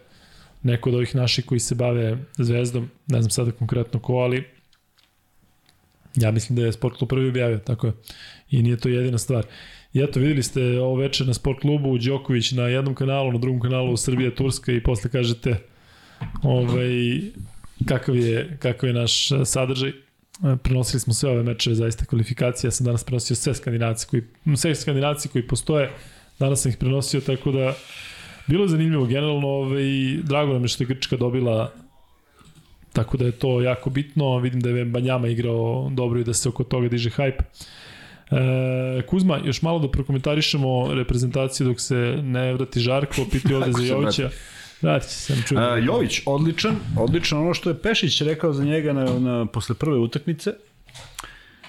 neko 0.64 0.90
od 0.90 0.96
ovih 0.96 1.16
naših 1.16 1.46
koji 1.46 1.60
se 1.60 1.76
bave 1.76 2.18
zvezdom, 2.38 2.90
ne 3.08 3.22
znam 3.22 3.30
sada 3.30 3.52
konkretno 3.52 4.00
ko, 4.00 4.14
ali 4.14 4.44
ja 6.16 6.32
mislim 6.32 6.56
da 6.56 6.66
je 6.66 6.74
sport 6.74 6.98
klub 6.98 7.10
prvi 7.10 7.30
objavio, 7.30 7.58
tako 7.58 7.88
je. 7.88 7.94
I 8.50 8.62
nije 8.62 8.78
to 8.78 8.90
jedina 8.90 9.18
stvar. 9.18 9.46
I 9.94 10.02
eto, 10.02 10.20
videli 10.20 10.44
ste 10.44 10.80
ovo 10.80 10.96
večer 10.96 11.28
na 11.28 11.34
sport 11.34 11.60
klubu, 11.62 11.98
Đoković 11.98 12.52
na 12.52 12.64
jednom 12.64 12.96
kanalu, 12.96 13.32
na 13.32 13.40
drugom 13.40 13.62
kanalu 13.62 13.98
Srbija, 13.98 14.36
Turska 14.36 14.72
i 14.72 14.84
posle 14.84 15.12
kažete 15.12 15.58
ovaj, 16.44 17.22
kakav, 17.86 18.16
je, 18.16 18.58
kakav 18.60 18.90
je 18.90 18.94
naš 18.94 19.30
sadržaj. 19.46 19.92
E, 20.44 20.58
prenosili 20.64 21.00
smo 21.00 21.14
sve 21.14 21.30
ove 21.30 21.44
mečeve 21.44 21.76
zaista 21.76 22.06
kvalifikacije, 22.06 22.68
ja 22.68 22.72
sam 22.72 22.86
danas 22.86 23.04
prenosio 23.04 23.36
sve 23.36 23.56
skandinavci 23.56 24.08
koji, 24.08 24.24
sve 24.56 24.76
skandinavci 24.76 25.30
koji 25.30 25.48
postoje, 25.48 25.90
danas 26.40 26.62
sam 26.62 26.72
ih 26.72 26.78
prenosio, 26.78 27.22
tako 27.22 27.52
da 27.52 27.74
bilo 28.48 28.64
je 28.64 28.70
zanimljivo 28.70 29.06
generalno 29.06 29.48
ovaj, 29.48 29.84
drago 30.24 30.54
nam 30.54 30.62
je 30.64 30.68
što 30.68 30.84
je 30.84 30.88
Grčka 30.88 31.18
dobila 31.18 31.72
tako 32.94 33.18
da 33.18 33.26
je 33.26 33.32
to 33.32 33.62
jako 33.62 33.90
bitno, 33.90 34.38
vidim 34.40 34.62
da 34.62 34.70
je 34.70 34.86
Banjama 34.86 35.28
igrao 35.28 35.90
dobro 35.92 36.20
i 36.20 36.24
da 36.24 36.34
se 36.34 36.50
oko 36.50 36.64
toga 36.64 36.88
diže 36.88 37.10
hype. 37.10 37.44
E, 38.32 39.02
Kuzma, 39.08 39.40
još 39.46 39.62
malo 39.62 39.80
da 39.80 39.92
prokomentarišemo 39.92 40.94
reprezentaciju 40.94 41.68
dok 41.68 41.80
se 41.80 41.96
ne 42.24 42.54
vrati 42.54 42.80
Žarko, 42.80 43.26
piti 43.32 43.54
ovde 43.54 43.72
za 43.72 43.84
Jovića. 43.84 44.30
Vrati 44.82 45.10
se, 45.10 45.34
sam 45.34 45.44
čuo. 45.48 45.58
Uh, 45.58 45.86
Jović, 45.86 46.22
odličan, 46.26 46.76
odličan. 46.98 47.40
Ono 47.40 47.54
što 47.54 47.70
je 47.70 47.82
Pešić 47.82 48.22
rekao 48.22 48.54
za 48.54 48.64
njega 48.64 48.94
na, 48.94 49.20
na, 49.20 49.46
posle 49.46 49.76
prve 49.76 49.98
utakmice, 49.98 50.54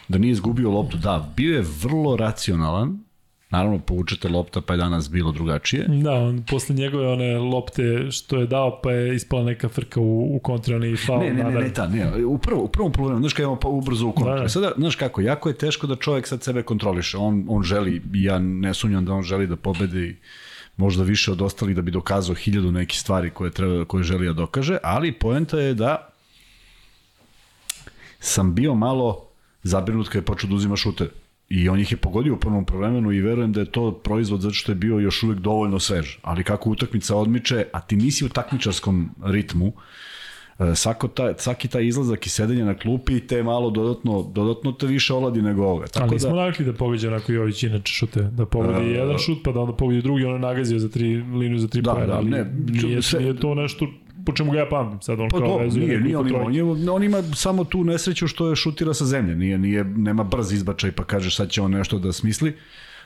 da 0.08 0.18
nije 0.18 0.32
izgubio 0.32 0.70
loptu. 0.70 0.97
Da, 0.97 1.32
bio 1.36 1.57
je 1.57 1.65
vrlo 1.82 2.16
racionalan, 2.16 2.99
Naravno, 3.52 3.78
povučete 3.78 4.28
lopta, 4.28 4.60
pa 4.60 4.74
je 4.74 4.76
danas 4.76 5.10
bilo 5.10 5.32
drugačije. 5.32 5.86
Da, 5.89 6.12
on, 6.12 6.44
posle 6.50 6.74
njegove 6.74 7.08
one 7.08 7.39
lopte 7.39 8.10
što 8.10 8.36
je 8.36 8.47
dao, 8.47 8.81
pa 8.82 8.92
je 8.92 9.15
ispala 9.15 9.44
neka 9.44 9.68
frka 9.68 10.00
u, 10.00 10.36
u 10.36 10.39
kontri, 10.39 10.74
onaj 10.74 10.97
faul. 10.97 11.20
Ne, 11.20 11.34
ne, 11.34 11.44
ne, 11.44 11.60
ne, 11.60 11.73
ta, 11.73 11.86
ne, 11.86 12.24
u, 12.24 12.39
prvo, 12.39 12.62
u 12.62 12.68
prvom 12.68 12.92
problemu, 12.92 13.20
znaš 13.20 13.32
kada 13.32 13.42
imamo 13.42 13.60
pa 13.60 13.68
ubrzo 13.68 14.07
u 14.07 14.12
kontri. 14.12 14.34
Da, 14.34 14.41
da. 14.41 14.49
Sada, 14.49 14.73
znaš 14.76 14.97
kako, 14.97 15.20
jako 15.20 15.49
je 15.49 15.55
teško 15.55 15.86
da 15.86 15.97
čovjek 15.97 16.26
sad 16.26 16.42
sebe 16.42 16.62
kontroliše. 16.62 17.16
On, 17.16 17.44
on 17.49 17.62
želi, 17.62 18.02
ja 18.15 18.39
ne 18.39 18.74
sumnjam 18.74 19.05
da 19.05 19.12
on 19.12 19.23
želi 19.23 19.47
da 19.47 19.57
pobedi 19.57 20.16
možda 20.76 21.02
više 21.02 21.33
od 21.33 21.42
ostalih 21.42 21.76
da 21.76 21.83
bi 21.83 21.91
dokazao 21.91 22.34
hiljadu 22.34 22.73
nekih 22.73 23.01
stvari 23.01 23.31
koje, 23.31 23.51
treba, 23.51 23.84
koje 23.84 24.05
želi 24.05 24.26
da 24.26 24.33
dokaže, 24.33 24.78
ali 24.83 25.12
poenta 25.12 25.60
je 25.60 25.75
da 25.75 26.09
sam 28.20 28.55
bio 28.55 28.75
malo 28.75 29.28
zabrinut 29.62 30.09
kada 30.09 30.18
je 30.18 30.25
počeo 30.25 30.49
da 30.49 30.55
uzima 30.55 30.76
šutere. 30.76 31.10
I 31.49 31.68
on 31.68 31.81
ih 31.81 31.92
je 31.92 31.97
pogodio 31.97 32.34
u 32.34 32.41
prvom 32.41 32.65
problemu 32.65 33.12
i 33.12 33.20
verujem 33.20 33.52
da 33.52 33.60
je 33.60 33.73
to 33.73 33.92
proizvod 33.92 34.41
zato 34.41 34.55
što 34.55 34.73
je 34.73 34.76
bio 34.76 34.99
još 34.99 35.23
uvek 35.23 35.39
dovoljno 35.39 35.78
svež. 35.78 36.17
Ali 36.23 36.44
kako 36.44 36.70
utakmica 36.70 37.17
odmiče, 37.17 37.67
a 37.73 37.81
ti 37.81 37.97
nisi 37.97 38.25
u 38.25 38.28
takmičarskom 38.28 39.10
ritmu, 39.25 39.67
e, 39.67 39.73
svako 40.74 41.08
ta, 41.08 41.34
svaki 41.39 41.68
taj 41.68 41.86
izlazak 41.86 42.26
i 42.26 42.28
sedenje 42.28 42.64
na 42.64 42.74
klupi 42.74 43.20
te 43.20 43.42
malo 43.42 43.70
dodatno, 43.70 44.31
dodatno 44.34 44.72
te 44.72 44.86
više 44.86 45.14
oladi 45.14 45.42
nego 45.42 45.64
ove. 45.64 45.86
Tako 45.86 46.06
Ali 46.10 46.18
da, 46.18 46.34
navikli 46.34 46.64
da 46.64 46.72
pogađa 46.72 47.08
onako 47.08 47.32
Jović 47.32 47.62
inače 47.62 47.92
šute, 47.92 48.22
da 48.22 48.47
pogodi 48.47 48.90
uh, 48.90 48.97
jedan 48.97 49.18
šut 49.18 49.39
pa 49.44 49.52
da 49.52 49.60
onda 49.60 49.72
pogodi 49.72 50.02
drugi, 50.02 50.24
ono 50.24 50.39
nagazio 50.39 50.78
za 50.78 50.89
tri, 50.89 51.16
liniju 51.16 51.58
za 51.58 51.68
tri 51.68 51.82
da, 51.82 51.92
pojena, 51.92 52.06
da, 52.06 52.18
ali 52.18 52.31
ne, 52.31 52.52
nije, 52.66 53.02
sve, 53.02 53.20
nije 53.20 53.36
to 53.36 53.55
nešto 53.55 53.86
po 54.26 54.32
čemu 54.32 54.52
ga 54.52 54.58
ja 54.58 54.68
pamtim 54.68 55.00
sad 55.00 55.20
on 55.20 55.28
pa 55.28 55.39
kao 55.39 55.58
vezuje 55.58 55.86
nije, 55.86 56.00
nije 56.00 56.16
on, 56.16 56.34
on, 56.34 56.55
ima, 56.55 56.92
on 56.92 57.05
ima 57.05 57.22
samo 57.22 57.64
tu 57.64 57.84
nesreću 57.84 58.28
što 58.28 58.48
je 58.48 58.56
šutira 58.56 58.94
sa 58.94 59.05
zemlje 59.05 59.36
nije, 59.36 59.58
nije, 59.58 59.84
nema 59.84 60.24
brz 60.24 60.52
izbačaj 60.52 60.92
pa 60.92 61.05
kažeš 61.05 61.36
sad 61.36 61.50
će 61.50 61.62
on 61.62 61.70
nešto 61.70 61.98
da 61.98 62.12
smisli 62.12 62.56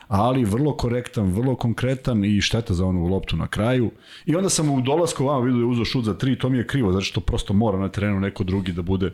ali 0.07 0.45
vrlo 0.45 0.77
korektan, 0.77 1.25
vrlo 1.25 1.55
konkretan 1.55 2.25
i 2.25 2.41
šteta 2.41 2.73
za 2.73 2.85
onu 2.85 3.05
loptu 3.05 3.37
na 3.37 3.47
kraju. 3.47 3.91
I 4.25 4.35
onda 4.35 4.49
sam 4.49 4.69
u 4.69 4.81
dolasku 4.81 5.25
vama 5.25 5.45
vidio 5.45 5.57
da 5.57 5.63
je 5.63 5.71
uzao 5.71 5.85
šut 5.85 6.05
za 6.05 6.13
tri, 6.13 6.39
to 6.39 6.49
mi 6.49 6.57
je 6.57 6.67
krivo, 6.67 6.91
zato 6.91 7.05
što 7.05 7.21
prosto 7.21 7.53
mora 7.53 7.79
na 7.79 7.89
terenu 7.89 8.19
neko 8.19 8.43
drugi 8.43 8.71
da 8.71 8.81
bude 8.81 9.13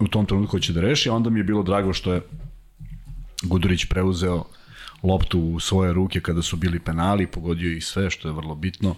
u 0.00 0.08
tom 0.08 0.26
trenutku 0.26 0.58
će 0.58 0.72
da 0.72 0.80
reši, 0.80 1.08
a 1.08 1.14
onda 1.14 1.30
mi 1.30 1.40
je 1.40 1.44
bilo 1.44 1.62
drago 1.62 1.92
što 1.92 2.12
je 2.12 2.22
Gudurić 3.42 3.84
preuzeo 3.84 4.44
loptu 5.02 5.40
u 5.40 5.60
svoje 5.60 5.92
ruke 5.92 6.20
kada 6.20 6.42
su 6.42 6.56
bili 6.56 6.80
penali, 6.80 7.26
pogodio 7.26 7.72
i 7.72 7.80
sve, 7.80 8.10
što 8.10 8.28
je 8.28 8.34
vrlo 8.34 8.54
bitno 8.54 8.96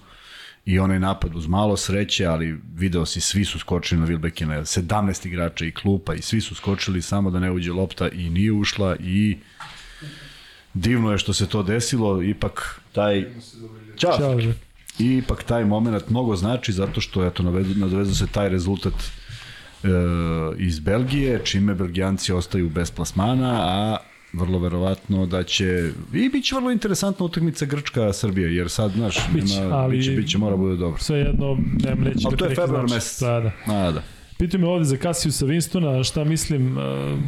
i 0.64 0.78
onaj 0.78 1.00
napad 1.00 1.36
uz 1.36 1.46
malo 1.46 1.76
sreće, 1.76 2.26
ali 2.26 2.60
video 2.74 3.06
si, 3.06 3.20
svi 3.20 3.44
su 3.44 3.58
skočili 3.58 4.00
na 4.00 4.06
Wilbekina, 4.06 4.60
17 4.60 5.26
igrača 5.26 5.64
i 5.64 5.72
klupa 5.72 6.14
i 6.14 6.22
svi 6.22 6.40
su 6.40 6.54
skočili 6.54 7.02
samo 7.02 7.30
da 7.30 7.40
ne 7.40 7.52
uđe 7.52 7.72
lopta 7.72 8.08
i 8.08 8.30
nije 8.30 8.52
ušla 8.52 8.96
i 8.96 9.36
divno 10.74 11.12
je 11.12 11.18
što 11.18 11.32
se 11.32 11.46
to 11.46 11.62
desilo, 11.62 12.22
ipak 12.22 12.80
taj... 12.92 13.24
Ćao! 13.96 14.18
Ćao 14.18 14.38
I 14.98 15.16
ipak 15.16 15.42
taj 15.42 15.64
moment 15.64 16.10
mnogo 16.10 16.36
znači 16.36 16.72
zato 16.72 17.00
što 17.00 17.26
eto 17.26 17.42
nadovezao 17.76 18.14
se 18.14 18.26
taj 18.26 18.48
rezultat 18.48 18.92
e, 18.92 19.88
iz 20.58 20.80
Belgije, 20.80 21.40
čime 21.44 21.74
Belgijanci 21.74 22.32
ostaju 22.32 22.68
bez 22.68 22.90
plasmana, 22.90 23.60
a 23.62 23.96
vrlo 24.32 24.58
verovatno 24.58 25.26
da 25.26 25.42
će 25.42 25.90
i 26.12 26.28
biće 26.28 26.54
vrlo 26.54 26.70
interesantna 26.70 27.26
utakmica 27.26 27.64
Grčka 27.64 28.12
Srbija 28.12 28.48
jer 28.48 28.70
sad 28.70 28.92
znaš 28.92 29.18
biće, 29.34 29.60
nema 29.60 29.76
ali, 29.76 29.96
biće 29.96 30.10
biće 30.10 30.38
mora 30.38 30.56
bude 30.56 30.76
dobro. 30.76 30.98
Sve 30.98 31.18
jedno 31.18 31.58
nema 31.84 32.04
neće 32.04 32.26
Ali 32.26 32.36
to 32.36 32.44
je 32.44 32.54
februar 32.54 32.86
mesec. 32.90 33.20
Da, 33.20 33.40
da. 33.40 33.52
A, 33.74 33.92
da. 33.92 34.02
Pitaju 34.38 34.60
me 34.60 34.66
ovde 34.68 34.84
za 34.84 34.96
Cassiusa 34.96 35.46
Winstona, 35.46 36.04
šta 36.04 36.24
mislim, 36.24 36.76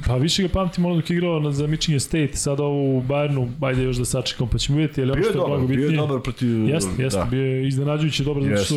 pa 0.07 0.17
više 0.17 0.43
ga 0.43 0.49
pamtim 0.49 0.85
ono 0.85 0.95
dok 0.95 1.11
je 1.11 1.17
igrao 1.17 1.53
za 1.53 1.67
Michigan 1.67 2.01
State, 2.01 2.31
sad 2.35 2.61
ovo 2.61 2.99
u 2.99 3.03
Bayernu, 3.03 3.49
ajde 3.61 3.83
još 3.83 3.97
da 3.97 4.05
sačekam 4.05 4.49
pa 4.49 4.59
ćemo 4.59 4.79
vidjeti, 4.79 5.03
ali 5.03 5.11
ono 5.13 5.23
što 5.23 5.33
je 5.33 5.37
dobar, 5.37 5.61
bitnije. 5.61 5.79
Bio 5.79 5.91
je 5.91 5.97
dobar 5.97 6.21
protiv... 6.23 6.69
Jeste, 6.69 7.03
jeste, 7.03 7.19
da. 7.19 7.25
bio 7.25 7.45
je 7.45 7.69
iznenađujući 7.69 8.25
dobar, 8.25 8.43
zato 8.43 8.65
što 8.65 8.75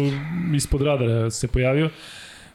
ispod 0.56 0.82
radara 0.82 1.32
se 1.32 1.48
pojavio. 1.48 1.90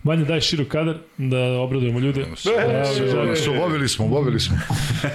Manje 0.08 0.24
daj 0.24 0.40
širok 0.40 0.68
kadar 0.68 0.96
da 1.18 1.38
obradujemo 1.38 1.98
ljude. 1.98 2.20
E, 2.20 3.50
obavili 3.56 3.88
smo, 3.88 4.04
obavili 4.04 4.40
smo. 4.40 4.58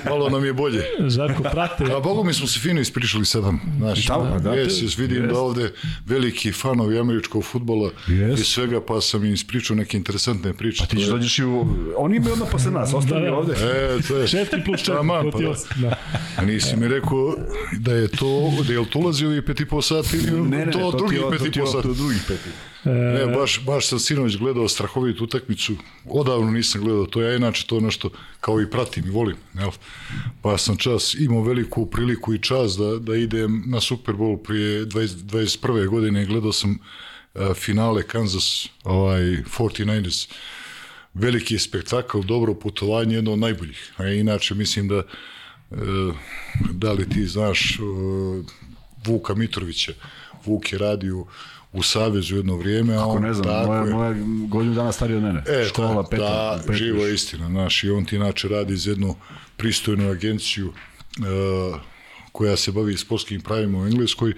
Malo 0.09 0.29
nam 0.29 0.45
je 0.45 0.53
bolje. 0.53 0.83
Žarko, 1.07 1.43
prate. 1.43 1.83
A 1.83 1.99
Bogu 1.99 2.23
mi 2.23 2.33
smo 2.33 2.47
se 2.47 2.59
fino 2.59 2.81
ispričali 2.81 3.25
sedam. 3.25 3.61
Znaš, 3.77 4.05
da, 4.05 4.39
da, 4.43 4.53
jes, 4.53 4.81
jes, 4.81 4.97
vidim 4.97 5.23
yes. 5.23 5.27
da 5.27 5.39
ovde 5.39 5.71
veliki 6.05 6.51
fanovi 6.51 6.99
američkog 6.99 7.43
futbola 7.45 7.89
yes. 8.07 8.41
i 8.41 8.43
svega, 8.43 8.81
pa 8.81 9.01
sam 9.01 9.25
im 9.25 9.33
ispričao 9.33 9.75
neke 9.75 9.97
interesantne 9.97 10.53
priče. 10.53 10.79
Pa 10.79 10.85
ti 10.85 10.97
ćeš 10.97 11.07
dođeš 11.07 11.39
i 11.39 11.43
u... 11.43 11.65
Oni 11.97 12.17
imaju 12.17 12.33
onda 12.33 12.45
posle 12.45 12.71
nas, 12.71 12.93
ostali 12.93 13.21
da, 13.21 13.29
da. 13.29 13.37
ovde. 13.37 13.53
E, 13.53 14.01
to 14.07 14.17
je... 14.17 14.27
Četiri 14.27 14.63
plus 14.65 14.79
četiri, 14.79 14.95
Taman, 14.95 15.31
pa 15.31 15.39
da. 15.39 15.53
da. 15.75 15.95
A 16.37 16.45
nisi 16.45 16.75
mi 16.75 16.87
rekao 16.87 17.35
da 17.79 17.93
je 17.93 18.07
to, 18.07 18.51
da 18.67 18.73
je 18.73 18.79
li 18.79 18.85
tu 18.85 18.99
ulazi 18.99 19.25
ovih 19.25 19.43
pet 19.43 19.59
i 19.59 19.65
po 19.65 19.81
sati 19.81 20.17
ili 20.17 20.41
ne, 20.41 20.65
ne, 20.65 20.71
to, 20.71 20.91
to 20.91 20.97
drugi 20.97 21.17
pet 21.31 21.55
i 21.55 21.59
po 21.59 21.65
sati? 21.65 21.87
To 21.87 21.93
drugi 21.93 22.17
pet 22.27 22.39
i 22.45 22.72
Ne, 22.85 23.27
baš, 23.27 23.65
baš 23.65 23.87
sam 23.87 23.99
sinoć 23.99 24.37
gledao 24.37 24.67
strahovitu 24.67 25.23
utakmicu, 25.23 25.73
odavno 26.05 26.51
nisam 26.51 26.81
gledao 26.81 27.05
to, 27.05 27.21
ja 27.21 27.35
inače 27.35 27.67
to 27.67 27.79
nešto 27.79 28.09
kao 28.39 28.61
i 28.61 28.69
pratim 28.69 29.05
i 29.05 29.09
volim, 29.09 29.37
jel? 29.53 29.71
Pa 30.41 30.57
sam 30.57 30.77
čas 30.77 31.15
imao 31.19 31.43
veliku 31.43 31.85
priliku 31.85 32.33
i 32.33 32.41
čas 32.41 32.77
da, 32.77 32.99
da 32.99 33.15
idem 33.15 33.63
na 33.65 33.81
Super 33.81 34.15
Bowl 34.15 34.43
prije 34.43 34.85
20, 34.85 35.07
21. 35.07 35.87
godine, 35.87 36.25
gledao 36.25 36.53
sam 36.53 36.71
uh, 36.71 37.53
finale 37.55 38.03
Kansas, 38.03 38.67
ovaj, 38.83 39.21
49ers, 39.21 40.29
veliki 41.13 41.59
spektakl, 41.59 42.19
dobro 42.21 42.53
putovanje, 42.53 43.15
jedno 43.15 43.33
od 43.33 43.39
najboljih. 43.39 43.93
A 43.97 44.07
inače 44.07 44.55
mislim 44.55 44.87
da 44.87 44.97
uh, 44.97 46.15
da 46.71 46.91
li 46.91 47.09
ti 47.09 47.27
znaš 47.27 47.79
Vuka 49.05 49.35
Mitrovića, 49.35 49.93
Vuk 50.45 50.73
je 50.73 50.79
radio 50.79 51.25
u 51.73 51.83
Savezu 51.83 52.35
jedno 52.35 52.55
vrijeme. 52.55 52.95
Kako 52.95 53.19
ne 53.19 53.33
znam, 53.33 53.45
tako 53.45 53.67
moja, 53.67 53.85
moja 53.85 54.13
godinu 54.47 54.75
dana 54.75 54.91
stariji 54.91 55.17
od 55.17 55.23
mene. 55.23 55.43
E, 55.47 55.65
Škola, 55.69 56.03
ta, 56.03 56.09
peta, 56.09 56.23
da, 56.23 56.61
peta, 56.61 56.73
živa 56.73 57.07
istina, 57.07 57.47
znaš, 57.47 57.83
i 57.83 57.89
on 57.89 58.05
ti 58.05 58.15
inače 58.15 58.47
radi 58.47 58.73
iz 58.73 58.87
jednu 58.87 59.15
pristojnu 59.57 60.09
agenciju 60.09 60.67
uh, 60.67 61.79
koja 62.31 62.57
se 62.57 62.71
bavi 62.71 62.97
sportskim 62.97 63.41
pravima 63.41 63.79
u 63.79 63.87
Engleskoj, 63.87 64.33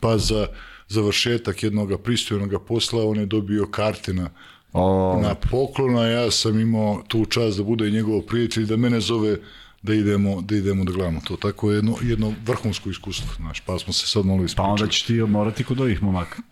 pa 0.00 0.18
za 0.18 0.46
završetak 0.88 1.62
jednog 1.62 2.02
pristojnog 2.02 2.62
posla 2.66 3.04
on 3.04 3.16
je 3.16 3.26
dobio 3.26 3.66
karte 3.66 4.12
na, 4.12 4.30
o. 4.72 5.20
na 5.22 5.34
poklona, 5.34 6.06
ja 6.06 6.30
sam 6.30 6.60
imao 6.60 7.02
tu 7.08 7.24
čast 7.24 7.56
da 7.58 7.64
bude 7.64 7.90
njegov 7.90 8.20
prijatelj, 8.22 8.66
da 8.66 8.76
mene 8.76 9.00
zove 9.00 9.36
da 9.82 9.94
idemo 9.94 10.40
da 10.40 10.56
idemo 10.56 10.84
da 10.84 10.92
gledamo 10.92 11.20
to. 11.24 11.36
Tako 11.36 11.70
je 11.70 11.76
jedno, 11.76 11.96
jedno 12.02 12.34
vrhunsko 12.46 12.90
iskustvo, 12.90 13.28
znaš, 13.36 13.60
pa 13.60 13.78
smo 13.78 13.92
se 13.92 14.06
sad 14.06 14.26
malo 14.26 14.44
ispričali. 14.44 14.66
Pa 14.66 14.72
onda 14.72 14.86
ćeš 14.86 15.02
ti 15.02 15.12
morati 15.12 15.64
kod 15.64 15.80
ovih 15.80 16.02
momaka. 16.02 16.42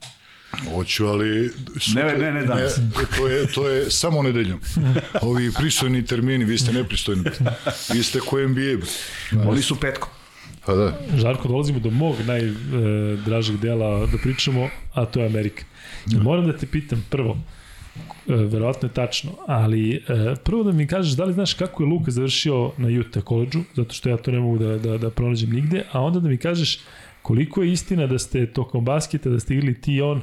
Hoću, 0.74 1.06
ali... 1.06 1.50
Sutra, 1.80 2.12
ne, 2.12 2.18
ne, 2.18 2.32
ne 2.32 2.46
danas. 2.46 2.76
Ne, 2.76 3.04
to, 3.18 3.28
je, 3.28 3.46
to 3.46 3.68
je 3.68 3.90
samo 3.90 4.22
nedeljom. 4.22 4.60
Ovi 5.22 5.52
pristojni 5.58 6.06
termini, 6.06 6.44
vi 6.44 6.58
ste 6.58 6.72
nepristojni. 6.72 7.22
Vi 7.94 8.02
ste 8.02 8.20
ko 8.20 8.40
NBA. 8.40 8.86
Oni 9.50 9.62
su 9.62 9.80
petko. 9.80 10.10
Pa 10.66 10.74
da. 10.74 10.98
Žarko, 11.16 11.48
dolazimo 11.48 11.78
do 11.78 11.90
mog 11.90 12.16
najdražeg 12.26 13.60
dela 13.60 14.06
da 14.06 14.18
pričamo, 14.22 14.68
a 14.94 15.04
to 15.04 15.20
je 15.20 15.26
Amerika. 15.26 15.64
I 16.12 16.16
moram 16.16 16.46
da 16.46 16.56
te 16.56 16.66
pitam 16.66 17.04
prvo, 17.10 17.38
e, 18.28 18.34
verovatno 18.34 18.88
je 18.88 18.92
tačno, 18.94 19.32
ali 19.46 19.94
e, 19.94 20.34
prvo 20.44 20.62
da 20.62 20.72
mi 20.72 20.86
kažeš 20.86 21.12
da 21.12 21.24
li 21.24 21.32
znaš 21.32 21.54
kako 21.54 21.82
je 21.82 21.86
Luka 21.86 22.10
završio 22.10 22.72
na 22.76 22.88
Utah 23.00 23.22
koleđu, 23.22 23.60
zato 23.74 23.94
što 23.94 24.08
ja 24.08 24.16
to 24.16 24.30
ne 24.30 24.40
mogu 24.40 24.58
da, 24.58 24.78
da, 24.78 24.98
da 24.98 25.10
pronađem 25.10 25.50
nigde, 25.50 25.84
a 25.92 26.00
onda 26.00 26.20
da 26.20 26.28
mi 26.28 26.36
kažeš 26.36 26.78
koliko 27.22 27.62
je 27.62 27.72
istina 27.72 28.06
da 28.06 28.18
ste 28.18 28.46
tokom 28.46 28.84
basketa, 28.84 29.30
da 29.30 29.40
ste 29.40 29.54
igli 29.54 29.80
ti 29.80 29.94
i 29.94 30.02
on 30.02 30.22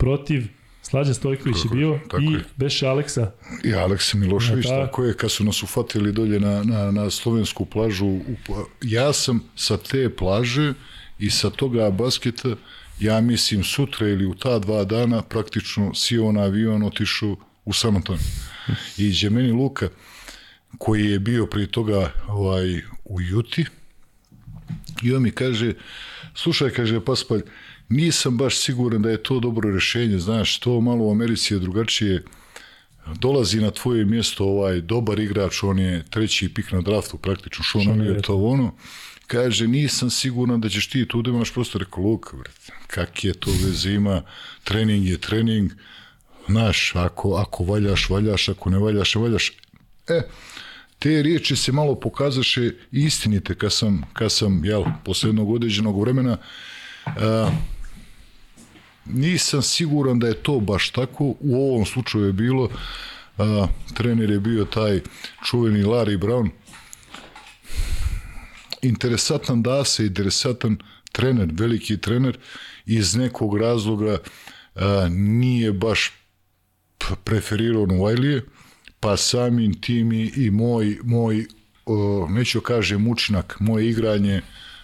protiv 0.00 0.46
Slađan 0.82 1.14
Stojković 1.14 1.56
je 1.64 1.70
bio 1.72 1.98
tako 2.10 2.22
i 2.22 2.32
je. 2.32 2.44
beše 2.56 2.86
Aleksa. 2.86 3.32
I 3.64 3.74
Aleksa 3.74 4.18
Milošević, 4.18 4.66
ja, 4.66 4.86
tako 4.86 5.04
je, 5.04 5.16
kad 5.16 5.30
su 5.30 5.44
nas 5.44 5.62
ufatili 5.62 6.12
dolje 6.12 6.40
na, 6.40 6.62
na, 6.62 6.90
na 6.90 7.10
slovensku 7.10 7.64
plažu, 7.64 8.06
u, 8.06 8.22
ja 8.82 9.12
sam 9.12 9.44
sa 9.56 9.76
te 9.76 10.10
plaže 10.16 10.74
i 11.18 11.30
sa 11.30 11.50
toga 11.50 11.90
basketa, 11.90 12.56
ja 13.00 13.20
mislim 13.20 13.64
sutra 13.64 14.08
ili 14.08 14.26
u 14.26 14.34
ta 14.34 14.58
dva 14.58 14.84
dana 14.84 15.22
praktično 15.22 15.94
sio 15.94 16.32
na 16.32 16.42
avion 16.42 16.82
otišao 16.82 17.36
u 17.64 17.72
San 17.72 17.96
Antonio. 17.96 18.22
I 18.98 19.06
iđe 19.06 19.30
meni 19.30 19.52
Luka, 19.52 19.88
koji 20.78 21.10
je 21.10 21.18
bio 21.18 21.46
prije 21.46 21.66
toga 21.66 22.12
ovaj, 22.28 22.80
u 23.04 23.20
Juti, 23.20 23.64
i 25.02 25.14
on 25.14 25.22
mi 25.22 25.30
kaže, 25.30 25.74
slušaj, 26.34 26.70
kaže 26.70 27.04
Paspalj, 27.04 27.42
nisam 27.90 28.36
baš 28.36 28.58
siguran 28.58 29.02
da 29.02 29.10
je 29.10 29.22
to 29.22 29.40
dobro 29.40 29.70
rešenje, 29.74 30.18
znaš, 30.18 30.58
to 30.58 30.80
malo 30.80 31.04
u 31.04 31.10
Americi 31.10 31.54
je 31.54 31.60
drugačije, 31.60 32.24
dolazi 33.14 33.60
na 33.60 33.70
tvoje 33.70 34.04
mjesto 34.04 34.44
ovaj 34.44 34.80
dobar 34.80 35.20
igrač, 35.20 35.62
on 35.62 35.78
je 35.78 36.04
treći 36.10 36.48
pik 36.54 36.72
na 36.72 36.80
draftu 36.80 37.18
praktično, 37.18 37.64
što 37.64 37.78
on 37.78 38.00
je 38.00 38.22
to 38.22 38.36
ono, 38.36 38.74
kaže, 39.26 39.68
nisam 39.68 40.10
siguran 40.10 40.60
da 40.60 40.68
ćeš 40.68 40.88
ti 40.88 41.08
tu 41.08 41.22
da 41.22 41.30
imaš 41.30 41.52
prosto 41.52 41.78
rekao, 41.78 42.02
Luka, 42.02 42.36
kak 42.86 43.24
je 43.24 43.34
to 43.34 43.50
veze 43.64 43.92
ima, 43.92 44.22
trening 44.64 45.06
je 45.06 45.18
trening, 45.18 45.72
znaš, 46.48 46.92
ako, 46.94 47.34
ako 47.34 47.64
valjaš, 47.64 48.10
valjaš, 48.10 48.48
ako 48.48 48.70
ne 48.70 48.78
valjaš, 48.78 49.14
ne 49.14 49.20
valjaš. 49.20 49.52
E, 50.08 50.22
te 50.98 51.22
riječi 51.22 51.56
se 51.56 51.72
malo 51.72 51.94
pokazaše 51.94 52.72
istinite 52.92 53.54
kad 53.54 53.72
sam, 53.72 54.02
kad 54.12 54.32
sam 54.32 54.64
jel, 54.64 54.84
posle 55.04 55.28
jednog 55.28 55.50
određenog 55.50 56.00
vremena 56.00 56.36
uh, 57.06 57.12
nisam 59.04 59.62
siguran 59.62 60.18
da 60.18 60.28
je 60.28 60.42
to 60.42 60.60
baš 60.60 60.90
tako. 60.90 61.24
U 61.40 61.70
ovom 61.70 61.86
slučaju 61.86 62.24
je 62.24 62.32
bilo, 62.32 62.68
a, 63.38 63.66
trener 63.94 64.30
je 64.30 64.40
bio 64.40 64.64
taj 64.64 65.00
čuveni 65.44 65.82
Larry 65.84 66.18
Brown. 66.18 66.50
Interesantan 68.82 69.62
da 69.62 69.84
se, 69.84 70.06
interesantan 70.06 70.78
trener, 71.12 71.48
veliki 71.52 71.96
trener, 71.96 72.38
iz 72.86 73.16
nekog 73.16 73.58
razloga 73.58 74.18
a, 74.74 75.08
nije 75.10 75.72
baš 75.72 76.12
preferirao 77.24 77.86
Novajlije, 77.86 78.44
pa 79.00 79.16
samim 79.16 79.80
tim 79.80 80.12
i, 80.12 80.32
i 80.36 80.50
moj, 80.50 80.98
moj 81.02 81.46
o, 81.86 82.26
neću 82.30 82.60
kažem 82.60 83.08
učinak, 83.08 83.56
moje 83.60 83.88
igranje 83.88 84.42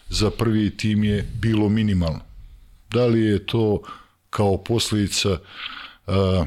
za 0.08 0.30
prvi 0.30 0.76
tim 0.76 1.04
je 1.04 1.28
bilo 1.40 1.68
minimalno. 1.68 2.20
Da 2.90 3.06
li 3.06 3.20
je 3.20 3.46
to 3.46 3.82
kao 4.30 4.64
posljedica 4.64 5.30
uh, 5.30 6.46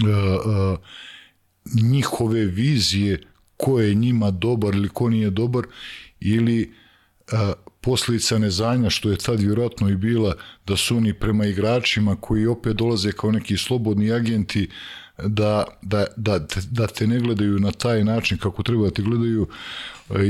uh, 0.00 0.32
uh, 0.44 0.78
njihove 1.82 2.44
vizije 2.44 3.22
ko 3.56 3.80
je 3.80 3.94
njima 3.94 4.30
dobar 4.30 4.74
ili 4.74 4.88
ko 4.88 5.10
nije 5.10 5.30
dobar 5.30 5.64
ili 6.20 6.72
uh, 7.32 7.38
posljedica 7.80 8.38
nezanja 8.38 8.90
što 8.90 9.10
je 9.10 9.16
tad 9.16 9.40
vjerojatno 9.40 9.88
i 9.88 9.96
bila 9.96 10.34
da 10.66 10.76
su 10.76 10.96
oni 10.96 11.14
prema 11.14 11.46
igračima 11.46 12.16
koji 12.20 12.46
opet 12.46 12.76
dolaze 12.76 13.12
kao 13.12 13.30
neki 13.32 13.56
slobodni 13.56 14.12
agenti 14.12 14.68
da, 15.18 15.64
da, 15.82 16.06
da, 16.16 16.46
da 16.70 16.86
te 16.86 17.06
ne 17.06 17.20
gledaju 17.20 17.58
na 17.58 17.72
taj 17.72 18.04
način 18.04 18.38
kako 18.38 18.62
treba 18.62 18.84
da 18.84 18.90
te 18.90 19.02
gledaju. 19.02 19.48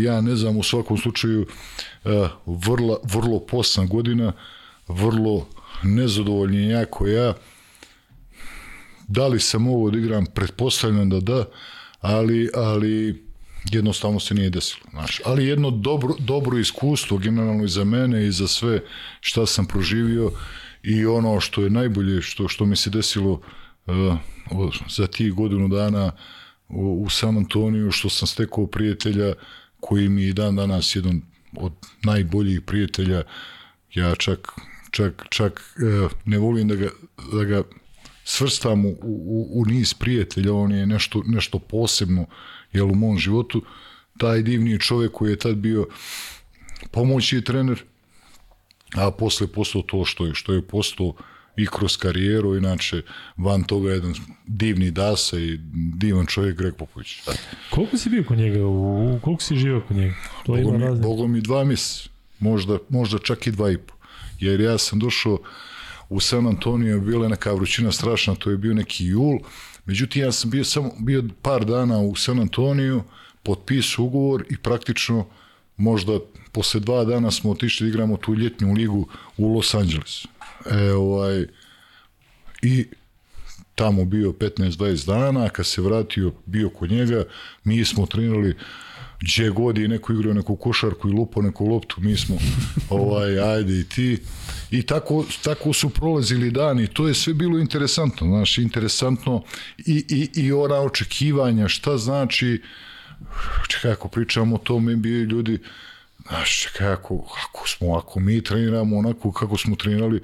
Ja 0.03 0.21
ne 0.21 0.37
znam 0.37 0.57
u 0.57 0.63
svakom 0.63 0.99
slučaju 0.99 1.47
vrlo, 2.47 3.01
vrlo 3.05 3.41
posna 3.47 3.85
godina 3.85 4.33
vrlo 4.89 5.47
nezadovoljni 5.83 6.69
jako 6.69 7.07
ja. 7.07 7.35
Da 9.09 9.27
li 9.27 9.41
sam 9.41 9.67
ovo 9.67 9.85
odigram? 9.85 10.27
Pretpostavljam 10.27 11.11
da 11.11 11.21
da, 11.21 11.45
ali, 12.01 12.51
ali 12.55 13.25
jednostavno 13.71 14.21
se 14.21 14.35
nije 14.35 14.51
desilo. 14.51 14.87
Znaš. 14.91 15.21
Ali 15.25 15.47
jedno 15.47 15.71
dobro, 15.71 16.15
dobro 16.19 16.59
iskustvo 16.59 17.19
generalno 17.19 17.65
i 17.65 17.69
za 17.69 17.85
mene 17.85 18.27
i 18.27 18.33
za 18.33 18.49
sve 18.49 18.81
šta 19.21 19.47
sam 19.47 19.67
proživio 19.67 20.31
i 20.83 21.07
ono 21.07 21.41
što 21.41 21.63
je 21.63 21.71
najbolje 21.71 22.23
što, 22.23 22.49
što 22.49 22.65
mi 22.65 22.77
se 22.77 22.91
desilo 22.91 23.41
uh, 23.87 24.17
za 24.89 25.07
tih 25.07 25.33
godinu 25.33 25.69
dana 25.69 26.13
u, 26.69 27.03
u 27.05 27.11
San 27.11 27.37
Antoniju, 27.37 27.91
što 27.91 28.09
sam 28.09 28.29
stekao 28.29 28.67
prijatelja 28.67 29.35
koji 29.81 30.09
mi 30.09 30.23
i 30.23 30.33
dan 30.33 30.57
danas 30.57 30.97
jedan 30.97 31.23
od 31.57 31.73
najboljih 32.05 32.61
prijatelja, 32.61 33.23
ja 33.95 34.15
čak 34.15 34.49
čak, 34.93 35.27
čak 35.31 35.77
e, 35.79 36.09
ne 36.25 36.39
volim 36.39 36.69
da 36.69 36.75
ga, 36.75 36.89
da 37.33 37.45
ga 37.45 37.63
svrstam 38.25 38.87
u, 38.87 38.97
u, 39.03 39.49
u 39.53 39.65
niz 39.65 39.95
prijatelja, 39.95 40.55
on 40.55 40.73
je 40.73 40.87
nešto, 40.87 41.23
nešto 41.27 41.59
posebno 41.59 42.27
jel, 42.73 42.91
u 42.91 42.95
mom 42.95 43.19
životu. 43.19 43.63
Taj 44.19 44.43
divni 44.43 44.81
čovjek 44.81 45.13
koji 45.13 45.31
je 45.31 45.39
tad 45.39 45.57
bio 45.57 45.87
pomoćni 46.91 47.45
trener, 47.45 47.83
a 48.95 49.11
posle 49.11 49.47
postao 49.47 49.83
to 49.83 50.05
što 50.05 50.27
je, 50.27 50.35
što 50.35 50.53
je 50.53 50.63
postao 50.63 51.15
i 51.57 51.67
kroz 51.67 51.97
karijeru, 51.97 52.57
inače 52.57 53.03
van 53.37 53.65
toga 53.65 53.93
jedan 53.93 54.15
divni 54.47 54.91
dasa 54.91 55.39
i 55.39 55.59
divan 55.95 56.27
čovjek 56.27 56.59
Greg 56.59 56.75
Popović. 56.75 57.17
Koliko 57.71 57.99
si 57.99 58.11
bio 58.11 58.25
kod 58.25 58.39
njega? 58.39 58.67
U, 58.67 59.19
koliko 59.23 59.43
si 59.43 59.57
živao 59.57 59.81
kod 59.89 59.97
njega? 59.97 60.15
To 60.47 60.53
Bogo, 60.53 60.79
mi, 60.79 61.01
Bogo 61.01 61.27
mi 61.27 61.41
dva 61.41 61.65
mis, 61.65 62.09
možda, 62.39 62.79
možda 62.89 63.19
čak 63.19 63.47
i 63.47 63.51
dva 63.51 63.71
i 63.71 63.79
po 63.79 63.95
jer 64.43 64.61
ja 64.61 64.79
sam 64.79 64.99
došao 64.99 65.39
u 66.09 66.21
San 66.21 66.47
Antonio 66.47 66.95
je 66.95 67.01
bila 67.01 67.29
neka 67.29 67.53
vrućina 67.53 67.93
strašna, 67.93 68.35
to 68.35 68.51
je 68.51 68.57
bio 68.57 68.75
neki 68.75 69.07
jul. 69.07 69.39
Međutim, 69.85 70.23
ja 70.23 70.33
sam 70.33 70.51
bio 70.51 70.65
samo 70.65 70.93
bio 70.99 71.25
par 71.43 71.65
dana 71.65 71.99
u 71.99 72.17
San 72.17 72.41
Antoniju, 72.41 73.03
potpisao 73.43 74.05
ugovor 74.05 74.45
i 74.51 74.57
praktično 74.57 75.27
možda 75.77 76.19
posle 76.53 76.81
dva 76.81 77.05
dana 77.05 77.31
smo 77.31 77.51
otišli 77.51 77.87
da 77.87 77.89
igramo 77.89 78.17
tu 78.17 78.35
ljetnju 78.35 78.73
ligu 78.73 79.09
u 79.37 79.55
Los 79.55 79.75
Angeles. 79.75 80.25
E, 80.71 80.93
ovaj, 80.93 81.47
I 82.63 82.87
tamo 83.75 84.05
bio 84.05 84.33
15-20 84.33 85.07
dana, 85.07 85.49
kad 85.49 85.67
se 85.67 85.83
vratio, 85.83 86.33
bio 86.47 86.71
kod 86.71 86.91
njega, 86.91 87.25
mi 87.65 87.85
smo 87.85 88.07
trenirali 88.07 88.57
gdje 89.23 89.51
god 89.51 89.79
je 89.79 89.89
neko 89.89 90.13
igrao 90.13 90.35
neku 90.35 90.57
košarku 90.57 91.09
i 91.09 91.13
lupo 91.13 91.43
neku 91.43 91.67
loptu, 91.67 92.01
mi 92.01 92.17
smo 92.17 92.37
ovaj, 92.91 93.41
ajde 93.41 93.81
i 93.81 93.85
ti. 93.85 94.19
I 94.71 94.83
tako, 94.83 95.25
tako 95.45 95.73
su 95.73 95.91
prolazili 95.91 96.51
dani, 96.51 96.87
to 96.87 97.09
je 97.09 97.15
sve 97.15 97.35
bilo 97.35 97.59
interesantno, 97.59 98.27
znaš, 98.27 98.59
interesantno 98.59 99.43
i, 99.79 100.05
i, 100.09 100.41
i 100.43 100.53
ona 100.53 100.75
očekivanja, 100.75 101.69
šta 101.69 101.99
znači, 101.99 102.63
čekaj, 103.69 103.93
ako 103.93 104.09
pričamo 104.09 104.55
o 104.55 104.59
tome, 104.59 104.97
bi 104.97 105.09
ljudi, 105.09 105.59
znaš, 106.29 106.63
čekaj, 106.63 106.93
ako, 106.93 107.25
ako, 107.49 107.69
smo, 107.69 107.97
ako 107.97 108.21
mi 108.21 108.45
treniramo 108.45 108.99
onako 108.99 109.33
kako 109.33 109.59
smo 109.59 109.77
trenirali, 109.77 110.21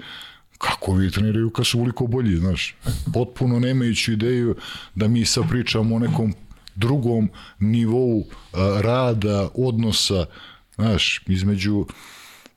kako 0.59 0.95
vi 0.95 1.11
treniraju 1.11 1.51
kad 1.51 1.67
su 1.67 1.79
uliko 1.81 2.07
bolji, 2.07 2.37
znaš. 2.37 2.77
Potpuno 3.15 3.59
nemajući 3.59 4.13
ideju 4.13 4.57
da 4.95 5.09
mi 5.09 5.25
sad 5.25 5.49
pričamo 5.49 5.97
o 5.97 5.99
nekom 5.99 6.35
drugom 6.79 7.29
nivou 7.59 8.27
a, 8.53 8.81
rada, 8.81 9.49
odnosa, 9.55 10.27
znaš, 10.75 11.23
između 11.27 11.87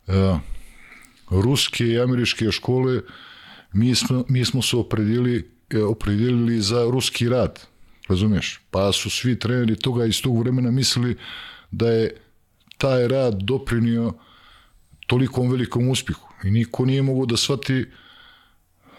a, 0.08 0.40
ruske 1.30 1.88
i 1.88 2.00
američke 2.00 2.52
škole, 2.52 3.02
mi 3.74 3.96
smo, 3.96 4.26
mi 4.30 4.46
smo 4.46 4.62
se 4.62 4.78
opredili, 4.78 5.50
e, 5.70 5.84
opredelili 5.84 6.62
za 6.62 6.84
ruski 6.92 7.30
rad, 7.30 7.60
razumiješ? 8.08 8.60
Pa 8.72 8.92
su 8.92 9.10
svi 9.10 9.40
treneri 9.40 9.76
toga 9.76 10.06
iz 10.06 10.22
tog 10.22 10.40
vremena 10.40 10.72
mislili 10.72 11.18
da 11.72 11.90
je 11.90 12.16
taj 12.78 13.08
rad 13.08 13.42
doprinio 13.42 14.14
tolikom 15.08 15.52
velikom 15.52 15.90
uspjehu 15.90 16.28
i 16.44 16.52
niko 16.52 16.86
nije 16.86 17.02
mogu 17.02 17.26
da 17.26 17.38
shvati 17.38 17.86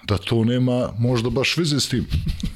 da 0.05 0.19
to 0.19 0.45
nema 0.45 0.93
možda 0.99 1.31
baš 1.31 1.57
veze 1.57 1.81
s 1.81 1.89
tim, 1.89 2.07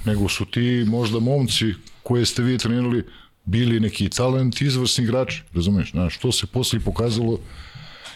nego 0.05 0.29
su 0.29 0.45
ti 0.45 0.85
možda 0.89 1.21
momci 1.21 1.75
koje 2.07 2.27
ste 2.27 2.43
vi 2.43 2.59
trenirali 2.59 3.05
bili 3.45 3.81
neki 3.81 4.09
talent, 4.09 4.61
izvrsni 4.63 5.05
igrači, 5.05 5.43
razumeš, 5.55 5.91
znaš, 5.91 6.19
to 6.19 6.33
se 6.33 6.47
posle 6.47 6.81
pokazalo 6.81 7.39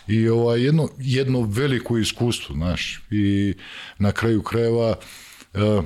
i 0.06 0.28
ovaj, 0.28 0.62
jedno, 0.64 0.88
jedno 0.98 1.40
veliko 1.42 1.98
iskustvo, 1.98 2.54
znaš, 2.54 3.02
i 3.10 3.54
na 3.98 4.12
kraju 4.12 4.42
krajeva 4.42 4.94
uh, 5.54 5.84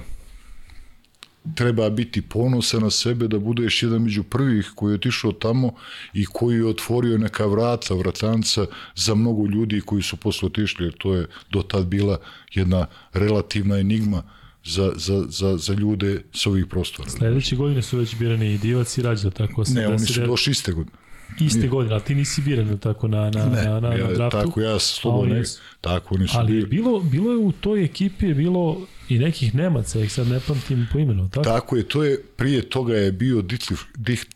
treba 1.55 1.91
biti 1.91 2.23
ponosan 2.23 2.83
na 2.83 2.91
sebe 2.91 3.29
da 3.29 3.39
budeš 3.39 3.83
jedan 3.83 4.03
među 4.03 4.23
prvih 4.23 4.73
koji 4.75 4.93
je 4.93 5.01
otišao 5.01 5.33
tamo 5.33 5.75
i 6.15 6.27
koji 6.27 6.57
je 6.57 6.67
otvorio 6.67 7.19
neka 7.19 7.47
vrata, 7.47 7.95
vratanca 7.95 8.67
za 8.95 9.15
mnogo 9.15 9.47
ljudi 9.47 9.81
koji 9.81 10.03
su 10.03 10.17
posle 10.17 10.47
otišli, 10.47 10.85
jer 10.85 10.95
to 10.99 11.15
je 11.15 11.27
do 11.51 11.63
tad 11.63 11.87
bila 11.87 12.19
jedna 12.55 12.87
relativna 13.13 13.79
enigma 13.79 14.23
za, 14.65 14.93
za, 14.97 15.25
za, 15.29 15.57
za 15.57 15.75
ljude 15.75 16.23
s 16.33 16.47
ovih 16.47 16.67
prostora. 16.67 17.11
Sledeće 17.11 17.57
godine 17.57 17.83
su 17.83 17.99
već 17.99 18.17
birani 18.17 18.55
i 18.55 18.59
Divac 18.59 18.99
i 18.99 19.03
Rađa, 19.03 19.31
tako 19.31 19.65
se... 19.65 19.75
Ne, 19.75 19.89
oni 19.89 19.99
su 19.99 20.27
došli 20.27 20.51
iste 20.51 20.73
godine. 20.73 20.97
Iste 21.41 21.69
godine, 21.69 21.95
ali 21.95 22.03
ti 22.03 22.15
nisi 22.15 22.41
biran 22.41 22.79
tako 22.79 23.09
na, 23.09 23.31
na, 23.31 23.47
ne, 23.47 23.65
na, 23.65 23.81
na, 23.81 23.95
ja, 23.95 24.07
na 24.07 24.13
draftu. 24.13 24.39
Tako 24.39 24.61
ja 24.61 24.79
slobodno, 24.79 25.43
tako 25.81 26.15
oni 26.15 26.29
su 26.29 26.39
ali 26.39 26.53
bili. 26.53 26.67
bilo, 26.67 27.01
bilo 27.01 27.31
je 27.31 27.37
u 27.37 27.53
toj 27.53 27.85
ekipi 27.85 28.27
je 28.27 28.35
bilo 28.35 28.87
i 29.09 29.19
nekih 29.19 29.55
Nemaca, 29.55 30.01
ih 30.01 30.13
sad 30.13 30.29
ne 30.29 30.41
pamtim 30.41 30.87
po 30.93 30.99
imenu, 30.99 31.29
tako? 31.29 31.45
Tako 31.45 31.77
je, 31.77 31.89
to 31.89 32.05
je, 32.05 32.23
prije 32.37 32.63
toga 32.63 32.95
je 32.95 33.13
bio 33.13 33.43
Ditlich, 33.43 33.83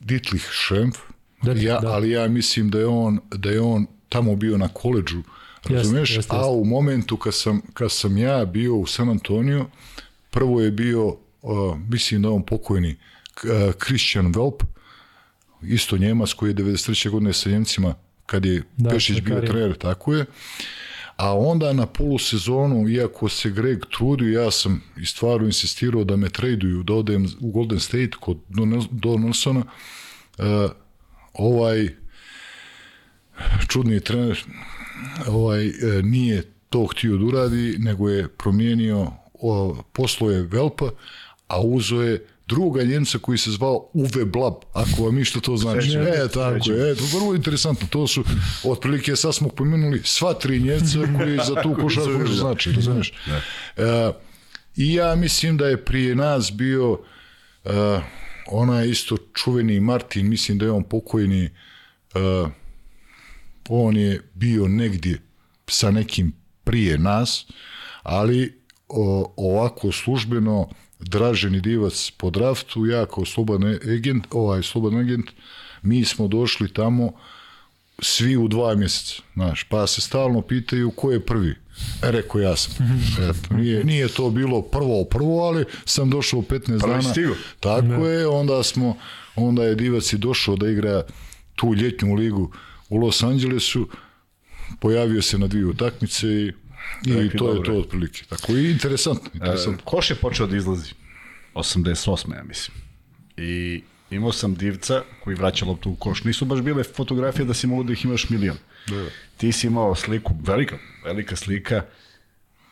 Ditlich 0.01 0.45
Schrempf, 0.65 0.99
ja, 1.57 1.81
da. 1.81 1.89
ali 1.89 2.11
ja 2.11 2.29
mislim 2.29 2.71
da 2.71 2.79
je 2.79 2.87
on, 2.87 3.21
da 3.31 3.51
je 3.51 3.61
on 3.61 3.87
tamo 4.09 4.37
bio 4.37 4.59
na 4.59 4.69
koleđu, 4.69 5.23
razumeš? 5.65 6.11
Jest, 6.11 6.17
jest, 6.17 6.33
jest. 6.33 6.33
A 6.33 6.51
u 6.51 6.65
momentu 6.65 7.17
kad 7.17 7.35
sam, 7.35 7.61
kad 7.75 7.93
sam 7.93 8.19
ja 8.19 8.45
bio 8.45 8.75
u 8.75 8.87
San 8.87 9.09
Antonio, 9.09 9.67
prvo 10.31 10.61
je 10.61 10.71
bio, 10.71 11.07
uh, 11.07 11.79
mislim 11.89 12.23
da 12.23 12.31
on 12.31 12.43
pokojni, 12.43 12.97
uh, 13.45 13.75
Christian 13.87 14.35
Welp, 14.35 14.65
isto 15.63 15.99
Njemac 15.99 16.33
koji 16.33 16.51
je 16.51 16.55
93. 16.55 17.11
godine 17.11 17.33
sa 17.33 17.51
Njemcima, 17.51 17.95
kad 18.27 18.45
je 18.45 18.63
da, 18.77 18.91
Pešić 18.91 19.21
bio 19.21 19.41
trener, 19.41 19.77
tako 19.79 20.15
je. 20.15 20.27
A 21.17 21.39
onda 21.39 21.73
na 21.73 21.87
polusezonu, 21.87 22.89
iako 22.89 23.29
se 23.29 23.51
Greg 23.51 23.79
trudio, 23.97 24.43
ja 24.43 24.51
sam 24.51 24.83
i 24.97 25.07
stvarno 25.07 25.47
insistirao 25.47 26.05
da 26.05 26.17
me 26.17 26.29
traduju, 26.29 26.83
da 26.83 26.95
odem 26.95 27.27
u 27.41 27.51
Golden 27.51 27.81
State 27.81 28.11
kod 28.21 28.39
Donaldsona, 28.91 29.63
uh, 30.39 30.45
ovaj 31.33 31.89
čudni 33.69 34.01
trener 34.01 34.45
ovaj, 35.27 35.69
uh, 35.69 35.75
nije 36.05 36.43
to 36.71 36.87
htio 36.87 37.17
da 37.17 37.25
uradi, 37.25 37.77
nego 37.79 38.09
je 38.09 38.29
promijenio 38.29 39.13
o, 39.41 39.77
posluje 39.93 40.43
Velpa, 40.43 40.91
a 41.47 41.61
uzo 41.61 42.03
je 42.03 42.27
druga 42.49 42.83
Njemca 42.83 43.19
koji 43.19 43.39
se 43.39 43.51
zvao 43.51 43.91
Uwe 43.95 44.25
Blab, 44.25 44.55
ako 44.73 45.05
vam 45.05 45.19
išto 45.19 45.41
to 45.41 45.57
znači. 45.57 45.91
Srećem, 45.91 46.07
e, 46.07 46.29
tako 46.29 46.71
je, 46.71 46.91
e, 46.91 46.95
to 46.95 47.05
vrlo 47.19 47.35
interesantno. 47.35 47.89
To 47.91 48.07
su, 48.07 48.25
otprilike, 48.65 49.17
sad 49.17 49.35
smo 49.35 49.49
pomenuli 49.49 50.03
sva 50.05 50.35
tri 50.35 50.61
Njemca 50.61 50.99
koji 51.19 51.39
za 51.47 51.63
tu 51.63 51.75
košarku 51.83 52.27
znači, 52.27 52.73
razumiješ? 52.73 53.13
E, 53.77 54.13
I 54.77 54.95
ja 54.95 55.15
mislim 55.15 55.57
da 55.57 55.67
je 55.67 55.85
prije 55.85 56.15
nas 56.15 56.53
bio 56.53 56.93
uh, 56.93 57.01
onaj 58.47 58.89
isto 58.89 59.17
čuveni 59.35 59.81
Martin, 59.81 60.29
mislim 60.29 60.59
da 60.59 60.65
je 60.65 60.71
on 60.71 60.85
pokojni, 60.85 61.51
uh, 62.15 62.51
on 63.69 63.97
je 63.97 64.23
bio 64.35 64.69
negdje 64.69 65.21
sa 65.67 65.91
nekim 65.91 66.33
prije 66.65 66.99
nas, 66.99 67.47
ali 68.03 68.63
ovako 69.37 69.93
službeno 69.93 70.69
Draženi 71.01 71.61
Divac 71.61 72.11
po 72.17 72.31
draftu, 72.31 72.87
ja 72.87 73.07
kao 73.07 73.25
slobodan 73.25 73.79
agent, 73.99 74.27
ovaj 74.31 74.63
slobodan 74.63 75.01
agent, 75.01 75.31
mi 75.83 76.05
smo 76.05 76.29
došli 76.29 76.73
tamo 76.73 77.13
svi 77.99 78.37
u 78.37 78.49
dva 78.49 78.75
mjeseca, 78.75 79.23
znaš, 79.35 79.65
pa 79.65 79.87
se 79.87 80.01
stalno 80.01 80.43
pitaju 80.43 80.91
ko 80.91 81.13
je 81.13 81.27
prvi. 81.27 81.55
E, 82.03 82.11
rekao 82.11 82.41
ja 82.41 82.57
sam. 82.57 82.75
Eto, 83.31 83.55
nije, 83.55 83.85
nije 83.85 84.09
to 84.09 84.31
bilo 84.31 84.63
prvo 84.63 85.05
prvo, 85.05 85.41
ali 85.41 85.65
sam 85.85 86.11
došao 86.11 86.41
15 86.41 86.67
Prvi 86.67 86.79
dana. 86.79 87.03
Stigo. 87.03 87.35
Tako 87.61 87.87
ne. 87.87 88.09
je, 88.09 88.27
onda 88.27 88.63
smo, 88.63 88.97
onda 89.37 89.65
je 89.65 89.75
Divac 89.75 90.13
i 90.13 90.19
došao 90.19 90.57
da 90.57 90.69
igra 90.69 91.03
tu 91.55 91.75
ljetnju 91.75 92.15
ligu 92.15 92.53
u 92.89 92.97
Los 92.97 93.23
Angelesu, 93.23 93.89
pojavio 94.81 95.23
se 95.23 95.39
na 95.39 95.47
dvije 95.47 95.67
utakmice 95.67 96.27
i 96.29 96.53
I 97.07 97.13
Rekli, 97.13 97.39
to 97.39 97.47
dobro. 97.47 97.59
je 97.59 97.65
to 97.65 97.81
otprilike. 97.81 98.25
Tako 98.29 98.53
i 98.53 98.71
interesantno. 98.71 99.31
interesantno. 99.35 99.81
E, 99.81 99.85
koš 99.85 100.11
je 100.11 100.17
počeo 100.17 100.47
da 100.47 100.57
izlazi? 100.57 100.93
88. 101.55 102.35
ja 102.35 102.43
mislim. 102.43 102.77
I 103.37 103.83
imao 104.11 104.33
sam 104.33 104.55
divca 104.55 105.03
koji 105.25 105.37
vraća 105.37 105.65
loptu 105.65 105.91
u 105.91 105.97
koš. 105.97 106.25
Nisu 106.25 106.45
baš 106.45 106.61
bile 106.61 106.85
fotografije 106.85 107.45
da 107.45 107.55
si 107.55 107.67
mogu 107.67 107.83
da 107.83 107.93
ih 107.93 108.05
imaš 108.05 108.29
milion. 108.31 108.57
Da. 108.89 109.07
Ti 109.37 109.53
si 109.53 109.67
imao 109.67 109.95
sliku, 109.95 110.35
velika, 110.43 110.79
velika 111.05 111.37
slika, 111.37 111.83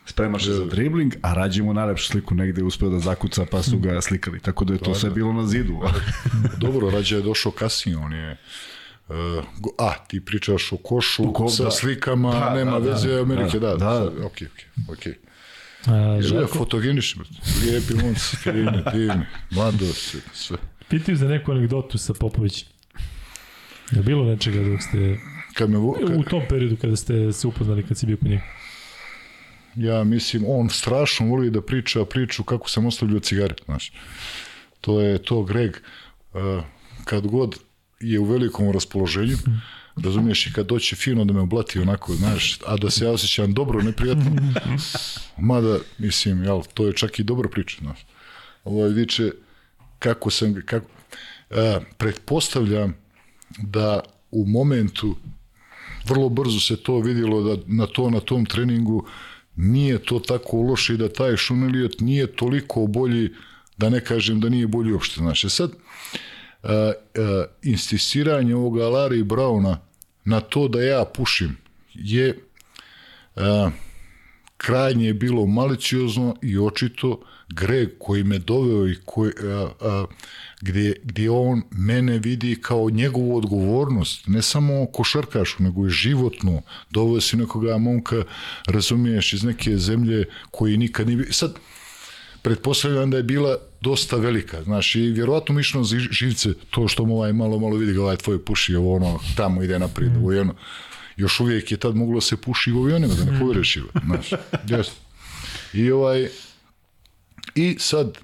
spremaš 0.05 0.43
se 0.43 0.53
za 0.53 0.65
da. 0.65 0.69
dribling, 0.69 1.13
a 1.21 1.33
rađe 1.33 1.63
mu 1.63 1.73
najlepšu 1.73 2.05
sliku 2.05 2.35
negde 2.35 2.63
uspeo 2.63 2.89
da 2.89 2.99
zakuca 2.99 3.45
pa 3.51 3.63
su 3.63 3.79
ga 3.79 4.01
slikali. 4.01 4.39
Tako 4.39 4.65
da 4.65 4.73
je 4.73 4.79
to 4.79 4.91
da, 4.91 4.99
sve 4.99 5.09
bilo 5.09 5.33
na 5.33 5.47
zidu. 5.47 5.79
Dobro, 6.57 6.89
rađe 6.89 7.15
je 7.15 7.21
došao 7.21 7.51
kasnije, 7.51 7.97
on 7.97 8.13
je 8.13 8.37
a, 9.77 9.93
ti 10.07 10.25
pričaš 10.25 10.71
o 10.71 10.77
košu 10.77 11.33
ko, 11.33 11.49
sa 11.49 11.63
da. 11.63 11.71
slikama, 11.71 12.31
da, 12.31 12.53
nema 12.53 12.79
da, 12.79 12.91
veze 12.91 13.09
da, 13.09 13.21
Amerike, 13.21 13.59
da, 13.59 13.67
da, 13.67 13.75
da. 13.75 13.99
da. 13.99 14.25
ok, 14.25 14.37
ok, 14.41 14.89
ok. 14.89 15.07
A, 15.85 16.21
Želja 16.21 16.41
je 16.41 16.47
fotogenični, 16.47 17.23
lijepi 17.63 17.93
momci, 17.93 18.35
fini, 18.35 18.83
divni, 18.93 19.25
mladost, 19.51 20.15
sve. 20.33 20.57
Pitaju 20.89 21.17
za 21.17 21.27
neku 21.27 21.51
anegdotu 21.51 21.97
sa 21.97 22.13
Popovićem. 22.13 22.67
Je 23.91 24.01
bilo 24.01 24.25
nečega 24.25 24.69
dok 24.69 24.81
ste... 24.81 25.17
Kad 25.53 25.69
me, 25.69 25.77
kad... 26.07 26.17
U 26.17 26.23
tom 26.23 26.41
periodu 26.49 26.75
kada 26.75 26.95
ste 26.95 27.33
se 27.33 27.47
upoznali, 27.47 27.87
kad 27.87 27.97
si 27.97 28.05
bio 28.05 28.17
kod 28.17 28.27
njega? 28.27 28.43
Ja 29.75 30.03
mislim, 30.03 30.43
on 30.47 30.69
strašno 30.69 31.27
voli 31.27 31.49
da 31.49 31.61
priča 31.61 32.05
priču 32.05 32.43
kako 32.43 32.69
sam 32.69 32.85
ostavljao 32.85 33.19
cigaret, 33.19 33.61
znaš. 33.65 33.91
To 34.81 35.01
je 35.01 35.17
to 35.17 35.43
Greg, 35.43 35.77
uh, 36.33 36.63
kad 37.05 37.27
god 37.27 37.59
je 37.99 38.19
u 38.19 38.25
velikom 38.25 38.71
raspoloženju, 38.71 39.37
razumiješ 39.95 40.47
i 40.47 40.53
kad 40.53 40.65
doće 40.65 40.95
fino 40.95 41.25
da 41.25 41.33
me 41.33 41.39
oblati 41.39 41.79
onako, 41.79 42.13
znaš, 42.13 42.59
a 42.65 42.77
da 42.77 42.89
se 42.89 43.05
ja 43.05 43.11
osjećam 43.11 43.53
dobro, 43.53 43.81
neprijatno, 43.81 44.31
mada, 45.37 45.79
mislim, 45.97 46.43
jel, 46.43 46.61
to 46.73 46.87
je 46.87 46.93
čak 46.93 47.19
i 47.19 47.23
dobra 47.23 47.49
priča, 47.49 47.77
znaš. 47.81 48.05
Ovo 48.63 48.83
viče, 48.87 49.31
kako 49.99 50.29
sam, 50.29 50.61
kako, 50.65 50.87
a, 51.49 51.79
pretpostavljam 51.97 52.93
da 53.57 53.99
u 54.31 54.45
momentu 54.45 55.15
vrlo 56.07 56.29
brzo 56.29 56.59
se 56.59 56.83
to 56.83 56.99
vidjelo 56.99 57.43
da 57.43 57.61
na 57.67 57.85
to 57.85 58.09
na 58.09 58.19
tom 58.19 58.45
treningu 58.45 59.05
nije 59.55 59.97
to 60.03 60.19
tako 60.19 60.61
loše 60.61 60.93
i 60.93 60.97
da 60.97 61.13
taj 61.13 61.37
Šunelijot 61.37 61.99
nije 61.99 62.27
toliko 62.35 62.87
bolji, 62.87 63.29
da 63.77 63.89
ne 63.89 63.99
kažem 63.99 64.39
da 64.39 64.49
nije 64.49 64.67
bolji 64.67 64.91
uopšte. 64.91 65.15
Znači, 65.15 65.49
sad, 65.49 65.71
a, 66.63 66.91
a, 67.15 67.45
insistiranje 67.63 68.55
ovoga 68.55 68.83
Larry 68.83 69.23
Browna 69.23 69.77
na 70.25 70.39
to 70.39 70.67
da 70.67 70.81
ja 70.81 71.05
pušim 71.05 71.57
je 71.93 72.39
a, 73.35 73.71
krajnje 74.57 75.07
je 75.07 75.13
bilo 75.13 75.45
maliciozno 75.45 76.35
i 76.41 76.57
očito 76.57 77.21
Greg 77.49 77.89
koji 77.99 78.23
me 78.23 78.39
doveo 78.39 78.87
i 78.87 78.95
koji, 79.05 79.31
a, 79.43 79.69
a, 79.81 80.05
gdje, 80.61 80.95
gdje 81.03 81.29
on 81.29 81.61
mene 81.71 82.19
vidi 82.19 82.57
kao 82.61 82.89
njegovu 82.89 83.37
odgovornost, 83.37 84.27
ne 84.27 84.41
samo 84.41 84.85
košarkašu, 84.85 85.63
nego 85.63 85.87
i 85.87 85.89
životnu. 85.89 86.61
Doveo 86.89 87.21
si 87.21 87.37
nekoga 87.37 87.77
momka, 87.77 88.23
razumiješ, 88.65 89.33
iz 89.33 89.43
neke 89.43 89.77
zemlje 89.77 90.25
koji 90.51 90.77
nikad 90.77 91.07
nije... 91.07 91.33
Sad, 91.33 91.55
pretpostavljam 92.41 93.11
da 93.11 93.17
je 93.17 93.23
bila 93.23 93.57
dosta 93.81 94.15
velika, 94.15 94.63
znaš, 94.63 94.95
i 94.95 94.99
vjerovatno 95.01 95.55
mišno 95.55 95.83
živce, 96.11 96.53
to 96.69 96.87
što 96.87 97.05
mu 97.05 97.15
ovaj 97.15 97.33
malo, 97.33 97.59
malo 97.59 97.77
vidi 97.77 97.93
ga 97.93 98.01
ovaj 98.01 98.17
tvoj 98.17 98.45
puši, 98.45 98.75
ovo 98.75 98.95
ono, 98.95 99.19
tamo 99.35 99.63
ide 99.63 99.79
naprijed, 99.79 100.13
mm. 100.13 100.17
ovo 100.17 100.31
je 100.31 100.41
ono. 100.41 100.55
Još 101.17 101.39
uvijek 101.39 101.71
je 101.71 101.77
tad 101.77 101.95
moglo 101.95 102.21
se 102.21 102.37
puši 102.37 102.71
u 102.71 102.83
avionima, 102.83 103.13
da 103.13 103.31
ne 103.31 103.39
povjereš, 103.39 103.77
znaš, 104.05 104.31
jasno. 104.69 104.95
I 105.73 105.91
ovaj, 105.91 106.27
i 107.55 107.75
sad, 107.79 108.17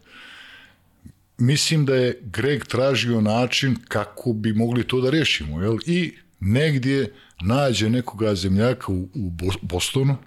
mislim 1.38 1.86
da 1.86 1.96
je 1.96 2.20
Greg 2.22 2.66
tražio 2.66 3.22
način 3.22 3.76
kako 3.88 4.34
bi 4.34 4.54
mogli 4.54 4.88
to 4.88 5.02
da 5.02 5.10
rešimo, 5.10 5.62
jel? 5.62 5.78
I 5.86 6.14
negdje 6.40 7.14
nađe 7.42 7.90
nekoga 7.90 8.36
zemljaka 8.36 8.92
u, 8.92 9.10
u 9.14 9.32
Bostonu, 9.62 10.18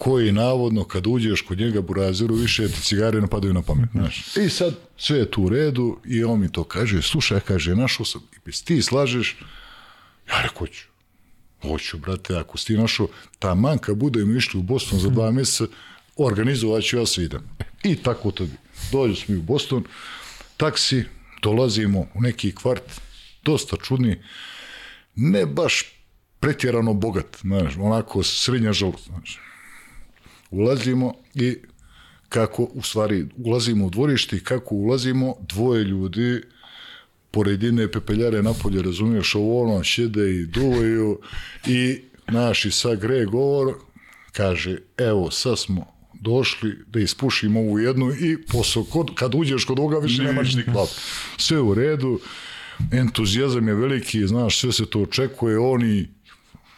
koji 0.00 0.32
navodno 0.32 0.84
kad 0.84 1.06
uđeš 1.06 1.40
kod 1.40 1.58
njega 1.58 1.80
burazeru 1.80 2.34
više 2.34 2.68
ti 2.68 2.80
cigare 2.82 3.20
napadaju 3.20 3.54
na 3.54 3.62
pamet, 3.62 3.90
znaš. 3.92 4.36
I 4.36 4.48
sad 4.48 4.74
sve 4.96 5.18
je 5.18 5.30
tu 5.30 5.42
u 5.42 5.48
redu 5.48 5.98
i 6.04 6.24
on 6.24 6.40
mi 6.40 6.52
to 6.52 6.64
kaže, 6.64 7.02
slušaj, 7.02 7.40
kaže, 7.40 7.76
našao 7.76 8.06
sam, 8.06 8.22
i 8.46 8.52
ti 8.64 8.82
slažeš, 8.82 9.36
ja 10.28 10.42
rekao 10.42 10.66
ću, 10.66 10.86
hoću, 11.62 11.98
brate, 11.98 12.36
ako 12.36 12.58
si 12.58 12.66
ti 12.66 12.76
našao, 12.76 13.08
ta 13.38 13.54
manka 13.54 13.94
bude 13.94 14.24
mi 14.24 14.38
išli 14.38 14.60
u 14.60 14.62
Boston 14.62 14.98
za 14.98 15.10
dva 15.10 15.30
mjeseca, 15.30 15.72
organizovat 16.16 16.84
ću 16.84 16.96
ja 16.96 17.06
se 17.06 17.24
idem. 17.24 17.42
I 17.82 17.96
tako 17.96 18.30
to 18.30 18.44
bi. 18.44 18.56
Dođu 18.92 19.16
smo 19.16 19.36
u 19.36 19.42
Boston, 19.42 19.84
taksi, 20.56 21.04
dolazimo 21.42 22.00
u 22.14 22.20
neki 22.20 22.54
kvart, 22.54 23.00
dosta 23.44 23.76
čudni, 23.76 24.22
ne 25.14 25.46
baš 25.46 25.84
pretjerano 26.40 26.94
bogat, 26.94 27.36
znaš, 27.40 27.76
onako 27.76 28.22
srednja 28.22 28.72
žalost, 28.72 29.06
znaš. 29.06 29.49
Ulazimo 30.50 31.14
i 31.34 31.56
kako, 32.28 32.62
u 32.62 32.82
stvari, 32.82 33.26
ulazimo 33.36 33.86
u 33.86 33.90
dvorište 33.90 34.36
i 34.36 34.40
kako 34.40 34.74
ulazimo, 34.74 35.34
dvoje 35.40 35.84
ljudi, 35.84 36.42
pored 37.30 37.62
jedne 37.62 37.92
pepeljare 37.92 38.42
napolje, 38.42 38.82
razumiješ, 38.82 39.34
ovo 39.34 39.62
ono, 39.62 39.84
šede 39.84 40.30
i 40.30 40.46
duvaju 40.46 41.18
i 41.66 42.00
naši 42.28 42.70
sa 42.70 42.94
gre 42.94 43.24
govor, 43.24 43.74
kaže, 44.32 44.78
evo, 44.98 45.30
sad 45.30 45.58
smo 45.58 45.86
došli 46.14 46.78
da 46.86 47.00
ispušimo 47.00 47.60
ovu 47.60 47.78
jednu 47.78 48.12
i 48.12 48.42
posao, 48.42 48.84
kod, 48.84 49.14
kad 49.14 49.34
uđeš 49.34 49.64
kod 49.64 49.78
ovoga 49.78 49.98
više 49.98 50.22
nemaš 50.22 50.54
ni 50.54 50.64
klap. 50.64 50.88
Sve 51.36 51.60
u 51.60 51.74
redu, 51.74 52.20
entuzijazam 52.92 53.68
je 53.68 53.74
veliki, 53.74 54.26
znaš, 54.26 54.58
sve 54.60 54.72
se 54.72 54.86
to 54.86 55.02
očekuje, 55.02 55.58
oni 55.58 56.08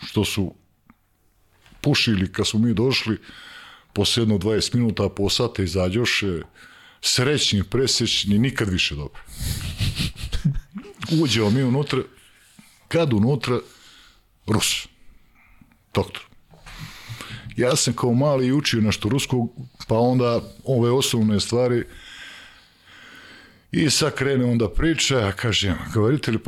što 0.07 0.25
su 0.25 0.55
pušili 1.81 2.33
kad 2.33 2.47
su 2.47 2.59
mi 2.59 2.75
došli, 2.75 3.19
posle 3.93 4.23
jedno 4.23 4.39
20 4.39 4.75
minuta, 4.75 5.09
po 5.09 5.29
sata 5.29 5.63
izađoše, 5.63 6.41
srećni, 7.01 7.63
presrećni, 7.65 8.39
nikad 8.39 8.69
više 8.69 8.95
dobro. 8.95 9.21
Uđeo 11.23 11.51
mi 11.51 11.63
unutra, 11.63 11.99
kad 12.89 13.13
unutra, 13.13 13.59
Rus, 14.47 14.89
doktor. 15.95 16.23
Ja 17.57 17.77
sam 17.77 17.95
kao 17.95 18.13
mali 18.13 18.53
učio 18.53 18.81
nešto 18.81 19.09
ruskog, 19.09 19.53
pa 19.89 19.99
onda 19.99 20.41
ove 20.65 20.91
osnovne 20.91 21.41
stvari 21.41 21.85
i 23.73 23.91
sad 23.91 24.15
krene 24.15 24.45
onda 24.45 24.69
priča, 24.69 25.19
ja 25.19 25.33
kažem, 25.33 25.75
govorite 25.95 26.31
li, 26.31 26.39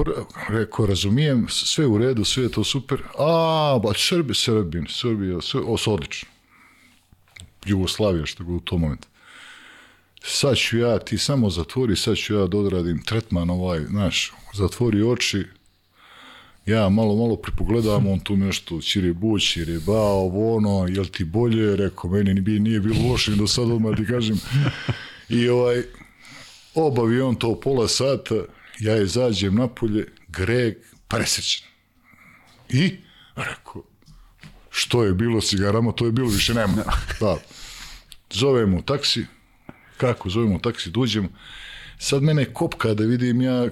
rekao, 0.48 0.86
razumijem, 0.86 1.46
sve 1.48 1.86
u 1.86 1.98
redu, 1.98 2.24
sve 2.24 2.42
je 2.42 2.48
to 2.48 2.64
super, 2.64 3.02
a, 3.18 3.78
ba, 3.82 3.92
Srbi, 3.96 4.34
Srbin, 4.34 4.86
Srbija, 4.88 5.40
sve, 5.40 5.60
o, 5.60 5.76
odlično. 5.86 6.33
Jugoslavija, 7.64 8.26
što 8.26 8.44
u 8.44 8.60
tom 8.60 8.80
momentu. 8.80 9.08
Sad 10.22 10.56
ću 10.56 10.78
ja, 10.78 10.98
ti 10.98 11.18
samo 11.18 11.50
zatvori, 11.50 11.96
sad 11.96 12.16
ću 12.16 12.34
ja 12.34 12.46
da 12.46 12.56
odradim 12.58 13.02
tretman 13.02 13.50
ovaj, 13.50 13.80
znaš, 13.80 14.32
zatvori 14.54 15.02
oči, 15.02 15.44
ja 16.66 16.88
malo, 16.88 17.16
malo 17.16 17.36
pripogledam, 17.36 18.06
on 18.06 18.20
tu 18.20 18.36
nešto, 18.36 18.80
čiri 18.80 19.12
bu, 19.12 19.38
čiri 19.38 19.78
ba, 19.86 20.00
ovo 20.00 20.56
ono, 20.56 20.86
jel 20.88 21.04
ti 21.04 21.24
bolje, 21.24 21.76
rekao, 21.76 22.10
meni 22.10 22.34
nije, 22.34 22.60
nije 22.60 22.80
bilo 22.80 23.08
loše 23.10 23.30
do 23.30 23.46
sad, 23.46 23.70
odmah 23.70 23.96
ti 23.96 24.06
kažem. 24.06 24.40
I 25.28 25.48
ovaj, 25.48 25.82
obavi 26.74 27.20
on 27.20 27.34
to 27.34 27.60
pola 27.60 27.88
sata, 27.88 28.34
ja 28.80 29.02
izađem 29.02 29.54
napolje, 29.54 30.06
Greg, 30.28 30.74
presrećen. 31.08 31.66
I, 32.68 32.96
rekao, 33.36 33.82
što 34.70 35.04
je 35.04 35.14
bilo 35.14 35.40
cigarama, 35.40 35.92
to 35.92 36.06
je 36.06 36.12
bilo, 36.12 36.28
više 36.28 36.54
nema. 36.54 36.74
Da. 37.20 37.36
Zovemo 38.30 38.82
taksi, 38.82 39.26
kako 39.96 40.30
zovemo 40.30 40.58
taksi, 40.58 40.90
dođemo, 40.90 41.28
sad 41.98 42.22
mene 42.22 42.44
kopka 42.44 42.94
da 42.94 43.04
vidim 43.04 43.42
ja 43.42 43.68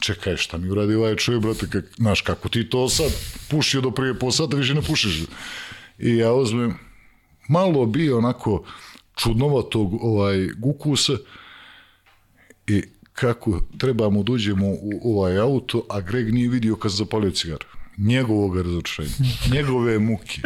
čekaj, 0.00 0.36
šta 0.36 0.58
mi 0.58 0.70
uradi 0.70 0.94
ovaj 0.94 1.16
čovjek, 1.16 1.42
brate, 1.42 1.66
kak, 1.70 1.84
znaš, 1.96 2.20
kako 2.20 2.48
ti 2.48 2.68
to 2.70 2.88
sad 2.88 3.12
pušio 3.50 3.80
do 3.80 3.90
prije 3.90 4.18
pol 4.18 4.30
sata, 4.30 4.56
više 4.56 4.74
ne 4.74 4.82
pušiš. 4.82 5.22
I 5.98 6.16
ja 6.16 6.32
uzmem, 6.32 6.74
malo 7.48 7.86
bi 7.86 8.12
onako 8.12 8.64
čudnovatog 9.16 10.04
ovaj, 10.04 10.48
gukusa 10.58 11.12
i 12.66 12.82
kako 13.12 13.60
trebamo 13.78 14.22
da 14.22 14.32
uđemo 14.32 14.66
u 14.68 15.18
ovaj 15.18 15.38
auto, 15.38 15.86
a 15.90 16.00
Greg 16.00 16.34
nije 16.34 16.48
vidio 16.48 16.76
kad 16.76 16.92
zapalio 16.92 17.30
cigaru. 17.30 17.66
Njegovog 17.98 18.56
razočarenja, 18.56 19.14
njegove 19.54 19.98
muke. 19.98 20.40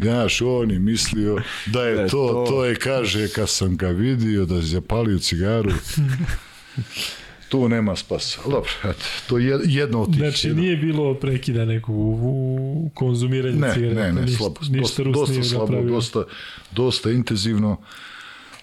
Znaš, 0.00 0.42
on 0.42 0.70
je 0.70 0.78
mislio 0.78 1.38
da 1.66 1.82
je 1.82 2.08
to, 2.08 2.44
to 2.48 2.64
je, 2.64 2.74
kaže, 2.74 3.28
kad 3.28 3.48
sam 3.48 3.76
ga 3.76 3.88
vidio 3.88 4.44
da 4.44 4.54
je 4.54 4.62
zapalio 4.62 5.18
cigaru, 5.18 5.70
tu 7.48 7.68
nema 7.68 7.96
spasa. 7.96 8.40
Dobro, 8.44 8.70
eto, 8.84 9.04
to 9.28 9.38
je 9.38 9.60
jedno 9.64 10.02
od 10.02 10.10
tih. 10.12 10.18
Znači, 10.18 10.48
jedno. 10.48 10.62
nije 10.62 10.76
bilo 10.76 11.14
prekida 11.14 11.64
nekog 11.64 11.96
u 11.98 12.90
konzumiranju 12.94 13.60
ne, 13.60 13.74
cigareta. 13.74 14.00
Ne, 14.00 14.12
ne, 14.12 14.22
ništa, 14.22 14.36
slabo. 14.38 14.60
Ništa 14.60 15.02
dosta, 15.02 15.02
dosta 15.04 15.42
slabo, 15.42 15.64
napravio. 15.64 15.94
dosta, 15.94 16.24
dosta 16.72 17.10
intenzivno. 17.10 17.76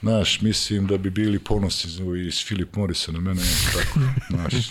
Znaš, 0.03 0.41
mislim 0.41 0.87
da 0.87 0.97
bi 0.97 1.09
bili 1.09 1.39
ponosni 1.39 1.91
iz 2.27 2.45
Filip 2.45 2.75
Morisa 2.75 3.11
na 3.11 3.19
mene, 3.19 3.41
tako, 3.73 3.99
znaš. 4.29 4.69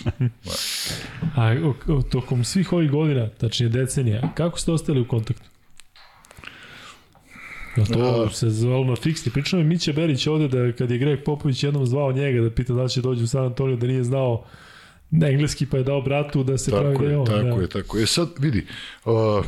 A 1.35 1.55
o, 1.63 1.93
o, 1.93 2.01
tokom 2.01 2.43
svih 2.43 2.73
ovih 2.73 2.91
godina, 2.91 3.29
tačnije 3.29 3.69
decenija, 3.69 4.33
kako 4.35 4.59
ste 4.59 4.71
ostali 4.71 5.01
u 5.01 5.07
kontaktu? 5.07 5.49
Ja 7.77 7.85
to 7.85 8.29
se 8.29 8.49
zvalo 8.49 8.83
na 8.83 8.95
fiksni. 8.95 9.31
Pričao 9.31 9.59
mi 9.59 9.65
Mića 9.65 9.93
Berić 9.93 10.27
ovde 10.27 10.47
da 10.47 10.71
kad 10.71 10.91
je 10.91 10.97
Greg 10.97 11.23
Popović 11.25 11.63
jednom 11.63 11.85
zvao 11.85 12.11
njega 12.11 12.41
da 12.41 12.51
pita 12.51 12.73
da 12.73 12.83
li 12.83 12.89
će 12.89 13.01
dođi 13.01 13.23
u 13.23 13.27
San 13.27 13.45
Antonio 13.45 13.75
da 13.75 13.87
nije 13.87 14.03
znao 14.03 14.45
na 15.11 15.27
engleski 15.27 15.65
pa 15.65 15.77
je 15.77 15.83
dao 15.83 16.01
bratu 16.01 16.43
da 16.43 16.57
se 16.57 16.71
tako 16.71 16.83
pravi 16.83 17.05
je, 17.05 17.07
da 17.07 17.11
je 17.11 17.17
on. 17.17 17.25
Tako 17.25 17.55
da. 17.55 17.61
je, 17.61 17.67
tako 17.67 17.97
je. 17.97 18.03
E 18.03 18.07
sad 18.07 18.29
vidi, 18.39 18.65
uh, 19.05 19.45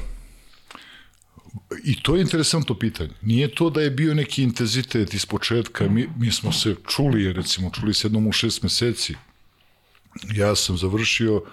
i 1.83 2.01
to 2.01 2.15
je 2.15 2.21
interesantno 2.21 2.75
pitanje. 2.75 3.09
Nije 3.21 3.55
to 3.55 3.69
da 3.69 3.81
je 3.81 3.89
bio 3.89 4.13
neki 4.13 4.43
intenzitet 4.43 5.13
iz 5.13 5.25
početka, 5.25 5.89
mi, 5.89 6.09
mi 6.19 6.31
smo 6.31 6.51
se 6.51 6.75
čuli, 6.87 7.33
recimo, 7.33 7.69
čuli 7.69 7.93
se 7.93 8.07
jednom 8.07 8.27
u 8.27 8.31
šest 8.31 8.63
meseci. 8.63 9.15
Ja 10.35 10.55
sam 10.55 10.77
završio 10.77 11.43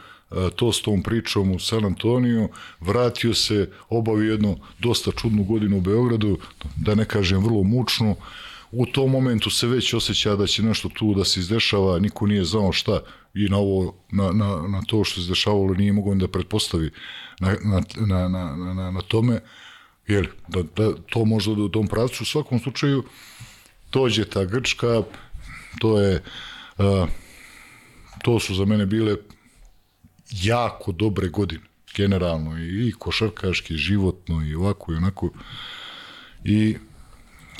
to 0.57 0.73
s 0.73 0.83
tom 0.83 1.03
pričom 1.03 1.53
u 1.53 1.59
San 1.59 1.85
Antoniju, 1.85 2.49
vratio 2.81 3.35
se, 3.35 3.71
obavio 3.89 4.31
jednu 4.31 4.59
dosta 4.79 5.11
čudnu 5.13 5.45
godinu 5.45 5.77
u 5.77 5.81
Beogradu, 5.81 6.39
da 6.77 6.95
ne 6.95 7.05
kažem 7.05 7.45
vrlo 7.45 7.63
mučnu, 7.63 8.17
u 8.73 8.87
tom 8.87 9.11
momentu 9.11 9.51
se 9.51 9.67
već 9.67 9.95
osjeća 9.95 10.37
da 10.37 10.47
će 10.47 10.63
nešto 10.63 10.89
tu 10.89 11.15
da 11.15 11.25
se 11.25 11.41
izdešava, 11.41 11.99
niko 11.99 12.27
nije 12.27 12.45
znao 12.45 12.73
šta. 12.73 13.01
I 13.35 13.49
na 13.49 13.59
ovo, 13.59 13.95
na, 14.13 14.33
na, 14.33 14.69
na 14.69 14.83
to 14.87 15.05
što 15.05 15.15
se 15.15 15.21
izdešavalo 15.21 15.75
nije 15.75 15.93
mogo 15.93 16.15
da 16.15 16.29
pretpostavi 16.29 16.91
na, 17.41 17.57
na, 17.65 17.83
na, 18.07 18.29
na, 18.29 18.75
na, 18.75 18.91
na 18.91 19.01
tome, 19.01 19.41
jel, 20.07 20.25
da, 20.49 20.63
da 20.63 20.93
to 21.11 21.25
možda 21.25 21.53
u 21.53 21.69
tom 21.69 21.87
pravcu, 21.87 22.23
u 22.23 22.27
svakom 22.27 22.61
slučaju 22.61 23.05
dođe 23.93 24.25
ta 24.25 24.45
Grčka, 24.45 25.03
to 25.81 26.01
je, 26.01 26.23
uh, 26.79 27.09
to 28.23 28.41
su 28.41 28.55
za 28.55 28.65
mene 28.65 28.87
bile 28.87 29.17
jako 30.31 30.93
dobre 30.93 31.29
godine, 31.29 31.65
generalno 31.97 32.59
i, 32.59 32.89
i 32.89 32.93
košarkaški, 32.93 33.77
životno 33.77 34.47
i 34.47 34.55
ovako 34.55 34.93
i 34.93 34.97
onako. 34.97 35.31
i 36.45 36.77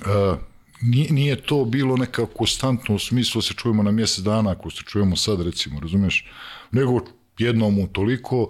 uh, 0.01 0.39
nije, 0.83 1.13
nije 1.13 1.37
to 1.37 1.65
bilo 1.65 1.97
nekako 1.97 2.33
konstantno 2.35 2.95
u 2.95 2.99
smislu 2.99 3.39
da 3.39 3.43
se 3.43 3.55
čujemo 3.55 3.83
na 3.83 3.91
mjesec 3.91 4.25
dana 4.25 4.51
ako 4.51 4.71
se 4.71 4.83
čujemo 4.87 5.17
sad 5.17 5.41
recimo, 5.41 5.81
razumeš, 5.81 6.27
nego 6.71 7.01
jednom 7.39 7.79
u 7.79 7.87
toliko, 7.87 8.49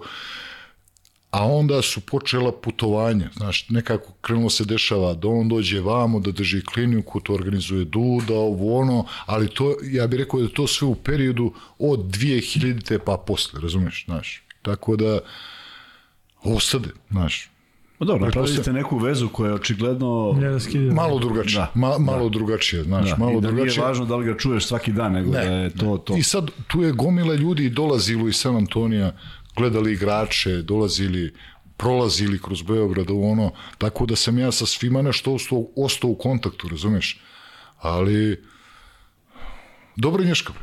a 1.33 1.45
onda 1.45 1.81
su 1.81 2.01
počela 2.01 2.51
putovanja, 2.51 3.29
znaš, 3.35 3.69
nekako 3.69 4.11
krenulo 4.21 4.49
se 4.49 4.65
dešava 4.65 5.13
da 5.13 5.27
on 5.27 5.49
dođe 5.49 5.81
vamo, 5.81 6.19
da 6.19 6.31
drži 6.31 6.61
kliniku, 6.61 7.19
to 7.19 7.33
organizuje 7.33 7.85
Duda, 7.85 8.33
ovo 8.33 8.79
ono, 8.79 9.05
ali 9.25 9.49
to, 9.49 9.75
ja 9.83 10.07
bih 10.07 10.19
rekao 10.19 10.41
da 10.41 10.47
to 10.47 10.67
sve 10.67 10.87
u 10.87 10.95
periodu 10.95 11.53
od 11.79 11.99
2000. 11.99 12.99
pa 13.05 13.17
posle, 13.27 13.61
razumeš, 13.61 14.05
znaš, 14.05 14.43
tako 14.61 14.95
da 14.95 15.19
ostade, 16.43 16.89
znaš, 17.11 17.49
Pa 17.97 18.05
dobro, 18.05 18.25
napravili 18.25 18.57
ste 18.57 18.73
neku 18.73 18.97
vezu 18.97 19.29
koja 19.29 19.47
je 19.47 19.53
očigledno 19.53 20.35
malo 20.91 21.19
drugačije, 21.19 21.59
da, 21.59 21.71
ma, 21.73 21.97
malo 21.99 22.23
da. 22.23 22.29
drugačije, 22.29 22.83
znaš, 22.83 23.09
da. 23.09 23.15
malo 23.17 23.31
I 23.31 23.41
da 23.41 23.47
drugačije. 23.47 23.77
nije 23.77 23.87
važno 23.87 24.05
da 24.05 24.15
li 24.15 24.25
ga 24.25 24.37
čuješ 24.37 24.65
svaki 24.65 24.91
dan, 24.91 25.11
nego 25.11 25.31
ne, 25.31 25.45
da 25.45 25.53
je 25.53 25.69
to 25.69 25.97
to. 25.97 26.17
I 26.17 26.23
sad 26.23 26.51
tu 26.67 26.81
je 26.81 26.91
gomila 26.91 27.35
ljudi 27.35 27.69
dolazilo 27.69 28.27
iz 28.27 28.35
San 28.35 28.55
Antonija, 28.55 29.11
gledali 29.55 29.93
igrače, 29.93 30.61
dolazili 30.61 31.33
prolazili 31.77 32.41
kroz 32.41 32.61
Beograd 32.61 33.09
u 33.09 33.21
ono, 33.21 33.51
tako 33.77 34.05
da 34.05 34.15
sam 34.15 34.39
ja 34.39 34.51
sa 34.51 34.65
svima 34.65 35.01
nešto 35.01 35.33
ostao, 35.33 35.65
ostao 35.75 36.09
u 36.09 36.15
kontaktu, 36.15 36.67
razumeš? 36.67 37.21
Ali 37.79 38.43
dobro 39.95 40.23
nješka, 40.23 40.53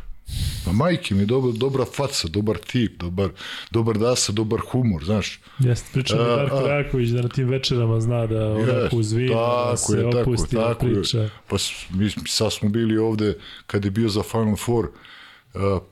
Pa 0.65 0.73
majke 0.73 1.15
mi, 1.15 1.27
dobra, 1.27 1.53
dobra 1.53 1.85
faca, 1.85 2.29
dobar 2.29 2.59
tip, 2.59 3.01
dobar, 3.01 3.31
dobar 3.71 3.99
dasa, 3.99 4.33
dobar 4.33 4.61
humor, 4.61 5.05
znaš. 5.05 5.41
Jeste, 5.59 5.89
pričam 5.93 6.19
da 6.19 6.25
Darko 6.25 6.61
Raković 6.61 7.09
da 7.09 7.23
na 7.23 7.29
tim 7.29 7.49
večerama 7.49 8.01
zna 8.01 8.27
da 8.27 8.53
onako 8.53 8.97
uzvina, 8.97 9.35
da 9.71 9.77
se 9.77 9.97
je, 9.97 10.07
opusti 10.07 10.57
tako, 10.57 10.63
da 10.63 10.69
tako 10.69 10.87
priča. 10.87 11.19
Je. 11.19 11.31
Pa 11.49 11.57
mi 11.91 12.11
sad 12.27 12.53
smo 12.53 12.69
bili 12.69 12.99
ovde 12.99 13.35
kad 13.67 13.85
je 13.85 13.91
bio 13.91 14.09
za 14.09 14.23
Final 14.23 14.57
Four, 14.57 14.89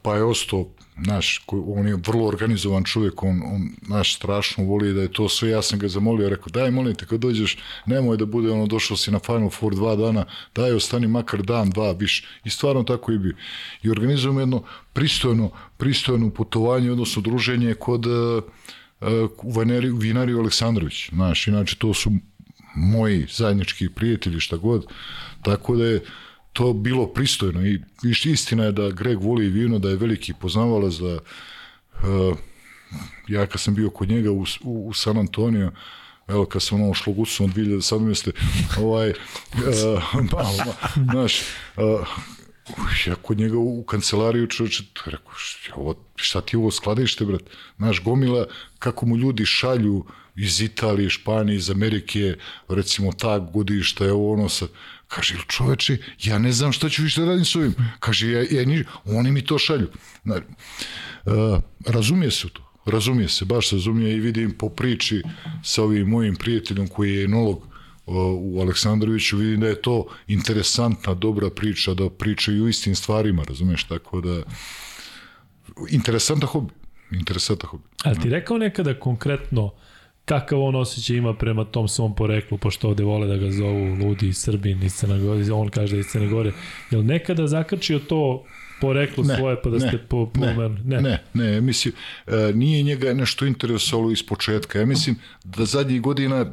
pa 0.03 0.15
je 0.15 0.25
ostao 0.25 0.71
naš, 0.99 1.43
on 1.47 1.87
je 1.87 1.97
vrlo 2.07 2.27
organizovan 2.27 2.85
čovjek, 2.85 3.23
on, 3.23 3.43
on 3.45 3.69
naš 3.89 4.17
strašno 4.17 4.65
voli 4.65 4.93
da 4.93 5.03
je 5.03 5.13
to 5.13 5.29
sve, 5.29 5.51
ja 5.51 5.63
sam 5.63 5.79
ga 5.79 5.89
zamolio, 5.89 6.29
rekao, 6.29 6.49
daj 6.49 6.71
molim 6.71 6.95
te 6.95 7.07
kad 7.07 7.21
dođeš, 7.21 7.59
nemoj 7.87 8.17
da 8.17 8.27
bude 8.27 8.51
ono, 8.51 8.67
došao 8.67 8.97
si 8.97 9.11
na 9.11 9.19
Final 9.19 9.51
Four 9.51 9.75
dva 9.75 9.97
dana, 9.97 10.25
daj 10.55 10.73
ostani 10.73 11.07
makar 11.07 11.43
dan, 11.43 11.71
dva, 11.71 11.93
više. 11.93 12.27
I 12.45 12.51
stvarno 12.51 12.83
tako 12.83 13.13
i 13.13 13.19
bi. 13.19 13.37
I 13.83 13.91
organizujemo 13.91 14.41
jedno 14.41 14.63
pristojno, 14.93 15.51
pristojno 15.77 16.31
putovanje, 16.31 16.91
odnosno 16.93 17.23
druženje 17.23 17.75
kod 17.75 18.07
uh, 18.07 18.43
u 19.43 19.61
vinariju, 19.61 19.97
vinariju 19.97 20.39
Aleksandrović, 20.39 21.11
znaš, 21.11 21.47
inače 21.47 21.77
to 21.79 21.95
su 21.95 22.13
moji 22.77 23.27
zajednički 23.31 23.89
prijatelji, 23.89 24.41
šta 24.41 24.57
god, 24.57 24.87
tako 25.43 25.77
da 25.77 25.85
je 25.85 26.01
to 26.59 26.73
bilo 26.73 27.07
pristojno 27.07 27.67
i 27.67 27.81
istina 28.25 28.65
je 28.65 28.73
da 28.73 28.91
Greg 28.91 29.23
voli 29.23 29.49
vino, 29.49 29.79
da 29.79 29.89
je 29.89 29.97
veliki 29.97 30.33
poznavalac, 30.41 30.95
da 30.95 31.15
uh, 31.15 32.37
ja 33.29 33.47
kad 33.47 33.61
sam 33.61 33.75
bio 33.75 33.91
kod 33.91 34.09
njega 34.09 34.31
u, 34.31 34.45
u, 34.65 34.89
u 34.89 34.93
San 34.95 35.19
Antonio, 35.19 35.73
evo 36.29 36.47
kad 36.47 36.63
sam 36.63 36.83
ono 36.83 36.95
šlogucom 36.95 37.47
od 37.47 37.57
2017. 37.57 38.31
ovaj, 38.79 39.11
uh, 39.91 40.05
malo, 40.33 40.75
znaš, 41.13 41.41
uh, 41.77 42.09
ja 43.07 43.15
kod 43.15 43.39
njega 43.39 43.59
u 43.59 43.83
kancelariju 43.83 44.47
čovječe, 44.47 44.83
rekao, 45.05 45.33
šta, 45.37 45.95
šta 46.17 46.41
ti 46.41 46.57
ovo 46.57 46.71
skladište, 46.71 47.25
brat? 47.25 47.43
Znaš, 47.77 48.03
gomila, 48.03 48.47
kako 48.79 49.07
mu 49.07 49.17
ljudi 49.17 49.47
šalju 49.47 50.05
iz 50.37 50.61
Italije, 50.61 51.11
Španije, 51.11 51.57
iz 51.57 51.71
Amerike, 51.71 52.37
recimo 52.69 53.13
ta 53.13 53.39
godišta, 53.39 54.05
evo 54.05 54.33
ono 54.33 54.49
sa, 54.49 54.67
Kaže, 55.09 55.35
čoveče, 55.49 55.97
ja 56.23 56.39
ne 56.39 56.53
znam 56.53 56.73
šta 56.73 56.89
ću 56.89 57.03
više 57.03 57.21
da 57.21 57.27
radim 57.27 57.45
s 57.45 57.57
ovim. 57.57 57.75
Kaže, 58.01 58.31
ja, 58.31 58.45
ja, 58.51 58.65
ni, 58.65 58.85
oni 59.05 59.33
mi 59.33 59.45
to 59.45 59.59
šalju. 59.59 59.89
Uh, 60.25 60.35
razumije 61.87 62.31
se 62.31 62.49
to. 62.49 62.65
Razumije 62.87 63.29
se, 63.29 63.45
baš 63.45 63.71
razumije 63.71 64.17
i 64.17 64.21
vidim 64.21 64.51
po 64.59 64.69
priči 64.69 65.23
sa 65.65 65.83
ovim 65.83 66.09
mojim 66.09 66.37
prijateljom 66.37 66.89
koji 66.89 67.15
je 67.15 67.25
enolog 67.25 67.69
u 68.39 68.61
Aleksandroviću, 68.61 69.37
vidim 69.37 69.61
da 69.61 69.67
je 69.67 69.83
to 69.83 70.07
interesantna, 70.27 71.15
dobra 71.15 71.51
priča, 71.51 71.95
da 71.95 72.11
pričaju 72.11 72.69
istim 72.69 72.95
stvarima, 72.95 73.45
razumiješ, 73.49 73.85
tako 73.85 74.21
da 74.21 74.43
interesantan 75.91 76.49
hobi. 76.49 76.73
Interesantan 77.13 77.71
hobi. 77.71 77.85
Ali 78.05 78.21
ti 78.21 78.31
rekao 78.31 78.59
nekada 78.59 79.01
konkretno 79.01 79.73
kakav 80.29 80.63
on 80.63 80.77
osjećaj 80.77 81.17
ima 81.17 81.35
prema 81.35 81.65
tom 81.65 81.89
svom 81.89 82.15
poreklu, 82.15 82.59
pošto 82.59 82.89
ovde 82.89 83.05
vole 83.05 83.27
da 83.27 83.37
ga 83.37 83.51
zovu 83.51 83.95
ludi 83.95 84.33
Srbin 84.33 84.83
iz 84.83 84.95
Crne 84.95 85.19
Gore, 85.19 85.53
on 85.53 85.69
kaže 85.69 85.91
da 85.93 85.97
je 85.97 86.01
iz 86.01 86.07
Crne 86.07 86.29
Gore. 86.29 86.53
Jel 86.91 87.05
nekada 87.05 87.47
zakrčio 87.47 87.99
to 87.99 88.45
poreklo 88.81 89.25
ne, 89.25 89.37
svoje 89.37 89.63
pa 89.63 89.71
da 89.71 89.79
ne, 89.79 89.89
ste 89.89 89.99
po, 89.99 90.27
po 90.27 90.41
ne, 90.41 90.69
ne, 90.85 91.01
ne, 91.01 91.23
ne, 91.35 91.61
mislim, 91.61 91.95
e, 92.27 92.53
nije 92.55 92.83
njega 92.83 93.15
nešto 93.15 93.47
interesovalo 93.47 94.13
iz 94.13 94.27
početka. 94.27 94.79
Ja 94.79 94.87
mislim 94.87 95.17
da 95.45 95.65
zadnjih 95.65 96.01
godina 96.01 96.53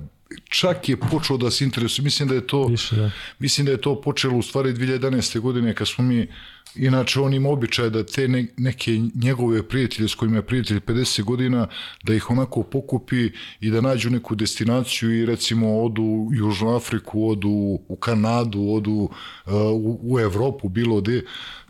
čak 0.49 0.89
je 0.89 0.97
počeo 0.97 1.37
da 1.37 1.51
se 1.51 1.63
interesuje. 1.63 2.03
Mislim 2.03 2.29
da 2.29 2.35
je 2.35 2.47
to 2.47 2.67
Više, 2.67 2.95
da. 2.95 3.11
mislim 3.39 3.65
da 3.65 3.71
je 3.71 3.81
to 3.81 4.01
počelo 4.01 4.37
u 4.37 4.41
stvari 4.41 4.73
2011. 4.73 5.39
godine 5.39 5.75
kad 5.75 5.87
smo 5.87 6.03
mi 6.03 6.27
inače 6.75 7.19
on 7.19 7.33
ima 7.33 7.49
običaj 7.49 7.89
da 7.89 8.03
te 8.05 8.27
ne, 8.27 8.45
neke 8.57 8.99
njegove 9.15 9.67
prijatelje 9.67 10.07
s 10.07 10.15
kojima 10.15 10.35
je 10.35 10.41
prijatelj 10.41 10.79
50 10.79 11.23
godina 11.23 11.67
da 12.03 12.13
ih 12.13 12.29
onako 12.29 12.63
pokupi 12.63 13.31
i 13.59 13.69
da 13.69 13.81
nađu 13.81 14.09
neku 14.09 14.35
destinaciju 14.35 15.21
i 15.21 15.25
recimo 15.25 15.83
odu 15.83 16.03
u 16.03 16.29
Južnu 16.33 16.75
Afriku, 16.75 17.29
odu 17.29 17.79
u 17.87 17.95
Kanadu, 17.95 18.61
odu 18.61 18.91
uh, 18.91 19.53
u, 19.71 19.99
u 20.03 20.19
Evropu, 20.19 20.69
bilo 20.69 21.01
gde 21.01 21.21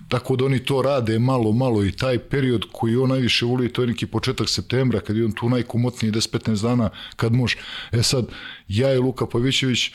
tako 0.10 0.36
da 0.36 0.46
oni 0.46 0.60
to 0.66 0.82
rade 0.82 1.20
malo, 1.20 1.52
malo 1.52 1.86
i 1.86 1.92
taj 1.92 2.20
period 2.20 2.66
koji 2.72 2.96
on 2.96 3.10
najviše 3.10 3.46
voli, 3.46 3.74
to 3.74 3.82
je 3.82 3.88
neki 3.88 4.06
početak 4.06 4.50
septembra, 4.50 5.00
kad 5.00 5.18
je 5.18 5.26
on 5.26 5.32
tu 5.32 5.50
najkomotniji 5.50 6.12
10-15 6.12 6.62
dana, 6.62 6.90
kad 7.16 7.34
može. 7.34 7.58
E 7.92 8.04
sad, 8.04 8.28
ja 8.68 8.94
i 8.94 8.98
Luka 8.98 9.26
Pavićević 9.26 9.88
e, 9.88 9.92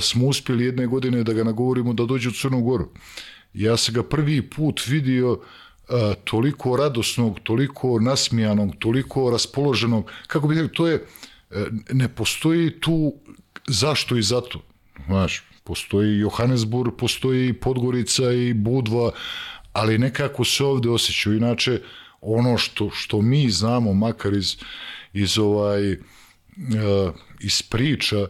smo 0.00 0.26
uspjeli 0.26 0.64
jedne 0.64 0.86
godine 0.86 1.22
da 1.24 1.32
ga 1.32 1.44
nagovorimo 1.44 1.92
da 1.92 2.04
dođe 2.04 2.28
u 2.28 2.32
Crnu 2.32 2.60
Goru. 2.60 2.88
Ja 3.54 3.76
sam 3.76 3.94
ga 3.94 4.02
prvi 4.02 4.42
put 4.42 4.86
vidio 4.86 5.38
e, 5.88 6.14
toliko 6.24 6.76
radosnog, 6.76 7.40
toliko 7.42 8.00
nasmijanog, 8.00 8.74
toliko 8.78 9.30
raspoloženog, 9.30 10.10
kako 10.26 10.48
bi 10.48 10.68
to 10.68 10.86
je, 10.86 11.04
e, 11.50 11.66
ne 11.92 12.08
postoji 12.08 12.80
tu 12.80 13.14
zašto 13.68 14.16
i 14.16 14.22
zato, 14.22 14.62
znaš, 15.06 15.45
Postoji 15.66 16.18
Johannesburg, 16.18 16.92
postoji 16.98 17.52
Podgorica 17.52 18.32
i 18.32 18.54
Budva, 18.54 19.10
ali 19.72 19.98
nekako 19.98 20.44
se 20.44 20.64
ovde 20.64 20.88
osjećaju. 20.88 21.36
Inače, 21.36 21.80
ono 22.20 22.58
što, 22.58 22.90
što 22.90 23.22
mi 23.22 23.50
znamo, 23.50 23.94
makar 23.94 24.34
iz, 24.34 24.56
iz, 25.12 25.38
ovaj, 25.38 25.92
uh, 25.92 25.98
iz 27.40 27.62
priča, 27.62 28.26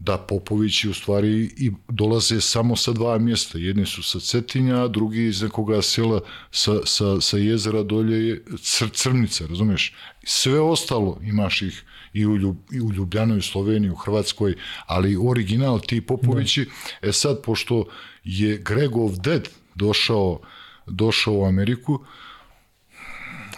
da 0.00 0.18
Popovići 0.18 0.88
u 0.88 0.94
stvari 0.94 1.50
i 1.56 1.70
dolaze 1.88 2.40
samo 2.40 2.76
sa 2.76 2.92
dva 2.92 3.18
mjesta. 3.18 3.58
Jedni 3.58 3.86
su 3.86 4.02
sa 4.02 4.20
Cetinja, 4.20 4.88
drugi 4.88 5.26
iz 5.26 5.42
nekoga 5.42 5.82
sela 5.82 6.20
sa, 6.50 6.72
sa, 6.84 7.20
sa 7.20 7.36
jezera 7.36 7.82
dolje 7.82 8.44
Cr, 8.62 8.88
Crnica, 8.92 9.46
razumeš? 9.46 9.94
Sve 10.24 10.60
ostalo 10.60 11.20
imaš 11.22 11.62
ih 11.62 11.84
i 12.12 12.26
u, 12.26 12.36
Ljub, 12.36 12.56
i 12.72 12.80
u 12.80 12.92
Ljubljanu, 12.92 13.34
i 13.34 13.38
u 13.38 13.42
Sloveniji, 13.42 13.90
u 13.90 13.96
Hrvatskoj, 13.96 14.54
ali 14.86 15.18
original 15.20 15.80
ti 15.80 16.00
Popovići, 16.00 16.60
ne. 16.60 17.08
e 17.08 17.12
sad, 17.12 17.42
pošto 17.42 17.84
je 18.24 18.58
Gregov 18.58 19.16
ded 19.18 19.48
došao, 19.74 20.40
došao 20.86 21.34
u 21.34 21.44
Ameriku, 21.44 22.00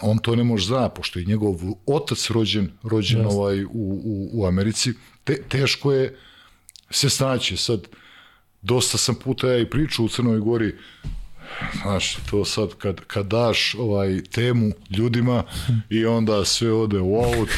on 0.01 0.17
to 0.17 0.35
ne 0.35 0.43
može 0.43 0.67
zna, 0.67 0.89
pošto 0.89 1.19
je 1.19 1.25
njegov 1.25 1.55
otac 1.85 2.29
rođen, 2.29 2.71
rođen 2.83 3.21
yes. 3.21 3.31
ovaj 3.31 3.63
u, 3.63 3.69
u, 3.73 4.29
u 4.33 4.45
Americi, 4.45 4.93
te, 5.23 5.41
teško 5.49 5.91
je 5.91 6.17
se 6.89 7.09
snaći. 7.09 7.57
Sad, 7.57 7.87
dosta 8.61 8.97
sam 8.97 9.15
puta 9.15 9.47
ja 9.47 9.59
i 9.59 9.69
pričao 9.69 10.05
u 10.05 10.09
Crnoj 10.09 10.39
Gori, 10.39 10.75
znaš, 11.81 12.17
to 12.29 12.45
sad 12.45 12.69
kad, 12.77 12.99
kad 13.07 13.25
daš 13.25 13.75
ovaj 13.79 14.23
temu 14.23 14.71
ljudima 14.89 15.43
i 15.89 16.05
onda 16.05 16.45
sve 16.45 16.73
ode 16.73 16.99
u 16.99 17.15
aut, 17.15 17.49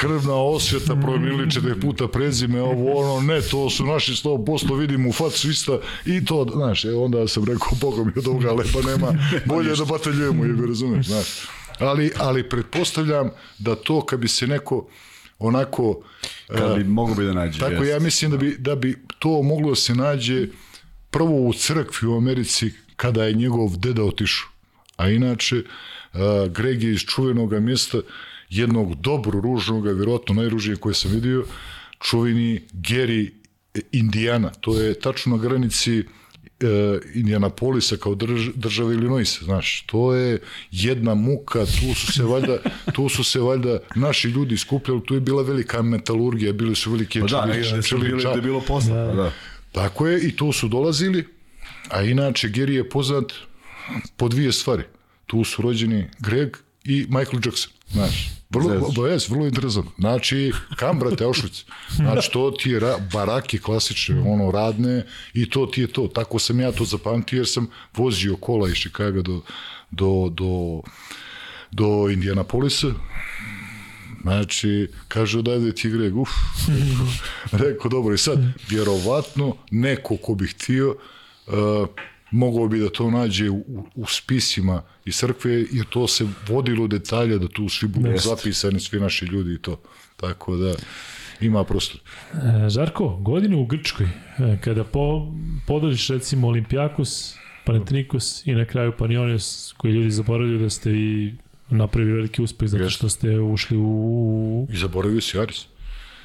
krvna 0.00 0.34
osvjeta 0.34 0.96
promijenili 0.96 1.50
četiri 1.50 1.80
puta 1.80 2.08
prezime, 2.08 2.62
ovo 2.62 2.92
ono, 2.92 3.20
ne, 3.20 3.40
to 3.40 3.70
su 3.70 3.84
naši 3.84 4.12
100%, 4.12 4.78
vidimo 4.78 5.08
u 5.08 5.12
facu 5.12 5.50
ista 5.50 5.78
i 6.06 6.24
to, 6.24 6.46
znaš, 6.54 6.84
e, 6.84 6.92
onda 6.92 7.28
sam 7.28 7.44
rekao, 7.44 7.68
Boga 7.80 8.04
mi 8.04 8.12
od 8.16 8.28
ovoga 8.28 8.52
lepa 8.52 8.90
nema, 8.90 9.14
bolje 9.46 9.76
da 9.76 9.84
bataljujemo, 9.84 10.44
je 10.44 10.66
razumeš, 10.68 11.06
znaš. 11.06 11.26
Ali, 11.78 12.12
ali 12.18 12.48
pretpostavljam 12.48 13.30
da 13.58 13.74
to 13.74 14.06
kad 14.06 14.20
bi 14.20 14.28
se 14.28 14.46
neko 14.46 14.86
onako 15.38 16.02
kad 16.48 16.76
bi 16.76 16.84
mogo 16.84 17.14
bi 17.14 17.24
da 17.24 17.32
nađe. 17.32 17.60
Tako 17.60 17.72
jest. 17.72 17.90
ja 17.90 17.98
mislim 17.98 18.30
da 18.30 18.36
bi 18.36 18.56
da 18.58 18.76
bi 18.76 18.98
to 19.18 19.42
moglo 19.42 19.68
da 19.68 19.76
se 19.76 19.94
nađe 19.94 20.46
prvo 21.10 21.48
u 21.48 21.52
crkvi 21.52 22.08
u 22.08 22.16
Americi 22.16 22.72
kada 22.96 23.24
je 23.24 23.34
njegov 23.34 23.76
deda 23.76 24.04
otišao. 24.04 24.48
A 24.96 25.08
inače, 25.08 25.62
Greg 26.50 26.82
je 26.82 26.92
iz 26.92 27.00
čuvenog 27.00 27.52
mjesta 27.52 28.00
jednog 28.50 28.94
dobro 28.94 29.40
ružnog, 29.40 29.84
vjerojatno 29.84 30.34
najružnije 30.34 30.76
koje 30.76 30.94
sam 30.94 31.10
vidio, 31.10 31.44
čuveni 32.00 32.60
Gary 32.72 33.30
Indijana, 33.92 34.50
to 34.50 34.80
je 34.80 34.94
tačno 34.94 35.36
na 35.36 35.42
granici 35.42 35.98
e, 35.98 36.04
Indianapolisa 37.14 37.96
kao 37.96 38.14
drž, 38.14 38.48
država 38.54 38.92
Illinois, 38.92 39.42
znaš, 39.42 39.84
to 39.86 40.14
je 40.14 40.38
jedna 40.70 41.14
muka, 41.14 41.66
tu 41.66 41.94
su 41.94 42.12
se 42.12 42.22
valjda, 42.24 42.58
tu 42.94 43.08
su 43.08 43.24
se 43.24 43.40
valjda 43.40 43.78
naši 43.94 44.28
ljudi 44.28 44.56
skupljali, 44.56 45.04
tu 45.06 45.14
je 45.14 45.20
bila 45.20 45.42
velika 45.42 45.82
metalurgija, 45.82 46.52
bili 46.52 46.74
su 46.74 46.92
velike 46.92 47.20
pa 47.20 47.26
da, 47.26 47.52
čeli, 47.52 47.82
čeli, 47.82 48.08
bili, 48.08 48.22
da 48.22 48.30
je 48.30 48.42
bilo 48.42 48.60
posla. 48.60 48.96
Da. 48.96 49.12
da. 49.12 49.32
Tako 49.72 50.06
je, 50.06 50.28
i 50.28 50.36
tu 50.36 50.52
su 50.52 50.68
dolazili, 50.68 51.26
a 51.88 52.02
inače 52.02 52.48
Gary 52.48 52.70
je 52.70 52.88
poznat 52.88 53.32
po 54.16 54.28
dvije 54.28 54.52
stvari. 54.52 54.82
Tu 55.26 55.44
su 55.44 55.62
rođeni 55.62 56.08
Greg 56.18 56.56
i 56.84 57.06
Michael 57.08 57.40
Jackson, 57.44 57.72
znaš. 57.90 58.30
Vrlo, 58.50 58.92
ba, 58.96 59.08
jes, 59.08 59.28
vrlo 59.28 59.46
interesantno. 59.46 59.92
Znači, 59.98 60.52
kam, 60.76 60.98
brate, 60.98 61.24
Auschwitz? 61.24 61.64
Znači, 61.88 62.30
to 62.32 62.50
ti 62.50 62.70
je 62.70 62.80
ra, 62.80 62.98
baraki 63.12 63.58
klasične, 63.58 64.20
ono, 64.20 64.50
radne, 64.50 65.06
i 65.34 65.50
to 65.50 65.66
ti 65.66 65.80
je 65.80 65.86
to. 65.86 66.08
Tako 66.08 66.38
sam 66.38 66.60
ja 66.60 66.72
to 66.72 66.84
zapamtio, 66.84 67.36
jer 67.36 67.46
sam 67.48 67.70
vozio 67.96 68.36
kola 68.36 68.68
iz 68.68 68.74
Chicago 68.74 69.22
do, 69.22 69.40
do, 69.90 70.28
do, 70.30 70.80
do 71.70 72.10
Indianapolisa. 72.10 72.86
Znači, 74.22 74.88
kaže, 75.08 75.38
odajde 75.38 75.72
ti 75.74 75.90
Greg, 75.90 76.16
uf. 76.16 76.30
Rekao, 76.68 77.06
rekao, 77.68 77.88
dobro, 77.88 78.14
i 78.14 78.18
sad, 78.18 78.38
vjerovatno, 78.68 79.56
neko 79.70 80.16
ko 80.16 80.34
bi 80.34 80.46
htio, 80.46 80.96
uh, 81.46 81.54
mogao 82.30 82.68
bi 82.68 82.78
da 82.78 82.88
to 82.88 83.10
nađe 83.10 83.50
u, 83.50 83.64
u 83.94 84.06
spisima 84.06 84.82
iz 85.04 85.16
crkve, 85.16 85.52
jer 85.52 85.86
to 85.90 86.08
se 86.08 86.26
vodilo 86.48 86.86
detalje 86.86 87.38
da 87.38 87.48
tu 87.48 87.68
svi 87.68 87.88
budu 87.88 88.16
zapisani, 88.16 88.80
svi 88.80 89.00
naši 89.00 89.24
ljudi 89.24 89.54
i 89.54 89.58
to. 89.58 89.80
Tako 90.16 90.56
da 90.56 90.74
ima 91.40 91.64
prostor. 91.64 92.00
E, 92.32 92.68
Žarko, 92.68 93.08
godinu 93.08 93.60
u 93.60 93.66
Grčkoj, 93.66 94.06
e, 94.06 94.58
kada 94.64 94.84
po, 94.84 95.32
podeliš 95.66 96.08
recimo 96.08 96.48
Olimpijakos, 96.48 97.34
Panathinaikos 97.64 98.46
i 98.46 98.54
na 98.54 98.64
kraju 98.64 98.92
Panionios, 98.98 99.74
koji 99.76 99.92
ljudi 99.92 100.10
zaboravljaju 100.10 100.58
da 100.58 100.70
ste 100.70 100.90
i 100.90 101.34
napravili 101.70 102.12
veliki 102.12 102.42
uspeh 102.42 102.68
zato 102.68 102.90
što 102.90 103.08
ste 103.08 103.40
ušli 103.40 103.76
u... 103.76 104.66
I 104.72 104.76
zaboravio 104.76 105.20
si 105.20 105.38
Aris. 105.38 105.66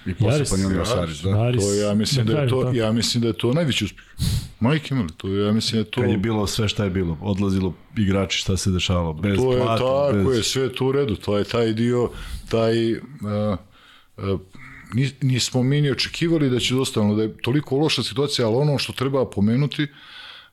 I 0.06 0.14
posle 0.14 0.46
Panjolio 0.50 0.86
Saris, 0.86 1.22
da. 1.22 1.42
Aris, 1.42 1.64
to 1.64 1.74
ja 1.74 1.94
mislim 1.94 2.26
da 2.26 2.42
je 2.42 2.50
to, 2.50 2.72
ja 2.74 2.92
mislim 2.92 3.22
da 3.22 3.28
je 3.28 3.34
to 3.34 3.54
najveći 3.54 3.86
uspeh. 3.86 4.06
Majke 4.60 4.96
imali, 4.96 5.10
to 5.18 5.28
ja 5.28 5.52
mislim 5.52 5.74
da 5.74 5.88
je 5.88 5.92
to... 5.92 6.02
Kad 6.02 6.10
je 6.10 6.18
bilo 6.18 6.48
sve 6.48 6.68
šta 6.68 6.84
je 6.84 6.90
bilo, 6.90 7.18
odlazilo 7.22 7.74
igrači 7.98 8.38
šta 8.38 8.58
se 8.58 8.72
dešavalo, 8.72 9.14
bez 9.14 9.38
to 9.38 9.54
je, 9.54 9.62
plata, 9.62 10.12
tako 10.12 10.30
bez... 10.30 10.38
je, 10.38 10.44
sve 10.44 10.74
to 10.74 10.86
u 10.86 10.92
redu, 10.92 11.16
to 11.16 11.38
je 11.38 11.44
taj 11.44 11.74
dio, 11.74 12.10
taj... 12.50 12.94
Uh, 12.94 13.00
uh, 14.18 14.40
nismo 15.22 15.64
mi 15.64 15.82
ni 15.82 15.92
očekivali 15.92 16.50
da 16.50 16.60
će 16.60 16.74
dostavno, 16.74 17.16
da 17.16 17.24
je 17.24 17.38
toliko 17.38 17.78
loša 17.78 18.04
situacija, 18.04 18.48
ali 18.48 18.56
ono 18.56 18.78
što 18.78 18.94
treba 18.94 19.26
pomenuti, 19.30 19.88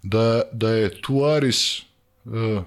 da, 0.03 0.43
da 0.53 0.71
je 0.71 1.01
tu 1.01 1.25
Aris, 1.25 1.83
uh, 2.25 2.63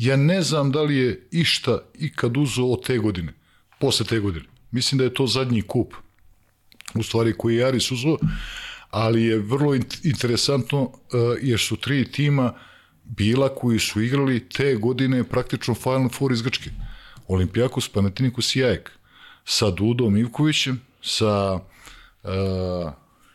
ja 0.00 0.16
ne 0.16 0.42
znam 0.42 0.72
da 0.72 0.82
li 0.82 0.96
je 0.96 1.28
išta 1.30 1.78
ikad 1.94 2.36
uzeo 2.36 2.66
od 2.66 2.86
te 2.86 2.98
godine, 2.98 3.32
posle 3.78 4.06
te 4.06 4.18
godine. 4.18 4.46
Mislim 4.70 4.98
da 4.98 5.04
je 5.04 5.14
to 5.14 5.26
zadnji 5.26 5.62
kup 5.62 5.94
u 6.94 7.02
stvari 7.02 7.34
koji 7.38 7.56
je 7.56 7.66
Aris 7.66 7.90
uzeo, 7.90 8.16
ali 8.90 9.24
je 9.24 9.38
vrlo 9.38 9.74
interesantno 10.04 10.82
uh, 10.82 10.92
jer 11.42 11.60
su 11.60 11.76
tri 11.76 12.12
tima 12.12 12.54
bila 13.04 13.54
koji 13.54 13.78
su 13.78 14.00
igrali 14.00 14.48
te 14.48 14.74
godine 14.74 15.24
praktično 15.24 15.74
Final 15.74 16.08
Four 16.08 16.32
iz 16.32 16.42
Grčke. 16.42 16.70
Olimpijakos, 17.28 17.88
Panathinaikos 17.88 18.56
i 18.56 18.64
Ajek. 18.64 18.90
Sa 19.44 19.70
Dudom 19.70 20.16
Ivkovićem, 20.16 20.80
sa 21.02 21.54
uh, 21.54 22.30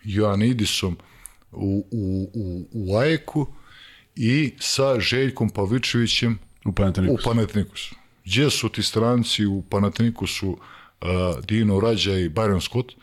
Joanidisom 0.04 0.98
u, 1.52 1.88
u, 1.92 2.30
u, 2.34 2.68
u 2.72 2.98
Ajeku 2.98 3.48
i 4.16 4.54
sa 4.60 5.00
Željkom 5.00 5.50
Pavičevićem 5.50 6.45
u 6.66 6.72
Panathinaikosu. 6.72 7.30
U 7.30 7.34
Panathinaikosu. 7.34 7.96
Gdje 8.26 8.50
su 8.50 8.70
ti 8.70 8.84
stranci 8.84 9.46
u 9.46 9.62
Panathinaikosu 9.70 10.50
uh, 10.50 10.58
Dino 11.46 11.80
Rađa 11.80 12.18
i 12.18 12.30
Byron 12.30 12.62
Scott, 12.62 12.94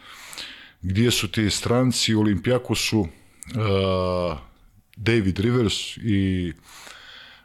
gdje 0.82 1.10
su 1.10 1.30
ti 1.30 1.50
stranci 1.50 2.14
u 2.14 2.20
Olimpijakosu 2.20 3.00
uh, 3.00 3.08
David 4.96 5.38
Rivers 5.38 5.96
i 5.96 6.52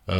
uh, 0.07 0.13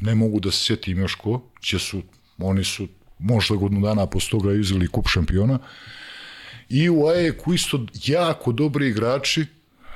ne 0.00 0.14
mogu 0.14 0.40
da 0.40 0.50
se 0.50 0.64
sjetim 0.64 0.98
još 0.98 1.14
ko, 1.14 1.42
će 1.60 1.78
su, 1.78 2.02
oni 2.38 2.64
su 2.64 2.88
možda 3.18 3.56
godinu 3.56 3.80
dana 3.80 4.06
posle 4.06 4.30
toga 4.30 4.54
izveli 4.54 4.88
kup 4.88 5.08
šampiona. 5.08 5.58
I 6.68 6.90
u 6.90 7.06
AEK-u 7.06 7.54
isto 7.54 7.86
jako 8.04 8.52
dobri 8.52 8.88
igrači, 8.88 9.46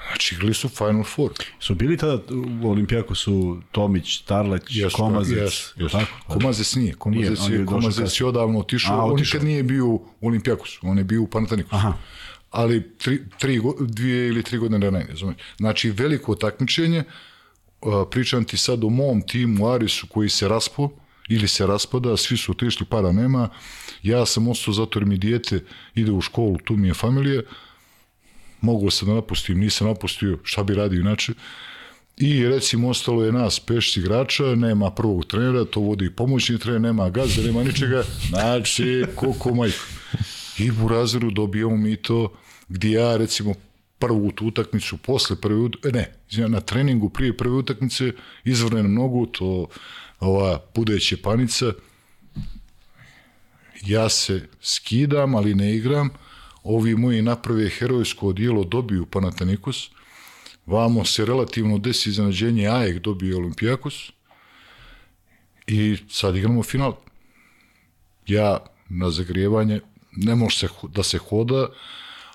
Znači, 0.06 0.34
igrali 0.34 0.54
su 0.54 0.68
Final 0.68 1.04
Four. 1.04 1.30
Su 1.60 1.74
bili 1.74 1.96
tada 1.96 2.18
u 2.62 2.70
Olimpijaku 2.70 3.14
su 3.14 3.60
Tomić, 3.72 4.18
Tarleć, 4.18 4.62
yes, 4.62 4.92
Komazec? 4.92 5.38
Yes, 5.38 5.76
yes. 5.76 5.92
Tako? 5.92 6.12
Komazec 6.26 6.74
nije. 6.74 6.94
Komazec, 6.94 7.40
nije, 7.48 7.60
je, 7.60 7.66
Komazec 7.66 8.20
je 8.20 8.26
odavno 8.26 8.58
otišao. 8.58 9.00
A, 9.00 9.04
on 9.04 9.20
nikad 9.20 9.44
nije 9.44 9.62
bio 9.62 9.86
u 9.86 10.08
Olimpijakosu. 10.20 10.80
On 10.82 10.98
je 10.98 11.04
bio 11.04 11.22
u 11.22 11.26
Panatanikusu. 11.26 11.76
Aha 11.76 11.92
ali 12.56 12.92
tri, 12.98 13.20
tri, 13.38 13.60
dvije 13.80 14.28
ili 14.28 14.42
tri 14.42 14.58
godine 14.58 14.90
ranije. 14.90 15.14
Znači, 15.58 15.90
veliko 15.90 16.34
takmičenje, 16.34 17.04
pričam 18.10 18.44
ti 18.44 18.56
sad 18.56 18.84
o 18.84 18.88
mom 18.88 19.22
timu 19.22 19.68
Arisu 19.68 20.06
koji 20.06 20.28
se 20.28 20.48
raspo, 20.48 20.90
ili 21.28 21.48
se 21.48 21.66
raspada, 21.66 22.16
svi 22.16 22.36
su 22.36 22.52
otišli, 22.52 22.86
para 22.86 23.12
nema, 23.12 23.48
ja 24.02 24.26
sam 24.26 24.48
ostao 24.48 24.74
zato 24.74 24.98
jer 24.98 25.06
mi 25.06 25.18
dijete 25.18 25.64
ide 25.94 26.12
u 26.12 26.20
školu, 26.20 26.58
tu 26.64 26.76
mi 26.76 26.88
je 26.88 26.94
familija, 26.94 27.42
mogu 28.60 28.90
se 28.90 29.06
da 29.06 29.14
napustim, 29.14 29.58
nisam 29.58 29.86
napustio, 29.86 30.38
šta 30.42 30.62
bi 30.62 30.74
radio 30.74 31.00
inače, 31.00 31.32
I 32.16 32.48
recimo 32.48 32.88
ostalo 32.88 33.24
je 33.24 33.32
nas 33.32 33.60
pešci 33.60 34.00
igrača, 34.00 34.54
nema 34.54 34.90
prvog 34.90 35.24
trenera, 35.24 35.64
to 35.64 35.80
vodi 35.80 36.10
pomoćni 36.10 36.58
trener, 36.58 36.80
nema 36.80 37.10
gazda, 37.10 37.42
nema 37.42 37.64
ničega, 37.64 38.02
znači, 38.28 39.04
koko 39.14 39.54
majko. 39.54 39.84
I 40.58 40.70
u 40.70 40.88
razredu 40.88 41.30
dobijamo 41.30 41.76
mi 41.76 41.96
to 41.96 42.32
gdje 42.68 42.90
ja 42.90 43.16
recimo 43.16 43.54
prvu 43.98 44.32
utakmicu 44.40 44.96
posle 44.96 45.36
prve 45.40 45.68
ne, 45.92 46.12
na 46.48 46.60
treningu 46.60 47.08
prije 47.08 47.36
prve 47.36 47.54
utakmice 47.54 48.12
izvrnem 48.44 48.94
nogu, 48.94 49.26
to 49.26 49.66
ova 50.20 50.60
budeće 50.74 51.16
panica, 51.16 51.72
ja 53.86 54.08
se 54.08 54.48
skidam, 54.60 55.34
ali 55.34 55.54
ne 55.54 55.74
igram, 55.74 56.10
ovi 56.66 56.94
moji 56.96 57.22
naprave 57.22 57.68
herojsko 57.68 58.28
odijelo 58.28 58.64
dobiju 58.64 59.06
Panatanikos, 59.06 59.90
vamo 60.66 61.04
se 61.04 61.24
relativno 61.24 61.78
desi 61.78 62.08
iznenađenje, 62.08 62.68
Ajek 62.68 63.02
dobije 63.02 63.36
Olimpijakos 63.36 64.10
i 65.66 65.96
sad 66.08 66.36
igramo 66.36 66.62
final. 66.62 66.96
Ja 68.26 68.58
na 68.88 69.10
zagrijevanje 69.10 69.80
ne 70.12 70.34
može 70.34 70.58
se, 70.58 70.68
da 70.88 71.02
se 71.02 71.18
hoda, 71.18 71.68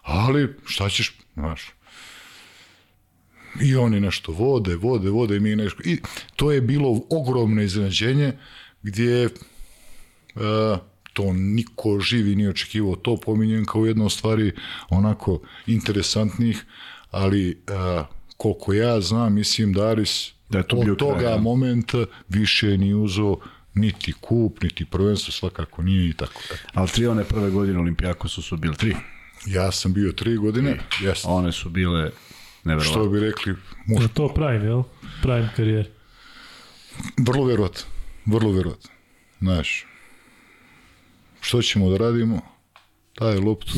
ali 0.01 0.55
šta 0.65 0.89
ćeš, 0.89 1.17
znaš, 1.33 1.61
i 3.61 3.75
oni 3.75 3.99
nešto 3.99 4.31
vode, 4.31 4.75
vode, 4.75 5.09
vode 5.09 5.35
i 5.35 5.39
mi 5.39 5.55
nešto. 5.55 5.83
I 5.85 5.97
to 6.35 6.51
je 6.51 6.61
bilo 6.61 7.01
ogromno 7.09 7.61
iznenađenje 7.61 8.33
gdje 8.83 9.25
uh, 9.25 10.41
to 11.21 11.33
niko 11.33 11.99
živi 11.99 12.35
nije 12.35 12.49
očekivao. 12.49 12.95
To 12.95 13.17
pominjem 13.17 13.65
kao 13.65 13.85
jedna 13.85 14.05
od 14.05 14.11
stvari 14.11 14.51
onako 14.89 15.39
interesantnih, 15.67 16.65
ali 17.11 17.49
uh, 17.49 18.05
koliko 18.37 18.73
ja 18.73 19.01
znam, 19.01 19.33
mislim 19.33 19.73
da 19.73 19.87
Aris 19.87 20.31
da 20.49 20.57
je 20.57 20.67
to 20.67 20.77
od 20.77 20.97
toga 20.97 21.19
kraj, 21.19 21.31
da. 21.31 21.37
momenta 21.37 22.05
više 22.29 22.77
nije 22.77 22.95
uzeo 22.95 23.37
niti 23.73 24.13
kup, 24.21 24.63
niti 24.63 24.85
prvenstvo, 24.85 25.31
svakako 25.31 25.81
nije 25.81 26.09
i 26.09 26.13
tako. 26.13 26.41
Ali 26.73 26.87
tri 26.87 27.07
one 27.07 27.23
prve 27.23 27.49
godine 27.49 27.79
Olimpijakosu 27.79 28.41
su 28.41 28.57
bili 28.57 28.75
tri. 28.75 28.95
Ja 29.45 29.71
sam 29.71 29.93
bio 29.93 30.11
tri 30.11 30.37
godine. 30.37 30.79
Yes. 31.01 31.21
One 31.25 31.51
su 31.51 31.69
bile 31.69 32.11
neverovatne. 32.63 32.91
Što 32.91 33.09
bi 33.09 33.19
rekli? 33.19 33.55
Muš... 33.85 34.01
Je 34.01 34.07
to 34.07 34.33
prime, 34.33 34.65
jel? 34.65 34.83
Prime 35.21 35.49
karijer. 35.55 35.89
Vrlo 37.17 37.45
verovatno. 37.45 37.81
Vrlo 38.25 38.51
verovatno. 38.51 38.89
Znaš, 39.39 39.85
što 41.41 41.61
ćemo 41.61 41.89
da 41.89 41.97
radimo? 41.97 42.41
Taj 43.15 43.37
loptu 43.37 43.73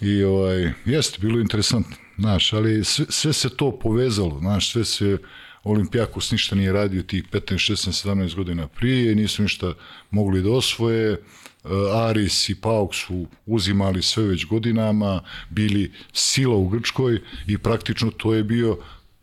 i, 0.00 0.08
i 0.08 0.24
ovaj, 0.24 0.72
jeste, 0.84 1.18
bilo 1.20 1.40
interesantno. 1.40 1.96
Znaš, 2.18 2.52
ali 2.52 2.84
sve, 2.84 3.06
sve 3.08 3.32
se 3.32 3.56
to 3.56 3.78
povezalo, 3.78 4.38
znaš, 4.38 4.72
sve 4.72 4.84
se 4.84 5.18
Olimpijakos 5.64 6.30
ništa 6.30 6.56
nije 6.56 6.72
radio 6.72 7.02
tih 7.02 7.24
15, 7.32 7.72
16, 7.72 8.08
17 8.08 8.34
godina 8.34 8.68
prije, 8.68 9.14
nisu 9.14 9.42
ništa 9.42 9.74
mogli 10.10 10.42
da 10.42 10.50
osvoje, 10.50 11.18
Eh, 11.64 11.96
Aris 12.08 12.48
i 12.48 12.54
Pauk 12.54 12.94
su 12.94 13.26
uzimali 13.46 14.02
sve 14.02 14.24
već 14.24 14.46
godinama, 14.46 15.20
bili 15.50 15.92
sila 16.12 16.56
u 16.56 16.68
Grčkoj 16.68 17.20
i 17.46 17.58
praktično 17.58 18.10
to 18.10 18.34
je 18.34 18.44
bio 18.44 18.78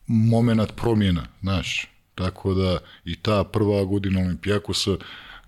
moment 0.08 0.72
promjena, 0.76 1.28
znaš. 1.42 1.88
Tako 2.16 2.54
da 2.54 2.78
i 3.06 3.16
ta 3.16 3.44
prva 3.44 3.84
godina 3.84 4.20
Olimpijakosa 4.20 4.98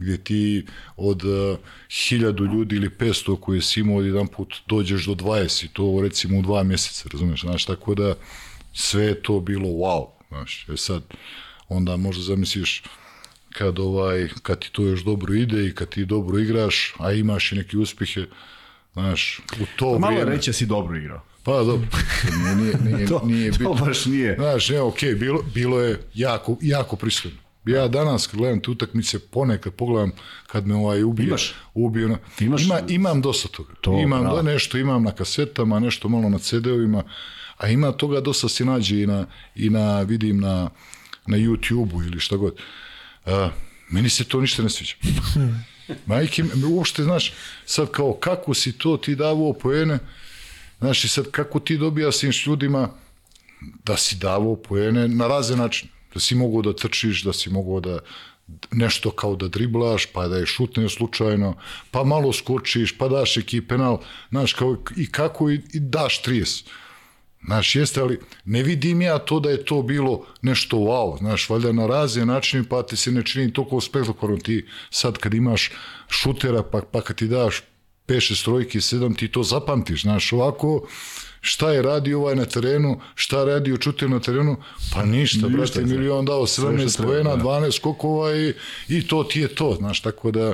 gdje 0.02 0.18
ti 0.18 0.66
od 0.98 1.24
uh, 1.24 1.58
hiljadu 1.90 2.46
ljudi 2.46 2.76
ili 2.76 2.90
500 2.90 3.40
koje 3.40 3.62
si 3.62 3.80
imao 3.80 4.02
jedan 4.02 4.28
put 4.28 4.56
dođeš 4.68 5.06
do 5.06 5.14
20 5.14 5.66
i 5.66 5.68
to 5.68 6.00
recimo 6.02 6.40
u 6.40 6.42
dva 6.42 6.64
mjeseca, 6.64 7.10
razumiješ, 7.14 7.42
znaš, 7.42 7.66
tako 7.66 7.96
da 7.96 8.16
sve 8.74 9.04
je 9.04 9.22
to 9.22 9.40
bilo 9.40 9.68
wow, 9.68 10.06
znaš, 10.30 10.66
e 10.70 10.78
sad, 10.78 11.04
onda 11.70 11.98
možda 11.98 12.24
zamisliš 12.24 12.84
kad, 13.54 13.80
ovaj, 13.80 14.30
kad 14.42 14.60
ti 14.60 14.70
to 14.72 14.84
još 14.84 15.04
dobro 15.04 15.34
ide 15.34 15.68
i 15.68 15.76
kad 15.76 15.90
ti 15.90 16.06
dobro 16.06 16.40
igraš, 16.40 16.94
a 17.00 17.12
imaš 17.12 17.52
i 17.52 17.56
neke 17.56 17.78
uspjehe, 17.78 18.26
znaš, 18.94 19.40
u 19.62 19.66
to 19.76 20.00
Malo 20.00 20.14
vrijeme... 20.14 20.36
reći 20.36 20.50
da 20.50 20.54
si 20.54 20.66
dobro 20.66 20.98
igrao. 20.98 21.22
Pa 21.44 21.64
dobro, 21.64 21.88
nije, 22.44 22.56
nije, 22.56 22.78
nije, 22.84 23.08
To, 23.10 23.22
nije 23.26 23.52
to 23.52 23.74
baš 23.74 24.06
nije. 24.06 24.36
Znaš, 24.36 24.70
evo, 24.70 24.88
okej, 24.88 25.16
bilo, 25.16 25.42
bilo 25.54 25.82
je 25.82 26.00
jako, 26.14 26.58
jako 26.62 26.96
pristojno. 26.96 27.38
Ja 27.66 27.88
danas 27.88 28.28
kad 28.28 28.40
gledam 28.40 28.60
te 28.62 28.72
utakmice, 28.72 29.20
ponekad 29.20 29.74
pogledam 29.74 30.12
kad 30.48 30.68
me 30.68 30.76
ovaj 30.76 31.04
ubije. 31.04 31.28
Imaš? 31.28 31.54
Ubije, 31.74 32.08
na, 32.08 32.18
imaš- 32.40 32.66
ima, 32.66 32.80
imam 32.88 33.22
dosta 33.22 33.48
toga. 33.48 33.74
To, 33.82 34.00
imam 34.00 34.24
da 34.24 34.42
nešto, 34.42 34.78
imam 34.78 35.04
na 35.04 35.12
kasetama, 35.12 35.80
nešto 35.80 36.10
malo 36.10 36.30
na 36.30 36.40
CD-ovima, 36.40 37.04
a 37.58 37.68
ima 37.68 37.92
toga 37.92 38.22
dosta 38.22 38.50
se 38.50 38.66
nađe 38.66 39.02
i 39.02 39.08
na, 39.08 39.26
i 39.56 39.70
na 39.70 40.02
vidim 40.02 40.40
na, 40.40 40.70
na 41.28 41.38
YouTube-u 41.38 42.04
ili 42.04 42.20
šta 42.20 42.36
god. 42.36 42.56
A, 43.26 43.50
meni 43.90 44.10
se 44.10 44.24
to 44.24 44.42
ništa 44.42 44.64
ne 44.64 44.70
sviđa. 44.70 44.96
Majke, 46.06 46.44
uopšte, 46.72 47.04
znaš, 47.04 47.34
sad 47.66 47.92
kao 47.92 48.14
kako 48.14 48.54
si 48.54 48.72
to 48.78 48.98
ti 48.98 49.16
davao 49.16 49.54
poene, 49.54 50.00
znaš, 50.80 51.04
i 51.04 51.08
sad 51.08 51.32
kako 51.32 51.60
ti 51.60 51.78
dobija 51.78 52.12
s 52.12 52.24
ljudima 52.46 52.90
da 53.86 53.98
si 53.98 54.16
davao 54.16 54.56
poene 54.56 55.08
na 55.08 55.28
razne 55.28 55.56
načine. 55.58 55.92
Da 56.14 56.20
si 56.20 56.36
mogao 56.36 56.62
da 56.62 56.76
trčiš, 56.76 57.24
da 57.24 57.34
si 57.34 57.50
mogao 57.50 57.80
da 57.80 58.00
nešto 58.72 59.12
kao 59.12 59.36
da 59.36 59.48
driblaš, 59.48 60.06
pa 60.06 60.28
da 60.28 60.38
je 60.38 60.46
šutneo 60.46 60.90
slučajno, 60.90 61.56
pa 61.92 62.04
malo 62.04 62.34
skočiš, 62.34 62.98
pa 62.98 63.08
daš 63.08 63.36
neki 63.36 63.62
penal, 63.62 64.00
znaš, 64.30 64.54
kao 64.54 64.78
i 64.98 65.12
kako 65.12 65.50
i, 65.50 65.62
i 65.74 65.80
daš 65.80 66.22
30. 66.24 66.64
Znaš, 67.46 67.76
jeste, 67.76 68.02
ali 68.02 68.20
ne 68.46 68.64
vidim 68.64 69.02
ja 69.02 69.18
to 69.20 69.40
da 69.40 69.50
je 69.50 69.66
to 69.66 69.82
bilo 69.82 70.26
nešto 70.42 70.78
wow, 70.78 71.18
znaš, 71.18 71.50
valjda 71.50 71.72
na 71.72 71.88
razne 71.88 72.26
načine, 72.26 72.64
pa 72.70 72.84
ti 72.84 72.96
se 72.96 73.12
ne 73.12 73.26
čini 73.26 73.54
toliko 73.54 73.82
spektakularno 73.82 74.38
ti 74.38 74.66
sad 74.90 75.18
kad 75.18 75.34
imaš 75.34 75.72
šutera, 76.10 76.64
pa, 76.64 76.82
pa 76.92 77.02
kad 77.02 77.16
ti 77.16 77.28
daš 77.28 77.62
5, 78.08 78.34
6 78.34 78.44
trojki, 78.44 78.80
7, 78.80 79.18
ti 79.18 79.28
to 79.28 79.44
zapamtiš, 79.44 80.02
znaš, 80.02 80.34
ovako, 80.34 80.88
šta 81.42 81.72
je 81.72 81.82
radio 81.82 82.20
ovaj 82.20 82.36
na 82.36 82.46
terenu, 82.46 83.00
šta 83.16 83.40
je 83.40 83.46
radio 83.46 83.78
čutir 83.78 84.10
na 84.10 84.20
terenu, 84.20 84.58
pa 84.94 85.06
ništa, 85.06 85.48
Ništa, 85.48 85.58
brate, 85.58 85.86
milion 85.86 86.26
dao, 86.26 86.48
Sve 86.48 86.70
17 86.70 86.90
što 86.90 86.98
treba, 86.98 87.12
pojena, 87.12 87.36
da. 87.36 87.44
12 87.44 87.76
skokova 87.76 88.36
i, 88.36 88.54
i 88.88 89.08
to 89.08 89.24
ti 89.24 89.40
je 89.40 89.48
to, 89.48 89.76
znaš, 89.80 90.02
tako 90.02 90.32
da 90.32 90.54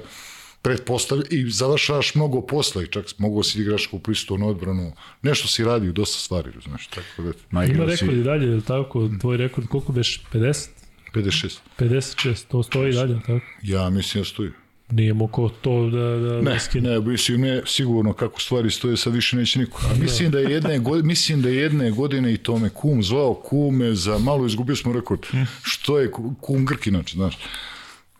pretpostavlja 0.61 1.23
i 1.29 1.49
završavaš 1.49 2.15
mnogo 2.15 2.41
posla 2.41 2.83
i 2.83 2.87
čak 2.87 3.05
mogo 3.17 3.43
si 3.43 3.57
da 3.57 3.61
igraš 3.61 3.89
u 3.91 3.99
pristojnu 3.99 4.49
odbranu, 4.49 4.93
nešto 5.21 5.47
si 5.47 5.63
radio, 5.63 5.91
dosta 5.91 6.19
stvari, 6.19 6.51
znaš, 6.67 6.87
tako 6.87 7.21
da, 7.21 7.31
Ma, 7.51 7.65
Ima 7.65 7.85
rekord 7.85 8.17
i 8.17 8.23
dalje, 8.23 8.55
je 8.55 8.61
tako, 8.61 9.09
tvoj 9.21 9.37
rekord, 9.37 9.67
koliko 9.67 9.91
beš, 9.91 10.21
50? 10.33 10.67
56. 11.13 11.57
56, 11.79 12.45
to 12.47 12.63
stoji 12.63 12.93
dalje, 12.93 13.19
tako? 13.19 13.45
Ja 13.61 13.89
mislim 13.89 14.21
da 14.21 14.25
stoji. 14.25 14.51
Nije 14.89 15.13
mogo 15.13 15.49
to 15.51 15.83
da, 15.83 15.99
da, 15.99 16.41
Ne, 16.41 16.51
da 16.51 16.59
skine. 16.59 16.89
ne, 16.89 16.99
mislim, 17.01 17.41
ne, 17.41 17.61
sigurno 17.65 18.13
kako 18.13 18.41
stvari 18.41 18.71
stoje, 18.71 18.97
sad 18.97 19.13
više 19.13 19.35
neće 19.35 19.59
niko. 19.59 19.81
A 19.85 19.95
mislim 19.95 20.31
da 20.31 20.39
je 20.39 20.51
jedne 20.51 20.79
godine, 20.79 21.07
mislim 21.07 21.41
da 21.41 21.49
je 21.49 21.55
jedne 21.55 21.91
godine 21.91 22.33
i 22.33 22.37
to 22.37 22.57
me 22.57 22.69
kum 22.69 23.03
zvao 23.03 23.33
kume 23.35 23.93
za 23.93 24.17
malo 24.17 24.45
izgubio 24.45 24.75
smo 24.75 24.93
rekord. 24.93 25.19
Što 25.63 25.99
je 25.99 26.11
ku- 26.11 26.35
kum 26.35 26.65
Grk 26.65 26.87
inače, 26.87 27.15
znaš. 27.15 27.37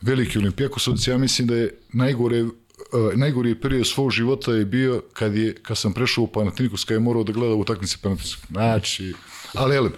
Veliki 0.01 0.37
olimpijakosovac, 0.37 1.07
ja 1.07 1.17
mislim 1.17 1.47
da 1.47 1.55
je 1.55 1.69
najgore 1.89 2.43
uh, 2.43 2.51
najgori 3.15 3.55
period 3.55 3.87
svog 3.87 4.11
života 4.11 4.51
je 4.51 4.65
bio 4.65 5.03
kad 5.13 5.35
je 5.35 5.55
kad 5.55 5.77
sam 5.77 5.93
prešao 5.93 6.23
u 6.23 6.27
Panathinaikos 6.27 6.83
kad 6.83 6.95
je 6.95 6.99
morao 6.99 7.23
da 7.23 7.31
gleda 7.31 7.55
utakmice 7.55 7.97
Panathinaikos. 8.01 8.47
Znači, 8.49 9.13
ali 9.53 9.75
elem, 9.75 9.91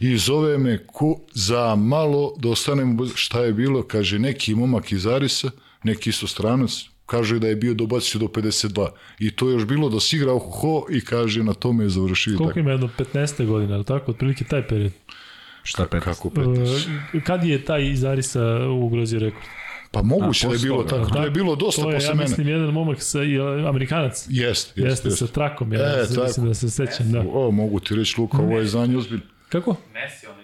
i 0.00 0.18
zove 0.18 0.58
me 0.58 0.86
ku, 0.86 1.20
za 1.32 1.74
malo 1.76 2.34
da 2.38 2.48
ostanemo 2.48 2.94
bez- 2.94 3.12
šta 3.14 3.40
je 3.40 3.52
bilo, 3.52 3.82
kaže 3.82 4.18
neki 4.18 4.54
momak 4.54 4.92
iz 4.92 5.06
Arisa, 5.06 5.50
neki 5.84 6.10
isto 6.10 6.26
stranac, 6.26 6.70
kaže 7.06 7.38
da 7.38 7.48
je 7.48 7.56
bio 7.56 7.74
dobacio 7.74 8.18
do 8.18 8.26
52 8.26 8.88
i 9.18 9.30
to 9.30 9.48
je 9.48 9.52
još 9.52 9.64
bilo 9.66 9.88
da 9.88 10.00
si 10.00 10.16
igrao 10.16 10.38
ho 10.38 10.86
i 10.90 11.00
kaže 11.00 11.42
na 11.42 11.52
tome 11.54 11.84
je 11.84 11.88
završio 11.90 12.36
Koliko 12.36 12.50
tako. 12.50 12.58
ima 12.58 12.70
jedno 12.70 12.88
15. 12.98 13.46
godina, 13.46 13.72
je 13.72 13.78
li 13.78 13.84
tako? 13.84 14.10
Otprilike 14.10 14.44
taj 14.44 14.68
period. 14.68 14.92
Šta 15.62 15.86
pet? 15.86 16.02
Kako 16.02 16.28
15? 16.30 16.86
Uh, 17.14 17.22
kad 17.22 17.44
je 17.44 17.64
taj 17.64 17.90
iz 17.90 18.04
Arisa 18.04 18.42
ugrozio 18.68 19.20
rekord? 19.20 19.44
Pa 19.90 20.02
moguće 20.02 20.46
A, 20.46 20.50
da 20.50 20.54
je 20.54 20.60
bilo 20.60 20.82
toga, 20.82 21.02
tako, 21.02 21.14
to 21.14 21.24
je 21.24 21.30
bilo 21.30 21.56
dosta 21.56 21.82
To 21.82 21.90
je, 21.90 21.94
posle 21.94 22.08
ja 22.08 22.14
mene. 22.14 22.28
mislim, 22.28 22.48
jedan 22.48 22.66
momak 22.66 23.02
sa, 23.02 23.22
i, 23.22 23.38
Amerikanac. 23.68 24.26
Jest, 24.28 24.32
jest, 24.68 24.78
Jeste, 24.78 25.08
jest. 25.08 25.18
sa 25.18 25.26
trakom, 25.26 25.72
ja 25.72 25.80
E, 25.80 26.00
mislim 26.00 26.26
tako. 26.26 26.40
da 26.40 26.54
se 26.54 26.70
sećam, 26.70 27.12
da. 27.12 27.24
O, 27.32 27.50
mogu 27.50 27.80
ti 27.80 27.94
reći, 27.96 28.20
Luka, 28.20 28.38
ovo 28.38 28.58
je 28.58 28.66
znanje 28.66 28.96
ozbiljno. 28.96 29.22
Kako? 29.48 29.76
Messi, 29.94 30.26
onaj 30.26 30.43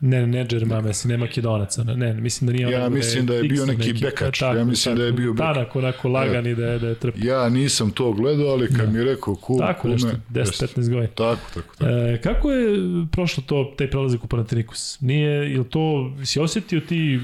Ne, 0.00 0.26
ne, 0.26 0.46
Messi, 0.82 1.08
ne 1.08 1.16
Makedonaca, 1.16 1.84
ne, 1.84 1.96
ne, 1.96 2.14
mislim 2.14 2.46
da 2.46 2.52
nije 2.52 2.70
Ja 2.70 2.88
mislim 2.88 3.26
da 3.26 3.34
je 3.34 3.42
bio 3.42 3.64
Dixon 3.64 3.78
neki 3.78 3.92
bekač, 3.92 4.42
ja 4.42 4.64
mislim 4.64 4.96
da 4.96 5.04
je 5.04 5.12
bio 5.12 5.32
bek. 5.32 5.38
Tanak, 5.38 5.76
onako 5.76 6.08
lagan 6.08 6.46
i 6.46 6.54
da 6.54 6.66
je, 6.66 6.78
da 6.78 6.88
je 6.88 6.94
trp. 6.94 7.14
Ja 7.18 7.48
nisam 7.48 7.90
to 7.90 8.12
gledao, 8.12 8.46
ali 8.46 8.68
kad 8.74 8.92
mi 8.92 8.98
je 8.98 9.04
rekao 9.04 9.34
kum, 9.34 9.58
Tako 9.58 9.82
kume, 9.82 9.92
nešto, 9.92 10.08
jest. 10.34 10.62
10-15 10.62 10.74
godina. 10.74 11.06
Tako, 11.06 11.40
tako, 11.54 11.74
tako. 11.78 11.90
E, 11.90 12.20
kako 12.22 12.50
je 12.50 12.78
prošlo 13.12 13.42
to, 13.46 13.74
taj 13.78 13.90
prelazak 13.90 14.24
u 14.24 14.26
Panathinaikos? 14.26 15.00
Nije, 15.00 15.52
ili 15.52 15.64
to, 15.64 16.12
si 16.24 16.40
osjetio 16.40 16.80
ti 16.80 17.20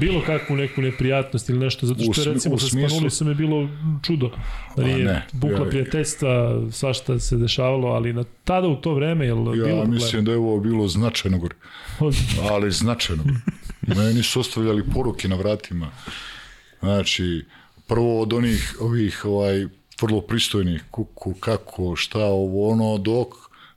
bilo 0.00 0.22
kakvu 0.26 0.56
neku 0.56 0.80
neprijatnost 0.82 1.48
ili 1.48 1.58
nešto, 1.58 1.86
zato 1.86 2.00
U 2.00 2.12
što 2.12 2.22
je 2.22 2.34
recimo 2.34 2.58
sa 2.58 2.66
Spanulisom 2.68 3.28
je 3.28 3.34
bilo 3.34 3.68
čudo. 4.02 4.30
Da 4.76 4.84
nije 4.84 5.04
ne, 5.04 5.26
bukla 5.32 5.58
ja- 5.58 5.68
prijateljstva, 5.68 6.60
svašta 6.70 7.18
se 7.18 7.36
dešavalo, 7.36 7.88
ali 7.88 8.12
na, 8.12 8.24
tada 8.44 8.68
u 8.68 8.76
to 8.76 8.94
vreme, 8.94 9.24
je 9.24 9.28
Ja 9.28 9.34
bilo 9.34 9.84
mislim 9.84 10.24
da 10.24 10.30
je 10.30 10.38
ovo 10.38 10.60
bilo 10.60 10.88
značajno 10.88 11.38
gore. 11.38 11.54
ali 12.50 12.70
značajno. 12.70 13.24
Meni 13.82 14.22
su 14.22 14.40
ostavljali 14.40 14.84
poruke 14.94 15.28
na 15.28 15.36
vratima. 15.36 15.90
Znači, 16.80 17.44
prvo 17.86 18.20
od 18.20 18.32
onih 18.32 18.76
ovih 18.80 19.24
ovaj 19.24 19.66
vrlo 20.02 20.20
pristojnih 20.20 20.84
kuku, 20.90 21.34
kako, 21.34 21.96
šta, 21.96 22.24
ovo, 22.24 22.70
ono, 22.70 22.98
dok 22.98 23.28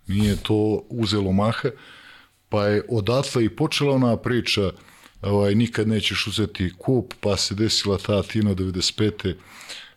nije 0.08 0.36
to 0.36 0.56
uzelo 0.90 1.32
maha, 1.32 1.70
pa 2.50 2.68
je 2.68 2.84
odatle 2.90 3.46
i 3.46 3.50
počela 3.50 3.96
ona 3.96 4.18
priča 4.18 4.62
ovaj, 5.24 5.56
nikad 5.56 5.88
nećeš 5.88 6.28
uzeti 6.28 6.74
kup, 6.78 7.14
pa 7.20 7.38
se 7.38 7.56
desila 7.56 7.98
ta 7.98 8.20
Atina 8.20 8.56
95. 8.56 9.36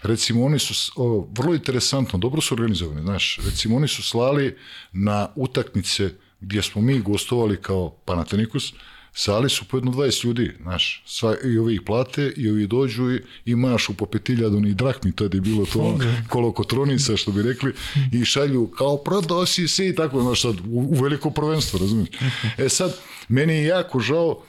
Recimo, 0.02 0.44
oni 0.44 0.58
su, 0.58 0.92
o, 0.96 1.28
vrlo 1.38 1.54
interesantno, 1.54 2.18
dobro 2.18 2.40
su 2.40 2.54
organizovani, 2.54 3.02
znaš, 3.02 3.38
recimo, 3.44 3.76
oni 3.76 3.88
su 3.88 4.02
slali 4.02 4.56
na 4.92 5.28
utakmice 5.36 6.10
gdje 6.40 6.62
smo 6.62 6.82
mi 6.82 7.00
gostovali 7.00 7.56
kao 7.62 7.90
Panathinaikos, 8.04 8.72
sali 9.12 9.50
su 9.50 9.64
po 9.64 9.76
jedno 9.76 9.92
20 9.92 10.24
ljudi, 10.24 10.52
znaš, 10.62 11.02
sva, 11.06 11.36
i 11.44 11.58
ovi 11.58 11.74
ih 11.74 11.80
plate, 11.86 12.32
i 12.36 12.50
ovi 12.50 12.66
dođu 12.66 13.10
i 13.10 13.20
imaš 13.44 13.88
u 13.88 13.94
popetiljadu 13.94 14.60
ni 14.60 14.74
drahmi, 14.74 15.12
tad 15.12 15.34
je 15.34 15.40
bilo 15.40 15.66
to 15.66 15.80
ono, 15.80 16.04
kolokotronica, 16.28 17.16
što 17.16 17.32
bi 17.32 17.42
rekli, 17.42 17.72
i 18.12 18.24
šalju 18.24 18.66
kao 18.66 18.96
prodao 18.96 19.46
si 19.46 19.68
se 19.68 19.88
i 19.88 19.94
tako, 19.94 20.22
znaš, 20.22 20.42
sad, 20.42 20.60
u, 20.60 20.64
u 20.70 21.02
veliko 21.02 21.30
prvenstvo, 21.30 21.78
razumiješ? 21.78 22.08
E 22.58 22.68
sad, 22.68 22.96
meni 23.28 23.54
je 23.54 23.64
jako 23.64 24.00
žao 24.00 24.42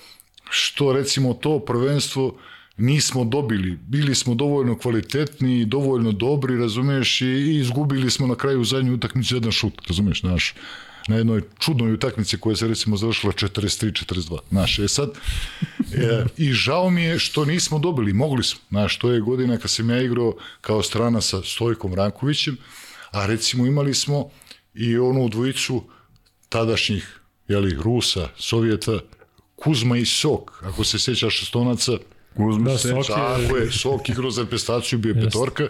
što 0.49 0.93
recimo 0.93 1.33
to 1.33 1.59
prvenstvo 1.59 2.37
nismo 2.77 3.23
dobili. 3.23 3.79
Bili 3.87 4.15
smo 4.15 4.35
dovoljno 4.35 4.77
kvalitetni, 4.77 5.65
dovoljno 5.65 6.11
dobri, 6.11 6.57
razumeš, 6.57 7.21
i 7.21 7.57
izgubili 7.59 8.09
smo 8.09 8.27
na 8.27 8.35
kraju 8.35 8.63
zadnju 8.63 8.93
utakmicu 8.93 9.35
jedan 9.35 9.51
šut, 9.51 9.87
razumeš, 9.87 10.21
znaš, 10.21 10.53
na 11.07 11.15
jednoj 11.15 11.41
čudnoj 11.59 11.93
utakmici 11.93 12.37
koja 12.37 12.55
se 12.55 12.67
recimo 12.67 12.97
završila 12.97 13.33
43-42, 13.33 14.37
znaš, 14.49 14.79
e 14.79 14.87
sad, 14.87 15.09
e, 15.93 16.25
i 16.37 16.53
žao 16.53 16.89
mi 16.89 17.03
je 17.03 17.19
što 17.19 17.45
nismo 17.45 17.79
dobili, 17.79 18.13
mogli 18.13 18.43
smo, 18.43 18.59
znaš, 18.69 18.97
to 18.97 19.11
je 19.11 19.21
godina 19.21 19.57
kad 19.57 19.71
sam 19.71 19.89
ja 19.89 20.01
igrao 20.01 20.33
kao 20.61 20.83
strana 20.83 21.21
sa 21.21 21.41
Stojkom 21.43 21.93
Rankovićem, 21.93 22.57
a 23.11 23.25
recimo 23.25 23.65
imali 23.65 23.93
smo 23.93 24.29
i 24.73 24.97
onu 24.97 25.29
dvojicu 25.29 25.83
tadašnjih, 26.49 27.19
jeli, 27.47 27.77
Rusa, 27.83 28.29
Sovjeta, 28.37 28.99
Kuzma 29.57 29.97
i 29.97 30.05
Sok, 30.05 30.63
ako 30.63 30.83
se 30.83 30.99
sjećaš 30.99 31.39
šestonaca, 31.39 31.91
Kuzma 32.35 32.71
Da, 32.71 32.77
se 32.77 32.87
Sok 32.89 33.07
Tako 33.07 33.57
je, 33.57 33.71
Sok 33.71 34.09
igrao 34.09 34.31
za 34.31 34.41
reprezentaciju, 34.41 34.99
bio 34.99 35.13
je 35.13 35.21
petorka 35.21 35.67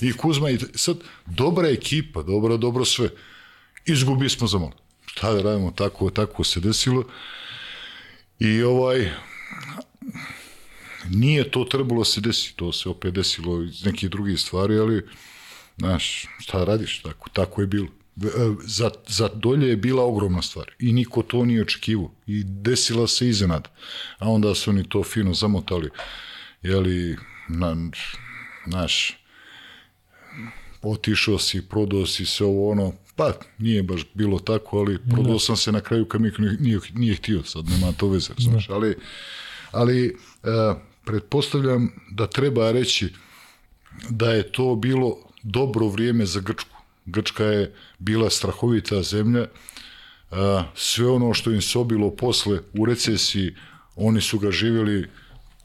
i 0.00 0.12
Kuzma 0.12 0.50
i 0.50 0.58
sad 0.74 0.96
dobra 1.26 1.68
ekipa, 1.68 2.22
dobro, 2.22 2.56
dobro 2.56 2.84
sve. 2.84 3.08
Izgubili 3.86 4.30
smo 4.30 4.46
za 4.46 4.58
malo. 4.58 4.72
Šta 5.06 5.32
da 5.32 5.42
radimo, 5.42 5.70
tako, 5.70 6.10
tako 6.10 6.44
se 6.44 6.60
desilo. 6.60 7.04
I 8.38 8.62
ovaj, 8.62 9.10
nije 11.10 11.50
to 11.50 11.64
trebalo 11.64 12.04
se 12.04 12.20
desiti, 12.20 12.56
to 12.56 12.72
se 12.72 12.88
opet 12.88 13.14
desilo 13.14 13.62
iz 13.62 13.84
nekih 13.84 14.10
drugih 14.10 14.40
stvari, 14.40 14.78
ali, 14.78 15.06
znaš, 15.78 16.26
šta 16.38 16.64
radiš, 16.64 17.02
tako, 17.02 17.28
tako 17.28 17.60
je 17.60 17.66
bilo. 17.66 17.88
E, 18.22 18.54
Za, 18.64 18.90
za 19.08 19.28
dolje 19.34 19.68
je 19.68 19.76
bila 19.76 20.04
ogromna 20.04 20.42
stvar 20.42 20.70
i 20.78 20.92
niko 20.92 21.22
to 21.22 21.44
nije 21.44 21.62
očekivao 21.62 22.10
i 22.26 22.44
desila 22.44 23.06
se 23.06 23.28
iznenada. 23.28 23.70
A 24.18 24.28
onda 24.28 24.54
su 24.54 24.70
oni 24.70 24.88
to 24.88 25.02
fino 25.04 25.34
zamotali 25.34 25.90
jeli, 26.62 27.16
na, 27.48 27.76
naš, 28.66 29.18
otišao 30.82 31.38
si, 31.38 31.68
prodao 31.68 32.06
si 32.06 32.26
se 32.26 32.44
ovo 32.44 32.70
ono, 32.70 32.92
pa 33.16 33.32
nije 33.58 33.82
baš 33.82 34.00
bilo 34.14 34.38
tako, 34.38 34.78
ali 34.78 34.98
prodao 35.10 35.38
sam 35.38 35.56
se 35.56 35.72
na 35.72 35.80
kraju 35.80 36.04
kad 36.04 36.20
mi 36.20 36.32
nije, 36.60 36.80
nije 36.94 37.14
htio, 37.14 37.42
sad 37.44 37.64
nema 37.68 37.92
to 37.92 38.08
veze, 38.08 38.32
znaš, 38.38 38.70
ali, 38.70 38.96
ali 39.72 40.06
e, 40.06 40.74
pretpostavljam 41.04 41.92
da 42.10 42.26
treba 42.26 42.72
reći 42.72 43.08
da 44.10 44.30
je 44.30 44.52
to 44.52 44.74
bilo 44.76 45.16
dobro 45.42 45.86
vrijeme 45.86 46.26
za 46.26 46.40
Grčku. 46.40 46.79
Grčka 47.10 47.44
je 47.44 47.74
bila 47.98 48.30
strahovita 48.30 49.02
zemlja, 49.02 49.46
a, 50.30 50.64
sve 50.74 51.10
ono 51.10 51.34
što 51.34 51.50
im 51.50 51.62
se 51.62 51.78
obilo 51.78 52.10
posle 52.10 52.60
u 52.78 52.84
recesiji, 52.84 53.54
oni 53.96 54.20
su 54.20 54.38
ga 54.38 54.50
živjeli 54.50 55.08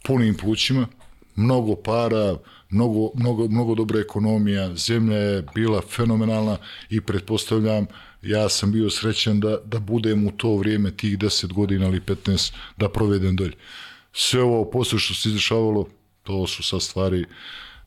punim 0.03 0.38
plućima, 0.38 0.88
mnogo 1.35 1.75
para, 1.75 2.38
mnogo, 2.69 3.11
mnogo, 3.15 3.48
mnogo 3.48 3.75
dobra 3.75 3.99
ekonomija, 3.99 4.75
zemlja 4.75 5.17
je 5.17 5.43
bila 5.56 5.82
fenomenalna 5.82 6.57
i 6.90 7.01
pretpostavljam, 7.01 7.88
ja 8.22 8.49
sam 8.49 8.72
bio 8.72 8.90
srećan 8.90 9.40
da, 9.40 9.57
da 9.65 9.80
budem 9.80 10.27
u 10.27 10.32
to 10.32 10.56
vrijeme 10.56 10.91
tih 10.91 11.17
10 11.17 11.53
godina 11.53 11.88
ili 11.88 11.99
15 11.99 12.53
da 12.77 12.90
provedem 12.90 13.35
dolje. 13.35 13.53
Sve 14.14 14.41
ovo 14.41 14.72
posle 14.72 14.99
što 14.99 15.14
se 15.14 15.30
izdešavalo, 15.30 15.88
to 16.24 16.48
su 16.48 16.64
sad 16.64 16.82
stvari 16.82 17.25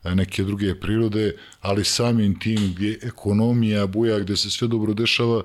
neke 0.05 0.45
druge 0.45 0.75
prirode, 0.81 1.37
ali 1.61 1.85
samim 1.85 2.39
tim 2.39 2.75
gdje 2.75 2.99
ekonomija 3.03 3.87
buja, 3.87 4.19
gdje 4.19 4.37
se 4.37 4.51
sve 4.51 4.69
dobro 4.69 4.95
dešava, 4.95 5.43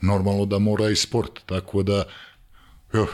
normalno 0.00 0.46
da 0.46 0.58
mora 0.58 0.90
i 0.90 0.96
sport, 0.96 1.40
tako 1.46 1.82
da 1.82 2.04
jo, 2.92 3.06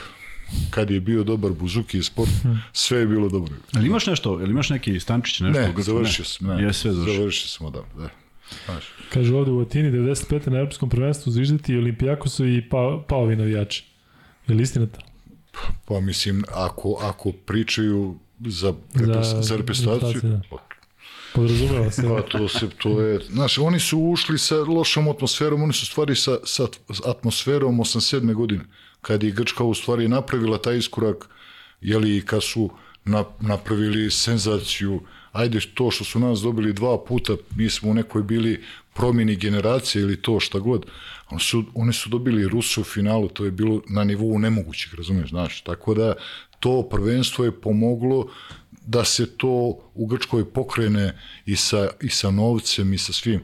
kad 0.71 0.91
je 0.91 1.01
bio 1.01 1.25
dobar 1.25 1.53
Buzuki 1.53 1.99
i 1.99 2.03
sport, 2.03 2.31
sve 2.73 2.99
je 2.99 3.07
bilo 3.07 3.29
dobro. 3.29 3.55
Ali 3.77 3.87
imaš 3.87 4.07
nešto, 4.07 4.41
ili 4.41 4.51
imaš 4.51 4.71
neki 4.71 5.01
stančić, 5.01 5.41
nešto? 5.41 5.61
Ne, 5.61 5.73
završio 5.83 6.25
sam. 6.25 6.47
Ne, 6.47 6.63
je 6.63 6.73
sve 6.73 6.93
završio. 6.93 7.17
Završio 7.17 7.49
smo, 7.49 7.71
da. 7.71 7.83
da. 7.99 8.09
Znaš. 8.65 8.85
Kaže 9.13 9.35
ovde 9.35 9.51
u 9.51 9.61
Atini 9.61 9.91
95. 9.91 10.49
na 10.49 10.59
Europskom 10.59 10.89
prvenstvu 10.89 11.33
zviždati 11.33 11.77
Olimpijakosu 11.77 12.47
i 12.47 12.69
pa, 12.69 13.05
Paovi 13.09 13.37
navijači. 13.37 13.85
Je 14.49 14.55
li 14.55 14.63
istina 14.63 14.87
to? 14.87 15.01
Pa 15.85 16.01
mislim, 16.01 16.45
ako, 16.55 16.99
ako 17.03 17.33
pričaju 17.33 18.19
za, 18.47 18.75
za, 18.95 19.43
za 19.43 19.57
reprezentaciju, 19.57 20.21
da. 20.23 20.41
Podrazumeva 21.35 21.91
se. 21.91 22.03
Pa 22.03 22.23
to 22.23 22.49
se, 22.49 22.69
to 22.79 23.01
je, 23.01 23.21
znaš, 23.31 23.59
oni 23.59 23.81
su 23.81 23.99
ušli 23.99 24.39
sa 24.39 24.57
lošom 24.57 25.09
atmosferom, 25.09 25.63
oni 25.63 25.73
su 25.73 25.87
stvari 25.87 26.17
sa, 26.17 26.39
sa 26.45 26.67
atmosferom 27.05 27.79
87. 27.79 28.35
godine, 28.35 28.65
kad 29.01 29.23
je 29.23 29.31
Grčka 29.31 29.65
u 29.65 29.75
stvari 29.75 30.09
napravila 30.09 30.59
taj 30.59 30.79
iskorak, 30.79 31.29
jeli, 31.81 32.23
kad 32.27 32.43
su 32.43 32.71
na, 33.05 33.25
napravili 33.41 34.11
senzaciju, 34.11 35.01
ajde 35.33 35.61
to 35.75 35.91
što 35.91 36.05
su 36.05 36.19
nas 36.19 36.41
dobili 36.41 36.73
dva 36.73 37.05
puta, 37.05 37.37
mi 37.57 37.71
smo 37.71 37.91
u 37.91 37.95
nekoj 37.95 38.23
bili 38.23 38.63
promjeni 38.95 39.37
generacije 39.37 40.03
ili 40.03 40.23
to 40.23 40.41
šta 40.41 40.59
god, 40.59 40.87
oni 41.31 41.41
su, 41.41 41.65
oni 41.75 41.93
su 41.93 42.09
dobili 42.09 42.49
Rusu 42.49 42.81
u 42.81 42.85
finalu, 42.85 43.29
to 43.29 43.45
je 43.45 43.51
bilo 43.51 43.81
na 43.89 44.05
nivou 44.05 44.39
nemogućih, 44.39 44.95
razumiješ, 44.95 45.31
znaš, 45.31 45.61
tako 45.61 45.95
da 45.95 46.15
to 46.61 46.89
prvenstvo 46.91 47.45
je 47.45 47.61
pomoglo 47.61 48.27
da 48.87 49.05
se 49.05 49.37
to 49.37 49.79
u 49.95 50.07
Grčkoj 50.07 50.53
pokrene 50.53 51.19
i 51.47 51.57
sa, 51.57 51.89
i 52.01 52.09
sa 52.09 52.31
novcem 52.31 52.93
i 52.95 52.99
sa 52.99 53.13
svim. 53.13 53.41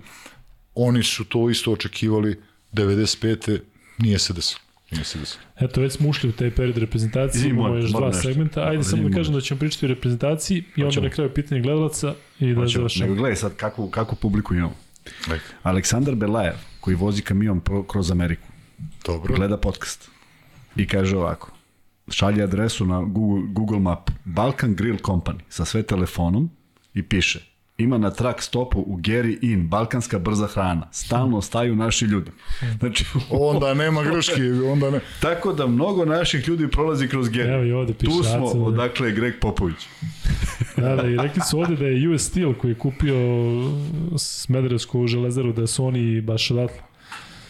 Oni 0.74 1.02
su 1.02 1.24
to 1.24 1.50
isto 1.50 1.72
očekivali 1.72 2.40
95. 2.72 3.58
nije 3.98 4.18
se 4.18 4.32
desilo. 4.32 4.60
Nije 4.90 5.04
se 5.04 5.18
desilo. 5.18 5.42
Eto, 5.60 5.80
već 5.80 5.92
smo 5.92 6.08
ušli 6.08 6.28
u 6.28 6.32
taj 6.32 6.50
period 6.50 6.76
reprezentacije, 6.76 7.50
imamo 7.50 7.76
još 7.76 7.90
dva 7.90 8.06
nešto. 8.06 8.22
segmenta. 8.22 8.60
Ajde 8.60 8.84
samo 8.84 9.08
da 9.08 9.16
kažem 9.16 9.34
da 9.34 9.40
ćemo 9.40 9.60
pričati 9.60 9.86
o 9.86 9.88
reprezentaciji 9.88 10.64
i 10.76 10.84
onda 10.84 11.00
na 11.00 11.10
kraju 11.10 11.34
pitanje 11.34 11.60
gledalaca 11.60 12.14
i 12.40 12.54
da 12.54 12.66
završamo. 12.66 13.04
Nego 13.04 13.14
gledaj 13.14 13.36
sad 13.36 13.56
kakvu, 13.56 13.90
kakvu 13.90 14.16
publiku 14.16 14.54
imamo. 14.54 14.74
Like. 15.28 15.44
Aleksandar 15.62 16.14
Belajev, 16.14 16.54
koji 16.80 16.96
vozi 16.96 17.22
kamion 17.22 17.60
kroz 17.88 18.10
Ameriku, 18.10 18.46
Dobro. 19.06 19.34
gleda 19.34 19.56
podcast 19.56 20.08
i 20.76 20.86
kaže 20.86 21.16
ovako 21.16 21.59
šalje 22.10 22.42
adresu 22.42 22.86
na 22.86 23.02
Google, 23.02 23.42
Google 23.52 23.78
Map 23.78 24.10
Balkan 24.24 24.74
Grill 24.74 24.98
Company 24.98 25.40
sa 25.48 25.64
sve 25.64 25.82
telefonom 25.82 26.50
i 26.94 27.02
piše 27.02 27.50
ima 27.82 27.98
na 27.98 28.10
track 28.10 28.42
stopu 28.42 28.80
u 28.80 28.96
Gary 28.96 29.38
Inn, 29.42 29.68
balkanska 29.68 30.18
brza 30.18 30.46
hrana. 30.46 30.88
Stalno 30.92 31.42
staju 31.42 31.76
naši 31.76 32.04
ljudi. 32.04 32.30
Znači, 32.78 33.04
onda 33.30 33.74
nema 33.74 34.02
greške, 34.02 34.42
onda 34.72 34.90
ne. 34.90 35.00
Tako 35.20 35.52
da 35.52 35.66
mnogo 35.66 36.04
naših 36.04 36.48
ljudi 36.48 36.68
prolazi 36.68 37.08
kroz 37.08 37.28
Gary. 37.28 37.54
Evo 37.54 37.64
i 37.64 37.72
ovde 37.72 37.94
piše 37.94 38.12
Tu 38.12 38.22
smo, 38.22 38.46
Acel, 38.46 38.64
odakle 38.64 39.08
je 39.08 39.14
Greg 39.14 39.34
Popović. 39.40 39.76
da, 40.76 40.96
da, 40.96 41.08
i 41.08 41.16
rekli 41.16 41.42
su 41.50 41.58
ovde 41.58 41.76
da 41.76 41.86
je 41.86 42.08
US 42.08 42.22
Steel 42.22 42.54
koji 42.54 42.70
je 42.70 42.74
kupio 42.74 43.16
Smederevsku 44.18 45.06
železaru, 45.06 45.52
da 45.52 45.66
su 45.66 45.84
oni 45.84 46.20
baš 46.20 46.50
odatle. 46.50 46.80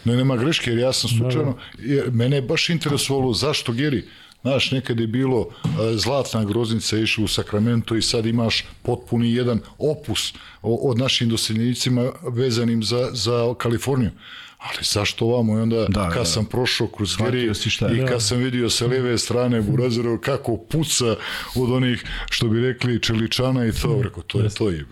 Ne, 0.05 0.16
nema 0.16 0.36
greške, 0.36 0.70
jer 0.70 0.78
ja 0.78 0.92
sam 0.92 1.10
slučajno, 1.10 1.56
jer 1.78 2.10
mene 2.12 2.36
je 2.36 2.42
baš 2.42 2.70
interesovalo 2.70 3.32
zašto 3.32 3.72
Geri. 3.72 4.05
Znaš, 4.43 4.70
nekad 4.70 5.01
je 5.01 5.07
bilo 5.07 5.49
zlatna 5.97 6.44
groznica 6.44 6.99
išla 6.99 7.25
u 7.25 7.28
Sakramento 7.28 7.97
i 7.97 8.02
sad 8.02 8.27
imaš 8.27 8.65
potpuni 8.83 9.35
jedan 9.35 9.60
opus 9.78 10.35
od 10.62 10.99
našim 10.99 11.28
doseljenicima 11.28 12.12
vezanim 12.23 12.83
za, 12.83 13.10
za 13.12 13.55
Kaliforniju. 13.59 14.10
Ali 14.59 14.78
zašto 14.81 15.25
ovamo? 15.25 15.59
I 15.59 15.60
onda 15.60 15.86
da, 15.89 16.09
kad 16.09 16.19
da. 16.19 16.25
sam 16.25 16.44
prošao 16.44 16.86
kroz 16.86 17.17
Geri 17.17 17.51
i 17.94 17.99
kad 17.99 18.09
da. 18.09 18.20
sam 18.20 18.39
vidio 18.39 18.70
sa 18.70 18.86
leve 18.86 19.19
strane 19.19 19.60
Burazirov 19.60 20.19
kako 20.19 20.57
puca 20.57 21.17
od 21.57 21.70
onih, 21.73 22.05
što 22.31 22.49
bi 22.49 22.60
rekli, 22.60 23.02
čeličana 23.02 23.67
i 23.67 23.73
to, 23.73 24.02
rekao, 24.02 24.23
to 24.23 24.41
je 24.41 24.49
to 24.49 24.70
je, 24.70 24.85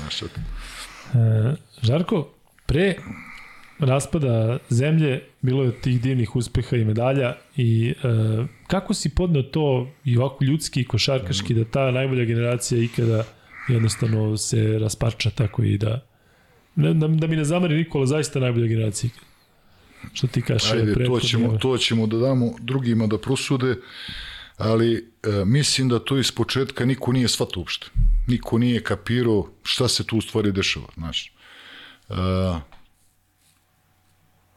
znaš 0.00 0.18
sad. 0.18 0.28
E, 1.14 1.56
Žarko, 1.82 2.28
pre 2.66 2.96
raspada 3.78 4.58
zemlje 4.68 5.22
bilo 5.42 5.64
je 5.64 5.80
tih 5.80 6.00
divnih 6.00 6.36
uspeha 6.36 6.76
i 6.76 6.84
medalja 6.84 7.34
i 7.56 7.94
e, 8.02 8.46
kako 8.66 8.94
si 8.94 9.14
podneo 9.14 9.42
to 9.42 9.88
i 10.04 10.16
ovako 10.16 10.44
ljudski 10.44 10.80
i 10.80 10.84
košarkaški 10.84 11.54
da 11.54 11.64
ta 11.64 11.90
najbolja 11.90 12.24
generacija 12.24 12.82
ikada 12.82 13.24
jednostavno 13.68 14.36
se 14.36 14.78
rasparča 14.78 15.30
tako 15.30 15.62
i 15.62 15.78
da 15.78 16.06
ne, 16.76 16.94
da, 16.94 17.08
da 17.08 17.26
mi 17.26 17.36
ne 17.36 17.44
zameri 17.44 17.76
Nikola 17.76 18.06
zaista 18.06 18.40
najbolja 18.40 18.66
generacija 18.66 19.10
što 20.12 20.26
ti 20.26 20.42
kažeš 20.42 20.72
Ajde, 20.72 21.04
to 21.06 21.20
ćemo, 21.20 21.58
to 21.58 21.78
ćemo 21.78 22.06
da 22.06 22.16
damo 22.16 22.52
drugima 22.60 23.06
da 23.06 23.18
prosude 23.18 23.74
ali 24.56 24.94
e, 24.94 25.44
mislim 25.44 25.88
da 25.88 25.98
to 25.98 26.18
iz 26.18 26.32
početka 26.32 26.84
niko 26.84 27.12
nije 27.12 27.28
shvatao 27.28 27.60
uopšte. 27.60 27.86
Niko 28.26 28.58
nije 28.58 28.82
kapirao 28.82 29.48
šta 29.62 29.88
se 29.88 30.06
tu 30.06 30.18
u 30.18 30.20
stvari 30.20 30.52
dešava 30.52 30.86
znaš. 30.96 31.32
E, 32.08 32.14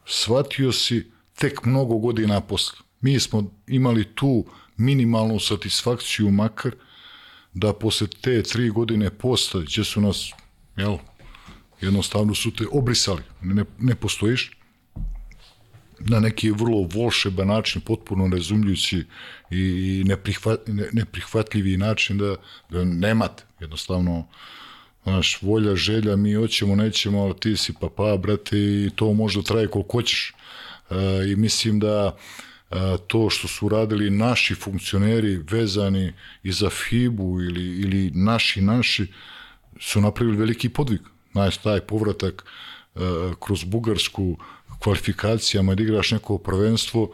shvatio 0.10 0.72
si 0.72 1.12
tek 1.36 1.66
mnogo 1.66 1.98
godina 1.98 2.42
posle. 2.42 2.78
Mi 3.02 3.20
smo 3.20 3.52
imali 3.68 4.16
tu 4.16 4.46
minimalnu 4.78 5.40
satisfakciju 5.40 6.32
makar 6.32 6.72
da 7.54 7.74
posle 7.74 8.08
te 8.08 8.44
tri 8.44 8.70
godine 8.70 9.10
posta, 9.10 9.60
gdje 9.60 9.84
su 9.84 10.02
nas, 10.02 10.32
jel, 10.78 10.98
jednostavno 11.82 12.36
su 12.36 12.52
te 12.52 12.66
obrisali, 12.72 13.22
ne, 13.42 13.66
ne 13.80 13.96
postojiš, 13.96 14.52
na 16.00 16.20
neki 16.20 16.52
vrlo 16.52 16.88
volšeban 16.94 17.48
način, 17.48 17.82
potpuno 17.82 18.28
razumljujući 18.28 19.06
i 19.52 20.04
neprihvat, 20.08 20.60
ne, 20.68 20.90
neprihvatljivi 20.94 21.78
način 21.78 22.18
da, 22.18 22.36
da 22.70 22.86
nemate, 22.86 23.44
jednostavno 23.60 24.28
znaš, 25.10 25.42
volja, 25.42 25.76
želja, 25.76 26.16
mi 26.16 26.34
hoćemo, 26.34 26.76
nećemo, 26.76 27.22
ali 27.24 27.40
ti 27.40 27.58
si 27.58 27.74
pa 27.82 27.90
pa, 27.90 28.18
brate, 28.18 28.58
i 28.58 28.90
to 28.96 29.14
možda 29.14 29.42
traje 29.42 29.68
koliko 29.68 29.98
hoćeš. 29.98 30.34
E, 30.90 30.96
I 31.32 31.36
mislim 31.36 31.80
da 31.80 32.18
e, 32.72 32.76
to 33.08 33.30
što 33.30 33.48
su 33.48 33.70
radili 33.70 34.10
naši 34.10 34.56
funkcioneri 34.56 35.42
vezani 35.52 36.14
i 36.44 36.52
za 36.52 36.70
FIBU 36.70 37.42
ili, 37.42 37.82
ili 37.82 38.12
naši, 38.14 38.62
naši, 38.62 39.08
su 39.80 40.02
napravili 40.02 40.38
veliki 40.38 40.70
podvig. 40.70 41.02
Znaš, 41.32 41.58
taj 41.58 41.80
povratak 41.80 42.46
e, 42.96 43.00
kroz 43.40 43.64
Bugarsku 43.64 44.38
kvalifikacijama 44.80 45.76
da 45.76 45.84
igraš 45.84 46.12
neko 46.12 46.38
prvenstvo 46.38 47.12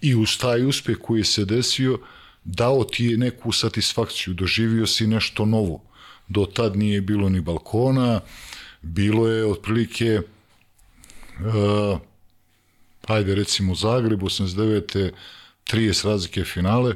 i 0.00 0.14
uz 0.14 0.38
taj 0.38 0.66
uspeh 0.66 0.96
koji 1.02 1.24
se 1.24 1.44
desio, 1.44 1.98
dao 2.44 2.84
ti 2.84 3.04
je 3.04 3.16
neku 3.16 3.52
satisfakciju, 3.52 4.34
doživio 4.34 4.86
si 4.86 5.06
nešto 5.06 5.44
novo 5.44 5.87
do 6.28 6.46
tad 6.46 6.76
nije 6.76 7.00
bilo 7.00 7.28
ni 7.28 7.40
balkona, 7.40 8.20
bilo 8.82 9.28
je 9.28 9.46
otprilike 9.46 10.20
uh, 11.40 11.98
ajde 13.06 13.34
recimo 13.34 13.74
Zagreb 13.74 14.20
89. 14.20 15.10
30 15.72 16.06
razlike 16.06 16.44
finale, 16.44 16.94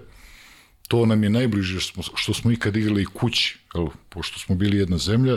to 0.89 1.07
nam 1.07 1.25
je 1.25 1.31
najbliže 1.31 1.81
što 1.81 2.03
smo, 2.03 2.17
što 2.17 2.35
smo 2.35 2.51
ikad 2.53 2.77
igrali 2.77 3.05
kući, 3.05 3.59
jel, 3.75 3.87
pošto 4.09 4.39
smo 4.39 4.55
bili 4.55 4.79
jedna 4.79 4.99
zemlja. 4.99 5.37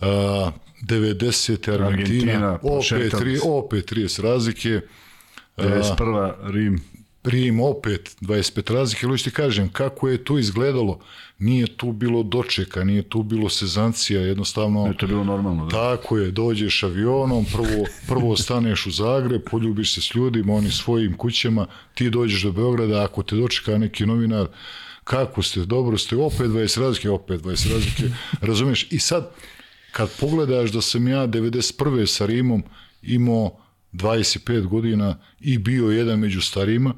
Uh, 0.00 0.06
90. 0.82 1.72
Argentina, 1.72 1.86
Argentina 1.86 2.58
opet, 2.62 3.12
tri, 3.18 3.38
opet 3.44 3.92
30 3.92 4.22
razlike. 4.22 4.80
91. 5.56 6.32
Rim. 6.52 6.84
Rim 7.24 7.60
opet 7.60 8.16
25 8.20 8.72
razlike, 8.72 9.06
ali 9.06 9.18
ti 9.18 9.30
kažem, 9.30 9.68
kako 9.68 10.08
je 10.08 10.24
to 10.24 10.38
izgledalo, 10.38 11.00
nije 11.38 11.66
tu 11.66 11.92
bilo 11.92 12.22
dočeka, 12.22 12.84
nije 12.84 13.02
tu 13.02 13.22
bilo 13.22 13.48
sezancija, 13.48 14.20
jednostavno... 14.20 14.86
Je 14.86 14.96
to 14.96 15.06
bilo 15.06 15.24
normalno, 15.24 15.66
da. 15.66 15.70
Tako 15.70 16.18
je, 16.18 16.30
dođeš 16.30 16.82
avionom, 16.82 17.44
prvo, 17.52 17.86
prvo 18.08 18.36
staneš 18.36 18.86
u 18.86 18.90
Zagreb, 18.90 19.42
poljubiš 19.50 19.94
se 19.94 20.00
s 20.00 20.14
ljudima, 20.14 20.54
oni 20.54 20.70
svojim 20.70 21.16
kućama, 21.16 21.66
ti 21.94 22.10
dođeš 22.10 22.42
do 22.42 22.52
Beograda, 22.52 23.04
ako 23.04 23.22
te 23.22 23.36
dočeka 23.36 23.78
neki 23.78 24.06
novinar, 24.06 24.46
kako 25.04 25.42
ste, 25.42 25.60
dobro 25.60 25.98
ste, 25.98 26.16
opet 26.16 26.46
20 26.46 26.80
razlike, 26.80 27.10
opet 27.10 27.40
20 27.40 27.72
razlike, 27.72 28.02
razumiješ? 28.48 28.86
I 28.90 28.98
sad, 28.98 29.30
kad 29.92 30.10
pogledaš 30.20 30.70
da 30.70 30.80
sam 30.80 31.08
ja 31.08 31.26
91. 31.26 32.06
sa 32.06 32.26
Rimom 32.26 32.62
imao 33.02 33.56
25 33.92 34.66
godina 34.66 35.18
i 35.40 35.58
bio 35.58 35.90
jedan 35.90 36.18
među 36.18 36.40
starima, 36.40 36.94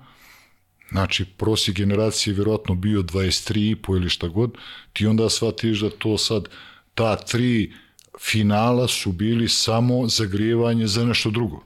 znači 0.92 1.24
prosjek 1.24 1.76
generacije 1.76 2.34
vjerojatno 2.34 2.74
bio 2.74 3.02
23,5 3.02 3.96
ili 3.96 4.08
šta 4.08 4.28
god, 4.28 4.50
ti 4.92 5.06
onda 5.06 5.30
shvatiš 5.30 5.80
da 5.80 5.90
to 5.90 6.18
sad, 6.18 6.48
ta 6.94 7.16
tri 7.16 7.72
finala 8.20 8.88
su 8.88 9.12
bili 9.12 9.48
samo 9.48 10.06
zagrijevanje 10.08 10.86
za 10.86 11.04
nešto 11.04 11.30
drugo. 11.30 11.64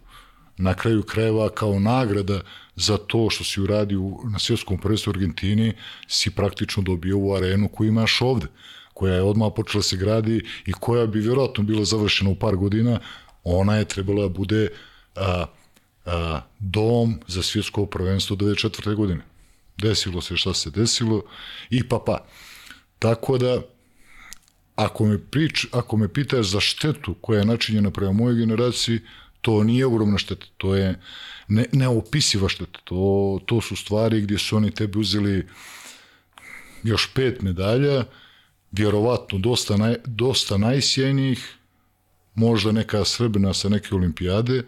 Na 0.57 0.75
kraju 0.75 1.03
krajeva 1.03 1.49
kao 1.49 1.81
nagrada 1.81 2.41
za 2.77 2.97
to 2.97 3.31
što 3.31 3.45
si 3.45 3.61
uradio 3.61 4.01
na 4.33 4.39
svjetskom 4.39 4.79
prvenstvu 4.79 5.11
Argentini, 5.11 5.73
si 6.09 6.31
praktično 6.31 6.83
dobio 6.83 7.19
u 7.19 7.35
arenu 7.35 7.69
koju 7.69 7.89
imaš 7.89 8.23
ovde, 8.23 8.47
koja 8.95 9.15
je 9.15 9.23
odmah 9.23 9.53
počela 9.57 9.83
se 9.83 9.97
gradi 9.97 10.45
i 10.67 10.73
koja 10.73 11.07
bi 11.07 11.21
vjerojatno 11.21 11.65
bila 11.65 11.85
završena 11.85 12.31
u 12.31 12.35
par 12.35 12.57
godina, 12.57 13.01
ona 13.45 13.77
je 13.77 13.85
trebala 13.85 14.23
da 14.23 14.29
bude 14.29 14.69
a, 15.17 15.45
dom 16.59 17.21
za 17.27 17.43
svjetsko 17.43 17.87
prvenstvo 17.87 18.37
94. 18.37 18.95
godine. 18.95 19.21
Desilo 19.79 20.21
se 20.21 20.37
šta 20.37 20.55
se 20.55 20.71
desilo 20.71 21.23
i 21.71 21.89
pa 21.89 21.99
pa. 22.07 22.25
Tako 22.99 23.39
da, 23.39 23.61
ako 24.77 25.05
me, 25.05 25.19
prič, 25.19 25.67
ako 25.73 25.97
me 25.97 26.13
pitaš 26.13 26.47
za 26.47 26.61
štetu 26.61 27.15
koja 27.21 27.39
je 27.39 27.47
načinjena 27.47 27.91
prema 27.91 28.13
mojoj 28.13 28.37
generaciji, 28.37 29.01
to 29.41 29.65
nije 29.65 29.87
ogromna 29.87 30.19
šteta, 30.19 30.47
to 30.57 30.75
je 30.75 31.01
ne, 31.49 31.67
neopisiva 31.73 32.49
šteta. 32.49 32.81
To, 32.85 33.41
to 33.47 33.61
su 33.61 33.77
stvari 33.77 34.21
gdje 34.21 34.39
su 34.39 34.57
oni 34.57 34.71
tebi 34.71 34.99
uzeli 34.99 35.47
još 36.83 37.11
pet 37.15 37.43
medalja, 37.43 38.05
vjerovatno 38.73 39.39
dosta, 39.39 39.77
naj, 39.77 39.97
dosta 40.07 40.57
najsjenijih, 40.57 41.55
možda 42.35 42.73
neka 42.73 43.05
Srbina 43.05 43.55
sa 43.55 43.69
neke 43.69 43.95
olimpijade, 43.95 44.63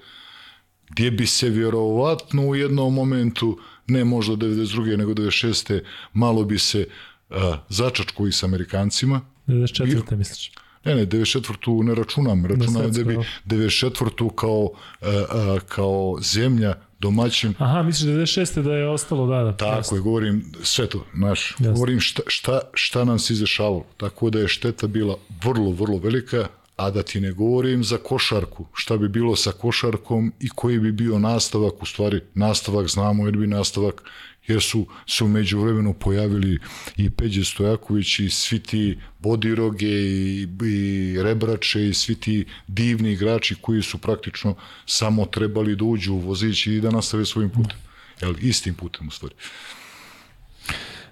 gdje 0.90 1.10
bi 1.10 1.26
se 1.26 1.48
vjerovatno 1.48 2.46
u 2.46 2.54
jednom 2.54 2.94
momentu, 2.94 3.58
ne 3.86 4.04
možda 4.04 4.34
92. 4.34 4.96
nego 4.96 5.12
96. 5.12 5.80
malo 6.12 6.44
bi 6.44 6.58
se 6.58 6.86
a, 7.30 7.58
začačko 7.68 8.26
i 8.26 8.32
s 8.32 8.42
Amerikancima. 8.42 9.20
94. 9.46 10.16
misliš? 10.16 10.50
Ne, 10.84 10.94
ne, 10.94 11.06
94. 11.06 11.82
ne 11.82 11.94
računam, 11.94 12.46
računam 12.46 12.92
da 12.92 13.04
bi 13.04 13.18
94. 13.46 14.34
kao, 14.34 14.70
a, 15.00 15.24
a, 15.30 15.58
kao 15.68 16.18
zemlja 16.20 16.74
domaćin. 17.00 17.54
Aha, 17.58 17.82
misliš 17.82 18.10
96. 18.10 18.62
da 18.62 18.74
je 18.74 18.88
ostalo, 18.88 19.26
da, 19.26 19.42
da. 19.44 19.56
Tako 19.56 19.76
jasno. 19.76 19.96
je, 19.96 20.00
govorim 20.00 20.52
sve 20.62 20.86
to, 20.86 21.04
znaš, 21.14 21.54
govorim 21.58 22.00
šta, 22.00 22.22
šta, 22.26 22.60
šta 22.74 23.04
nam 23.04 23.18
se 23.18 23.32
izešavalo. 23.32 23.84
Tako 23.96 24.30
da 24.30 24.38
je 24.38 24.48
šteta 24.48 24.86
bila 24.86 25.16
vrlo, 25.44 25.70
vrlo 25.70 25.98
velika, 25.98 26.48
a 26.78 26.90
da 26.90 27.02
ti 27.02 27.20
ne 27.20 27.32
govorim 27.32 27.84
za 27.84 27.96
košarku, 27.96 28.66
šta 28.72 28.96
bi 28.96 29.08
bilo 29.08 29.36
sa 29.36 29.52
košarkom 29.52 30.32
i 30.40 30.48
koji 30.48 30.78
bi 30.78 30.92
bio 30.92 31.18
nastavak, 31.18 31.82
u 31.82 31.86
stvari 31.86 32.20
nastavak 32.34 32.88
znamo 32.88 33.26
jer 33.26 33.36
bi 33.36 33.46
nastavak, 33.46 34.02
jer 34.46 34.62
su 34.62 34.86
se 35.06 35.24
umeđu 35.24 35.60
vremenu 35.60 35.94
pojavili 35.94 36.58
i 36.96 37.10
Peđe 37.10 37.44
Stojaković 37.44 38.18
i 38.18 38.30
svi 38.30 38.60
ti 38.60 38.98
Bodiroge 39.18 39.86
i, 39.86 40.48
i 40.64 41.16
Rebrače 41.22 41.88
i 41.88 41.94
svi 41.94 42.14
ti 42.14 42.44
divni 42.68 43.12
igrači 43.12 43.54
koji 43.60 43.82
su 43.82 43.98
praktično 43.98 44.54
samo 44.86 45.26
trebali 45.26 45.76
da 45.76 45.84
uđu 45.84 46.14
u 46.14 46.18
vozić 46.18 46.66
i 46.66 46.80
da 46.80 46.90
nastave 46.90 47.26
svojim 47.26 47.50
putem. 47.50 47.78
Jel, 48.20 48.34
istim 48.40 48.74
putem 48.74 49.08
u 49.08 49.10
stvari. 49.10 49.34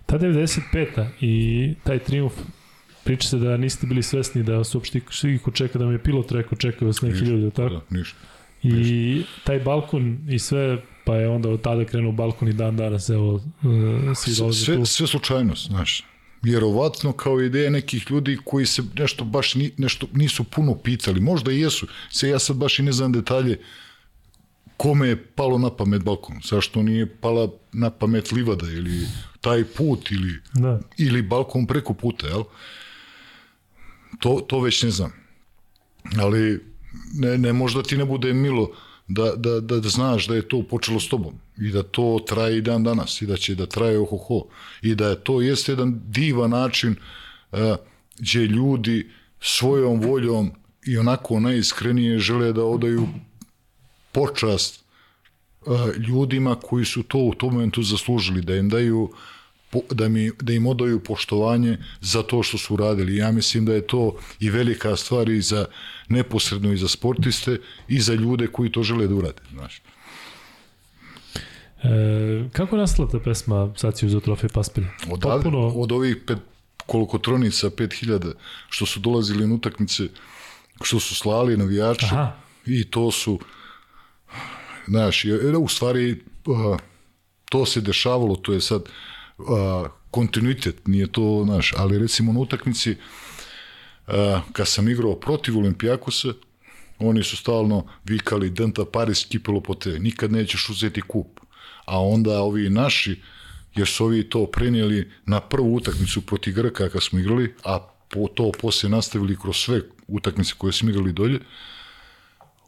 Ta 0.06 0.18
95. 0.18 1.06
i 1.20 1.74
taj 1.84 1.98
triumf 1.98 2.32
Priča 3.06 3.28
se 3.28 3.38
da 3.38 3.56
niste 3.56 3.86
bili 3.86 4.02
svesni 4.02 4.42
da 4.42 4.64
se 4.64 4.76
uopšte 4.76 5.00
iko 5.34 5.50
čeka, 5.50 5.78
da 5.78 5.86
mi 5.86 5.94
je 5.94 6.02
pilot 6.02 6.32
rekao 6.32 6.58
čekaju 6.58 6.88
vas 6.88 7.00
neki 7.00 7.18
ljudi, 7.18 7.50
tako? 7.50 7.74
Da, 7.74 7.98
ništa. 7.98 8.18
I 8.62 8.72
ništa. 8.72 9.30
taj 9.44 9.60
balkon 9.60 10.18
i 10.28 10.38
sve, 10.38 10.78
pa 11.04 11.16
je 11.16 11.28
onda 11.28 11.48
od 11.48 11.60
tada 11.60 11.84
krenuo 11.84 12.12
balkon 12.12 12.48
i 12.48 12.52
dan 12.52 12.76
danas, 12.76 13.08
evo, 13.08 13.34
uh, 13.34 13.42
svi 14.14 14.34
dolaze 14.38 14.64
sve, 14.64 14.76
tu. 14.76 14.86
Sve 14.86 15.06
slučajnost, 15.06 15.66
znaš. 15.66 16.04
Vjerovatno 16.42 17.12
kao 17.12 17.40
ideja 17.40 17.70
nekih 17.70 18.10
ljudi 18.10 18.38
koji 18.44 18.66
se 18.66 18.82
nešto 18.98 19.24
baš 19.24 19.54
ni, 19.54 19.70
nešto 19.78 20.06
nisu 20.12 20.44
puno 20.44 20.74
pitali, 20.74 21.20
možda 21.20 21.52
i 21.52 21.60
jesu. 21.60 21.86
Se 22.10 22.28
ja 22.28 22.38
sad 22.38 22.56
baš 22.56 22.78
i 22.78 22.82
ne 22.82 22.92
znam 22.92 23.12
detalje 23.12 23.58
kome 24.76 25.08
je 25.08 25.26
palo 25.26 25.58
na 25.58 25.70
pamet 25.70 26.04
balkon, 26.04 26.36
zašto 26.44 26.82
nije 26.82 27.06
pala 27.06 27.48
na 27.72 27.90
pamet 27.90 28.32
livada 28.32 28.66
ili 28.66 29.06
taj 29.40 29.64
put 29.64 30.10
ili, 30.10 30.40
da. 30.54 30.80
ili 30.98 31.22
balkon 31.22 31.66
preko 31.66 31.94
puta, 31.94 32.26
jel? 32.26 32.42
To, 34.18 34.40
to 34.48 34.60
već 34.60 34.82
ne 34.82 34.90
znam. 34.90 35.12
Ali 36.18 36.60
ne, 37.14 37.38
ne 37.38 37.52
možda 37.52 37.82
ti 37.82 37.96
ne 37.96 38.04
bude 38.04 38.32
milo 38.32 38.70
da, 39.08 39.32
da, 39.36 39.60
da, 39.60 39.80
da 39.80 39.88
znaš 39.88 40.26
da 40.26 40.34
je 40.34 40.48
to 40.48 40.62
počelo 40.62 41.00
s 41.00 41.08
tobom 41.08 41.34
i 41.58 41.70
da 41.70 41.82
to 41.82 42.24
traje 42.28 42.58
i 42.58 42.62
dan 42.62 42.84
danas 42.84 43.22
i 43.22 43.26
da 43.26 43.36
će 43.36 43.54
da 43.54 43.66
traje 43.66 43.98
ohoho 43.98 44.44
i 44.82 44.94
da 44.94 45.08
je 45.08 45.24
to 45.24 45.40
jeste 45.40 45.72
jedan 45.72 46.00
divan 46.08 46.50
način 46.50 46.96
uh, 47.52 47.58
gdje 48.18 48.40
ljudi 48.40 49.10
svojom 49.40 50.00
voljom 50.00 50.50
i 50.86 50.98
onako 50.98 51.40
najiskrenije 51.40 52.18
žele 52.18 52.52
da 52.52 52.64
odaju 52.64 53.08
počast 54.12 54.84
uh, 55.66 55.96
ljudima 56.08 56.54
koji 56.54 56.84
su 56.84 57.02
to 57.02 57.18
u 57.18 57.34
tom 57.34 57.54
momentu 57.54 57.82
zaslužili, 57.82 58.42
da 58.42 58.56
im 58.56 58.68
daju 58.68 59.02
uh, 59.02 59.10
da, 59.90 60.08
mi, 60.08 60.30
da 60.40 60.52
im 60.52 60.66
odaju 60.66 61.00
poštovanje 61.00 61.78
za 62.00 62.22
to 62.22 62.42
što 62.42 62.58
su 62.58 62.74
uradili. 62.74 63.16
Ja 63.16 63.32
mislim 63.32 63.64
da 63.64 63.74
je 63.74 63.86
to 63.86 64.16
i 64.40 64.50
velika 64.50 64.96
stvar 64.96 65.28
i 65.28 65.40
za 65.40 65.66
neposredno 66.08 66.72
i 66.72 66.76
za 66.76 66.88
sportiste 66.88 67.58
i 67.88 68.00
za 68.00 68.14
ljude 68.14 68.46
koji 68.46 68.72
to 68.72 68.82
žele 68.82 69.06
da 69.06 69.14
urade. 69.14 69.42
Znaš. 69.52 69.82
E, 71.82 72.48
kako 72.52 72.76
je 72.76 72.80
nastala 72.80 73.08
ta 73.08 73.20
pesma 73.20 73.72
Saciju 73.76 74.08
za 74.08 74.20
trofej 74.20 74.48
Paspilja? 74.48 74.88
Od, 75.10 75.20
Potpuno... 75.20 75.68
od 75.68 75.92
ovih 75.92 76.16
pet, 76.26 76.38
koliko 76.86 77.18
tronica, 77.18 77.70
5000 77.70 78.32
što 78.68 78.86
su 78.86 79.00
dolazili 79.00 79.46
na 79.46 79.54
utakmice, 79.54 80.08
što 80.82 81.00
su 81.00 81.14
slali 81.14 81.56
navijači 81.56 82.06
Aha. 82.06 82.32
i 82.66 82.84
to 82.84 83.10
su 83.10 83.38
znaš, 84.86 85.24
u 85.60 85.68
stvari 85.68 86.22
to 87.50 87.66
se 87.66 87.80
dešavalo, 87.80 88.36
to 88.36 88.52
je 88.52 88.60
sad 88.60 88.82
a, 89.38 89.88
kontinuitet, 90.10 90.86
nije 90.86 91.12
to 91.12 91.44
naš, 91.44 91.74
ali 91.76 91.98
recimo 91.98 92.32
na 92.32 92.40
utakmici 92.40 92.96
a, 94.06 94.40
kad 94.52 94.68
sam 94.68 94.88
igrao 94.88 95.14
protiv 95.14 95.58
Olimpijakosa, 95.58 96.28
oni 96.98 97.22
su 97.22 97.36
stalno 97.36 97.86
vikali 98.04 98.50
Denta 98.50 98.84
Paris 98.84 99.24
kipelo 99.24 99.60
po 99.60 99.74
te, 99.74 99.98
nikad 99.98 100.32
nećeš 100.32 100.68
uzeti 100.68 101.00
kup. 101.00 101.40
A 101.84 102.00
onda 102.00 102.40
ovi 102.40 102.70
naši, 102.70 103.20
jer 103.74 103.86
su 103.86 104.04
ovi 104.04 104.28
to 104.28 104.46
prenijeli 104.46 105.10
na 105.26 105.40
prvu 105.40 105.74
utakmicu 105.74 106.26
protiv 106.26 106.54
Grka 106.54 106.88
kad 106.88 107.02
smo 107.02 107.18
igrali, 107.18 107.54
a 107.64 107.78
po 108.08 108.28
to 108.34 108.52
posle 108.60 108.88
nastavili 108.88 109.36
kroz 109.42 109.56
sve 109.56 109.80
utakmice 110.06 110.54
koje 110.58 110.72
smo 110.72 110.90
igrali 110.90 111.12
dolje, 111.12 111.40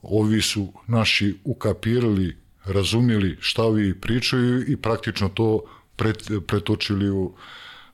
ovi 0.03 0.43
su 0.43 0.73
naši 0.87 1.35
ukapirali, 1.45 2.37
razumjeli 2.65 3.37
šta 3.41 3.63
ovi 3.63 4.01
pričaju 4.01 4.73
i 4.73 4.77
praktično 4.77 5.29
to 5.29 5.65
pret, 5.99 6.31
pretočili 6.47 7.11
u 7.11 7.33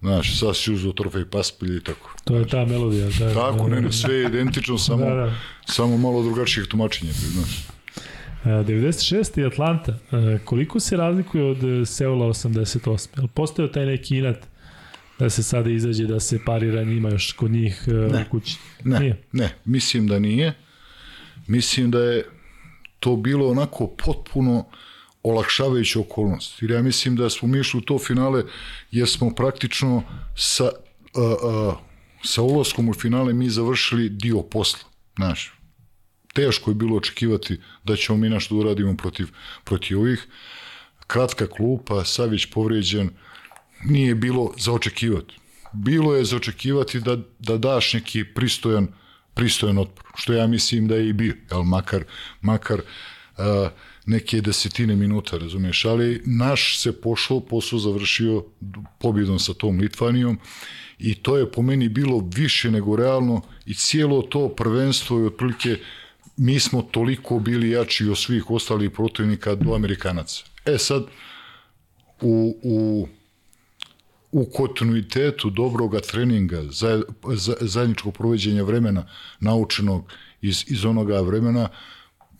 znaš, 0.01 0.39
sa 0.39 0.55
Sjuzo, 0.55 0.93
trofej 0.93 1.25
paspilje 1.31 1.77
i 1.77 1.81
tako. 1.81 2.15
To 2.25 2.37
je 2.37 2.49
ta 2.49 2.65
melodija. 2.65 3.09
Da, 3.19 3.35
tako, 3.35 3.69
ne, 3.69 3.81
ne, 3.81 3.93
sve 3.93 4.15
je 4.15 4.27
identično, 4.27 4.79
samo, 4.89 5.05
da, 5.05 5.15
da. 5.15 5.35
samo 5.67 5.97
malo 5.97 6.23
drugačijih 6.23 6.67
tumačenja, 6.67 7.13
znaš. 7.13 7.67
96. 8.45 9.41
i 9.41 9.47
Atlanta, 9.47 9.99
koliko 10.45 10.81
se 10.81 10.97
razlikuje 10.97 11.45
od 11.45 11.89
Seula 11.89 12.27
88? 12.27 13.09
Jel 13.17 13.29
postao 13.29 13.69
taj 13.69 13.87
neki 13.87 14.19
inat 14.19 14.47
da 15.19 15.31
se 15.31 15.43
sada 15.43 15.71
izađe, 15.71 16.07
da 16.07 16.21
se 16.21 16.39
parira 16.47 16.85
njima 16.85 17.09
još 17.09 17.33
kod 17.33 17.51
njih 17.51 17.85
ne, 17.89 18.25
u 18.27 18.31
kući? 18.31 18.57
Ne, 18.85 19.01
nije? 19.01 19.23
ne, 19.33 19.55
mislim 19.65 20.07
da 20.07 20.19
nije. 20.19 20.55
Mislim 21.47 21.91
da 21.91 21.99
je 21.99 22.25
to 23.01 23.17
bilo 23.17 23.51
onako 23.51 23.87
potpuno 23.87 24.67
olakšavajuća 25.25 26.01
okolnost. 26.01 26.63
Jer 26.63 26.71
ja 26.71 26.83
mislim 26.83 27.17
da 27.17 27.31
smo 27.31 27.49
mi 27.49 27.61
išli 27.61 27.79
u 27.79 27.81
to 27.81 27.99
finale 27.99 28.45
jer 28.91 29.09
smo 29.09 29.31
praktično 29.35 30.03
sa, 30.37 30.65
a, 30.65 30.71
a, 31.43 31.75
sa 32.25 32.43
ulazkom 32.43 32.89
u 32.89 32.95
finale 32.95 33.33
mi 33.33 33.51
završili 33.51 34.09
dio 34.09 34.43
posla. 34.43 34.89
Znaš, 35.17 35.53
teško 36.33 36.71
je 36.71 36.75
bilo 36.75 36.97
očekivati 36.97 37.61
da 37.85 37.97
ćemo 37.97 38.19
mi 38.19 38.29
našto 38.29 38.55
da 38.55 38.61
uradimo 38.61 38.97
protiv, 38.97 39.29
protiv 39.65 40.01
ovih. 40.01 40.27
kratka 41.07 41.47
klupa, 41.47 42.05
Savić 42.05 42.47
povrijeđen, 42.47 43.11
nije 43.85 44.15
bilo 44.15 44.53
za 44.59 44.73
očekivati. 44.73 45.37
Bilo 45.73 46.15
je 46.15 46.25
za 46.25 46.37
očekivati 46.37 47.01
da, 47.01 47.17
da 47.39 47.57
daš 47.59 47.93
neki 47.93 48.25
pristojan, 48.25 48.89
pristojan 49.35 49.79
otpor, 49.79 50.05
što 50.15 50.33
ja 50.33 50.47
mislim 50.47 50.89
da 50.89 50.95
je 50.95 51.09
i 51.09 51.13
bio, 51.13 51.35
jel, 51.51 51.63
makar, 51.63 52.05
makar 52.41 52.81
uh, 52.81 53.45
neke 54.07 54.41
desetine 54.41 54.97
minuta, 54.97 55.39
razumiješ, 55.39 55.85
ali 55.85 56.23
naš 56.27 56.79
se 56.81 57.01
pošao, 57.01 57.41
posao 57.41 57.79
završio 57.79 58.45
pobjedom 59.01 59.39
sa 59.39 59.55
tom 59.55 59.81
Litvanijom 59.81 60.39
i 60.99 61.15
to 61.15 61.37
je 61.37 61.53
po 61.53 61.63
meni 61.63 61.89
bilo 61.89 62.29
više 62.35 62.71
nego 62.71 62.97
realno 62.97 63.41
i 63.67 63.75
cijelo 63.75 64.23
to 64.23 64.49
prvenstvo 64.49 65.19
je 65.19 65.27
otprilike 65.27 65.77
mi 66.37 66.61
smo 66.61 66.83
toliko 66.83 67.39
bili 67.39 67.71
jači 67.71 68.09
od 68.09 68.19
svih 68.19 68.51
ostalih 68.51 68.91
protivnika 68.91 69.55
do 69.55 69.75
Amerikanaca. 69.75 70.45
E 70.65 70.79
sad, 70.79 71.05
u, 72.21 72.57
u, 72.63 73.09
u 74.33 74.45
kontinuitetu 74.45 75.51
dobroga 75.51 76.01
treninga, 76.01 76.63
za, 76.63 77.03
za, 77.35 77.55
zajedničkog 77.61 78.15
provođenja 78.15 78.63
vremena, 78.63 79.07
naučenog 79.41 80.13
iz, 80.43 80.65
iz 80.69 80.85
onoga 80.85 81.21
vremena, 81.21 81.69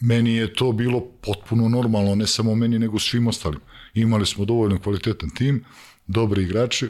meni 0.05 0.35
je 0.35 0.55
to 0.55 0.73
bilo 0.73 1.01
potpuno 1.01 1.69
normalno, 1.69 2.15
ne 2.15 2.27
samo 2.27 2.55
meni, 2.55 2.79
nego 2.79 2.99
svim 2.99 3.27
ostalim. 3.27 3.61
Imali 3.95 4.27
smo 4.27 4.45
dovoljno 4.45 4.79
kvalitetan 4.79 5.31
tim, 5.31 5.65
dobri 6.07 6.43
igrači, 6.43 6.89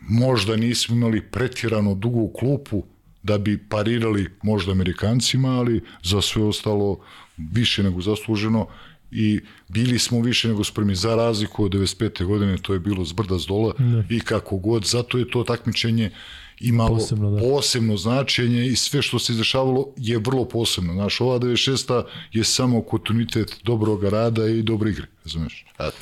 možda 0.00 0.56
nismo 0.56 0.96
imali 0.96 1.20
pretirano 1.20 1.94
dugu 1.94 2.32
klupu 2.38 2.84
da 3.22 3.38
bi 3.38 3.58
parirali 3.68 4.30
možda 4.42 4.72
Amerikancima, 4.72 5.48
ali 5.48 5.82
za 6.02 6.20
sve 6.20 6.42
ostalo 6.42 7.00
više 7.36 7.82
nego 7.82 8.00
zasluženo 8.00 8.66
i 9.10 9.40
bili 9.68 9.98
smo 9.98 10.20
više 10.20 10.48
nego 10.48 10.64
spremni 10.64 10.94
za 10.94 11.14
razliku 11.14 11.64
od 11.64 11.72
95. 11.72 12.24
godine, 12.24 12.56
to 12.62 12.72
je 12.72 12.80
bilo 12.80 13.04
zbrda 13.04 13.38
z 13.38 13.46
dola 13.46 13.74
ne. 13.78 14.06
i 14.10 14.20
kako 14.20 14.56
god, 14.56 14.84
zato 14.84 15.18
je 15.18 15.30
to 15.30 15.44
takmičenje 15.44 16.10
imalo 16.60 16.94
posebno, 16.94 17.30
da. 17.30 17.40
posebno 17.40 17.96
značenje 17.96 18.66
i 18.66 18.76
sve 18.76 19.02
što 19.02 19.18
se 19.18 19.32
izdešavalo 19.32 19.86
je 19.96 20.18
vrlo 20.18 20.44
posebno. 20.44 20.92
Znaš, 20.92 21.20
ova 21.20 21.38
96. 21.38 22.02
je 22.32 22.44
samo 22.44 22.82
kontinuitet 22.82 23.60
dobrog 23.64 24.04
rada 24.04 24.46
i 24.46 24.62
dobre 24.62 24.90
igre, 24.90 25.06
razumeš? 25.24 25.66
Eto. 25.78 25.96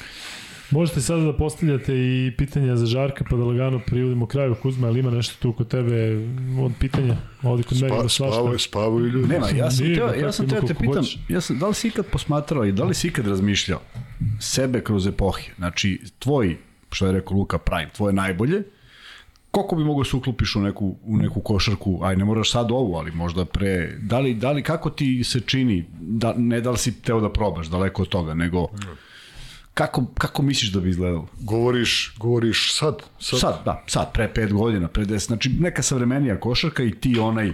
Možete 0.71 1.01
sada 1.01 1.23
da 1.23 1.33
postavljate 1.33 1.95
i 1.95 2.33
pitanja 2.39 2.77
za 2.77 2.87
Žarka, 2.87 3.25
pa 3.31 3.37
da 3.37 3.45
lagano 3.45 3.81
privodimo 3.87 4.27
kraju 4.27 4.55
Kuzma, 4.63 4.87
ali 4.87 5.01
ima 5.01 5.11
nešto 5.11 5.35
tu 5.43 5.53
kod 5.53 5.69
tebe 5.69 6.27
od 6.61 6.73
pitanja? 6.81 7.17
Ovde 7.43 7.63
kod 7.63 7.77
Spa, 7.79 7.87
mene 7.87 8.09
spavaju, 8.09 8.59
spavaju 8.59 9.07
ljudi. 9.07 9.29
Nema, 9.29 9.49
ja 9.49 9.71
sam 9.71 9.95
teo, 9.95 10.15
ja 10.15 10.33
sam 10.33 10.49
teo 10.49 10.63
te 10.63 10.75
pitam, 10.75 11.05
ja 11.29 11.41
sam, 11.41 11.59
da 11.59 11.69
li 11.69 11.75
si 11.75 11.89
ikad 11.89 12.07
posmatrao 12.07 12.65
i 12.65 12.73
da 12.73 12.85
li 12.85 12.95
si 12.95 13.09
ikad 13.09 13.27
razmišljao 13.27 13.81
sebe 14.41 14.85
kroz 14.85 15.07
epohe? 15.07 15.51
Znači, 15.57 16.01
tvoj, 16.19 16.57
što 16.91 17.07
je 17.07 17.13
rekao 17.13 17.37
Luka 17.37 17.59
Prime, 17.59 17.91
tvoje 17.97 18.13
najbolje, 18.13 18.63
koliko 19.51 19.77
bi 19.77 19.85
mogao 19.85 20.03
da 20.03 20.11
se 20.11 20.17
uklopiš 20.17 20.57
u 20.57 20.61
neku, 20.61 20.97
u 21.03 21.17
neku 21.17 21.41
košarku, 21.41 22.01
aj 22.03 22.17
ne 22.17 22.25
moraš 22.25 22.51
sad 22.53 22.71
ovu, 22.71 22.95
ali 22.95 23.13
možda 23.13 23.45
pre, 23.45 23.97
da 24.01 24.19
li, 24.19 24.35
da 24.35 24.53
li 24.53 24.63
kako 24.63 24.91
ti 24.91 25.25
se 25.25 25.41
čini, 25.41 25.85
da, 26.01 26.35
ne 26.37 26.61
da 26.61 26.71
li 26.71 26.79
si 26.79 27.03
teo 27.03 27.21
da 27.21 27.33
probaš, 27.33 27.67
daleko 27.67 28.03
od 28.03 28.09
toga, 28.09 28.35
nego 28.35 28.69
kako, 29.75 30.07
kako 30.19 30.43
misliš 30.43 30.73
da 30.73 30.81
bi 30.81 30.91
izgledalo? 30.91 31.29
Govoriš, 31.41 32.15
govoriš 32.19 32.75
sad, 32.75 33.03
sad? 33.19 33.41
Sad, 33.41 33.63
da, 33.65 33.85
sad, 33.87 34.13
pre 34.13 34.35
pet 34.35 34.53
godina, 34.53 34.89
pre 34.89 35.05
deset, 35.05 35.27
znači 35.27 35.51
neka 35.61 35.83
savremenija 35.83 36.41
košarka 36.41 36.83
i 36.83 36.91
ti 36.91 37.19
onaj, 37.19 37.53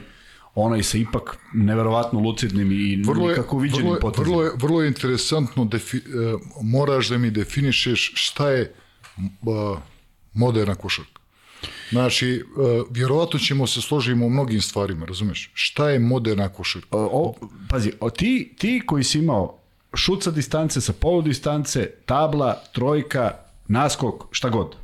onaj 0.55 0.83
sa 0.83 0.99
ipak 0.99 1.37
neverovatno 1.55 2.21
lucidnim 2.21 2.73
i 2.73 3.03
vrlo 3.07 3.29
je, 3.29 3.37
nikako 3.37 3.59
viđenim 3.59 3.87
vrlo, 3.87 4.01
potezima. 4.01 4.37
Vrlo 4.37 4.43
je, 4.45 4.51
vrlo 4.57 4.83
je 4.83 4.89
interesantno, 4.89 5.65
defi, 5.65 5.97
uh, 5.97 6.41
moraš 6.63 7.09
da 7.09 7.19
mi 7.19 7.31
definišeš 7.31 8.13
šta 8.15 8.51
je 8.51 8.73
uh, 9.17 9.79
moderna 10.35 10.75
košarka. 10.75 11.24
Znači, 11.91 12.43
uh, 12.57 12.87
vjerovatno 12.91 13.39
ćemo 13.39 13.67
se 13.67 13.81
složiti 13.81 14.23
u 14.23 14.29
mnogim 14.29 14.61
stvarima, 14.61 15.07
razumeš? 15.07 15.51
Šta 15.55 15.91
je 15.91 15.99
moderna 15.99 16.49
košarka? 16.49 16.89
O, 16.91 17.09
o, 17.13 17.35
pazi, 17.69 17.93
o, 18.01 18.11
ti, 18.11 18.55
ti 18.59 18.83
koji 18.87 19.05
si 19.05 19.19
imao 19.19 19.59
šut 19.95 20.23
sa 20.23 20.31
distance, 20.31 20.81
sa 20.81 20.93
polu 20.93 21.23
distance, 21.23 21.91
tabla, 22.07 22.63
trojka, 22.73 23.31
naskok, 23.69 24.25
šta 24.31 24.49
god. 24.49 24.77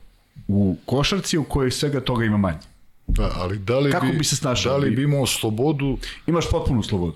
U 0.49 0.76
košarci 0.86 1.39
u 1.39 1.44
kojoj 1.44 1.70
svega 1.70 2.00
toga 2.00 2.25
ima 2.25 2.36
manje. 2.36 2.59
Da, 3.07 3.31
ali 3.34 3.59
da 3.59 3.78
li 3.78 3.91
Kako 3.91 4.07
bi, 4.07 4.18
bi 4.18 4.25
se 4.25 4.36
snašao? 4.36 4.73
Da 4.73 4.78
li 4.78 4.91
bi 4.91 5.02
imao 5.02 5.26
slobodu? 5.26 5.99
Imaš 6.26 6.50
potpunu 6.50 6.83
slobodu. 6.83 7.15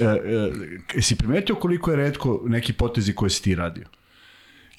E, 0.00 0.04
e, 0.96 1.02
si 1.02 1.16
primetio 1.16 1.54
koliko 1.54 1.90
je 1.90 1.96
redko 1.96 2.40
neki 2.46 2.72
potezi 2.72 3.14
koje 3.14 3.30
si 3.30 3.42
ti 3.42 3.54
radio? 3.54 3.84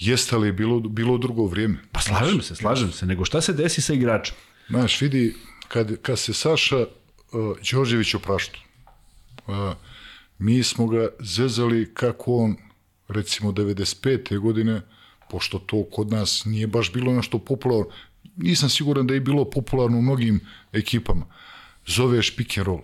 Jeste 0.02 0.38
li 0.38 0.52
bilo, 0.52 0.80
bilo 0.80 1.18
drugo 1.18 1.46
vrijeme? 1.46 1.78
Pa 1.92 2.02
slažem 2.02 2.42
se, 2.42 2.56
slažem 2.56 2.92
se. 2.92 3.06
Nego 3.06 3.26
šta 3.26 3.42
se 3.42 3.54
desi 3.54 3.82
sa 3.82 3.94
igračem? 3.94 4.36
Znaš, 4.70 5.02
vidi, 5.02 5.36
kad, 5.68 6.02
kad 6.02 6.20
se 6.20 6.34
Saša 6.34 6.78
uh, 6.78 6.88
Đorđević 7.72 8.14
opraštu, 8.14 8.60
uh, 9.48 9.56
mi 10.40 10.64
smo 10.64 10.88
ga 10.88 11.08
zezali 11.20 11.94
kako 11.94 12.36
on, 12.36 12.56
recimo 13.08 13.52
95. 13.52 14.40
godine, 14.40 14.82
pošto 15.30 15.60
to 15.60 15.84
kod 15.92 16.12
nas 16.12 16.46
nije 16.46 16.68
baš 16.68 16.94
bilo 16.94 17.14
nešto 17.14 17.40
popularno, 17.40 17.92
nisam 18.38 18.70
siguran 18.70 19.08
da 19.08 19.14
je 19.14 19.20
bilo 19.20 19.50
popularno 19.50 19.98
u 19.98 20.02
mnogim 20.02 20.40
ekipama, 20.74 21.26
zoveš 21.88 22.36
pick 22.36 22.58
and 22.58 22.68
roll. 22.68 22.82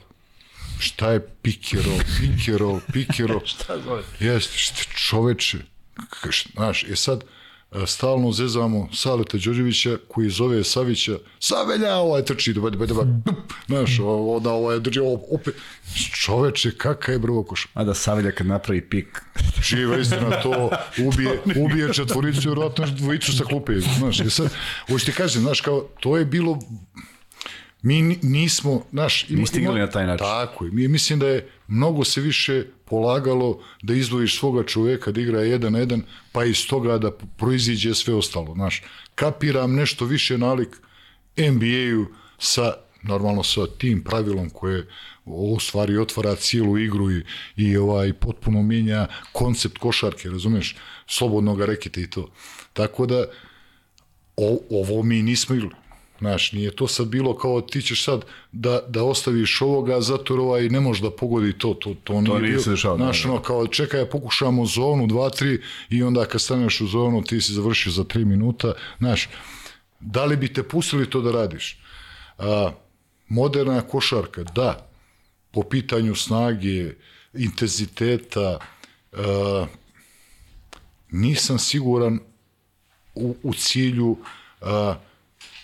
Šta 0.80 1.12
je 1.12 1.28
pick 1.42 1.74
and 1.74 1.86
roll, 1.86 2.00
pick 2.20 2.50
and 2.50 2.58
roll, 2.58 2.80
pick 2.94 3.20
and 3.20 3.30
roll? 3.30 3.46
Šta 3.56 3.80
zove? 3.82 4.04
Jeste, 4.20 4.84
čoveče, 5.10 5.58
znaš, 6.56 6.84
je 6.84 6.96
sad, 6.96 7.24
stalno 7.86 8.32
zezamo 8.32 8.90
Saleta 8.94 9.38
Đorđevića 9.38 9.98
koji 10.08 10.30
zove 10.30 10.64
Savića 10.64 11.18
Savelja, 11.40 11.96
ovaj 11.96 12.26
trči, 12.26 12.54
dobar, 12.54 12.72
dobar, 12.72 12.88
dobar, 12.88 13.08
znaš, 13.68 14.00
onda 14.06 14.52
ovaj 14.52 14.80
drži 14.80 15.00
opet, 15.32 15.56
čoveče, 16.24 16.72
kakav 16.72 17.16
je 17.16 17.20
brvo 17.20 17.44
koš. 17.44 17.68
A 17.74 17.84
da 17.84 17.94
Savelja 17.94 18.32
kad 18.32 18.48
napravi 18.48 18.90
pik. 18.90 19.22
Živa 19.64 19.98
istina, 19.98 20.42
to 20.42 20.70
ubije, 20.98 21.42
ubije 21.56 21.94
četvoricu, 21.94 22.42
vjerojatno 22.50 22.86
dvojicu 22.86 23.38
sa 23.38 23.44
klupe, 23.44 23.74
znaš, 23.80 24.20
i 24.20 24.30
sad, 24.30 24.54
hoće 24.88 25.06
ti 25.06 25.12
kažem, 25.12 25.42
znaš, 25.42 25.62
kao, 25.62 25.88
to 26.00 26.18
je 26.18 26.26
bilo, 26.26 26.60
mi 27.82 28.02
nismo, 28.22 28.86
znaš, 28.92 29.30
Niste 29.30 29.60
igrali 29.60 29.80
na 29.80 29.90
taj 29.90 30.08
način. 30.08 30.26
Tako 30.26 30.66
je, 30.66 30.72
mi 30.72 30.88
mislim 30.88 31.20
da 31.20 31.28
je 31.28 31.50
mnogo 31.68 32.04
se 32.04 32.22
više 32.22 32.64
polagalo 32.90 33.60
da 33.82 33.94
izdvojiš 33.94 34.40
svoga 34.40 34.64
čoveka 34.64 35.12
da 35.12 35.22
igra 35.22 35.42
jedan 35.42 35.74
na 35.74 35.80
jedan, 35.80 36.04
pa 36.32 36.46
iz 36.46 36.68
toga 36.68 36.98
da 36.98 37.12
proiziđe 37.12 37.96
sve 37.96 38.14
ostalo, 38.14 38.54
znaš. 38.54 38.84
Kapiram 39.16 39.76
nešto 39.76 40.06
više 40.06 40.38
nalik 40.38 40.78
NBA-u 41.38 42.06
sa, 42.40 42.74
normalno 43.04 43.44
sa 43.44 43.68
tim 43.78 44.04
pravilom 44.04 44.50
koje 44.50 44.88
u 45.26 45.60
stvari 45.60 45.98
otvara 45.98 46.36
cijelu 46.36 46.78
igru 46.78 47.12
i, 47.12 47.24
i 47.56 47.78
ovaj 47.78 48.14
potpuno 48.14 48.62
mijenja 48.62 49.08
koncept 49.32 49.78
košarke, 49.78 50.30
razumeš, 50.30 50.76
slobodnog 51.08 51.62
reketa 51.62 52.00
i 52.02 52.10
to. 52.10 52.32
Tako 52.74 53.06
da 53.06 53.26
o, 54.38 54.60
ovo 54.70 55.04
mi 55.04 55.22
nismo 55.22 55.56
igrali. 55.56 55.87
Znaš, 56.20 56.52
nije 56.52 56.76
to 56.76 56.88
sad 56.88 57.08
bilo 57.08 57.38
kao 57.38 57.62
ti 57.62 57.82
ćeš 57.82 58.04
sad 58.04 58.26
da, 58.52 58.82
da 58.88 59.04
ostaviš 59.04 59.62
ovoga 59.62 60.02
zato 60.02 60.34
jer 60.34 60.40
ovaj 60.40 60.70
ne 60.70 60.80
može 60.80 61.02
da 61.02 61.12
pogodi 61.12 61.54
to. 61.58 61.74
To, 61.74 61.96
to, 62.04 62.24
to 62.26 62.40
nije 62.40 62.60
se 62.60 62.70
dešava. 62.70 62.98
Znaš, 62.98 63.26
ono, 63.26 63.42
kao 63.42 63.68
čekaj, 63.68 64.06
pokušamo 64.06 64.66
zonu 64.66 65.08
2-3 65.08 65.62
i 65.90 66.04
onda 66.04 66.26
kad 66.26 66.42
staneš 66.42 66.82
u 66.82 66.88
zonu 66.88 67.24
ti 67.24 67.42
si 67.42 67.54
završio 67.54 67.92
za 67.92 68.04
3 68.04 68.26
minuta. 68.26 68.74
Znaš, 68.98 69.30
da 70.00 70.26
li 70.26 70.36
bi 70.36 70.54
te 70.54 70.64
pustili 70.64 71.10
to 71.10 71.22
da 71.22 71.32
radiš? 71.32 71.80
A, 72.38 72.72
moderna 73.28 73.82
košarka, 73.82 74.44
da, 74.44 74.90
po 75.52 75.64
pitanju 75.64 76.16
snage, 76.16 76.94
intenziteta, 77.34 78.60
a, 79.14 79.66
nisam 81.12 81.60
siguran 81.60 82.20
u, 83.16 83.36
u 83.44 83.54
cilju 83.54 84.18
a, 84.62 84.96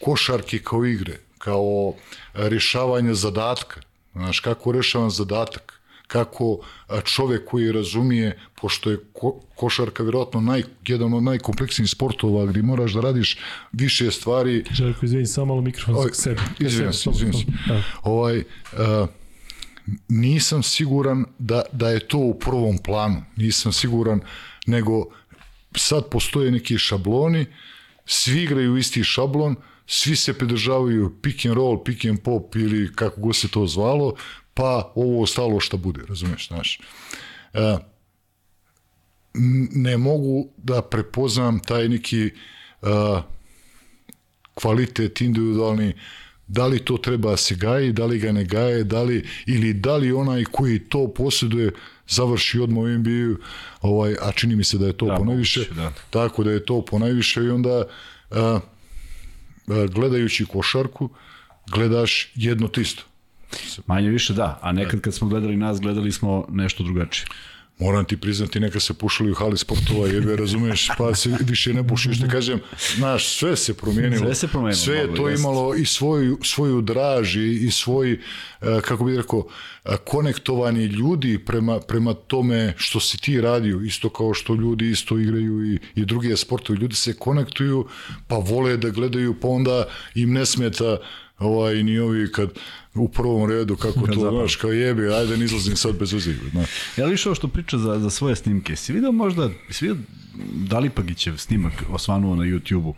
košarke 0.03 0.59
kao 0.59 0.85
igre, 0.85 1.19
kao 1.37 1.93
rješavanje 2.33 3.13
zadatka. 3.13 3.81
Znaš, 4.13 4.39
kako 4.39 4.71
rešavam 4.71 5.09
zadatak, 5.09 5.73
kako 6.07 6.59
čovek 7.03 7.45
koji 7.45 7.71
razumije, 7.71 8.39
pošto 8.61 8.91
je 8.91 8.97
ko, 9.13 9.39
košarka 9.55 10.03
vjerojatno 10.03 10.41
naj, 10.41 10.63
jedan 10.87 11.13
od 11.13 11.23
najkompleksnijih 11.23 11.89
sportova 11.89 12.45
gdje 12.45 12.61
moraš 12.61 12.93
da 12.93 13.01
radiš 13.01 13.37
više 13.71 14.11
stvari. 14.11 14.63
Željko, 14.71 15.05
izvini, 15.05 15.25
samo 15.25 15.45
malo 15.45 15.61
mikrofon 15.61 15.95
za 15.95 16.13
sebi. 16.13 16.41
Izvini 16.59 16.93
se, 16.93 17.09
izvini 17.09 17.33
se. 17.33 17.45
Ovaj, 18.03 18.37
uh, 18.37 19.09
nisam 20.07 20.63
siguran 20.63 21.25
da, 21.39 21.61
da 21.71 21.89
je 21.89 22.07
to 22.07 22.17
u 22.17 22.39
prvom 22.39 22.77
planu. 22.77 23.23
Nisam 23.35 23.73
siguran, 23.73 24.21
nego 24.67 25.05
sad 25.75 26.09
postoje 26.09 26.51
neki 26.51 26.77
šabloni, 26.77 27.45
svi 28.05 28.43
igraju 28.43 28.77
isti 28.77 29.03
šablon, 29.03 29.55
svi 29.87 30.15
se 30.15 30.33
pridržavaju 30.33 31.15
pick 31.21 31.45
and 31.45 31.55
roll, 31.55 31.83
pick 31.83 32.05
and 32.05 32.19
pop 32.23 32.55
ili 32.55 32.93
kako 32.95 33.21
go 33.21 33.33
se 33.33 33.47
to 33.47 33.67
zvalo, 33.67 34.15
pa 34.53 34.91
ovo 34.95 35.23
ostalo 35.23 35.59
šta 35.59 35.77
bude, 35.77 36.01
razumeš, 36.09 36.47
znaš. 36.47 36.79
E, 37.53 37.77
ne 39.71 39.97
mogu 39.97 40.47
da 40.57 40.81
prepoznam 40.81 41.59
taj 41.59 41.89
neki 41.89 42.29
uh, 42.81 42.89
kvalitet 44.53 45.21
individualni 45.21 45.93
da 46.47 46.67
li 46.67 46.79
to 46.79 46.97
treba 46.97 47.37
se 47.37 47.55
gaji, 47.55 47.91
da 47.93 48.05
li 48.05 48.19
ga 48.19 48.31
ne 48.31 48.43
gaje, 48.45 48.83
da 48.83 49.03
li, 49.03 49.25
ili 49.45 49.73
da 49.73 49.97
li 49.97 50.11
onaj 50.11 50.43
koji 50.43 50.79
to 50.79 51.13
posjeduje 51.13 51.71
završi 52.07 52.59
odmah 52.59 52.83
u 52.83 52.87
NBA, 52.87 53.35
ovaj, 53.81 54.15
a 54.21 54.31
čini 54.31 54.55
mi 54.55 54.63
se 54.63 54.77
da 54.77 54.87
je 54.87 54.97
to 54.97 55.05
da, 55.05 55.15
ponajviše, 55.15 55.65
da. 55.75 55.91
tako 56.09 56.43
da 56.43 56.51
je 56.51 56.65
to 56.65 56.85
ponajviše 56.85 57.43
i 57.43 57.49
onda 57.49 57.83
a, 58.31 58.59
gledajući 59.67 60.45
košarku 60.45 61.09
gledaš 61.71 62.31
jedno 62.35 62.67
tisto. 62.67 63.03
Manje 63.87 64.09
više 64.09 64.33
da, 64.33 64.59
a 64.61 64.71
nekad 64.71 65.01
kad 65.01 65.13
smo 65.13 65.27
gledali 65.27 65.57
nas, 65.57 65.79
gledali 65.79 66.11
smo 66.11 66.45
nešto 66.49 66.83
drugačije 66.83 67.27
moram 67.79 68.05
ti 68.05 68.17
priznati, 68.17 68.59
neka 68.59 68.79
se 68.79 68.93
pušali 68.93 69.31
u 69.31 69.33
hali 69.33 69.57
sportova, 69.57 70.07
jebe, 70.07 70.35
razumeš, 70.35 70.89
pa 70.97 71.15
se 71.15 71.37
više 71.39 71.73
ne 71.73 71.87
puši, 71.87 72.13
što 72.13 72.27
kažem, 72.27 72.59
znaš, 72.95 73.37
sve 73.37 73.55
se 73.55 73.73
promijenilo. 73.73 74.25
Sve 74.25 74.35
se 74.35 74.47
promijenilo. 74.47 74.83
Sve 74.83 74.97
je 74.97 75.15
to 75.15 75.29
imalo 75.29 75.75
i 75.75 75.85
svoju, 75.85 76.39
svoju 76.43 76.81
draž 76.81 77.35
i, 77.35 77.65
i 77.67 77.71
svoj, 77.71 78.11
e, 78.11 78.17
kako 78.81 79.05
bih 79.05 79.17
rekao, 79.17 79.47
e, 79.85 79.97
konektovani 80.05 80.85
ljudi 80.85 81.39
prema, 81.45 81.79
prema 81.79 82.13
tome 82.13 82.73
što 82.77 82.99
si 82.99 83.17
ti 83.17 83.41
radio, 83.41 83.81
isto 83.81 84.09
kao 84.09 84.33
što 84.33 84.55
ljudi 84.55 84.89
isto 84.89 85.19
igraju 85.19 85.73
i, 85.73 85.79
i 85.95 86.05
druge 86.05 86.37
sportove. 86.37 86.79
Ljudi 86.79 86.95
se 86.95 87.13
konektuju, 87.13 87.87
pa 88.27 88.35
vole 88.35 88.77
da 88.77 88.89
gledaju, 88.89 89.35
pa 89.41 89.47
onda 89.47 89.85
im 90.15 90.33
ne 90.33 90.45
smeta 90.45 90.97
ovaj, 91.39 91.83
ni 91.83 91.99
ovi 91.99 92.31
kad 92.31 92.49
u 92.95 93.09
prvom 93.09 93.49
redu, 93.49 93.75
kako 93.75 94.07
to, 94.13 94.31
znaš, 94.31 94.55
kao 94.55 94.71
jebi, 94.71 95.13
ajde, 95.13 95.37
ne 95.37 95.45
izlazim 95.45 95.75
sad 95.75 95.95
bez 95.95 96.13
uziva. 96.13 96.49
Znaš. 96.51 96.69
Ja 96.97 97.05
li 97.05 97.17
što 97.17 97.47
priča 97.47 97.77
za, 97.77 97.99
za 97.99 98.09
svoje 98.09 98.35
snimke, 98.35 98.75
si 98.75 98.93
vidio 98.93 99.11
možda, 99.11 99.49
si 99.69 99.87
vidio 99.87 100.03
Dalipagićev 100.53 101.37
snimak 101.37 101.73
osvanuo 101.89 102.35
na 102.35 102.43
YouTube-u? 102.43 102.95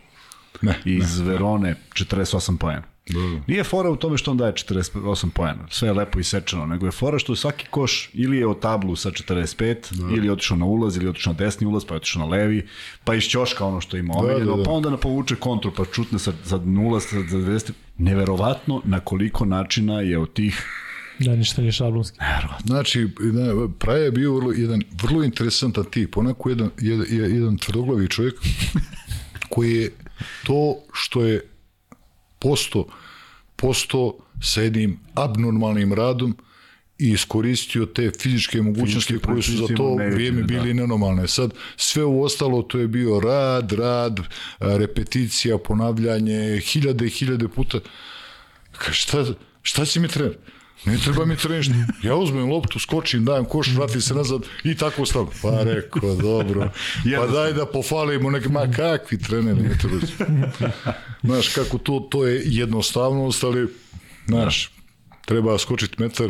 Ne, 0.61 0.81
iz 0.85 1.19
ne, 1.19 1.25
Verone 1.25 1.75
48 1.93 2.57
pojena. 2.57 2.94
Dobro. 3.09 3.41
Nije 3.47 3.63
fora 3.63 3.89
u 3.89 3.95
tome 3.95 4.17
što 4.17 4.31
on 4.31 4.37
daje 4.37 4.53
48 4.53 5.29
poena, 5.29 5.67
sve 5.69 5.87
je 5.87 5.93
lepo 5.93 6.19
isečeno, 6.19 6.65
nego 6.65 6.85
je 6.85 6.91
fora 6.91 7.19
što 7.19 7.35
svaki 7.35 7.65
koš 7.69 8.09
ili 8.13 8.37
je 8.37 8.47
o 8.47 8.53
tablu 8.53 8.95
sa 8.95 9.11
45, 9.11 9.75
da. 9.91 10.15
ili 10.15 10.27
je 10.27 10.31
otišao 10.31 10.57
na 10.57 10.65
ulaz, 10.65 10.97
ili 10.97 11.05
je 11.05 11.09
otišao 11.09 11.33
na 11.33 11.39
desni 11.39 11.67
ulaz, 11.67 11.85
pa 11.85 11.93
je 11.93 11.97
otišao 11.97 12.19
na 12.19 12.27
levi, 12.27 12.67
pa 13.03 13.15
iz 13.15 13.23
ćoška 13.23 13.65
ono 13.65 13.81
što 13.81 13.97
ima 13.97 14.13
omiljeno, 14.17 14.45
da, 14.45 14.51
da, 14.51 14.57
da. 14.57 14.63
pa 14.63 14.71
onda 14.71 14.89
na 14.89 14.97
povuče 14.97 15.35
kontru, 15.35 15.71
pa 15.77 15.85
čutne 15.85 16.19
sa, 16.19 16.33
sa 16.43 16.57
nula, 16.57 16.99
sa, 16.99 17.15
za 17.15 17.37
200. 17.37 17.71
Neverovatno 17.97 18.81
na 18.85 18.99
koliko 18.99 19.45
načina 19.45 20.01
je 20.01 20.19
od 20.19 20.33
tih 20.33 20.65
Da, 21.19 21.35
ništa 21.35 21.61
nije 21.61 21.71
šablonski. 21.71 22.17
Neverovatno. 22.21 22.67
Znači, 22.67 23.09
ne, 23.19 23.67
Praja 23.79 24.03
je 24.03 24.11
bio 24.11 24.35
vrlo, 24.35 24.51
jedan 24.51 24.81
vrlo 25.03 25.23
interesantan 25.23 25.83
tip, 25.91 26.17
onako 26.17 26.49
jedan, 26.49 26.69
jedan, 26.79 27.07
jedan 27.09 27.57
tvrdoglavi 27.57 28.07
čovjek 28.07 28.35
koji 29.49 29.71
je 29.71 29.91
to 30.45 30.75
što 30.93 31.21
je 31.25 31.41
posto, 32.39 32.87
posto 33.55 34.17
sa 34.41 34.61
jednim 34.61 34.99
abnormalnim 35.13 35.93
radom 35.93 36.37
i 36.99 37.09
iskoristio 37.11 37.85
te 37.85 38.11
fizičke 38.19 38.61
mogućnosti 38.61 39.19
koje 39.19 39.41
su 39.41 39.51
za 39.51 39.75
to 39.75 39.95
vrijeme 39.95 40.41
da. 40.41 40.47
bili 40.47 40.73
da. 40.73 40.81
nenormalne. 40.81 41.27
Sad, 41.27 41.53
sve 41.77 42.03
u 42.03 42.23
ostalo 42.23 42.61
to 42.61 42.79
je 42.79 42.87
bio 42.87 43.19
rad, 43.19 43.71
rad, 43.71 44.19
repeticija, 44.59 45.57
ponavljanje, 45.57 46.59
hiljade 46.59 47.05
i 47.05 47.09
hiljade 47.09 47.47
puta. 47.47 47.79
Šta, 48.91 49.25
šta 49.61 49.85
će 49.85 49.99
mi 49.99 50.07
trener? 50.07 50.37
Ne 50.85 50.97
treba 50.97 51.25
mi 51.25 51.35
trener. 51.35 51.65
Ja 52.03 52.15
uzmem 52.15 52.49
loptu, 52.49 52.79
skočim, 52.79 53.25
dajem 53.25 53.45
koš, 53.45 53.73
vratim 53.75 54.01
se 54.01 54.13
nazad 54.13 54.41
i 54.63 54.75
tako 54.75 55.05
stavim. 55.05 55.27
Pa 55.41 55.63
rekao, 55.63 56.15
dobro. 56.15 56.69
Pa 57.17 57.27
daj 57.27 57.53
da 57.53 57.65
pofalimo 57.65 58.31
neke, 58.31 58.49
ma 58.49 58.67
kakvi 58.71 59.21
treneri, 59.21 59.61
ne 59.61 59.77
treba. 59.77 59.97
Znaš, 61.23 61.49
kako 61.49 61.77
to, 61.77 61.99
to 61.99 62.27
je 62.27 62.41
jednostavnost, 62.45 63.43
ali, 63.43 63.67
znaš, 64.27 64.71
treba 65.25 65.57
skočiti 65.57 65.95
metar 66.03 66.29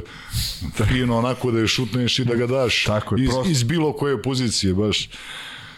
fino 0.87 1.17
onako 1.17 1.51
da 1.51 1.59
je 1.59 1.67
šutneš 1.67 2.19
i 2.19 2.25
da 2.25 2.35
ga 2.35 2.47
daš 2.47 2.83
Tako 2.83 3.15
je, 3.15 3.23
iz, 3.23 3.31
iz 3.51 3.63
bilo 3.63 3.93
koje 3.93 4.21
pozicije, 4.21 4.73
baš, 4.73 5.09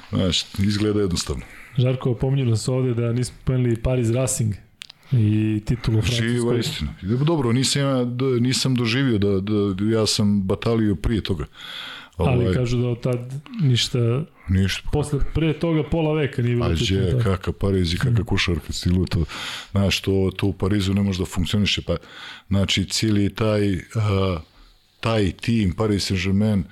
znaš, 0.09 0.45
izgleda 0.59 0.99
jednostavno. 0.99 1.43
Žarko, 1.77 2.13
pominjeno 2.13 2.57
se 2.57 2.71
ovde 2.71 2.93
da 2.93 3.13
nismo 3.13 3.37
pomenuli 3.43 3.81
Paris 3.81 4.09
Racing 4.09 4.53
i 5.11 5.61
titulu. 5.65 6.01
Živa 6.01 6.57
istina. 6.57 6.93
Dobro, 7.25 7.51
nisam, 7.53 8.17
nisam 8.39 8.75
doživio 8.75 9.17
da, 9.17 9.39
da, 9.39 9.85
ja 9.97 10.07
sam 10.07 10.41
batalio 10.41 10.95
prije 10.95 11.21
toga. 11.21 11.45
Ali 12.17 12.43
ovaj, 12.43 12.53
kažu 12.53 12.77
da 12.77 12.87
od 12.87 13.01
tad 13.01 13.33
ništa 13.61 14.23
Ništa. 14.49 14.89
Posle, 14.91 15.19
pre 15.33 15.53
toga 15.53 15.83
pola 15.83 16.13
veka 16.13 16.41
nije 16.41 16.55
bilo 16.55 16.75
titula. 16.75 17.01
je, 17.01 17.19
kakav 17.23 17.53
Pariz 17.53 17.93
i 17.93 17.97
kakav 17.97 18.25
košarka 18.25 18.73
stilu, 18.73 19.05
to, 19.05 19.25
znaš, 19.71 20.01
to, 20.01 20.31
to 20.35 20.47
u 20.47 20.53
Parizu 20.53 20.93
ne 20.93 21.01
može 21.01 21.19
da 21.19 21.25
funkcioniše, 21.25 21.81
pa, 21.81 21.97
znači, 22.47 22.85
cijeli 22.85 23.29
taj, 23.29 23.73
uh, 23.73 23.81
taj 24.99 25.31
tim 25.31 25.73
Paris 25.73 26.11
Saint-Germain, 26.11 26.63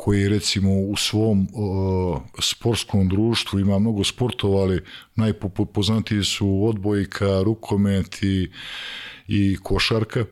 koji 0.00 0.28
recimo 0.28 0.72
u 0.72 0.96
svom 0.96 1.40
uh, 1.40 2.20
sportskom 2.40 3.08
društvu 3.08 3.60
ima 3.60 3.78
mnogo 3.78 4.04
sportova, 4.04 4.62
ali 4.62 4.84
najpoznatiji 5.16 6.24
su 6.24 6.64
odbojka, 6.64 7.42
rukomet 7.42 8.22
i, 8.22 8.50
i 9.28 9.56
košarka, 9.62 10.24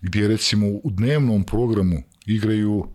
gdje 0.00 0.28
recimo 0.28 0.66
u 0.66 0.90
dnevnom 0.90 1.44
programu 1.44 2.02
igraju 2.26 2.78
uh, 2.78 2.86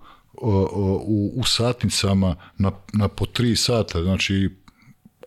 u, 1.06 1.32
u 1.36 1.44
satnicama 1.44 2.36
na, 2.58 2.72
na 2.94 3.08
po 3.08 3.26
tri 3.26 3.56
sata, 3.56 4.04
znači 4.04 4.50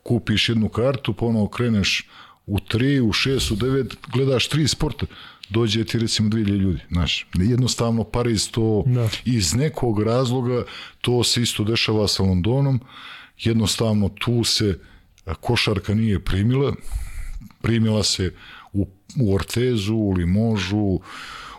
kupiš 0.02 0.48
jednu 0.48 0.68
kartu, 0.68 1.14
ponovo 1.14 1.48
kreneš 1.48 2.08
u 2.46 2.58
3, 2.58 3.00
u 3.00 3.12
6, 3.12 3.52
u 3.52 3.56
9, 3.56 3.94
gledaš 4.12 4.48
tri 4.48 4.68
sporta, 4.68 5.06
dođe 5.50 5.84
ti 5.84 5.98
recimo 5.98 6.28
2000 6.28 6.58
ljudi, 6.58 6.80
znaš. 6.90 7.26
Jednostavno 7.34 8.04
Pariz 8.04 8.50
to 8.50 8.84
da. 8.86 9.08
iz 9.24 9.54
nekog 9.54 10.02
razloga 10.02 10.64
to 11.00 11.24
se 11.24 11.42
isto 11.42 11.64
dešava 11.64 12.08
sa 12.08 12.22
Londonom. 12.22 12.80
Jednostavno 13.38 14.08
tu 14.08 14.44
se 14.44 14.78
košarka 15.40 15.94
nije 15.94 16.20
primila. 16.20 16.72
Primila 17.62 18.02
se 18.02 18.34
u, 18.72 18.86
u 19.20 19.34
Ortezu, 19.34 19.94
u 19.94 20.10
Limožu, 20.12 21.00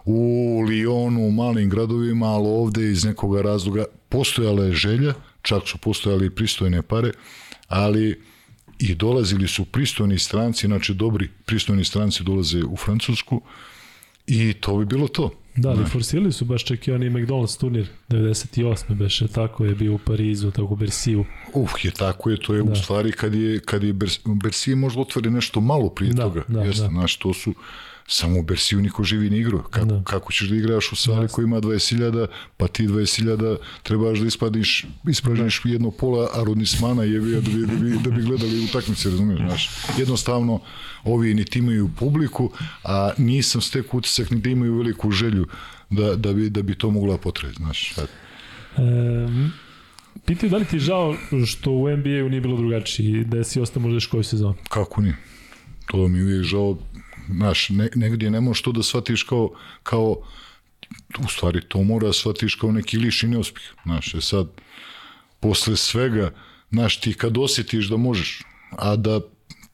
u 0.06 0.62
Lijonu, 0.68 1.28
u 1.28 1.32
malim 1.32 1.70
gradovima, 1.70 2.26
ali 2.26 2.48
ovde 2.48 2.92
iz 2.92 3.06
nekog 3.06 3.40
razloga 3.40 3.86
postojala 4.10 4.66
je 4.66 4.74
želja, 4.74 5.14
čak 5.42 5.68
su 5.68 5.78
postojali 5.78 6.36
pristojne 6.36 6.82
pare, 6.82 7.12
ali 7.68 8.22
i 8.80 8.96
dolazili 8.96 9.48
su 9.48 9.66
pristojni 9.66 10.20
stranci, 10.20 10.68
znači 10.68 10.94
dobri 10.94 11.30
pristojni 11.46 11.86
stranci 11.86 12.24
dolaze 12.24 12.64
u 12.64 12.78
Francusku 12.78 13.42
i 14.28 14.54
to 14.54 14.78
bi 14.78 14.86
bilo 14.86 15.08
to. 15.08 15.32
Da, 15.56 15.70
ali 15.70 15.86
forsirali 15.86 16.32
su 16.32 16.46
baš 16.46 16.66
čak 16.66 16.88
i 16.88 16.92
oni 16.92 17.10
McDonald's 17.10 17.60
turnir 17.60 17.88
98. 18.10 18.96
beše, 18.96 19.28
tako 19.28 19.66
je 19.66 19.76
bio 19.76 19.94
u 19.94 19.98
Parizu, 19.98 20.52
tako 20.52 20.74
u 20.74 20.76
Bersiju. 20.76 21.26
Uh, 21.54 21.70
je 21.84 21.92
tako 21.92 22.30
je, 22.30 22.38
to 22.38 22.54
je 22.54 22.64
da. 22.64 22.72
u 22.72 22.76
stvari 22.76 23.12
kad 23.12 23.36
je, 23.36 23.60
kad 23.60 23.84
je 23.84 23.94
Bersije 24.26 24.76
možda 24.76 25.02
otvori 25.02 25.30
nešto 25.30 25.62
malo 25.62 25.90
prije 25.90 26.14
da, 26.14 26.24
toga. 26.24 26.44
Da, 26.48 26.62
Jeste, 26.62 26.82
da. 26.82 26.90
Znaš, 26.90 27.18
to 27.18 27.34
su 27.34 27.54
samo 28.14 28.40
u 28.40 28.44
Bersiju 28.44 28.82
niko 28.82 29.04
živi 29.04 29.30
ni 29.30 29.38
igru. 29.38 29.64
Kako, 29.64 29.86
da. 29.86 30.04
kako 30.04 30.32
ćeš 30.32 30.50
da 30.50 30.56
igraš 30.56 30.92
u 30.92 30.96
sali 30.96 31.28
koji 31.28 31.44
ima 31.44 31.62
20.000, 31.62 32.28
pa 32.58 32.68
ti 32.68 32.88
20.000 32.88 33.58
trebaš 33.84 34.20
da 34.20 34.28
ispadiš, 34.28 34.86
ispražniš 35.10 35.62
jedno 35.66 35.92
pola 35.92 36.30
arodnismana 36.34 37.04
je 37.04 37.20
da 37.20 37.26
bi, 37.26 37.66
da 37.66 37.76
bi, 37.76 37.98
da 38.04 38.12
bi 38.12 38.22
gledali 38.22 38.66
utakmice, 38.66 39.10
razumiješ, 39.10 39.40
znaš. 39.40 39.70
Jednostavno, 39.98 40.60
ovi 41.04 41.34
niti 41.34 41.60
imaju 41.60 41.90
publiku, 42.00 42.52
a 42.84 43.12
nisam 43.18 43.62
stek 43.62 43.94
utisak 43.94 44.32
ni 44.32 44.40
da 44.40 44.50
imaju 44.50 44.78
veliku 44.78 45.12
želju 45.12 45.48
da, 45.90 46.16
da, 46.16 46.34
bi, 46.34 46.50
da 46.50 46.62
bi 46.62 46.76
to 46.76 46.92
mogla 46.92 47.18
potrebiti, 47.18 47.64
znaš. 47.64 47.94
E, 47.98 48.04
pitaju 50.26 50.50
da 50.50 50.58
li 50.58 50.66
ti 50.66 50.80
žao 50.80 51.16
što 51.46 51.72
u 51.72 51.98
NBA-u 51.98 52.30
nije 52.30 52.42
bilo 52.42 52.58
drugačije, 52.58 53.24
da 53.24 53.44
si 53.44 53.62
ostao 53.62 53.82
možda 53.82 53.96
još 53.96 54.08
koju 54.08 54.24
sezonu? 54.24 54.56
Kako 54.70 55.02
nije? 55.02 55.18
To 55.88 56.08
mi 56.08 56.18
je 56.18 56.24
uvijek 56.24 56.44
žao 56.44 56.78
znaš, 57.36 57.70
ne, 57.70 57.90
negdje 57.96 58.32
ne 58.32 58.42
možeš 58.42 58.62
to 58.62 58.72
da 58.72 58.84
shvatiš 58.84 59.24
kao, 59.24 59.50
kao 59.84 60.22
u 61.26 61.28
stvari 61.30 61.62
to 61.68 61.84
mora 61.84 62.08
da 62.08 62.14
shvatiš 62.14 62.56
kao 62.56 62.72
neki 62.72 62.98
liš 62.98 63.24
i 63.24 63.28
neuspih. 63.28 63.74
Znaš, 63.84 64.14
je 64.14 64.22
sad, 64.22 64.48
posle 65.40 65.78
svega, 65.78 66.32
znaš, 66.72 67.00
ti 67.00 67.14
kad 67.14 67.38
osjetiš 67.38 67.90
da 67.90 67.98
možeš, 67.98 68.44
a 68.72 68.96
da, 68.96 69.20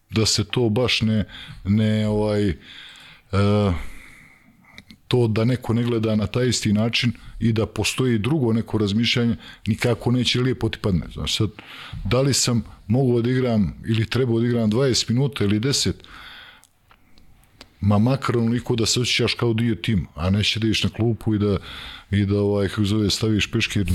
da 0.10 0.26
se 0.26 0.44
to 0.44 0.70
baš 0.70 1.02
ne, 1.02 1.26
ne 1.66 2.08
ovaj, 2.08 2.50
uh, 2.50 3.76
to 5.08 5.28
da 5.28 5.46
neko 5.46 5.74
ne 5.74 5.84
gleda 5.84 6.16
na 6.16 6.28
taj 6.28 6.48
isti 6.48 6.74
način 6.74 7.12
i 7.40 7.54
da 7.54 7.66
postoji 7.66 8.18
drugo 8.20 8.54
neko 8.54 8.78
razmišljanje, 8.78 9.36
nikako 9.68 10.12
neće 10.12 10.42
lijepo 10.42 10.70
ti 10.70 10.78
padne. 10.82 11.06
Znaš, 11.14 11.38
sad, 11.38 11.50
da 12.04 12.22
li 12.22 12.34
sam 12.34 12.64
mogao 12.88 13.22
da 13.22 13.30
igram 13.30 13.74
ili 13.88 14.06
trebao 14.06 14.40
da 14.40 14.48
igram 14.48 14.72
20 14.72 15.10
minuta 15.10 15.44
ili 15.44 15.60
10, 15.60 15.94
ma 17.82 17.98
makar 17.98 18.38
onoliko 18.38 18.76
da 18.76 18.86
se 18.86 19.00
osjećaš 19.00 19.34
kao 19.34 19.54
dio 19.54 19.76
tima, 19.76 20.08
a 20.16 20.30
neće 20.30 20.60
da 20.60 20.68
na 20.84 20.90
klupu 20.90 21.36
i 21.36 21.40
da, 21.40 21.58
i 22.12 22.26
da 22.26 22.40
ovaj, 22.40 22.68
kako 22.68 22.86
zove, 22.86 23.10
staviš 23.10 23.52
peškir 23.52 23.86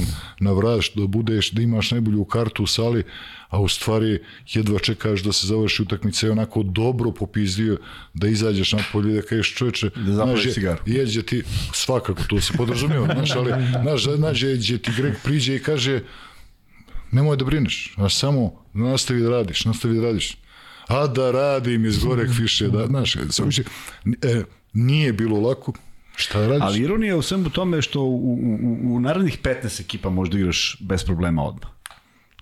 na 0.40 0.52
vrat, 0.52 0.84
da 0.94 1.06
budeš, 1.06 1.50
da 1.50 1.62
imaš 1.62 1.90
najbolju 1.90 2.24
kartu 2.24 2.62
u 2.62 2.66
sali, 2.66 3.04
a 3.48 3.60
u 3.60 3.68
stvari 3.68 4.18
jedva 4.52 4.78
čekaš 4.78 5.22
da 5.22 5.32
se 5.32 5.46
završi 5.46 5.82
utakmica 5.82 6.26
i 6.26 6.30
onako 6.30 6.62
dobro 6.62 7.12
popizdio 7.12 7.78
da 8.14 8.28
izađeš 8.28 8.72
na 8.72 8.78
polje 8.92 9.12
i 9.12 9.14
da 9.14 9.22
kažeš 9.22 9.54
čoveče, 9.54 9.90
Da 9.96 10.12
zapališ 10.12 10.52
cigaru. 10.54 10.82
jeđe 10.86 11.22
ti, 11.22 11.42
svakako 11.72 12.22
to 12.28 12.40
se 12.40 12.52
podrazumijeva, 12.56 13.14
znaš, 13.14 13.30
ali 13.36 13.52
znaš, 13.82 14.04
znaš, 14.16 14.42
jeđe 14.42 14.78
ti 14.78 14.90
Greg 14.96 15.14
priđe 15.24 15.56
i 15.56 15.62
kaže 15.62 16.00
nemoj 17.12 17.36
da 17.36 17.44
brineš, 17.44 17.92
znaš, 17.94 18.16
samo 18.16 18.64
nastavi 18.74 19.20
da 19.20 19.30
radiš, 19.30 19.64
nastavi 19.64 19.94
da 19.96 20.02
radiš. 20.02 20.36
A 20.88 21.06
da 21.06 21.30
radim 21.30 21.86
iz 21.86 22.04
goreg 22.04 22.30
fiše, 22.36 22.68
da, 22.68 22.86
znaš, 22.86 23.16
sve 23.30 23.46
više, 23.46 23.62
e, 24.22 24.42
nije 24.72 25.12
bilo 25.12 25.40
lako, 25.40 25.72
šta 26.16 26.46
radiš? 26.46 26.62
Ali 26.62 26.80
ironija 26.80 27.16
u 27.16 27.22
svemu 27.22 27.50
tome 27.50 27.82
što 27.82 28.00
u, 28.00 28.32
u, 28.32 28.94
u 28.94 29.00
narednih 29.00 29.38
15 29.42 29.80
ekipa 29.80 30.10
možda 30.10 30.38
igraš 30.38 30.76
bez 30.80 31.04
problema 31.04 31.44
odmah. 31.44 31.70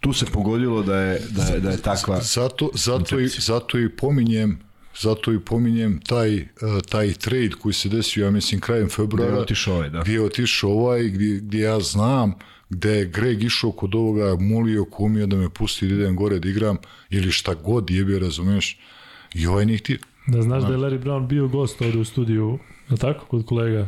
Tu 0.01 0.13
se 0.13 0.27
pogodilo 0.27 0.83
da 0.83 0.97
je, 0.97 1.21
da 1.31 1.43
je, 1.43 1.61
da 1.61 1.71
je 1.71 1.77
takva... 1.77 2.21
Zato, 2.21 2.71
zato, 2.75 3.21
i, 3.21 3.29
zato 3.29 3.79
i 3.79 3.89
pominjem 3.89 4.71
zato 5.01 5.33
i 5.33 5.41
pominjem 5.41 6.01
taj, 6.01 6.37
uh, 6.37 6.47
taj 6.89 7.13
trade 7.13 7.51
koji 7.63 7.73
se 7.73 7.89
desio, 7.89 8.25
ja 8.25 8.31
mislim, 8.31 8.61
krajem 8.61 8.89
februara. 8.89 9.31
Gde 9.31 9.39
je 9.39 9.43
otišao 9.43 9.75
ovaj, 9.75 9.91
da. 9.91 10.01
Gdje 10.01 10.13
je 10.13 10.23
otišao 10.23 10.71
ovaj, 10.71 11.03
gdje, 11.03 11.41
gdje 11.41 11.61
ja 11.61 11.81
znam 11.81 12.35
gde 12.71 12.91
je 12.91 13.07
Greg 13.07 13.43
išao 13.43 13.73
kod 13.73 13.95
ovoga, 13.95 14.37
molio 14.41 14.85
kumio 14.85 15.27
da 15.27 15.37
me 15.37 15.51
pusti 15.51 15.89
da 15.89 15.95
idem 15.95 16.17
gore 16.17 16.39
da 16.39 16.49
igram, 16.49 16.77
ili 17.11 17.33
šta 17.33 17.55
god 17.55 17.91
je 17.91 18.05
bio, 18.05 18.19
razumeš, 18.19 18.79
i 19.35 19.47
ovaj 19.47 19.67
nije 19.67 19.79
htio. 19.79 19.99
Da 20.27 20.43
znaš 20.43 20.63
da 20.63 20.69
je 20.69 20.79
Larry 20.79 21.03
Brown 21.05 21.27
bio 21.27 21.49
gost 21.49 21.83
ovde 21.83 21.99
u 21.99 22.05
studiju, 22.05 22.59
je 22.91 22.97
tako, 22.97 23.27
kod 23.27 23.47
kolega? 23.47 23.87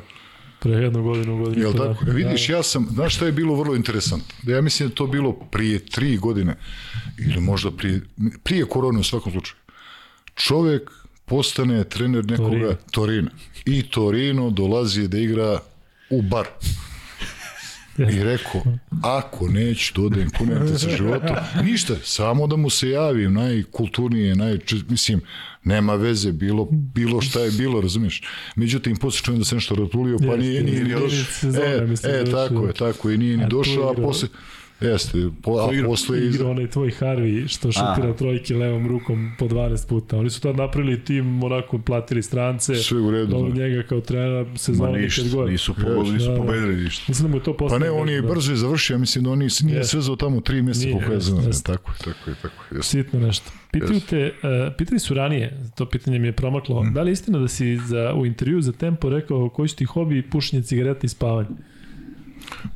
Pre 0.60 0.72
jednu 0.72 1.02
godinu, 1.02 1.38
godinu. 1.38 1.62
Jel 1.62 1.72
tako? 1.72 2.04
E, 2.10 2.12
vidiš, 2.12 2.48
ja 2.48 2.62
sam, 2.62 2.86
znaš 2.90 3.16
šta 3.16 3.26
je 3.26 3.32
bilo 3.32 3.54
vrlo 3.54 3.74
interesantno? 3.74 4.34
Da 4.42 4.52
ja 4.52 4.60
mislim 4.60 4.88
da 4.88 4.94
to 4.94 5.06
bilo 5.06 5.32
prije 5.32 5.78
tri 5.78 6.16
godine, 6.16 6.56
ili 7.18 7.40
možda 7.40 7.70
prije, 7.70 8.00
prije 8.42 8.64
korone 8.64 8.98
u 8.98 9.04
svakom 9.04 9.32
slučaju. 9.32 9.56
Čovek 10.34 10.90
postane 11.24 11.84
trener 11.84 12.24
nekoga 12.24 12.50
Torino. 12.50 12.76
Torina. 12.90 13.30
I 13.64 13.82
Torino 13.82 14.50
dolazi 14.50 15.08
da 15.08 15.18
igra 15.18 15.58
u 16.10 16.22
bar. 16.22 16.46
I 17.98 18.24
rekao, 18.24 18.62
ako 19.02 19.48
neću 19.48 19.92
da 19.96 20.06
odem 20.06 20.30
kunete 20.30 20.78
sa 20.78 20.90
životom, 20.96 21.36
ništa, 21.62 21.94
samo 22.02 22.46
da 22.46 22.56
mu 22.56 22.70
se 22.70 22.90
javim, 22.90 23.32
najkulturnije, 23.32 24.34
naj, 24.34 24.58
mislim, 24.88 25.20
nema 25.64 25.94
veze, 25.94 26.32
bilo, 26.32 26.68
bilo 26.70 27.20
šta 27.20 27.40
je 27.40 27.50
bilo, 27.50 27.80
razumiješ. 27.80 28.22
Međutim, 28.56 28.96
posle 28.96 29.20
čujem 29.24 29.38
da 29.38 29.44
se 29.44 29.54
nešto 29.54 29.74
ratulio, 29.74 30.18
pa 30.18 30.36
nije, 30.36 30.62
nije 30.62 30.84
ni 30.84 30.94
došao. 30.94 31.50
E, 32.10 32.20
e, 32.20 32.24
tako 32.30 32.66
je, 32.66 32.72
tako 32.72 33.10
je, 33.10 33.18
nije 33.18 33.36
ni 33.36 33.46
došao, 33.48 33.90
a 33.90 33.94
posle... 33.94 34.28
Jeste, 34.82 35.18
po, 35.42 35.58
a 35.58 35.86
posle... 35.86 36.26
Igra 36.26 36.48
onaj 36.48 36.66
tvoj 36.66 36.90
Harvey 37.00 37.48
što 37.48 37.72
šutira 37.72 38.08
a. 38.10 38.16
trojke 38.16 38.54
levom 38.54 38.88
rukom 38.88 39.32
po 39.38 39.46
12 39.48 39.88
puta. 39.88 40.16
Oni 40.16 40.30
su 40.30 40.40
tad 40.40 40.56
napravili 40.56 41.04
tim, 41.04 41.42
onako 41.44 41.78
platili 41.78 42.22
strance. 42.22 42.74
Sve 42.74 43.00
u 43.00 43.10
redu. 43.10 43.26
Dobro 43.26 43.54
njega 43.54 43.82
kao 43.82 44.00
trenera 44.00 44.46
se 44.56 44.74
znao 44.74 44.92
ništa, 44.92 45.22
nikad 45.22 45.36
gore. 45.36 45.52
Nisu, 45.52 45.74
pogodili, 45.74 46.14
nisu 46.14 46.30
pobedili 46.36 46.76
ništa. 46.76 47.04
Mislim 47.08 47.28
da 47.28 47.30
mu 47.30 47.36
je 47.36 47.42
to 47.42 47.56
Pa 47.56 47.78
ne, 47.78 47.90
on 47.90 48.08
je 48.08 48.22
brzo 48.22 48.54
završio, 48.54 48.98
mislim 48.98 49.24
da 49.24 49.30
on 49.30 49.38
nije 49.38 49.48
yes. 49.48 49.84
svezao 49.84 50.16
tamo 50.16 50.40
tri 50.40 50.62
mjeseca 50.62 50.92
koliko 50.92 51.12
je 51.12 51.20
znam. 51.20 51.44
Tako 51.62 51.90
je, 51.90 51.98
tako 51.98 52.30
je, 52.30 52.36
tako 52.42 52.74
je. 52.74 52.82
Sitno 52.82 53.20
nešto. 53.20 53.50
Pitaju 53.70 54.00
yes. 54.00 54.08
te, 54.08 54.32
uh, 54.42 54.74
pitali 54.78 54.98
su 54.98 55.14
ranije, 55.14 55.60
to 55.76 55.86
pitanje 55.86 56.18
mi 56.18 56.28
je 56.28 56.32
promaklo, 56.32 56.84
mm. 56.84 56.92
da 56.92 57.02
li 57.02 57.10
je 57.10 57.12
istina 57.12 57.38
da 57.38 57.48
si 57.48 57.76
za, 57.76 58.14
u 58.14 58.26
intervju 58.26 58.60
za 58.60 58.72
Tempo 58.72 59.08
rekao 59.08 59.48
koji 59.48 59.68
su 59.68 59.76
ti 59.76 59.84
hobi 59.84 60.22
pušenje 60.30 60.62
cigareta 60.62 61.00
i 61.06 61.08
spavanje? 61.08 61.48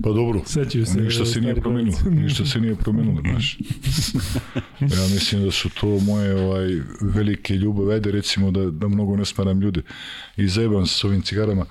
Pa 0.03 0.09
dobro, 0.13 0.41
Sećaju 0.47 0.87
se, 0.87 1.01
ništa 1.01 1.27
se 1.27 1.41
nije 1.41 1.55
promenilo, 1.55 1.99
ništa 2.11 2.47
se 2.47 2.61
nije 2.61 2.77
promenilo, 2.77 3.21
znaš. 3.21 3.59
Ja 4.97 5.09
mislim 5.15 5.45
da 5.45 5.51
su 5.51 5.69
to 5.81 5.99
moje 5.99 6.47
ovaj, 6.47 6.81
velike 7.01 7.55
ljubave, 7.55 7.95
ajde 7.95 8.11
recimo 8.11 8.51
da, 8.51 8.71
da 8.71 8.89
mnogo 8.89 9.17
ne 9.17 9.25
smaram 9.25 9.61
ljude 9.61 9.83
i 10.37 10.49
zajebam 10.49 10.87
se 10.87 10.95
s 10.95 11.05
ovim 11.05 11.23
cigarama, 11.23 11.67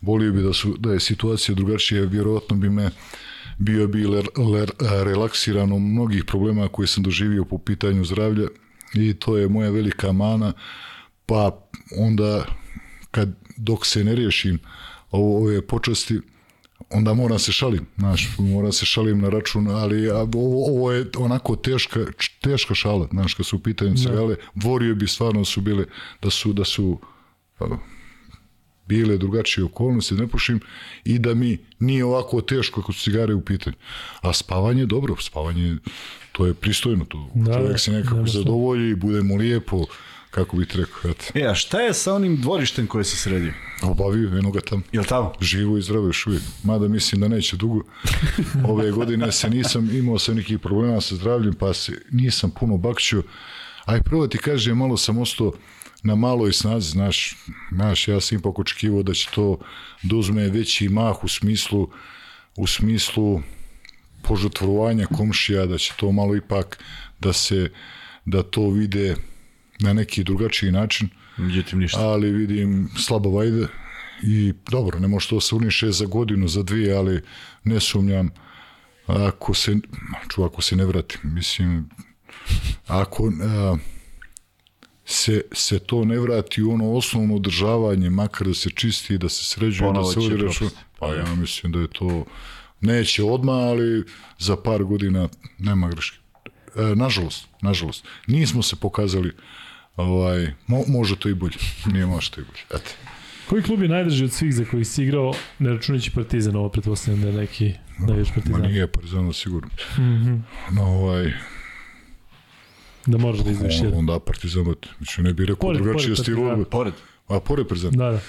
volio 0.00 0.32
bi 0.32 0.42
da, 0.42 0.52
su, 0.52 0.76
da 0.78 0.92
je 0.92 1.00
situacija 1.00 1.54
drugačija, 1.54 2.04
vjerovatno 2.04 2.56
bi 2.56 2.70
me 2.70 2.90
bio 3.58 3.88
bi 3.88 4.06
ler, 4.06 4.28
ler, 4.36 4.70
relaksiran 5.04 5.68
mnogih 5.68 6.24
problema 6.24 6.68
koje 6.68 6.86
sam 6.86 7.02
doživio 7.02 7.44
po 7.44 7.58
pitanju 7.58 8.04
zdravlja 8.04 8.48
i 8.94 9.14
to 9.14 9.36
je 9.36 9.48
moja 9.48 9.70
velika 9.70 10.12
mana, 10.12 10.52
pa 11.26 11.68
onda 11.98 12.44
kad 13.10 13.28
dok 13.56 13.86
se 13.86 14.04
ne 14.04 14.14
riješim 14.14 14.58
ove 15.10 15.66
počasti, 15.66 16.20
onda 16.90 17.14
moram 17.14 17.38
se 17.38 17.52
šalim, 17.52 17.86
znaš, 17.96 18.28
moram 18.38 18.72
se 18.72 18.86
šalim 18.86 19.20
na 19.20 19.28
račun, 19.28 19.68
ali 19.68 20.08
ovo, 20.10 20.66
ovo 20.66 20.92
je 20.92 21.06
onako 21.18 21.56
teška, 21.56 22.00
teška 22.40 22.74
šala, 22.74 23.08
znaš, 23.10 23.34
kad 23.34 23.46
su 23.46 23.56
u 23.56 23.60
pitanju 23.60 23.96
cigale, 23.96 24.36
vorio 24.54 24.94
bi 24.94 25.06
stvarno 25.06 25.44
su 25.44 25.60
bile, 25.60 25.84
da 26.22 26.30
su, 26.30 26.52
da 26.52 26.64
su 26.64 26.98
a, 27.60 27.66
bile 28.86 29.18
drugačije 29.18 29.64
okolnosti, 29.64 30.14
ne 30.14 30.26
pušim, 30.26 30.60
i 31.04 31.18
da 31.18 31.34
mi 31.34 31.58
nije 31.78 32.04
ovako 32.04 32.40
teško 32.40 32.82
kod 32.82 32.96
cigare 32.96 33.34
u 33.34 33.44
pitanju. 33.44 33.76
A 34.20 34.32
spavanje 34.32 34.82
je 34.82 34.86
dobro, 34.86 35.16
spavanje, 35.16 35.76
to 36.32 36.46
je 36.46 36.54
pristojno, 36.54 37.04
to 37.04 37.30
da, 37.34 37.54
čovjek 37.54 37.80
se 37.80 37.92
nekako 37.92 38.26
zadovolji, 38.26 38.94
bude 38.94 39.22
mu 39.22 39.36
lijepo, 39.36 39.84
kako 40.30 40.56
bih 40.56 40.68
rekao. 40.74 41.10
Eto. 41.10 41.24
E, 41.34 41.46
a 41.46 41.54
šta 41.54 41.80
je 41.80 41.94
sa 41.94 42.14
onim 42.14 42.36
dvorištem 42.36 42.86
koje 42.86 43.04
se 43.04 43.16
sredio? 43.16 43.52
Obavio, 43.82 44.38
eno 44.38 44.50
ga 44.50 44.60
tamo. 44.60 44.82
Jel 44.92 45.04
tamo? 45.04 45.32
Živo 45.40 45.78
i 45.78 45.82
zdravo 45.82 46.06
još 46.06 46.26
uvijek. 46.26 46.42
Mada 46.62 46.88
mislim 46.88 47.20
da 47.20 47.28
neće 47.28 47.56
dugo. 47.56 47.80
Ove 48.68 48.90
godine 48.90 49.32
se 49.32 49.50
nisam, 49.50 49.90
imao 49.96 50.18
sam 50.18 50.36
nekih 50.36 50.58
problema 50.58 51.00
sa 51.00 51.14
zdravljem, 51.14 51.54
pa 51.54 51.74
se 51.74 52.02
nisam 52.10 52.50
puno 52.50 52.76
bakćio. 52.76 53.22
Aj 53.84 54.02
prvo 54.02 54.26
ti 54.26 54.38
kažem, 54.38 54.78
malo 54.78 54.96
sam 54.96 55.18
ostao 55.18 55.52
na 56.02 56.14
maloj 56.14 56.52
snazi, 56.52 56.90
znaš, 56.90 57.36
znaš, 57.72 58.08
ja 58.08 58.20
sam 58.20 58.38
ipak 58.38 58.58
očekivao 58.58 59.02
da 59.02 59.14
će 59.14 59.28
to 59.34 59.58
da 60.02 60.16
uzme 60.16 60.48
veći 60.48 60.88
mah 60.88 61.24
u 61.24 61.28
smislu, 61.28 61.90
u 62.56 62.66
smislu 62.66 63.42
požrtvovanja 64.22 65.06
komšija, 65.06 65.66
da 65.66 65.78
će 65.78 65.92
to 65.96 66.12
malo 66.12 66.36
ipak 66.36 66.78
da 67.20 67.32
se, 67.32 67.70
da 68.24 68.42
to 68.42 68.70
vide 68.70 69.16
na 69.80 69.92
neki 69.92 70.24
drugačiji 70.24 70.72
način. 70.72 71.08
Međutim, 71.36 71.78
ništa. 71.78 72.00
Ali 72.00 72.30
vidim 72.30 72.90
slabo 72.98 73.30
vajde 73.30 73.66
i 74.22 74.52
dobro, 74.70 74.98
ne 74.98 75.08
može 75.08 75.28
to 75.28 75.40
se 75.40 75.54
uniše 75.54 75.90
za 75.90 76.06
godinu, 76.06 76.48
za 76.48 76.62
dvije, 76.62 76.94
ali 76.96 77.22
ne 77.64 77.80
sumnjam 77.80 78.30
ako 79.06 79.54
se, 79.54 79.76
ču, 80.28 80.44
ako 80.44 80.62
se 80.62 80.76
ne 80.76 80.84
vrati, 80.84 81.18
mislim, 81.22 81.88
ako 82.86 83.32
a, 83.42 83.76
se, 85.04 85.42
se 85.52 85.78
to 85.78 86.04
ne 86.04 86.18
vrati 86.18 86.62
ono 86.62 86.92
osnovno 86.92 87.36
održavanje, 87.36 88.10
makar 88.10 88.46
da 88.46 88.54
se 88.54 88.70
čisti, 88.70 89.18
da 89.18 89.28
se 89.28 89.44
sređuje, 89.44 89.92
da 89.92 90.04
se 90.04 90.20
vodi 90.20 90.36
račun, 90.36 90.70
pa 90.98 91.14
ja 91.14 91.34
mislim 91.34 91.72
da 91.72 91.78
je 91.78 91.88
to, 91.88 92.24
neće 92.80 93.24
odmah, 93.24 93.54
ali 93.54 94.04
za 94.38 94.56
par 94.56 94.84
godina 94.84 95.28
nema 95.58 95.88
greške. 95.88 96.18
E, 96.76 96.94
nažalost, 96.94 97.48
nažalost, 97.62 98.04
nismo 98.26 98.62
se 98.62 98.76
pokazali 98.76 99.32
ovaj, 100.00 100.52
mo, 100.66 100.84
može 100.88 101.16
to 101.16 101.28
i 101.28 101.34
bolje. 101.34 101.56
Nije 101.92 102.06
može 102.06 102.30
to 102.30 102.40
i 102.40 102.44
bolje. 102.44 102.80
Eto. 102.80 102.90
Koji 103.48 103.62
klub 103.62 103.82
je 103.82 103.88
najdrži 103.88 104.24
od 104.24 104.32
svih 104.32 104.54
za 104.54 104.64
koji 104.64 104.84
si 104.84 105.02
igrao, 105.02 105.32
ne 105.58 105.70
računajući 105.70 106.10
Partizan, 106.10 106.56
ovo 106.56 106.68
pretpostavljam 106.68 107.22
da 107.22 107.28
je 107.28 107.34
neki 107.34 107.72
najveći 107.98 108.32
Partizan? 108.34 108.60
Ma 108.60 108.66
nije 108.66 108.86
Partizan, 108.86 109.32
sigurno. 109.32 109.68
Mm 109.96 110.00
-hmm. 110.00 110.40
No, 110.72 110.82
ovaj, 110.82 111.32
da 113.06 113.18
možeš 113.18 113.44
da 113.44 113.50
izviš 113.50 113.74
jedan. 113.74 113.98
Onda 113.98 114.18
Partizan, 114.18 114.74
znači 114.96 115.22
ne 115.22 115.32
bih 115.32 115.46
rekao 115.46 115.60
pored, 115.60 115.82
drugačije 115.82 116.16
stilu. 116.16 116.64
Pored. 116.64 116.94
A 117.28 117.40
pored 117.40 117.68
Partizan. 117.68 117.92
Da, 117.92 118.10
da. 118.10 118.20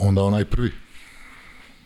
Onda 0.00 0.22
onaj 0.22 0.44
prvi. 0.44 0.70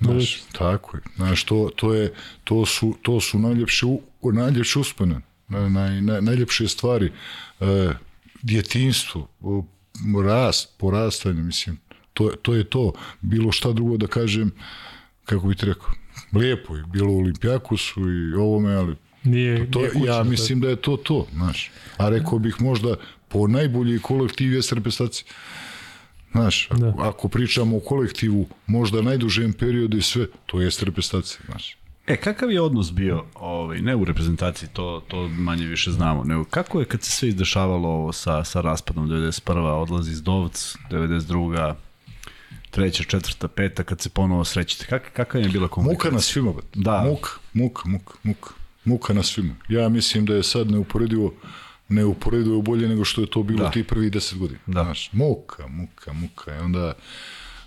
Znaš, 0.01 0.43
tako 0.53 0.97
je. 0.97 1.03
Znaš, 1.17 1.45
to, 1.45 1.71
to, 1.77 1.95
je, 1.95 2.13
to, 2.45 2.67
su, 2.67 2.95
to 3.03 3.21
su 3.21 3.39
najljepše, 3.39 3.87
najljepše 4.23 4.79
uspone 4.79 5.21
naj, 5.53 6.01
naj, 6.01 6.23
najljepše 6.23 6.69
stvari, 6.69 7.13
e, 7.61 7.93
djetinstvo, 8.43 9.29
rast, 10.25 10.69
porastanje, 10.79 11.43
mislim, 11.43 11.79
to, 12.15 12.31
to 12.43 12.55
je 12.55 12.65
to. 12.65 12.93
Bilo 13.21 13.53
šta 13.53 13.73
drugo 13.73 13.97
da 13.97 14.07
kažem, 14.07 14.53
kako 15.25 15.47
bih 15.47 15.57
ti 15.57 15.67
rekao, 15.67 15.91
lijepo 16.33 16.77
je, 16.77 16.85
bilo 16.93 17.13
u 17.13 17.19
Olimpijakusu 17.19 18.01
i 18.11 18.35
ovome, 18.35 18.75
ali 18.75 18.97
nije, 19.25 19.71
to, 19.71 19.81
nije 19.81 20.07
ja 20.07 20.23
mislim 20.25 20.61
da 20.61 20.69
je 20.69 20.77
to 20.77 20.97
to, 20.97 21.27
znaš. 21.33 21.71
A 21.97 22.09
rekao 22.09 22.39
bih 22.39 22.61
možda 22.61 22.97
po 23.29 23.47
najbolji 23.47 23.99
kolektiv 23.99 24.53
je 24.53 24.61
reprezentacija. 24.73 25.27
Znaš, 26.33 26.69
da. 26.71 26.95
ako 26.99 27.29
pričamo 27.29 27.77
o 27.77 27.81
kolektivu, 27.81 28.49
možda 28.67 29.03
najdužem 29.03 29.53
periodu 29.53 29.97
i 29.97 30.03
sve, 30.03 30.27
to 30.47 30.61
je 30.61 30.71
reprezentacija, 30.81 31.41
znaš. 31.47 31.77
E, 32.07 32.17
kakav 32.17 32.51
je 32.51 32.61
odnos 32.61 32.93
bio, 32.93 33.25
ovaj, 33.35 33.79
ne 33.79 33.97
u 33.97 34.05
reprezentaciji, 34.05 34.69
to, 34.73 35.03
to 35.09 35.29
manje 35.29 35.67
više 35.67 35.91
znamo, 35.91 36.25
nego 36.25 36.45
kako 36.45 36.81
je 36.81 36.87
kad 36.87 37.03
se 37.03 37.11
sve 37.11 37.29
izdešavalo 37.29 37.89
ovo 37.89 38.13
sa, 38.13 38.45
sa 38.45 38.61
raspadom 38.61 39.09
91. 39.09 39.59
odlazi 39.59 40.11
iz 40.11 40.23
Dovc, 40.23 40.77
92 40.91 41.75
treća, 42.71 43.05
četvrta, 43.05 43.49
peta, 43.49 43.83
kad 43.83 44.01
se 44.01 44.09
ponovo 44.09 44.45
srećete. 44.45 44.87
Kak, 44.87 45.13
kakav 45.13 45.41
je 45.41 45.49
bila 45.49 45.69
komunikacija? 45.69 46.11
Muka 46.11 46.17
na 46.17 46.21
svima. 46.21 46.53
Da. 46.75 47.03
Muka, 47.03 47.31
muka, 47.53 47.89
muka, 47.89 48.15
muka. 48.23 48.51
Muka 48.85 49.13
na 49.13 49.23
svima. 49.23 49.55
Ja 49.69 49.89
mislim 49.89 50.27
da 50.27 50.35
je 50.35 50.43
sad 50.43 50.71
neuporedivo 50.71 51.35
neuporedivo 51.89 52.63
bolje 52.63 52.89
nego 52.89 53.05
što 53.05 53.21
je 53.21 53.31
to 53.31 53.43
bilo 53.43 53.65
da. 53.65 53.71
ti 53.71 53.85
prvi 53.85 54.11
deset 54.11 54.39
godina. 54.39 54.61
Da. 54.67 54.85
Znaš, 54.85 55.11
muka, 55.13 55.67
muka, 55.67 56.13
muka. 56.13 56.57
I 56.57 56.59
onda, 56.59 56.93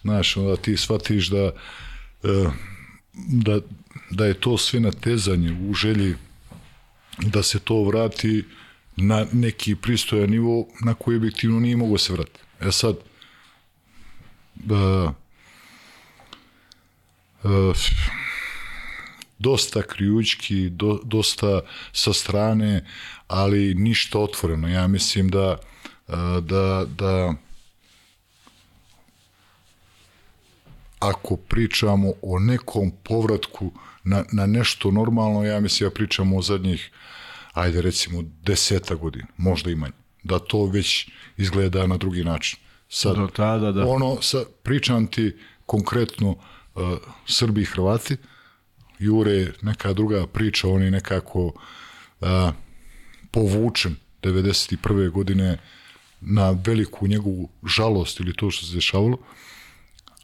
znaš, 0.01 0.37
onda 0.37 0.55
ti 0.55 0.77
shvatiš 0.77 1.27
da, 1.27 1.51
e, 2.23 2.49
da, 3.13 3.59
da 4.15 4.25
je 4.25 4.33
to 4.33 4.57
sve 4.57 4.79
natezanje 4.79 5.57
u 5.69 5.73
želji 5.73 6.15
da 7.17 7.43
se 7.43 7.59
to 7.59 7.83
vrati 7.83 8.43
na 8.95 9.25
neki 9.31 9.75
pristojan 9.75 10.29
nivo 10.29 10.67
na 10.85 10.93
koji 10.93 11.17
objektivno 11.17 11.59
nije 11.59 11.77
mogo 11.77 11.97
se 11.97 12.13
vratiti. 12.13 12.39
E 12.61 12.71
sad, 12.71 12.95
uh, 14.69 15.11
uh, 17.43 17.75
dosta 19.39 19.81
krijučki, 19.81 20.69
do, 20.69 20.99
dosta 21.03 21.61
sa 21.91 22.13
strane, 22.13 22.85
ali 23.27 23.73
ništa 23.73 24.19
otvoreno. 24.19 24.67
Ja 24.67 24.87
mislim 24.87 25.29
da 25.29 25.57
da, 26.41 26.85
da 26.97 27.33
ako 31.09 31.35
pričamo 31.37 32.13
o 32.21 32.39
nekom 32.39 32.91
povratku 33.03 33.71
na, 34.03 34.23
na 34.31 34.45
nešto 34.45 34.91
normalno, 34.91 35.43
ja 35.43 35.59
mislim 35.59 35.87
ja 35.87 35.91
pričamo 35.91 36.37
o 36.37 36.41
zadnjih, 36.41 36.91
ajde 37.53 37.81
recimo, 37.81 38.23
deseta 38.43 38.95
godina, 38.95 39.27
možda 39.37 39.71
i 39.71 39.75
manje. 39.75 39.93
Da 40.23 40.39
to 40.39 40.65
već 40.65 41.09
izgleda 41.37 41.87
na 41.87 41.97
drugi 41.97 42.23
način. 42.23 42.59
Sad, 42.89 43.15
Do 43.15 43.27
tada, 43.27 43.71
da. 43.71 43.87
Ono, 43.87 44.21
sa, 44.21 44.43
pričam 44.63 45.07
ti 45.07 45.35
konkretno 45.65 46.29
uh, 46.29 46.83
Srbi 47.27 47.61
i 47.61 47.65
Hrvati, 47.65 48.17
Jure 48.99 49.51
neka 49.61 49.93
druga 49.93 50.27
priča, 50.27 50.67
on 50.67 50.83
je 50.83 50.91
nekako 50.91 51.45
uh, 51.45 52.27
povučen 53.31 53.95
91. 54.21 55.09
godine 55.09 55.57
na 56.21 56.51
veliku 56.65 57.07
njegovu 57.07 57.49
žalost 57.65 58.19
ili 58.19 58.33
to 58.33 58.51
što 58.51 58.65
se 58.65 58.75
dešavalo, 58.75 59.17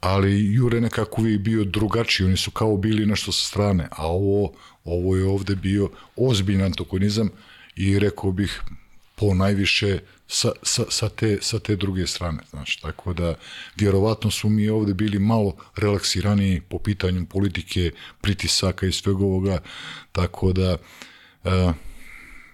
ali 0.01 0.53
Jure 0.53 0.81
nekako 0.81 1.21
uvijek 1.21 1.41
bio 1.41 1.63
drugačiji, 1.63 2.27
oni 2.27 2.37
su 2.37 2.51
kao 2.51 2.77
bili 2.77 3.05
nešto 3.05 3.31
sa 3.31 3.45
strane, 3.45 3.87
a 3.91 4.07
ovo, 4.07 4.53
ovo 4.83 5.15
je 5.15 5.25
ovde 5.25 5.55
bio 5.55 5.89
ozbiljan 6.15 6.65
antagonizam 6.65 7.29
i 7.75 7.99
rekao 7.99 8.31
bih 8.31 8.61
po 9.15 9.33
najviše 9.33 9.99
sa, 10.27 10.51
sa, 10.63 10.83
sa, 10.89 11.09
te, 11.09 11.37
sa 11.41 11.59
te 11.59 11.75
druge 11.75 12.07
strane. 12.07 12.43
Znači, 12.49 12.81
tako 12.81 13.13
da, 13.13 13.35
vjerovatno 13.77 14.31
su 14.31 14.49
mi 14.49 14.69
ovde 14.69 14.93
bili 14.93 15.19
malo 15.19 15.55
relaksirani 15.75 16.61
po 16.69 16.79
pitanju 16.79 17.25
politike, 17.25 17.91
pritisaka 18.21 18.85
i 18.85 18.91
svega 18.91 19.23
ovoga, 19.25 19.59
tako 20.11 20.53
da, 20.53 20.77
uh, 21.43 21.73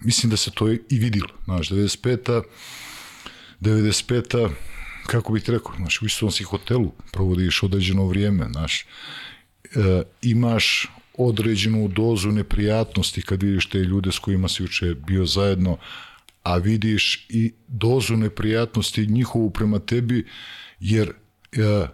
mislim 0.02 0.30
da 0.30 0.38
se 0.38 0.52
to 0.52 0.72
i 0.72 0.82
vidilo. 0.90 1.30
Znaš, 1.46 1.70
95. 1.70 2.42
95. 3.62 4.50
kako 5.08 5.34
bih 5.34 5.44
ti 5.44 5.52
rekao, 5.52 5.76
znaš, 5.78 6.02
u 6.02 6.06
istom 6.06 6.32
si 6.32 6.44
hotelu 6.44 6.92
provodiš 7.12 7.64
određeno 7.64 8.06
vrijeme, 8.06 8.48
znaš, 8.52 8.86
e, 9.64 10.04
imaš 10.22 10.88
određenu 11.18 11.88
dozu 11.88 12.32
neprijatnosti 12.32 13.22
kad 13.22 13.44
vidiš 13.44 13.70
te 13.70 13.78
ljude 13.78 14.12
s 14.12 14.20
kojima 14.20 14.48
si 14.48 14.64
juče 14.64 14.96
bio 15.08 15.26
zajedno, 15.26 15.78
a 16.44 16.58
vidiš 16.58 17.26
i 17.30 17.54
dozu 17.68 18.16
neprijatnosti 18.16 19.08
njihovu 19.08 19.50
prema 19.50 19.80
tebi, 19.80 20.26
jer 20.80 21.10
e, 21.52 21.88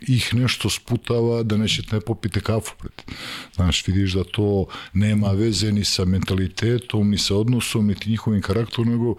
ih 0.00 0.34
nešto 0.34 0.70
sputava 0.70 1.42
da 1.42 1.56
nećete 1.56 1.96
ne 1.96 2.00
popite 2.00 2.40
kafu 2.40 2.72
pred. 2.78 3.16
Znaš, 3.54 3.86
vidiš 3.86 4.12
da 4.12 4.24
to 4.24 4.66
nema 4.92 5.32
veze 5.32 5.72
ni 5.72 5.84
sa 5.84 6.04
mentalitetom, 6.04 7.10
ni 7.10 7.18
sa 7.18 7.36
odnosom, 7.36 7.86
niti 7.86 8.10
njihovim 8.10 8.42
karakterom, 8.42 8.88
nego 8.88 9.14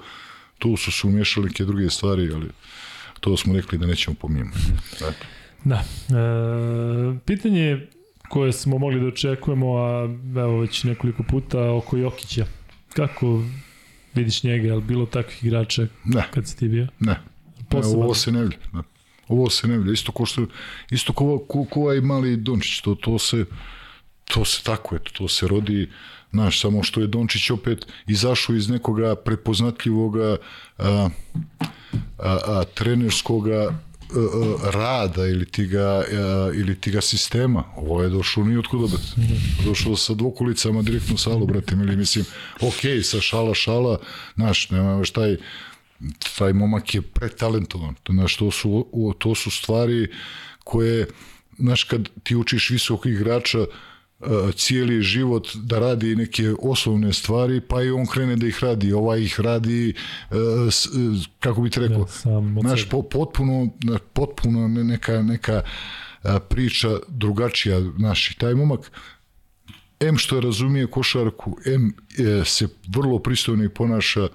tu 0.59 0.77
su 0.77 0.91
se 0.91 1.07
umješali 1.07 1.47
neke 1.47 1.65
druge 1.65 1.89
stvari, 1.89 2.31
ali 2.33 2.49
to 3.23 3.37
smo 3.37 3.53
rekli 3.53 3.77
da 3.77 3.87
nećemo 3.87 4.15
pomijemo. 4.19 4.51
Dakle. 4.99 5.25
Da. 5.63 5.75
E, 5.75 7.19
pitanje 7.25 7.87
koje 8.29 8.53
smo 8.53 8.77
mogli 8.77 8.99
da 8.99 9.07
očekujemo, 9.07 9.77
a 9.77 10.03
evo 10.35 10.59
već 10.59 10.83
nekoliko 10.83 11.23
puta 11.23 11.71
oko 11.71 11.97
Jokića. 11.97 12.45
Kako 12.93 13.43
vidiš 14.13 14.43
njega, 14.43 14.67
je 14.67 14.73
li 14.73 14.81
bilo 14.81 15.05
takvih 15.05 15.43
igrača 15.43 15.87
ne. 16.05 16.23
kad 16.33 16.47
si 16.47 16.57
ti 16.57 16.67
bio? 16.67 16.87
Ne. 16.99 17.19
Posebno. 17.69 17.97
Ne, 17.99 18.05
ovo 18.05 18.13
se 18.13 18.31
ne 18.31 18.41
vidi. 18.41 18.57
Ne. 18.73 18.81
Ovo 19.27 19.49
se 19.49 19.67
ne 19.67 19.77
vidi. 19.77 19.93
Isto 19.93 20.11
ko 20.11 20.25
što, 20.25 20.45
isto 20.91 21.13
ko, 21.13 21.39
ko, 21.47 21.65
ko 21.65 21.79
ovaj 21.79 22.01
mali 22.01 22.37
Dončić, 22.37 22.81
to, 22.81 22.95
to 22.95 23.19
se, 23.19 23.45
to 24.25 24.45
se 24.45 24.63
tako, 24.63 24.95
eto, 24.95 25.11
to 25.17 25.27
se 25.27 25.47
rodi, 25.47 25.89
znaš, 26.33 26.61
samo 26.61 26.83
što 26.83 27.01
je 27.01 27.07
Dončić 27.07 27.49
opet 27.49 27.85
izašao 28.07 28.55
iz 28.55 28.69
nekoga 28.69 29.15
prepoznatljivoga 29.15 30.37
a, 30.77 31.09
a, 32.17 32.37
a, 32.45 32.63
trenerskoga 32.73 33.79
rada 34.73 35.27
ili 35.27 35.45
ti 35.45 35.65
ga, 35.65 36.03
ili 36.55 36.75
ti 36.75 36.91
ga 36.91 37.01
sistema. 37.01 37.63
Ovo 37.75 38.03
je 38.03 38.09
došao 38.09 38.43
ni 38.43 38.57
otkuda 38.57 38.87
bet. 38.87 39.27
Došao 39.65 39.95
sa 39.95 40.13
dvokulicama 40.13 40.81
direktno 40.81 41.15
u 41.15 41.17
salu, 41.17 41.45
brate, 41.45 41.75
ili 41.75 41.95
mislim, 41.95 42.25
ok, 42.61 43.03
sa 43.03 43.21
šala, 43.21 43.53
šala, 43.53 43.97
znaš, 44.35 44.69
nema 44.69 45.03
šta 45.03 45.21
taj, 45.21 45.37
taj 46.37 46.53
momak 46.53 46.95
je 46.95 47.01
pretalentovan. 47.01 47.95
Znaš, 48.09 48.37
to 48.37 48.51
su, 48.51 48.85
to 49.17 49.35
su 49.35 49.51
stvari 49.51 50.07
koje, 50.63 51.07
znaš, 51.57 51.83
kad 51.83 52.09
ti 52.23 52.35
učiš 52.35 52.69
visokih 52.69 53.13
igrača, 53.13 53.65
cijeli 54.55 55.01
život 55.01 55.47
da 55.55 55.79
radi 55.79 56.15
neke 56.15 56.53
osnovne 56.59 57.13
stvari, 57.13 57.61
pa 57.61 57.83
i 57.83 57.89
on 57.89 58.05
krene 58.05 58.35
da 58.35 58.47
ih 58.47 58.63
radi. 58.63 58.93
Ovaj 58.93 59.21
ih 59.21 59.39
radi, 59.39 59.93
kako 61.39 61.61
bi 61.61 61.69
ti 61.69 61.79
rekao, 61.79 62.07
po, 62.89 63.01
potpuno, 63.01 63.69
potpuno 64.13 64.67
neka, 64.67 65.21
neka 65.21 65.61
priča 66.49 66.89
drugačija. 67.07 67.81
Znaš, 67.97 68.31
i 68.31 68.37
taj 68.37 68.55
momak, 68.55 68.91
M 69.99 70.17
što 70.17 70.39
razumije 70.39 70.87
košarku, 70.87 71.57
M 71.65 71.93
e, 72.17 72.45
se 72.45 72.67
vrlo 72.87 73.19
pristojno 73.19 73.63
i 73.63 73.69
ponaša 73.69 74.27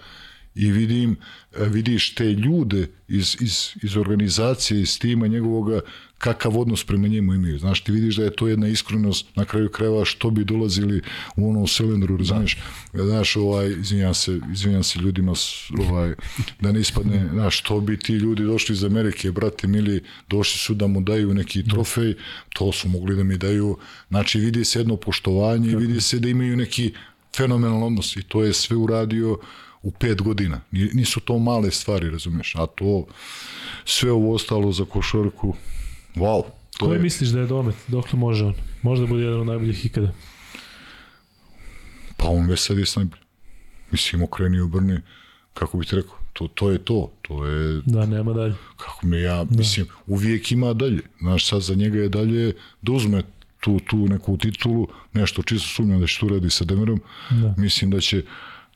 i 0.55 0.71
vidim, 0.71 1.17
vidiš 1.57 2.15
te 2.15 2.25
ljude 2.25 2.89
iz, 3.09 3.37
iz, 3.41 3.71
iz 3.83 3.97
organizacije, 3.97 4.81
iz 4.81 4.99
tima 4.99 5.27
njegovoga, 5.27 5.81
kakav 6.19 6.59
odnos 6.59 6.85
prema 6.85 7.09
njemu 7.09 7.35
imaju. 7.35 7.59
Znaš, 7.59 7.81
ti 7.81 7.93
vidiš 7.93 8.17
da 8.17 8.25
je 8.25 8.37
to 8.37 8.49
jedna 8.49 8.69
iskrenost 8.69 9.27
na 9.37 9.45
kraju 9.45 9.69
kreva 9.69 10.05
što 10.05 10.31
bi 10.31 10.45
dolazili 10.45 11.03
u 11.37 11.51
ono 11.51 11.67
silindru, 11.67 12.25
znaš, 12.25 12.59
da. 12.93 13.05
znaš, 13.05 13.37
ovaj, 13.37 13.71
izvinjam 13.81 14.15
se, 14.15 14.41
izvinjam 14.53 14.83
se 14.83 14.99
ljudima, 14.99 15.35
ovaj, 15.79 16.15
da 16.61 16.73
ne 16.73 16.81
ispadne, 16.81 17.29
znaš, 17.33 17.59
što 17.59 17.81
bi 17.81 17.99
ti 17.99 18.13
ljudi 18.13 18.43
došli 18.43 18.73
iz 18.73 18.85
Amerike, 18.85 19.33
brate 19.33 19.67
mili, 19.67 20.03
došli 20.29 20.59
su 20.59 20.75
da 20.75 20.87
mu 20.87 21.01
daju 21.01 21.35
neki 21.35 21.63
da. 21.63 21.71
trofej, 21.71 22.15
to 22.55 22.73
su 22.73 22.89
mogli 22.89 23.17
da 23.17 23.25
mi 23.25 23.39
daju, 23.39 23.77
znači 24.09 24.41
vidi 24.41 24.65
se 24.65 24.81
jedno 24.81 24.97
poštovanje, 24.97 25.77
vidi 25.77 26.01
se 26.01 26.19
da 26.19 26.29
imaju 26.29 26.57
neki 26.57 26.93
fenomenal 27.37 27.85
odnos 27.85 28.17
i 28.17 28.23
to 28.23 28.43
je 28.43 28.53
sve 28.53 28.77
uradio 28.77 29.39
u 29.83 29.91
pet 29.91 30.23
godina. 30.23 30.61
Nisu 30.71 31.21
to 31.21 31.39
male 31.39 31.71
stvari, 31.71 32.11
razumiješ, 32.11 32.55
a 32.55 32.67
to 32.67 33.07
sve 33.85 34.13
ovo 34.13 34.35
ostalo 34.35 34.73
za 34.73 34.85
košarku, 34.85 35.55
wow. 36.19 36.43
To 36.79 36.87
Koji 36.87 36.97
je... 36.97 37.03
misliš 37.03 37.29
da 37.29 37.41
je 37.41 37.47
domet? 37.47 37.75
Dokle 37.89 38.19
može 38.19 38.45
on? 38.45 38.55
Možda 38.83 39.07
bude 39.07 39.25
jedan 39.25 39.41
od 39.41 39.47
najboljih 39.47 39.87
ikada? 39.87 40.13
Pa 42.17 42.29
on 42.29 42.47
već 42.47 42.61
sad 42.61 42.79
je 42.79 42.85
najbolji. 42.97 43.23
Mislim, 43.91 44.23
okreni 44.23 44.61
obrni, 44.61 45.01
kako 45.55 45.79
bi 45.79 45.87
ti 45.87 45.97
rekao, 45.97 46.15
to, 46.33 46.49
to 46.49 46.71
je 46.71 46.79
to. 46.79 47.13
To 47.23 47.47
je... 47.47 47.83
Da, 47.87 48.07
nema 48.07 48.33
dalje. 48.33 48.55
Kako 48.77 49.07
mi 49.07 49.21
ja, 49.21 49.45
da. 49.45 49.57
mislim, 49.57 49.87
uvijek 50.07 50.53
ima 50.53 50.73
dalje. 50.73 51.03
Znaš, 51.21 51.47
sad 51.47 51.63
za 51.63 51.75
njega 51.75 51.99
je 51.99 52.09
dalje 52.09 52.53
da 52.83 52.93
uzme 52.93 53.23
tu, 53.61 53.81
tu 53.81 53.97
neku 53.97 54.37
titulu, 54.37 54.87
nešto 55.13 55.43
čisto 55.43 55.69
sumnjam 55.69 56.01
da 56.01 56.07
će 56.07 56.19
tu 56.21 56.29
radi 56.29 56.51
sa 56.51 56.65
Demerom. 56.65 57.01
Da. 57.31 57.55
Mislim 57.57 57.91
da 57.91 58.01
će 58.01 58.23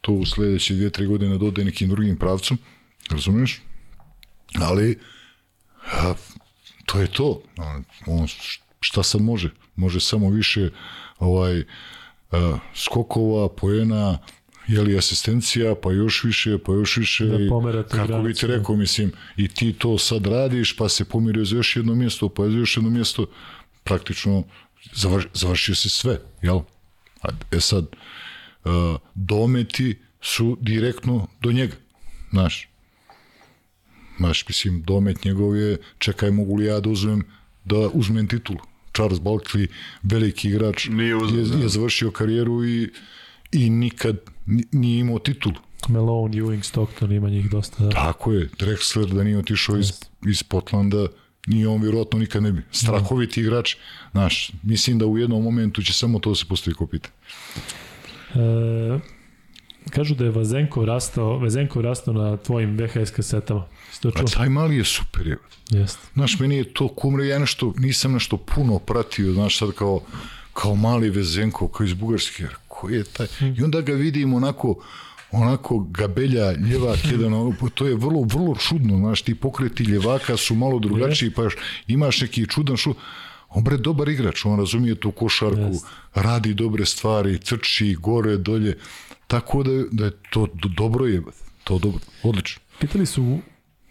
to 0.01 0.13
u 0.13 0.27
sledeće 0.27 0.75
dvije, 0.75 0.91
tri 0.91 1.07
godine 1.07 1.39
dode 1.39 1.65
nekim 1.65 1.89
drugim 1.89 2.17
pravcom, 2.17 2.59
razumiješ? 3.11 3.63
Ali, 4.61 4.99
a, 5.93 6.15
to 6.87 7.01
je 7.01 7.07
to. 7.07 7.43
On, 8.07 8.27
šta 8.81 9.03
sad 9.03 9.21
može? 9.21 9.51
Može 9.77 10.01
samo 10.01 10.31
više 10.31 10.71
ovaj, 11.19 11.65
a, 12.31 12.59
skokova, 12.75 13.49
poena, 13.49 14.19
jeli 14.67 14.99
asistencija, 14.99 15.75
pa 15.75 15.93
još 15.93 16.25
više, 16.25 16.59
pa 16.59 16.73
još 16.73 16.97
više. 16.97 17.25
Da 17.25 17.83
kako 17.89 18.23
bi 18.23 18.35
ti 18.35 18.47
rekao, 18.47 18.77
mislim, 18.77 19.13
i 19.37 19.49
ti 19.49 19.73
to 19.73 19.99
sad 19.99 20.27
radiš, 20.27 20.77
pa 20.77 20.89
se 20.89 21.05
pomirio 21.05 21.45
za 21.45 21.57
još 21.57 21.77
jedno 21.77 21.95
mjesto, 21.95 22.29
pa 22.29 22.49
za 22.49 22.57
još 22.57 22.77
jedno 22.77 22.91
mjesto, 22.91 23.27
praktično 23.85 24.43
završ, 24.95 25.25
završio 25.35 25.75
se 25.75 25.89
sve, 25.89 26.19
jel? 26.43 26.61
A, 27.23 27.29
e 27.51 27.61
sad, 27.61 27.87
uh, 28.65 28.73
dometi 29.15 29.99
su 30.21 30.59
direktno 30.61 31.27
do 31.41 31.53
njega, 31.53 31.77
znaš. 32.31 32.69
Znaš, 34.19 34.49
mislim, 34.49 34.83
domet 34.83 35.25
njegov 35.25 35.57
je, 35.57 35.77
čekaj, 35.99 36.31
mogu 36.31 36.57
li 36.57 36.65
ja 36.65 36.81
da 36.81 36.91
uzmem, 36.91 37.23
da 37.65 37.77
uzmem 37.89 38.29
titulu. 38.29 38.59
Charles 38.95 39.19
Barkley, 39.21 39.67
veliki 40.03 40.49
igrač, 40.49 40.89
Nije 40.89 41.17
uzeo, 41.17 41.39
je, 41.39 41.45
da. 41.47 41.59
je 41.59 41.69
završio 41.69 42.11
karijeru 42.11 42.65
i, 42.65 42.91
i 43.53 43.71
nikad 43.71 44.17
ni- 44.47 44.65
nije 44.73 45.01
imao 45.01 45.19
titulu. 45.19 45.55
Malone, 45.89 46.37
Ewing, 46.37 46.63
Stockton, 46.63 47.13
ima 47.13 47.29
njih 47.31 47.51
dosta. 47.51 47.85
Da. 47.85 47.91
Tako 47.91 48.33
je, 48.33 48.49
Drexler 48.51 49.15
da 49.15 49.25
nije 49.25 49.39
otišao 49.39 49.77
iz, 49.79 49.93
iz 50.27 50.43
Portlanda, 50.43 51.07
nije 51.47 51.69
on 51.69 51.83
vjerojatno 51.83 52.19
nikad 52.19 52.43
ne 52.43 52.53
bi. 52.53 52.63
Strahoviti 52.73 53.41
igrač, 53.41 53.77
znaš, 54.13 54.53
mislim 54.63 54.99
da 54.99 55.07
u 55.07 55.19
jednom 55.19 55.43
momentu 55.43 55.83
će 55.83 55.93
samo 55.93 56.19
to 56.19 56.35
se 56.35 56.45
postavi 56.47 56.75
kao 56.77 56.87
pitanje. 56.87 57.15
E, 58.35 58.99
kažu 59.91 60.15
da 60.15 60.25
je 60.25 60.31
Vazenko 60.31 60.85
rastao, 60.85 61.39
Vazenko 61.39 61.83
rastao 61.83 62.15
na 62.15 62.37
tvojim 62.37 62.79
VHS 62.79 63.11
kasetama. 63.11 63.67
Jesi 64.05 64.13
to 64.13 64.25
A 64.25 64.27
čuo? 64.27 64.37
taj 64.37 64.49
mali 64.49 64.77
je 64.77 64.85
super, 64.85 65.27
je. 65.27 65.37
Jeste. 65.71 66.01
Znaš, 66.15 66.39
meni 66.39 66.57
je 66.57 66.75
to 66.75 66.89
kumre, 66.89 67.27
ja 67.27 67.39
nešto, 67.39 67.75
nisam 67.79 68.13
nešto 68.13 68.37
puno 68.37 68.79
pratio, 68.79 69.33
znaš, 69.33 69.59
sad 69.59 69.73
kao, 69.73 70.01
kao 70.53 70.75
mali 70.75 71.11
Vezenko, 71.11 71.69
kao 71.69 71.85
iz 71.87 71.95
Bugarske, 71.95 72.43
jer 72.43 72.55
ko 72.69 72.89
je 72.89 73.05
taj? 73.05 73.27
I 73.59 73.63
onda 73.63 73.81
ga 73.81 73.93
vidim 73.93 74.35
onako, 74.35 74.75
onako 75.31 75.79
gabelja, 75.81 76.53
ljevak 76.53 76.99
jedan, 77.05 77.35
ono, 77.35 77.55
to 77.75 77.87
je 77.87 77.95
vrlo, 77.95 78.23
vrlo 78.23 78.57
čudno, 78.57 78.97
znaš, 78.97 79.23
ti 79.23 79.35
pokreti 79.35 79.85
ljevaka 79.85 80.37
su 80.37 80.55
malo 80.55 80.79
drugačiji, 80.79 81.31
pa 81.31 81.43
još 81.43 81.57
imaš 81.87 82.21
neki 82.21 82.47
čudan 82.47 82.77
šu, 82.77 82.95
on 83.49 83.65
bre 83.65 83.77
dobar 83.77 84.09
igrač, 84.09 84.45
on 84.45 84.59
razumije 84.59 84.95
tu 84.95 85.11
košarku, 85.13 85.61
Jest. 85.63 85.87
radi 86.15 86.55
dobre 86.55 86.85
stvari, 86.85 87.39
trči 87.39 87.95
gore, 87.95 88.37
dolje, 88.37 88.79
tako 89.27 89.63
da, 89.63 89.83
da 89.91 90.05
je 90.05 90.13
to 90.31 90.47
do- 90.55 90.69
dobro 90.69 91.07
je, 91.07 91.23
to 91.65 91.79
dobro, 91.79 92.01
odlično. 92.23 92.61
Pitali 92.81 93.07
su 93.07 93.39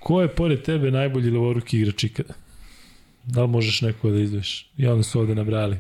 ko 0.02 0.22
je 0.22 0.28
pored 0.28 0.62
tebe 0.62 0.92
najbolji 0.92 1.32
levoruki 1.32 1.78
igrač 1.80 2.04
ikada? 2.04 2.34
Da 3.26 3.42
li 3.42 3.48
možeš 3.48 3.82
neko 3.82 4.10
da 4.10 4.20
izdvoješ? 4.20 4.70
I 4.78 4.88
onda 4.88 5.04
su 5.04 5.20
ovde 5.20 5.36
nabrali. 5.36 5.78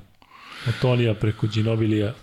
Od 0.67 0.73
Tonija 0.81 1.13
preko 1.13 1.47
Ginobilija 1.47 2.13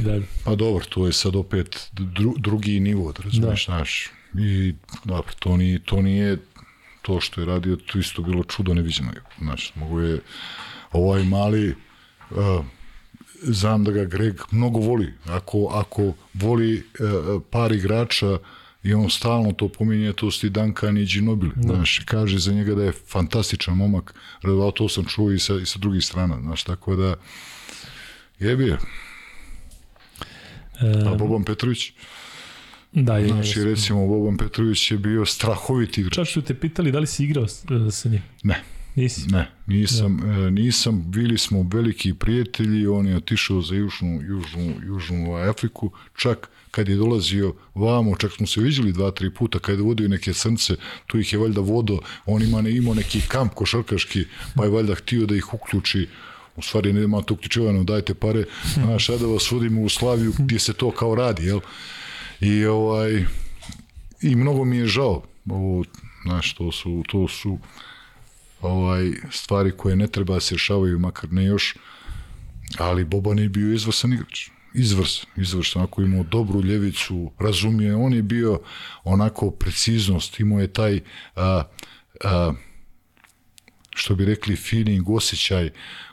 i 0.00 0.02
dalje. 0.02 0.26
Pa 0.44 0.54
dobro, 0.54 0.84
to 0.84 1.06
je 1.06 1.12
sad 1.12 1.36
opet 1.36 1.90
dru, 1.92 2.34
drugi 2.38 2.80
nivo, 2.80 3.12
da 3.12 3.22
razumiješ, 3.22 3.66
Da. 3.66 3.72
znaš. 3.72 4.10
I 4.38 4.74
dobro, 5.04 5.32
to 5.38 5.56
nije, 5.56 5.78
to 5.78 6.02
nije 6.02 6.38
to 7.02 7.20
što 7.20 7.40
je 7.40 7.46
radio, 7.46 7.76
to 7.76 7.98
isto 7.98 8.22
bilo 8.22 8.44
čudo 8.44 8.74
neviđeno. 8.74 9.10
Znaš, 9.38 9.72
mogu 9.74 10.00
je 10.00 10.20
ovaj 10.92 11.24
mali 11.24 11.74
uh, 12.30 12.64
znam 13.42 13.84
da 13.84 13.92
ga 13.92 14.04
Greg 14.04 14.40
mnogo 14.50 14.78
voli. 14.78 15.12
Ako, 15.26 15.66
ako 15.72 16.12
voli 16.34 16.76
uh, 16.76 17.42
par 17.50 17.72
igrača 17.72 18.38
i 18.86 18.94
on 18.94 19.10
stalno 19.10 19.52
to 19.52 19.68
pominje, 19.68 20.12
to 20.12 20.30
su 20.30 20.40
ti 20.40 20.50
Duncan 20.50 20.98
i 20.98 21.04
Ginobili. 21.04 21.52
Znaš, 21.60 22.02
kaže 22.04 22.38
za 22.38 22.52
njega 22.52 22.74
da 22.74 22.84
je 22.84 22.92
fantastičan 22.92 23.76
momak, 23.76 24.14
a 24.42 24.70
to 24.74 24.88
sam 24.88 25.04
čuo 25.04 25.32
i 25.32 25.38
sa, 25.38 25.54
i 25.54 25.66
sa 25.66 25.78
drugih 25.78 26.04
strana. 26.04 26.40
Znaš, 26.40 26.62
tako 26.62 26.96
da 26.96 27.14
jebi 28.38 28.64
je. 28.64 28.78
A 30.80 31.14
Boban 31.14 31.44
Petrović? 31.44 31.92
da, 32.92 33.16
je. 33.16 33.28
Znači, 33.28 33.64
recimo, 33.64 34.06
Boban 34.06 34.36
Petrović 34.36 34.90
je 34.90 34.98
bio 34.98 35.26
strahoviti 35.26 36.00
igrač. 36.00 36.14
Čak 36.14 36.28
su 36.28 36.42
te 36.42 36.54
pitali 36.54 36.92
da 36.92 36.98
li 36.98 37.06
si 37.06 37.24
igrao 37.24 37.44
e, 37.44 37.90
sa 37.90 38.08
njim. 38.08 38.22
Ne, 38.42 38.62
Nisi. 38.94 39.28
ne, 39.30 39.50
nisam, 39.66 40.30
e, 40.30 40.50
nisam, 40.50 41.10
bili 41.10 41.38
smo 41.38 41.66
veliki 41.72 42.14
prijatelji, 42.14 42.86
on 42.86 43.06
je 43.06 43.16
otišao 43.16 43.62
za 43.62 43.74
Južnu, 43.74 44.20
Južnu, 44.22 44.74
Južnu 44.86 45.34
Afriku, 45.34 45.90
čak 46.14 46.50
kad 46.76 46.88
je 46.88 46.96
dolazio 46.96 47.54
vamo, 47.74 48.16
čak 48.16 48.32
smo 48.32 48.46
se 48.46 48.60
viđali 48.60 48.92
dva, 48.92 49.10
tri 49.10 49.30
puta, 49.30 49.58
kad 49.58 49.78
je 49.78 49.82
vodio 49.82 50.08
neke 50.08 50.32
crnce, 50.32 50.76
tu 51.06 51.18
ih 51.18 51.32
je 51.32 51.38
valjda 51.38 51.60
vodo, 51.60 51.98
on 52.26 52.42
ima 52.42 52.60
ne, 52.62 52.76
imao 52.76 52.94
neki 52.94 53.20
kamp 53.28 53.54
košarkaški, 53.54 54.24
pa 54.54 54.64
je 54.64 54.70
valjda 54.70 54.94
htio 54.94 55.26
da 55.26 55.36
ih 55.36 55.54
uključi, 55.54 56.08
u 56.56 56.62
stvari 56.62 56.92
nema 56.92 57.22
to 57.22 57.34
uključivano, 57.34 57.84
dajte 57.84 58.14
pare, 58.14 58.44
znaš, 58.74 59.08
da 59.08 59.26
vas 59.26 59.50
vodimo 59.50 59.82
u 59.82 59.88
Slaviju 59.88 60.32
gdje 60.38 60.58
se 60.58 60.72
to 60.72 60.90
kao 60.90 61.14
radi, 61.14 61.46
jel? 61.46 61.60
I 62.40 62.66
ovaj, 62.66 63.24
i 64.22 64.36
mnogo 64.36 64.64
mi 64.64 64.76
je 64.76 64.86
žao, 64.86 65.22
ovo, 65.50 65.84
znaš, 66.24 66.54
to 66.54 66.72
su, 66.72 67.02
to 67.08 67.28
su 67.28 67.58
ovaj, 68.60 69.12
stvari 69.30 69.72
koje 69.76 69.96
ne 69.96 70.06
treba 70.06 70.34
da 70.34 70.40
se 70.40 70.54
rešavaju, 70.54 70.98
makar 70.98 71.32
ne 71.32 71.44
još, 71.44 71.74
ali 72.78 73.04
Boban 73.04 73.38
je 73.38 73.48
bio 73.48 73.72
izvrsan 73.72 74.12
igrač. 74.12 74.55
Izvrs, 74.76 75.24
izvrs, 75.36 75.76
onako 75.76 76.02
imao 76.02 76.22
dobru 76.22 76.62
ljevicu, 76.62 77.30
razumije, 77.38 77.94
on 77.94 78.12
je 78.14 78.22
bio 78.22 78.60
onako 79.04 79.50
preciznost, 79.50 80.40
imao 80.40 80.60
je 80.60 80.72
taj 80.72 81.00
a, 81.36 81.62
a, 82.24 82.52
što 83.90 84.14
bi 84.14 84.24
rekli 84.24 84.56
feeling, 84.56 85.10
osjećaj, 85.10 85.70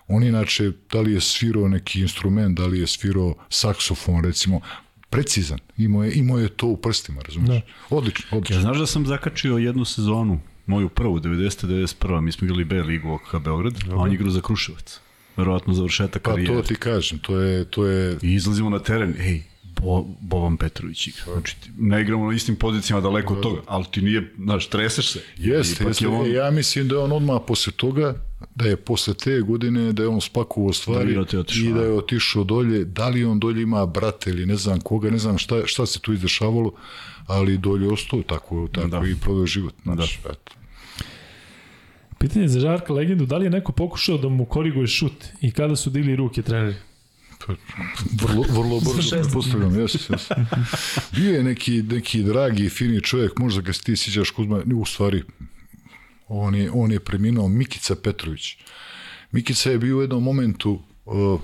on 0.07 0.23
inače, 0.23 0.71
da 0.91 1.01
li 1.01 1.13
je 1.13 1.21
svirao 1.21 1.67
neki 1.67 2.01
instrument, 2.01 2.57
da 2.57 2.65
li 2.65 2.79
je 2.79 2.87
svirao 2.87 3.35
saksofon, 3.49 4.23
recimo, 4.23 4.61
precizan, 5.09 5.59
imao 5.77 6.03
je, 6.03 6.13
imao 6.13 6.39
je 6.39 6.49
to 6.49 6.67
u 6.67 6.77
prstima, 6.77 7.21
razumiješ? 7.21 7.63
Odlično, 7.89 8.37
odlično. 8.37 8.55
Ja 8.55 8.61
znaš 8.61 8.77
da 8.77 8.87
sam 8.87 9.05
zakačio 9.05 9.57
jednu 9.57 9.85
sezonu, 9.85 10.39
moju 10.65 10.89
prvu, 10.89 11.19
90. 11.19 11.67
91. 11.67 12.21
Mi 12.21 12.31
smo 12.31 12.45
igrali 12.45 12.63
B 12.63 12.81
ligu 12.81 13.11
OKK 13.11 13.43
Beograd, 13.43 13.73
a 13.91 13.95
on 13.95 14.13
igrao 14.13 14.31
za 14.31 14.41
Kruševac. 14.41 14.99
Verovatno 15.37 15.73
završetak 15.73 16.21
Pa 16.21 16.29
karijere. 16.31 16.53
to 16.53 16.61
ti 16.63 16.75
kažem, 16.75 17.19
to 17.19 17.37
je, 17.37 17.65
to 17.65 17.85
je 17.85 18.17
I 18.21 18.33
izlazimo 18.33 18.69
na 18.69 18.79
teren, 18.79 19.15
ej, 19.19 19.41
Bo, 19.75 20.05
Boban 20.21 20.57
Petrović 20.57 21.07
igra. 21.07 21.23
Znači, 21.25 21.55
ne 21.77 22.01
igramo 22.01 22.27
na 22.27 22.35
istim 22.35 22.55
pozicijama 22.55 23.01
daleko 23.01 23.33
od 23.33 23.41
toga, 23.41 23.61
ali 23.67 23.85
ti 23.85 24.01
nije, 24.01 24.33
znaš, 24.37 24.67
treseš 24.67 25.11
se. 25.11 25.19
Jeste, 25.37 25.85
jeste. 25.85 26.05
je 26.05 26.09
on- 26.09 26.25
E, 26.25 26.29
ja 26.29 26.51
mislim 26.51 26.87
da 26.87 26.95
je 26.95 26.99
on 26.99 27.11
odmah 27.11 27.41
posle 27.47 27.73
toga, 27.73 28.15
da 28.55 28.65
je 28.65 28.75
posle 28.77 29.13
te 29.13 29.39
godine, 29.41 29.93
da 29.93 30.03
je 30.03 30.09
on 30.09 30.21
spakovao 30.21 30.73
stvari 30.73 31.17
otišao, 31.17 31.43
i 31.61 31.73
da 31.73 31.81
je 31.81 31.91
otišao 31.93 32.43
dolje. 32.43 32.85
Da 32.85 33.09
li 33.09 33.25
on 33.25 33.39
dolje 33.39 33.61
ima 33.61 33.85
brate 33.85 34.29
ili 34.29 34.45
ne 34.45 34.55
znam 34.55 34.79
koga, 34.81 35.09
ne 35.09 35.17
znam 35.17 35.37
šta, 35.37 35.61
šta 35.65 35.85
se 35.85 35.99
tu 35.99 36.13
izdešavalo, 36.13 36.71
ali 37.27 37.57
dolje 37.57 37.87
ostao 37.87 38.21
tako, 38.21 38.67
tako 38.67 38.87
Da. 38.87 39.01
i 39.01 39.15
proveo 39.15 39.45
život. 39.45 39.73
Znači, 39.83 40.19
da. 40.23 40.29
eto. 40.29 40.51
Pitanje 42.23 42.47
za 42.47 42.59
Žarka 42.59 42.93
Legendu, 42.93 43.25
da 43.25 43.37
li 43.37 43.45
je 43.45 43.49
neko 43.49 43.71
pokušao 43.71 44.17
da 44.17 44.29
mu 44.29 44.45
koriguje 44.45 44.87
šut 44.87 45.25
i 45.41 45.51
kada 45.51 45.75
su 45.75 45.89
digli 45.89 46.15
ruke 46.15 46.41
treneri? 46.41 46.75
Pa, 47.45 47.53
vrlo, 48.21 48.45
vrlo 48.49 48.79
brzo 48.79 49.15
pretpostavljam, 49.15 49.79
jes, 49.79 50.09
jes. 50.09 50.29
Bio 51.15 51.33
je 51.33 51.43
neki, 51.43 51.83
neki 51.83 52.23
dragi, 52.23 52.69
fini 52.69 53.01
čovjek, 53.01 53.37
možda 53.37 53.61
ga 53.61 53.71
ti 53.71 53.95
sjećaš 53.97 54.29
Kuzma, 54.29 54.61
u 54.75 54.85
stvari, 54.85 55.23
on 56.27 56.55
je, 56.55 56.71
on 56.71 56.91
je 56.91 56.99
preminuo 56.99 57.47
Mikica 57.47 57.95
Petrović. 57.95 58.55
Mikica 59.31 59.71
je 59.71 59.77
bio 59.77 59.97
u 59.97 60.01
jednom 60.01 60.23
momentu 60.23 60.81
uh, 61.05 61.41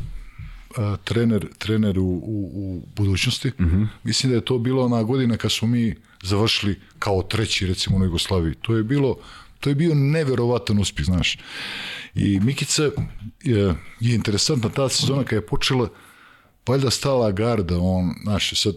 a, 0.78 0.98
trener, 1.04 1.48
trener 1.58 2.00
u, 2.00 2.04
u, 2.04 2.52
u 2.54 2.84
budućnosti. 2.96 3.48
Mm 3.48 3.64
-hmm. 3.64 3.88
Mislim 4.04 4.30
da 4.30 4.36
je 4.36 4.46
to 4.46 4.58
bilo 4.58 4.86
ona 4.86 5.04
godina 5.04 5.38
kad 5.38 5.52
smo 5.52 5.68
mi 5.68 5.96
završili 6.24 6.80
kao 7.00 7.22
treći, 7.22 7.68
recimo, 7.68 7.98
u 7.98 8.04
Jugoslaviji. 8.04 8.56
To 8.62 8.76
je 8.76 8.84
bilo 8.84 9.18
to 9.60 9.70
je 9.70 9.76
bio 9.76 9.96
neverovatan 9.96 10.80
uspjeh, 10.80 11.06
znaš. 11.06 11.38
I 12.16 12.40
Mikica 12.40 12.84
je, 13.44 13.76
je 14.00 14.16
interesantna 14.16 14.70
ta 14.70 14.90
sezona 14.90 15.24
kada 15.24 15.36
je 15.36 15.46
počela, 15.46 15.90
valjda 16.68 16.90
stala 16.90 17.32
garda, 17.32 17.78
on, 17.78 18.14
znaš, 18.24 18.62
sad, 18.62 18.76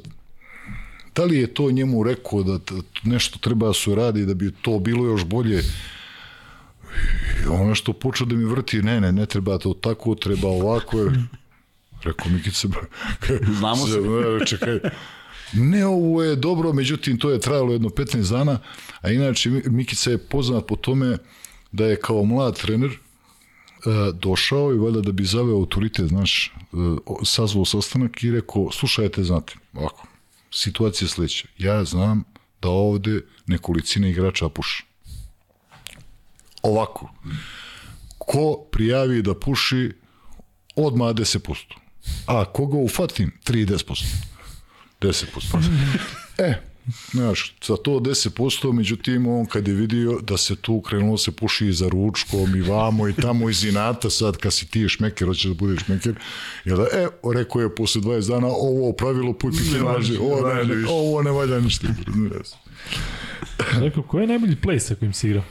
da 1.14 1.24
li 1.24 1.38
je 1.38 1.54
to 1.54 1.70
njemu 1.70 2.02
rekao 2.02 2.42
da 2.42 2.58
nešto 3.02 3.38
treba 3.38 3.66
da 3.66 3.74
se 3.74 3.94
radi 3.94 4.26
da 4.26 4.34
bi 4.34 4.52
to 4.62 4.78
bilo 4.78 5.06
još 5.06 5.24
bolje 5.24 5.62
i 7.44 7.48
on 7.48 7.68
nešto 7.68 7.92
počeo 7.92 8.26
da 8.26 8.34
mi 8.36 8.44
vrti 8.44 8.82
ne, 8.82 9.00
ne, 9.00 9.12
ne 9.12 9.26
treba 9.26 9.58
to 9.58 9.74
tako, 9.74 10.14
treba 10.14 10.48
ovako 10.48 10.98
jer 10.98 11.12
rekao 12.02 12.32
Mikica 12.32 12.68
Znamo 13.58 13.86
se. 13.86 13.98
Čekaj 14.50 14.80
ne 15.52 15.86
ovo 15.86 16.22
je 16.22 16.36
dobro, 16.36 16.72
međutim 16.72 17.18
to 17.18 17.30
je 17.30 17.40
trajalo 17.40 17.72
jedno 17.72 17.88
15 17.88 18.30
dana 18.30 18.58
a 19.00 19.10
inače 19.10 19.50
Mi- 19.50 19.62
Mikica 19.66 20.10
je 20.10 20.18
poznat 20.18 20.66
po 20.66 20.76
tome 20.76 21.18
da 21.72 21.86
je 21.86 22.00
kao 22.00 22.24
mlad 22.24 22.58
trener 22.60 22.90
e, 22.90 22.96
došao 24.14 24.72
i 24.74 24.78
valjda 24.78 25.00
da 25.00 25.12
bi 25.12 25.24
zaveo 25.24 25.54
autoritet, 25.56 26.08
znaš, 26.08 26.46
e, 26.46 26.76
sazvao 27.24 27.64
sastanak 27.64 28.22
i 28.24 28.30
rekao, 28.30 28.70
slušajte, 28.72 29.24
znate, 29.24 29.54
ovako, 29.74 30.06
situacija 30.50 31.06
je 31.06 31.10
sledeća. 31.10 31.48
Ja 31.58 31.84
znam 31.84 32.24
da 32.62 32.68
ovde 32.68 33.20
nekolicina 33.46 34.08
igrača 34.08 34.48
puši. 34.48 34.84
Ovako. 36.62 37.10
Ko 38.18 38.56
prijavi 38.72 39.22
da 39.22 39.34
puši, 39.34 39.92
odmah 40.76 41.08
10%. 41.14 41.56
A 42.26 42.44
koga 42.44 42.76
ufatim, 42.76 43.32
30%. 43.46 43.66
10%. 43.66 44.31
E, 46.38 46.54
Znaš, 47.10 47.54
za 47.66 47.76
to 47.76 47.90
10%, 47.90 48.72
međutim, 48.72 49.26
on 49.26 49.46
kad 49.46 49.68
je 49.68 49.74
vidio 49.74 50.18
da 50.22 50.36
se 50.36 50.56
tu 50.56 50.80
krenulo 50.80 51.18
se 51.18 51.32
puši 51.32 51.72
za 51.72 51.88
ručkom 51.88 52.56
i 52.56 52.60
vamo 52.60 53.08
i 53.08 53.12
tamo 53.12 53.50
iz 53.50 53.64
inata, 53.64 54.10
sad 54.10 54.36
kad 54.36 54.52
si 54.52 54.66
ti 54.66 54.88
šmeker, 54.88 55.28
hoćeš 55.28 55.44
da 55.44 55.54
budeš 55.54 55.84
šmeker, 55.84 56.14
jel 56.64 56.76
da, 56.76 56.82
e, 56.92 57.08
rekao 57.34 57.60
je 57.60 57.74
posle 57.74 58.00
20 58.00 58.28
dana, 58.28 58.46
ovo 58.46 58.92
pravilo 58.92 59.32
puj 59.32 59.52
pike 59.52 59.78
važi, 59.78 60.16
ovo 60.16 60.54
ne, 60.54 60.64
ne, 60.64 60.86
ovo 60.88 61.22
ne 61.22 61.30
valja 61.30 61.60
ništa. 61.60 61.88
Rekao, 63.80 64.02
ko 64.02 64.20
je 64.20 64.26
najbolji 64.26 64.56
play 64.56 64.78
sa 64.78 64.94
kojim 64.94 65.12
si 65.12 65.28
igrao? 65.28 65.44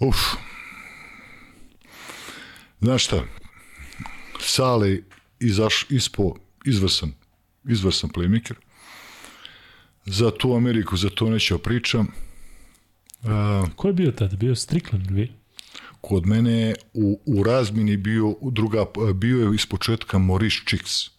Uf. 0.00 0.16
Znaš 2.80 3.04
šta, 3.04 3.22
Sale 4.40 4.98
izaš 5.40 5.86
ispo 5.88 6.34
izvrsan, 6.68 7.12
izvrsan 7.68 8.10
playmaker. 8.10 8.54
Za 10.04 10.30
tu 10.30 10.54
Ameriku, 10.54 10.96
za 10.96 11.10
to 11.10 11.30
neću 11.30 11.54
da 11.54 11.62
pričam. 11.62 12.08
Uh, 13.22 13.70
Ko 13.76 13.88
je 13.88 13.94
bio 13.94 14.10
tada? 14.10 14.36
Bio 14.36 14.54
Strickland, 14.54 15.10
vi? 15.10 15.32
Kod 16.00 16.26
mene 16.26 16.74
u, 16.94 17.20
u 17.26 17.42
razmini 17.42 17.96
bio 17.96 18.34
druga, 18.42 18.84
bio 19.14 19.48
je 19.48 19.54
ispočetka 19.54 20.18
Maurice 20.18 20.56
Chicks. 20.66 21.10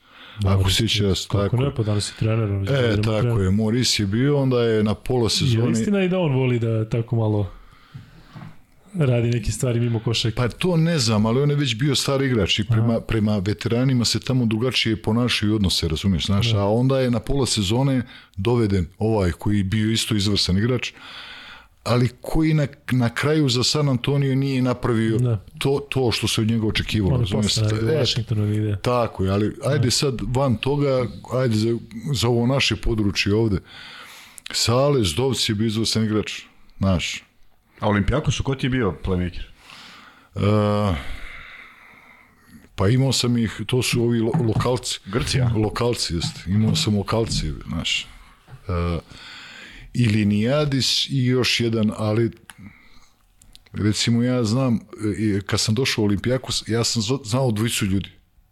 Ako 0.46 0.70
sjeća 0.70 1.16
se 1.16 1.28
tako. 1.28 1.44
Kako 1.44 1.58
ne, 1.58 1.76
pa 1.76 1.84
danas 1.84 2.10
je 2.10 2.14
trener. 2.20 2.50
E, 2.50 3.02
tako 3.02 3.22
trener. 3.22 3.42
je. 3.42 3.52
Maurice 3.52 4.04
je 4.04 4.08
bio, 4.08 4.38
onda 4.38 4.64
je 4.64 4.84
na 4.84 4.94
pola 4.94 5.30
sezoni... 5.30 5.68
Je 5.68 5.72
istina 5.72 6.04
i 6.04 6.10
da 6.10 6.20
on 6.20 6.34
voli 6.34 6.60
da 6.60 6.90
tako 6.90 7.16
malo 7.16 7.52
radi 8.94 9.30
neke 9.30 9.52
stvari 9.52 9.80
mimo 9.80 10.00
košarke. 10.00 10.36
Pa 10.36 10.48
to 10.48 10.78
ne 10.78 11.00
znam, 11.00 11.26
ali 11.26 11.42
on 11.42 11.50
je 11.50 11.56
već 11.56 11.76
bio 11.76 11.96
star 11.96 12.22
igrač 12.22 12.60
i 12.60 12.64
prema, 12.64 12.94
Aha. 12.94 13.00
prema 13.00 13.38
veteranima 13.38 14.06
se 14.06 14.20
tamo 14.20 14.46
drugačije 14.46 15.02
ponašaju 15.02 15.56
odnose, 15.56 15.88
razumiješ, 15.88 16.26
znaš, 16.26 16.52
da. 16.52 16.60
a 16.60 16.66
onda 16.66 17.00
je 17.00 17.12
na 17.12 17.20
pola 17.20 17.46
sezone 17.46 18.02
doveden 18.38 18.88
ovaj 18.98 19.32
koji 19.32 19.64
bio 19.64 19.92
isto 19.92 20.16
izvrsan 20.16 20.58
igrač, 20.58 20.92
ali 21.84 22.10
koji 22.22 22.54
na, 22.54 22.68
na 22.92 23.10
kraju 23.10 23.50
za 23.50 23.64
San 23.64 23.90
Antonio 23.90 24.36
nije 24.36 24.62
napravio 24.62 25.18
da. 25.18 25.46
to, 25.58 25.86
to 25.90 26.12
što 26.12 26.28
se 26.28 26.42
od 26.42 26.48
njega 26.48 26.68
očekivalo. 26.68 27.14
On 27.16 27.22
razumiješ, 27.22 27.56
posle, 27.56 27.78
e, 27.94 28.00
Washingtonu 28.00 28.54
ide. 28.54 28.78
Tako 28.82 29.24
je, 29.24 29.32
ali 29.32 29.56
ajde 29.66 29.86
da. 29.86 29.92
sad 29.92 30.22
van 30.28 30.58
toga, 30.58 31.08
ajde 31.34 31.56
za, 31.56 31.78
za 32.14 32.28
ovo 32.28 32.48
naše 32.48 32.76
područje 32.76 33.36
ovde, 33.36 33.58
Sale 34.52 35.04
Zdovci 35.04 35.52
je 35.52 35.56
bio 35.56 35.68
izvrsan 35.68 36.06
igrač, 36.06 36.42
znaš, 36.80 37.24
A 37.80 37.88
Olimpijakosu, 37.88 38.44
ko 38.44 38.56
ti 38.56 38.66
je 38.66 38.70
bio 38.70 38.96
playmaker? 39.04 39.44
Uh, 40.36 40.96
pa 42.76 42.88
imao 42.88 43.14
sam 43.14 43.38
ih, 43.38 43.62
to 43.68 43.82
su 43.84 44.04
ovi 44.04 44.20
lo, 44.20 44.32
lokalci. 44.48 45.00
Grcija? 45.06 45.52
Lokalci, 45.56 46.14
jest. 46.14 46.48
Imao 46.48 46.76
sam 46.76 46.98
lokalci, 46.98 47.54
znaš. 47.68 48.08
Uh, 48.68 49.02
I 49.94 50.08
Linijadis 50.08 51.10
i 51.10 51.26
još 51.26 51.60
jedan, 51.60 51.92
ali 51.98 52.32
recimo 53.74 54.24
ja 54.24 54.44
znam, 54.44 54.80
kad 55.46 55.60
sam 55.60 55.76
došao 55.76 56.02
u 56.02 56.06
Olimpijakos, 56.06 56.64
ja 56.68 56.84
sam 56.84 57.02
znao 57.24 57.52
dvojicu 57.52 57.86
ljudi. 57.86 58.10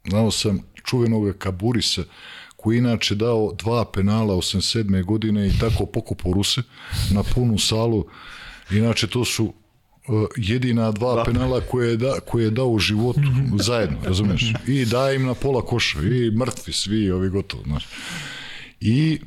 Znao 0.10 0.32
sam 0.32 0.60
čuvenog 0.84 1.38
Kaburisa, 1.38 2.04
koji 2.56 2.78
inače 2.78 3.16
dao 3.16 3.54
dva 3.54 3.86
penala 3.92 4.36
87. 4.36 5.04
godine 5.04 5.48
i 5.48 5.52
tako 5.60 5.86
pokupo 5.86 6.34
Ruse 6.34 6.62
na 7.12 7.24
punu 7.24 7.60
salu 7.60 8.08
Inače, 8.72 9.08
to 9.08 9.26
su 9.26 9.46
uh, 9.46 10.26
jedina 10.36 10.92
dva 10.92 11.16
da. 11.16 11.24
penala 11.24 11.62
koje 11.62 11.90
je, 11.90 11.98
da, 11.98 12.20
koje 12.20 12.44
je 12.44 12.52
dao 12.52 12.68
u 12.68 12.80
životu 12.80 13.22
zajedno, 13.60 13.98
razumeš? 14.04 14.54
I 14.68 14.86
daje 14.86 15.16
im 15.16 15.26
na 15.26 15.34
pola 15.34 15.62
koša, 15.62 16.00
i 16.02 16.32
mrtvi 16.32 16.74
svi, 16.74 17.12
ovi 17.12 17.30
gotovo, 17.30 17.64
znaš. 17.64 17.88
I 18.80 19.20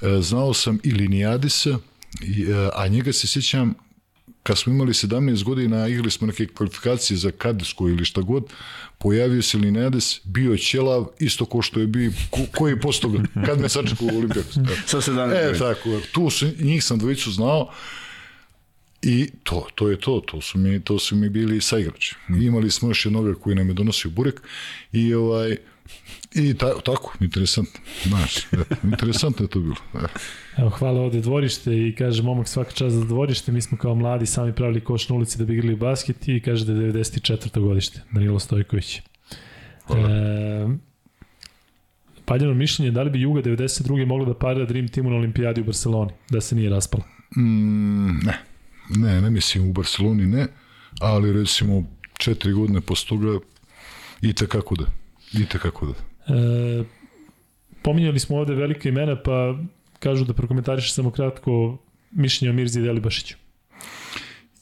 uh, 0.00 0.22
znao 0.22 0.54
sam 0.54 0.78
i 0.82 0.90
Linijadisa, 0.90 1.78
i, 2.22 2.44
uh, 2.44 2.68
a 2.74 2.88
njega 2.88 3.12
se 3.12 3.26
sjećam 3.26 3.74
kad 4.46 4.58
smo 4.58 4.72
imali 4.72 4.92
17 4.92 5.44
godina, 5.44 5.88
igrali 5.88 6.10
smo 6.10 6.26
neke 6.26 6.46
kvalifikacije 6.46 7.16
za 7.16 7.30
Kadisku 7.30 7.88
ili 7.88 8.04
šta 8.04 8.20
god, 8.20 8.44
pojavio 8.98 9.42
se 9.42 9.58
Linades, 9.58 10.20
bio 10.24 10.56
ćelav, 10.56 11.06
isto 11.18 11.44
ko 11.44 11.62
što 11.62 11.80
je 11.80 11.86
bio, 11.86 12.12
ko, 12.30 12.40
koji 12.54 12.72
je 12.72 12.80
posto 12.80 13.12
kad 13.46 13.60
me 13.60 13.68
sačekao 13.68 14.06
u 14.06 14.16
Olimpijaku. 14.16 14.50
Sa 14.86 15.00
17 15.00 15.54
E, 15.54 15.58
tako, 15.58 16.00
tu 16.12 16.30
su, 16.30 16.46
njih 16.58 16.84
sam 16.84 16.98
dvojicu 16.98 17.32
znao, 17.32 17.72
I 19.02 19.30
to, 19.42 19.66
to 19.74 19.90
je 19.90 20.00
to, 20.00 20.22
to 20.26 20.40
su 20.40 20.58
mi, 20.58 20.80
to 20.80 20.98
su 20.98 21.16
mi 21.16 21.28
bili 21.28 21.60
saigrači. 21.60 22.14
Mm. 22.28 22.42
Imali 22.42 22.70
smo 22.70 22.88
još 22.88 23.06
jednog 23.06 23.40
koji 23.40 23.56
nam 23.56 23.68
je 23.68 23.74
donosio 23.74 24.10
burek 24.10 24.40
i 24.92 25.14
ovaj, 25.14 25.56
I 26.34 26.54
ta, 26.54 26.80
tako, 26.80 27.14
interesantno. 27.20 27.80
Znaš, 28.02 28.36
interesantno 28.92 29.44
je 29.44 29.48
to 29.48 29.60
bilo. 29.60 29.76
Evo, 30.56 30.70
hvala 30.70 31.00
ovde 31.00 31.20
dvorište 31.20 31.88
i 31.88 31.94
kaže 31.98 32.22
momak 32.22 32.48
svaka 32.48 32.70
čast 32.70 32.96
za 32.96 33.04
dvorište. 33.04 33.52
Mi 33.52 33.62
smo 33.62 33.78
kao 33.78 33.94
mladi 33.94 34.26
sami 34.26 34.52
pravili 34.52 34.80
koš 34.80 35.08
na 35.08 35.16
ulici 35.16 35.38
da 35.38 35.44
bi 35.44 35.54
igrali 35.54 35.76
basket 35.76 36.28
i 36.28 36.40
kaže 36.40 36.64
da 36.64 36.72
je 36.72 36.92
94. 36.92 37.60
godište. 37.60 38.00
Danilo 38.12 38.38
Stojković. 38.38 39.00
Hvala. 39.86 40.10
E, 40.10 40.68
Paljeno 42.24 42.54
mišljenje, 42.54 42.90
da 42.90 43.02
li 43.02 43.10
bi 43.10 43.20
Juga 43.20 43.42
92. 43.42 44.06
mogla 44.06 44.26
da 44.26 44.34
parira 44.34 44.66
Dream 44.66 44.88
Teamu 44.88 45.10
na 45.10 45.16
olimpijadi 45.16 45.60
u 45.60 45.64
Barceloni, 45.64 46.10
da 46.30 46.40
se 46.40 46.56
nije 46.56 46.70
raspala? 46.70 47.04
Mm, 47.36 48.18
ne. 48.26 48.38
Ne, 48.88 49.20
ne 49.20 49.30
mislim 49.30 49.70
u 49.70 49.72
Barceloni 49.72 50.26
ne, 50.26 50.46
ali 51.00 51.32
recimo 51.32 51.84
četiri 52.18 52.52
godine 52.52 52.80
posle 52.80 53.08
toga 53.08 53.38
i 54.22 54.32
tekako 54.32 54.74
da. 54.74 54.84
I 55.32 55.46
tekako 55.46 55.86
da. 55.86 55.94
E, 56.34 56.84
pominjali 57.82 58.20
smo 58.20 58.36
ovde 58.36 58.54
velike 58.54 58.88
imena, 58.88 59.22
pa 59.22 59.58
kažu 59.98 60.24
da 60.24 60.32
prokomentariše 60.32 60.92
samo 60.92 61.10
kratko 61.10 61.78
mišljenje 62.10 62.50
o 62.50 62.54
Mirzi 62.54 62.80
Delibašiću. 62.80 63.36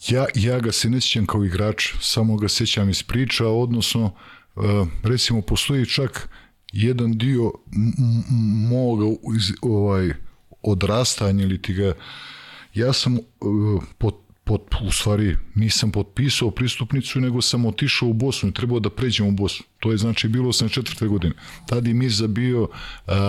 Ja, 0.09 0.27
ja 0.35 0.61
ga 0.61 0.73
se 0.73 0.91
ne 0.91 1.01
sjećam 1.01 1.27
kao 1.27 1.45
igrač, 1.45 1.95
samo 2.01 2.37
ga 2.37 2.49
sećam 2.49 2.91
iz 2.91 3.03
priča, 3.03 3.49
odnosno, 3.49 4.15
e, 4.57 4.61
recimo, 5.03 5.43
postoji 5.43 5.87
čak 5.87 6.29
jedan 6.73 7.19
dio 7.19 7.53
moga 8.71 9.05
ovaj, 9.63 10.11
odrastanja 10.63 11.45
ili 11.45 11.63
ti 11.63 11.75
ga 11.75 11.95
ja 12.75 12.93
sam 12.93 13.19
uh, 13.19 13.83
pot, 13.99 14.15
pot, 14.45 14.75
u 14.83 14.93
stvari 14.93 15.37
nisam 15.55 15.91
potpisao 15.91 16.51
pristupnicu, 16.51 17.21
nego 17.21 17.43
sam 17.43 17.67
otišao 17.67 18.09
u 18.09 18.13
Bosnu 18.13 18.53
trebao 18.53 18.81
da 18.81 18.91
pređem 18.91 19.27
u 19.27 19.33
Bosnu. 19.33 19.67
To 19.81 19.91
je 19.91 19.99
znači 19.99 20.29
bilo 20.29 20.53
sam 20.53 20.69
četvrte 20.69 21.07
godine. 21.07 21.35
Tad 21.67 21.87
je 21.87 21.95
Mirza 21.95 22.27
bio 22.27 22.63
uh, 22.63 22.71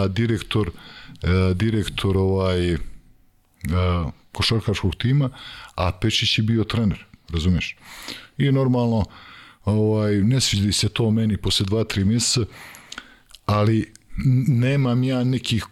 direktor 0.09 0.67
uh, 0.67 1.57
direktor 1.57 2.17
ovaj 2.17 2.73
uh, 2.73 2.79
košarkaškog 4.31 4.95
tima, 4.95 5.29
a 5.75 5.91
Pečić 5.91 6.37
je 6.37 6.43
bio 6.43 6.63
trener, 6.63 7.05
razumeš? 7.29 7.77
I 8.37 8.51
normalno 8.51 9.05
ovaj, 9.65 10.15
ne 10.15 10.41
sviđi 10.41 10.71
se 10.71 10.89
to 10.89 11.11
meni 11.11 11.37
posle 11.37 11.65
dva, 11.65 11.83
tri 11.83 12.05
mjeseca, 12.05 12.45
ali 13.45 13.91
nemam 14.47 15.03
ja 15.03 15.23
nekih 15.23 15.65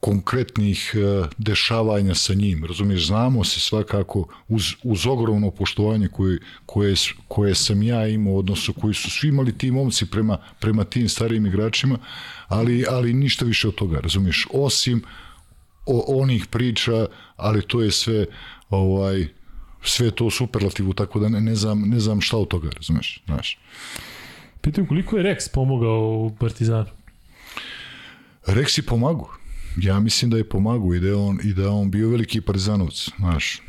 konkretnih 0.00 0.94
e, 0.94 1.28
dešavanja 1.38 2.14
sa 2.14 2.34
njim. 2.34 2.64
Razumiješ, 2.64 3.06
znamo 3.06 3.44
se 3.44 3.60
svakako 3.60 4.28
uz, 4.48 4.64
uz 4.82 5.06
ogromno 5.06 5.50
poštovanje 5.50 6.08
koje, 6.08 6.38
koje, 6.66 6.94
koje 7.28 7.54
sam 7.54 7.82
ja 7.82 8.06
imao, 8.06 8.36
odnosno 8.36 8.74
koji 8.74 8.94
su 8.94 9.10
svi 9.10 9.28
imali 9.28 9.58
ti 9.58 9.70
momci 9.70 10.06
prema, 10.06 10.38
prema 10.60 10.84
tim 10.84 11.08
starijim 11.08 11.46
igračima, 11.46 11.98
ali, 12.48 12.84
ali 12.90 13.12
ništa 13.12 13.44
više 13.44 13.68
od 13.68 13.74
toga, 13.74 14.00
razumiješ, 14.00 14.46
osim 14.52 15.02
o, 15.86 16.22
onih 16.22 16.46
priča, 16.46 17.06
ali 17.36 17.62
to 17.62 17.82
je 17.82 17.90
sve 17.90 18.26
ovaj, 18.70 19.26
sve 19.82 20.10
to 20.10 20.30
superlativu, 20.30 20.92
tako 20.92 21.20
da 21.20 21.28
ne, 21.28 21.40
ne, 21.40 21.54
znam, 21.54 21.80
ne 21.80 22.00
znam 22.00 22.20
šta 22.20 22.36
od 22.36 22.48
toga, 22.48 22.70
razumiješ, 22.76 23.22
znaš. 23.26 23.58
Pitam 24.60 24.86
koliko 24.86 25.16
je 25.16 25.24
Rex 25.24 25.52
pomogao 25.52 26.00
u 26.00 26.36
Partizanu? 26.38 26.90
Rex 28.46 28.78
je 28.78 28.82
pomagao 28.82 29.39
ja 29.76 30.00
mislim 30.00 30.30
da 30.30 30.36
je 30.36 30.48
pomagao 30.48 30.94
i 30.94 31.00
da 31.00 31.06
je 31.06 31.14
on, 31.14 31.38
i 31.44 31.54
da 31.54 31.62
je 31.62 31.68
on 31.68 31.90
bio 31.90 32.08
veliki 32.08 32.40
partizanovac, 32.40 33.08
znaš. 33.18 33.54
E, 33.56 33.60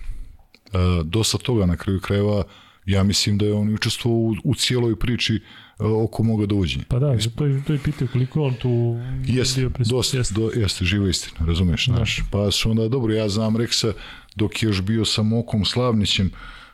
dosta 1.03 1.37
toga 1.37 1.65
na 1.65 1.77
kraju 1.77 1.99
krajeva, 1.99 2.43
ja 2.85 3.03
mislim 3.03 3.37
da 3.37 3.45
je 3.45 3.53
on 3.53 3.73
učestvovao 3.73 4.19
u, 4.19 4.35
u 4.43 4.55
cijeloj 4.55 4.95
priči 4.95 5.35
e, 5.35 5.83
oko 5.83 6.23
moga 6.23 6.45
dovođenja. 6.45 6.83
Pa 6.89 6.99
da, 6.99 7.17
to 7.35 7.45
je, 7.45 7.63
to 7.67 7.73
je 7.73 7.79
pitao 7.79 8.07
koliko 8.11 8.43
on 8.43 8.53
tu 8.53 8.99
jeste, 9.25 9.61
bio 9.61 9.69
prisut. 9.69 9.91
Dosta, 9.91 10.17
jeste. 10.17 10.33
Do, 10.33 10.51
jeste, 10.55 10.85
živa 10.85 11.09
istina, 11.09 11.45
razumeš, 11.47 11.85
da. 11.85 11.95
znaš. 11.95 12.23
Pa 12.31 12.51
su 12.51 12.71
onda, 12.71 12.87
dobro, 12.87 13.13
ja 13.13 13.29
znam 13.29 13.57
Reksa 13.57 13.93
dok 14.35 14.63
je 14.63 14.67
još 14.67 14.81
bio 14.81 15.05
sa 15.05 15.23
Mokom 15.23 15.65
Slavnićem 15.65 16.31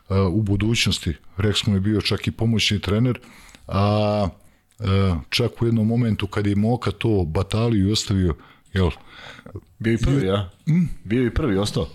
uh, 0.08 0.16
u 0.32 0.42
budućnosti. 0.42 1.14
Reks 1.36 1.66
mu 1.66 1.74
je 1.74 1.80
bio 1.80 2.00
čak 2.00 2.26
i 2.26 2.30
pomoćni 2.30 2.80
trener, 2.80 3.18
a 3.66 4.28
uh, 4.78 4.86
čak 5.30 5.62
u 5.62 5.66
jednom 5.66 5.86
momentu 5.86 6.26
kad 6.26 6.46
je 6.46 6.56
Moka 6.56 6.90
to 6.90 7.24
bataliju 7.24 7.92
ostavio, 7.92 8.34
jel, 8.78 8.90
Bio 9.78 9.92
i 9.92 9.98
prvi, 9.98 10.26
ja? 10.26 10.50
Mm? 10.66 10.84
Bio 11.04 11.26
i 11.26 11.30
prvi, 11.30 11.58
ostao. 11.58 11.88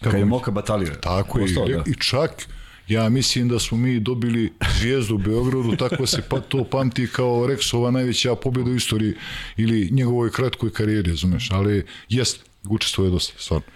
Kako 0.00 0.10
Kad 0.10 0.20
je 0.20 0.24
Moka 0.24 0.50
batalio. 0.50 0.94
Tako 1.00 1.40
ostao, 1.40 1.64
je, 1.64 1.76
da. 1.76 1.82
i 1.86 1.94
čak 1.94 2.48
Ja 2.88 3.08
mislim 3.08 3.48
da 3.48 3.58
smo 3.58 3.78
mi 3.78 4.00
dobili 4.00 4.52
zvijezdu 4.78 5.14
u 5.14 5.18
Beogradu, 5.18 5.76
tako 5.76 6.06
se 6.06 6.22
pa 6.28 6.40
to 6.40 6.64
pamti 6.64 7.06
kao 7.06 7.46
Rexova 7.46 7.90
najveća 7.90 8.34
pobjeda 8.34 8.70
u 8.70 8.74
istoriji 8.74 9.14
ili 9.56 9.88
njegovoj 9.92 10.30
kratkoj 10.30 10.72
karijeri, 10.72 11.10
razumeš, 11.10 11.50
ali 11.50 11.84
jest, 12.08 12.44
učestvuje 12.68 13.10
dosta, 13.10 13.34
stvarno. 13.38 13.66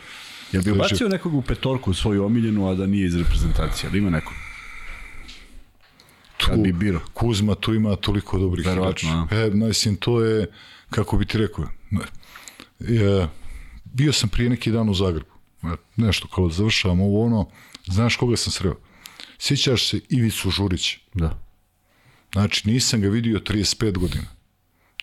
Jel 0.53 0.63
bi 0.63 0.71
ubacio 0.71 1.09
nekog 1.09 1.35
u 1.35 1.43
petorku 1.43 1.95
svoju 1.95 2.25
omiljenu, 2.25 2.69
a 2.69 2.75
da 2.75 2.87
nije 2.87 3.07
iz 3.07 3.17
reprezentacije? 3.17 3.91
Da 3.91 3.99
ima 3.99 4.11
nekog? 4.11 4.33
Tu, 6.37 6.47
Kad 6.47 6.59
bi 6.59 6.73
biro. 6.73 7.01
Kuzma 7.13 7.55
tu 7.55 7.75
ima 7.75 7.97
toliko 7.97 8.39
dobrih 8.39 8.67
igrača. 8.67 9.07
E, 9.31 9.51
mislim, 9.51 9.97
to 9.97 10.25
je, 10.25 10.47
kako 10.93 11.17
bi 11.17 11.27
ti 11.27 11.39
rekao, 11.39 11.67
je, 12.79 13.29
bio 13.85 14.13
sam 14.13 14.29
prije 14.29 14.51
neki 14.51 14.71
dan 14.71 14.89
u 14.89 14.95
Zagrebu. 14.95 15.33
Nešto 15.97 16.29
kao 16.29 16.51
završavam 16.51 17.01
ovo 17.01 17.27
ono, 17.27 17.49
znaš 17.87 18.17
koga 18.17 18.37
sam 18.37 18.53
sreo? 18.53 18.77
Sjećaš 19.39 19.89
se 19.89 20.01
Ivicu 20.09 20.51
Žurić? 20.51 20.97
Da. 21.15 21.39
Znači, 22.33 22.69
nisam 22.69 23.01
ga 23.01 23.09
vidio 23.09 23.39
35 23.39 23.99
godina. 23.99 24.27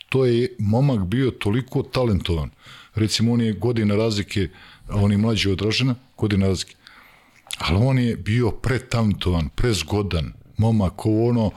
To 0.10 0.26
je 0.26 0.56
momak 0.60 1.06
bio 1.06 1.32
toliko 1.32 1.84
talentovan. 1.84 2.50
Recimo, 2.96 3.34
on 3.34 3.42
je 3.42 3.54
godina 3.54 3.96
razlike, 3.96 4.50
a 4.88 4.96
on 4.96 5.12
je 5.12 5.18
mlađi 5.18 5.50
od 5.50 5.58
Dražena, 5.58 5.96
godina 6.18 6.48
razlike. 6.48 6.76
Ali 7.58 7.78
on 7.86 8.00
je 8.00 8.16
bio 8.16 8.52
pretalentovan, 8.52 9.50
prezgodan, 9.50 10.34
momak, 10.58 11.06
ovo 11.06 11.30
ono, 11.30 11.52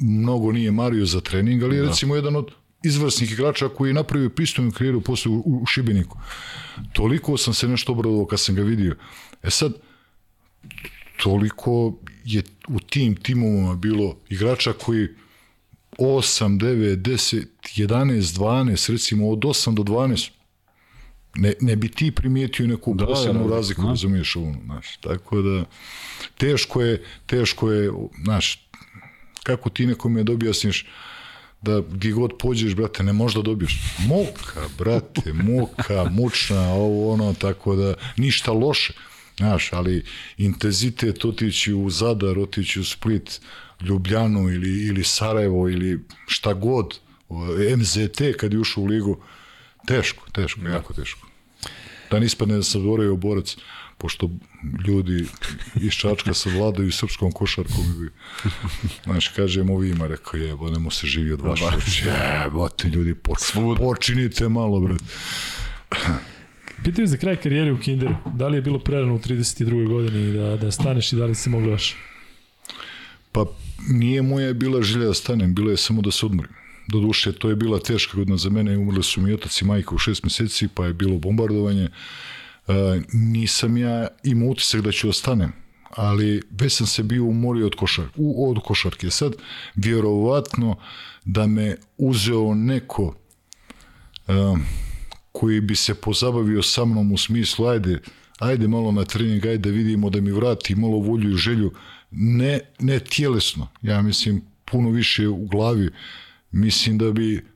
mnogo 0.00 0.52
nije 0.52 0.70
mario 0.70 1.06
za 1.06 1.20
trening, 1.20 1.62
ali 1.62 1.76
je 1.76 1.82
da. 1.82 1.88
recimo 1.88 2.16
jedan 2.16 2.36
od 2.36 2.59
izvrsnih 2.82 3.32
igrača 3.32 3.68
koji 3.68 3.90
je 3.90 3.94
napravio 3.94 4.30
pistovnu 4.30 4.70
karijeru 4.70 5.00
posle 5.00 5.32
u, 5.32 5.42
u 5.62 5.66
Šibeniku. 5.66 6.18
Toliko 6.92 7.36
sam 7.36 7.54
se 7.54 7.68
nešto 7.68 7.92
obradovao 7.92 8.26
kad 8.26 8.40
sam 8.40 8.54
ga 8.54 8.62
vidio. 8.62 8.96
E 9.42 9.50
sad, 9.50 9.72
toliko 11.22 11.98
je 12.24 12.42
u 12.68 12.80
tim 12.80 13.16
timovima 13.16 13.74
bilo 13.74 14.16
igrača 14.28 14.72
koji 14.72 15.08
8, 15.98 16.58
9, 16.58 16.96
10, 16.96 17.46
11, 17.76 18.20
12, 18.20 18.92
recimo 18.92 19.30
od 19.30 19.38
8 19.38 19.74
do 19.74 19.82
12, 19.82 20.30
ne, 21.34 21.54
ne 21.60 21.76
bi 21.76 21.88
ti 21.88 22.10
primijetio 22.10 22.66
neku 22.66 22.94
da, 22.94 23.06
posebnu 23.06 23.42
da, 23.42 23.48
da, 23.48 23.54
razliku, 23.54 23.82
da. 23.82 23.88
razumiješ 23.88 24.36
ovo, 24.36 24.54
znaš, 24.64 24.96
tako 24.96 25.42
da 25.42 25.64
teško 26.38 26.82
je, 26.82 27.04
teško 27.26 27.72
je, 27.72 27.90
znaš, 28.24 28.68
kako 29.42 29.70
ti 29.70 29.86
nekome 29.86 30.22
dobijasniš 30.22 30.86
da 31.62 31.82
gdje 31.90 32.12
god 32.12 32.32
pođeš, 32.38 32.74
brate, 32.74 33.02
ne 33.02 33.12
možda 33.12 33.42
dobiješ. 33.42 33.80
Muka, 33.98 34.68
brate, 34.78 35.32
muka, 35.32 36.04
mučna, 36.10 36.72
ovo 36.72 37.12
ono, 37.12 37.34
tako 37.34 37.76
da 37.76 37.94
ništa 38.16 38.52
loše. 38.52 38.92
Znaš, 39.36 39.72
ali 39.72 40.04
intenzitet 40.36 41.24
otići 41.24 41.72
u 41.74 41.90
Zadar, 41.90 42.38
otići 42.38 42.80
u 42.80 42.84
Split, 42.84 43.40
Ljubljanu 43.80 44.50
ili, 44.50 44.86
ili 44.86 45.04
Sarajevo 45.04 45.68
ili 45.68 46.00
šta 46.26 46.52
god, 46.52 46.98
MZT 47.76 48.22
kad 48.36 48.52
je 48.52 48.58
ušao 48.58 48.84
u 48.84 48.86
ligu, 48.86 49.22
teško, 49.86 50.30
teško, 50.32 50.60
da. 50.60 50.68
jako 50.68 50.94
teško. 50.94 51.26
Da 52.10 52.18
ne 52.18 52.26
ispadne 52.26 52.56
da 52.56 52.62
sam 52.62 52.82
dvoraju 52.82 53.16
borac, 53.16 53.56
pošto 54.00 54.30
ljudi 54.86 55.26
iz 55.74 55.92
Čačka 55.92 56.34
se 56.34 56.50
vladaju 56.50 56.92
srpskom 56.92 57.32
košarkom 57.32 57.84
i 58.06 58.08
znaš, 59.04 59.28
kažem 59.28 59.70
ovima, 59.70 60.06
rekao 60.06 60.40
je, 60.40 60.56
ne 60.56 60.90
se 60.90 61.06
živi 61.06 61.32
od 61.32 61.40
vaše 61.40 61.64
oči, 61.64 62.04
jebote 62.44 62.88
ljudi, 62.88 63.14
poč, 63.14 63.38
počinite 63.78 64.48
malo, 64.48 64.80
brate. 64.80 65.04
Pitaju 66.84 67.06
za 67.06 67.16
kraj 67.16 67.36
karijere 67.36 67.72
u 67.72 67.78
Kinderu, 67.78 68.14
da 68.34 68.48
li 68.48 68.56
je 68.56 68.62
bilo 68.62 68.78
prerano 68.78 69.14
u 69.14 69.18
32. 69.18 69.88
godini 69.88 70.32
da, 70.32 70.56
da 70.56 70.70
staneš 70.70 71.12
i 71.12 71.16
da 71.16 71.24
li 71.24 71.34
si 71.34 71.50
mogla 71.50 71.72
još? 71.72 71.96
Pa 73.32 73.44
nije 73.88 74.22
moja 74.22 74.52
bila 74.52 74.82
želja 74.82 75.06
da 75.06 75.14
stanem, 75.14 75.54
bila 75.54 75.70
je 75.70 75.76
samo 75.76 76.02
da 76.02 76.10
se 76.10 76.26
odmorim. 76.26 76.52
Doduše, 76.88 77.32
to 77.32 77.48
je 77.48 77.56
bila 77.56 77.78
teška 77.80 78.16
godina 78.16 78.36
za 78.36 78.50
mene, 78.50 78.78
umrli 78.78 79.02
su 79.02 79.20
mi 79.20 79.32
otac 79.32 79.62
i 79.62 79.64
majka 79.64 79.94
u 79.94 79.98
šest 79.98 80.24
meseci, 80.24 80.68
pa 80.74 80.86
je 80.86 80.94
bilo 80.94 81.18
bombardovanje. 81.18 81.88
Nisam 83.12 83.76
ja 83.76 84.08
imao 84.24 84.48
utisak 84.48 84.80
da 84.80 84.92
ću 84.92 85.06
da 85.06 85.12
stanem, 85.12 85.52
ali 85.90 86.42
već 86.50 86.72
sam 86.72 86.86
se 86.86 87.02
bio 87.02 87.24
umorio 87.24 87.66
od, 87.66 87.74
košar, 87.74 88.04
u, 88.16 88.50
od 88.50 88.58
košarke. 88.64 89.10
Sad, 89.10 89.32
vjerovatno 89.74 90.76
da 91.24 91.46
me 91.46 91.76
uzeo 91.98 92.54
neko 92.54 93.14
e, 94.28 94.32
koji 95.32 95.60
bi 95.60 95.76
se 95.76 95.94
pozabavio 95.94 96.62
sa 96.62 96.84
mnom 96.84 97.12
u 97.12 97.18
smislu, 97.18 97.66
ajde, 97.66 97.98
ajde 98.38 98.68
malo 98.68 98.92
na 98.92 99.04
trening, 99.04 99.46
ajde 99.46 99.70
da 99.70 99.76
vidimo 99.76 100.10
da 100.10 100.20
mi 100.20 100.30
vrati 100.30 100.74
malo 100.74 100.98
volju 100.98 101.34
i 101.34 101.36
želju, 101.36 101.72
ne, 102.10 102.60
ne 102.78 103.00
tjelesno, 103.00 103.68
ja 103.82 104.02
mislim 104.02 104.42
puno 104.64 104.90
više 104.90 105.28
u 105.28 105.46
glavi, 105.46 105.90
mislim 106.50 106.98
da 106.98 107.12
bi 107.12 107.49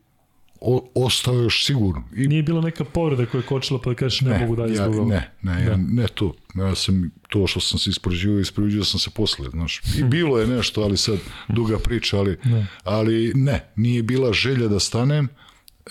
o, 0.67 0.91
ostao 0.95 1.35
još 1.35 1.67
sigurno. 1.67 2.05
I... 2.17 2.29
Nije 2.29 2.43
bila 2.43 2.61
neka 2.61 2.85
povreda 2.85 3.27
koja 3.27 3.39
je 3.39 3.47
kočila 3.47 3.81
pa 3.85 3.91
da 3.91 3.97
kažeš 3.97 4.21
ne, 4.21 4.31
ne 4.31 4.39
mogu 4.39 4.57
dalje 4.57 4.75
ja, 4.75 4.93
zbog 4.93 5.09
Ne, 5.09 5.31
ne, 5.43 5.63
ja, 5.63 5.71
da. 5.71 5.77
ne 5.77 6.07
to. 6.15 6.35
Ja 6.55 6.75
sam 6.75 7.11
to 7.29 7.47
što 7.47 7.61
sam 7.61 7.79
se 7.79 7.91
ispraživao, 7.91 8.41
ispraživao 8.41 8.85
sam 8.85 9.01
se 9.01 9.11
posle, 9.11 9.51
znaš. 9.51 9.83
I 9.99 10.03
bilo 10.03 10.39
je 10.39 10.47
nešto, 10.47 10.83
ali 10.83 10.97
sad 10.97 11.19
duga 11.49 11.79
priča, 11.79 12.19
ali 12.19 12.39
ne, 12.45 12.67
ali 12.85 13.33
ne 13.35 13.65
nije 13.77 14.03
bila 14.03 14.33
želja 14.33 14.69
da 14.69 14.81
stanem, 14.81 15.29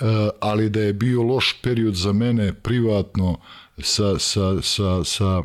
Eh, 0.02 0.30
ali 0.40 0.70
da 0.70 0.82
je 0.82 0.94
bio 0.94 1.24
loš 1.24 1.60
period 1.62 1.96
za 1.96 2.14
mene 2.14 2.54
privatno 2.54 3.40
sa, 3.78 4.20
sa, 4.20 4.62
sa, 4.62 5.04
sa, 5.04 5.44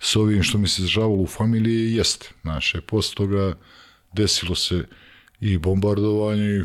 sa 0.00 0.20
ovim 0.20 0.42
što 0.42 0.58
mi 0.58 0.68
se 0.68 0.82
zžavalo 0.82 1.22
u 1.22 1.26
familiji, 1.26 1.94
jeste. 1.94 2.28
Znaš, 2.42 2.74
posle 2.86 3.14
toga 3.14 3.54
desilo 4.12 4.54
se 4.54 4.84
i 5.40 5.58
bombardovanje 5.58 6.44
i 6.44 6.64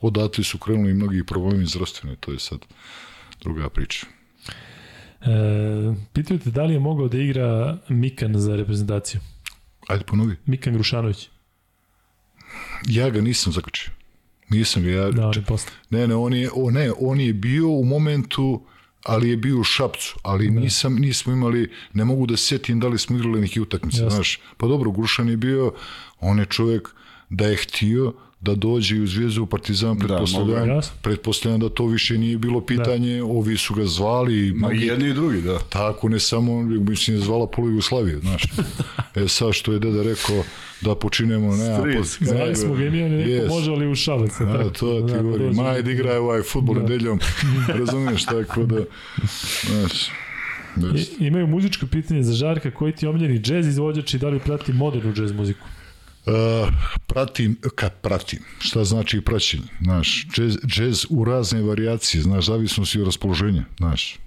odatle 0.00 0.44
su 0.44 0.58
krenuli 0.58 0.94
mnogi 0.94 1.24
problemi 1.26 1.66
zdravstvene, 1.66 2.16
to 2.16 2.32
je 2.32 2.38
sad 2.38 2.58
druga 3.40 3.68
priča. 3.68 4.06
E, 5.20 5.94
pitaju 6.12 6.40
te 6.40 6.50
da 6.50 6.62
li 6.62 6.74
je 6.74 6.80
mogao 6.80 7.08
da 7.08 7.18
igra 7.18 7.78
Mikan 7.88 8.38
za 8.38 8.56
reprezentaciju? 8.56 9.20
Ajde 9.88 10.04
ponovi. 10.04 10.36
Mikan 10.46 10.72
Grušanović. 10.74 11.28
Ja 12.88 13.10
ga 13.10 13.20
nisam 13.20 13.52
zaključio. 13.52 13.92
Nisam 14.48 14.82
ga 14.82 14.90
ja. 14.90 15.10
Da, 15.10 15.22
ali 15.22 15.44
posle. 15.44 15.72
Ne, 15.90 16.06
ne, 16.08 16.14
on 16.14 16.34
je, 16.34 16.50
o, 16.54 16.70
ne, 16.70 16.92
on 16.98 17.20
je 17.20 17.32
bio 17.32 17.68
u 17.68 17.84
momentu 17.84 18.66
ali 19.04 19.30
je 19.30 19.36
bio 19.36 19.60
u 19.60 19.64
Šapcu, 19.64 20.18
ali 20.22 20.50
da. 20.50 20.60
nisam, 20.60 20.94
nismo 20.94 21.32
imali, 21.32 21.70
ne 21.92 22.04
mogu 22.04 22.26
da 22.26 22.36
sjetim 22.36 22.80
da 22.80 22.88
li 22.88 22.98
smo 22.98 23.16
igrali 23.16 23.40
neki 23.40 23.60
utakmice, 23.60 24.10
znaš. 24.10 24.40
Pa 24.56 24.66
dobro, 24.66 24.90
Grušan 24.90 25.28
je 25.28 25.36
bio, 25.36 25.72
on 26.20 26.38
je 26.38 26.44
čovjek 26.44 26.88
da 27.30 27.46
je 27.46 27.56
htio 27.56 28.14
da 28.42 28.54
dođe 28.54 29.00
u 29.00 29.06
Zvijezdu 29.06 29.42
u 29.42 29.46
Partizan, 29.46 29.98
pretpostavljam, 29.98 30.68
da, 30.68 30.80
pretpostavljam 31.02 31.60
da 31.60 31.68
to 31.68 31.86
više 31.86 32.18
nije 32.18 32.38
bilo 32.38 32.60
da. 32.60 32.66
pitanje, 32.66 33.16
da. 33.16 33.24
ovi 33.24 33.56
su 33.56 33.74
ga 33.74 33.84
zvali. 33.84 34.52
Ma 34.52 34.72
i 34.72 34.80
jedni 34.80 35.08
i 35.08 35.14
drugi, 35.14 35.42
da. 35.42 35.58
Tako, 35.58 36.08
ne 36.08 36.20
samo, 36.20 36.62
mislim, 36.62 37.16
je 37.16 37.22
zvala 37.22 37.46
polu 37.46 37.68
Jugoslavije, 37.68 38.18
znaš. 38.18 38.42
e 39.24 39.28
sad 39.28 39.52
što 39.52 39.72
je 39.72 39.78
deda 39.78 40.02
rekao, 40.02 40.42
da 40.80 40.94
počinemo 40.94 41.56
ne 41.56 41.78
Stris, 41.78 42.28
Znali 42.28 42.56
smo 42.56 42.74
ga 42.74 42.84
imao 42.84 43.08
neko 43.08 43.30
yes. 43.30 43.48
može 43.48 43.70
li 43.70 43.90
u 43.90 43.94
šalac. 43.94 44.40
A, 44.40 44.70
to 44.78 45.00
ti 45.00 45.12
da, 45.12 45.22
govori, 45.22 45.54
Majd 45.54 45.88
igra 45.88 46.20
ovaj 46.20 46.42
futbol 46.42 46.74
da. 46.74 46.82
nedeljom, 46.82 47.20
razumiješ, 47.78 48.24
tako 48.24 48.62
da, 48.62 48.80
znaš, 49.66 50.08
I, 51.20 51.26
imaju 51.26 51.46
muzičko 51.46 51.86
pitanje 51.86 52.22
za 52.22 52.32
Žarka, 52.32 52.70
koji 52.70 52.92
ti 52.92 53.06
omljeni 53.06 53.38
džez 53.38 53.66
izvođač 53.66 54.14
i 54.14 54.18
da 54.18 54.28
li 54.28 54.38
prati 54.38 54.72
modernu 54.72 55.12
džez 55.12 55.32
muziku? 55.32 55.66
Uh, 56.26 56.68
pratim, 57.06 57.56
kad 57.74 58.00
pratim, 58.00 58.38
šta 58.58 58.84
znači 58.84 59.20
praćenje, 59.20 59.68
znaš, 59.82 60.26
džez, 60.34 60.58
džez 60.66 61.06
u 61.10 61.24
razne 61.24 61.62
varijacije, 61.62 62.22
znaš, 62.22 62.46
zavisnosti 62.46 63.00
od 63.00 63.06
raspoloženja, 63.06 63.64
znaš, 63.78 64.18